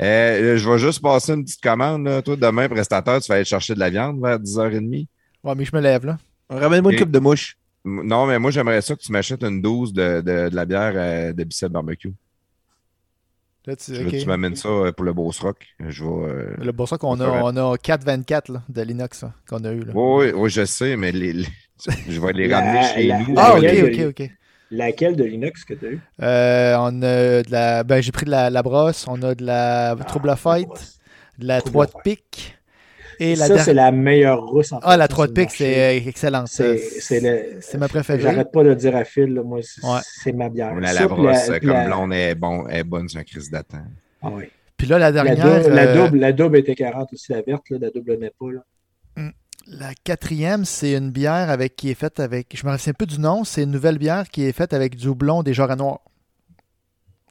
Euh, 0.00 0.56
je 0.56 0.70
vais 0.70 0.78
juste 0.78 1.02
passer 1.02 1.32
une 1.34 1.44
petite 1.44 1.60
commande. 1.62 2.06
Là. 2.06 2.22
Toi, 2.22 2.34
demain, 2.36 2.66
prestataire, 2.68 3.20
tu 3.20 3.28
vas 3.28 3.36
aller 3.36 3.44
chercher 3.44 3.74
de 3.74 3.78
la 3.78 3.90
viande 3.90 4.20
vers 4.22 4.38
10h30. 4.38 5.06
Ouais, 5.44 5.54
mais 5.54 5.64
je 5.66 5.76
me 5.76 5.80
lève 5.82 6.06
là. 6.06 6.16
Ramène-moi 6.48 6.92
une 6.92 6.98
coupe 6.98 7.10
de 7.10 7.18
mouche. 7.18 7.56
Non, 7.84 8.26
mais 8.26 8.38
moi, 8.38 8.50
j'aimerais 8.50 8.80
ça 8.80 8.94
que 8.94 9.00
tu 9.00 9.10
m'achètes 9.12 9.42
une 9.42 9.60
douze 9.60 9.92
de, 9.92 10.20
de, 10.20 10.48
de 10.48 10.54
la 10.54 10.64
bière 10.64 10.92
euh, 10.94 11.32
de 11.32 11.44
Bicep 11.44 11.70
Barbecue. 11.72 12.12
Là, 13.66 13.76
tu, 13.76 13.92
tu 14.08 14.26
m'amènes 14.26 14.56
ça 14.56 14.68
euh, 14.68 14.92
pour 14.92 15.04
le 15.04 15.12
Beauce 15.12 15.38
Rock? 15.40 15.66
Je 15.88 16.02
vais. 16.04 16.10
euh, 16.10 16.54
Le 16.58 16.72
bon 16.72 16.84
ça 16.86 16.98
qu'on 16.98 17.20
a, 17.20 17.42
on 17.44 17.56
a 17.56 17.76
4,24 17.76 18.52
là, 18.52 18.62
de 18.68 18.82
l'inox 18.82 19.24
qu'on 19.48 19.62
a 19.64 19.72
eu. 19.72 19.80
Là. 19.84 19.92
Oui, 19.94 20.26
oui, 20.26 20.32
oui, 20.34 20.50
je 20.50 20.64
sais, 20.64 20.96
mais 20.96 21.12
les, 21.12 21.32
les- 21.32 21.46
je 22.08 22.20
vais 22.20 22.32
les 22.32 22.48
La- 22.48 22.58
ramener 22.60 22.82
chez 22.94 23.06
la- 23.06 23.18
nous. 23.20 23.34
Ah, 23.36 23.54
ok, 23.56 23.64
ok, 23.84 24.06
ok. 24.20 24.30
Laquelle 24.72 25.14
de 25.16 25.24
l'inox 25.24 25.64
que 25.64 25.74
tu 25.74 25.86
as 25.86 25.90
eu? 25.90 26.00
Euh, 26.22 26.76
on 26.78 27.02
a 27.02 27.42
de 27.42 27.50
la. 27.50 27.84
Ben, 27.84 28.00
j'ai 28.00 28.10
pris 28.10 28.24
de 28.24 28.30
la, 28.30 28.50
la 28.50 28.62
brosse, 28.62 29.06
on 29.06 29.22
a 29.22 29.34
de 29.34 29.44
la 29.44 29.94
trouble 30.08 30.34
fight, 30.36 30.68
de 31.38 31.46
la 31.46 31.60
Trouble 31.60 31.72
3 31.72 31.86
de 31.86 31.90
Fight. 31.92 32.02
pique. 32.04 32.58
Et 33.20 33.34
la 33.36 33.46
ça, 33.46 33.58
c'est 33.58 33.74
la 33.74 33.92
meilleure 33.92 34.44
rousse 34.46 34.72
en 34.72 34.78
Ah, 34.82 34.96
la 34.96 35.04
fait, 35.04 35.08
3 35.08 35.26
de 35.28 35.32
pique, 35.32 35.50
c'est 35.50 35.98
euh, 35.98 36.08
excellent. 36.08 36.44
C'est 36.46 36.78
ça. 36.78 37.14
c'est 37.60 37.78
ma 37.78 37.88
préférée. 37.88 38.20
J'arrête 38.20 38.50
pas 38.52 38.62
de 38.64 38.70
le 38.70 38.76
dire 38.76 38.96
à 38.96 39.04
Phil, 39.04 39.32
là, 39.34 39.42
moi, 39.42 39.60
c'est 39.62 40.30
Ouais. 40.30 40.32
ma 40.36 40.48
bière. 40.48 40.74
La, 40.74 40.88
Ça, 40.92 41.00
la 41.00 41.08
brosse, 41.08 41.48
la- 41.48 41.54
euh, 41.54 41.58
comme 41.60 41.68
la- 41.70 41.86
blonde, 41.86 42.12
est, 42.12 42.34
bon, 42.34 42.66
est 42.68 42.84
bonne 42.84 43.08
sur 43.08 43.20
un 43.20 43.24
crise 43.24 43.50
d'attente. 43.50 43.80
Ah 44.22 44.28
oui. 44.32 44.44
Puis 44.76 44.86
là, 44.88 44.98
la 44.98 45.10
La, 45.10 45.24
dernière. 45.24 45.62
double, 45.62 45.74
la, 45.74 45.82
euh, 45.86 46.04
double, 46.06 46.18
la 46.18 46.32
double 46.32 46.56
était 46.58 46.74
40 46.74 47.12
aussi, 47.12 47.30
la 47.32 47.42
verte, 47.42 47.70
là, 47.70 47.78
la 47.80 47.90
double 47.90 48.18
n'est 48.18 48.30
pas. 48.38 48.50
Là. 48.52 48.60
La 49.68 49.90
quatrième, 50.02 50.64
c'est 50.64 50.94
une 50.94 51.10
bière 51.12 51.48
avec 51.48 51.76
qui 51.76 51.90
est 51.90 51.94
faite 51.94 52.18
avec. 52.18 52.56
Je 52.56 52.66
me 52.66 52.76
souviens 52.76 52.94
plus 52.94 53.06
du 53.06 53.20
nom, 53.20 53.44
c'est 53.44 53.62
une 53.62 53.70
nouvelle 53.70 53.96
bière 53.98 54.28
qui 54.28 54.44
est 54.44 54.52
faite 54.52 54.72
avec 54.72 54.96
du 54.96 55.06
houblon 55.06 55.44
des 55.44 55.54
jarrets 55.54 55.76
noirs. 55.76 56.00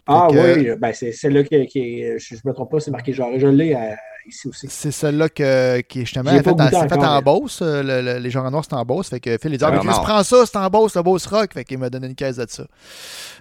Ah 0.08 0.28
oui, 0.32 0.70
ben, 0.80 0.94
c'est 0.94 1.12
celle-là 1.12 1.44
qui, 1.44 1.66
qui 1.68 2.02
est. 2.02 2.20
Je 2.20 2.36
ne 2.36 2.40
me 2.46 2.54
trompe 2.54 2.72
pas, 2.72 2.80
c'est 2.80 2.90
marqué 2.92 3.12
genre. 3.14 3.30
Je 3.38 3.48
l'ai 3.48 3.76
euh, 3.76 3.80
ici 4.28 4.48
aussi. 4.48 4.68
C'est 4.70 4.92
celle-là 4.92 5.30
que, 5.30 5.82
qui 5.82 6.00
est 6.02 6.06
justement 6.06 6.32
ai 6.32 6.36
elle 6.36 6.42
est 6.46 6.48
en, 6.50 6.88
fait 6.88 6.94
en 6.98 7.22
Beauce. 7.22 7.62
euh, 7.62 7.82
le- 7.84 8.02
le- 8.14 8.20
les 8.20 8.30
jarrets 8.30 8.52
noirs, 8.52 8.64
c'est 8.68 8.74
en 8.76 8.84
Beauce. 8.86 9.10
Fait 9.10 9.20
que 9.20 9.38
Phil, 9.38 9.54
il 9.54 9.58
dit 9.58 9.64
Ah, 9.64 9.68
Ah, 9.70 9.72
mais 9.72 9.80
Chris, 9.80 9.88
non. 9.98 10.04
prends 10.04 10.24
ça, 10.24 10.46
c'est 10.46 10.58
en 10.58 10.70
Beauce, 10.70 10.96
le 10.96 11.02
Beauce 11.04 11.26
Rock. 11.28 11.54
Fait 11.54 11.64
qu'il 11.64 11.78
m'a 11.78 11.90
donné 11.90 12.08
une 12.08 12.16
caisse 12.16 12.38
de 12.38 12.46
ça. 12.48 12.66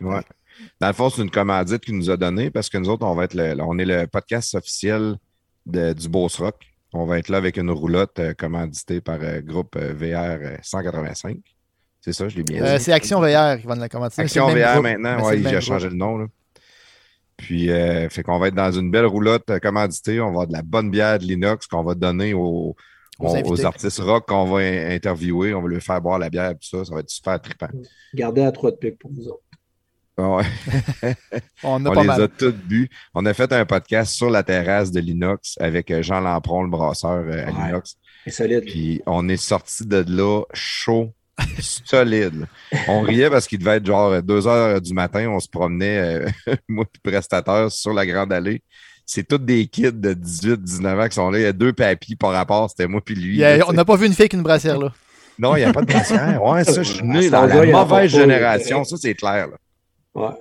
Ouais. 0.00 0.20
Dans 0.80 0.88
le 0.88 0.92
fond, 0.92 1.08
c'est 1.10 1.22
une 1.22 1.30
commandite 1.30 1.80
qu'il 1.84 1.96
nous 1.96 2.10
a 2.10 2.16
donnée 2.16 2.50
parce 2.50 2.68
que 2.68 2.76
nous 2.78 2.88
autres, 2.88 3.06
on 3.06 3.14
va 3.14 3.24
être 3.24 3.34
le, 3.34 3.56
on 3.62 3.78
est 3.78 3.84
le 3.84 4.06
podcast 4.06 4.54
officiel 4.54 5.16
de- 5.66 5.92
du 5.92 6.08
Beauce 6.08 6.38
Rock. 6.38 6.56
On 6.92 7.06
va 7.06 7.18
être 7.18 7.28
là 7.28 7.38
avec 7.38 7.56
une 7.56 7.70
roulotte 7.70 8.18
euh, 8.18 8.34
commanditée 8.34 9.00
par 9.00 9.18
euh, 9.22 9.40
groupe 9.40 9.76
euh, 9.76 9.92
VR 9.94 10.38
euh, 10.44 10.56
185. 10.62 11.36
C'est 12.00 12.12
ça, 12.12 12.28
je 12.28 12.36
l'ai 12.36 12.42
bien 12.42 12.62
Euh, 12.64 12.78
dit. 12.78 12.84
c'est 12.84 12.92
Action 12.92 13.20
VR 13.20 13.60
qui 13.60 13.66
va 13.66 13.74
nous 13.74 13.80
la 13.82 13.88
commenter. 13.88 14.22
Action 14.22 14.48
VR 14.48 14.72
groupe, 14.72 14.82
maintenant, 14.84 15.16
c'est 15.20 15.24
ouais, 15.26 15.38
il 15.40 15.46
a 15.48 15.60
changé 15.60 15.88
le 15.88 15.94
nom. 15.96 16.18
Là. 16.18 16.26
Puis, 17.40 17.70
euh, 17.70 18.08
fait 18.08 18.22
qu'on 18.22 18.38
va 18.38 18.48
être 18.48 18.54
dans 18.54 18.70
une 18.72 18.90
belle 18.90 19.06
roulotte 19.06 19.48
euh, 19.50 19.58
commanditée. 19.58 20.20
On 20.20 20.26
va 20.26 20.30
avoir 20.30 20.46
de 20.46 20.52
la 20.52 20.62
bonne 20.62 20.90
bière 20.90 21.18
de 21.18 21.24
l'inox 21.24 21.66
qu'on 21.66 21.82
va 21.82 21.94
donner 21.94 22.34
aux, 22.34 22.76
Aux 23.18 23.64
artistes 23.66 23.98
rock 24.00 24.26
qu'on 24.28 24.44
va 24.44 24.58
in- 24.60 24.90
interviewer. 24.94 25.54
On 25.54 25.62
va 25.62 25.68
leur 25.68 25.82
faire 25.82 26.00
boire 26.00 26.18
la 26.18 26.30
bière 26.30 26.50
et 26.50 26.54
tout 26.54 26.68
ça. 26.78 26.84
Ça 26.84 26.94
va 26.94 27.00
être 27.00 27.10
super 27.10 27.40
trippant. 27.40 27.68
Gardez 28.14 28.42
la 28.42 28.52
3 28.52 28.70
de 28.72 28.76
pique 28.76 28.98
pour 28.98 29.10
vous 29.12 29.28
autres. 29.28 29.42
Ouais. 30.18 30.44
On 31.62 31.84
a 31.86 31.90
On 31.90 31.94
pas 31.94 32.00
les 32.02 32.06
mal. 32.06 32.22
a 32.22 32.28
toutes 32.28 32.58
bu. 32.66 32.90
On 33.14 33.24
a 33.24 33.32
fait 33.32 33.50
un 33.52 33.64
podcast 33.64 34.12
sur 34.14 34.28
la 34.28 34.42
terrasse 34.42 34.90
de 34.90 35.00
l'inox 35.00 35.56
avec 35.60 35.90
euh, 35.90 36.02
Jean 36.02 36.20
Lampron, 36.20 36.62
le 36.64 36.70
brasseur 36.70 37.10
euh, 37.26 37.46
à 37.46 37.50
Ouais. 37.50 37.66
l'inox. 37.66 37.96
C'est 38.24 38.30
solide. 38.32 38.64
Puis 38.64 39.00
on 39.06 39.28
est 39.30 39.38
sorti 39.38 39.86
de 39.86 40.04
là 40.06 40.42
chaud, 40.52 41.14
solide. 41.60 42.46
On 42.88 43.00
riait 43.02 43.30
parce 43.30 43.46
qu'il 43.46 43.58
devait 43.58 43.76
être 43.76 43.86
genre 43.86 44.22
2 44.22 44.46
heures 44.46 44.80
du 44.80 44.92
matin. 44.94 45.28
On 45.28 45.40
se 45.40 45.48
promenait, 45.48 45.98
euh, 46.46 46.54
moi 46.68 46.84
et 46.84 46.98
le 47.04 47.10
prestataire, 47.10 47.70
sur 47.70 47.92
la 47.92 48.06
grande 48.06 48.32
allée. 48.32 48.62
C'est 49.06 49.26
tous 49.26 49.38
des 49.38 49.66
kids 49.66 49.92
de 49.92 50.14
18-19 50.14 51.04
ans 51.04 51.08
qui 51.08 51.14
sont 51.16 51.30
là. 51.30 51.38
Il 51.38 51.42
y 51.42 51.46
a 51.46 51.52
deux 51.52 51.72
papis 51.72 52.14
par 52.16 52.30
rapport. 52.32 52.70
C'était 52.70 52.86
moi 52.86 53.00
puis 53.04 53.14
lui. 53.16 53.42
A- 53.42 53.56
là, 53.58 53.64
on 53.68 53.72
n'a 53.72 53.84
pas 53.84 53.96
vu 53.96 54.06
une 54.06 54.12
fille 54.12 54.22
avec 54.22 54.34
une 54.34 54.42
brassière 54.42 54.78
là. 54.78 54.92
Non, 55.38 55.56
il 55.56 55.60
n'y 55.60 55.64
a 55.64 55.72
pas 55.72 55.80
de 55.80 55.86
brassière. 55.86 56.40
Ouais, 56.44 56.62
ça, 56.64 56.82
je 56.82 56.92
suis 56.92 57.02
né 57.04 57.26
À 57.26 57.30
dans 57.30 57.46
la 57.46 57.64
mauvaise 57.66 58.10
génération. 58.10 58.82
il 58.82 58.86
Ça, 58.86 58.96
c'est 58.98 59.14
clair. 59.14 59.48
là. 59.48 59.56
Ouais. 60.14 60.34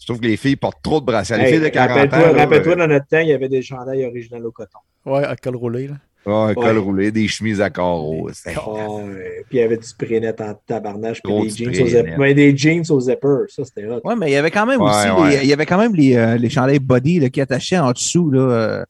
Je 0.00 0.06
trouve 0.06 0.20
que 0.20 0.26
les 0.26 0.36
filles 0.36 0.56
portent 0.56 0.82
trop 0.82 1.00
de 1.00 1.06
brassières. 1.06 1.38
Les 1.38 1.44
Hey, 1.44 1.52
filles 1.54 1.60
de 1.64 1.68
40 1.68 1.90
ans. 1.90 1.94
Rappelle-toi, 2.00 2.32
là, 2.32 2.38
rappelle-toi, 2.44 2.72
euh, 2.72 2.76
dans 2.76 2.86
notre 2.86 3.06
temps, 3.06 3.18
il 3.18 3.28
y 3.28 3.32
avait 3.32 3.48
des 3.48 3.62
chandails 3.62 4.04
originaux 4.06 4.46
au 4.48 4.52
coton. 4.52 4.78
Ouais, 5.04 5.24
à 5.24 5.36
col 5.36 5.56
roulé 5.56 5.88
là. 5.88 5.94
Ouais, 6.26 6.54
col 6.54 6.64
Ouais. 6.64 6.76
roulé, 6.78 7.10
des 7.12 7.26
chemises 7.26 7.60
à 7.60 7.70
carreaux. 7.70 8.28
c'était- 8.32 8.56
Oh, 8.66 9.00
ouais. 9.02 9.44
Puis 9.48 9.58
il 9.58 9.60
y 9.60 9.62
avait 9.62 9.76
du 9.78 9.86
spray 9.86 10.20
net 10.20 10.38
en 10.40 10.54
tabarnage, 10.66 11.22
puis 11.22 11.32
des 11.32 11.48
jeans, 11.48 11.72
spray 11.72 11.82
au 11.82 11.86
zip- 11.86 12.04
net. 12.06 12.18
ouais, 12.18 12.34
des 12.34 12.56
jeans 12.56 12.82
au 12.90 13.00
zipper. 13.00 13.44
Ça, 13.48 13.64
c'était 13.64 13.86
hot. 13.86 14.00
Ouais, 14.04 14.14
mais 14.16 14.28
il 14.30 14.32
y 14.34 14.36
avait 14.36 14.50
quand 14.50 14.66
même 14.66 14.80
Ouais, 14.82 14.90
aussi 14.90 15.08
ouais. 15.22 15.30
Les, 15.38 15.42
il 15.44 15.48
y 15.48 15.52
avait 15.54 15.64
quand 15.64 15.78
même 15.78 15.94
les, 15.94 16.16
euh, 16.16 16.36
les 16.36 16.50
chandails 16.50 16.80
body 16.80 17.20
là, 17.20 17.30
qui 17.30 17.40
attachaient 17.40 17.78
en 17.78 17.92
dessous, 17.92 18.30
là, 18.30 18.40
euh, 18.40 18.84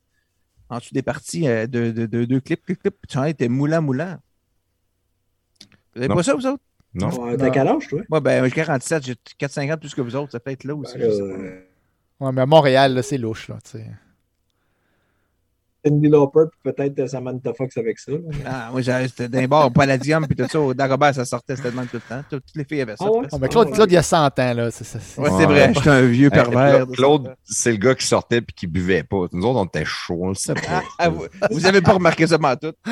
en 0.68 0.78
dessous 0.78 0.92
des 0.94 1.02
parties 1.02 1.46
euh, 1.46 1.66
de, 1.68 1.90
de, 1.92 2.06
de, 2.06 2.24
de 2.24 2.38
clips, 2.40 2.64
clips, 2.64 2.80
clips. 2.80 2.94
Le 3.08 3.12
chandail 3.12 3.30
était 3.32 3.48
moulant, 3.48 3.82
moulant. 3.82 4.16
Vous 5.94 6.00
avez 6.00 6.08
Non. 6.08 6.16
pas 6.16 6.22
ça, 6.22 6.34
vous 6.34 6.46
autres? 6.46 6.62
Non? 6.94 7.08
Ouais, 7.22 7.36
T'as 7.36 7.50
quel 7.50 7.68
âge, 7.68 7.86
toi? 7.88 8.00
Moi, 8.08 8.20
ben, 8.20 8.44
j'ai 8.46 8.50
47, 8.50 9.04
j'ai 9.06 9.14
4-5 9.38 9.70
ans 9.72 9.76
plus 9.76 9.94
que 9.94 10.00
vous 10.00 10.16
autres. 10.16 10.32
Ça 10.32 10.40
peut 10.40 10.50
être 10.50 10.64
là 10.64 10.74
aussi. 10.74 10.96
Ben, 10.98 11.04
euh, 11.10 11.60
Ouais, 12.20 12.32
mais 12.32 12.40
à 12.40 12.46
Montréal, 12.46 12.94
là, 12.94 13.02
c'est 13.02 13.18
louche 13.18 13.48
là. 13.48 13.58
tu 13.62 13.72
sais. 13.78 13.86
Cindy 15.88 16.08
Lauper, 16.08 16.40
puis 16.50 16.72
peut-être 16.72 16.98
euh, 17.00 17.06
Samantha 17.06 17.52
Fox 17.54 17.76
avec 17.76 17.98
ça. 17.98 18.12
là. 18.12 18.18
Ah, 18.46 18.68
moi, 18.72 18.82
c'était 18.82 19.28
d'un 19.28 19.46
bar 19.46 19.66
au 19.66 19.70
Palladium, 19.70 20.26
puis 20.26 20.36
tout 20.36 20.46
ça. 20.48 20.60
Au 20.60 20.74
Dagobert, 20.74 21.14
ça 21.14 21.24
sortait, 21.24 21.56
c'était 21.56 21.70
le 21.70 21.76
même 21.76 21.86
tout 21.86 21.96
le 21.96 22.00
temps. 22.02 22.22
Toutes 22.28 22.44
les 22.54 22.64
filles 22.64 22.82
avaient 22.82 22.96
ça. 22.96 23.04
Ah 23.06 23.10
ouais? 23.10 23.20
presque. 23.26 23.40
Mais 23.40 23.48
Claude, 23.48 23.72
Claude, 23.72 23.90
il 23.90 23.94
y 23.94 23.96
a 23.96 24.02
100 24.02 24.26
ans 24.38 24.52
là. 24.54 24.70
c'est- 24.70 24.84
c'est- 24.84 24.98
c'est- 25.00 25.20
Ouais, 25.20 25.30
c'est 25.36 25.46
vrai, 25.46 25.72
j'étais 25.74 25.88
un 25.90 26.02
vieux 26.06 26.30
pervers. 26.30 26.86
Cla- 26.86 26.94
Claude, 26.94 27.34
c'est 27.44 27.70
le 27.72 27.76
gars 27.78 27.94
qui 27.94 28.06
sortait 28.06 28.38
et 28.38 28.42
qui 28.54 28.66
buvait 28.66 29.02
pas. 29.02 29.26
Nous 29.32 29.44
autres, 29.44 29.58
on 29.60 29.64
était 29.64 29.84
chauds, 29.84 30.18
on 30.22 30.28
le 30.28 30.34
sait 30.34 30.54
pas. 30.54 30.60
Ah, 30.70 30.82
ah, 30.98 31.08
vous, 31.08 31.24
vous 31.50 31.66
avez 31.66 31.80
pas 31.80 31.92
remarqué 31.92 32.26
ça, 32.26 32.38
tout? 32.60 32.72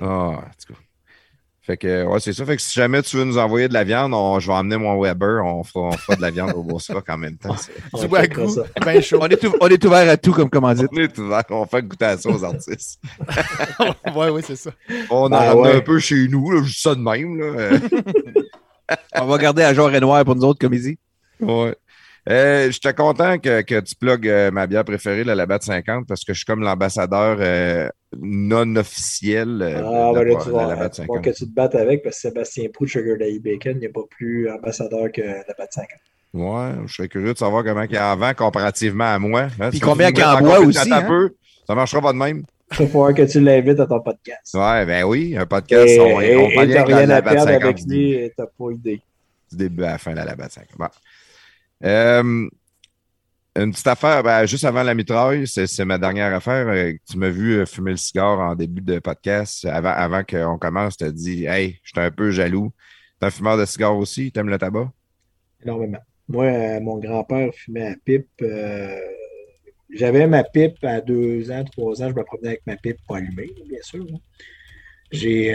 Ah, 0.00 0.06
en 0.06 0.36
tout 0.66 0.72
cas. 0.74 0.78
Fait 1.66 1.78
que, 1.78 2.04
ouais, 2.04 2.20
c'est 2.20 2.34
ça. 2.34 2.44
Fait 2.44 2.56
que 2.56 2.62
si 2.62 2.74
jamais 2.74 3.00
tu 3.02 3.16
veux 3.16 3.24
nous 3.24 3.38
envoyer 3.38 3.68
de 3.68 3.72
la 3.72 3.84
viande, 3.84 4.12
on- 4.12 4.38
je 4.38 4.46
vais 4.48 4.52
emmener 4.52 4.76
mon 4.76 5.00
Weber. 5.00 5.42
On 5.46 5.64
fera, 5.64 5.86
on 5.88 5.92
fera 5.92 6.14
de 6.14 6.20
la 6.20 6.30
viande 6.30 6.52
au 6.54 6.62
Bourse 6.62 6.90
Rock 6.90 7.08
en 7.08 7.16
même 7.16 7.38
temps. 7.38 7.54
Du 7.94 8.06
ça. 8.48 8.62
ben 8.84 9.00
chaud. 9.00 9.18
On 9.22 9.26
est, 9.28 9.36
tout- 9.38 9.54
on 9.60 9.68
est 9.68 9.82
ouvert 9.82 10.10
à 10.10 10.16
tout 10.18 10.32
comme 10.32 10.50
commandite. 10.50 10.88
On 10.92 10.96
est 11.00 11.18
ouvert, 11.18 11.42
on 11.48 11.64
fait 11.64 11.82
goûter 11.82 12.04
à 12.04 12.16
ça 12.18 12.28
aux 12.28 12.44
artistes. 12.44 13.00
ouais, 14.14 14.28
oui, 14.28 14.42
c'est 14.46 14.56
ça. 14.56 14.72
On 15.10 15.24
en 15.26 15.32
Ah, 15.32 15.38
ramené 15.54 15.60
ouais. 15.70 15.76
un 15.76 15.80
peu 15.80 15.98
chez 15.98 16.28
nous, 16.28 16.50
là, 16.50 16.62
juste 16.62 16.82
ça 16.82 16.94
de 16.94 17.00
même. 17.00 17.38
Là. 17.38 17.78
On 19.22 19.24
va 19.24 19.38
garder 19.38 19.62
à 19.62 19.72
genre 19.72 19.90
et 19.94 20.00
noir 20.00 20.22
pour 20.26 20.36
nous 20.36 20.44
autres 20.44 20.60
comédies. 20.60 20.98
ouais. 21.40 21.74
Euh, 22.30 22.70
J'étais 22.70 22.94
content 22.94 23.38
que, 23.38 23.60
que 23.62 23.80
tu 23.80 23.94
plugues 23.96 24.28
euh, 24.28 24.50
ma 24.50 24.66
bière 24.66 24.84
préférée, 24.84 25.24
la 25.24 25.34
Labatt 25.34 25.62
50, 25.62 26.06
parce 26.08 26.24
que 26.24 26.32
je 26.32 26.38
suis 26.38 26.46
comme 26.46 26.60
l'ambassadeur 26.62 27.36
euh, 27.40 27.88
non 28.18 28.76
officiel 28.76 29.60
euh, 29.60 29.76
Ah, 29.84 30.10
de, 30.12 30.14
ben 30.14 30.24
la, 30.24 30.32
là, 30.32 30.40
tu 30.42 30.48
de 30.50 30.54
la 30.56 30.66
Labatt 30.68 30.92
tu 30.94 31.00
vas 31.02 31.06
50. 31.06 31.24
que 31.24 31.30
tu 31.30 31.44
te 31.44 31.54
battes 31.54 31.74
avec 31.74 32.02
parce 32.02 32.16
que 32.16 32.20
Sébastien 32.22 32.68
Proux, 32.72 32.86
Sugar 32.86 33.18
Daddy 33.18 33.40
Bacon, 33.40 33.78
n'est 33.78 33.88
pas 33.90 34.00
plus 34.08 34.50
ambassadeur 34.50 35.12
que 35.12 35.20
la 35.20 35.54
Bat 35.58 35.66
50. 35.70 35.88
Ouais, 36.32 36.72
je 36.86 36.94
serais 36.94 37.08
curieux 37.08 37.32
de 37.34 37.38
savoir 37.38 37.62
comment 37.62 37.82
il 37.82 37.98
en 37.98 38.16
vend 38.16 38.32
comparativement 38.34 39.04
à 39.04 39.18
moi. 39.18 39.48
Hein, 39.60 39.70
Puis 39.70 39.80
combien 39.80 40.10
qu'il 40.10 40.24
en 40.24 40.40
boit 40.40 40.60
aussi, 40.60 40.92
hein? 40.92 41.02
peu, 41.06 41.30
ça 41.66 41.74
marchera 41.74 42.00
pas 42.00 42.12
de 42.12 42.18
même. 42.18 42.42
Il 42.72 42.78
va 42.78 42.86
falloir 42.86 43.14
que 43.14 43.22
tu 43.22 43.38
l'invites 43.40 43.78
à 43.78 43.86
ton 43.86 44.00
podcast. 44.00 44.52
Ouais, 44.54 44.84
ben 44.86 45.04
oui, 45.04 45.36
un 45.38 45.44
podcast, 45.46 45.86
Et 45.92 46.00
on, 46.00 46.16
on 46.16 46.20
et- 46.22 46.54
parle 46.54 46.70
et 46.70 46.80
rien 46.82 47.10
à 47.10 47.22
perdre 47.22 47.44
50 47.44 47.62
avec 47.62 47.76
du, 47.84 47.94
lui 47.94 48.30
t'as 48.36 48.46
pas 48.46 48.70
idée. 48.72 49.00
du 49.52 49.56
début 49.58 49.84
à 49.84 49.92
la 49.92 49.98
fin 49.98 50.10
de 50.12 50.16
la 50.16 50.24
Labatt 50.24 50.50
50. 50.50 50.70
Bon. 50.78 50.86
Euh, 51.84 52.48
une 53.56 53.70
petite 53.70 53.86
affaire, 53.86 54.22
ben, 54.22 54.46
juste 54.46 54.64
avant 54.64 54.82
la 54.82 54.94
mitraille, 54.94 55.46
c'est 55.46 55.84
ma 55.84 55.98
dernière 55.98 56.34
affaire. 56.34 56.66
Euh, 56.68 56.92
tu 57.08 57.18
m'as 57.18 57.28
vu 57.28 57.54
euh, 57.54 57.66
fumer 57.66 57.92
le 57.92 57.96
cigare 57.96 58.40
en 58.40 58.54
début 58.54 58.80
de 58.80 58.98
podcast. 58.98 59.64
Avant, 59.66 60.24
qu'on 60.24 60.58
commence, 60.58 60.96
tu 60.96 61.04
as 61.04 61.12
dit 61.12 61.44
Hey, 61.46 61.78
je 61.82 61.90
suis 61.90 62.00
un 62.00 62.10
peu 62.10 62.30
jaloux. 62.30 62.72
T'es 63.20 63.26
un 63.26 63.30
fumeur 63.30 63.56
de 63.56 63.64
cigare 63.64 63.96
aussi? 63.96 64.32
T'aimes 64.32 64.48
le 64.48 64.58
tabac? 64.58 64.90
Énormément. 65.62 66.00
Moi, 66.28 66.80
mon 66.80 66.98
grand-père 66.98 67.50
fumait 67.54 67.86
à 67.86 67.94
pipe. 68.04 68.44
J'avais 69.90 70.26
ma 70.26 70.42
pipe 70.42 70.82
à 70.82 71.00
deux 71.00 71.50
ans, 71.50 71.64
trois 71.64 72.02
ans. 72.02 72.08
Je 72.08 72.14
me 72.14 72.24
promenais 72.24 72.48
avec 72.48 72.66
ma 72.66 72.76
pipe 72.76 72.98
pas 73.06 73.18
allumée, 73.18 73.50
bien 73.68 73.82
sûr. 73.82 74.04
J'ai 75.12 75.54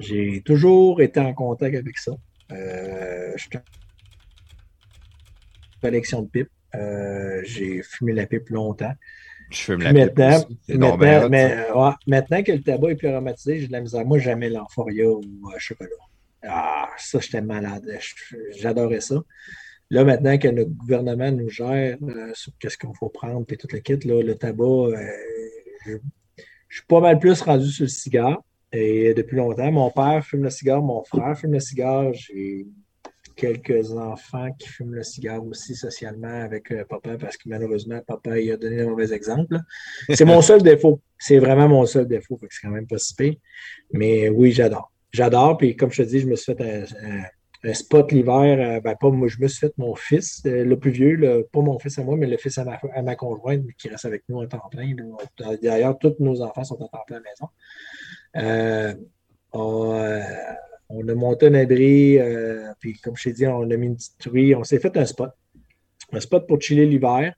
j'ai 0.00 0.40
toujours 0.40 1.02
été 1.02 1.20
en 1.20 1.34
contact 1.34 1.76
avec 1.76 1.98
ça. 1.98 2.12
Euh, 2.52 3.32
collection 5.80 6.22
de 6.22 6.28
pipes. 6.28 6.50
Euh, 6.74 7.40
j'ai 7.44 7.82
fumé 7.82 8.12
la 8.12 8.26
pipe 8.26 8.48
longtemps. 8.50 8.92
Je 9.50 9.58
fume 9.58 9.82
la 9.82 9.92
pipe. 9.92 10.18
Maintenant, 10.18 10.48
maintenant, 12.06 12.42
que 12.42 12.52
le 12.52 12.62
tabac 12.62 12.90
est 12.90 12.96
plus 12.96 13.08
aromatisé, 13.08 13.58
j'ai 13.58 13.66
de 13.66 13.72
la 13.72 13.80
misère. 13.80 14.04
Moi, 14.04 14.18
jamais 14.18 14.48
l'euphoria 14.48 15.08
ou 15.08 15.20
le 15.20 15.58
chocolat. 15.58 15.90
Ah, 16.46 16.88
ça, 16.96 17.18
j'étais 17.20 17.42
malade. 17.42 17.84
J'adorais 18.56 19.00
ça. 19.00 19.16
Là, 19.90 20.04
maintenant 20.04 20.38
que 20.38 20.48
notre 20.48 20.70
gouvernement 20.70 21.32
nous 21.32 21.48
gère 21.48 21.98
euh, 22.02 22.30
sur 22.32 22.52
qu'est-ce 22.58 22.78
qu'on 22.78 22.94
faut 22.94 23.08
prendre 23.08 23.44
et 23.48 23.56
toute 23.56 23.72
la 23.72 23.80
kit, 23.80 23.98
là, 24.04 24.22
le 24.22 24.34
tabac, 24.36 24.64
euh, 24.64 24.94
je, 25.84 25.96
je, 26.68 26.76
suis 26.76 26.86
pas 26.86 27.00
mal 27.00 27.18
plus 27.18 27.40
rendu 27.42 27.66
sur 27.66 27.84
le 27.84 27.88
cigare. 27.88 28.40
Et 28.72 29.14
depuis 29.14 29.36
longtemps, 29.36 29.72
mon 29.72 29.90
père 29.90 30.24
fume 30.24 30.44
le 30.44 30.50
cigare, 30.50 30.80
mon 30.80 31.02
frère 31.02 31.36
fume 31.36 31.52
le 31.52 31.60
cigare. 31.60 32.12
J'ai 32.12 32.68
quelques 33.36 33.92
enfants 33.92 34.50
qui 34.58 34.68
fument 34.68 34.94
le 34.94 35.02
cigare 35.02 35.44
aussi 35.44 35.74
socialement 35.74 36.42
avec 36.42 36.70
euh, 36.70 36.84
papa 36.84 37.16
parce 37.18 37.36
que 37.36 37.48
malheureusement, 37.48 38.00
papa 38.06 38.38
il 38.38 38.52
a 38.52 38.56
donné 38.56 38.82
un 38.82 38.90
mauvais 38.90 39.12
exemple. 39.12 39.58
C'est 40.12 40.24
mon 40.24 40.42
seul 40.50 40.62
défaut. 40.62 41.00
C'est 41.18 41.38
vraiment 41.38 41.68
mon 41.68 41.86
seul 41.86 42.06
défaut. 42.06 42.38
C'est 42.48 42.60
quand 42.62 42.70
même 42.70 42.86
pas 42.86 42.98
si 42.98 43.40
Mais 43.92 44.28
oui, 44.28 44.52
j'adore. 44.52 44.92
J'adore. 45.12 45.56
Puis 45.58 45.76
comme 45.76 45.90
je 45.90 46.02
te 46.02 46.08
dis, 46.08 46.20
je 46.20 46.26
me 46.26 46.36
suis 46.36 46.54
fait 46.54 46.84
un, 47.64 47.74
spot 47.74 48.10
l'hiver. 48.12 48.76
Euh, 48.76 48.80
ben, 48.80 48.94
pas 48.94 49.10
moi, 49.10 49.28
je 49.28 49.38
me 49.40 49.48
suis 49.48 49.60
fait 49.60 49.74
mon 49.76 49.94
fils, 49.94 50.42
euh, 50.46 50.64
le 50.64 50.78
plus 50.78 50.90
vieux, 50.90 51.46
pas 51.52 51.60
mon 51.60 51.78
fils 51.78 51.98
à 51.98 52.04
moi, 52.04 52.16
mais 52.16 52.26
le 52.26 52.36
fils 52.36 52.58
à 52.58 52.64
ma, 52.64 52.80
à 52.94 53.02
ma 53.02 53.16
conjointe 53.16 53.64
qui 53.78 53.88
reste 53.88 54.04
avec 54.04 54.24
nous 54.28 54.38
en 54.38 54.46
temps 54.46 54.62
plein. 54.70 54.94
D'ailleurs, 55.62 55.98
tous 55.98 56.16
nos 56.20 56.40
enfants 56.42 56.64
sont 56.64 56.82
en 56.82 56.88
temps 56.88 57.04
plein 57.06 57.18
à 57.18 57.20
la 57.20 58.42
maison. 58.42 59.00
On 59.52 60.00
a 61.08 61.14
monté 61.14 61.46
un 61.46 61.54
abri, 61.54 62.18
euh, 62.18 62.72
puis 62.80 62.98
comme 63.00 63.16
je 63.16 63.24
t'ai 63.24 63.32
dit, 63.32 63.46
on 63.46 63.70
a 63.70 63.76
mis 63.76 63.86
une 63.86 63.96
petite 63.96 64.18
truie. 64.18 64.54
On 64.54 64.64
s'est 64.64 64.80
fait 64.80 64.96
un 64.96 65.06
spot. 65.06 65.30
Un 66.12 66.20
spot 66.20 66.46
pour 66.46 66.60
chiller 66.60 66.86
l'hiver. 66.86 67.32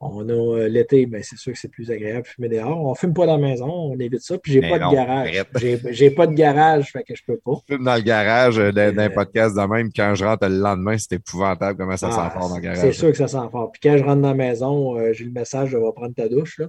On 0.00 0.28
a 0.28 0.32
euh, 0.32 0.68
l'été, 0.68 1.06
ben, 1.06 1.22
c'est 1.24 1.36
sûr 1.36 1.52
que 1.52 1.58
c'est 1.58 1.70
plus 1.70 1.90
agréable 1.90 2.22
de 2.22 2.28
fumer 2.28 2.48
dehors. 2.48 2.84
On 2.84 2.90
ne 2.90 2.96
fume 2.96 3.14
pas 3.14 3.26
dans 3.26 3.36
la 3.36 3.48
maison, 3.48 3.66
on 3.66 3.98
évite 3.98 4.20
ça. 4.20 4.38
Puis 4.38 4.52
j'ai 4.52 4.60
pas 4.60 4.78
de 4.78 4.92
garage. 4.92 5.44
J'ai 5.90 6.10
pas 6.10 6.26
de 6.28 6.34
garage, 6.34 6.92
fait 6.92 7.02
que 7.02 7.16
je 7.16 7.22
peux 7.26 7.38
pas. 7.38 7.54
Je 7.68 7.74
fume 7.74 7.84
dans 7.84 7.96
le 7.96 8.02
garage 8.02 8.58
euh, 8.60 8.70
d'un 8.70 9.10
podcast 9.10 9.56
de 9.56 9.62
même. 9.62 9.90
Quand 9.94 10.14
je 10.14 10.24
rentre 10.24 10.46
le 10.46 10.58
lendemain, 10.58 10.96
c'est 10.98 11.14
épouvantable 11.14 11.78
comment 11.78 11.96
ça 11.96 12.12
sent 12.12 12.20
ah, 12.20 12.30
fort 12.30 12.48
dans 12.48 12.56
le 12.56 12.60
garage. 12.62 12.78
C'est 12.78 12.92
sûr 12.92 13.10
que 13.10 13.16
ça 13.16 13.26
sent 13.26 13.48
fort. 13.50 13.72
Puis 13.72 13.80
quand 13.82 13.96
je 13.96 14.04
rentre 14.04 14.22
dans 14.22 14.28
la 14.28 14.34
maison, 14.34 15.12
j'ai 15.12 15.24
le 15.24 15.32
message 15.32 15.72
de 15.72 15.78
va 15.78 15.92
prendre 15.92 16.14
ta 16.14 16.28
douche. 16.28 16.58
Là. 16.58 16.68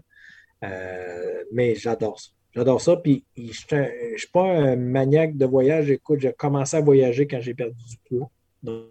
mais 1.51 1.75
j'adore 1.75 2.19
ça. 2.19 2.29
J'adore 2.55 2.81
ça. 2.81 2.95
Puis, 2.97 3.23
je 3.37 3.75
ne 3.75 4.17
suis 4.17 4.27
pas 4.27 4.43
un 4.43 4.75
maniaque 4.75 5.37
de 5.37 5.45
voyage. 5.45 5.89
Écoute, 5.91 6.19
j'ai 6.19 6.33
commencé 6.33 6.77
à 6.77 6.81
voyager 6.81 7.27
quand 7.27 7.39
j'ai 7.41 7.53
perdu 7.53 7.83
du 7.83 7.97
poids. 7.97 8.29
Donc, 8.63 8.87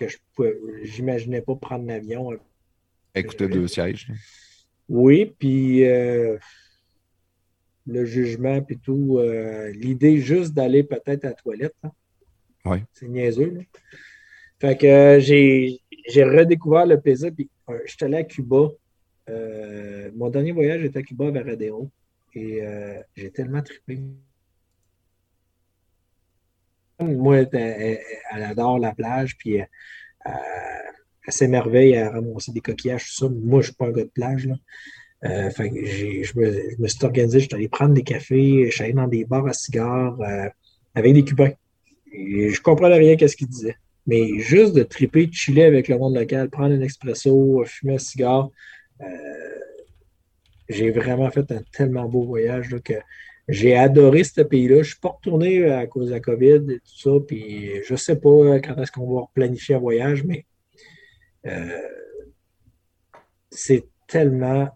je 0.00 0.96
n'imaginais 0.96 1.42
pas 1.42 1.56
prendre 1.56 1.86
l'avion. 1.86 2.30
Écouter 3.14 3.48
deux 3.48 3.66
sièges. 3.66 4.12
Oui, 4.88 5.34
puis 5.38 5.84
euh, 5.84 6.38
le 7.86 8.04
jugement, 8.04 8.62
puis 8.62 8.78
tout. 8.78 9.18
Euh, 9.18 9.70
l'idée 9.72 10.18
juste 10.18 10.54
d'aller 10.54 10.84
peut-être 10.84 11.24
à 11.24 11.28
la 11.28 11.34
toilette. 11.34 11.74
Oui. 12.64 12.78
C'est 12.92 13.08
niaiseux. 13.08 13.58
Fait 14.60 14.76
que 14.76 14.86
euh, 14.86 15.20
j'ai 15.20 16.24
redécouvert 16.24 16.86
le 16.86 17.00
plaisir. 17.00 17.32
Puis, 17.34 17.50
je 17.84 17.92
suis 17.92 18.04
allé 18.04 18.18
à 18.18 18.24
Cuba 18.24 18.68
euh, 19.28 20.10
mon 20.14 20.30
dernier 20.30 20.52
voyage 20.52 20.82
était 20.84 21.00
à 21.00 21.02
Cuba 21.02 21.30
vers 21.30 21.48
Adéo 21.48 21.90
et 22.34 22.62
euh, 22.62 23.00
j'ai 23.16 23.30
tellement 23.30 23.62
trippé. 23.62 24.00
Moi, 27.00 27.44
elle, 27.52 27.98
adore 28.42 28.78
la 28.78 28.92
plage, 28.92 29.36
puis 29.38 29.60
euh, 29.60 29.64
elle, 30.26 31.32
s'émerveille 31.32 31.96
à 31.96 32.10
ramasser 32.10 32.52
des 32.52 32.60
coquillages, 32.60 33.04
tout 33.04 33.26
ça. 33.26 33.28
Moi, 33.28 33.60
je 33.60 33.68
ne 33.68 33.72
suis 33.72 33.74
pas 33.74 33.86
un 33.86 33.92
gars 33.92 34.04
de 34.04 34.08
plage. 34.08 34.48
Je, 35.22 36.78
me, 36.80 36.88
suis 36.88 37.04
organisé, 37.04 37.40
je 37.40 37.44
suis 37.46 37.54
allé 37.54 37.68
prendre 37.68 37.94
des 37.94 38.02
cafés, 38.02 38.66
je 38.66 38.74
suis 38.74 38.84
allé 38.84 38.92
dans 38.92 39.06
des 39.06 39.24
bars 39.24 39.46
à 39.46 39.52
cigares 39.52 40.18
avec 40.94 41.14
des 41.14 41.24
Cubains. 41.24 41.52
Et 42.12 42.50
je 42.50 42.60
comprenais 42.60 42.98
rien 42.98 43.16
qu'à 43.16 43.28
ce 43.28 43.36
qu'ils 43.36 43.48
disaient. 43.48 43.76
Mais 44.06 44.38
juste 44.38 44.74
de 44.74 44.82
triper, 44.82 45.26
de 45.26 45.34
chiller 45.34 45.64
avec 45.64 45.86
le 45.86 45.98
monde 45.98 46.16
local, 46.16 46.50
prendre 46.50 46.74
un 46.74 46.80
expresso, 46.80 47.62
fumer 47.66 47.94
un 47.94 47.98
cigare, 47.98 48.50
j'ai 50.68 50.90
vraiment 50.90 51.30
fait 51.30 51.50
un 51.52 51.62
tellement 51.72 52.08
beau 52.08 52.24
voyage 52.24 52.74
que 52.84 52.94
j'ai 53.48 53.74
adoré 53.74 54.24
ce 54.24 54.42
pays-là. 54.42 54.76
Je 54.76 54.80
ne 54.80 54.84
suis 54.84 55.00
pas 55.00 55.08
retourné 55.08 55.70
à 55.70 55.86
cause 55.86 56.08
de 56.08 56.12
la 56.12 56.20
COVID 56.20 56.70
et 56.70 56.80
tout 56.80 56.98
ça. 56.98 57.10
Puis 57.26 57.82
je 57.84 57.92
ne 57.92 57.96
sais 57.96 58.16
pas 58.16 58.60
quand 58.60 58.76
est-ce 58.76 58.92
qu'on 58.92 59.20
va 59.20 59.26
planifier 59.32 59.76
un 59.76 59.78
voyage, 59.78 60.24
mais 60.24 60.44
euh, 61.46 61.78
c'est 63.50 63.86
tellement 64.06 64.68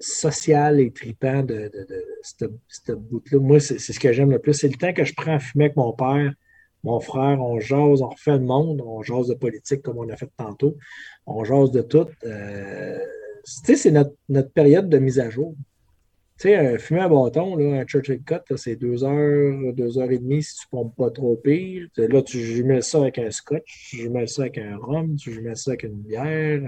social 0.00 0.80
et 0.80 0.92
tripant 0.92 1.42
de, 1.42 1.70
de, 1.72 2.04
ce 2.22 2.92
bout-là. 2.92 3.38
Moi, 3.40 3.60
c'est 3.60 3.78
ce 3.78 3.98
que 3.98 4.12
j'aime 4.12 4.30
le 4.30 4.38
plus. 4.38 4.54
C'est 4.54 4.68
le 4.68 4.74
temps 4.74 4.92
que 4.92 5.04
je 5.04 5.14
prends 5.14 5.34
à 5.34 5.38
fumer 5.38 5.64
avec 5.64 5.76
mon 5.76 5.92
père, 5.92 6.32
mon 6.84 7.00
frère, 7.00 7.40
on 7.40 7.58
jase, 7.58 8.00
on 8.02 8.08
refait 8.08 8.38
le 8.38 8.44
monde, 8.44 8.80
on 8.84 9.02
jase 9.02 9.28
de 9.28 9.34
politique 9.34 9.82
comme 9.82 9.98
on 9.98 10.08
a 10.08 10.16
fait 10.16 10.30
tantôt, 10.36 10.76
on 11.26 11.44
jase 11.44 11.72
de 11.72 11.82
tout. 11.82 12.06
Euh, 12.24 12.98
c'est 13.48 13.90
notre, 13.90 14.52
période 14.52 14.88
de 14.88 14.98
mise 14.98 15.18
à 15.18 15.30
jour. 15.30 15.54
Tu 16.38 16.48
sais, 16.48 16.56
un 16.56 16.78
fumer 16.78 17.00
à 17.00 17.08
bâton, 17.08 17.56
là, 17.56 17.80
un 17.80 17.84
Churchill 17.84 18.22
Cut, 18.22 18.56
c'est 18.56 18.76
deux 18.76 19.02
heures, 19.02 19.74
deux 19.74 19.98
heures 19.98 20.10
et 20.10 20.18
demie 20.18 20.42
si 20.42 20.54
tu 20.54 20.66
ne 20.66 20.78
pompes 20.78 20.96
pas 20.96 21.10
trop 21.10 21.34
pire. 21.34 21.88
Là, 21.96 22.22
tu 22.22 22.38
jumelles 22.38 22.84
ça 22.84 22.98
avec 22.98 23.18
un 23.18 23.30
scotch, 23.32 23.88
tu 23.90 23.96
jumelles 23.96 24.28
ça 24.28 24.42
avec 24.42 24.58
un 24.58 24.76
rhum, 24.76 25.16
tu 25.16 25.32
jumelles 25.32 25.56
ça 25.56 25.72
avec 25.72 25.82
une 25.82 26.00
bière, 26.00 26.62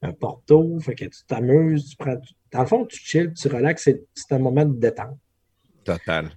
un 0.00 0.12
porto, 0.12 0.78
fait 0.80 0.94
que 0.94 1.04
tu 1.04 1.24
t'amuses, 1.26 1.90
tu 1.90 1.96
prends. 1.96 2.16
Dans 2.50 2.60
le 2.60 2.66
fond, 2.66 2.86
tu 2.86 2.98
chill, 2.98 3.34
tu 3.34 3.48
relaxes, 3.48 3.90
c'est 4.14 4.32
un 4.32 4.38
moment 4.38 4.64
de 4.64 4.78
détente. 4.78 5.18
Total. 5.84 6.30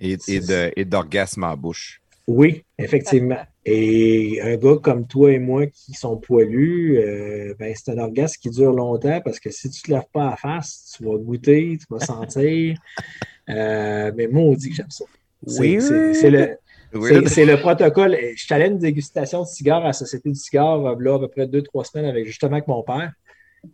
Et, 0.00 0.16
et 0.28 0.84
d'orgasme 0.84 1.44
en 1.44 1.56
bouche. 1.56 2.00
Oui, 2.26 2.64
effectivement. 2.78 3.40
Et 3.66 4.40
un 4.42 4.56
gars 4.56 4.76
comme 4.82 5.06
toi 5.06 5.32
et 5.32 5.38
moi 5.38 5.66
qui 5.66 5.92
sont 5.92 6.16
poilus, 6.16 6.98
euh, 6.98 7.54
ben, 7.58 7.74
c'est 7.76 7.92
un 7.92 7.98
orgasme 7.98 8.38
qui 8.40 8.50
dure 8.50 8.72
longtemps 8.72 9.20
parce 9.22 9.40
que 9.40 9.50
si 9.50 9.68
tu 9.70 9.80
ne 9.82 9.84
te 9.84 9.90
lèves 9.92 10.10
pas 10.12 10.26
à 10.26 10.30
la 10.30 10.36
face, 10.36 10.94
tu 10.96 11.04
vas 11.04 11.16
goûter, 11.16 11.78
tu 11.78 11.86
vas 11.90 12.04
sentir. 12.04 12.78
Euh, 13.50 14.10
mais 14.16 14.26
moi, 14.26 14.42
on 14.44 14.54
dit 14.54 14.70
que 14.70 14.74
j'aime 14.74 14.90
ça. 14.90 15.04
C'est 15.46 16.30
le, 16.30 16.56
le, 16.94 17.56
protocole. 17.60 18.16
Je 18.34 18.42
suis 18.42 18.54
allé 18.54 18.64
à 18.64 18.66
une 18.68 18.78
dégustation 18.78 19.42
de 19.42 19.46
cigares 19.46 19.82
à 19.82 19.88
la 19.88 19.92
Société 19.92 20.30
du 20.30 20.34
cigare 20.34 20.98
là, 20.98 21.14
à 21.16 21.18
peu 21.18 21.28
près 21.28 21.46
deux, 21.46 21.60
trois 21.60 21.84
semaines 21.84 22.06
avec 22.06 22.24
justement 22.24 22.52
avec 22.52 22.68
mon 22.68 22.82
père. 22.82 23.12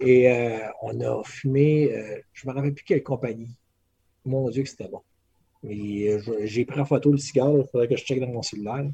Et 0.01 0.29
euh, 0.29 0.59
on 0.83 1.01
a 1.03 1.23
fumé, 1.23 1.89
je 2.33 2.49
ne 2.49 2.51
me 2.51 2.57
rappelle 2.57 2.75
plus 2.75 2.83
quelle 2.83 3.05
compagnie. 3.05 3.57
Mon 4.25 4.51
Dieu, 4.51 4.65
que 4.65 4.69
c'était 4.69 4.89
bon. 4.89 5.03
Euh, 5.65 6.21
j'ai 6.45 6.65
pris 6.65 6.81
en 6.81 6.85
photo 6.85 7.13
le 7.13 7.19
cigare, 7.19 7.53
il 7.53 7.67
faudrait 7.71 7.89
que 7.89 7.97
je 7.97 8.05
check 8.05 8.21
dans 8.21 8.29
mon 8.29 8.43
cellulaire. 8.43 8.91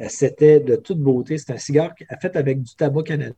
Euh, 0.00 0.06
c'était 0.08 0.60
de 0.60 0.76
toute 0.76 1.00
beauté. 1.00 1.38
C'est 1.38 1.52
un 1.52 1.58
cigare 1.58 1.94
fait 2.20 2.36
avec 2.36 2.62
du 2.62 2.74
tabac 2.74 3.02
canadien. 3.02 3.34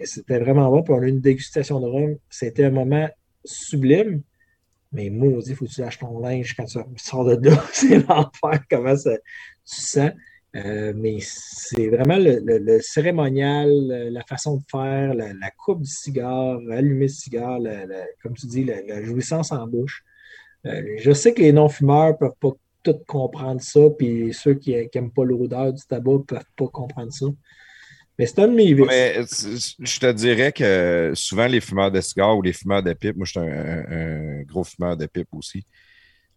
C'était 0.00 0.38
vraiment 0.38 0.70
bon. 0.70 0.82
Puis 0.82 0.92
on 0.94 0.98
a 1.02 1.06
eu 1.06 1.08
une 1.08 1.20
dégustation 1.20 1.80
de 1.80 1.86
rhum. 1.86 2.16
C'était 2.28 2.64
un 2.64 2.70
moment 2.70 3.08
sublime. 3.44 4.22
Mais 4.92 5.08
maudit, 5.08 5.54
faut 5.54 5.66
que 5.66 5.70
tu 5.70 5.80
lâches 5.80 5.98
ton 5.98 6.18
linge 6.18 6.54
quand 6.56 6.64
tu 6.64 6.78
sors 6.96 7.24
de 7.24 7.48
là. 7.48 7.64
C'est 7.72 7.98
l'enfer, 8.08 8.64
comment 8.68 8.96
ça, 8.96 9.16
tu 9.18 9.80
sens. 9.80 10.10
Euh, 10.56 10.92
mais 10.96 11.18
c'est 11.20 11.88
vraiment 11.88 12.18
le, 12.18 12.80
cérémonial, 12.80 13.70
la 14.10 14.22
façon 14.22 14.56
de 14.56 14.62
faire, 14.70 15.14
la, 15.14 15.50
coupe 15.56 15.82
du 15.82 15.90
cigare, 15.90 16.58
allumer 16.70 17.06
le 17.06 17.08
cigare, 17.08 17.60
comme 18.22 18.34
tu 18.34 18.46
dis, 18.46 18.64
la, 18.64 19.02
jouissance 19.04 19.52
en 19.52 19.66
bouche. 19.66 20.02
Euh, 20.66 20.82
je 20.98 21.12
sais 21.12 21.32
que 21.32 21.40
les 21.40 21.52
non-fumeurs 21.52 22.12
ne 22.12 22.16
peuvent 22.16 22.38
pas 22.40 22.52
tout 22.82 22.98
comprendre 23.06 23.60
ça, 23.60 23.80
puis 23.98 24.32
ceux 24.32 24.54
qui 24.54 24.72
n'aiment 24.72 25.12
pas 25.12 25.24
l'odeur 25.24 25.72
du 25.72 25.82
tabac 25.86 26.12
ne 26.12 26.18
peuvent 26.18 26.44
pas 26.56 26.68
comprendre 26.68 27.12
ça. 27.12 27.26
Mais 28.18 28.26
c'est 28.26 28.40
un 28.40 28.48
de 28.48 28.54
mes 28.54 28.74
vices. 28.74 29.76
je 29.78 29.98
te 29.98 30.12
dirais 30.12 30.52
que 30.52 31.12
souvent, 31.14 31.46
les 31.46 31.60
fumeurs 31.60 31.90
de 31.90 32.00
cigares 32.00 32.36
ou 32.36 32.42
les 32.42 32.52
fumeurs 32.52 32.82
de 32.82 32.92
pipe, 32.92 33.16
moi, 33.16 33.24
je 33.24 33.30
suis 33.30 33.40
un, 33.40 34.42
gros 34.42 34.64
fumeur 34.64 34.96
de 34.96 35.06
pipe 35.06 35.28
aussi. 35.32 35.64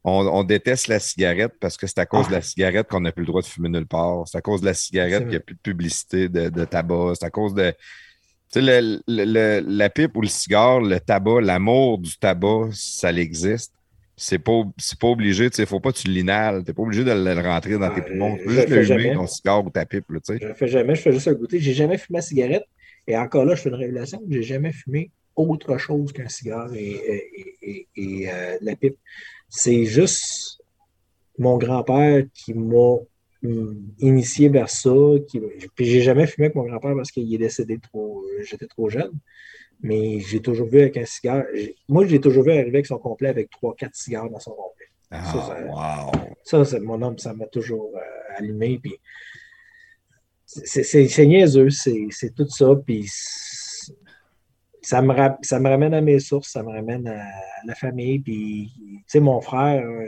On, 0.04 0.28
on 0.28 0.44
déteste 0.44 0.88
la 0.88 1.00
cigarette 1.00 1.54
parce 1.60 1.78
que 1.78 1.88
c'est 1.88 2.00
à 2.00 2.06
cause 2.06 2.28
de 2.28 2.34
la 2.34 2.42
cigarette 2.42 2.88
qu'on 2.88 3.00
n'a 3.02 3.12
plus 3.12 3.22
le 3.22 3.28
droit 3.28 3.42
de 3.42 3.48
fumer 3.48 3.70
nulle 3.70 3.86
part. 3.88 4.28
C'est 4.28 4.38
à 4.38 4.42
cause 4.42 4.62
de 4.62 4.66
la 4.66 4.74
cigarette 4.74 5.20
qu'il 5.22 5.30
n'y 5.30 5.36
a 5.36 5.40
plus 5.40 5.56
de 5.56 5.62
publicité 5.62 6.30
de, 6.30 6.50
de 6.50 6.66
tabac. 6.66 7.14
C'est 7.20 7.26
à 7.26 7.30
cause 7.30 7.54
de. 7.54 7.72
Tu 8.52 8.60
sais, 8.60 8.62
le- 8.62 9.02
le- 9.08 9.26
le- 9.26 9.66
la 9.68 9.90
pipe 9.90 10.16
ou 10.16 10.22
le 10.22 10.28
cigare, 10.28 10.80
le 10.82 11.00
tabac, 11.00 11.42
l'amour 11.42 11.98
du 12.00 12.18
tabac, 12.18 12.70
ça 12.74 13.12
existe. 13.12 13.74
C'est 14.16 14.38
pas, 14.38 14.62
pas 15.00 15.08
obligé, 15.08 15.50
tu 15.50 15.56
sais, 15.56 15.66
faut 15.66 15.80
pas 15.80 15.92
que 15.92 15.98
tu 15.98 16.08
l'inhales. 16.08 16.64
T'es 16.64 16.74
pas 16.74 16.84
obligé 16.84 17.04
de 17.04 17.12
le 17.12 17.42
rentrer 17.42 17.80
dans 17.80 17.90
tes 17.90 18.02
Ouais, 18.02 18.08
poumons. 18.12 18.38
Tu 18.38 18.44
peux 18.44 18.50
je 18.52 18.56
juste 18.58 18.70
le 18.70 18.84
humer, 19.02 19.14
ton 19.16 19.26
cigare 19.26 19.66
ou 19.66 19.70
ta 19.72 19.86
pipe, 19.88 20.06
là, 20.12 20.20
tu 20.20 20.34
sais. 20.34 20.40
Je 20.40 20.48
le 20.48 20.54
fais 20.54 20.68
jamais, 20.68 20.94
je 20.96 21.02
fais 21.02 21.12
juste 21.12 21.28
un 21.28 21.34
goûter. 21.34 21.60
J'ai 21.60 21.74
jamais 21.74 21.98
fumé 21.98 22.18
la 22.18 22.22
cigarette. 22.22 22.66
Et 23.08 23.18
encore 23.18 23.44
là, 23.46 23.56
je 23.56 23.62
fais 23.62 23.70
une 23.70 23.76
révélation. 23.76 24.22
J'ai 24.30 24.44
jamais 24.44 24.72
fumé 24.72 25.10
autre 25.36 25.80
chose 25.80 26.14
qu'un 26.14 26.30
cigare 26.30 26.72
et, 26.76 26.92
et- 26.92 27.56
et- 27.64 27.88
et, 27.96 28.30
euh, 28.32 28.58
la 28.62 28.76
pipe. 28.76 28.98
C'est 29.56 29.86
juste 29.86 30.60
mon 31.38 31.58
grand-père 31.60 32.24
qui 32.34 32.56
m'a 32.56 32.98
hum, 33.44 33.78
initié 34.00 34.50
vers 34.50 34.68
ça. 34.70 34.90
Qui, 35.28 35.40
puis 35.76 35.86
j'ai 35.86 36.02
jamais 36.02 36.26
fumé 36.26 36.46
avec 36.48 36.56
mon 36.56 36.64
grand-père 36.66 36.96
parce 36.96 37.12
qu'il 37.12 37.32
est 37.34 37.38
décédé 37.38 37.78
trop, 37.78 38.24
j'étais 38.44 38.66
trop 38.66 38.90
jeune. 38.90 39.12
Mais 39.82 40.20
j'ai 40.22 40.42
toujours 40.42 40.68
vu 40.68 40.80
avec 40.82 40.98
un 40.98 41.06
cigare. 41.06 41.44
Moi, 41.88 42.08
j'ai 42.08 42.20
toujours 42.20 42.44
vu 42.44 42.52
arriver 42.52 42.70
avec 42.70 42.88
son 42.88 42.98
complet 42.98 43.30
avec 43.30 43.50
trois, 43.52 43.76
quatre 43.76 43.96
cigares 43.96 44.30
dans 44.30 44.40
son 44.40 44.52
complet. 44.52 44.86
Ah, 45.12 45.24
Ça, 45.32 45.48
ça- 45.48 45.66
wow. 45.66 46.12
Ça, 46.44 46.66
c'est 46.66 46.80
mon 46.80 47.00
homme, 47.02 47.20
ça 47.20 47.34
m'a 47.34 47.46
toujours 47.46 47.92
euh, 47.96 48.38
allumé. 48.38 48.80
Puis 48.80 48.94
c'est 50.46 51.26
niaiseux, 51.26 51.70
c'est 51.70 52.08
c'est 52.10 52.34
tout 52.34 52.48
ça. 52.50 52.76
Puis 52.86 53.08
ça 54.84 55.02
me, 55.02 55.14
ra- 55.14 55.38
ça 55.42 55.60
me 55.60 55.70
ramène 55.70 55.94
à 55.94 56.02
mes 56.02 56.20
sources, 56.20 56.50
ça 56.52 56.64
me 56.64 56.70
ramène 56.70 57.08
à 57.08 57.26
la 57.66 57.76
famille. 57.76 58.20
Puis, 58.20 58.72
tu 58.78 59.04
sais, 59.08 59.20
mon 59.20 59.42
frère, 59.42 59.84
euh, 59.86 60.08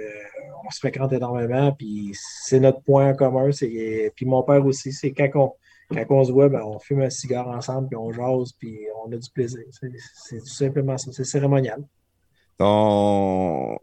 on 0.66 0.70
se 0.70 0.80
fréquente 0.80 1.14
énormément. 1.14 1.72
Puis 1.74 2.12
c'est 2.44 2.60
notre 2.60 2.82
point 2.82 3.10
en 3.12 3.16
commun. 3.16 3.50
Puis 3.52 4.26
mon 4.26 4.44
père 4.44 4.66
aussi, 4.66 4.92
c'est 4.92 5.12
quand 5.12 5.30
on, 5.36 5.54
quand 5.96 6.06
on 6.16 6.24
se 6.24 6.32
voit, 6.32 6.50
ben, 6.50 6.62
on 6.64 6.80
fume 6.80 7.02
un 7.02 7.10
cigare 7.10 7.48
ensemble, 7.48 7.88
puis 7.90 7.98
on 7.98 8.12
jase, 8.12 8.54
puis 8.60 8.80
on 9.06 9.12
a 9.12 9.18
du 9.18 9.30
plaisir. 9.30 9.62
C'est 10.16 10.40
tout 10.40 10.46
simplement 10.48 10.98
ça. 10.98 11.12
C'est 11.12 11.24
cérémonial. 11.26 11.84
Ton. 12.58 13.78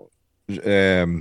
euh, 0.66 1.20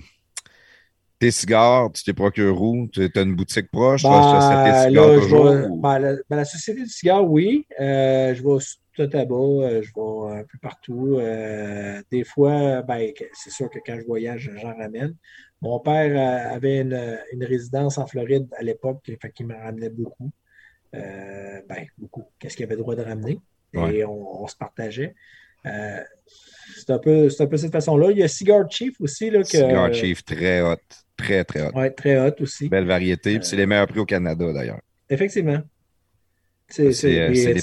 tes 1.19 1.31
cigares, 1.31 1.91
tu 1.91 2.03
t'es 2.03 2.13
procures 2.13 2.59
où? 2.61 2.87
Tu 2.91 3.09
as 3.15 3.21
une 3.21 3.35
boutique 3.35 3.69
proche? 3.71 4.01
tu 4.03 4.07
vas 4.07 4.17
acheter 4.17 4.39
tes 4.39 4.73
cigares 4.73 5.05
là, 5.05 5.13
je 5.13 5.21
toujours? 5.21 5.43
vais- 5.45 5.67
ou- 5.67 5.81
ben, 5.81 5.99
la, 5.99 6.13
ben, 6.29 6.35
la 6.37 6.45
Société 6.45 6.81
du 6.81 6.89
cigare, 6.89 7.29
oui. 7.29 7.65
Euh, 7.79 8.33
je 8.33 8.41
vais 8.41 8.57
tout 8.93 9.01
le 9.01 9.09
tabac, 9.09 9.35
euh, 9.35 9.81
je 9.81 9.91
vais 9.95 10.39
un 10.39 10.43
peu 10.43 10.57
partout. 10.61 11.17
Euh, 11.19 12.01
des 12.11 12.23
fois, 12.23 12.81
ben, 12.81 13.11
c'est 13.33 13.51
sûr 13.51 13.69
que 13.69 13.79
quand 13.85 13.97
je 13.99 14.05
voyage, 14.05 14.51
j'en 14.61 14.75
ramène. 14.75 15.15
Mon 15.61 15.79
père 15.79 16.11
euh, 16.11 16.55
avait 16.55 16.79
une, 16.81 17.19
une 17.33 17.43
résidence 17.43 17.97
en 17.97 18.07
Floride 18.07 18.47
à 18.57 18.63
l'époque, 18.63 18.99
fait 19.21 19.31
qu'il 19.31 19.47
me 19.47 19.55
ramenait 19.55 19.89
beaucoup. 19.89 20.31
Euh, 20.95 21.61
ben, 21.69 21.85
beaucoup. 21.97 22.25
Qu'est-ce 22.39 22.57
qu'il 22.57 22.65
avait 22.65 22.75
le 22.75 22.81
droit 22.81 22.95
de 22.95 23.03
ramener? 23.03 23.39
Et 23.73 24.03
on, 24.03 24.43
on 24.43 24.47
se 24.47 24.55
partageait. 24.57 25.15
Euh, 25.65 25.99
c'est 26.75 26.89
un 26.89 26.99
peu, 26.99 27.29
c'est 27.29 27.43
un 27.43 27.47
peu 27.47 27.55
cette 27.55 27.71
façon-là. 27.71 28.11
Il 28.11 28.17
y 28.17 28.23
a 28.23 28.27
Cigar 28.27 28.69
Chief 28.69 28.99
aussi. 28.99 29.29
Là, 29.29 29.43
que, 29.43 29.47
Cigar 29.47 29.93
Chief, 29.93 30.25
très 30.25 30.61
hot. 30.61 30.75
Très, 31.15 31.43
très 31.45 31.61
hot. 31.61 31.71
Ouais, 31.73 31.91
très 31.91 32.19
hot 32.19 32.33
aussi. 32.41 32.67
Belle 32.67 32.87
variété. 32.87 33.39
C'est 33.43 33.55
les 33.55 33.65
meilleurs 33.65 33.87
prix 33.87 33.99
au 33.99 34.05
Canada, 34.05 34.51
d'ailleurs. 34.51 34.81
Effectivement. 35.09 35.61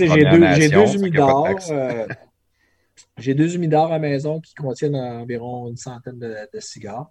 J'ai 0.07 0.25
deux, 0.25 0.41
j'ai 0.55 0.69
deux 0.69 0.95
humidors. 0.97 1.47
euh, 1.71 2.07
j'ai 3.17 3.35
deux 3.35 3.55
humidors 3.57 3.93
à 3.93 3.99
maison 3.99 4.41
qui 4.41 4.55
contiennent 4.55 4.97
environ 4.97 5.69
une 5.69 5.77
centaine 5.77 6.19
de, 6.19 6.35
de 6.53 6.61
cigares. 6.61 7.09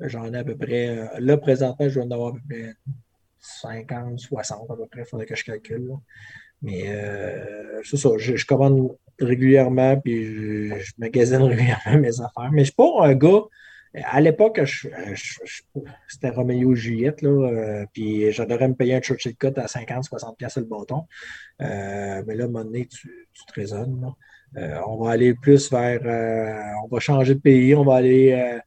J'en 0.00 0.32
ai 0.32 0.38
à 0.38 0.44
peu 0.44 0.56
près. 0.56 0.88
euh, 0.88 1.06
là, 1.18 1.36
présentement, 1.36 1.88
je 1.88 1.94
dois 1.94 2.04
en 2.04 2.10
avoir 2.10 2.28
à 2.30 2.32
peu 2.32 2.40
près 2.48 2.74
50, 3.40 4.18
60 4.18 4.70
à 4.70 4.76
peu 4.76 4.86
près. 4.86 5.00
Il 5.00 5.06
faudrait 5.06 5.26
que 5.26 5.36
je 5.36 5.44
calcule. 5.44 5.86
là. 5.88 5.94
Mais 6.62 6.84
euh, 6.88 7.80
c'est 7.84 7.96
ça. 7.96 8.10
Je, 8.18 8.36
je 8.36 8.46
commande 8.46 8.96
régulièrement 9.18 9.98
puis 10.00 10.24
je, 10.24 10.78
je 10.78 10.92
magasine 10.98 11.42
régulièrement 11.42 11.98
mes 11.98 12.20
affaires. 12.20 12.50
Mais 12.52 12.60
je 12.60 12.64
suis 12.66 12.74
pas 12.74 13.06
un 13.06 13.14
gars. 13.14 13.42
À 14.04 14.20
l'époque, 14.20 14.60
je, 14.64 14.88
je- 15.14 15.38
je- 15.44 15.62
c'était 16.06 16.30
Romeo 16.30 16.72
et 16.72 16.76
Juliette, 16.76 17.22
là, 17.22 17.30
euh, 17.30 17.86
puis 17.92 18.30
j'adorais 18.30 18.68
me 18.68 18.74
payer 18.74 18.94
un 18.94 19.00
Churchill 19.00 19.34
Cut 19.36 19.52
à 19.56 19.66
50-60$ 19.66 20.36
piastres 20.36 20.60
le 20.60 20.66
bâton. 20.66 21.06
Euh, 21.60 22.22
mais 22.26 22.34
là, 22.36 22.44
à 22.44 22.46
un 22.46 22.50
moment 22.50 22.64
donné, 22.64 22.86
tu, 22.86 23.10
tu 23.32 23.44
te 23.46 23.52
raisonnes. 23.52 24.12
Euh, 24.56 24.78
on 24.86 25.02
va 25.02 25.10
aller 25.12 25.34
plus 25.34 25.70
vers. 25.70 26.00
euh, 26.04 26.60
on 26.84 26.88
va 26.94 27.00
changer 27.00 27.34
de 27.34 27.40
pays, 27.40 27.74
on 27.74 27.84
va 27.84 27.96
aller 27.96 28.32
euh, 28.32 28.58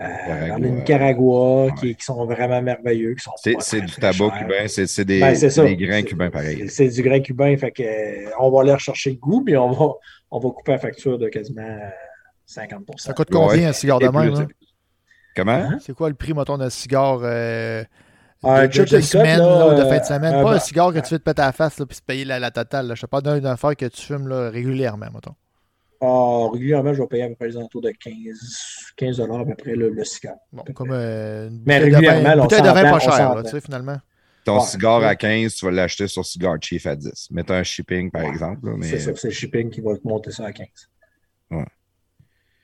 euh, 0.00 0.06
vers 0.46 0.58
le 0.58 0.68
Nicaragua, 0.68 1.68
qui, 1.78 1.94
qui 1.94 2.04
sont 2.04 2.24
vraiment 2.26 2.60
merveilleux. 2.62 3.14
qui 3.14 3.22
sont 3.22 3.32
C'est, 3.36 3.54
pas 3.54 3.60
c'est 3.60 3.78
très, 3.78 3.86
du 3.86 3.94
tabac 3.94 4.38
cubain. 4.38 4.66
C'est, 4.68 4.86
c'est 4.86 5.04
des, 5.04 5.20
Ben, 5.20 5.34
c'est 5.34 5.64
des 5.64 5.76
grains 5.76 5.96
C'est- 6.00 6.04
cubains 6.04 6.30
pareil. 6.30 6.56
C'est 6.68 6.68
c'est 6.68 6.88
du 6.88 7.02
grain 7.08 7.20
cubain, 7.20 7.56
fait 7.56 7.70
que 7.70 7.82
euh, 7.84 8.30
on 8.40 8.50
va 8.50 8.62
aller 8.62 8.72
rechercher 8.74 9.10
le 9.10 9.16
goût, 9.16 9.44
puis 9.44 9.56
on 9.56 9.70
va, 9.70 9.92
on 10.32 10.38
va 10.40 10.50
couper 10.50 10.72
la 10.72 10.78
facture 10.78 11.18
de 11.18 11.28
quasiment 11.28 11.62
euh, 11.62 11.88
50 12.46 12.84
Ça 12.98 13.12
coûte 13.12 13.28
combien 13.30 13.48
Ouais. 13.58 13.64
un 13.64 13.72
cigare 13.72 13.98
de 14.00 14.08
même? 14.08 14.46
Comment? 15.36 15.52
Hein? 15.52 15.78
C'est 15.80 15.94
quoi 15.94 16.08
le 16.08 16.14
prix, 16.14 16.34
mettons, 16.34 16.58
d'un 16.58 16.70
cigare 16.70 17.20
euh, 17.22 17.82
Un 18.42 18.62
de, 18.62 18.66
de- 18.66 18.84
de 18.84 18.96
Cut, 18.96 19.02
semaine 19.02 19.38
là, 19.38 19.58
là, 19.58 19.68
ou 19.68 19.78
de 19.78 19.84
fin 19.84 19.98
de 19.98 20.04
semaine? 20.04 20.34
euh, 20.34 20.42
pas 20.42 20.54
un 20.54 20.58
cigare 20.58 20.92
que 20.92 20.98
tu 21.00 21.14
veux 21.14 21.18
te 21.18 21.24
péter 21.24 21.42
à 21.42 21.46
la 21.46 21.52
face 21.52 21.76
puis 21.76 21.96
se 21.96 22.02
payer 22.02 22.24
la, 22.24 22.38
la 22.38 22.50
totale. 22.50 22.86
là. 22.88 22.94
Je 22.94 23.00
sais 23.00 23.06
pas 23.06 23.20
d'une 23.20 23.46
affaire 23.46 23.76
que 23.76 23.86
tu 23.86 24.02
fumes 24.02 24.28
là, 24.28 24.50
régulièrement, 24.50 25.06
mettons. 25.12 25.34
Ah, 26.04 26.48
régulièrement, 26.52 26.92
je 26.92 27.00
vais 27.00 27.06
payer 27.06 27.22
à 27.22 27.28
peu 27.28 27.36
près 27.36 27.46
les 27.48 27.56
alentours 27.56 27.80
de 27.82 27.90
15, 27.90 28.12
15 28.96 29.20
à 29.20 29.26
peu 29.26 29.54
près 29.54 29.76
le, 29.76 29.90
le 29.90 30.04
cigare. 30.04 30.34
Bon, 30.52 30.64
comme 30.74 30.90
euh, 30.90 31.48
une 31.48 31.62
Mais 31.64 31.78
régulièrement, 31.78 32.18
vin, 32.18 32.22
là, 32.24 32.34
une 32.34 32.40
on 32.40 32.42
bouteille 32.42 32.62
de 32.62 32.66
vin 32.66 32.74
s'entend, 32.74 32.90
pas 33.10 33.16
cher, 33.16 33.42
tu 33.44 33.50
sais, 33.50 33.60
finalement. 33.60 33.96
Ton 34.44 34.58
Ouais. 34.58 34.64
cigare 34.66 35.04
à 35.04 35.14
15, 35.14 35.54
tu 35.54 35.64
vas 35.64 35.70
l'acheter 35.70 36.08
sur 36.08 36.26
Cigar 36.26 36.56
Chief 36.60 36.84
à 36.86 36.96
10. 36.96 37.28
Mettons 37.30 37.54
un 37.54 37.62
shipping, 37.62 38.10
par 38.10 38.22
Ouais. 38.22 38.28
exemple. 38.30 38.68
mais, 38.76 38.88
C'est 38.88 38.98
ça, 38.98 39.12
c'est 39.14 39.28
le 39.28 39.34
shipping 39.34 39.70
qui 39.70 39.80
va 39.80 39.96
te 39.96 40.00
monter 40.06 40.32
ça 40.32 40.46
à 40.46 40.52
15. 40.52 40.66
Ouais. 41.52 41.64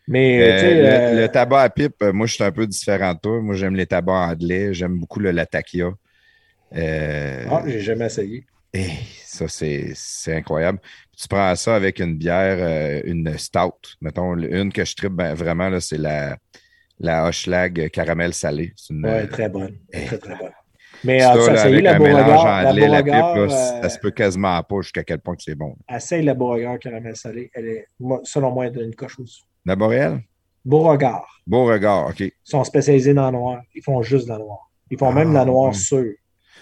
Mais, 0.09 0.41
Euh, 0.41 0.75
le, 0.75 0.89
euh, 1.19 1.21
le 1.23 1.29
tabac 1.29 1.61
à 1.63 1.71
pipe, 1.71 2.03
euh, 2.03 2.13
moi, 2.13 2.27
je 2.27 2.35
suis 2.35 2.43
un 2.43 2.51
peu 2.51 2.67
différent 2.67 3.13
de 3.15 3.19
toi. 3.21 3.41
Moi, 3.43 3.55
j'aime 3.55 3.77
les 3.77 3.87
tabacs 3.87 4.31
anglais. 4.33 4.73
J'aime 4.75 4.99
beaucoup 4.99 5.21
le 5.21 5.31
Latakia. 5.31 5.91
Euh, 6.75 7.45
ah, 7.51 7.63
j'ai 7.67 7.81
jamais 7.81 8.07
essayé. 8.07 8.45
hey, 8.75 8.93
ça, 9.23 9.47
c'est 9.49 9.93
c'est 9.95 10.35
incroyable. 10.37 10.79
Tu 11.17 11.27
prends 11.29 11.55
ça 11.57 11.75
avec 11.77 11.99
une 12.01 12.17
bière, 12.17 12.59
euh, 12.61 13.01
une 13.05 13.37
stout. 13.39 13.97
Mettons, 14.01 14.37
une 14.37 14.73
que 14.73 14.85
je 14.85 14.95
tripe 14.97 15.13
ben, 15.13 15.35
vraiment, 15.35 15.69
là, 15.69 15.81
c'est 15.81 15.99
la, 15.99 16.37
la 17.01 17.27
Hochelag 17.29 17.91
caramel 17.91 18.33
salé. 18.35 18.73
C'est 18.77 18.95
une, 18.95 19.05
Ouais, 19.05 19.27
très 19.27 19.49
bonne. 19.49 19.77
eh, 19.93 20.05
Très, 20.07 20.19
très 20.19 20.37
bonne. 20.37 20.51
Mais 21.05 21.21
ça, 21.21 21.35
là, 21.35 21.63
avec 21.63 21.83
la 21.85 21.95
un 21.95 21.99
mélange 21.99 22.25
Beauregard. 22.25 22.63
La 22.63 22.71
anglais, 22.71 22.89
la 22.89 23.03
pipe, 23.03 23.13
là, 23.13 23.49
ça 23.49 23.89
se 23.89 23.99
peut 23.99 24.11
quasiment 24.11 24.63
pas 24.63 24.81
jusqu'à 24.83 25.05
quel 25.05 25.21
point 25.21 25.37
que 25.37 25.43
c'est 25.43 25.55
bon. 25.55 25.77
essaye 25.89 26.23
la 26.25 26.35
Beauregard 26.35 26.79
caramel 26.79 27.15
salé. 27.17 27.51
Elle 27.55 27.67
est, 27.69 27.87
selon 28.25 28.51
moi, 28.53 28.67
elle 28.67 28.79
est 28.79 28.85
une 28.85 28.95
coche 28.95 29.19
aussi. 29.21 29.45
La 29.65 29.77
Boréal? 29.77 30.21
Beauregard. 30.65 31.27
Beau 31.47 31.65
regard, 31.65 32.09
OK. 32.09 32.21
Ils 32.21 32.33
sont 32.45 32.63
spécialisés 32.65 33.15
dans 33.15 33.31
le 33.31 33.39
noir. 33.39 33.63
Ils 33.75 33.83
font 33.83 34.03
juste 34.03 34.27
de 34.27 34.33
la 34.33 34.39
noire. 34.39 34.71
Ils 34.91 34.99
font 34.99 35.13
même 35.13 35.31
de 35.31 35.35
la 35.35 35.43
Ah, 35.43 35.45
noire 35.47 35.75
sûre. 35.75 36.13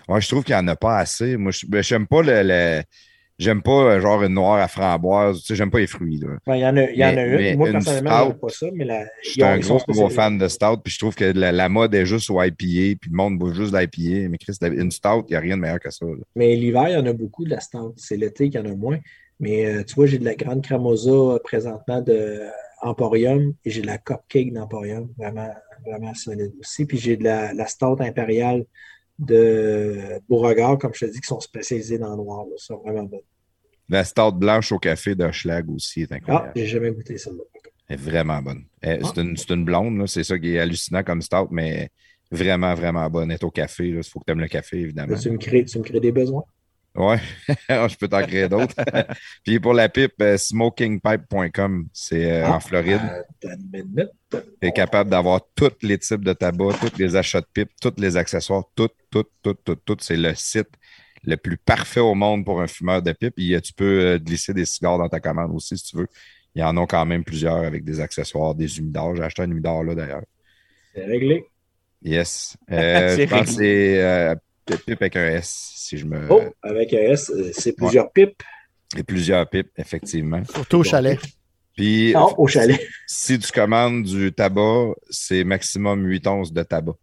Ouais, 0.08 0.20
je 0.20 0.28
trouve 0.28 0.44
qu'il 0.44 0.55
n'y 0.55 0.60
en 0.60 0.68
a 0.68 0.76
pas 0.76 0.99
assez. 0.99 1.36
Moi, 1.36 1.50
je- 1.50 1.66
ben, 1.66 1.83
j'aime 1.83 2.07
pas 2.07 2.23
le. 2.23 2.42
le- 2.44 2.83
J'aime 3.39 3.60
pas 3.60 3.70
euh, 3.97 4.00
genre 4.00 4.23
une 4.23 4.33
noire 4.33 4.57
à 4.62 4.66
framboise. 4.66 5.41
Tu 5.41 5.49
sais, 5.49 5.57
j'aime 5.57 5.70
pas 5.70 5.81
les 5.81 5.86
fruits. 5.86 6.18
Ben, 6.47 6.57
Il 6.57 6.60
y 6.62 6.66
en 6.66 6.75
a, 6.75 6.91
y 6.91 7.05
en 7.05 7.08
a 7.08 7.12
Mais- 7.15 7.50
une. 7.52 7.58
Moi, 7.58 7.70
personnellement, 7.70 8.28
n'aime 8.28 8.39
pas 8.39 8.49
ça, 8.49 8.66
mais 8.73 8.84
la, 8.86 9.05
Je 9.25 9.28
suis 9.31 9.42
un 9.42 9.58
gros, 9.58 9.78
gros 9.89 10.08
fan 10.08 10.39
de 10.39 10.49
stout, 10.49 10.78
puis 10.83 10.91
je 10.94 10.99
trouve 10.99 11.15
que 11.15 11.25
la, 11.26 11.52
la 11.52 11.68
mode 11.68 11.94
est 11.94 12.07
juste 12.07 12.31
au 12.31 12.41
IPA, 12.42 12.55
puis 12.99 13.10
le 13.10 13.15
monde 13.16 13.39
boit 13.39 13.52
juste 13.52 13.75
l'IPA. 13.75 14.28
Mais 14.31 14.39
Chris, 14.39 14.57
une 14.62 14.91
stout, 14.91 15.26
il 15.28 15.33
n'y 15.33 15.36
a 15.36 15.41
rien 15.41 15.57
de 15.57 15.60
meilleur 15.60 15.81
que 15.81 15.91
ça. 15.91 16.07
là. 16.07 16.15
Mais 16.34 16.57
l'hiver, 16.57 16.89
il 16.89 16.94
y 16.94 16.97
en 16.97 17.05
a 17.05 17.12
beaucoup 17.12 17.44
de 17.44 17.50
la 17.50 17.60
stout. 17.60 17.92
C'est 17.97 18.16
l'été 18.16 18.49
qu'il 18.49 18.58
y 18.58 18.62
en 18.66 18.73
a 18.73 18.75
moins. 18.75 18.99
Mais 19.39 19.66
euh, 19.66 19.84
tu 19.84 19.97
vois, 19.97 20.07
j'ai 20.07 20.18
de 20.18 20.25
la 20.25 20.34
grande 20.34 20.62
cramosa 20.62 21.10
euh, 21.10 21.39
présentement 21.44 22.00
de 22.00 22.41
Emporium 22.83 23.55
et 23.65 23.71
j'ai 23.71 23.81
de 23.83 23.87
la 23.87 23.99
cupcake 23.99 24.53
d'Emporium, 24.53 25.09
vraiment, 25.17 25.49
vraiment 25.85 26.15
solide 26.15 26.53
aussi. 26.61 26.87
Puis 26.87 26.99
j'ai 26.99 27.17
de 27.17 27.25
la, 27.25 27.53
la 27.55 27.67
stout 27.67 27.97
impériale 28.01 28.65
de 29.19 30.21
Beauregard, 30.29 30.79
comme 30.79 30.93
je 30.95 31.07
te 31.07 31.11
dis, 31.11 31.21
qui 31.21 31.27
sont 31.27 31.41
spécialisés 31.41 31.99
dans 31.99 32.11
le 32.11 32.17
noir. 32.17 32.45
là. 32.45 32.53
Sont 32.57 32.79
vraiment 32.79 33.05
bonnes. 33.05 33.21
La 33.89 34.05
stout 34.05 34.33
blanche 34.33 34.73
au 34.73 34.79
café 34.79 35.15
de 35.15 35.31
Schlag 35.31 35.71
aussi 35.71 36.03
est 36.03 36.13
Ah, 36.13 36.17
incroyable. 36.17 36.53
j'ai 36.57 36.67
jamais 36.67 36.91
goûté 36.91 37.17
celle-là. 37.19 37.43
Elle 37.89 37.95
est 37.95 38.03
vraiment 38.03 38.43
bonne. 38.43 38.65
Ah. 38.83 38.97
C'est 39.05 39.21
une, 39.23 39.37
une 39.49 39.65
blonde, 39.65 40.07
c'est 40.09 40.25
ça 40.25 40.39
qui 40.39 40.57
est 40.57 40.59
hallucinant 40.59 41.05
comme 41.05 41.23
stout, 41.23 41.49
mais 41.53 41.89
vraiment, 42.31 42.75
vraiment 42.75 43.09
bonne. 43.09 43.31
Elle 43.31 43.37
est 43.37 43.45
au 43.45 43.51
café. 43.51 43.89
Il 43.89 44.03
faut 44.03 44.19
que 44.19 44.25
tu 44.27 44.33
aimes 44.33 44.41
le 44.41 44.49
café, 44.49 44.81
évidemment. 44.81 45.13
Là, 45.15 45.19
tu, 45.21 45.31
me 45.31 45.39
crées, 45.39 45.65
tu 45.65 45.79
me 45.79 45.85
crées 45.85 46.01
des 46.01 46.11
besoins. 46.13 46.45
Ouais, 46.97 47.18
je 47.68 47.97
peux 47.97 48.08
t'en 48.08 48.23
créer 48.23 48.49
d'autres. 48.49 48.75
Puis 49.44 49.60
pour 49.60 49.75
la 49.75 49.89
pipe, 49.89 50.15
euh, 50.23 50.36
smokingpipe.com, 50.39 51.89
c'est 51.92 52.31
euh, 52.33 52.47
Ah, 52.47 52.55
en 52.57 52.60
Floride. 52.60 53.00
Une 53.42 53.70
minute. 53.73 54.10
Tu 54.31 54.39
es 54.62 54.73
capable 54.73 55.10
d'avoir 55.10 55.42
tous 55.55 55.73
les 55.83 55.99
types 55.99 56.25
de 56.25 56.33
tabac, 56.33 56.75
tous 56.81 56.99
les 56.99 57.15
achats 57.16 57.41
de 57.41 57.47
pipe, 57.52 57.70
tous 57.81 57.92
les 57.99 58.16
accessoires, 58.16 58.65
tout, 58.75 58.89
tout, 59.10 59.25
tout, 59.42 59.55
tout, 59.55 59.76
tout. 59.76 59.97
C'est 60.00 60.16
le 60.16 60.34
site 60.34 60.70
le 61.25 61.36
plus 61.36 61.57
parfait 61.58 62.00
au 62.00 62.15
monde 62.15 62.44
pour 62.44 62.60
un 62.60 62.66
fumeur 62.66 63.02
de 63.02 63.12
pipe. 63.12 63.34
Et, 63.39 63.60
tu 63.60 63.73
peux 63.73 64.00
euh, 64.15 64.18
glisser 64.18 64.55
des 64.55 64.65
cigares 64.65 64.99
dans 64.99 65.08
ta 65.08 65.20
commande 65.20 65.52
aussi, 65.55 65.76
si 65.76 65.84
tu 65.84 65.97
veux. 65.99 66.08
Il 66.55 66.60
y 66.60 66.65
en 66.65 66.76
a 66.76 66.86
quand 66.86 67.05
même 67.05 67.25
plusieurs 67.25 67.57
avec 67.58 67.84
des 67.84 68.00
accessoires, 68.00 68.55
des 68.55 68.78
humidors. 68.78 69.15
J'ai 69.16 69.23
acheté 69.23 69.42
un 69.42 69.50
humidor 69.50 69.84
là, 69.84 69.94
d'ailleurs. 69.94 70.23
C'est 70.94 71.05
réglé. 71.05 71.44
Yes. 72.02 72.57
Euh, 72.70 73.16
C'est 73.16 73.26
je 73.26 73.28
pense 73.28 73.57
que 73.57 73.57
réglé. 73.57 73.57
c'est 73.57 74.00
euh, 74.02 74.34
pipe 74.75 75.01
avec 75.03 75.17
un 75.17 75.28
S, 75.28 75.73
si 75.77 75.97
je 75.99 76.05
me. 76.07 76.27
Oh, 76.31 76.43
avec 76.62 76.93
un 76.93 76.99
S, 76.99 77.31
euh, 77.31 77.51
c'est 77.53 77.73
plusieurs 77.75 78.11
pipes. 78.12 78.43
Et 78.97 79.03
plusieurs 79.03 79.49
pipes, 79.49 79.70
effectivement. 79.77 80.43
Surtout 80.53 80.78
au 80.78 80.83
chalet. 80.85 81.19
Puis, 81.77 82.12
Non, 82.15 82.35
au 82.39 82.47
chalet. 82.47 82.81
si 83.07 83.39
tu 83.39 83.53
commandes 83.53 84.03
du 84.05 84.33
tabac, 84.33 84.93
c'est 85.11 85.45
maximum 85.45 86.05
8 86.07 86.27
onces 86.27 86.53
de 86.53 86.62
tabac. 86.62 86.95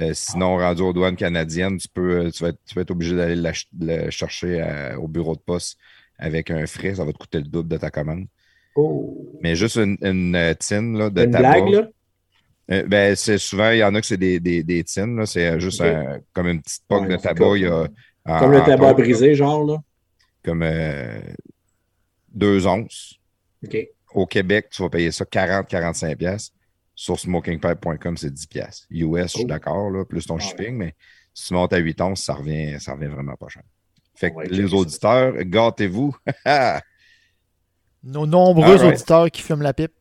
Euh, 0.00 0.10
sinon, 0.12 0.56
rendu 0.58 0.82
aux 0.82 0.92
douanes 0.92 1.16
canadiennes, 1.16 1.78
tu, 1.78 1.88
peux, 1.88 2.30
tu, 2.32 2.42
vas, 2.42 2.48
être, 2.50 2.58
tu 2.66 2.74
vas 2.74 2.82
être 2.82 2.90
obligé 2.90 3.14
d'aller 3.14 3.40
le 3.80 4.10
chercher 4.10 4.60
à- 4.60 4.98
au 4.98 5.06
bureau 5.08 5.34
de 5.36 5.40
poste 5.40 5.78
avec 6.18 6.50
un 6.50 6.66
frais. 6.66 6.96
Ça 6.96 7.04
va 7.04 7.12
te 7.12 7.18
coûter 7.18 7.38
le 7.38 7.44
double 7.44 7.68
de 7.68 7.76
ta 7.76 7.90
commande. 7.90 8.26
Oh. 8.74 9.32
Mais 9.40 9.54
juste 9.54 9.76
une, 9.76 9.96
une, 10.02 10.34
euh, 10.34 10.52
tine 10.54 10.98
là, 10.98 11.10
de 11.10 11.24
Une 11.24 11.30
tabac. 11.30 11.60
blague, 11.60 11.68
là? 11.74 11.88
Euh, 12.70 12.82
ben, 12.86 13.14
c'est 13.14 13.38
souvent, 13.38 13.70
il 13.70 13.78
y 13.78 13.84
en 13.84 13.94
a 13.94 14.00
que 14.00 14.06
c'est 14.06 14.16
des, 14.16 14.40
des, 14.40 14.62
des 14.62 14.82
tines. 14.84 15.16
là. 15.16 15.26
C'est 15.26 15.46
euh, 15.46 15.58
juste 15.58 15.80
un- 15.82 16.18
comme 16.32 16.48
une 16.48 16.62
petite 16.62 16.82
poque 16.88 17.02
Ouais, 17.02 17.08
de 17.08 17.16
tabac. 17.16 17.34
comme- 17.44 17.56
Il 17.56 17.62
y 17.62 17.66
a, 17.66 17.86
en- 18.26 18.38
Comme 18.40 18.52
le 18.52 18.62
tabac 18.62 18.94
brisé, 18.94 19.34
genre, 19.34 19.64
là. 19.64 19.76
Comme 20.42 20.62
euh, 20.62 21.20
deux 22.32 22.66
onces. 22.66 23.16
OK. 23.66 23.76
Au 24.14 24.26
Québec, 24.26 24.68
tu 24.70 24.82
vas 24.82 24.88
payer 24.88 25.10
ça 25.10 25.24
40-45$. 25.24 26.16
piastres. 26.16 26.54
Sur 26.94 27.18
smokingpipe.com, 27.18 28.16
c'est 28.16 28.30
10$. 28.32 28.46
piastres. 28.46 28.86
US, 28.90 29.22
je 29.24 29.26
suis 29.38 29.44
d'accord, 29.44 29.90
là, 29.90 30.04
plus 30.04 30.24
ton 30.26 30.34
Ah 30.36 30.42
ouais. 30.42 30.48
shipping, 30.48 30.76
mais 30.76 30.94
si 31.34 31.48
tu 31.48 31.54
montes 31.54 31.72
à 31.72 31.78
8 31.78 32.00
onces, 32.00 32.22
ça 32.22 32.34
revient, 32.34 32.76
ça 32.80 32.92
revient 32.94 33.08
vraiment 33.08 33.34
pas 33.34 33.48
cher. 33.48 33.62
Fait 34.14 34.30
que 34.32 34.48
les 34.48 34.72
auditeurs, 34.72 35.34
gâtez-vous. 35.44 36.14
Nos 38.04 38.26
nombreux 38.26 38.74
Alright. 38.76 38.94
auditeurs 38.94 39.30
qui 39.30 39.42
fument 39.42 39.62
la 39.62 39.72
pipe. 39.72 39.92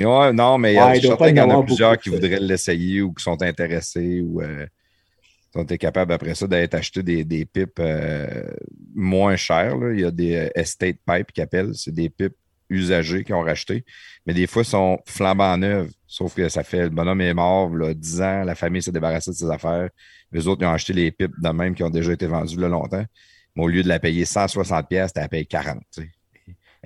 Ouais, 0.00 0.32
non, 0.32 0.58
mais 0.58 0.72
il 0.72 0.76
y 0.76 0.78
a- 0.78 0.86
Ouais, 0.88 0.94
je 0.96 0.98
suis 1.00 1.08
certain 1.08 1.26
y 1.26 1.28
qu'il 1.28 1.38
y 1.38 1.40
en 1.40 1.50
a 1.60 1.64
plusieurs 1.64 1.90
beaucoup, 1.92 2.02
qui 2.02 2.08
voudraient 2.10 2.40
l'essayer 2.40 3.00
ou 3.02 3.12
qui 3.14 3.22
sont 3.22 3.40
intéressés 3.42 4.20
ou 4.20 4.42
euh, 4.42 4.66
sont 5.54 5.64
capables 5.64 6.12
après 6.12 6.34
ça 6.34 6.46
d'être 6.46 6.74
acheter 6.74 7.02
des, 7.02 7.24
des 7.24 7.46
pipes 7.46 7.78
euh, 7.80 8.42
moins 8.94 9.36
chères. 9.36 9.76
là. 9.76 9.92
Il 9.94 10.00
y 10.00 10.04
a 10.04 10.10
des 10.10 10.36
euh, 10.36 10.48
estate 10.54 10.96
pipes 11.06 11.32
qui 11.32 11.40
appellent. 11.40 11.74
C'est 11.74 11.94
des 11.94 12.10
pipes 12.10 12.34
usagées 12.68 13.24
qu'ils 13.24 13.34
ont 13.36 13.40
racheté. 13.42 13.84
Mais 14.26 14.34
des 14.34 14.46
fois, 14.46 14.62
ils 14.62 14.66
sont 14.66 14.98
flambant 15.06 15.56
neuves. 15.56 15.90
Sauf 16.06 16.34
que 16.34 16.48
ça 16.50 16.62
fait 16.62 16.82
le 16.84 16.90
bonhomme 16.90 17.20
est 17.22 17.32
mort, 17.34 17.74
là, 17.74 17.94
10 17.94 18.20
ans, 18.20 18.44
la 18.44 18.54
famille 18.54 18.82
s'est 18.82 18.92
débarrassée 18.92 19.30
de 19.30 19.36
ses 19.36 19.48
affaires. 19.50 19.88
Les 20.32 20.46
autres, 20.46 20.62
ils 20.62 20.66
ont 20.66 20.72
acheté 20.72 20.92
les 20.92 21.10
pipes 21.10 21.32
de 21.40 21.48
même 21.50 21.74
qui 21.74 21.82
ont 21.84 21.90
déjà 21.90 22.12
été 22.12 22.26
vendues 22.26 22.58
là, 22.58 22.68
longtemps. 22.68 23.04
Mais 23.54 23.62
au 23.64 23.68
lieu 23.68 23.82
de 23.82 23.88
la 23.88 23.98
payer 23.98 24.24
160$, 24.24 24.86
pièces, 24.88 25.12
tu 25.14 25.20
la 25.20 25.28
payé 25.28 25.44
40$. 25.44 25.78
tu 25.92 26.02
sais. 26.02 26.02
Elle 26.02 26.10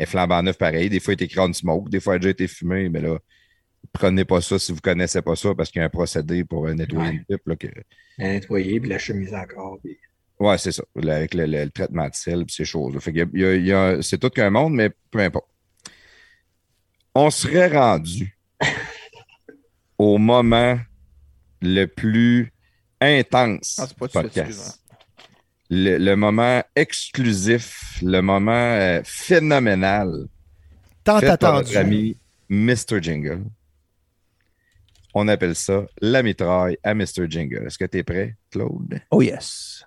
est 0.03 0.07
flambant 0.07 0.43
neuf 0.43 0.57
pareil. 0.59 0.89
Des 0.89 1.01
fois, 1.01 1.15
elle 1.15 1.23
est 1.23 1.27
écrit 1.27 1.41
on 1.41 1.53
smoke. 1.53 1.91
Des 1.91 2.01
fois, 2.01 2.15
elle 2.15 2.19
a 2.19 2.21
déjà 2.21 2.31
été 2.31 2.49
fumée. 2.49 2.89
Mais 2.89 3.01
là, 3.01 3.19
prenez 3.93 4.25
pas 4.25 4.41
ça 4.41 4.59
si 4.59 4.73
vous 4.73 4.81
connaissez 4.81 5.23
pas 5.23 5.37
ça 5.37 5.55
parce 5.55 5.71
qu'il 5.71 5.81
y 5.81 5.83
a 5.83 5.87
un 5.87 5.91
procédé 5.91 6.45
pour 6.45 6.67
euh, 6.67 6.75
nettoyer 6.75 7.09
Ouais. 7.11 7.15
une 7.17 7.25
pipe. 7.25 7.47
Là, 7.47 7.57
que... 7.57 7.67
La 8.19 8.29
nettoyer, 8.33 8.81
puis 8.81 8.89
la 8.91 8.99
chemise 8.99 9.35
encore. 9.35 9.79
Puis... 9.83 9.97
Ouais, 10.39 10.57
c'est 10.59 10.73
ça. 10.73 10.83
Là, 10.97 11.17
avec 11.17 11.35
le, 11.35 11.45
le- 11.47 11.65
le 11.65 11.71
traitement 11.71 12.09
de 12.09 12.15
sel 12.15 12.41
et 12.41 12.45
ces 12.49 12.65
choses. 12.65 12.99
Fait 13.01 13.13
qu'il 13.13 13.21
y 13.21 13.23
a- 13.23 13.27
il 13.35 13.41
y 13.41 13.45
a- 13.45 13.55
il 13.57 13.67
y 13.67 13.73
a- 13.73 14.03
c'est 14.03 14.19
tout 14.19 14.31
qu'un 14.31 14.51
monde, 14.51 14.75
mais 14.75 14.91
peu 15.11 15.19
importe. 15.21 15.47
On 17.15 17.29
serait 17.31 17.69
rendu 17.69 18.39
au 19.99 20.17
moment 20.19 20.79
le 21.61 21.85
plus 21.87 22.53
intense 23.01 23.77
Ah, 23.79 23.87
c'est 23.89 23.99
pas 23.99 24.09
podcast. 24.09 24.81
Le, 25.71 25.99
le 25.99 26.17
moment 26.17 26.63
exclusif, 26.75 28.01
le 28.03 28.21
moment 28.21 28.51
euh, 28.53 29.01
phénoménal 29.05 30.27
Tant 31.05 31.21
fait 31.21 31.27
par 31.39 31.55
attendu. 31.57 31.75
notre 31.75 31.77
ami 31.79 32.17
Mr. 32.49 33.01
Jingle. 33.01 33.45
On 35.15 35.29
appelle 35.29 35.55
ça 35.55 35.87
la 36.01 36.23
mitraille 36.23 36.77
à 36.83 36.95
Mr. 36.95 37.29
Jingle. 37.29 37.67
Est-ce 37.67 37.79
que 37.79 37.85
tu 37.85 37.99
es 37.99 38.03
prêt, 38.03 38.37
Claude? 38.51 39.01
Oh 39.11 39.23
yes. 39.23 39.85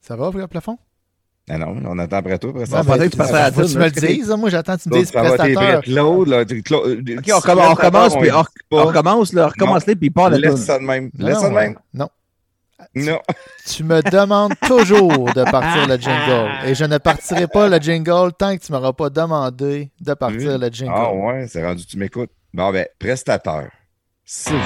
Ça 0.00 0.16
va, 0.16 0.30
le 0.34 0.46
plafond? 0.48 0.78
Ah 1.52 1.58
non, 1.58 1.74
on 1.84 1.98
attend 1.98 2.18
après 2.18 2.38
toi. 2.38 2.50
Après 2.50 2.60
Non, 2.60 2.66
ça. 2.66 2.80
on 2.80 2.84
pensait 2.84 3.06
que 3.06 3.10
tu 3.10 3.16
passais 3.16 3.34
à 3.34 3.50
la 3.50 3.50
tu 3.50 3.58
me 3.76 3.84
le 3.84 3.90
dises. 3.90 4.30
hein? 4.30 4.36
Moi, 4.36 4.50
j'attends 4.50 4.76
que 4.76 4.82
tu 4.82 4.88
me 4.88 4.94
dises 4.98 5.10
prêt? 5.10 5.80
Claude, 5.82 6.28
là, 6.28 6.44
t'es- 6.44 6.62
Claude, 6.62 7.10
OK, 7.18 7.30
on, 7.34 7.40
commence, 7.40 7.70
on 7.72 7.74
commence, 7.74 8.16
puis 8.16 8.30
on, 8.32 8.44
on 8.70 8.84
recommence, 8.86 9.32
là, 9.32 9.48
recommence 9.48 9.86
les 9.86 9.96
puis 9.96 10.10
part 10.10 10.30
la 10.30 10.38
Laisse 10.38 10.64
ça 10.64 10.78
de 10.78 10.84
même. 10.84 11.10
Non, 11.18 11.26
Laisse 11.26 11.38
ça 11.40 11.48
de 11.48 11.54
même. 11.54 11.76
Non. 11.92 12.08
Non. 12.94 13.20
Tu 13.66 13.84
me 13.84 14.00
demandes 14.10 14.54
toujours 14.66 15.32
de 15.34 15.44
partir 15.50 15.86
le 15.86 15.96
jingle. 15.98 16.50
Et 16.66 16.74
je 16.74 16.84
ne 16.84 16.98
partirai 16.98 17.46
pas 17.46 17.68
le 17.68 17.78
jingle 17.78 18.32
tant 18.38 18.56
que 18.56 18.62
tu 18.64 18.72
ne 18.72 18.78
m'auras 18.78 18.92
pas 18.94 19.10
demandé 19.10 19.90
de 20.00 20.14
partir 20.14 20.58
le 20.58 20.68
jingle. 20.70 20.92
Ah 20.94 21.12
ouais, 21.12 21.46
c'est 21.48 21.64
rendu, 21.64 21.84
tu 21.84 21.98
m'écoutes. 21.98 22.30
Bon, 22.54 22.72
ben, 22.72 22.86
prestateur. 22.98 23.68
S'il 24.24 24.54
vous 24.54 24.60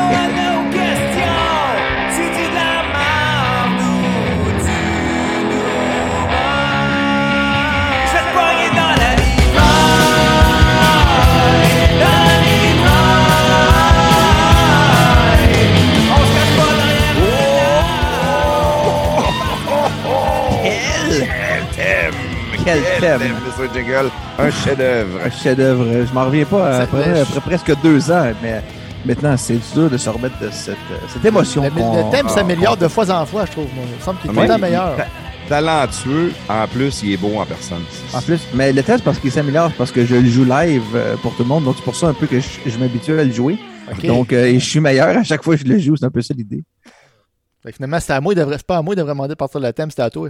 Quel 22.69 23.01
thème. 23.01 23.21
Mr. 23.23 23.69
Jingle, 23.75 24.11
un 24.39 24.51
chef-d'œuvre. 24.51 25.19
Un 25.25 25.31
chef-d'œuvre. 25.31 25.85
Je 26.07 26.13
m'en 26.13 26.25
reviens 26.27 26.45
pas 26.45 26.81
après, 26.81 27.23
presque 27.45 27.73
deux 27.83 28.11
ans, 28.11 28.31
mais 28.43 28.63
maintenant, 29.07 29.37
c'est 29.39 29.59
dur 29.75 29.89
de 29.89 29.97
se 29.97 30.11
remettre 30.11 30.39
de 30.39 30.51
cette, 30.51 30.77
cette 31.09 31.25
émotion. 31.25 31.63
Le, 31.63 31.69
le 31.71 32.11
thème 32.11 32.27
ah, 32.29 32.35
s'améliore 32.35 32.75
ah. 32.79 32.83
de 32.85 32.89
fois 32.89 33.11
en 33.11 33.25
fois, 33.25 33.47
je 33.47 33.53
trouve. 33.53 33.67
moi. 33.75 33.85
Il 33.91 33.97
me 33.97 34.01
semble 34.03 34.19
qu'il 34.21 34.31
est 34.31 34.35
tout 34.35 34.41
Mais 34.41 34.43
le 34.43 34.49
temps 34.49 34.57
il- 34.57 34.61
meilleur. 34.63 34.97
ta- 34.97 35.07
Talentueux, 35.49 36.33
en 36.51 36.67
plus, 36.69 37.03
il 37.05 37.13
est 37.13 37.17
beau 37.17 37.39
en 37.39 37.47
personne. 37.47 37.81
En 38.13 38.21
plus, 38.21 38.39
mais 38.53 38.71
le 38.71 38.83
thème, 38.83 38.99
c'est 38.99 39.05
parce 39.05 39.19
qu'il 39.19 39.33
s'améliore, 39.33 39.73
parce 39.79 39.91
que 39.91 40.05
je 40.05 40.17
le 40.17 40.29
joue 40.29 40.45
live 40.45 40.83
euh, 40.95 41.17
pour 41.23 41.35
tout 41.37 41.43
le 41.43 41.49
monde, 41.49 41.65
donc 41.65 41.77
c'est 41.79 41.85
pour 41.85 41.97
ça 41.97 42.09
un 42.09 42.13
peu 42.13 42.27
que 42.27 42.39
je, 42.39 42.47
je 42.67 42.77
m'habitue 42.79 43.19
à 43.19 43.25
le 43.25 43.33
jouer. 43.33 43.57
Donc, 44.05 44.35
euh, 44.35 44.45
et 44.45 44.59
je 44.61 44.69
suis 44.69 44.81
meilleur 44.81 45.09
à 45.17 45.25
chaque 45.25 45.43
fois 45.43 45.57
que 45.57 45.63
je 45.65 45.73
le 45.73 45.79
joue, 45.79 45.97
c'est 45.97 46.05
un 46.05 46.11
peu 46.11 46.21
ça 46.21 46.35
l'idée. 46.35 46.63
Fait 47.63 47.71
que 47.71 47.77
finalement, 47.77 47.99
c'est 47.99 48.13
à 48.13 48.21
moi, 48.21 48.35
il 48.35 48.37
devrait, 48.37 48.59
c'est 48.59 48.67
pas 48.67 48.77
à 48.77 48.83
moi, 48.83 48.93
il 48.93 48.99
devrait 48.99 49.15
demander 49.15 49.31
de 49.31 49.35
partir 49.37 49.59
le 49.59 49.73
thème, 49.73 49.89
c'était 49.89 50.03
à 50.03 50.11
toi. 50.11 50.29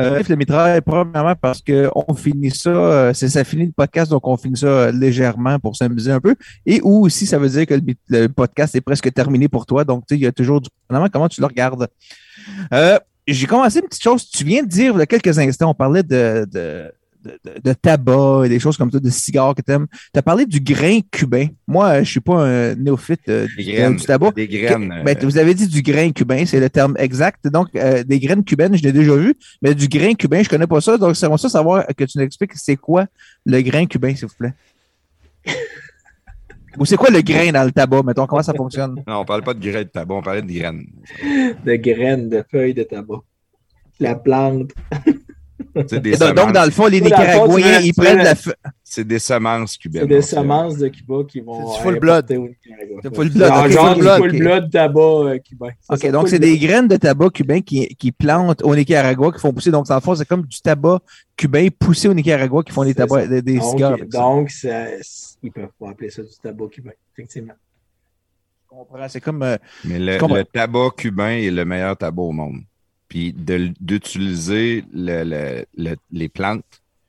Euh, 0.00 0.22
le 0.28 0.36
mitraille, 0.36 0.80
premièrement 0.80 1.34
parce 1.34 1.62
qu'on 1.62 2.14
finit 2.14 2.50
ça, 2.50 2.70
euh, 2.70 3.14
c'est 3.14 3.28
ça 3.28 3.44
finit 3.44 3.66
le 3.66 3.72
podcast, 3.72 4.10
donc 4.10 4.26
on 4.26 4.36
finit 4.36 4.56
ça 4.56 4.66
euh, 4.66 4.92
légèrement 4.92 5.58
pour 5.58 5.76
s'amuser 5.76 6.12
un 6.12 6.20
peu. 6.20 6.34
Et 6.66 6.80
ou 6.82 7.06
aussi, 7.06 7.26
ça 7.26 7.38
veut 7.38 7.48
dire 7.48 7.66
que 7.66 7.74
le, 8.08 8.26
podcast 8.28 8.74
est 8.74 8.80
presque 8.80 9.12
terminé 9.12 9.48
pour 9.48 9.64
toi. 9.66 9.84
Donc, 9.84 10.04
il 10.10 10.18
y 10.18 10.26
a 10.26 10.32
toujours 10.32 10.60
du. 10.60 10.68
Comment 10.88 11.28
tu 11.28 11.40
le 11.40 11.46
regardes? 11.46 11.88
Euh, 12.72 12.98
J'ai 13.26 13.46
commencé 13.46 13.80
une 13.80 13.86
petite 13.86 14.02
chose. 14.02 14.28
Tu 14.28 14.44
viens 14.44 14.62
de 14.62 14.68
dire 14.68 14.92
il 14.94 14.98
y 14.98 15.02
a 15.02 15.06
quelques 15.06 15.38
instants, 15.38 15.70
on 15.70 15.74
parlait 15.74 16.02
de, 16.02 16.46
de, 17.64 17.72
tabac 17.72 18.44
et 18.44 18.48
des 18.48 18.58
choses 18.58 18.76
comme 18.76 18.90
ça, 18.90 18.98
de 19.00 19.10
cigares 19.10 19.54
que 19.54 19.62
tu 19.62 19.72
aimes. 19.72 19.86
Tu 20.12 20.18
as 20.18 20.22
parlé 20.22 20.46
du 20.46 20.60
grain 20.60 21.00
cubain. 21.10 21.46
Moi, 21.66 21.86
euh, 21.88 21.98
je 22.04 22.10
suis 22.10 22.20
pas 22.20 22.44
un 22.46 22.74
néophyte 22.74 23.28
euh, 23.28 23.46
Des 23.56 23.64
du, 23.64 23.72
graines. 23.72 23.96
du 23.96 24.04
tabac. 24.04 24.32
Des 24.32 24.48
graines. 24.48 24.92
euh, 24.92 25.02
Ben, 25.02 25.16
vous 25.22 25.38
avez 25.38 25.54
dit 25.54 25.66
du 25.66 25.82
grain 25.82 26.10
cubain, 26.12 26.44
c'est 26.46 26.60
le 26.60 26.70
terme 26.70 26.94
exact. 26.98 27.46
Donc, 27.48 27.68
euh, 27.76 28.02
des 28.04 28.18
graines 28.20 28.44
cubaines, 28.44 28.76
je 28.76 28.82
l'ai 28.82 28.92
déjà 28.92 29.14
vu, 29.16 29.34
mais 29.62 29.74
du 29.74 29.88
grain 29.88 30.14
cubain, 30.14 30.42
je 30.42 30.48
connais 30.48 30.66
pas 30.66 30.80
ça. 30.80 30.96
Donc, 30.98 31.16
c'est 31.16 31.28
ça 31.36 31.48
savoir 31.48 31.86
que 31.86 32.04
tu 32.04 32.18
nous 32.18 32.24
expliques 32.24 32.52
c'est 32.54 32.76
quoi 32.76 33.06
le 33.44 33.60
grain 33.62 33.86
cubain, 33.86 34.14
s'il 34.14 34.26
vous 34.26 34.34
plaît? 34.38 34.54
Ou 36.78 36.84
c'est 36.84 36.96
quoi 36.96 37.08
le 37.10 37.22
grain 37.22 37.52
dans 37.52 37.64
le 37.64 37.72
tabac, 37.72 38.02
mettons, 38.02 38.26
comment 38.26 38.42
ça 38.42 38.52
fonctionne? 38.52 39.02
Non, 39.06 39.20
on 39.20 39.24
parle 39.24 39.42
pas 39.42 39.54
de 39.54 39.60
graines 39.60 39.84
de 39.84 39.88
tabac, 39.88 40.14
on 40.14 40.22
parlait 40.22 40.42
de 40.42 40.52
graines. 40.52 40.84
De 41.64 41.74
graines, 41.76 42.28
de 42.28 42.44
feuilles 42.50 42.74
de 42.74 42.82
tabac. 42.82 43.20
La 43.98 44.14
plante. 44.14 44.72
Des, 45.74 46.16
donc, 46.16 46.52
dans 46.52 46.64
le 46.66 46.70
fond, 46.70 46.86
les 46.86 47.00
Nicaraguayens, 47.00 47.80
ils 47.80 47.94
prennent 47.94 48.18
la 48.18 48.34
feu. 48.34 48.54
c'est 48.84 49.06
des 49.06 49.18
semences 49.18 49.72
C'est 49.72 49.78
cubaines. 49.78 50.06
des 50.06 50.14
donc, 50.16 50.22
c'est- 50.24 50.36
semences 50.36 50.76
de 50.76 50.88
Cuba 50.88 51.16
qui 51.26 51.40
vont. 51.40 51.72
C'est 51.72 51.76
du 51.78 51.82
full 51.82 51.94
Nicaragua. 51.94 53.00
C'est 53.02 53.14
full 53.14 53.30
blood, 53.30 53.48
Genre, 53.48 53.64
ok, 53.64 53.70
genre 53.70 53.86
full 53.88 53.94
du 53.96 54.00
blood, 54.02 54.18
full 54.18 54.38
blood 54.38 54.70
tabac 54.70 55.00
euh, 55.00 55.38
cubain. 55.38 55.70
OK, 55.88 55.98
ça, 55.98 56.10
donc 56.12 56.28
c'est 56.28 56.38
blood. 56.38 56.50
des 56.50 56.58
graines 56.58 56.88
de 56.88 56.96
tabac 56.96 57.30
cubain 57.30 57.60
qui, 57.62 57.86
qui 57.96 58.12
plantent 58.12 58.62
au 58.62 58.76
Nicaragua, 58.76 59.32
qui 59.32 59.38
font 59.38 59.52
pousser. 59.52 59.70
Donc, 59.70 59.86
dans 59.86 59.94
le 59.94 60.00
fond, 60.02 60.14
c'est 60.14 60.26
comme 60.28 60.42
du 60.42 60.60
tabac 60.60 60.98
cubain 61.36 61.68
poussé 61.78 62.08
au 62.08 62.14
Nicaragua 62.14 62.62
qui 62.62 62.72
font 62.72 62.84
des, 62.84 62.94
tabacs, 62.94 63.28
des, 63.28 63.40
des 63.42 63.56
Donc, 63.58 63.70
cigares. 63.70 63.96
ça. 63.98 64.04
donc 64.20 64.50
ça- 64.50 64.86
ils 65.42 65.52
peuvent 65.52 65.68
pas 65.80 65.90
appeler 65.90 66.10
ça 66.10 66.22
du 66.22 66.28
tabac 66.42 66.66
cubain, 66.70 66.90
effectivement. 67.14 67.54
Je 68.64 68.68
comprends. 68.76 69.08
C'est 69.08 69.20
comme. 69.20 69.42
euh, 69.42 69.56
Mais 69.84 69.98
le 69.98 70.44
tabac 70.44 70.90
cubain 70.98 71.30
est 71.30 71.50
le 71.50 71.64
meilleur 71.64 71.96
tabac 71.96 72.20
au 72.22 72.32
monde. 72.32 72.60
Puis 73.08 73.32
de- 73.32 73.72
d'utiliser 73.80 74.84
le- 74.92 75.24
le- 75.24 75.64
le- 75.76 75.96
les 76.10 76.28
plantes, 76.28 76.64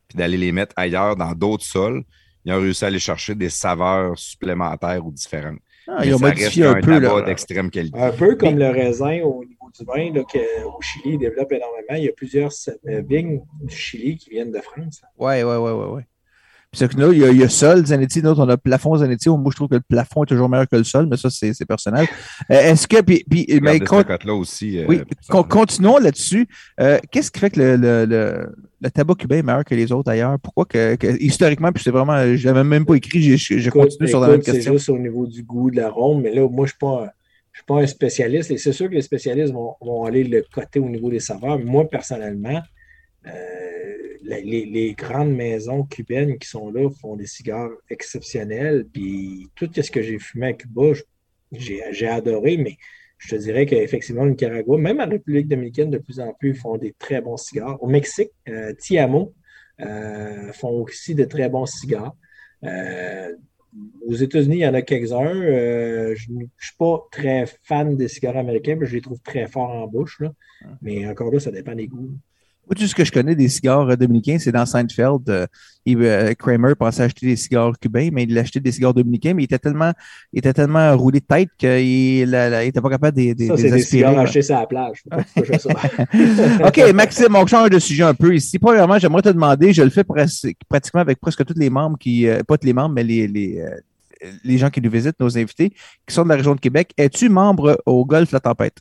puis 0.08 0.18
d'aller 0.18 0.38
les 0.38 0.52
mettre 0.52 0.74
ailleurs 0.78 1.16
dans 1.16 1.34
d'autres 1.34 1.64
sols, 1.66 2.04
ils 2.46 2.54
ont 2.54 2.60
réussi 2.62 2.86
à 2.86 2.88
aller 2.88 3.00
chercher 3.00 3.36
des 3.36 3.50
saveurs 3.50 4.18
supplémentaires 4.18 5.06
ou 5.06 5.12
différentes. 5.12 5.60
ah, 5.90 6.06
ils 6.06 6.14
ont 6.14 6.20
modifié 6.20 6.66
un 6.66 6.76
un 6.76 6.82
peu. 6.82 7.00
Là, 7.00 7.22
d'extrême 7.22 7.70
qualité. 7.72 7.98
Un 8.00 8.12
peu 8.12 8.36
comme 8.36 8.58
le 8.58 8.70
raisin 8.70 9.22
au 9.24 9.44
niveau 9.46 9.70
du 9.78 9.86
vin, 9.86 10.14
là, 10.14 10.24
que, 10.24 10.64
au 10.66 10.82
Chili, 10.82 11.14
ils 11.16 11.18
développent 11.18 11.52
énormément. 11.52 11.94
Il 11.96 12.04
y 12.04 12.10
a 12.10 12.12
plusieurs 12.12 12.52
euh, 12.88 13.02
vignes 13.08 13.42
du 13.64 13.76
Chili 13.76 14.18
qui 14.18 14.30
viennent 14.32 14.52
de 14.52 14.60
France. 14.60 15.02
Oui, 15.18 15.44
oui, 15.44 15.56
oui, 15.56 15.72
oui. 15.72 15.96
Ouais. 15.96 16.06
C'est 16.78 16.94
que 16.94 17.00
là, 17.02 17.10
il 17.12 17.18
y, 17.18 17.24
a, 17.24 17.30
il 17.32 17.38
y 17.40 17.44
a 17.44 17.50
sol 17.50 17.86
Zanetti, 17.86 18.22
nous, 18.22 18.40
on 18.40 18.48
a 18.50 18.56
plafond 18.56 18.96
Zanetti. 18.98 19.30
Moi, 19.30 19.50
je 19.52 19.56
trouve 19.56 19.68
que 19.68 19.76
le 19.76 19.82
plafond 19.82 20.24
est 20.24 20.28
toujours 20.28 20.48
meilleur 20.48 20.68
que 20.70 20.76
le 20.76 20.84
sol, 20.84 21.08
mais 21.10 21.18
ça, 21.18 21.30
c'est 21.32 21.52
c'est 21.54 21.66
personnel. 21.66 22.06
Euh, 22.52 22.54
Est-ce 22.72 22.88
que. 22.88 23.02
Puis, 23.02 23.26
puis, 23.30 23.48
mais, 23.62 23.80
con- 23.80 24.04
là 24.26 24.34
aussi. 24.36 24.78
euh, 24.78 24.86
oui, 24.88 25.02
con- 25.30 25.44
continuons 25.44 25.98
là-dessus. 25.98 26.48
Euh, 26.80 27.00
Qu'est-ce 27.12 27.32
qui 27.32 27.40
fait 27.40 27.50
que 27.50 27.60
le, 27.60 27.76
le, 27.78 28.06
le, 28.06 28.56
le 28.80 28.92
tabac 28.92 29.16
cubain 29.16 29.38
est 29.38 29.42
meilleur 29.44 29.66
que 29.66 29.74
les 29.74 29.92
autres 29.92 30.12
ailleurs? 30.12 30.38
Pourquoi 30.40 30.66
que, 30.66 30.96
que- 30.96 31.18
historiquement, 31.20 31.72
puis 31.72 31.84
c'est 31.84 31.90
vraiment, 31.92 32.36
je 32.36 32.46
l'avais 32.48 32.64
même 32.64 32.86
pas 32.86 32.94
écrit, 32.96 33.22
j'ai 33.22 33.38
j'ai 33.38 33.68
Écoute, 33.68 33.92
sur 34.06 34.20
la 34.20 34.28
même 34.28 34.42
C'est 34.44 34.52
question. 34.52 34.74
juste 34.74 34.90
au 34.90 35.00
niveau 35.00 35.26
du 35.26 35.42
goût, 35.44 35.72
de 35.72 35.78
l'arôme, 35.78 36.22
mais 36.22 36.34
là, 36.34 36.42
moi, 36.48 36.52
je 36.58 36.62
ne 36.62 36.68
suis, 36.68 36.78
pas 36.80 37.06
un- 37.06 37.10
je 37.54 37.58
suis 37.60 37.66
pas 37.66 37.82
un 37.82 37.88
spécialiste. 37.88 38.52
Et 38.52 38.58
c'est 38.58 38.72
sûr 38.72 38.88
que 38.88 38.94
les 38.94 39.02
spécialistes 39.02 39.52
vont, 39.52 39.74
vont 39.82 40.06
aller 40.06 40.24
le 40.24 40.44
côté 40.54 40.80
au 40.80 40.88
niveau 40.90 41.10
des 41.10 41.20
saveurs. 41.20 41.58
Mais 41.58 41.66
moi, 41.66 41.90
personnellement, 41.90 42.62
euh, 43.26 43.32
la- 43.32 43.97
les, 44.28 44.66
les 44.66 44.94
grandes 44.94 45.34
maisons 45.34 45.84
cubaines 45.84 46.38
qui 46.38 46.48
sont 46.48 46.70
là 46.70 46.90
font 47.02 47.16
des 47.16 47.28
cigares 47.28 47.72
exceptionnels. 47.90 48.86
Puis 48.92 49.48
tout 49.56 49.70
ce 49.74 49.90
que 49.90 50.02
j'ai 50.02 50.20
fumé 50.20 50.48
à 50.48 50.54
Cuba, 50.54 50.92
j'ai 51.52 52.08
adoré, 52.08 52.58
mais 52.58 52.78
je 53.18 53.30
te 53.30 53.36
dirais 53.36 53.66
qu'effectivement, 53.66 54.26
le 54.26 54.32
Nicaragua, 54.32 54.78
même 54.78 55.00
en 55.00 55.08
République 55.10 55.48
dominicaine, 55.48 55.90
de 55.90 55.98
plus 55.98 56.20
en 56.20 56.34
plus, 56.34 56.54
font 56.54 56.78
des 56.78 56.94
très 57.00 57.22
bons 57.22 57.38
cigares. 57.38 57.82
Au 57.82 57.88
Mexique, 57.88 58.32
euh, 58.48 58.74
Tiamo 58.74 59.34
euh, 59.82 60.52
font 60.54 60.84
aussi 60.84 61.16
de 61.16 61.24
très 61.24 61.50
bons 61.50 61.66
cigares. 61.66 62.16
Euh, 62.64 63.34
aux 64.06 64.14
États-Unis, 64.14 64.58
il 64.58 64.62
y 64.62 64.68
en 64.68 64.74
a 64.74 64.82
quelques-uns. 64.82 65.42
Euh, 65.42 66.16
je 66.16 66.32
ne 66.32 66.46
suis 66.60 66.76
pas 66.78 67.08
très 67.12 67.46
fan 67.64 67.96
des 67.96 68.08
cigares 68.08 68.38
américains, 68.38 68.76
mais 68.76 68.86
je 68.86 68.96
les 68.96 69.02
trouve 69.02 69.20
très 69.22 69.48
forts 69.48 69.70
en 69.70 69.88
bouche. 69.88 70.20
là. 70.20 70.34
Mais 70.82 71.08
encore 71.08 71.32
là, 71.32 71.40
ça 71.40 71.52
dépend 71.52 71.76
des 71.76 71.88
goûts. 71.88 72.18
Moi, 72.68 72.76
tout 72.76 72.86
ce 72.86 72.94
que 72.94 73.06
je 73.06 73.12
connais 73.14 73.34
des 73.36 73.48
cigares 73.48 73.90
euh, 73.90 73.96
dominicains, 73.96 74.38
c'est 74.40 74.52
dans 74.52 74.66
Seinfeld. 74.66 75.30
euh, 75.30 75.48
il, 75.86 75.98
euh, 76.04 76.34
Kramer 76.34 76.76
pensait 76.76 77.04
acheter 77.04 77.26
des 77.26 77.38
cigares 77.38 77.72
cubains, 77.80 78.10
mais 78.12 78.24
il 78.24 78.38
achetait 78.38 78.60
des 78.60 78.74
cigares 78.74 78.94
dominicains, 78.94 79.34
mais 79.34 79.44
il 79.44 79.46
était 79.46 79.58
tellement, 79.58 79.94
il 80.34 80.40
était 80.40 80.52
tellement 80.54 80.96
roulé 80.98 81.22
de 81.22 81.26
tête 81.26 81.50
qu'il 81.58 82.30
n'était 82.30 82.82
pas 82.82 82.90
capable 82.90 83.16
de 83.16 83.22
les- 83.22 83.36
de 83.36 83.46
Ça, 83.48 83.54
les 83.54 83.62
c'est 83.62 83.68
des 83.70 83.74
aspirer. 83.82 83.84
cigares 84.10 84.20
achetés 84.20 84.42
sur 84.42 84.56
la 84.60 84.68
plage. 84.68 85.04
Ça. 85.60 85.70
OK, 86.68 86.94
Maxime, 86.94 87.36
on 87.36 87.46
change 87.48 87.70
de 87.70 87.80
sujet 87.80 88.04
un 88.04 88.14
peu 88.14 88.36
ici. 88.36 88.60
Premièrement, 88.60 89.00
j'aimerais 89.00 89.22
te 89.22 89.30
demander, 89.30 89.72
je 89.72 89.82
le 89.84 89.90
fais 89.90 90.04
pratiquement 90.04 91.00
avec 91.02 91.20
presque 91.22 91.46
tous 91.46 91.58
les 91.58 91.70
membres 91.70 91.98
qui, 91.98 92.28
euh, 92.28 92.42
pas 92.46 92.58
tous 92.58 92.68
les 92.68 92.74
membres, 92.74 92.94
mais 92.96 93.04
les, 93.06 93.28
les, 93.28 93.60
euh, 93.62 94.30
les 94.44 94.58
gens 94.58 94.70
qui 94.70 94.82
nous 94.82 94.90
visitent, 94.92 95.20
nos 95.22 95.38
invités, 95.38 95.70
qui 96.06 96.14
sont 96.14 96.24
de 96.24 96.30
la 96.30 96.36
région 96.36 96.54
de 96.56 96.60
Québec. 96.60 96.92
Es-tu 96.98 97.30
membre 97.30 97.82
au 97.86 98.04
Golfe 98.04 98.32
La 98.34 98.40
Tempête? 98.42 98.78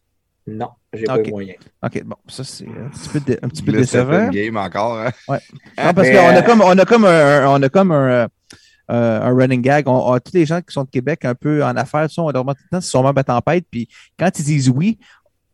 Non, 0.49 0.71
j'ai 0.97 1.05
pas 1.05 1.17
Ok. 1.19 1.27
les 1.27 1.31
moyens. 1.33 1.59
OK, 1.83 2.03
bon, 2.05 2.17
ça, 2.29 2.45
c'est 2.45 2.67
un 2.67 2.89
petit 2.91 3.09
peu, 3.09 3.21
dé- 3.21 3.39
un 3.43 3.49
petit 3.49 3.63
peu 3.63 3.73
Le 3.73 3.79
décevant. 3.79 4.13
second 4.21 4.31
game 4.31 4.57
encore. 4.57 4.99
hein? 4.99 5.11
Non, 5.29 5.93
parce 5.95 6.09
qu'on 6.11 6.17
a 6.17 6.39
euh, 6.39 6.43
comme, 6.43 6.61
on 6.63 6.79
a 6.79 6.85
comme 6.85 7.05
un, 7.05 7.47
on 7.49 7.63
a 7.63 7.69
comme 7.69 7.93
un, 7.93 8.09
euh, 8.11 8.29
euh, 8.91 9.21
un 9.23 9.35
running 9.35 9.63
gag. 9.63 9.89
On, 9.89 10.13
on- 10.15 10.19
tous 10.19 10.33
les 10.35 10.47
gens 10.47 10.61
qui 10.61 10.73
sont 10.73 10.85
de 10.85 10.91
Québec 10.91 11.25
un 11.25 11.35
peu 11.35 11.65
en 11.65 11.77
affaires, 11.77 12.09
tu 12.09 12.15
sais, 12.15 12.21
on 12.21 12.25
leur 12.31 12.43
demande 12.43 12.57
tout 12.57 12.63
le 12.71 12.77
temps 12.77 12.81
s'ils 12.81 12.91
sont 12.91 13.03
membres 13.03 13.19
à 13.21 13.25
Tempête. 13.25 13.67
Puis 13.71 13.89
quand 14.19 14.31
ils 14.39 14.45
disent 14.45 14.69
oui, 14.71 14.99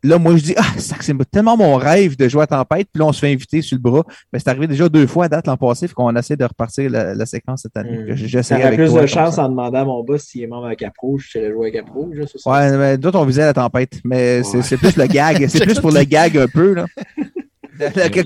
là, 0.03 0.19
moi, 0.19 0.37
je 0.37 0.43
dis, 0.43 0.55
ah, 0.57 0.63
ça, 0.79 0.97
c'est 1.01 1.31
tellement 1.31 1.57
mon 1.57 1.77
rêve 1.77 2.17
de 2.17 2.29
jouer 2.29 2.43
à 2.43 2.47
Tempête. 2.47 2.89
Puis 2.93 3.01
là, 3.01 3.07
on 3.07 3.13
se 3.13 3.21
fait 3.21 3.33
inviter 3.33 3.63
sur 3.63 3.77
le 3.77 3.83
bras. 3.83 4.05
Mais 4.33 4.39
c'est 4.39 4.49
arrivé 4.49 4.67
déjà 4.67 4.89
deux 4.89 5.07
fois 5.07 5.27
à 5.27 5.29
date 5.29 5.47
l'an 5.47 5.57
passé. 5.57 5.89
Qu'on 5.89 6.15
essaie 6.17 6.37
de 6.37 6.45
repartir 6.45 6.91
la, 6.91 7.15
la 7.15 7.27
séquence 7.27 7.63
cette 7.63 7.77
année. 7.77 8.05
Que 8.07 8.15
J'essaierai 8.17 8.63
avec 8.65 8.79
plus 8.79 8.91
toi, 8.91 9.03
de 9.03 9.07
chance 9.07 9.39
en 9.39 9.49
demandant 9.49 9.81
à 9.81 9.85
mon 9.85 10.03
boss 10.03 10.23
s'il 10.23 10.43
est 10.43 10.47
membre 10.47 10.67
à 10.67 10.77
Cap-Rouge. 10.77 11.27
Je 11.33 11.39
serais 11.39 11.51
jouer 11.53 11.69
à 11.69 11.71
Cap-Rouge. 11.73 12.17
là, 12.19 12.27
ça, 12.27 12.39
ça. 12.39 12.51
Ouais, 12.51 12.77
mais 12.77 12.99
d'autres, 12.99 13.19
on 13.19 13.25
visait 13.25 13.43
la 13.45 13.55
tempête. 13.55 14.01
Mais 14.05 14.43
Ouais. 14.43 14.63
c'est 14.63 14.77
plus 14.77 14.97
le 14.97 15.07
gag. 15.07 15.47
C'est 15.49 15.61
plus 15.65 15.79
pour 15.81 15.91
le 15.93 16.03
gag 16.05 16.37
un 16.39 16.49
peu, 16.49 16.75
là. 16.75 16.87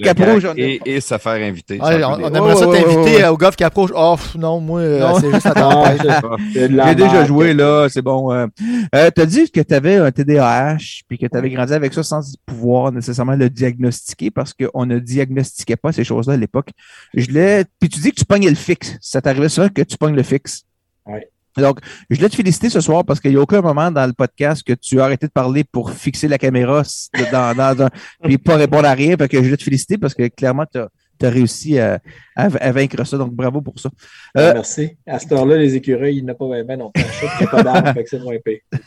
Cap 0.02 0.18
Rouge, 0.18 0.46
on 0.46 0.54
et, 0.56 0.80
et 0.84 1.00
se 1.00 1.16
faire 1.18 1.32
inviter. 1.32 1.78
On, 1.80 1.88
aimerait 1.88 2.56
ça 2.56 2.66
t'inviter 2.66 3.24
au 3.26 3.36
golf 3.36 3.56
qui 3.56 3.64
approche. 3.64 3.90
Oh, 3.94 4.16
non, 4.36 4.60
moi, 4.60 4.80
euh, 4.80 5.18
c'est 5.20 5.32
juste 5.32 5.46
à 5.46 5.94
J'ai 6.52 6.94
déjà 6.94 7.24
joué, 7.24 7.54
là, 7.54 7.88
c'est 7.88 8.02
bon. 8.02 8.32
Euh, 8.32 8.46
euh, 8.94 9.10
tu 9.14 9.22
as 9.22 9.26
dit 9.26 9.50
que 9.50 9.60
tu 9.60 9.74
avais 9.74 9.96
un 9.96 10.10
TDAH, 10.10 11.02
puis 11.08 11.18
que 11.18 11.26
tu 11.26 11.36
avais 11.36 11.50
grandi 11.50 11.72
avec 11.72 11.94
ça 11.94 12.02
sans 12.02 12.20
pouvoir 12.44 12.92
nécessairement 12.92 13.36
le 13.36 13.50
diagnostiquer 13.50 14.30
parce 14.30 14.52
qu'on 14.52 14.86
ne 14.86 14.98
diagnostiquait 14.98 15.76
pas 15.76 15.92
ces 15.92 16.04
choses-là 16.04 16.34
à 16.34 16.38
l'époque. 16.38 16.70
Je 17.14 17.30
l'ai. 17.30 17.64
Puis 17.80 17.88
tu 17.88 18.00
dis 18.00 18.10
que 18.10 18.16
tu 18.20 18.24
pognais 18.24 18.50
le 18.50 18.56
fixe. 18.56 18.96
Ça 19.00 19.20
t'arrivait 19.20 19.48
souvent 19.48 19.68
que 19.68 19.82
tu 19.82 19.96
pognes 19.96 20.16
le 20.16 20.22
fixe? 20.22 20.64
Ouais. 21.06 21.30
Donc, 21.58 21.78
je 22.10 22.16
voulais 22.16 22.28
te 22.28 22.36
féliciter 22.36 22.68
ce 22.70 22.80
soir 22.80 23.04
parce 23.04 23.20
qu'il 23.20 23.30
n'y 23.30 23.36
a 23.36 23.40
aucun 23.40 23.60
moment 23.60 23.90
dans 23.90 24.06
le 24.06 24.12
podcast 24.12 24.62
que 24.62 24.72
tu 24.74 25.00
as 25.00 25.04
arrêté 25.04 25.26
de 25.26 25.32
parler 25.32 25.64
pour 25.64 25.90
fixer 25.92 26.28
la 26.28 26.38
caméra 26.38 26.82
dans, 27.32 27.54
dans 27.56 27.82
un, 27.84 27.88
puis 28.22 28.38
pas 28.38 28.56
répondre 28.56 28.84
à 28.86 28.92
rien. 28.92 29.16
Fait 29.16 29.28
que 29.28 29.36
je 29.38 29.42
voulais 29.42 29.56
te 29.56 29.62
féliciter 29.62 29.98
parce 29.98 30.14
que 30.14 30.26
clairement, 30.28 30.64
tu 30.70 30.78
as, 30.78 31.30
réussi 31.30 31.78
à, 31.78 31.98
à- 32.36 32.44
à 32.60 32.72
vaincre 32.72 33.02
ça. 33.04 33.16
Donc, 33.16 33.32
bravo 33.34 33.62
pour 33.62 33.78
ça. 33.78 33.88
Euh, 34.36 34.52
merci. 34.54 34.96
À 35.06 35.18
cette 35.18 35.32
heure-là, 35.32 35.56
les 35.56 35.74
écureuils, 35.74 36.16
il 36.18 36.24
n'y 36.24 36.30
en 36.30 36.34
a 36.34 36.36
pas 36.36 36.46
vraiment 36.46 36.76
non 36.76 36.90
plus. 36.92 37.04
Il 37.40 37.46
pas 37.48 37.62
d'arbre, 37.62 37.92
fait 37.94 38.04
que 38.04 38.10
c'est 38.10 38.18
moins 38.20 38.36
pire. 38.44 38.58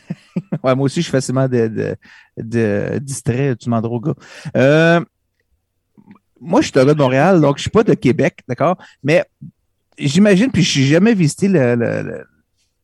Ouais, 0.62 0.74
moi 0.74 0.84
aussi, 0.86 0.96
je 1.00 1.04
suis 1.04 1.10
facilement 1.12 1.48
de, 1.48 1.66
de, 1.68 1.96
de- 2.36 2.98
distrait, 2.98 3.56
tu 3.56 3.66
demanderas 3.66 3.92
au 3.94 4.00
gars. 4.00 4.14
Euh, 4.56 5.00
moi, 6.40 6.60
je 6.60 6.68
suis 6.68 6.78
un 6.78 6.84
gars 6.84 6.94
de 6.94 6.98
Montréal, 6.98 7.40
donc 7.40 7.56
je 7.56 7.62
suis 7.62 7.70
pas 7.70 7.82
de 7.84 7.94
Québec, 7.94 8.38
d'accord? 8.48 8.76
Mais 9.02 9.24
j'imagine, 9.98 10.50
puis 10.50 10.62
je 10.62 10.80
n'ai 10.80 10.86
jamais 10.86 11.14
visité 11.14 11.48
le, 11.48 11.74
le- 11.74 12.02
le- 12.02 12.24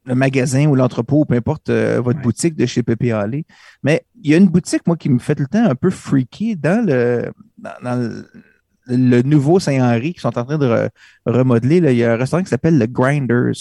le 0.07 0.15
magasin 0.15 0.67
ou 0.67 0.75
l'entrepôt, 0.75 1.21
ou 1.21 1.25
peu 1.25 1.35
importe 1.35 1.69
euh, 1.69 2.01
votre 2.01 2.19
Ouais. 2.19 2.23
boutique 2.23 2.55
de 2.57 2.65
chez 2.67 2.83
Pépé 2.83 3.13
Allé. 3.13 3.45
Mais 3.83 4.05
il 4.23 4.31
y 4.31 4.35
a 4.35 4.37
une 4.39 4.49
boutique, 4.49 4.87
moi, 4.87 4.97
qui 4.97 5.09
me 5.09 5.19
fait 5.19 5.35
tout 5.35 5.43
le 5.43 5.49
temps 5.49 5.65
un 5.69 5.75
peu 5.75 5.91
freaky 5.91 6.57
dans 6.57 6.85
le, 6.87 7.33
dans, 7.59 7.71
dans 7.83 8.01
le, 8.01 8.27
le 8.89 9.23
nouveau 9.23 9.59
Saint-Henri 9.59 10.15
qui 10.15 10.21
sont 10.21 10.39
en 10.39 10.45
train 10.45 10.59
de 10.59 10.67
re- 10.67 10.91
remodeler. 11.27 11.81
Là. 11.81 11.91
Il 11.91 11.99
y 11.99 12.05
a 12.05 12.13
un 12.13 12.17
restaurant 12.17 12.43
qui 12.45 12.49
s'appelle 12.51 12.79
le 12.79 12.87
Grinders. 12.87 13.57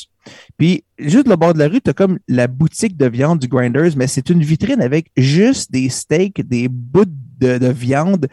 Puis, 0.58 0.84
juste 1.00 1.28
le 1.28 1.36
bord 1.36 1.54
de 1.56 1.60
la 1.60 1.68
rue, 1.68 1.82
tu 1.82 1.90
as 1.90 1.94
comme 1.94 2.20
la 2.28 2.48
boutique 2.48 2.96
de 2.96 3.08
viande 3.08 3.40
du 3.40 3.48
Grinders, 3.48 3.94
mais 3.98 4.06
c'est 4.06 4.30
une 4.30 4.42
vitrine 4.44 4.82
avec 4.82 5.12
juste 5.18 5.72
des 5.72 5.90
steaks, 5.90 6.48
des 6.48 6.68
bouts 6.68 7.06
de, 7.40 7.58
de 7.58 7.68
viande. 7.68 8.28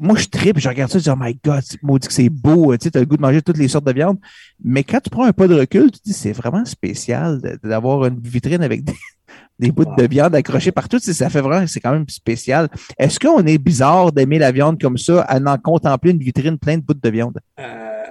Moi, 0.00 0.16
je 0.16 0.26
tripe, 0.28 0.58
je 0.58 0.68
regarde 0.68 0.90
ça, 0.90 0.98
je 0.98 1.04
dis, 1.04 1.10
oh 1.10 1.16
my 1.18 1.38
God, 1.44 1.60
c'est- 1.62 1.82
maudit 1.82 2.06
que 2.06 2.12
c'est 2.12 2.28
beau, 2.28 2.76
tu 2.76 2.84
sais, 2.88 2.96
as 2.96 3.00
le 3.00 3.06
goût 3.06 3.16
de 3.16 3.22
manger 3.22 3.42
toutes 3.42 3.58
les 3.58 3.68
sortes 3.68 3.86
de 3.86 3.92
viande. 3.92 4.18
Mais 4.62 4.84
quand 4.84 5.00
tu 5.00 5.10
prends 5.10 5.24
un 5.24 5.32
pas 5.32 5.48
de 5.48 5.54
recul, 5.54 5.90
tu 5.90 5.98
te 5.98 6.04
dis, 6.04 6.12
c'est 6.12 6.32
vraiment 6.32 6.64
spécial 6.64 7.40
d'avoir 7.64 8.04
une 8.06 8.20
vitrine 8.20 8.62
avec 8.62 8.84
des, 8.84 8.92
des 9.58 9.72
bouts 9.72 9.84
de 9.96 10.06
viande 10.06 10.34
accrochés 10.34 10.72
partout. 10.72 10.98
Tu 10.98 11.06
sais, 11.06 11.12
ça 11.12 11.30
fait 11.30 11.40
vraiment, 11.40 11.66
c'est 11.66 11.80
quand 11.80 11.92
même 11.92 12.08
spécial. 12.08 12.68
Est-ce 12.96 13.18
qu'on 13.18 13.44
est 13.44 13.58
bizarre 13.58 14.12
d'aimer 14.12 14.38
la 14.38 14.52
viande 14.52 14.80
comme 14.80 14.98
ça, 14.98 15.22
à 15.22 15.40
en 15.40 15.58
contempler 15.58 16.12
une 16.12 16.18
vitrine 16.18 16.58
pleine 16.58 16.80
de 16.80 16.86
bouts 16.86 16.94
de 16.94 17.10
viande? 17.10 17.38
Euh, 17.58 18.04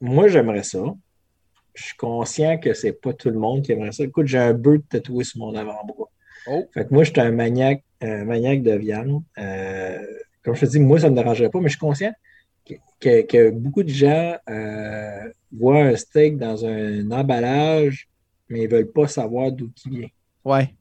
moi, 0.00 0.28
j'aimerais 0.28 0.62
ça. 0.62 0.78
Je 1.74 1.82
suis 1.82 1.96
conscient 1.96 2.58
que 2.58 2.72
c'est 2.72 2.92
pas 2.92 3.12
tout 3.12 3.30
le 3.30 3.38
monde 3.38 3.62
qui 3.62 3.72
aimerait 3.72 3.90
ça. 3.90 4.04
Écoute, 4.04 4.26
j'ai 4.26 4.38
un 4.38 4.54
bœuf 4.54 4.82
tatoué 4.88 5.24
sur 5.24 5.40
mon 5.40 5.54
avant-bras. 5.56 6.08
Oh. 6.46 6.64
Fait 6.72 6.86
que 6.86 6.94
moi, 6.94 7.02
je 7.02 7.10
suis 7.10 7.20
un 7.20 7.32
maniaque, 7.32 7.82
un 8.00 8.24
maniaque 8.24 8.62
de 8.62 8.72
viande. 8.76 9.22
Euh, 9.38 9.98
comme 10.44 10.54
je 10.54 10.60
te 10.60 10.70
dis, 10.70 10.80
moi, 10.80 10.98
ça 11.00 11.06
ne 11.08 11.12
me 11.12 11.16
dérangerait 11.16 11.50
pas, 11.50 11.58
mais 11.60 11.68
je 11.68 11.72
suis 11.72 11.78
conscient 11.80 12.12
que, 12.66 12.74
que- 13.00 13.22
que 13.22 13.50
beaucoup 13.50 13.82
de 13.82 13.88
gens 13.88 14.36
euh, 14.48 15.30
voient 15.52 15.82
un 15.84 15.96
steak 15.96 16.36
dans 16.38 16.64
un 16.66 17.10
emballage, 17.10 18.08
mais 18.48 18.60
ils 18.64 18.68
ne 18.70 18.76
veulent 18.76 18.92
pas 18.92 19.08
savoir 19.08 19.50
d'où 19.52 19.70
il 19.86 19.98
vient. 19.98 20.08
Ouais. 20.44 20.74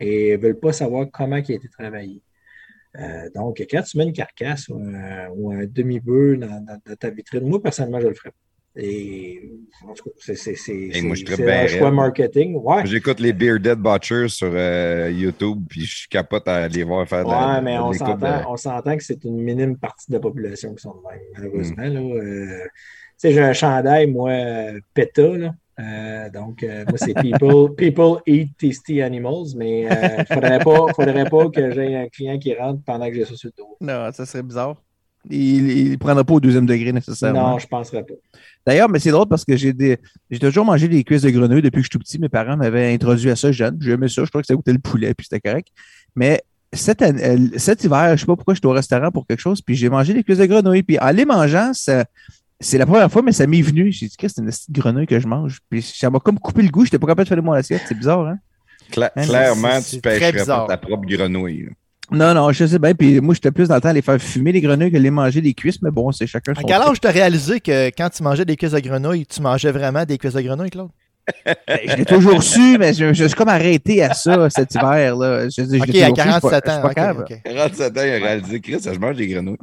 Et 0.00 0.28
ils 0.30 0.32
ne 0.38 0.42
veulent 0.42 0.58
pas 0.58 0.72
savoir 0.72 1.06
comment 1.12 1.36
il 1.36 1.52
a 1.52 1.54
été 1.54 1.68
travaillé. 1.68 2.22
Euh, 2.98 3.30
donc, 3.34 3.58
quand 3.70 3.82
tu 3.82 3.98
mets 3.98 4.04
une 4.04 4.12
carcasse 4.12 4.68
ou 4.68 4.76
un, 4.78 5.28
ou 5.30 5.52
un 5.52 5.64
demi-bœuf 5.66 6.38
dans, 6.38 6.60
dans- 6.64 6.80
dans 6.84 6.96
ta 6.96 7.10
vitrine, 7.10 7.46
moi, 7.46 7.62
personnellement, 7.62 8.00
je 8.00 8.08
le 8.08 8.14
ferais. 8.14 8.30
pas. 8.30 8.36
Et 8.76 9.50
en 9.84 9.92
tout 9.94 10.04
cas, 10.04 10.34
c'est 10.34 10.54
un 11.48 11.66
choix 11.66 11.90
marketing. 11.90 12.54
Ouais, 12.54 12.86
J'écoute 12.86 13.18
les 13.18 13.32
Bearded 13.32 13.78
Butchers 13.78 14.28
sur 14.28 14.50
euh, 14.52 15.10
YouTube, 15.12 15.64
puis 15.68 15.80
je 15.80 16.08
capote 16.08 16.46
à 16.46 16.68
les 16.68 16.84
voir 16.84 17.06
faire 17.08 17.24
de 17.24 17.30
la 17.30 17.54
ouais 17.56 17.62
mais 17.62 17.78
on 17.78 17.92
s'entend, 17.92 18.16
de- 18.16 18.46
on 18.48 18.56
s'entend 18.56 18.96
que 18.96 19.02
c'est 19.02 19.24
une 19.24 19.40
minime 19.40 19.76
partie 19.76 20.08
de 20.08 20.16
la 20.16 20.20
population 20.20 20.72
qui 20.74 20.82
sont 20.82 20.94
de 20.94 21.02
même, 21.10 21.20
malheureusement. 21.36 21.84
Mm. 21.84 21.94
là. 21.94 22.22
Euh, 22.22 22.64
tu 22.64 23.28
sais, 23.28 23.32
j'ai 23.32 23.40
un 23.42 23.52
chandail, 23.52 24.06
moi, 24.06 24.32
PETA, 24.94 25.36
là. 25.36 25.54
Euh, 25.80 26.30
donc, 26.30 26.62
euh, 26.62 26.84
moi, 26.88 26.96
c'est 26.98 27.14
people, 27.14 27.74
people 27.76 28.20
eat 28.26 28.50
tasty 28.58 29.02
animals, 29.02 29.54
mais 29.56 29.80
il 29.82 29.88
ne 29.88 30.24
faudrait 30.32 30.58
pas, 30.58 30.92
faudrait 30.94 31.28
pas 31.28 31.48
que 31.48 31.70
j'ai 31.72 31.96
un 31.96 32.08
client 32.08 32.38
qui 32.38 32.54
rentre 32.54 32.82
pendant 32.84 33.08
que 33.08 33.14
j'ai 33.14 33.24
ça 33.24 33.34
sur 33.34 33.50
le 33.56 33.62
dos. 33.62 33.76
Non, 33.80 34.10
ça 34.12 34.26
serait 34.26 34.42
bizarre. 34.42 34.76
Il 35.28 35.90
ne 35.90 35.96
prendra 35.96 36.24
pas 36.24 36.32
au 36.34 36.40
deuxième 36.40 36.64
degré 36.64 36.92
nécessairement. 36.92 37.50
Non, 37.52 37.58
je 37.58 37.66
ne 37.66 37.68
penserais 37.68 38.02
pas. 38.02 38.14
D'ailleurs, 38.66 38.88
mais 38.88 38.98
c'est 38.98 39.10
drôle 39.10 39.28
parce 39.28 39.44
que 39.44 39.54
j'ai 39.56 39.72
des... 39.74 39.98
j'ai 40.30 40.38
toujours 40.38 40.64
mangé 40.64 40.88
des 40.88 41.04
cuisses 41.04 41.22
de 41.22 41.30
grenouille 41.30 41.60
depuis 41.62 41.78
que 41.80 41.82
je 41.82 41.90
suis 41.90 41.90
tout 41.90 41.98
petit. 41.98 42.18
Mes 42.18 42.28
parents 42.30 42.56
m'avaient 42.56 42.92
introduit 42.94 43.30
à 43.30 43.36
ça 43.36 43.52
jeune. 43.52 43.76
J'aimais 43.80 44.08
ça. 44.08 44.24
Je 44.24 44.28
crois 44.30 44.40
que 44.40 44.46
ça 44.46 44.54
goûtait 44.54 44.72
le 44.72 44.78
poulet, 44.78 45.12
puis 45.14 45.26
c'était 45.30 45.46
correct. 45.46 45.68
Mais 46.16 46.40
cet, 46.72 47.02
euh, 47.02 47.48
cet 47.56 47.84
hiver, 47.84 48.16
je 48.16 48.20
sais 48.20 48.26
pas 48.26 48.36
pourquoi 48.36 48.54
j'étais 48.54 48.66
au 48.66 48.72
restaurant 48.72 49.10
pour 49.10 49.26
quelque 49.26 49.40
chose, 49.40 49.60
puis 49.60 49.74
j'ai 49.74 49.88
mangé 49.90 50.14
des 50.14 50.22
cuisses 50.24 50.38
de 50.38 50.46
grenouille. 50.46 50.82
Puis 50.82 50.98
en 50.98 51.10
les 51.10 51.24
mangeant, 51.26 51.72
ça... 51.74 52.04
c'est 52.58 52.78
la 52.78 52.86
première 52.86 53.10
fois, 53.12 53.20
mais 53.22 53.32
ça 53.32 53.46
m'est 53.46 53.60
venu. 53.62 53.92
J'ai 53.92 54.06
dit, 54.08 54.16
Qu'est-ce 54.16 54.34
que 54.34 54.36
c'est 54.36 54.42
une 54.42 54.48
petite 54.50 54.70
grenouille 54.72 55.06
que 55.06 55.20
je 55.20 55.26
mange. 55.28 55.58
Puis 55.68 55.82
ça 55.82 56.08
m'a 56.08 56.18
comme 56.18 56.38
coupé 56.38 56.62
le 56.62 56.70
goût. 56.70 56.84
J'étais 56.84 56.98
pas 56.98 57.06
capable 57.08 57.28
de 57.28 57.34
faire 57.34 57.42
mon 57.42 57.52
assiette. 57.52 57.82
C'est 57.86 57.94
bizarre, 57.96 58.26
hein? 58.26 58.38
Cla- 58.90 59.10
Hein, 59.16 59.24
clairement, 59.26 59.80
tu 59.82 60.00
pêcherais 60.00 60.32
pas 60.32 60.66
ta 60.68 60.76
propre 60.78 61.06
grenouille. 61.06 61.68
Non, 62.12 62.34
non, 62.34 62.50
je 62.52 62.66
sais 62.66 62.78
bien. 62.78 62.94
Puis 62.94 63.20
moi, 63.20 63.34
j'étais 63.34 63.50
plus 63.50 63.68
dans 63.68 63.76
le 63.76 63.80
temps 63.80 63.88
à 63.90 63.92
les 63.92 64.02
faire 64.02 64.20
fumer 64.20 64.52
les 64.52 64.60
grenouilles 64.60 64.90
que 64.90 64.96
les 64.96 65.10
manger 65.10 65.40
des 65.40 65.54
cuisses, 65.54 65.80
mais 65.82 65.90
bon, 65.90 66.10
c'est 66.12 66.26
chacun 66.26 66.54
son. 66.54 66.60
À 66.60 66.64
quel 66.64 66.82
âge 66.82 67.00
t'as 67.00 67.10
réalisé 67.12 67.60
que 67.60 67.88
quand 67.88 68.08
tu 68.10 68.22
mangeais 68.22 68.44
des 68.44 68.56
cuisses 68.56 68.72
de 68.72 68.80
grenouille, 68.80 69.26
tu 69.26 69.40
mangeais 69.40 69.70
vraiment 69.72 70.04
des 70.04 70.18
cuisses 70.18 70.34
de 70.34 70.40
grenouille, 70.42 70.70
Claude? 70.70 70.88
Ben, 71.46 71.54
je 71.86 71.96
l'ai 71.96 72.04
toujours 72.04 72.42
su, 72.42 72.76
mais 72.78 72.92
je, 72.92 73.12
je 73.12 73.24
suis 73.26 73.34
comme 73.36 73.48
arrêté 73.48 74.02
à 74.02 74.14
ça 74.14 74.50
cet 74.50 74.74
hiver. 74.74 75.14
Là. 75.16 75.48
Je, 75.48 75.62
je 75.62 75.76
Ok, 75.78 75.82
à 75.82 75.84
su, 75.84 75.86
je 75.86 75.92
suis 75.92 76.00
pas- 76.00 76.12
47 76.12 76.64
je 76.66 76.70
suis 76.70 76.78
ans. 76.78 76.82
pas 76.82 76.88
ok, 76.88 76.94
capable. 76.94 77.20
ok. 77.30 77.40
47 77.44 77.98
ans, 77.98 78.00
il 78.04 78.10
a 78.10 78.26
réalisé, 78.26 78.60
Chris, 78.60 78.78
je 78.84 78.98
mange 78.98 79.16
des 79.16 79.28
grenouilles. 79.28 79.56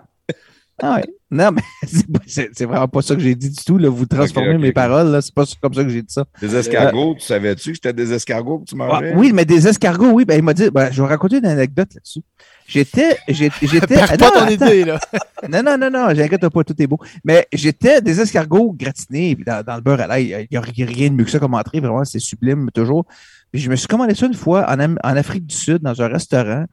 Ah 0.81 0.95
ouais. 0.97 1.05
Non, 1.29 1.51
mais 1.51 1.61
c'est 1.87 2.07
pas- 2.09 2.19
c'est 2.27 2.49
c'est 2.53 2.65
vraiment 2.65 2.87
pas 2.87 3.01
ça 3.01 3.15
que 3.15 3.21
j'ai 3.21 3.35
dit 3.35 3.49
du 3.49 3.63
tout. 3.65 3.77
Là. 3.77 3.89
Vous 3.89 4.05
transformez 4.05 4.57
mes 4.57 4.69
ok. 4.69 4.73
paroles. 4.75 5.07
là. 5.11 5.21
C'est 5.21 5.33
pas 5.33 5.43
comme 5.61 5.73
ça 5.73 5.83
que 5.83 5.89
j'ai 5.89 6.01
dit 6.01 6.13
ça. 6.13 6.23
Des 6.39 6.55
escargots, 6.55 7.15
tu 7.19 7.25
savais-tu 7.25 7.71
que 7.71 7.75
c'était 7.75 7.93
des 7.93 8.13
escargots 8.13 8.59
que 8.59 8.65
tu 8.65 8.75
Ah, 8.75 8.77
mangeais? 8.77 9.13
oui, 9.15 9.31
mais 9.33 9.43
des 9.43 9.67
escargots, 9.67 10.11
oui. 10.11 10.23
Ben, 10.25 10.35
il 10.35 10.43
m'a 10.43 10.53
dit, 10.53 10.69
ben, 10.69 10.89
je 10.91 11.01
vais 11.01 11.07
raconter 11.09 11.37
une 11.39 11.45
anecdote 11.45 11.89
là-dessus. 11.95 12.21
J'étais, 12.67 13.17
j'étais. 13.27 13.87
Perds 13.87 14.11
non, 14.11 14.29
ton 14.29 14.39
attends. 14.41 14.49
idée, 14.49 14.83
là. 14.85 14.99
Non, 15.49 15.61
non, 15.63 15.77
non, 15.77 15.89
non, 15.91 16.13
j'inquiète 16.15 16.47
pas, 16.49 16.63
tout 16.63 16.73
est 16.81 16.87
beau. 16.87 16.97
Mais 17.23 17.47
j'étais 17.53 18.01
des 18.01 18.19
escargots 18.19 18.73
gratinés 18.77 19.35
dans, 19.45 19.63
dans 19.63 19.75
le 19.75 19.81
beurre 19.81 20.01
à 20.01 20.07
l'ail. 20.07 20.25
Il 20.29 20.47
n'y 20.51 20.57
a 20.57 20.61
rien 20.61 21.09
de 21.09 21.13
mieux 21.15 21.25
que 21.25 21.29
ça 21.31 21.37
comme 21.39 21.53
entrée, 21.53 21.79
vraiment, 21.79 22.03
c'est 22.05 22.17
sublime 22.19 22.69
toujours. 22.73 23.05
Puis 23.51 23.61
je 23.61 23.69
me 23.69 23.75
suis 23.75 23.87
commandé 23.87 24.15
ça 24.15 24.25
une 24.25 24.33
fois 24.33 24.65
en 24.69 25.15
Afrique 25.15 25.45
du 25.45 25.55
Sud, 25.55 25.79
dans 25.79 26.01
un 26.01 26.07
restaurant. 26.07 26.65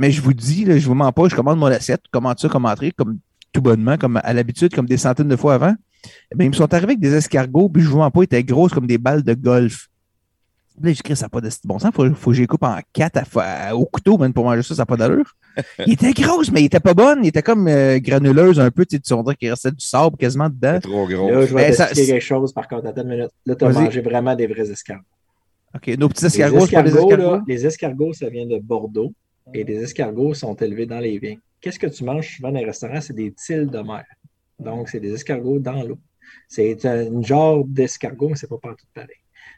Mais 0.00 0.10
je 0.10 0.22
vous 0.22 0.32
dis, 0.32 0.64
là, 0.64 0.78
je 0.78 0.86
vous 0.86 0.94
mens 0.94 1.12
pas, 1.12 1.28
je 1.28 1.36
commande 1.36 1.58
mon 1.58 1.66
assiette, 1.66 2.00
je 2.06 2.10
commande 2.10 2.38
ça 2.38 2.48
comme 2.48 2.64
entrée, 2.64 2.90
comme 2.90 3.18
tout 3.52 3.60
bonnement, 3.60 3.98
comme 3.98 4.18
à 4.24 4.32
l'habitude, 4.32 4.74
comme 4.74 4.86
des 4.86 4.96
centaines 4.96 5.28
de 5.28 5.36
fois 5.36 5.52
avant. 5.52 5.74
Eh 6.32 6.36
bien, 6.36 6.46
ils 6.46 6.50
me 6.50 6.54
sont 6.54 6.72
arrivés 6.72 6.92
avec 6.92 7.00
des 7.00 7.12
escargots, 7.12 7.68
puis 7.68 7.82
je 7.82 7.88
vous 7.90 7.98
mens 7.98 8.10
pas, 8.10 8.20
ils 8.22 8.24
étaient 8.24 8.42
grosses 8.42 8.72
comme 8.72 8.86
des 8.86 8.96
balles 8.96 9.22
de 9.22 9.34
golf. 9.34 9.88
Puis 10.80 10.86
Là, 10.88 10.92
j'ai 10.94 11.00
écrit, 11.00 11.14
ça 11.16 11.26
n'a 11.26 11.28
pas 11.28 11.42
de 11.42 11.50
bon 11.66 11.78
sens, 11.78 11.92
faut, 11.94 12.08
faut 12.14 12.30
que 12.30 12.36
je 12.36 12.40
les 12.40 12.46
coupe 12.46 12.62
en 12.62 12.78
quatre 12.94 13.20
à 13.36 13.76
au 13.76 13.84
couteau, 13.84 14.16
même 14.16 14.32
pour 14.32 14.46
manger 14.46 14.62
ça, 14.62 14.74
ça 14.74 14.82
n'a 14.82 14.86
pas 14.86 14.96
d'allure. 14.96 15.36
Il 15.86 15.92
était 15.92 16.12
grosse, 16.12 16.50
mais 16.50 16.62
il 16.62 16.66
était 16.66 16.80
pas 16.80 16.94
bonne. 16.94 17.22
Il 17.22 17.28
était 17.28 17.42
comme 17.42 17.68
euh, 17.68 17.98
granuleuse 17.98 18.58
un 18.58 18.70
peu. 18.70 18.86
Tu 18.86 18.98
sais, 19.02 19.12
on 19.12 19.22
dirait 19.22 19.34
qu'il 19.36 19.50
restait 19.50 19.72
du 19.72 19.84
sable 19.84 20.16
quasiment 20.16 20.48
dedans. 20.48 20.78
C'est 20.82 20.88
trop 20.88 21.06
gros. 21.06 21.28
Là, 21.30 21.44
je 21.44 21.54
vais 21.54 21.68
Ben, 21.68 21.74
ça- 21.74 21.88
quelque 21.88 22.20
chose, 22.20 22.52
par 22.54 22.68
contre. 22.68 22.86
Attends 22.86 23.02
une 23.02 23.08
minute. 23.08 23.30
Là, 23.44 23.56
tu 23.56 23.64
as 23.64 23.68
mangé 23.70 24.00
vraiment 24.00 24.34
des 24.36 24.46
vrais 24.46 24.70
escargots. 24.70 25.02
OK, 25.74 25.88
nos 25.98 26.08
petits 26.08 26.22
Les 26.22 26.26
escargots, 26.28 26.66
c'est 26.66 26.72
pas 26.76 26.82
des 26.84 26.90
escargots, 26.90 27.10
escargots? 27.10 27.36
là, 27.36 27.42
les 27.48 27.66
escargots, 27.66 28.12
ça 28.12 28.28
vient 28.28 28.46
de 28.46 28.58
Bordeaux. 28.60 29.12
Et 29.54 29.64
les 29.64 29.82
escargots 29.82 30.34
sont 30.34 30.54
élevés 30.56 30.86
dans 30.86 31.00
les 31.00 31.18
vignes. 31.18 31.40
Qu'est-ce 31.60 31.78
que 31.78 31.86
tu 31.86 32.04
manges 32.04 32.36
souvent 32.36 32.52
dans 32.52 32.58
les 32.60 32.64
restaurants? 32.66 33.00
C'est 33.00 33.14
des 33.14 33.32
tiles 33.32 33.66
de 33.68 33.78
mer. 33.78 34.04
Donc, 34.58 34.88
c'est 34.88 35.00
des 35.00 35.12
escargots 35.12 35.58
dans 35.58 35.82
l'eau. 35.82 35.98
C'est 36.48 36.84
un 36.86 37.22
genre 37.22 37.64
d'escargot, 37.64 38.28
mais 38.30 38.36
c'est 38.36 38.48
pas 38.48 38.58
partout 38.58 38.86
pareil. 38.94 39.08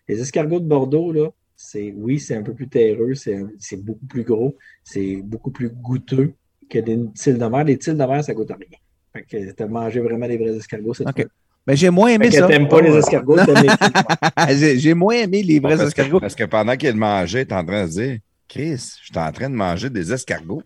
Les 0.08 0.20
escargots 0.20 0.60
de 0.60 0.66
Bordeaux, 0.66 1.12
là, 1.12 1.28
c'est 1.56 1.92
oui, 1.96 2.18
c'est 2.18 2.34
un 2.34 2.42
peu 2.42 2.54
plus 2.54 2.68
terreux, 2.68 3.14
c'est 3.14 3.36
un- 3.36 3.50
c'est 3.58 3.76
beaucoup 3.76 4.06
plus 4.06 4.24
gros, 4.24 4.56
c'est 4.82 5.16
beaucoup 5.16 5.50
plus 5.50 5.68
goûteux 5.70 6.32
que 6.68 6.78
des 6.78 6.98
tiles 7.14 7.38
de 7.38 7.44
mer. 7.46 7.64
Les 7.64 7.78
tiles 7.78 7.96
de 7.96 8.04
mer, 8.04 8.24
ça 8.24 8.32
goûte 8.34 8.50
à 8.50 8.54
rien. 8.56 8.78
Fait 9.12 9.22
que 9.24 9.52
tu 9.52 9.62
as 9.62 9.66
mangé 9.66 10.00
vraiment 10.00 10.26
des 10.26 10.38
vrais 10.38 10.56
escargots 10.56 10.94
cette 10.94 11.08
OK. 11.08 11.16
fois. 11.22 11.24
Mais 11.66 11.76
j'ai 11.76 11.90
moins 11.90 12.08
aimé 12.08 12.24
Fait 12.24 12.30
que 12.32 12.38
ça. 12.38 12.46
t'aimes 12.48 12.68
pas 12.68 12.80
les 12.80 12.94
escargots, 12.96 13.36
t'aimes 13.44 13.54
les 13.62 13.68
tiles 13.68 13.92
de 13.92 14.46
mer. 14.48 14.58
j'ai, 14.58 14.78
j'ai 14.78 14.94
moins 14.94 15.14
aimé 15.14 15.42
les 15.42 15.60
vrais 15.60 15.76
parce, 15.76 15.88
escargots. 15.88 16.16
Que, 16.16 16.20
parce 16.22 16.34
que 16.34 16.44
pendant 16.44 16.76
qu'il 16.76 16.96
mangeait, 16.96 17.44
t'es 17.44 17.54
en 17.54 17.64
train 17.64 17.84
de 17.84 17.90
se 17.90 18.00
dire, 18.00 18.18
Chris, 18.52 18.96
je 19.00 19.06
suis 19.06 19.18
en 19.18 19.32
train 19.32 19.48
de 19.48 19.54
manger 19.54 19.88
des 19.88 20.12
escargots. 20.12 20.62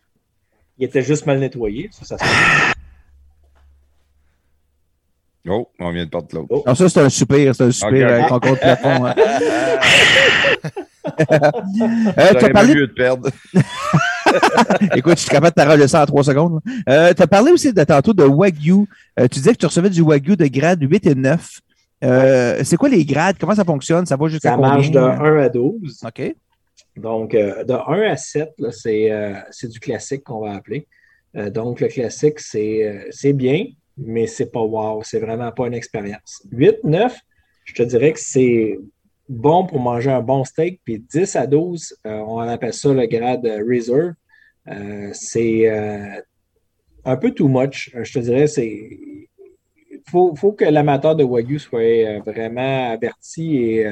Il 0.77 0.85
était 0.87 1.03
juste 1.03 1.25
mal 1.25 1.39
nettoyé. 1.39 1.89
Ça, 1.93 2.05
ça 2.05 2.19
se 2.19 2.25
fait. 2.25 2.31
Oh, 5.49 5.69
on 5.79 5.93
vient 5.93 6.05
de 6.05 6.11
perdre 6.11 6.27
l'autre. 6.33 6.49
Oh. 6.51 6.65
Non, 6.67 6.75
ça, 6.75 6.89
c'est 6.89 6.99
un 7.01 7.09
soupir. 7.09 7.55
C'est 7.55 7.63
un 7.63 7.71
soupir 7.71 8.05
OK, 8.05 8.11
OK. 8.11 8.11
avec 8.11 8.33
encore 8.33 8.51
le 8.51 8.57
plafond. 8.59 9.05
hein. 9.07 9.15
Euh, 12.19 12.35
tu 12.37 12.45
as 12.45 12.51
parlé 12.51 12.75
mieux 12.75 12.89
de 12.89 12.93
perdre. 12.93 13.31
Écoute, 14.97 15.15
je 15.15 15.21
suis 15.21 15.31
capable 15.31 15.51
de 15.57 15.63
t'arranger 15.63 15.87
ça 15.87 16.03
en 16.03 16.07
trois 16.07 16.25
secondes. 16.25 16.61
Euh, 16.89 17.15
tu 17.15 17.23
as 17.23 17.27
parlé 17.29 17.53
aussi 17.53 17.73
de, 17.73 17.85
tantôt 17.85 18.13
de 18.13 18.25
Wagyu. 18.25 18.87
Euh, 19.21 19.29
tu 19.29 19.39
disais 19.39 19.53
que 19.53 19.59
tu 19.59 19.67
recevais 19.67 19.89
du 19.89 20.03
Wagyu 20.03 20.37
de 20.37 20.47
grade 20.49 20.83
8 20.83 21.07
et 21.07 21.15
9. 21.15 21.61
Euh, 22.03 22.61
C'est 22.65 22.77
quoi 22.77 22.89
les 22.89 23.05
grades? 23.05 23.37
Comment 23.39 23.55
ça 23.55 23.65
fonctionne? 23.65 24.05
Ça 24.05 24.17
va 24.17 24.27
jusqu'à 24.27 24.49
Ça 24.51 24.57
combien? 24.57 24.75
marche 24.75 24.91
de 24.91 24.99
1 24.99 25.43
à 25.45 25.49
12. 25.49 26.01
OK. 26.05 26.35
Donc, 26.97 27.35
euh, 27.35 27.63
de 27.65 27.75
1 27.75 28.11
à 28.11 28.17
7, 28.17 28.55
là, 28.59 28.73
c'est 28.73 29.13
euh, 29.13 29.35
c'est 29.51 29.69
du 29.69 29.79
classique 29.79 30.25
qu'on 30.25 30.41
va 30.41 30.55
appeler. 30.55 30.89
Euh, 31.37 31.51
donc, 31.51 31.81
le 31.81 31.89
classique, 31.89 32.41
c'est 32.41 33.33
bien, 33.35 33.67
mais 33.99 34.27
c'est 34.27 34.51
pas 34.51 34.63
wow. 34.63 35.03
C'est 35.03 35.21
vraiment 35.21 35.53
pas 35.53 35.67
une 35.67 35.75
expérience. 35.75 36.43
8, 36.51 36.85
9, 36.85 37.15
je 37.65 37.75
te 37.75 37.83
dirais 37.83 38.13
que 38.13 38.21
c'est 38.21 38.79
bon 39.29 39.67
pour 39.67 39.81
manger 39.81 40.11
un 40.11 40.23
bon 40.23 40.45
steak. 40.45 40.81
Puis 40.85 40.99
10 40.99 41.37
à 41.37 41.47
12, 41.47 41.99
euh, 42.07 42.11
on 42.27 42.39
appelle 42.39 42.73
ça 42.73 42.93
le 42.93 43.07
grade 43.07 43.47
reserve. 43.69 44.15
C'est 45.13 45.69
un 47.05 47.17
peu 47.17 47.31
too 47.33 47.49
much. 47.49 47.91
Je 47.95 48.13
te 48.13 48.19
dirais, 48.19 48.47
c'est. 48.47 48.99
Faut, 50.09 50.35
faut 50.37 50.53
que 50.53 50.65
l'amateur 50.65 51.17
de 51.17 51.25
Wagyu 51.25 51.59
soit 51.59 52.21
vraiment 52.21 52.91
averti 52.93 53.57
et 53.57 53.87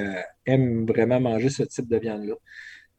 aime 0.47 0.86
vraiment 0.86 1.20
manger 1.20 1.49
ce 1.49 1.65
type 1.65 1.89
de 1.89 1.97
viande-là. 1.97 2.34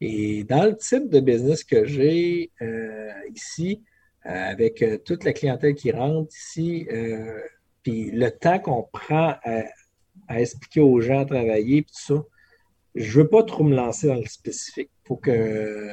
Et 0.01 0.43
dans 0.43 0.65
le 0.65 0.75
type 0.75 1.09
de 1.09 1.19
business 1.19 1.63
que 1.63 1.85
j'ai 1.85 2.51
euh, 2.61 3.11
ici, 3.33 3.81
euh, 4.25 4.29
avec 4.29 4.81
euh, 4.81 4.97
toute 4.97 5.23
la 5.23 5.33
clientèle 5.33 5.75
qui 5.75 5.91
rentre 5.91 6.33
ici, 6.35 6.87
puis 7.83 8.11
le 8.11 8.31
temps 8.31 8.59
qu'on 8.59 8.83
prend 8.83 9.35
à, 9.43 10.41
expliquer 10.41 10.81
aux 10.81 10.99
gens 11.01 11.19
à 11.19 11.25
travailler, 11.25 11.83
puis 11.83 11.91
tout 11.91 12.15
ça, 12.15 12.23
je 12.95 13.19
veux 13.19 13.27
pas 13.27 13.43
trop 13.43 13.63
me 13.63 13.75
lancer 13.75 14.07
dans 14.07 14.15
le 14.15 14.25
spécifique. 14.25 14.89
Faut 15.03 15.17
que 15.17 15.89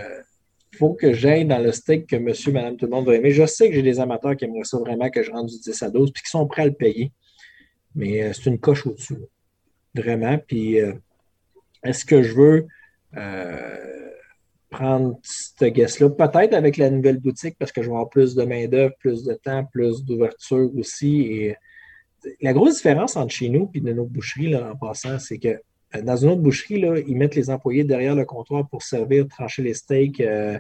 faut 0.79 0.95
que 0.95 1.13
j'aille 1.13 1.45
dans 1.45 1.59
le 1.59 1.71
steak 1.71 2.07
que 2.07 2.17
monsieur, 2.17 2.51
madame, 2.51 2.79
tout 2.79 2.87
le 2.87 2.93
monde 2.93 3.05
va 3.05 3.17
aimer. 3.17 3.31
Je 3.31 3.45
sais 3.45 3.69
que 3.69 3.75
j'ai 3.75 3.83
des 3.83 4.01
amateurs 4.01 4.35
qui 4.37 4.47
aimeraient 4.47 4.65
ça 4.65 4.79
vraiment 4.79 5.11
que 5.11 5.23
je 5.23 5.31
rende 5.31 5.49
du 5.49 5.59
10 5.59 5.83
à 5.83 5.91
12 5.91 6.13
puis 6.13 6.23
qui 6.23 6.31
sont 6.31 6.47
prêts 6.47 6.63
à 6.63 6.67
le 6.67 6.73
payer. 6.73 7.13
Mais 7.95 8.33
c'est 8.33 8.47
une 8.47 8.59
coche 8.59 8.87
au-dessus. 8.87 9.19
Vraiment. 9.95 10.39
Puis 10.39 10.79
est-ce 11.85 12.07
que 12.07 12.23
je 12.23 12.33
veux 12.33 12.67
prendre 14.71 15.19
ce 15.23 15.67
guest-là? 15.67 16.11
Peut-être 16.11 16.55
avec 16.55 16.77
la 16.77 16.91
nouvelle 16.91 17.19
boutique 17.19 17.57
parce 17.59 17.73
que 17.73 17.83
je 17.83 17.89
vais 17.89 17.93
avoir 17.95 18.09
plus 18.09 18.35
de 18.35 18.45
main-d'œuvre, 18.45 18.95
plus 18.99 19.23
de 19.25 19.35
temps, 19.35 19.65
plus 19.65 20.05
d'ouverture 20.05 20.71
aussi. 20.77 21.51
La 22.41 22.53
grosse 22.53 22.77
différence 22.77 23.17
entre 23.17 23.35
chez 23.35 23.49
nous 23.49 23.71
et 23.75 23.81
de 23.81 23.93
nos 23.93 24.05
boucheries, 24.05 24.51
là, 24.51 24.73
en 24.73 24.77
passant, 24.77 25.19
c'est 25.19 25.39
que 25.39 25.49
euh, 25.95 26.03
dans 26.03 26.17
une 26.17 26.31
autre 26.31 26.41
boucherie, 26.41 26.81
là, 26.81 26.99
ils 27.07 27.17
mettent 27.17 27.35
les 27.35 27.51
employés 27.51 27.85
derrière 27.85 28.15
le 28.15 28.25
comptoir 28.25 28.69
pour 28.69 28.83
servir, 28.83 29.27
trancher 29.29 29.63
les 29.63 29.75
steaks, 29.75 30.21
euh, 30.21 30.59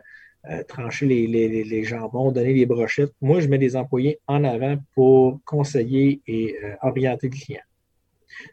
euh, 0.51 0.63
trancher 0.65 1.07
les, 1.07 1.27
les- 1.29 1.63
les- 1.65 1.85
jambons, 1.85 2.33
donner 2.33 2.53
les 2.53 2.67
brochettes. 2.67 3.13
Moi, 3.21 3.41
je 3.41 3.47
mets 3.49 3.59
les 3.59 3.77
employés 3.77 4.19
en 4.27 4.43
avant 4.43 4.77
pour 4.95 5.41
conseiller 5.45 6.21
et 6.27 6.57
euh, 6.65 6.75
orienter 6.83 7.29
le 7.29 7.37
client. 7.37 7.61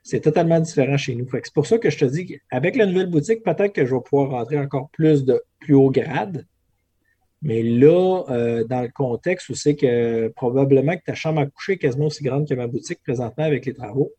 C'est 0.03 0.21
totalement 0.21 0.59
différent 0.59 0.97
chez 0.97 1.15
nous. 1.15 1.27
C'est 1.31 1.53
pour 1.53 1.67
ça 1.67 1.77
que 1.77 1.89
je 1.89 1.97
te 1.97 2.05
dis 2.05 2.25
qu'avec 2.25 2.75
la 2.75 2.85
nouvelle 2.85 3.09
boutique, 3.09 3.43
peut-être 3.43 3.73
que 3.73 3.85
je 3.85 3.95
vais 3.95 4.01
pouvoir 4.01 4.31
rentrer 4.31 4.59
encore 4.59 4.89
plus 4.89 5.25
de 5.25 5.41
plus 5.59 5.73
haut 5.73 5.91
grade. 5.91 6.45
Mais 7.41 7.63
là, 7.63 8.23
euh, 8.29 8.65
dans 8.65 8.81
le 8.81 8.89
contexte 8.89 9.49
où 9.49 9.55
c'est 9.55 9.75
que 9.75 10.27
probablement 10.29 10.97
que 10.97 11.03
ta 11.05 11.15
chambre 11.15 11.39
à 11.39 11.45
coucher 11.45 11.73
est 11.73 11.77
quasiment 11.77 12.07
aussi 12.07 12.23
grande 12.23 12.47
que 12.47 12.53
ma 12.53 12.67
boutique 12.67 13.01
présentement 13.01 13.45
avec 13.45 13.65
les 13.65 13.73
travaux, 13.73 14.11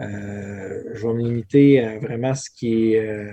euh, 0.00 0.82
je 0.92 1.06
vais 1.06 1.14
me 1.14 1.22
limiter 1.22 1.80
à 1.80 1.98
vraiment 1.98 2.34
ce 2.34 2.50
qui 2.50 2.92
est 2.92 3.08
euh, 3.08 3.32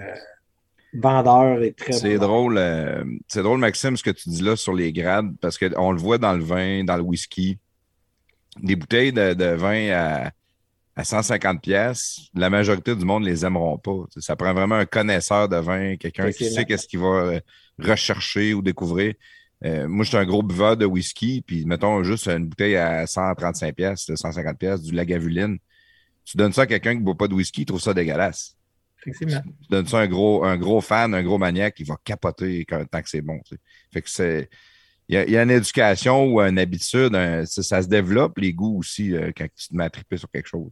vendeur 0.93 1.61
et 1.61 1.73
très 1.73 1.91
C'est 1.91 2.17
drôle, 2.17 2.61
c'est 3.27 3.43
drôle, 3.43 3.59
Maxime, 3.59 3.97
ce 3.97 4.03
que 4.03 4.11
tu 4.11 4.29
dis 4.29 4.41
là 4.41 4.55
sur 4.55 4.73
les 4.73 4.93
grades, 4.93 5.35
parce 5.41 5.57
qu'on 5.57 5.91
le 5.91 5.99
voit 5.99 6.17
dans 6.17 6.33
le 6.33 6.43
vin, 6.43 6.83
dans 6.83 6.95
le 6.95 7.03
whisky. 7.03 7.57
Des 8.61 8.75
bouteilles 8.75 9.13
de, 9.13 9.33
de 9.33 9.45
vin 9.45 9.89
à, 9.91 10.31
à 10.99 11.03
150 11.05 11.61
pièces, 11.61 12.19
la 12.33 12.49
majorité 12.49 12.93
du 12.95 13.05
monde 13.05 13.23
les 13.23 13.45
aimeront 13.45 13.77
pas. 13.77 14.05
Ça 14.17 14.35
prend 14.35 14.53
vraiment 14.53 14.75
un 14.75 14.85
connaisseur 14.85 15.47
de 15.47 15.55
vin, 15.55 15.95
quelqu'un 15.95 16.25
qui 16.31 16.43
sait 16.53 16.65
qu'est-ce 16.65 16.87
qu'il 16.87 16.99
va 16.99 17.07
euh, 17.07 17.39
rechercher 17.81 18.53
ou 18.53 18.61
découvrir. 18.61 19.13
Euh, 19.63 19.87
moi, 19.87 20.03
je 20.03 20.09
suis 20.09 20.17
un 20.17 20.25
gros 20.25 20.43
buveur 20.43 20.75
de 20.75 20.85
whisky, 20.85 21.41
puis 21.45 21.63
mettons 21.65 22.03
juste 22.03 22.27
une 22.27 22.47
bouteille 22.47 22.75
à 22.75 23.07
135 23.07 23.73
pièces, 23.75 24.11
150 24.13 24.57
pièces, 24.57 24.81
du 24.81 24.93
Lagavulin. 24.93 25.55
Tu 26.25 26.35
donnes 26.37 26.51
ça 26.53 26.63
à 26.63 26.67
quelqu'un 26.67 26.93
qui 26.93 26.99
ne 26.99 27.05
boit 27.05 27.17
pas 27.17 27.27
de 27.29 27.33
whisky, 27.33 27.61
il 27.61 27.65
trouve 27.65 27.81
ça 27.81 27.93
dégueulasse. 27.93 28.57
Effectivement. 29.05 29.41
Tu 29.61 29.67
donnes 29.69 29.87
ça 29.87 29.99
à 29.99 30.01
un 30.01 30.07
gros, 30.07 30.43
un 30.43 30.57
gros 30.57 30.81
fan, 30.81 31.13
un 31.13 31.23
gros 31.23 31.37
maniaque, 31.37 31.79
il 31.79 31.85
va 31.85 31.95
capoter 32.03 32.65
quand, 32.65 32.83
tant 32.91 33.01
que 33.01 33.09
c'est 33.09 33.21
bon. 33.21 33.39
Fait 33.93 34.01
que 34.01 34.09
c'est. 34.09 34.49
Il 35.07 35.15
y, 35.15 35.17
a, 35.17 35.23
il 35.25 35.31
y 35.31 35.37
a 35.37 35.41
une 35.43 35.49
éducation 35.49 36.25
ou 36.25 36.39
une 36.39 36.59
habitude, 36.59 37.15
un- 37.15 37.43
ça, 37.43 37.63
ça 37.63 37.81
se 37.81 37.87
développe, 37.87 38.37
les 38.37 38.53
goûts 38.53 38.77
aussi, 38.77 39.15
euh, 39.15 39.31
quand 39.35 39.47
tu 39.55 39.69
te 39.69 39.75
mets 39.75 39.85
à 39.85 39.89
triper 39.89 40.17
sur 40.17 40.29
quelque 40.29 40.45
chose. 40.47 40.69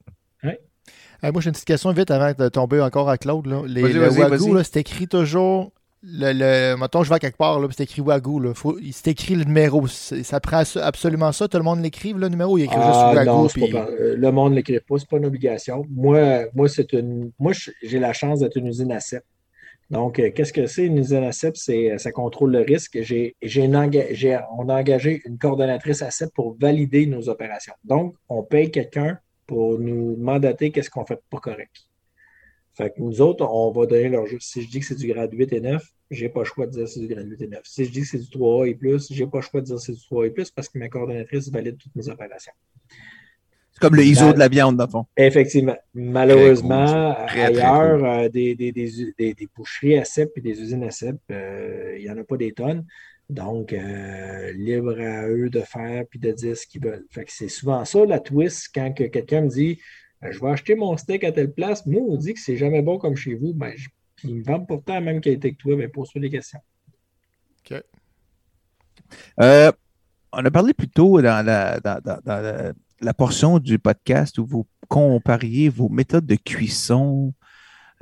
Euh, 1.23 1.31
moi, 1.31 1.41
j'ai 1.41 1.47
une 1.47 1.53
petite 1.53 1.65
question 1.65 1.91
vite 1.91 2.11
avant 2.11 2.31
de 2.37 2.49
tomber 2.49 2.79
encore 2.81 3.09
à 3.09 3.17
Claude. 3.17 3.47
Là. 3.47 3.61
Les, 3.67 3.81
le 3.93 4.09
Wagyu, 4.09 4.63
c'est 4.63 4.77
écrit 4.77 5.07
toujours. 5.07 5.71
Le, 6.03 6.31
le, 6.31 6.77
mettons, 6.77 7.01
je 7.03 7.09
vais 7.09 7.15
à 7.15 7.19
quelque 7.19 7.37
part, 7.37 7.59
c'est 7.75 7.83
écrit 7.83 8.01
Wagyu. 8.01 8.39
Là. 8.39 8.53
Faut, 8.53 8.77
c'est 8.91 9.11
écrit 9.11 9.35
le 9.35 9.43
numéro. 9.43 9.87
Ça 9.87 10.39
prend 10.39 10.61
absolument 10.81 11.31
ça. 11.31 11.47
Tout 11.47 11.57
le 11.57 11.63
monde 11.63 11.81
l'écrive, 11.81 12.17
le 12.19 12.29
numéro. 12.29 12.57
Il 12.57 12.65
écrit 12.65 12.77
Ah, 12.79 13.13
juste 13.13 13.17
Wagyu. 13.17 13.29
non, 13.29 13.49
c'est 13.49 13.61
puis- 13.61 13.71
pas 13.71 13.87
le 13.89 14.31
monde 14.31 14.51
ne 14.51 14.57
l'écrit 14.57 14.79
pas, 14.79 14.95
c'est 14.99 15.09
pas 15.09 15.17
une 15.17 15.25
obligation. 15.25 15.83
Moi, 15.89 16.45
moi, 16.53 16.69
c'est 16.69 16.93
une. 16.93 17.31
Moi, 17.39 17.53
j'ai 17.81 17.99
la 17.99 18.13
chance 18.13 18.39
d'être 18.39 18.55
une 18.57 18.67
usine 18.67 18.91
à 18.91 18.99
7. 18.99 19.23
Donc, 19.89 20.19
euh, 20.19 20.31
qu'est-ce 20.35 20.51
que 20.51 20.67
c'est 20.67 20.85
une 20.85 20.97
usine 20.97 21.23
ACEP? 21.23 21.55
C'est, 21.55 21.91
euh, 21.91 21.97
ça 21.97 22.11
contrôle 22.11 22.51
le 22.51 22.59
risque. 22.59 22.99
J'ai, 23.01 23.35
j'ai 23.41 23.61
on 23.65 24.69
a 24.69 24.75
engagé 24.79 25.21
une 25.25 25.37
coordonnatrice 25.37 26.01
ACEP 26.01 26.29
pour 26.33 26.57
valider 26.59 27.05
nos 27.05 27.29
opérations. 27.29 27.73
Donc, 27.85 28.15
on 28.27 28.43
paye 28.43 28.69
quelqu'un 28.69 29.17
pour 29.47 29.79
nous 29.79 30.15
mandater 30.17 30.71
qu'est-ce 30.71 30.89
qu'on 30.89 31.05
fait 31.05 31.21
pas 31.29 31.39
correct. 31.39 31.87
Fait 32.73 32.91
que 32.91 33.01
nous 33.01 33.21
autres, 33.21 33.43
on 33.49 33.71
va 33.71 33.87
donner 33.87 34.09
leur 34.09 34.27
jeu. 34.27 34.37
Si 34.39 34.61
je 34.61 34.69
dis 34.69 34.81
que 34.81 34.85
c'est 34.85 34.95
du 34.95 35.07
grade 35.07 35.33
8 35.33 35.51
et 35.53 35.61
9, 35.61 35.83
j'ai 36.11 36.29
pas 36.29 36.41
le 36.41 36.45
choix 36.45 36.67
de 36.67 36.71
dire 36.71 36.83
que 36.83 36.89
c'est 36.89 36.99
du 36.99 37.07
grade 37.07 37.27
8 37.27 37.41
et 37.41 37.47
9. 37.47 37.61
Si 37.63 37.85
je 37.85 37.91
dis 37.91 38.01
que 38.01 38.07
c'est 38.07 38.19
du 38.19 38.27
3A 38.27 38.69
et 38.69 38.75
plus, 38.75 39.07
j'ai 39.11 39.25
pas 39.25 39.39
le 39.39 39.43
choix 39.43 39.61
de 39.61 39.65
dire 39.65 39.77
que 39.77 39.81
c'est 39.81 39.93
du 39.93 39.99
3A 39.99 40.27
et 40.27 40.29
plus 40.29 40.51
parce 40.51 40.69
que 40.69 40.77
ma 40.77 40.87
coordonnatrice 40.87 41.49
valide 41.49 41.77
toutes 41.77 41.95
mes 41.95 42.07
opérations. 42.07 42.53
C'est 43.71 43.79
comme 43.79 43.95
le 43.95 44.03
ISO 44.03 44.33
de 44.33 44.39
la 44.39 44.47
viande, 44.47 44.77
dans 44.77 44.85
le 44.85 44.91
fond. 44.91 45.05
Effectivement. 45.15 45.77
Malheureusement, 45.93 47.15
ailleurs, 47.27 48.03
euh, 48.03 48.29
des, 48.29 48.55
des, 48.55 48.71
des, 48.71 49.15
des, 49.17 49.47
boucheries 49.55 49.97
à 49.97 50.03
CEP 50.05 50.31
et 50.35 50.41
des 50.41 50.61
usines 50.61 50.83
à 50.83 50.91
CEP, 50.91 51.17
euh, 51.31 51.95
il 51.97 52.03
n'y 52.03 52.09
en 52.09 52.17
a 52.17 52.23
pas 52.23 52.37
des 52.37 52.51
tonnes. 52.53 52.85
Donc, 53.29 53.73
euh, 53.73 54.51
libre 54.53 54.99
à 54.99 55.27
eux 55.27 55.49
de 55.49 55.59
faire 55.59 56.05
puis 56.09 56.19
de 56.19 56.31
dire 56.31 56.55
ce 56.55 56.65
qu'ils 56.65 56.81
veulent. 56.81 57.05
Fait 57.09 57.25
que 57.25 57.31
c'est 57.31 57.49
souvent 57.49 57.83
ça 57.83 58.05
la 58.05 58.19
twist 58.19 58.69
quand 58.73 58.93
que 58.93 59.03
quelqu'un 59.03 59.41
me 59.41 59.49
dit 59.49 59.79
Je 60.21 60.39
vais 60.39 60.49
acheter 60.49 60.75
mon 60.75 60.95
steak 60.95 61.23
à 61.23 61.31
telle 61.31 61.51
place. 61.51 61.85
Moi, 61.85 62.01
on 62.01 62.15
dit 62.15 62.33
que 62.33 62.39
c'est 62.39 62.57
jamais 62.57 62.81
bon 62.81 62.97
comme 62.97 63.15
chez 63.15 63.35
vous. 63.35 63.53
Ben, 63.53 63.73
puis 64.15 64.29
ils 64.29 64.35
me 64.35 64.43
vendent 64.43 64.67
pourtant 64.67 64.93
la 64.93 65.01
même 65.01 65.19
qualité 65.19 65.51
que 65.51 65.57
toi. 65.57 65.75
Ben, 65.75 65.89
pose-toi 65.89 66.21
des 66.21 66.29
questions. 66.29 66.59
OK. 67.69 67.83
on 69.37 70.45
a 70.45 70.51
parlé 70.51 70.73
plus 70.73 70.89
tôt 70.89 71.21
dans 71.21 71.45
la, 71.45 71.79
dans, 71.81 72.01
dans 72.01 72.73
la 73.01 73.13
portion 73.13 73.59
du 73.59 73.77
podcast 73.77 74.37
où 74.37 74.45
vous 74.45 74.67
compariez 74.87 75.69
vos 75.69 75.89
méthodes 75.89 76.25
de 76.25 76.35
cuisson 76.35 77.33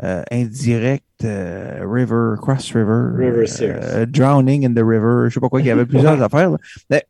euh, 0.04 0.24
indirecte, 0.30 1.24
euh, 1.24 1.86
river, 1.88 2.36
cross 2.42 2.74
river, 2.74 3.14
euh, 3.62 4.06
drowning 4.06 4.66
in 4.66 4.74
the 4.74 4.84
river, 4.86 5.22
je 5.22 5.26
ne 5.26 5.30
sais 5.30 5.40
pas 5.40 5.48
quoi, 5.48 5.62
il 5.62 5.68
y 5.68 5.72
avait 5.72 5.86
plusieurs 5.86 6.22
affaires. 6.22 6.52
je 6.92 7.02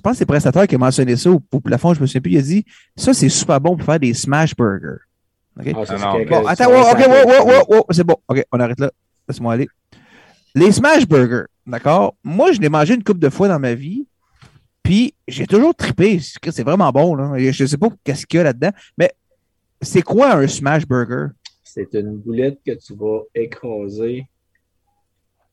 pense 0.00 0.12
que 0.12 0.18
c'est 0.18 0.20
le 0.20 0.26
prestataire 0.26 0.66
qui 0.68 0.76
a 0.76 0.78
mentionné 0.78 1.16
ça 1.16 1.30
au, 1.30 1.40
plafond, 1.40 1.92
je 1.92 2.00
me 2.00 2.06
souviens 2.06 2.20
plus, 2.20 2.32
il 2.32 2.38
a 2.38 2.42
dit 2.42 2.64
ça 2.96 3.12
c'est 3.12 3.28
super 3.28 3.60
bon 3.60 3.76
pour 3.76 3.84
faire 3.84 3.98
des 3.98 4.14
smash 4.14 4.54
burgers. 4.54 5.02
OK? 5.58 5.66
Ah, 5.66 6.14
bon, 6.28 6.46
attends, 6.46 6.70
ok, 6.70 7.86
c'est 7.90 8.04
bon. 8.04 8.16
OK, 8.28 8.44
on 8.52 8.60
arrête 8.60 8.80
là. 8.80 8.90
Laisse-moi 9.28 9.54
aller. 9.54 9.68
Les 10.54 10.70
smash 10.70 11.06
burgers, 11.06 11.46
d'accord? 11.66 12.14
Moi, 12.22 12.52
je 12.52 12.60
l'ai 12.60 12.68
mangé 12.68 12.94
une 12.94 13.02
couple 13.02 13.20
de 13.20 13.28
fois 13.28 13.48
dans 13.48 13.58
ma 13.58 13.74
vie. 13.74 14.06
Puis 14.84 15.14
j'ai 15.26 15.46
toujours 15.46 15.74
trippé. 15.74 16.20
C'est 16.20 16.62
vraiment 16.62 16.90
bon. 16.92 17.14
Là. 17.14 17.32
Je 17.38 17.62
ne 17.62 17.66
sais 17.66 17.78
pas 17.78 17.88
qu'est-ce 18.04 18.26
qu'il 18.26 18.38
y 18.38 18.40
a 18.40 18.44
là-dedans. 18.44 18.70
Mais 18.98 19.12
c'est 19.84 20.02
quoi 20.02 20.34
un 20.34 20.46
smash 20.46 20.86
burger? 20.86 21.28
C'est 21.62 21.94
une 21.94 22.16
boulette 22.16 22.60
que 22.64 22.72
tu 22.72 22.94
vas 22.94 23.22
écraser 23.34 24.26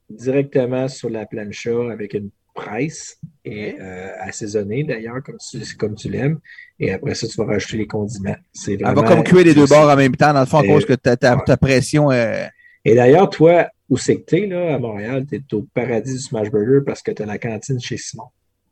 directement 0.10 0.88
sur 0.88 1.10
la 1.10 1.26
plancha 1.26 1.92
avec 1.92 2.14
une 2.14 2.30
presse 2.53 3.18
et 3.45 3.76
euh, 3.80 4.10
assaisonnée 4.19 4.84
d'ailleurs, 4.84 5.24
comme 5.24 5.38
tu, 5.38 5.60
comme 5.77 5.95
tu 5.95 6.10
l'aimes. 6.10 6.40
Et 6.80 6.92
après 6.92 7.16
ça, 7.16 7.27
tu 7.27 7.38
vas 7.38 7.45
rajouter 7.45 7.77
les 7.77 7.88
condiments. 7.88 8.35
Elle 8.68 8.82
va 8.82 9.03
comme 9.03 9.24
cuire 9.24 9.45
les 9.45 9.53
deux 9.53 9.68
bords 9.68 9.90
en 9.90 9.95
même 9.95 10.16
temps, 10.16 10.34
dans 10.34 10.42
le 10.42 10.45
fond, 10.45 10.60
à 10.60 10.68
cause 10.68 10.85
que 10.85 10.93
ta, 10.93 11.16
ta, 11.16 11.58
pression. 11.58 12.11
est... 12.11 12.50
Et 12.84 12.95
d'ailleurs, 12.95 13.30
toi, 13.30 13.68
où 13.90 13.98
c'est 13.98 14.22
que 14.22 14.26
tu 14.26 14.43
es, 14.43 14.48
là, 14.48 14.76
à 14.76 14.80
Montréal, 14.80 15.26
tu 15.27 15.35
es 15.35 15.53
au 15.53 15.64
paradis 15.74 16.14
du 16.14 16.19
Smash 16.19 16.50
Burger 16.50 16.80
parce 16.85 17.01
que 17.01 17.11
tu 17.11 17.22
as 17.22 17.26
la 17.26 17.38
cantine 17.38 17.80
chez 17.80 17.98
Simon. 17.98 18.26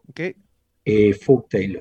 OK. 0.09 0.35
Et 0.85 1.07
il 1.09 1.13
faut 1.13 1.37
que 1.37 1.49
tu 1.49 1.57
ailles 1.57 1.73
là. 1.73 1.79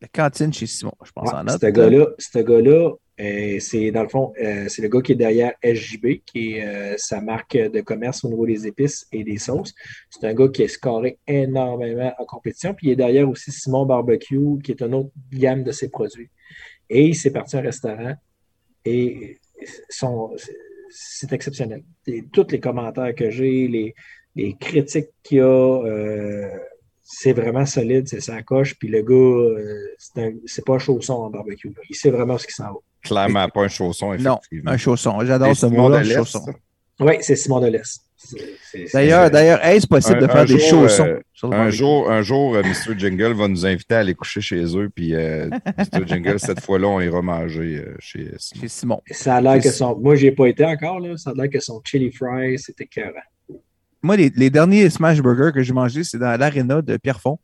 La 0.00 0.08
cantine 0.08 0.52
chez 0.52 0.66
Simon, 0.66 0.94
je 1.04 1.12
pense 1.12 1.32
en 1.32 1.44
note. 1.44 1.60
Ce 1.60 1.66
gars-là, 1.66 2.06
ce 2.18 2.38
gars-là 2.38 2.92
euh, 3.20 3.58
c'est 3.60 3.90
dans 3.90 4.02
le 4.02 4.08
fond, 4.08 4.32
euh, 4.40 4.66
c'est 4.68 4.82
le 4.82 4.88
gars 4.88 5.00
qui 5.00 5.12
est 5.12 5.16
derrière 5.16 5.52
SJB, 5.62 6.22
qui 6.24 6.54
est 6.54 6.64
euh, 6.64 6.94
sa 6.96 7.20
marque 7.20 7.56
de 7.56 7.80
commerce 7.80 8.24
au 8.24 8.28
niveau 8.28 8.46
des 8.46 8.66
épices 8.66 9.06
et 9.12 9.24
des 9.24 9.38
sauces. 9.38 9.74
C'est 10.10 10.26
un 10.26 10.34
gars 10.34 10.48
qui 10.48 10.62
est 10.62 10.68
scoré 10.68 11.18
énormément 11.26 12.12
en 12.18 12.24
compétition. 12.24 12.74
Puis 12.74 12.88
il 12.88 12.90
est 12.92 12.96
derrière 12.96 13.28
aussi 13.28 13.52
Simon 13.52 13.84
Barbecue, 13.84 14.58
qui 14.64 14.72
est 14.72 14.82
une 14.82 14.94
autre 14.94 15.10
gamme 15.32 15.64
de 15.64 15.72
ses 15.72 15.90
produits. 15.90 16.30
Et 16.88 17.06
il 17.08 17.14
s'est 17.14 17.30
parti 17.30 17.56
à 17.56 17.60
un 17.60 17.62
restaurant 17.62 18.14
et 18.84 19.38
c'est 20.88 21.32
exceptionnel. 21.32 21.84
Tous 22.32 22.46
les 22.50 22.58
commentaires 22.58 23.14
que 23.14 23.30
j'ai, 23.30 23.68
les, 23.68 23.94
les 24.34 24.56
critiques 24.56 25.10
qu'il 25.22 25.38
y 25.38 25.40
a, 25.40 26.48
c'est 27.12 27.32
vraiment 27.32 27.66
solide, 27.66 28.06
c'est 28.06 28.20
sa 28.20 28.40
coche. 28.42 28.78
Puis 28.78 28.88
le 28.88 29.02
gars, 29.02 29.14
euh, 29.14 30.36
c'est 30.46 30.64
pas 30.64 30.78
chausson 30.78 31.14
en 31.14 31.30
barbecue. 31.30 31.72
Il 31.88 31.96
sait 31.96 32.10
vraiment 32.10 32.38
ce 32.38 32.46
qui 32.46 32.52
s'en 32.52 32.72
va. 32.72 32.78
Clairement 33.02 33.48
pas 33.48 33.62
un 33.62 33.68
chausson, 33.68 34.12
effectivement. 34.12 34.40
Non, 34.64 34.72
un 34.72 34.76
chausson. 34.76 35.24
J'adore 35.24 35.56
ce 35.56 35.66
mot-là, 35.66 36.04
chausson. 36.04 36.44
Oui, 37.00 37.14
c'est 37.20 37.36
Simon 37.36 37.60
Delesse. 37.60 38.00
D'ailleurs, 38.92 39.30
d'ailleurs, 39.30 39.64
est-ce 39.64 39.86
possible 39.86 40.20
de 40.20 40.26
faire 40.26 40.44
des 40.44 40.58
chaussons? 40.58 41.06
Euh, 41.06 41.50
un, 41.50 41.70
jour, 41.70 42.10
un 42.10 42.20
jour, 42.20 42.54
euh, 42.54 42.62
Mr. 42.62 42.98
Jingle 42.98 43.32
va 43.32 43.48
nous 43.48 43.64
inviter 43.64 43.94
à 43.94 44.00
aller 44.00 44.14
coucher 44.14 44.42
chez 44.42 44.76
eux, 44.76 44.90
puis 44.94 45.14
Mr. 45.14 46.06
Jingle, 46.06 46.38
cette 46.38 46.60
fois-là, 46.60 46.88
on 46.88 47.00
ira 47.00 47.22
manger 47.22 47.82
chez 47.98 48.32
Simon. 48.36 48.60
Chez 48.60 48.68
Simon. 48.68 49.02
Ça 49.10 49.36
a 49.36 49.40
l'air 49.40 49.62
que 49.62 49.70
son. 49.70 49.98
Moi, 49.98 50.16
j'ai 50.16 50.32
pas 50.32 50.46
été 50.46 50.66
encore, 50.66 51.00
là. 51.00 51.16
Ça 51.16 51.30
a 51.30 51.34
l'air 51.34 51.48
que 51.48 51.60
son 51.60 51.80
chili 51.82 52.12
fry, 52.12 52.58
c'était 52.58 52.84
écœurant 52.84 53.22
moi, 54.02 54.16
les, 54.16 54.50
derniers 54.50 54.88
Smash 54.90 55.20
Burgers 55.20 55.52
que 55.52 55.62
j'ai 55.62 55.72
mangés, 55.72 56.04
c'est 56.04 56.18
dans 56.18 56.38
l'aréna 56.38 56.82
de 56.82 56.96
Pierrefonds. 56.96 57.38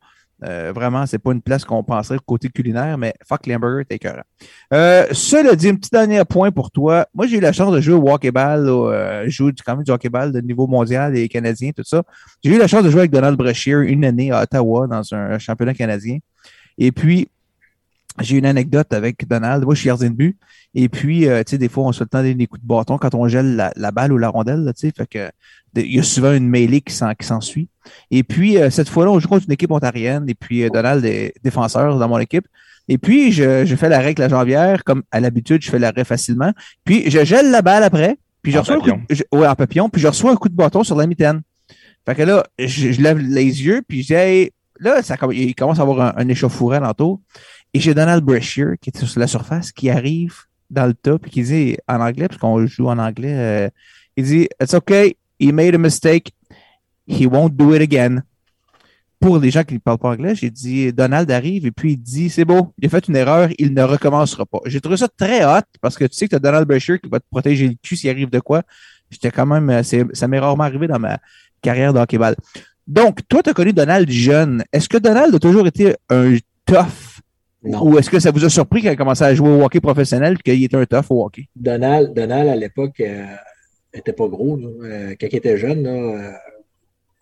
Euh, 0.45 0.73
vraiment, 0.75 1.07
c'est 1.07 1.19
pas 1.19 1.33
une 1.33 1.41
place 1.41 1.65
qu'on 1.65 1.83
penserait 1.83 2.19
côté 2.25 2.49
culinaire, 2.51 2.99
mais 2.99 3.15
fuck 3.27 3.47
les 3.47 3.57
hamburgers, 3.57 3.85
t'es 3.89 3.97
écœurant. 3.97 4.23
Euh, 4.73 5.07
cela 5.13 5.57
dit, 5.57 5.71
un 5.71 5.77
petit 5.77 5.91
dernier 5.91 6.23
point 6.25 6.51
pour 6.51 6.71
toi. 6.71 7.07
Moi, 7.15 7.27
j'ai 7.27 7.39
eu 7.39 7.41
la 7.41 7.53
chance 7.53 7.73
de 7.73 7.81
jouer 7.81 7.95
au 7.95 8.09
hockey-ball, 8.09 8.69
euh, 8.69 9.29
jouer 9.31 9.53
quand 9.65 9.77
même 9.77 9.85
du 9.85 9.91
hockey-ball 9.91 10.33
de 10.33 10.41
niveau 10.41 10.67
mondial 10.67 11.17
et 11.17 11.29
canadien, 11.29 11.71
tout 11.75 11.85
ça. 11.85 12.03
J'ai 12.45 12.55
eu 12.55 12.59
la 12.59 12.67
chance 12.67 12.85
de 12.85 12.91
jouer 12.91 13.01
avec 13.01 13.11
Donald 13.11 13.37
Brashear 13.39 13.81
une 13.81 14.05
année 14.05 14.31
à 14.31 14.43
Ottawa 14.43 14.87
dans 14.87 15.03
un 15.15 15.39
championnat 15.39 15.75
canadien. 15.75 16.19
Et 16.77 16.93
puis, 16.93 17.29
j'ai 18.21 18.37
une 18.37 18.47
anecdote 18.47 18.93
avec 18.93 19.27
Donald. 19.29 19.65
Moi, 19.65 19.75
je 19.75 19.81
suis 19.81 19.89
gardien 19.89 20.11
de 20.11 20.15
but. 20.15 20.39
Et 20.75 20.89
puis, 20.89 21.27
euh, 21.27 21.43
tu 21.43 21.53
sais, 21.53 21.59
des 21.59 21.69
fois, 21.69 21.85
on 21.85 21.93
se 21.93 21.99
fait 21.99 22.05
le 22.05 22.09
temps 22.11 22.23
des 22.23 22.47
coups 22.47 22.63
de 22.63 22.67
bâton 22.67 22.99
quand 22.99 23.15
on 23.15 23.27
gèle 23.29 23.73
la, 23.75 23.91
balle 23.93 24.13
ou 24.13 24.19
la 24.19 24.29
rondelle, 24.29 24.71
tu 24.77 24.87
sais. 24.87 24.93
Fait 24.95 25.07
que, 25.07 25.31
il 25.75 25.95
y 25.95 25.99
a 25.99 26.03
souvent 26.03 26.33
une 26.33 26.49
mêlée 26.49 26.83
qui 26.83 26.95
s'ensuit. 26.95 27.69
Et 28.11 28.23
puis, 28.23 28.59
euh, 28.59 28.69
cette 28.71 28.89
fois-là, 28.89 29.11
on 29.11 29.19
joue 29.19 29.29
contre 29.29 29.47
une 29.47 29.53
équipe 29.53 29.71
ontarienne. 29.71 30.27
Et 30.29 30.35
puis, 30.35 30.65
euh, 30.65 30.69
Donald 30.69 31.05
est 31.05 31.33
défenseur 31.43 31.99
dans 31.99 32.09
mon 32.09 32.19
équipe. 32.19 32.47
Et 32.89 32.99
puis, 32.99 33.33
je, 33.33 33.65
je 33.65 33.77
fais 33.77 33.89
l'arrêt 33.89 34.05
avec 34.05 34.19
la 34.19 34.29
jambière. 34.29 34.85
Comme 34.85 35.03
à 35.11 35.21
l'habitude, 35.21 35.63
je 35.63 35.71
fais 35.71 35.79
l'arrêt 35.79 36.05
facilement. 36.05 36.53
Puis, 36.85 37.11
je 37.11 37.25
gèle 37.25 37.51
la 37.51 37.63
balle 37.63 37.83
après. 37.83 38.17
Puis, 38.43 38.53
je 38.53 38.59
reçois 38.59 38.77
un 38.77 38.81
coup 38.81 38.91
de, 38.91 39.37
ouais, 39.37 39.47
en 39.47 39.55
papillon. 39.55 39.89
Puis, 39.89 40.03
je 40.03 40.09
reçois 40.09 40.31
un 40.33 40.37
coup 40.37 40.49
de 40.49 40.55
bâton 40.55 40.85
sur 40.85 40.97
la 40.97 41.07
mitaine. 41.07 41.41
Fait 42.07 42.15
que 42.15 42.23
là, 42.23 42.45
je, 42.59 43.01
lève 43.01 43.19
les 43.19 43.65
yeux. 43.65 43.83
Puis, 43.87 44.03
je 44.03 44.15
dis, 44.15 44.53
là, 44.79 45.03
ça, 45.03 45.17
il 45.33 45.55
commence 45.55 45.79
à 45.79 45.83
avoir 45.83 46.01
un, 46.01 46.13
un 46.23 46.29
échauffouré 46.29 46.77
alentour. 46.77 47.21
Et 47.75 47.81
j'ai 47.81 47.95
Donald 47.95 48.25
Brashear 48.25 48.75
qui 48.81 48.91
est 48.91 49.05
sur 49.05 49.21
la 49.21 49.27
surface, 49.27 49.73
qui 49.73 49.91
arrive 49.91 50.35
dans 50.71 50.87
le 50.87 50.95
top 50.95 51.27
et 51.27 51.31
qui 51.31 51.43
dit 51.43 51.77
en 51.89 52.01
anglais, 52.01 52.29
parce 52.29 52.41
qu'on 52.41 52.67
joue 52.67 52.89
en 52.89 52.99
anglais, 52.99 53.35
euh, 53.35 53.69
il 54.17 54.25
dit 54.25 54.49
It's 54.61 54.75
okay, 54.75 55.17
he 55.39 55.53
made 55.53 55.75
a 55.75 55.79
mistake, 55.79 56.33
he 57.07 57.27
won't 57.27 57.51
do 57.51 57.75
it 57.75 57.83
again. 57.83 58.23
Pour 59.19 59.39
les 59.39 59.51
gens 59.51 59.65
qui 59.65 59.75
ne 59.75 59.79
parlent 59.79 59.99
pas 59.99 60.11
anglais, 60.11 60.35
j'ai 60.35 60.51
dit 60.51 60.93
Donald 60.93 61.31
arrive 61.31 61.67
et 61.67 61.71
puis 61.71 61.93
il 61.93 61.97
dit 61.97 62.29
C'est 62.29 62.45
beau, 62.45 62.73
il 62.79 62.87
a 62.87 62.89
fait 62.89 63.09
une 63.09 63.17
erreur, 63.17 63.49
il 63.59 63.73
ne 63.73 63.83
recommencera 63.83 64.45
pas. 64.45 64.61
J'ai 64.67 64.81
trouvé 64.81 64.97
ça 64.97 65.09
très 65.09 65.45
hot 65.45 65.65
parce 65.81 65.97
que 65.97 66.05
tu 66.05 66.17
sais 66.17 66.27
que 66.27 66.31
tu 66.31 66.37
as 66.37 66.41
Donald 66.41 66.67
Brashear 66.67 67.01
qui 67.01 67.09
va 67.09 67.21
te 67.21 67.27
protéger 67.31 67.69
le 67.69 67.75
cul 67.83 67.97
s'il 67.97 68.11
arrive 68.11 68.31
de 68.31 68.41
quoi. 68.41 68.63
J'étais 69.11 69.31
quand 69.31 69.47
même, 69.47 69.71
euh, 69.71 69.83
ça 70.13 70.29
m'est 70.29 70.39
rarement 70.39 70.65
arrivé 70.65 70.87
dans 70.87 70.99
ma 70.99 71.19
carrière 71.63 71.93
de 71.93 71.99
hockey-ball. 71.99 72.37
Donc, 72.87 73.21
toi, 73.29 73.43
tu 73.43 73.51
as 73.51 73.55
connu 73.55 73.73
Donald 73.73 74.09
jeune. 74.11 74.65
Est-ce 74.73 74.89
que 74.89 74.99
Donald 74.99 75.35
a 75.35 75.39
toujours 75.39 75.67
été 75.67 75.97
un 76.09 76.37
tough 76.65 77.06
ou 77.67 77.99
est-ce 77.99 78.11
que 78.11 78.21
ça 78.21 78.31
vous 78.31 78.45
a 78.45 78.49
surpris 78.49 78.81
qu'il 78.81 78.89
a 78.91 78.97
commencé 78.97 79.25
à 79.25 79.35
jouer 79.35 79.49
au 79.49 79.63
hockey 79.65 79.81
professionnel 79.81 80.37
et 80.39 80.43
qu'il 80.43 80.65
était 80.65 80.77
un 80.77 80.85
tough 80.85 81.11
au 81.11 81.25
hockey? 81.25 81.49
Donald, 81.55 82.15
Donald 82.15 82.49
à 82.49 82.57
l'époque, 82.57 82.99
n'était 82.99 84.11
euh, 84.11 84.15
pas 84.15 84.29
gros. 84.29 84.59
Euh, 84.59 85.15
quand 85.21 85.27
il 85.31 85.37
était 85.37 85.57
jeune, 85.57 85.87
euh, 85.87 86.33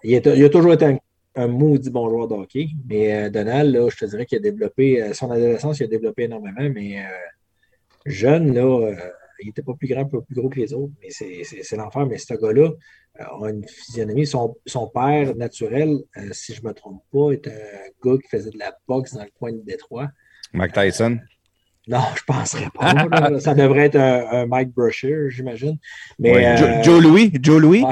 il, 0.03 0.15
a 0.17 0.49
toujours 0.49 0.73
été 0.73 0.99
un, 1.37 1.49
maudit 1.49 1.91
bon 1.91 2.09
joueur 2.09 2.29
de 2.29 2.35
hockey. 2.35 2.69
Mais 2.89 3.31
Donald, 3.31 3.75
là, 3.75 3.89
je 3.89 3.97
te 3.97 4.05
dirais 4.05 4.27
qu'il 4.27 4.39
a 4.39 4.41
développé, 4.41 5.13
son 5.15 5.31
adolescence, 5.31 5.81
il 5.81 5.85
a 5.85 5.89
développé 5.89 6.25
énormément, 6.25 6.69
mais 6.75 7.03
jeune, 8.05 8.55
là, 8.55 8.93
il 9.41 9.47
n'était 9.47 9.63
pas 9.63 9.75
plus 9.75 9.89
grand, 9.89 10.05
pas 10.05 10.21
plus 10.21 10.35
gros 10.35 10.49
que 10.49 10.61
les 10.61 10.73
autres. 10.75 10.93
Mais 11.01 11.09
c'est 11.11 11.77
l'enfer. 11.77 12.07
Mais 12.07 12.19
ce 12.19 12.35
gars-là 12.35 12.71
a 13.19 13.49
une 13.49 13.67
physionomie. 13.67 14.27
Son, 14.27 14.57
son 14.67 14.89
père 14.89 15.35
naturel, 15.37 15.99
si 16.33 16.55
je 16.55 16.63
ne 16.63 16.69
me 16.69 16.75
trompe 16.75 17.03
pas, 17.11 17.33
est 17.33 17.49
un 17.49 17.89
gars 18.05 18.19
qui 18.19 18.29
faisait 18.29 18.51
de 18.51 18.59
la 18.59 18.77
boxe 18.87 19.15
dans 19.15 19.25
le 19.25 19.31
coin 19.39 19.53
de 19.53 19.63
Détroit. 19.63 20.11
Mike 20.55 20.73
Tyson? 20.73 21.19
Non, 21.87 22.01
je 22.17 22.23
ne 22.23 22.39
penserais 22.39 22.69
pas. 22.75 23.39
ça 23.41 23.55
devrait 23.55 23.87
être 23.87 23.97
un, 23.97 24.47
Mike 24.47 24.71
Brusher, 24.75 25.29
j'imagine. 25.29 25.77
Mais 26.19 26.47
euh, 26.47 26.83
Joe, 26.83 27.03
Louis, 27.03 27.31
Joe 27.43 27.61
Louis? 27.61 27.85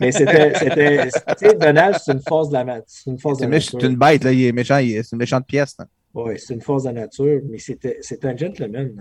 Mais 0.00 0.10
c'était, 0.12 0.54
c'était, 0.54 1.08
tu 1.08 1.46
sais, 1.48 1.54
Donald, 1.54 1.96
c'est 2.02 2.12
une 2.12 2.22
force 2.26 2.48
de 2.48 2.54
la, 2.54 2.80
c'est 2.86 3.10
une 3.10 3.18
force 3.18 3.38
de 3.38 3.58
C'est 3.60 3.82
une 3.82 3.96
bête 3.96 4.24
là, 4.24 4.32
il 4.32 4.46
est 4.46 4.52
méchant, 4.52 4.78
c'est 4.80 5.12
une 5.12 5.18
méchante 5.18 5.46
pièce. 5.46 5.76
Oui, 6.14 6.34
c'est 6.38 6.54
une 6.54 6.62
force 6.62 6.84
de 6.84 6.88
la 6.88 7.02
nature, 7.02 7.40
mais 7.50 7.58
c'est 7.58 8.24
un 8.24 8.34
gentleman. 8.36 8.92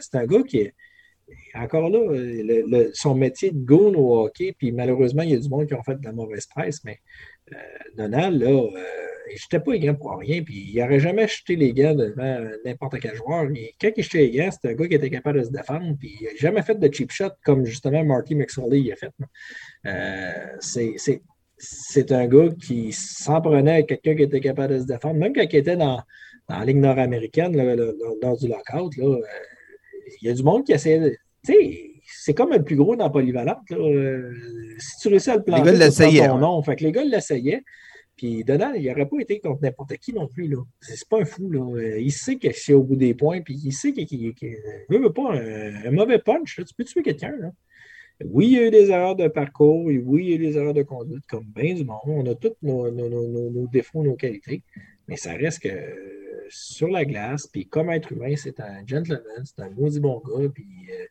C'est 0.00 0.16
un 0.16 0.26
gars 0.26 0.42
qui 0.42 0.58
est, 0.58 0.74
encore 1.54 1.88
là, 1.88 2.00
le- 2.10 2.64
le- 2.68 2.90
son 2.94 3.14
métier 3.14 3.52
de 3.52 3.58
goon 3.64 3.94
au 3.94 4.24
hockey, 4.24 4.54
puis 4.58 4.72
malheureusement, 4.72 5.22
il 5.22 5.30
y 5.30 5.34
a 5.34 5.38
du 5.38 5.48
monde 5.48 5.66
qui 5.68 5.74
ont 5.74 5.82
fait 5.84 5.94
de 6.00 6.04
la 6.04 6.12
mauvaise 6.12 6.46
presse, 6.46 6.80
mais 6.84 6.92
euh, 6.92 7.37
Donald, 7.96 8.40
là, 8.42 8.48
euh, 8.48 8.82
il 9.30 9.38
jetait 9.38 9.60
pas 9.60 9.72
les 9.74 9.92
pour 9.92 10.18
rien, 10.18 10.42
puis 10.42 10.70
il 10.72 10.80
n'aurait 10.80 11.00
jamais 11.00 11.28
jeté 11.28 11.56
les 11.56 11.72
gants 11.72 11.94
devant 11.94 12.48
n'importe 12.64 12.98
quel 13.00 13.14
joueur. 13.14 13.50
Il- 13.50 13.72
quand 13.80 13.90
il 13.96 14.02
jetait 14.02 14.18
les 14.18 14.30
gants, 14.30 14.50
c'était 14.50 14.68
un 14.68 14.74
gars 14.74 14.88
qui 14.88 14.94
était 14.94 15.10
capable 15.10 15.40
de 15.40 15.44
se 15.44 15.50
défendre, 15.50 15.96
puis 15.98 16.16
il 16.20 16.24
n'a 16.24 16.30
jamais 16.36 16.62
fait 16.62 16.78
de 16.78 16.92
cheap 16.92 17.10
shot 17.10 17.30
comme 17.44 17.64
justement 17.64 18.04
Marty 18.04 18.34
McSorley 18.34 18.90
a 18.92 18.96
fait. 18.96 19.12
Euh, 19.86 20.56
c'est- 20.60 22.12
un 22.12 22.26
gars 22.26 22.48
qui 22.60 22.92
s'en 22.92 23.40
prenait 23.40 23.72
à 23.72 23.82
quelqu'un 23.82 24.14
qui 24.14 24.22
était 24.22 24.40
capable 24.40 24.74
de 24.74 24.78
se 24.80 24.86
défendre, 24.86 25.16
même 25.16 25.34
quand 25.34 25.42
il 25.42 25.56
était 25.56 25.76
dans, 25.76 26.00
la 26.48 26.64
Ligue 26.64 26.78
nord-américaine, 26.78 27.54
lors- 28.22 28.38
du 28.38 28.48
lockout, 28.48 28.92
euh, 28.98 29.20
il 30.22 30.28
y 30.28 30.30
a 30.30 30.34
du 30.34 30.42
monde 30.42 30.64
qui 30.64 30.72
essayait 30.72 31.00
de. 31.00 31.16
C'est 32.10 32.34
comme 32.34 32.50
le 32.52 32.62
plus 32.62 32.76
gros 32.76 32.96
dans 32.96 33.10
polyvalente. 33.10 33.70
Euh, 33.72 34.32
si 34.78 34.96
tu 35.00 35.08
réussis 35.08 35.30
à 35.30 35.36
le 35.36 35.42
planter, 35.42 35.62
gars 35.64 35.72
tu 35.72 35.78
prends 35.78 35.84
l'essayaient, 35.86 36.28
nom. 36.28 36.62
Fait 36.62 36.76
que 36.76 36.84
les 36.84 36.92
gars 36.92 37.04
l'essayaient. 37.04 37.62
Puis 38.16 38.42
Donald, 38.42 38.74
il 38.76 38.88
n'aurait 38.88 39.06
pas 39.08 39.16
été 39.20 39.38
contre 39.38 39.62
n'importe 39.62 39.96
qui 39.98 40.12
non 40.12 40.26
plus. 40.26 40.48
là. 40.48 40.56
C'est 40.80 41.08
pas 41.08 41.20
un 41.20 41.24
fou. 41.24 41.50
Là. 41.50 41.60
Euh, 41.76 42.00
Il 42.00 42.10
sait 42.10 42.36
que 42.36 42.48
c'est 42.52 42.72
au 42.72 42.82
bout 42.82 42.96
des 42.96 43.14
points, 43.14 43.40
puis 43.42 43.54
il 43.64 43.72
sait 43.72 43.92
qu'il 43.92 44.06
qu'il- 44.34 44.56
veut, 44.88 45.12
pas 45.12 45.34
un, 45.34 45.84
un 45.86 45.90
mauvais 45.92 46.18
punch. 46.18 46.58
là. 46.58 46.64
Tu 46.64 46.74
peux 46.74 46.84
tuer 46.84 47.02
quelqu'un. 47.02 47.34
là. 47.38 47.50
Oui, 48.24 48.46
il 48.46 48.52
y 48.54 48.58
a 48.58 48.66
eu 48.66 48.70
des 48.72 48.90
erreurs 48.90 49.14
de 49.14 49.28
parcours, 49.28 49.88
et 49.92 49.98
oui, 49.98 50.24
il 50.24 50.28
y 50.30 50.32
a 50.32 50.34
eu 50.34 50.38
des 50.38 50.56
erreurs 50.56 50.74
de 50.74 50.82
conduite, 50.82 51.24
comme 51.28 51.44
bien 51.54 51.74
du 51.74 51.84
monde. 51.84 52.00
On 52.06 52.26
a 52.26 52.34
tous 52.34 52.54
nos, 52.62 52.90
nos- 52.90 53.08
nos- 53.08 53.28
nos- 53.28 53.50
nos 53.50 53.66
défauts, 53.68 54.02
nos 54.02 54.16
qualités. 54.16 54.62
Mais 55.06 55.16
ça 55.16 55.34
reste 55.34 55.60
que 55.62 55.68
sur 56.48 56.88
la 56.88 57.04
glace, 57.04 57.46
puis 57.46 57.66
comme 57.66 57.90
être 57.90 58.10
humain, 58.10 58.34
c'est 58.36 58.58
un 58.58 58.84
gentleman, 58.84 59.22
c'est 59.44 59.60
un 59.62 59.70
maudit 59.70 60.00
bon 60.00 60.20
gars, 60.26 60.48
puis 60.52 60.64
euh, 60.90 61.04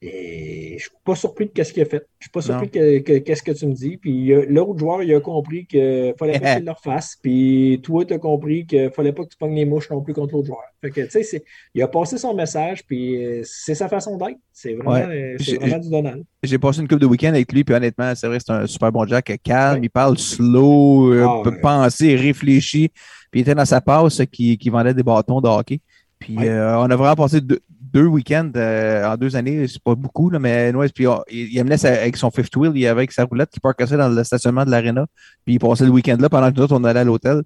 et 0.00 0.74
je 0.78 0.82
suis 0.84 0.90
pas 1.04 1.16
surpris 1.16 1.50
de 1.52 1.62
ce 1.64 1.72
qu'il 1.72 1.82
a 1.82 1.86
fait. 1.86 2.06
Je 2.20 2.26
suis 2.26 2.30
pas 2.30 2.40
surpris 2.40 2.70
que- 2.70 3.18
qu'est-ce 3.18 3.42
que 3.42 3.50
tu 3.50 3.66
me 3.66 3.72
dis. 3.72 3.96
Puis 3.96 4.28
l'autre 4.48 4.78
joueur, 4.78 5.02
il 5.02 5.12
a 5.12 5.20
compris 5.20 5.66
qu'il 5.66 6.14
fallait 6.16 6.38
pas 6.38 6.54
qu'il 6.56 6.66
le 6.66 6.70
refasse. 6.72 7.16
Puis 7.20 7.80
toi, 7.82 8.04
tu 8.04 8.14
as 8.14 8.18
compris 8.18 8.64
qu'il 8.64 8.90
fallait 8.90 9.12
pas 9.12 9.24
que 9.24 9.30
tu 9.30 9.36
pognes 9.36 9.56
les 9.56 9.64
mouches 9.64 9.90
non 9.90 10.00
plus 10.00 10.14
contre 10.14 10.34
l'autre 10.34 10.46
joueur. 10.46 10.62
Fait 10.80 10.90
que, 10.90 11.00
tu 11.00 11.24
sais, 11.24 11.42
il 11.74 11.82
a 11.82 11.88
passé 11.88 12.16
son 12.16 12.32
message, 12.32 12.84
puis 12.86 13.24
euh, 13.24 13.40
c'est 13.44 13.74
sa 13.74 13.88
façon 13.88 14.16
d'être. 14.16 14.38
C'est 14.52 14.74
vraiment, 14.74 14.90
Ouais. 14.92 15.36
euh, 15.40 15.56
vraiment 15.58 15.78
du 15.78 15.90
Donald. 15.90 16.22
J'ai 16.44 16.58
passé 16.58 16.80
une 16.80 16.86
couple 16.86 17.00
de 17.00 17.06
week-end 17.06 17.30
avec 17.30 17.52
lui, 17.52 17.64
puis 17.64 17.74
honnêtement, 17.74 18.12
c'est 18.14 18.28
vrai, 18.28 18.38
c'est 18.38 18.52
un 18.52 18.66
super 18.68 18.92
bon 18.92 19.04
Jack, 19.04 19.36
calme, 19.42 19.82
il 19.82 19.90
parle 19.90 20.16
slow, 20.16 21.12
euh, 21.12 21.26
Ah, 21.28 21.40
peut 21.42 21.50
ouais. 21.50 21.60
penser, 21.60 22.14
réfléchit. 22.14 22.90
Puis 23.30 23.40
il 23.40 23.42
était 23.42 23.54
dans 23.56 23.64
sa 23.64 23.80
passe 23.80 24.22
qui, 24.30 24.56
qui 24.56 24.70
vendait 24.70 24.94
des 24.94 25.02
bâtons 25.02 25.40
de 25.40 25.48
hockey. 25.48 25.80
Puis 26.20 26.36
euh, 26.46 26.78
on 26.78 26.84
a 26.90 26.96
vraiment 26.96 27.14
passé 27.16 27.40
deux, 27.40 27.58
deux 27.92 28.06
week-ends 28.06 28.50
euh, 28.56 29.06
en 29.06 29.16
deux 29.16 29.34
années, 29.36 29.66
c'est 29.68 29.82
pas 29.82 29.94
beaucoup, 29.94 30.30
là, 30.30 30.38
mais 30.38 30.72
ouais, 30.74 30.88
puis 30.88 31.06
oh, 31.06 31.22
il, 31.30 31.52
il 31.52 31.60
amenait 31.60 31.76
sa- 31.78 31.92
avec 31.92 32.16
son 32.16 32.30
fifth 32.30 32.54
wheel, 32.56 32.72
il 32.74 32.86
avait 32.86 33.00
avec 33.00 33.12
sa 33.12 33.24
roulette 33.24 33.50
qui 33.50 33.60
parquait 33.60 33.86
dans 33.86 34.08
le 34.08 34.24
stationnement 34.24 34.64
de 34.64 34.70
l'aréna. 34.70 35.06
Puis 35.44 35.54
il 35.54 35.58
passait 35.58 35.84
le 35.84 35.90
week-end 35.90 36.16
là 36.20 36.28
pendant 36.28 36.50
que 36.50 36.56
nous 36.56 36.62
autres, 36.62 36.74
on 36.76 36.84
allait 36.84 37.00
à 37.00 37.04
l'hôtel. 37.04 37.42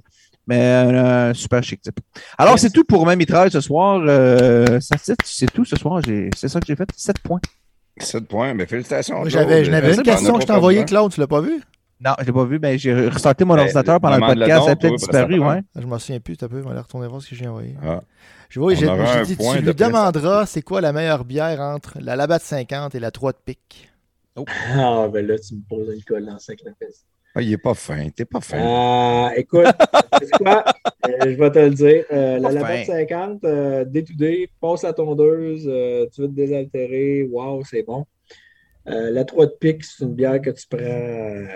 Mais 0.49 0.61
euh, 0.61 1.35
super 1.35 1.63
chic 1.63 1.81
type. 1.81 2.01
Alors, 2.37 2.59
c'est 2.59 2.71
tout 2.71 2.83
pour 2.85 3.07
ma 3.07 3.15
mitraille 3.15 3.51
ce 3.53 3.61
soir. 3.61 4.03
Euh, 4.05 4.81
ça, 4.81 4.97
c'est 5.01 5.15
c'est 5.25 5.51
tout 5.53 5.65
ce 5.65 5.77
soir. 5.77 6.03
J'ai- 6.05 6.31
C'est 6.37 6.49
ça 6.49 6.59
que 6.59 6.67
j'ai 6.67 6.75
fait. 6.75 6.89
7 6.97 7.19
points. 7.21 7.41
7 7.99 8.27
points. 8.27 8.53
Mais 8.53 8.67
félicitations. 8.67 9.25
J'avais, 9.27 9.65
une 9.65 9.97
t'en 9.97 10.03
question 10.03 10.35
que 10.35 10.41
je 10.43 10.47
t'ai 10.47 10.53
envoyée, 10.53 10.79
perdu, 10.81 10.95
Claude, 10.95 11.13
tu 11.13 11.21
l'as 11.21 11.29
pas 11.29 11.41
vu? 11.41 11.63
Non, 12.05 12.11
je 12.19 12.25
l'ai 12.27 12.33
pas 12.33 12.45
vu, 12.45 12.59
mais 12.61 12.77
j'ai 12.79 12.93
restarté 12.93 13.45
mon 13.45 13.55
Ben, 13.55 13.61
ordinateur 13.61 14.01
pendant 14.01 14.17
le 14.17 14.35
podcast. 14.35 14.65
Ça 14.65 14.71
a 14.73 14.75
peut-être 14.77 14.97
disparu, 14.97 15.39
ouais. 15.39 15.61
Je 15.81 15.87
m'en 15.87 16.01
souviens 16.01 16.19
plus, 16.19 16.37
t'as 16.37 16.49
peu, 16.49 16.59
on 16.61 16.65
va 16.65 16.71
aller 16.73 16.81
retourner 16.81 17.07
voir 17.07 17.23
ce 17.23 17.31
que 17.31 17.37
j'ai 17.37 17.47
envoyé. 17.47 17.77
Ah. 17.81 18.01
Je 18.53 18.61
vois, 18.61 18.75
j'ai, 18.75 18.87
dit, 19.25 19.35
tu 19.39 19.63
lui 19.63 19.75
demanderas 19.75 20.45
c'est 20.45 20.61
quoi 20.61 20.83
la 20.83 20.93
meilleure 20.93 21.25
bière 21.25 21.59
entre 21.59 21.97
la 22.03 22.17
Labatt 22.17 22.43
50 22.43 22.95
et 22.95 23.01
la 23.01 23.11
3 23.11 23.33
de 23.33 23.39
pique? 23.47 23.91
Ah, 24.37 25.09
ben 25.11 25.27
là, 25.27 25.39
tu 25.39 25.55
me 25.55 25.63
poses 25.67 25.95
une 25.95 26.05
colle 26.05 26.27
dans 26.27 26.35
le 26.35 26.39
sac 26.39 26.59
de 26.63 26.71
fesse. 26.79 27.07
Ah, 27.35 27.41
il 27.41 27.51
est 27.51 27.57
pas 27.57 27.73
fin. 27.73 28.11
T'es 28.11 28.27
pas 28.27 28.43
fin. 28.43 28.59
Euh, 28.59 29.31
écoute, 29.37 29.65
c'est 30.21 30.33
quoi? 30.33 30.67
Euh, 31.09 31.17
je 31.23 31.31
vais 31.31 31.51
te 31.51 31.59
le 31.61 31.71
dire. 31.71 32.05
Euh, 32.13 32.39
la 32.41 32.51
Labatt 32.53 32.85
fin. 32.85 33.07
50, 33.09 33.43
euh, 33.45 33.85
day 33.87 34.05
to 34.05 34.13
day, 34.13 34.51
passe 34.61 34.83
la 34.83 34.93
tondeuse, 34.93 35.67
euh, 35.67 36.07
tu 36.13 36.21
veux 36.21 36.29
te 36.29 36.35
désaltérer, 36.35 37.23
wow, 37.23 37.65
c'est 37.65 37.85
bon. 37.85 38.05
Euh, 38.87 39.11
la 39.13 39.25
3 39.25 39.47
de 39.47 39.53
pique, 39.53 39.83
c'est 39.83 40.05
une 40.05 40.13
bière 40.13 40.43
que 40.43 40.51
tu 40.51 40.67
prends 40.69 40.79
euh, 40.83 41.47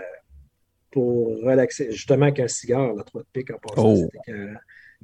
pour 0.91 1.43
relaxer, 1.43 1.93
justement 1.93 2.25
avec 2.25 2.41
un 2.41 2.49
cigare, 2.49 2.95
la 2.95 3.05
3 3.05 3.21
de 3.21 3.27
pique 3.35 3.51
en 3.51 3.59
passant. 3.59 3.85
Oh. 3.87 4.11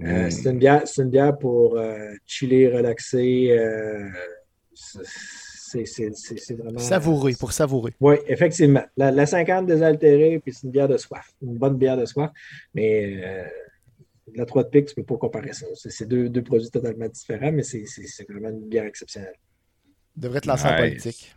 Euh, 0.01 0.27
Mm. 0.27 0.31
c'est 0.31 0.51
une 0.51 0.59
bière, 0.59 0.83
c'est 0.87 1.03
une 1.03 1.11
bière 1.11 1.37
pour 1.37 1.77
euh, 1.77 2.13
chiller, 2.27 2.69
relaxer. 2.69 3.51
euh, 3.51 4.09
c'est 4.75 5.87
c'est- 5.87 6.15
c'est- 6.15 6.39
c'est 6.39 6.55
vraiment. 6.55 6.79
Savourer, 6.79 7.35
pour 7.39 7.53
savourer. 7.53 7.93
Oui, 8.01 8.17
effectivement. 8.27 8.85
La, 8.97 9.11
la 9.11 9.27
50 9.27 9.67
désaltérée, 9.67 10.39
puis 10.43 10.53
c'est 10.53 10.65
une 10.67 10.71
bière 10.73 10.89
de 10.89 10.97
soif. 10.99 11.31
Une 11.43 11.57
bonne 11.57 11.77
bière 11.77 11.97
de 11.97 12.05
soif. 12.07 12.31
Mais 12.75 13.21
euh, 13.25 13.45
la 14.35 14.45
3 14.47 14.65
de 14.65 14.69
pique, 14.69 14.87
tu 14.87 14.95
ne 14.99 15.03
peux 15.05 15.15
pas 15.15 15.19
comparer 15.19 15.53
ça. 15.53 15.67
C'est 15.75 15.91
c'est 15.91 16.07
deux, 16.07 16.29
deux 16.29 16.43
produits 16.43 16.71
totalement 16.71 17.09
différents, 17.09 17.53
mais 17.53 17.63
c'est 17.63 17.85
c'est- 17.87 18.07
c'est 18.07 18.29
vraiment 18.29 18.49
une 18.51 18.69
bière 18.69 18.85
exceptionnelle. 18.85 19.35
Devrait 20.17 20.41
te 20.41 20.49
lancer 20.49 20.67
en 20.67 20.73
Nice. 20.73 20.79
politique. 20.81 21.35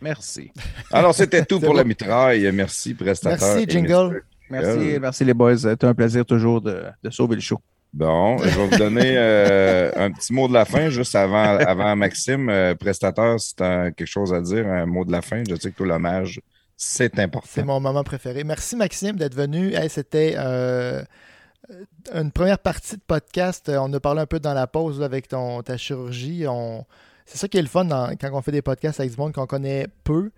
Merci. 0.00 0.50
Alors, 0.92 1.14
c'était 1.14 1.44
tout 1.44 1.58
pour 1.60 1.70
bon. 1.70 1.76
la 1.76 1.84
mitraille. 1.84 2.50
Merci, 2.52 2.94
prestateur. 2.94 3.38
Merci, 3.54 3.66
Jingle. 3.68 4.22
Merci, 4.50 4.94
Euh. 4.94 4.98
merci 5.00 5.24
les 5.24 5.34
boys. 5.34 5.56
C'était 5.58 5.84
un 5.86 5.94
plaisir 5.94 6.24
toujours 6.24 6.60
de, 6.60 6.84
de 7.02 7.10
sauver 7.10 7.34
le 7.36 7.40
show. 7.40 7.60
Bon, 7.94 8.36
je 8.38 8.44
vais 8.48 8.66
vous 8.66 8.76
donner 8.76 9.14
euh, 9.16 9.90
un 9.96 10.10
petit 10.12 10.32
mot 10.32 10.46
de 10.46 10.52
la 10.52 10.64
fin, 10.64 10.90
juste 10.90 11.14
avant, 11.14 11.56
avant 11.56 11.96
Maxime. 11.96 12.48
Euh, 12.50 12.74
prestateur, 12.74 13.40
si 13.40 13.54
tu 13.56 13.62
as 13.62 13.90
quelque 13.92 14.06
chose 14.06 14.32
à 14.34 14.40
dire, 14.40 14.66
un 14.68 14.86
mot 14.86 15.04
de 15.04 15.12
la 15.12 15.22
fin. 15.22 15.42
Je 15.48 15.54
sais 15.56 15.70
que 15.70 15.76
tout 15.76 15.84
l'hommage, 15.84 16.40
c'est 16.76 17.14
C'est 17.14 17.20
important. 17.22 17.64
mon 17.64 17.80
moment 17.80 18.04
préféré. 18.04 18.44
Merci 18.44 18.76
Maxime 18.76 19.16
d'être 19.16 19.34
venu. 19.34 19.74
C'était 19.88 20.34
euh, 20.36 21.02
une 22.14 22.30
première 22.30 22.58
partie 22.58 22.96
de 22.96 23.02
podcast. 23.06 23.70
On 23.74 23.92
a 23.92 24.00
parlé 24.00 24.20
un 24.20 24.26
peu 24.26 24.38
dans 24.38 24.54
la 24.54 24.66
pause 24.66 25.02
avec 25.02 25.28
ton, 25.28 25.62
ta 25.62 25.76
chirurgie. 25.78 26.44
C'est 27.24 27.38
ça 27.38 27.48
qui 27.48 27.56
est 27.58 27.62
le 27.62 27.68
fun 27.68 27.88
quand 28.20 28.30
on 28.32 28.42
fait 28.42 28.52
des 28.52 28.62
podcasts 28.62 29.00
avec 29.00 29.12
du 29.12 29.18
monde 29.18 29.32
qu'on 29.32 29.46
connaît 29.46 29.86
peu. 30.04 30.30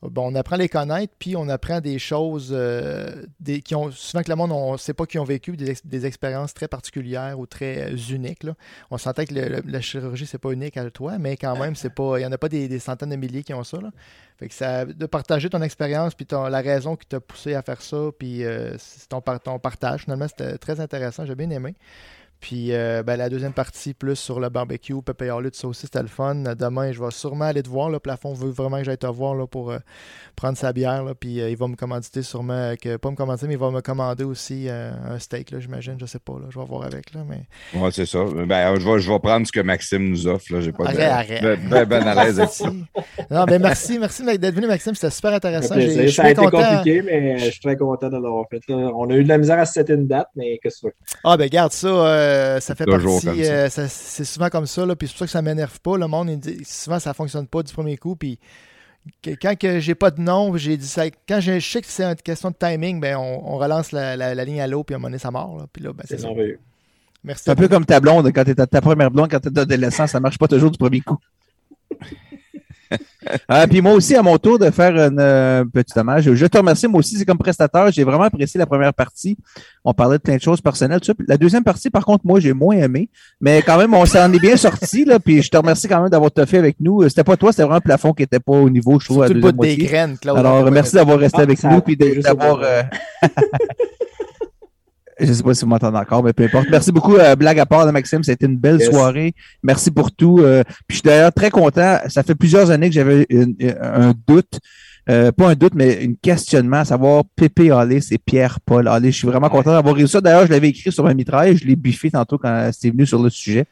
Bon, 0.00 0.30
on 0.30 0.34
apprend 0.36 0.54
à 0.54 0.58
les 0.58 0.68
connaître, 0.68 1.12
puis 1.18 1.34
on 1.36 1.48
apprend 1.48 1.80
des 1.80 1.98
choses 1.98 2.50
euh, 2.52 3.24
des, 3.40 3.60
qui 3.62 3.74
ont 3.74 3.90
souvent 3.90 4.22
que 4.22 4.28
le 4.30 4.36
monde 4.36 4.52
on 4.52 4.76
sait 4.76 4.94
pas 4.94 5.06
qui 5.06 5.18
ont 5.18 5.24
vécu 5.24 5.56
des, 5.56 5.70
ex- 5.70 5.84
des 5.84 6.06
expériences 6.06 6.54
très 6.54 6.68
particulières 6.68 7.36
ou 7.38 7.46
très 7.46 7.92
euh, 7.92 7.96
uniques. 8.10 8.46
On 8.92 8.98
sentait 8.98 9.26
que 9.26 9.34
la 9.34 9.80
chirurgie 9.80 10.26
c'est 10.26 10.38
pas 10.38 10.52
unique 10.52 10.76
à 10.76 10.88
toi, 10.90 11.18
mais 11.18 11.36
quand 11.36 11.58
même 11.58 11.74
c'est 11.74 11.90
pas, 11.92 12.18
il 12.18 12.22
y 12.22 12.26
en 12.26 12.30
a 12.32 12.38
pas 12.38 12.48
des, 12.48 12.78
centaines 12.78 13.10
de 13.10 13.16
milliers 13.16 13.42
qui 13.42 13.52
ont 13.54 13.64
ça. 13.64 13.78
Là. 13.80 13.90
Que 14.38 14.54
ça, 14.54 14.84
de 14.84 15.06
partager 15.06 15.50
ton 15.50 15.62
expérience, 15.62 16.14
puis 16.14 16.24
ton- 16.26 16.46
la 16.46 16.60
raison 16.60 16.94
qui 16.94 17.06
t'a 17.08 17.18
poussé 17.18 17.54
à 17.54 17.62
faire 17.62 17.82
ça, 17.82 18.10
puis 18.16 18.44
euh, 18.44 18.76
ton, 19.08 19.20
ton 19.20 19.58
partage, 19.58 20.02
finalement, 20.02 20.28
c'était 20.28 20.58
très 20.58 20.78
intéressant, 20.78 21.26
j'ai 21.26 21.34
bien 21.34 21.50
aimé. 21.50 21.74
Puis 22.40 22.72
euh, 22.72 23.02
ben, 23.02 23.16
la 23.16 23.28
deuxième 23.28 23.52
partie, 23.52 23.94
plus 23.94 24.16
sur 24.16 24.40
le 24.40 24.48
barbecue, 24.48 24.94
Pépé 25.02 25.28
tout 25.28 25.50
ça 25.52 25.68
aussi, 25.68 25.82
c'était 25.82 26.02
le 26.02 26.08
fun. 26.08 26.34
Demain, 26.34 26.92
je 26.92 27.02
vais 27.02 27.10
sûrement 27.10 27.46
aller 27.46 27.62
te 27.62 27.68
voir. 27.68 27.90
Le 27.90 27.98
plafond 27.98 28.32
veut 28.32 28.50
vraiment 28.50 28.78
que 28.78 28.84
j'aille 28.84 28.98
te 28.98 29.06
voir 29.06 29.34
là, 29.34 29.46
pour 29.46 29.70
euh, 29.70 29.78
prendre 30.36 30.56
sa 30.56 30.72
bière. 30.72 31.02
Là, 31.04 31.14
puis 31.14 31.40
euh, 31.40 31.50
il 31.50 31.56
va 31.56 31.66
me 31.68 31.76
commanditer 31.76 32.22
sûrement, 32.22 32.72
euh, 32.86 32.98
pas 32.98 33.10
me 33.10 33.16
commanditer, 33.16 33.46
mais 33.48 33.54
il 33.54 33.60
va 33.60 33.70
me 33.70 33.80
commander 33.80 34.24
aussi 34.24 34.66
euh, 34.68 34.90
un 35.10 35.18
steak, 35.18 35.50
là, 35.50 35.60
j'imagine. 35.60 35.96
Je 35.98 36.06
sais 36.06 36.18
pas, 36.20 36.34
là, 36.34 36.46
je 36.50 36.58
vais 36.58 36.64
voir 36.64 36.84
avec. 36.84 37.12
Là, 37.14 37.20
mais... 37.28 37.80
Ouais, 37.80 37.90
c'est 37.90 38.06
ça. 38.06 38.20
Ben, 38.46 38.78
je, 38.78 38.88
vais, 38.88 39.00
je 39.00 39.10
vais 39.10 39.18
prendre 39.18 39.46
ce 39.46 39.52
que 39.52 39.60
Maxime 39.60 40.08
nous 40.08 40.26
offre. 40.26 40.52
Là. 40.52 40.60
J'ai 40.60 40.72
pas 40.72 40.84
de. 40.84 40.88
Arrête, 41.00 41.10
arrête. 41.10 41.42
Ben, 41.42 41.68
ben, 41.68 41.84
ben 41.84 42.06
à 42.06 42.24
l'aise 42.24 42.40
non, 43.30 43.44
ben 43.44 43.60
merci, 43.60 43.98
merci 43.98 44.24
d'être 44.24 44.54
venu, 44.54 44.66
Maxime. 44.66 44.94
C'était 44.94 45.10
super 45.10 45.32
intéressant. 45.34 45.74
J'ai- 45.78 46.08
Ça 46.08 46.24
a 46.24 46.30
été 46.30 46.40
content. 46.40 46.62
compliqué, 46.62 47.02
mais 47.02 47.38
je 47.38 47.50
suis 47.50 47.60
très 47.60 47.76
content 47.76 48.08
de 48.08 48.14
l'avoir 48.14 48.46
fait. 48.48 48.60
là. 48.68 48.76
On 48.94 49.10
a 49.10 49.14
eu 49.14 49.24
de 49.24 49.28
la 49.28 49.38
misère 49.38 49.58
à 49.58 49.66
se 49.66 49.74
setter 49.74 49.94
une 49.94 50.06
date, 50.06 50.28
mais 50.34 50.58
qu'est-ce 50.62 50.76
que 50.76 50.80
tu 50.80 50.86
veux? 50.86 51.16
Ah 51.24 51.36
ben 51.36 51.48
garde 51.48 51.72
ça, 51.72 51.88
euh, 52.28 52.60
ça 52.60 52.74
fait 52.74 52.84
Toujours 52.84 53.20
partie, 53.22 53.44
euh, 53.44 53.68
c'est 53.88 54.24
souvent 54.24 54.48
comme 54.48 54.66
ça, 54.66 54.84
là, 54.86 54.94
puis 54.96 55.08
c'est 55.08 55.12
pour 55.14 55.18
ça 55.20 55.24
que 55.26 55.30
ça 55.32 55.42
m'énerve 55.42 55.80
pas. 55.80 55.96
Le 55.96 56.06
monde, 56.06 56.30
il 56.30 56.38
dit, 56.38 56.58
souvent 56.64 56.98
ça 56.98 57.14
fonctionne 57.14 57.46
pas 57.46 57.62
du 57.62 57.72
premier 57.72 57.96
coup, 57.96 58.16
puis 58.16 58.38
que- 59.22 59.30
quand 59.30 59.56
que 59.58 59.80
j'ai 59.80 59.94
pas 59.94 60.10
de 60.10 60.20
nom, 60.20 60.56
j'ai 60.56 60.76
dit 60.76 60.86
ça, 60.86 61.04
quand 61.28 61.40
je 61.40 61.58
sais 61.60 61.80
que 61.80 61.86
c'est 61.88 62.04
une 62.04 62.14
question 62.16 62.50
de 62.50 62.56
timing, 62.58 63.00
ben 63.00 63.16
on, 63.16 63.54
on 63.54 63.56
relance 63.58 63.92
la, 63.92 64.16
la- 64.16 64.34
la 64.34 64.44
ligne 64.44 64.60
à 64.60 64.66
l'eau, 64.66 64.84
puis 64.84 64.94
à 64.94 64.96
un 64.96 64.98
moment 64.98 65.08
donné, 65.08 65.18
ça 65.18 65.30
mord, 65.30 65.56
là, 65.58 65.66
puis 65.72 65.82
là, 65.82 65.92
ben, 65.92 66.04
c'est 66.06 66.16
C'est 66.16 66.22
ça. 66.22 66.28
Merci. 67.24 67.42
C'est 67.44 67.50
un 67.50 67.56
peu 67.56 67.66
comme 67.68 67.84
ta 67.84 67.98
blonde, 68.00 68.30
quand 68.32 68.44
t'es 68.44 68.54
ta, 68.54 68.66
ta 68.66 68.80
première 68.80 69.10
blonde, 69.10 69.30
quand 69.30 69.40
t'es 69.40 69.58
adolescent, 69.58 70.06
ça 70.06 70.20
marche 70.20 70.38
pas 70.38 70.46
toujours 70.48 70.70
du 70.70 70.78
premier 70.78 71.00
coup. 71.00 71.16
Ah, 73.48 73.66
puis 73.66 73.80
moi 73.80 73.92
aussi, 73.92 74.14
à 74.14 74.22
mon 74.22 74.38
tour, 74.38 74.58
de 74.58 74.70
faire 74.70 74.94
un 74.94 75.18
euh, 75.18 75.64
petit 75.64 75.98
hommage. 75.98 76.32
Je 76.32 76.46
te 76.46 76.56
remercie, 76.56 76.86
moi 76.86 77.00
aussi, 77.00 77.16
c'est 77.16 77.24
comme 77.24 77.38
prestateur. 77.38 77.90
J'ai 77.90 78.04
vraiment 78.04 78.24
apprécié 78.24 78.58
la 78.58 78.66
première 78.66 78.94
partie. 78.94 79.36
On 79.84 79.92
parlait 79.92 80.16
de 80.18 80.22
plein 80.22 80.36
de 80.36 80.40
choses 80.40 80.60
personnelles. 80.60 81.00
tout 81.00 81.06
ça. 81.06 81.14
La 81.26 81.36
deuxième 81.36 81.64
partie, 81.64 81.90
par 81.90 82.04
contre, 82.04 82.26
moi, 82.26 82.40
j'ai 82.40 82.52
moins 82.52 82.76
aimé. 82.76 83.10
Mais 83.40 83.62
quand 83.62 83.76
même, 83.76 83.92
on 83.94 84.06
s'en 84.06 84.32
est 84.32 84.38
bien 84.38 84.56
sorti. 84.56 85.04
Là, 85.04 85.18
puis 85.18 85.42
je 85.42 85.50
te 85.50 85.56
remercie 85.56 85.88
quand 85.88 86.00
même 86.00 86.10
d'avoir 86.10 86.30
fait 86.46 86.58
avec 86.58 86.76
nous. 86.80 87.06
C'était 87.08 87.24
pas 87.24 87.36
toi, 87.36 87.52
c'était 87.52 87.64
vraiment 87.64 87.78
un 87.78 87.80
plafond 87.80 88.12
qui 88.12 88.22
était 88.22 88.40
pas 88.40 88.52
au 88.52 88.70
niveau, 88.70 88.98
je 88.98 89.06
trouve, 89.06 89.22
à 89.22 89.28
le 89.28 89.40
bout 89.40 89.52
des 89.52 89.76
graines, 89.76 90.16
Claude. 90.18 90.38
Alors, 90.38 90.70
merci 90.70 90.94
d'avoir 90.94 91.18
resté 91.18 91.38
Ah, 91.40 91.42
avec 91.42 91.58
ça 91.58 91.68
nous 91.70 91.80
puis 91.80 91.96
d'avoir 91.96 92.60
Je 95.20 95.26
ne 95.26 95.32
sais 95.32 95.42
pas 95.42 95.54
si 95.54 95.64
vous 95.64 95.70
m'entendez 95.70 95.98
encore, 95.98 96.22
mais 96.22 96.32
peu 96.32 96.44
importe. 96.44 96.66
Merci 96.70 96.92
beaucoup, 96.92 97.16
euh, 97.16 97.34
blague 97.34 97.58
à 97.58 97.66
part, 97.66 97.90
Maxime. 97.92 98.22
C'était 98.22 98.46
une 98.46 98.56
belle 98.56 98.82
soirée. 98.82 99.34
Merci 99.62 99.90
pour 99.90 100.12
tout. 100.12 100.38
Euh, 100.40 100.62
puis 100.86 100.90
je 100.90 100.94
suis 100.96 101.02
d'ailleurs 101.02 101.32
très 101.32 101.50
content. 101.50 101.98
Ça 102.08 102.22
fait 102.22 102.34
plusieurs 102.34 102.70
années 102.70 102.88
que 102.88 102.94
j'avais 102.94 103.26
un 103.80 104.14
doute. 104.26 104.60
Euh, 105.10 105.32
pas 105.32 105.48
un 105.48 105.54
doute, 105.54 105.74
mais 105.74 106.04
un 106.04 106.12
questionnement 106.20 106.78
à 106.78 106.84
savoir 106.84 107.24
Pépé 107.34 107.70
Alice 107.70 108.12
et 108.12 108.18
Pierre-Paul 108.18 108.86
Alice. 108.86 109.14
Je 109.14 109.18
suis 109.20 109.26
vraiment 109.26 109.48
content 109.48 109.72
d'avoir 109.72 109.94
réussi 109.94 110.12
ça. 110.12 110.20
D'ailleurs, 110.20 110.46
je 110.46 110.50
l'avais 110.50 110.68
écrit 110.68 110.92
sur 110.92 111.02
ma 111.02 111.14
mitraille. 111.14 111.56
Je 111.56 111.66
l'ai 111.66 111.76
biffé 111.76 112.10
tantôt 112.10 112.36
quand 112.36 112.68
c'était 112.72 112.90
venu 112.90 113.06
sur 113.06 113.20
le 113.22 113.30
sujet. 113.30 113.64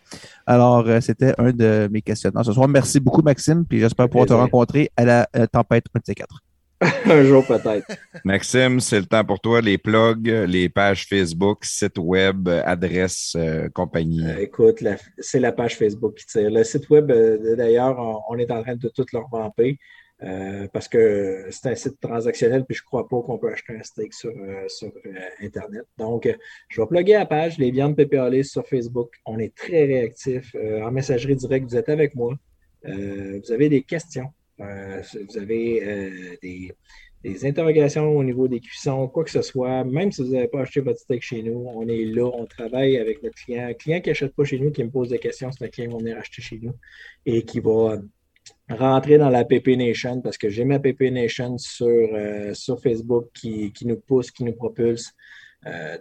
Alors, 0.47 0.87
c'était 1.03 1.35
un 1.39 1.53
de 1.53 1.89
mes 1.93 2.01
questionnements 2.01 2.43
ce 2.43 2.53
soir. 2.53 2.67
Merci 2.69 3.01
beaucoup, 3.01 3.23
Maxime. 3.23 3.67
Puis 3.69 3.81
j'espère 3.81 4.09
pouvoir 4.09 4.27
te 4.27 4.33
rencontrer 4.33 4.91
à 4.97 5.05
la 5.05 5.27
tempête 5.53 5.85
24. 5.95 6.46
un 7.07 7.25
jour 7.25 7.47
peut-être. 7.47 7.87
Maxime, 8.25 8.81
c'est 8.81 9.01
le 9.01 9.07
temps 9.07 9.25
pour 9.25 9.41
toi. 9.41 9.63
Les 9.63 9.79
plugs, 9.79 10.27
les 10.27 10.69
pages 10.69 11.07
Facebook, 11.07 11.65
site 11.65 11.97
web, 11.97 12.49
adresse, 12.49 13.35
euh, 13.37 13.69
compagnie. 13.71 14.27
Euh, 14.27 14.43
écoute, 14.43 14.85
c'est 15.19 15.41
la 15.41 15.53
page 15.53 15.77
Facebook 15.77 16.17
qui 16.17 16.27
tire. 16.27 16.51
Le 16.51 16.65
site 16.65 16.91
web, 16.91 17.11
euh, 17.11 17.57
d'ailleurs, 17.57 17.99
on, 18.29 18.37
est 18.37 18.51
en 18.51 18.63
train 18.63 18.77
de 18.77 18.89
tout 18.89 19.07
leur 19.13 19.29
vamper 19.29 19.79
parce 20.73 20.89
que 20.89 21.47
c'est 21.51 21.67
un 21.67 21.75
site 21.75 22.01
transactionnel, 22.01 22.65
puis 22.65 22.75
je 22.75 22.83
ne 22.83 22.87
crois 22.87 23.07
pas 23.07 23.21
qu'on 23.21 23.39
peut 23.39 23.53
acheter 23.53 23.77
un 23.79 23.83
steak 23.83 24.15
sur, 24.15 24.33
sur 24.67 24.91
Internet. 25.43 25.85
Donc, 25.99 26.27
je 26.69 26.81
vais 26.81 26.87
plugger 26.87 27.13
la 27.13 27.27
page, 27.27 27.59
les 27.59 27.71
viandes 27.71 27.97
PPALées 27.97 28.43
sur 28.43 28.67
Facebook. 28.67 29.13
On 29.27 29.39
est 29.39 29.55
très 29.55 29.85
réactifs. 29.85 30.57
en 30.83 30.91
messagerie 30.91 31.37
directe, 31.37 31.67
vous 31.69 31.77
êtes 31.77 31.91
avec 31.91 32.15
moi. 32.15 32.35
vous 32.83 33.53
avez 33.53 33.69
des 33.69 33.83
questions 33.83 34.33
vous 34.59 35.39
avez 35.39 35.83
euh, 35.85 36.37
des, 36.43 37.45
interrogations 37.45 38.17
au 38.17 38.23
niveau 38.23 38.47
des 38.47 38.61
cuissons, 38.61 39.09
quoi 39.09 39.25
que 39.25 39.31
ce 39.31 39.43
soit, 39.43 39.85
même 39.85 40.13
si 40.13 40.23
vous 40.23 40.33
n'avez 40.33 40.49
pas 40.49 40.61
acheté 40.61 40.81
votre 40.81 41.01
steak 41.01 41.23
chez 41.23 41.43
nous, 41.43 41.67
on 41.75 41.87
est 41.89 42.05
là, 42.05 42.25
on 42.25 42.47
travaille 42.47 42.97
avec 42.99 43.23
notre 43.23 43.35
client. 43.35 43.67
Un 43.67 43.75
client 43.75 44.01
qui 44.01 44.11
n'achète 44.11 44.35
pas 44.35 44.45
chez 44.45 44.59
nous, 44.61 44.71
qui 44.71 44.85
me 44.85 44.91
pose 44.91 45.09
des 45.09 45.19
questions, 45.19 45.51
c'est 45.51 45.65
un 45.65 45.69
client 45.69 45.89
qui 45.89 45.95
va 45.95 45.99
venir 45.99 46.19
acheter 46.19 46.41
chez 46.41 46.61
nous 46.63 46.73
et 47.25 47.43
qui 47.43 47.59
va 47.59 47.99
rentrer 48.71 49.19
dans 49.19 49.29
la 49.29 49.45
PP 49.45 49.77
Nation 49.77 50.21
parce 50.21 50.39
que 50.39 50.49
j'ai 50.49 50.65
ma 50.65 50.79
PP 50.79 51.11
Nation 51.11 51.59
sur, 51.59 51.87
euh, 51.89 52.55
sur 52.55 52.81
Facebook 52.81 53.27
qui, 53.35 53.73
nous 53.83 53.97
pousse, 53.97 54.31
qui 54.31 54.45
nous 54.45 54.55
propulse. 54.55 55.13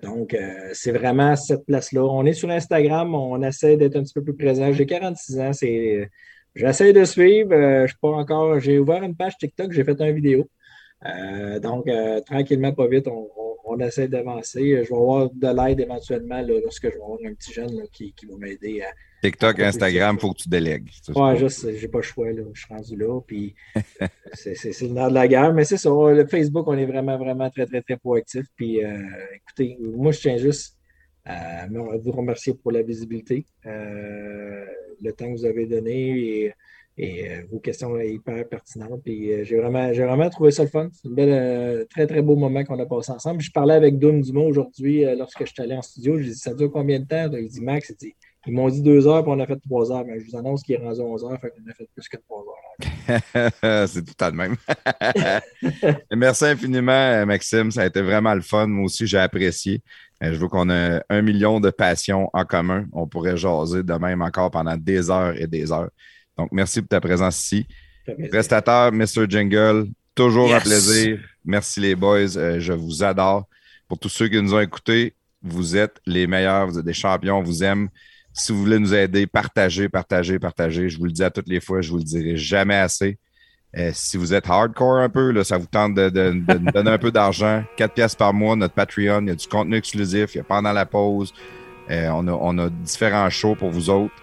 donc, 0.03 0.37
c'est 0.73 0.91
vraiment 0.91 1.35
cette 1.35 1.65
place-là. 1.65 2.03
On 2.05 2.23
est 2.27 2.33
sur 2.33 2.51
Instagram, 2.51 3.15
on 3.15 3.41
essaie 3.41 3.77
d'être 3.77 3.95
un 3.95 4.03
petit 4.03 4.13
peu 4.13 4.23
plus 4.23 4.35
présent. 4.35 4.71
J'ai 4.71 4.85
46 4.85 5.39
ans, 5.39 5.53
c'est 5.53 6.07
J'essaie 6.55 6.93
de 6.93 7.03
suivre. 7.03 7.53
Euh, 7.53 7.81
je 7.81 7.87
suis 7.87 7.99
pas 8.01 8.09
encore. 8.09 8.59
J'ai 8.59 8.79
ouvert 8.79 9.03
une 9.03 9.15
page 9.15 9.37
TikTok, 9.37 9.71
j'ai 9.71 9.83
fait 9.83 9.99
une 9.99 10.15
vidéo. 10.15 10.49
Euh, 11.05 11.59
donc, 11.59 11.87
euh, 11.87 12.21
tranquillement, 12.21 12.71
pas 12.71 12.87
vite, 12.87 13.07
on, 13.07 13.79
essaie 13.79 14.07
d'avancer. 14.07 14.83
Je 14.83 14.89
vais 14.89 14.95
avoir 14.95 15.29
de 15.29 15.47
l'aide 15.47 15.81
éventuellement 15.81 16.41
lorsque 16.41 16.83
je 16.83 16.95
vais 16.95 17.03
avoir 17.03 17.19
un 17.25 17.33
petit 17.33 17.51
jeune 17.51 17.81
qui, 17.91 18.13
va 18.29 18.37
m'aider 18.37 18.81
à. 18.81 18.87
TikTok, 19.21 19.59
Instagram, 19.59 20.15
il 20.17 20.21
faut 20.21 20.31
que 20.31 20.43
tu 20.43 20.49
délègues. 20.49 20.89
Oui, 21.13 21.37
juste, 21.37 21.67
j'ai 21.75 21.87
pas 21.89 21.97
le 21.97 22.03
choix. 22.03 22.27
Je 22.31 22.59
suis 22.59 22.73
rendu 22.73 22.95
là. 22.95 23.19
Puis 23.27 23.53
c'est 24.33 24.81
le 24.81 24.87
nerf 24.89 25.09
de 25.09 25.13
la 25.15 25.27
guerre. 25.27 25.53
Mais 25.53 25.65
c'est 25.65 25.77
ça. 25.77 25.89
Le 25.89 26.25
Facebook, 26.25 26.65
on 26.67 26.77
est 26.77 26.85
vraiment, 26.85 27.17
vraiment 27.17 27.49
très, 27.49 27.65
très, 27.65 27.81
très 27.81 27.97
proactif. 27.97 28.45
Puis 28.55 28.79
écoutez, 28.79 29.77
moi, 29.81 30.13
je 30.13 30.19
tiens 30.21 30.37
juste 30.37 30.74
à 31.25 31.67
vous 31.67 32.11
remercier 32.11 32.53
pour 32.53 32.71
la 32.71 32.83
visibilité 32.83 33.45
le 35.01 35.11
temps 35.11 35.25
que 35.25 35.37
vous 35.37 35.45
avez 35.45 35.65
donné 35.65 36.53
et, 36.97 37.29
euh, 37.29 37.41
vos 37.51 37.59
questions 37.59 37.99
hyper 37.99 38.47
pertinentes. 38.47 39.01
Puis 39.03 39.31
euh, 39.31 39.43
j'ai 39.43 39.57
vraiment, 39.57 39.91
vraiment 39.91 40.29
trouvé 40.29 40.51
ça 40.51 40.63
le 40.63 40.69
fun. 40.69 40.89
C'est 40.93 41.09
un 41.09 41.17
euh, 41.17 41.85
très, 41.89 42.07
très 42.07 42.21
beau 42.21 42.35
moment 42.35 42.63
qu'on 42.63 42.79
a 42.79 42.85
passé 42.85 43.11
ensemble. 43.11 43.41
Je 43.41 43.51
parlais 43.51 43.73
avec 43.73 43.99
Doom 43.99 44.21
Dumont 44.21 44.47
aujourd'hui 44.47 45.03
lorsque 45.17 45.45
je 45.45 45.51
suis 45.51 45.61
allé 45.61 45.75
en 45.75 45.81
studio. 45.81 46.13
Je 46.15 46.19
lui 46.19 46.27
ai 46.27 46.31
dit 46.31 46.39
Ça 46.39 46.53
dure 46.53 46.71
combien 46.71 46.99
de 46.99 47.05
temps? 47.05 47.29
Il 47.33 47.49
dit 47.49 47.61
Max, 47.61 47.93
ils 48.47 48.53
m'ont 48.53 48.69
dit 48.69 48.81
deux 48.81 49.07
heures, 49.07 49.23
puis 49.23 49.33
on 49.35 49.39
a 49.39 49.47
fait 49.47 49.59
trois 49.59 49.91
heures. 49.91 50.05
Mais 50.05 50.19
je 50.19 50.29
vous 50.29 50.37
annonce 50.37 50.63
qu'il 50.63 50.75
est 50.75 50.77
rendu 50.77 51.01
11 51.01 51.25
heures, 51.25 51.39
fait 51.41 51.49
qu'on 51.49 51.69
a 51.69 51.73
fait 51.73 51.89
plus 51.93 52.07
que 52.07 52.17
trois 52.17 52.43
heures. 52.45 53.87
c'est 53.87 54.05
tout 54.05 54.23
à 54.23 54.31
de 54.31 54.35
même. 54.37 54.55
Merci 56.15 56.45
infiniment, 56.45 57.25
Maxime. 57.25 57.71
Ça 57.71 57.81
a 57.81 57.85
été 57.87 58.01
vraiment 58.01 58.35
le 58.35 58.41
fun. 58.41 58.67
Moi 58.67 58.85
aussi, 58.85 59.05
j'ai 59.07 59.17
apprécié. 59.17 59.81
Euh, 60.23 60.33
je 60.33 60.39
veux 60.39 60.47
qu'on 60.47 60.69
ait 60.69 61.01
un 61.09 61.21
million 61.21 61.59
de 61.59 61.69
passions 61.69 62.29
en 62.33 62.45
commun. 62.45 62.85
On 62.93 63.07
pourrait 63.07 63.37
jaser 63.37 63.83
de 63.83 63.93
même 63.93 64.21
encore 64.21 64.51
pendant 64.51 64.77
des 64.77 65.09
heures 65.09 65.35
et 65.39 65.47
des 65.47 65.71
heures. 65.71 65.89
Donc, 66.37 66.49
merci 66.51 66.81
pour 66.81 66.89
ta 66.89 67.01
présence 67.01 67.43
ici. 67.43 67.67
Prestateur, 68.29 68.91
Mr. 68.91 69.25
Jingle, 69.27 69.87
toujours 70.13 70.53
un 70.53 70.59
plaisir. 70.59 71.19
Merci 71.43 71.79
les 71.79 71.95
boys. 71.95 72.37
Euh, 72.37 72.59
je 72.59 72.73
vous 72.73 73.03
adore. 73.03 73.47
Pour 73.87 73.99
tous 73.99 74.09
ceux 74.09 74.27
qui 74.27 74.41
nous 74.41 74.53
ont 74.53 74.59
écoutés, 74.59 75.13
vous 75.41 75.75
êtes 75.75 75.99
les 76.05 76.27
meilleurs. 76.27 76.67
Vous 76.67 76.79
êtes 76.79 76.85
des 76.85 76.93
champions. 76.93 77.39
On 77.39 77.43
vous 77.43 77.63
aime. 77.63 77.89
Si 78.33 78.51
vous 78.51 78.59
voulez 78.59 78.79
nous 78.79 78.93
aider, 78.93 79.27
partagez, 79.27 79.87
partagez, 79.87 80.39
partagez. 80.39 80.89
Je 80.89 80.97
vous 80.97 81.05
le 81.05 81.11
dis 81.11 81.23
à 81.23 81.29
toutes 81.29 81.47
les 81.47 81.61
fois. 81.61 81.81
Je 81.81 81.89
vous 81.89 81.97
le 81.97 82.03
dirai 82.03 82.35
jamais 82.35 82.75
assez. 82.75 83.17
Euh, 83.77 83.91
si 83.93 84.15
vous 84.15 84.33
êtes 84.33 84.49
hardcore 84.49 84.99
un 84.99 85.09
peu, 85.09 85.43
ça 85.43 85.57
vous 85.57 85.65
tente 85.65 85.95
de, 85.95 86.09
donner 86.71 86.91
un 86.91 86.97
peu 86.97 87.11
d'argent, 87.11 87.63
4 87.77 87.93
pièces 87.93 88.15
par 88.15 88.33
mois, 88.33 88.55
notre 88.55 88.73
Patreon, 88.73 89.21
il 89.21 89.27
y 89.27 89.31
a 89.31 89.35
du 89.35 89.47
contenu 89.47 89.75
exclusif, 89.75 90.33
il 90.33 90.37
y 90.37 90.41
a 90.41 90.43
pendant 90.43 90.71
la 90.71 90.85
pause, 90.85 91.33
euh, 91.91 92.09
on, 92.13 92.27
a, 92.27 92.31
on, 92.31 92.57
a, 92.57 92.69
différents 92.69 93.29
shows 93.29 93.55
pour 93.55 93.71
vous 93.71 93.89
autres. 93.89 94.13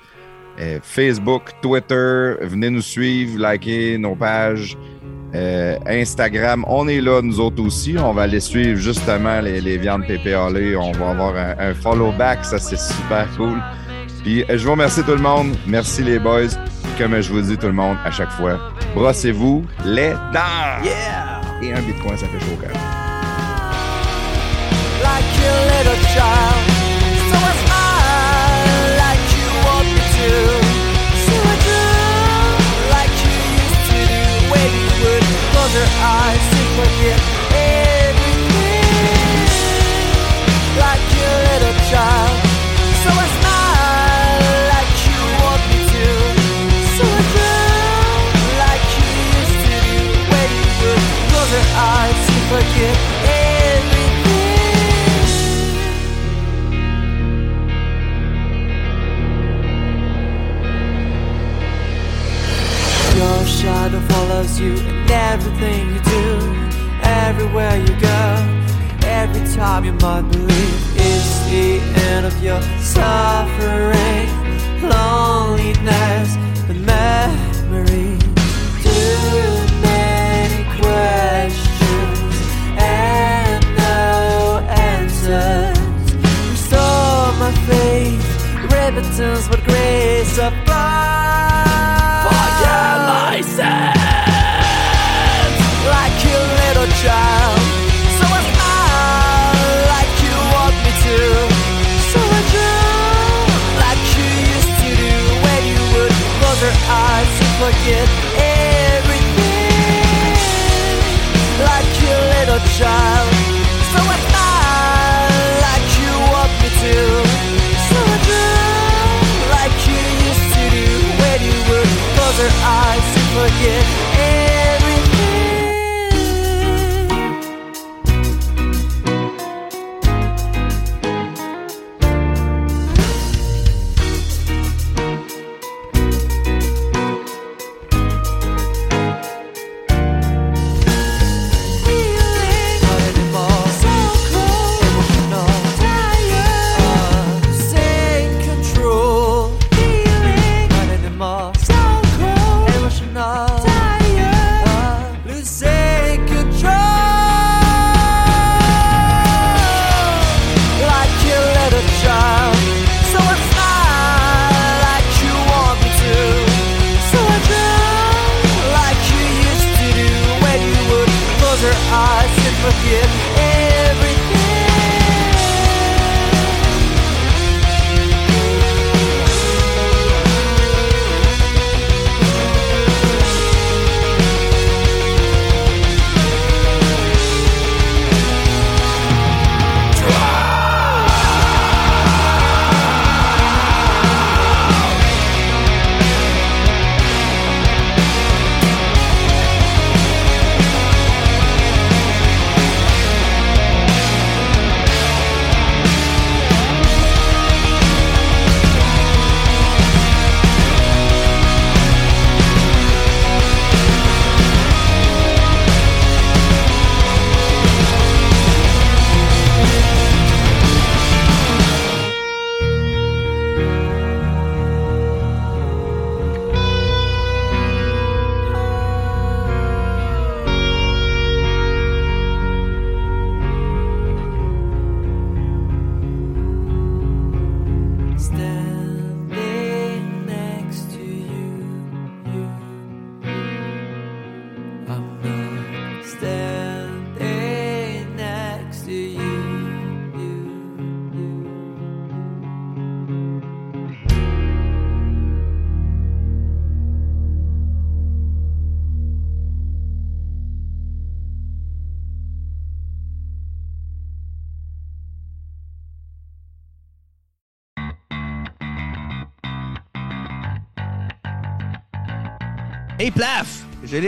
Euh, 0.58 0.78
Facebook, 0.82 1.50
Twitter, 1.60 2.34
venez 2.40 2.70
nous 2.70 2.82
suivre, 2.82 3.38
likez 3.38 3.98
nos 3.98 4.14
pages. 4.14 4.76
Instagram, 5.86 6.62
on 6.68 6.88
est 6.88 7.00
là, 7.00 7.22
nous 7.22 7.40
autres 7.40 7.62
aussi. 7.62 7.96
On 7.96 8.12
va 8.12 8.22
aller 8.22 8.40
suivre 8.40 8.78
justement 8.78 9.40
les, 9.40 9.78
viandes 9.78 10.06
PPAL. 10.06 10.76
On 10.76 10.92
va 10.92 11.10
avoir 11.10 11.34
un, 11.34 11.54
un 11.58 11.74
follow 11.74 12.12
back, 12.12 12.44
ça 12.44 12.58
c'est 12.58 12.78
super 12.78 13.26
cool. 13.38 13.58
Puis 14.22 14.44
je 14.46 14.62
vous 14.62 14.72
remercie 14.72 15.02
tout 15.02 15.12
le 15.12 15.22
monde. 15.22 15.56
Merci 15.66 16.02
les 16.02 16.18
boys 16.18 16.50
comme 17.02 17.20
je 17.20 17.32
vous 17.32 17.40
dis 17.40 17.58
tout 17.58 17.66
le 17.66 17.72
monde 17.72 17.96
à 18.04 18.12
chaque 18.12 18.30
fois, 18.30 18.60
brossez-vous 18.94 19.64
les 19.84 20.12
dents. 20.32 20.84
Yeah! 20.84 21.40
Et 21.60 21.72
un 21.72 21.80
bitcoin, 21.80 22.16
ça 22.16 22.26
fait 22.28 22.38
chaud 22.38 22.56
quand 22.60 22.68
même. 22.68 22.76
Like 25.02 25.24
your 25.42 25.58
little 25.72 25.98
child, 26.14 26.51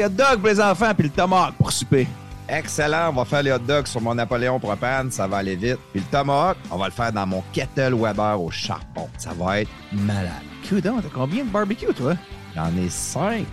les 0.04 0.10
hot 0.10 0.16
dogs 0.16 0.40
pour 0.40 0.48
les 0.48 0.60
enfants 0.60 0.94
puis 0.94 1.04
le 1.04 1.10
tomahawk 1.10 1.54
pour 1.54 1.72
souper. 1.72 2.06
Excellent, 2.48 3.08
on 3.10 3.12
va 3.12 3.24
faire 3.24 3.42
les 3.42 3.52
hot 3.52 3.58
dogs 3.58 3.86
sur 3.86 4.00
mon 4.00 4.14
Napoléon 4.14 4.60
propane, 4.60 5.10
ça 5.10 5.26
va 5.26 5.38
aller 5.38 5.56
vite. 5.56 5.78
Puis 5.92 6.00
le 6.00 6.06
tomahawk, 6.10 6.56
on 6.70 6.76
va 6.76 6.86
le 6.86 6.92
faire 6.92 7.12
dans 7.12 7.26
mon 7.26 7.42
kettle 7.52 7.94
Weber 7.94 8.40
au 8.40 8.50
charbon. 8.50 9.08
Ça 9.16 9.32
va 9.32 9.60
être 9.60 9.70
malade. 9.92 10.32
Coudon, 10.68 11.00
t'as 11.00 11.08
combien 11.08 11.44
de 11.44 11.50
barbecue, 11.50 11.92
toi? 11.94 12.14
J'en 12.54 12.68
ai 12.76 12.88
cinq. 12.88 13.46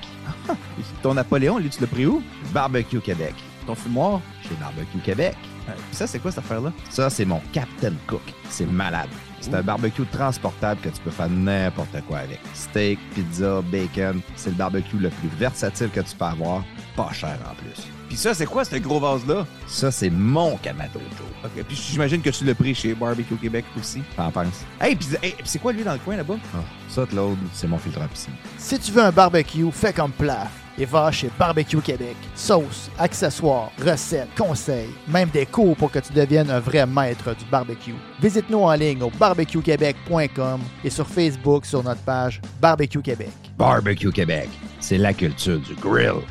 Ton 1.01 1.13
Napoléon, 1.13 1.57
lui, 1.57 1.69
tu 1.69 1.81
l'as 1.81 1.88
pris 1.88 2.05
où? 2.05 2.21
Barbecue 2.51 2.99
Québec. 2.99 3.33
Ton 3.65 3.75
fumoir? 3.75 4.21
Chez 4.43 4.55
Barbecue 4.59 4.99
Québec. 4.99 5.35
Euh, 5.69 5.73
pis 5.89 5.95
ça, 5.95 6.07
c'est 6.07 6.19
quoi 6.19 6.31
cette 6.31 6.43
affaire-là? 6.43 6.71
Ça, 6.89 7.09
c'est 7.09 7.25
mon 7.25 7.41
Captain 7.53 7.93
Cook. 8.07 8.21
C'est 8.49 8.65
malade. 8.65 9.09
C'est 9.42 9.53
un 9.56 9.61
barbecue 9.61 10.06
transportable 10.06 10.80
que 10.82 10.90
tu 10.90 11.02
peux 11.02 11.11
faire 11.11 11.30
n'importe 11.30 12.00
quoi 12.08 12.20
avec. 12.20 12.40
Steak, 12.53 13.00
pizza, 13.14 13.61
bacon. 13.72 14.22
C'est 14.36 14.52
le 14.52 14.56
barbecue 14.56 14.98
le 14.98 15.10
plus 15.10 15.30
versatile 15.38 15.90
que 15.90 16.00
tu 16.00 16.16
peux 16.16 16.26
avoir. 16.26 16.64
Pas 16.95 17.11
cher 17.11 17.38
en 17.50 17.56
plus. 17.56 17.88
Pis 18.08 18.18
ça, 18.18 18.34
c'est 18.34 18.45
quoi 18.45 18.66
ce 18.66 18.76
gros 18.76 19.00
vase-là? 19.00 19.48
Ça, 19.68 19.90
c'est 19.90 20.10
mon 20.10 20.58
Kamado 20.58 21.00
Joe. 21.18 21.28
Ok, 21.45 21.64
puis 21.66 21.76
j'imagine 21.76 22.22
que 22.22 22.30
tu 22.30 22.44
l'as 22.44 22.53
pris 22.53 22.76
chez 22.76 22.94
Barbecue 22.94 23.36
Québec 23.36 23.66
aussi. 23.80 24.03
T'en 24.16 24.30
penses? 24.32 24.66
Hey, 24.80 24.95
pis 24.95 25.08
c'est 25.45 25.60
quoi 25.60 25.72
lui 25.72 25.84
dans 25.84 25.94
le 25.94 26.00
coin 26.00 26.18
là-bas? 26.18 26.36
Ah, 26.53 26.58
ça, 26.90 27.06
Claude, 27.06 27.38
c'est 27.53 27.68
mon 27.68 27.78
filtre 27.78 28.02
à 28.02 28.08
piscine. 28.08 28.34
Si 28.58 28.78
tu 28.80 28.92
veux 28.92 29.03
un 29.03 29.11
barbecue, 29.11 29.72
fais 29.72 29.94
comme 29.94 30.11
Plaf 30.11 30.52
et 30.82 30.85
va 30.85 31.11
chez 31.11 31.30
Barbecue 31.38 31.80
Québec. 31.80 32.16
Sauce, 32.34 32.90
accessoires, 32.98 33.72
recettes, 33.80 34.30
conseils, 34.35 34.90
même 35.08 35.30
des 35.30 35.45
cours 35.45 35.76
pour 35.77 35.92
que 35.92 36.00
tu 36.00 36.11
deviennes 36.11 36.50
un 36.50 36.60
vrai 36.60 36.88
maître 36.88 37.35
du 37.35 37.45
barbecue. 37.45 37.93
Visite-nous 38.19 38.64
en 38.64 38.74
ligne 38.74 39.03
au 39.03 39.11
barbecuequebec.com 39.11 40.61
et 40.84 40.90
sur 40.90 41.08
Facebook 41.08 41.66
sur 41.68 41.84
notre 41.84 42.01
page 42.01 42.42
Barbecue 42.60 43.01
Québec. 43.01 43.30
Barbecue 43.58 44.11
Québec, 44.11 44.50
c'est 44.80 44.98
la 44.98 45.14
culture 45.14 45.60
du 45.60 45.76
grill. 45.76 46.22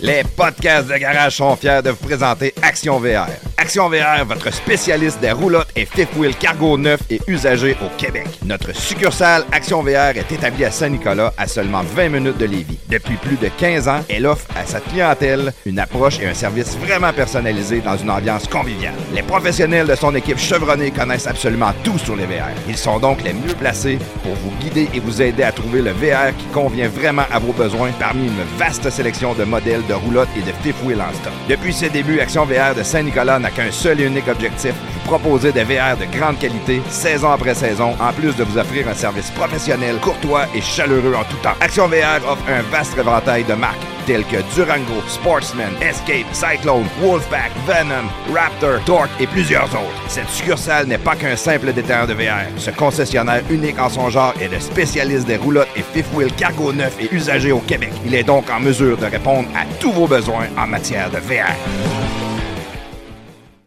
Les 0.00 0.22
podcasts 0.36 0.88
de 0.88 0.96
garage 0.96 1.36
sont 1.36 1.56
fiers 1.56 1.82
de 1.82 1.90
vous 1.90 2.06
présenter 2.06 2.52
Action 2.62 2.98
VR. 2.98 3.51
Action 3.62 3.88
VR, 3.88 4.24
votre 4.26 4.52
spécialiste 4.52 5.20
des 5.20 5.30
roulottes 5.30 5.68
et 5.76 5.86
fifth 5.86 6.16
wheel 6.16 6.34
cargo 6.34 6.76
neufs 6.76 7.02
et 7.10 7.20
usagés 7.28 7.76
au 7.80 7.96
Québec. 7.96 8.26
Notre 8.44 8.74
succursale 8.74 9.44
Action 9.52 9.84
VR 9.84 10.16
est 10.16 10.32
établie 10.32 10.64
à 10.64 10.72
Saint-Nicolas, 10.72 11.32
à 11.38 11.46
seulement 11.46 11.82
20 11.84 12.08
minutes 12.08 12.38
de 12.38 12.46
Lévis. 12.46 12.80
Depuis 12.88 13.14
plus 13.14 13.36
de 13.36 13.46
15 13.46 13.86
ans, 13.86 14.00
elle 14.08 14.26
offre 14.26 14.48
à 14.56 14.66
sa 14.66 14.80
clientèle 14.80 15.52
une 15.64 15.78
approche 15.78 16.18
et 16.18 16.26
un 16.26 16.34
service 16.34 16.76
vraiment 16.76 17.12
personnalisé 17.12 17.80
dans 17.80 17.96
une 17.96 18.10
ambiance 18.10 18.48
conviviale. 18.48 18.94
Les 19.14 19.22
professionnels 19.22 19.86
de 19.86 19.94
son 19.94 20.12
équipe 20.16 20.38
chevronnée 20.38 20.90
connaissent 20.90 21.28
absolument 21.28 21.72
tout 21.84 21.98
sur 21.98 22.16
les 22.16 22.26
VR. 22.26 22.50
Ils 22.68 22.76
sont 22.76 22.98
donc 22.98 23.22
les 23.22 23.32
mieux 23.32 23.54
placés 23.54 24.00
pour 24.24 24.34
vous 24.34 24.50
guider 24.60 24.88
et 24.92 24.98
vous 24.98 25.22
aider 25.22 25.44
à 25.44 25.52
trouver 25.52 25.82
le 25.82 25.92
VR 25.92 26.36
qui 26.36 26.46
convient 26.46 26.88
vraiment 26.88 27.26
à 27.30 27.38
vos 27.38 27.52
besoins 27.52 27.92
parmi 27.92 28.26
une 28.26 28.42
vaste 28.58 28.90
sélection 28.90 29.34
de 29.34 29.44
modèles 29.44 29.86
de 29.86 29.94
roulottes 29.94 30.30
et 30.36 30.40
de 30.40 30.52
fifth 30.64 30.82
wheel 30.84 31.00
en 31.00 31.14
stock. 31.14 31.32
Depuis 31.48 31.72
ses 31.72 31.90
débuts, 31.90 32.18
Action 32.18 32.44
VR 32.44 32.74
de 32.76 32.82
Saint-Nicolas 32.82 33.38
n'a 33.38 33.51
qu'un 33.54 33.70
seul 33.70 34.00
et 34.00 34.04
unique 34.04 34.28
objectif, 34.28 34.72
vous 34.72 35.00
proposer 35.08 35.52
des 35.52 35.64
VR 35.64 35.96
de 35.96 36.04
grande 36.16 36.38
qualité, 36.38 36.82
saison 36.88 37.30
après 37.30 37.54
saison, 37.54 37.94
en 38.00 38.12
plus 38.12 38.34
de 38.36 38.44
vous 38.44 38.58
offrir 38.58 38.88
un 38.88 38.94
service 38.94 39.30
professionnel, 39.30 39.96
courtois 40.00 40.46
et 40.54 40.60
chaleureux 40.60 41.14
en 41.14 41.24
tout 41.24 41.36
temps. 41.42 41.54
Action 41.60 41.88
VR 41.88 42.20
offre 42.28 42.44
un 42.48 42.62
vaste 42.70 42.96
éventail 42.96 43.44
de 43.44 43.54
marques 43.54 43.80
telles 44.06 44.24
que 44.24 44.36
Durango, 44.54 45.00
Sportsman, 45.08 45.72
Escape, 45.80 46.26
Cyclone, 46.32 46.86
Wolfpack, 47.00 47.52
Venom, 47.66 48.08
Raptor, 48.32 48.82
Torque 48.84 49.10
et 49.20 49.26
plusieurs 49.26 49.66
autres. 49.66 50.02
Cette 50.08 50.28
succursale 50.28 50.86
n'est 50.86 50.98
pas 50.98 51.14
qu'un 51.14 51.36
simple 51.36 51.72
détaillant 51.72 52.06
de 52.06 52.14
VR. 52.14 52.46
Ce 52.56 52.70
concessionnaire 52.70 53.42
unique 53.50 53.78
en 53.78 53.88
son 53.88 54.10
genre 54.10 54.34
est 54.40 54.48
le 54.48 54.60
spécialiste 54.60 55.26
des 55.26 55.36
roulottes 55.36 55.68
et 55.76 55.82
fifth 55.82 56.12
wheel 56.14 56.32
cargo 56.34 56.72
neufs 56.72 56.96
et 57.00 57.14
usagés 57.14 57.52
au 57.52 57.60
Québec. 57.60 57.92
Il 58.04 58.14
est 58.14 58.24
donc 58.24 58.50
en 58.50 58.60
mesure 58.60 58.96
de 58.96 59.06
répondre 59.06 59.48
à 59.54 59.64
tous 59.78 59.92
vos 59.92 60.06
besoins 60.06 60.46
en 60.56 60.66
matière 60.66 61.10
de 61.10 61.18
VR. 61.18 62.31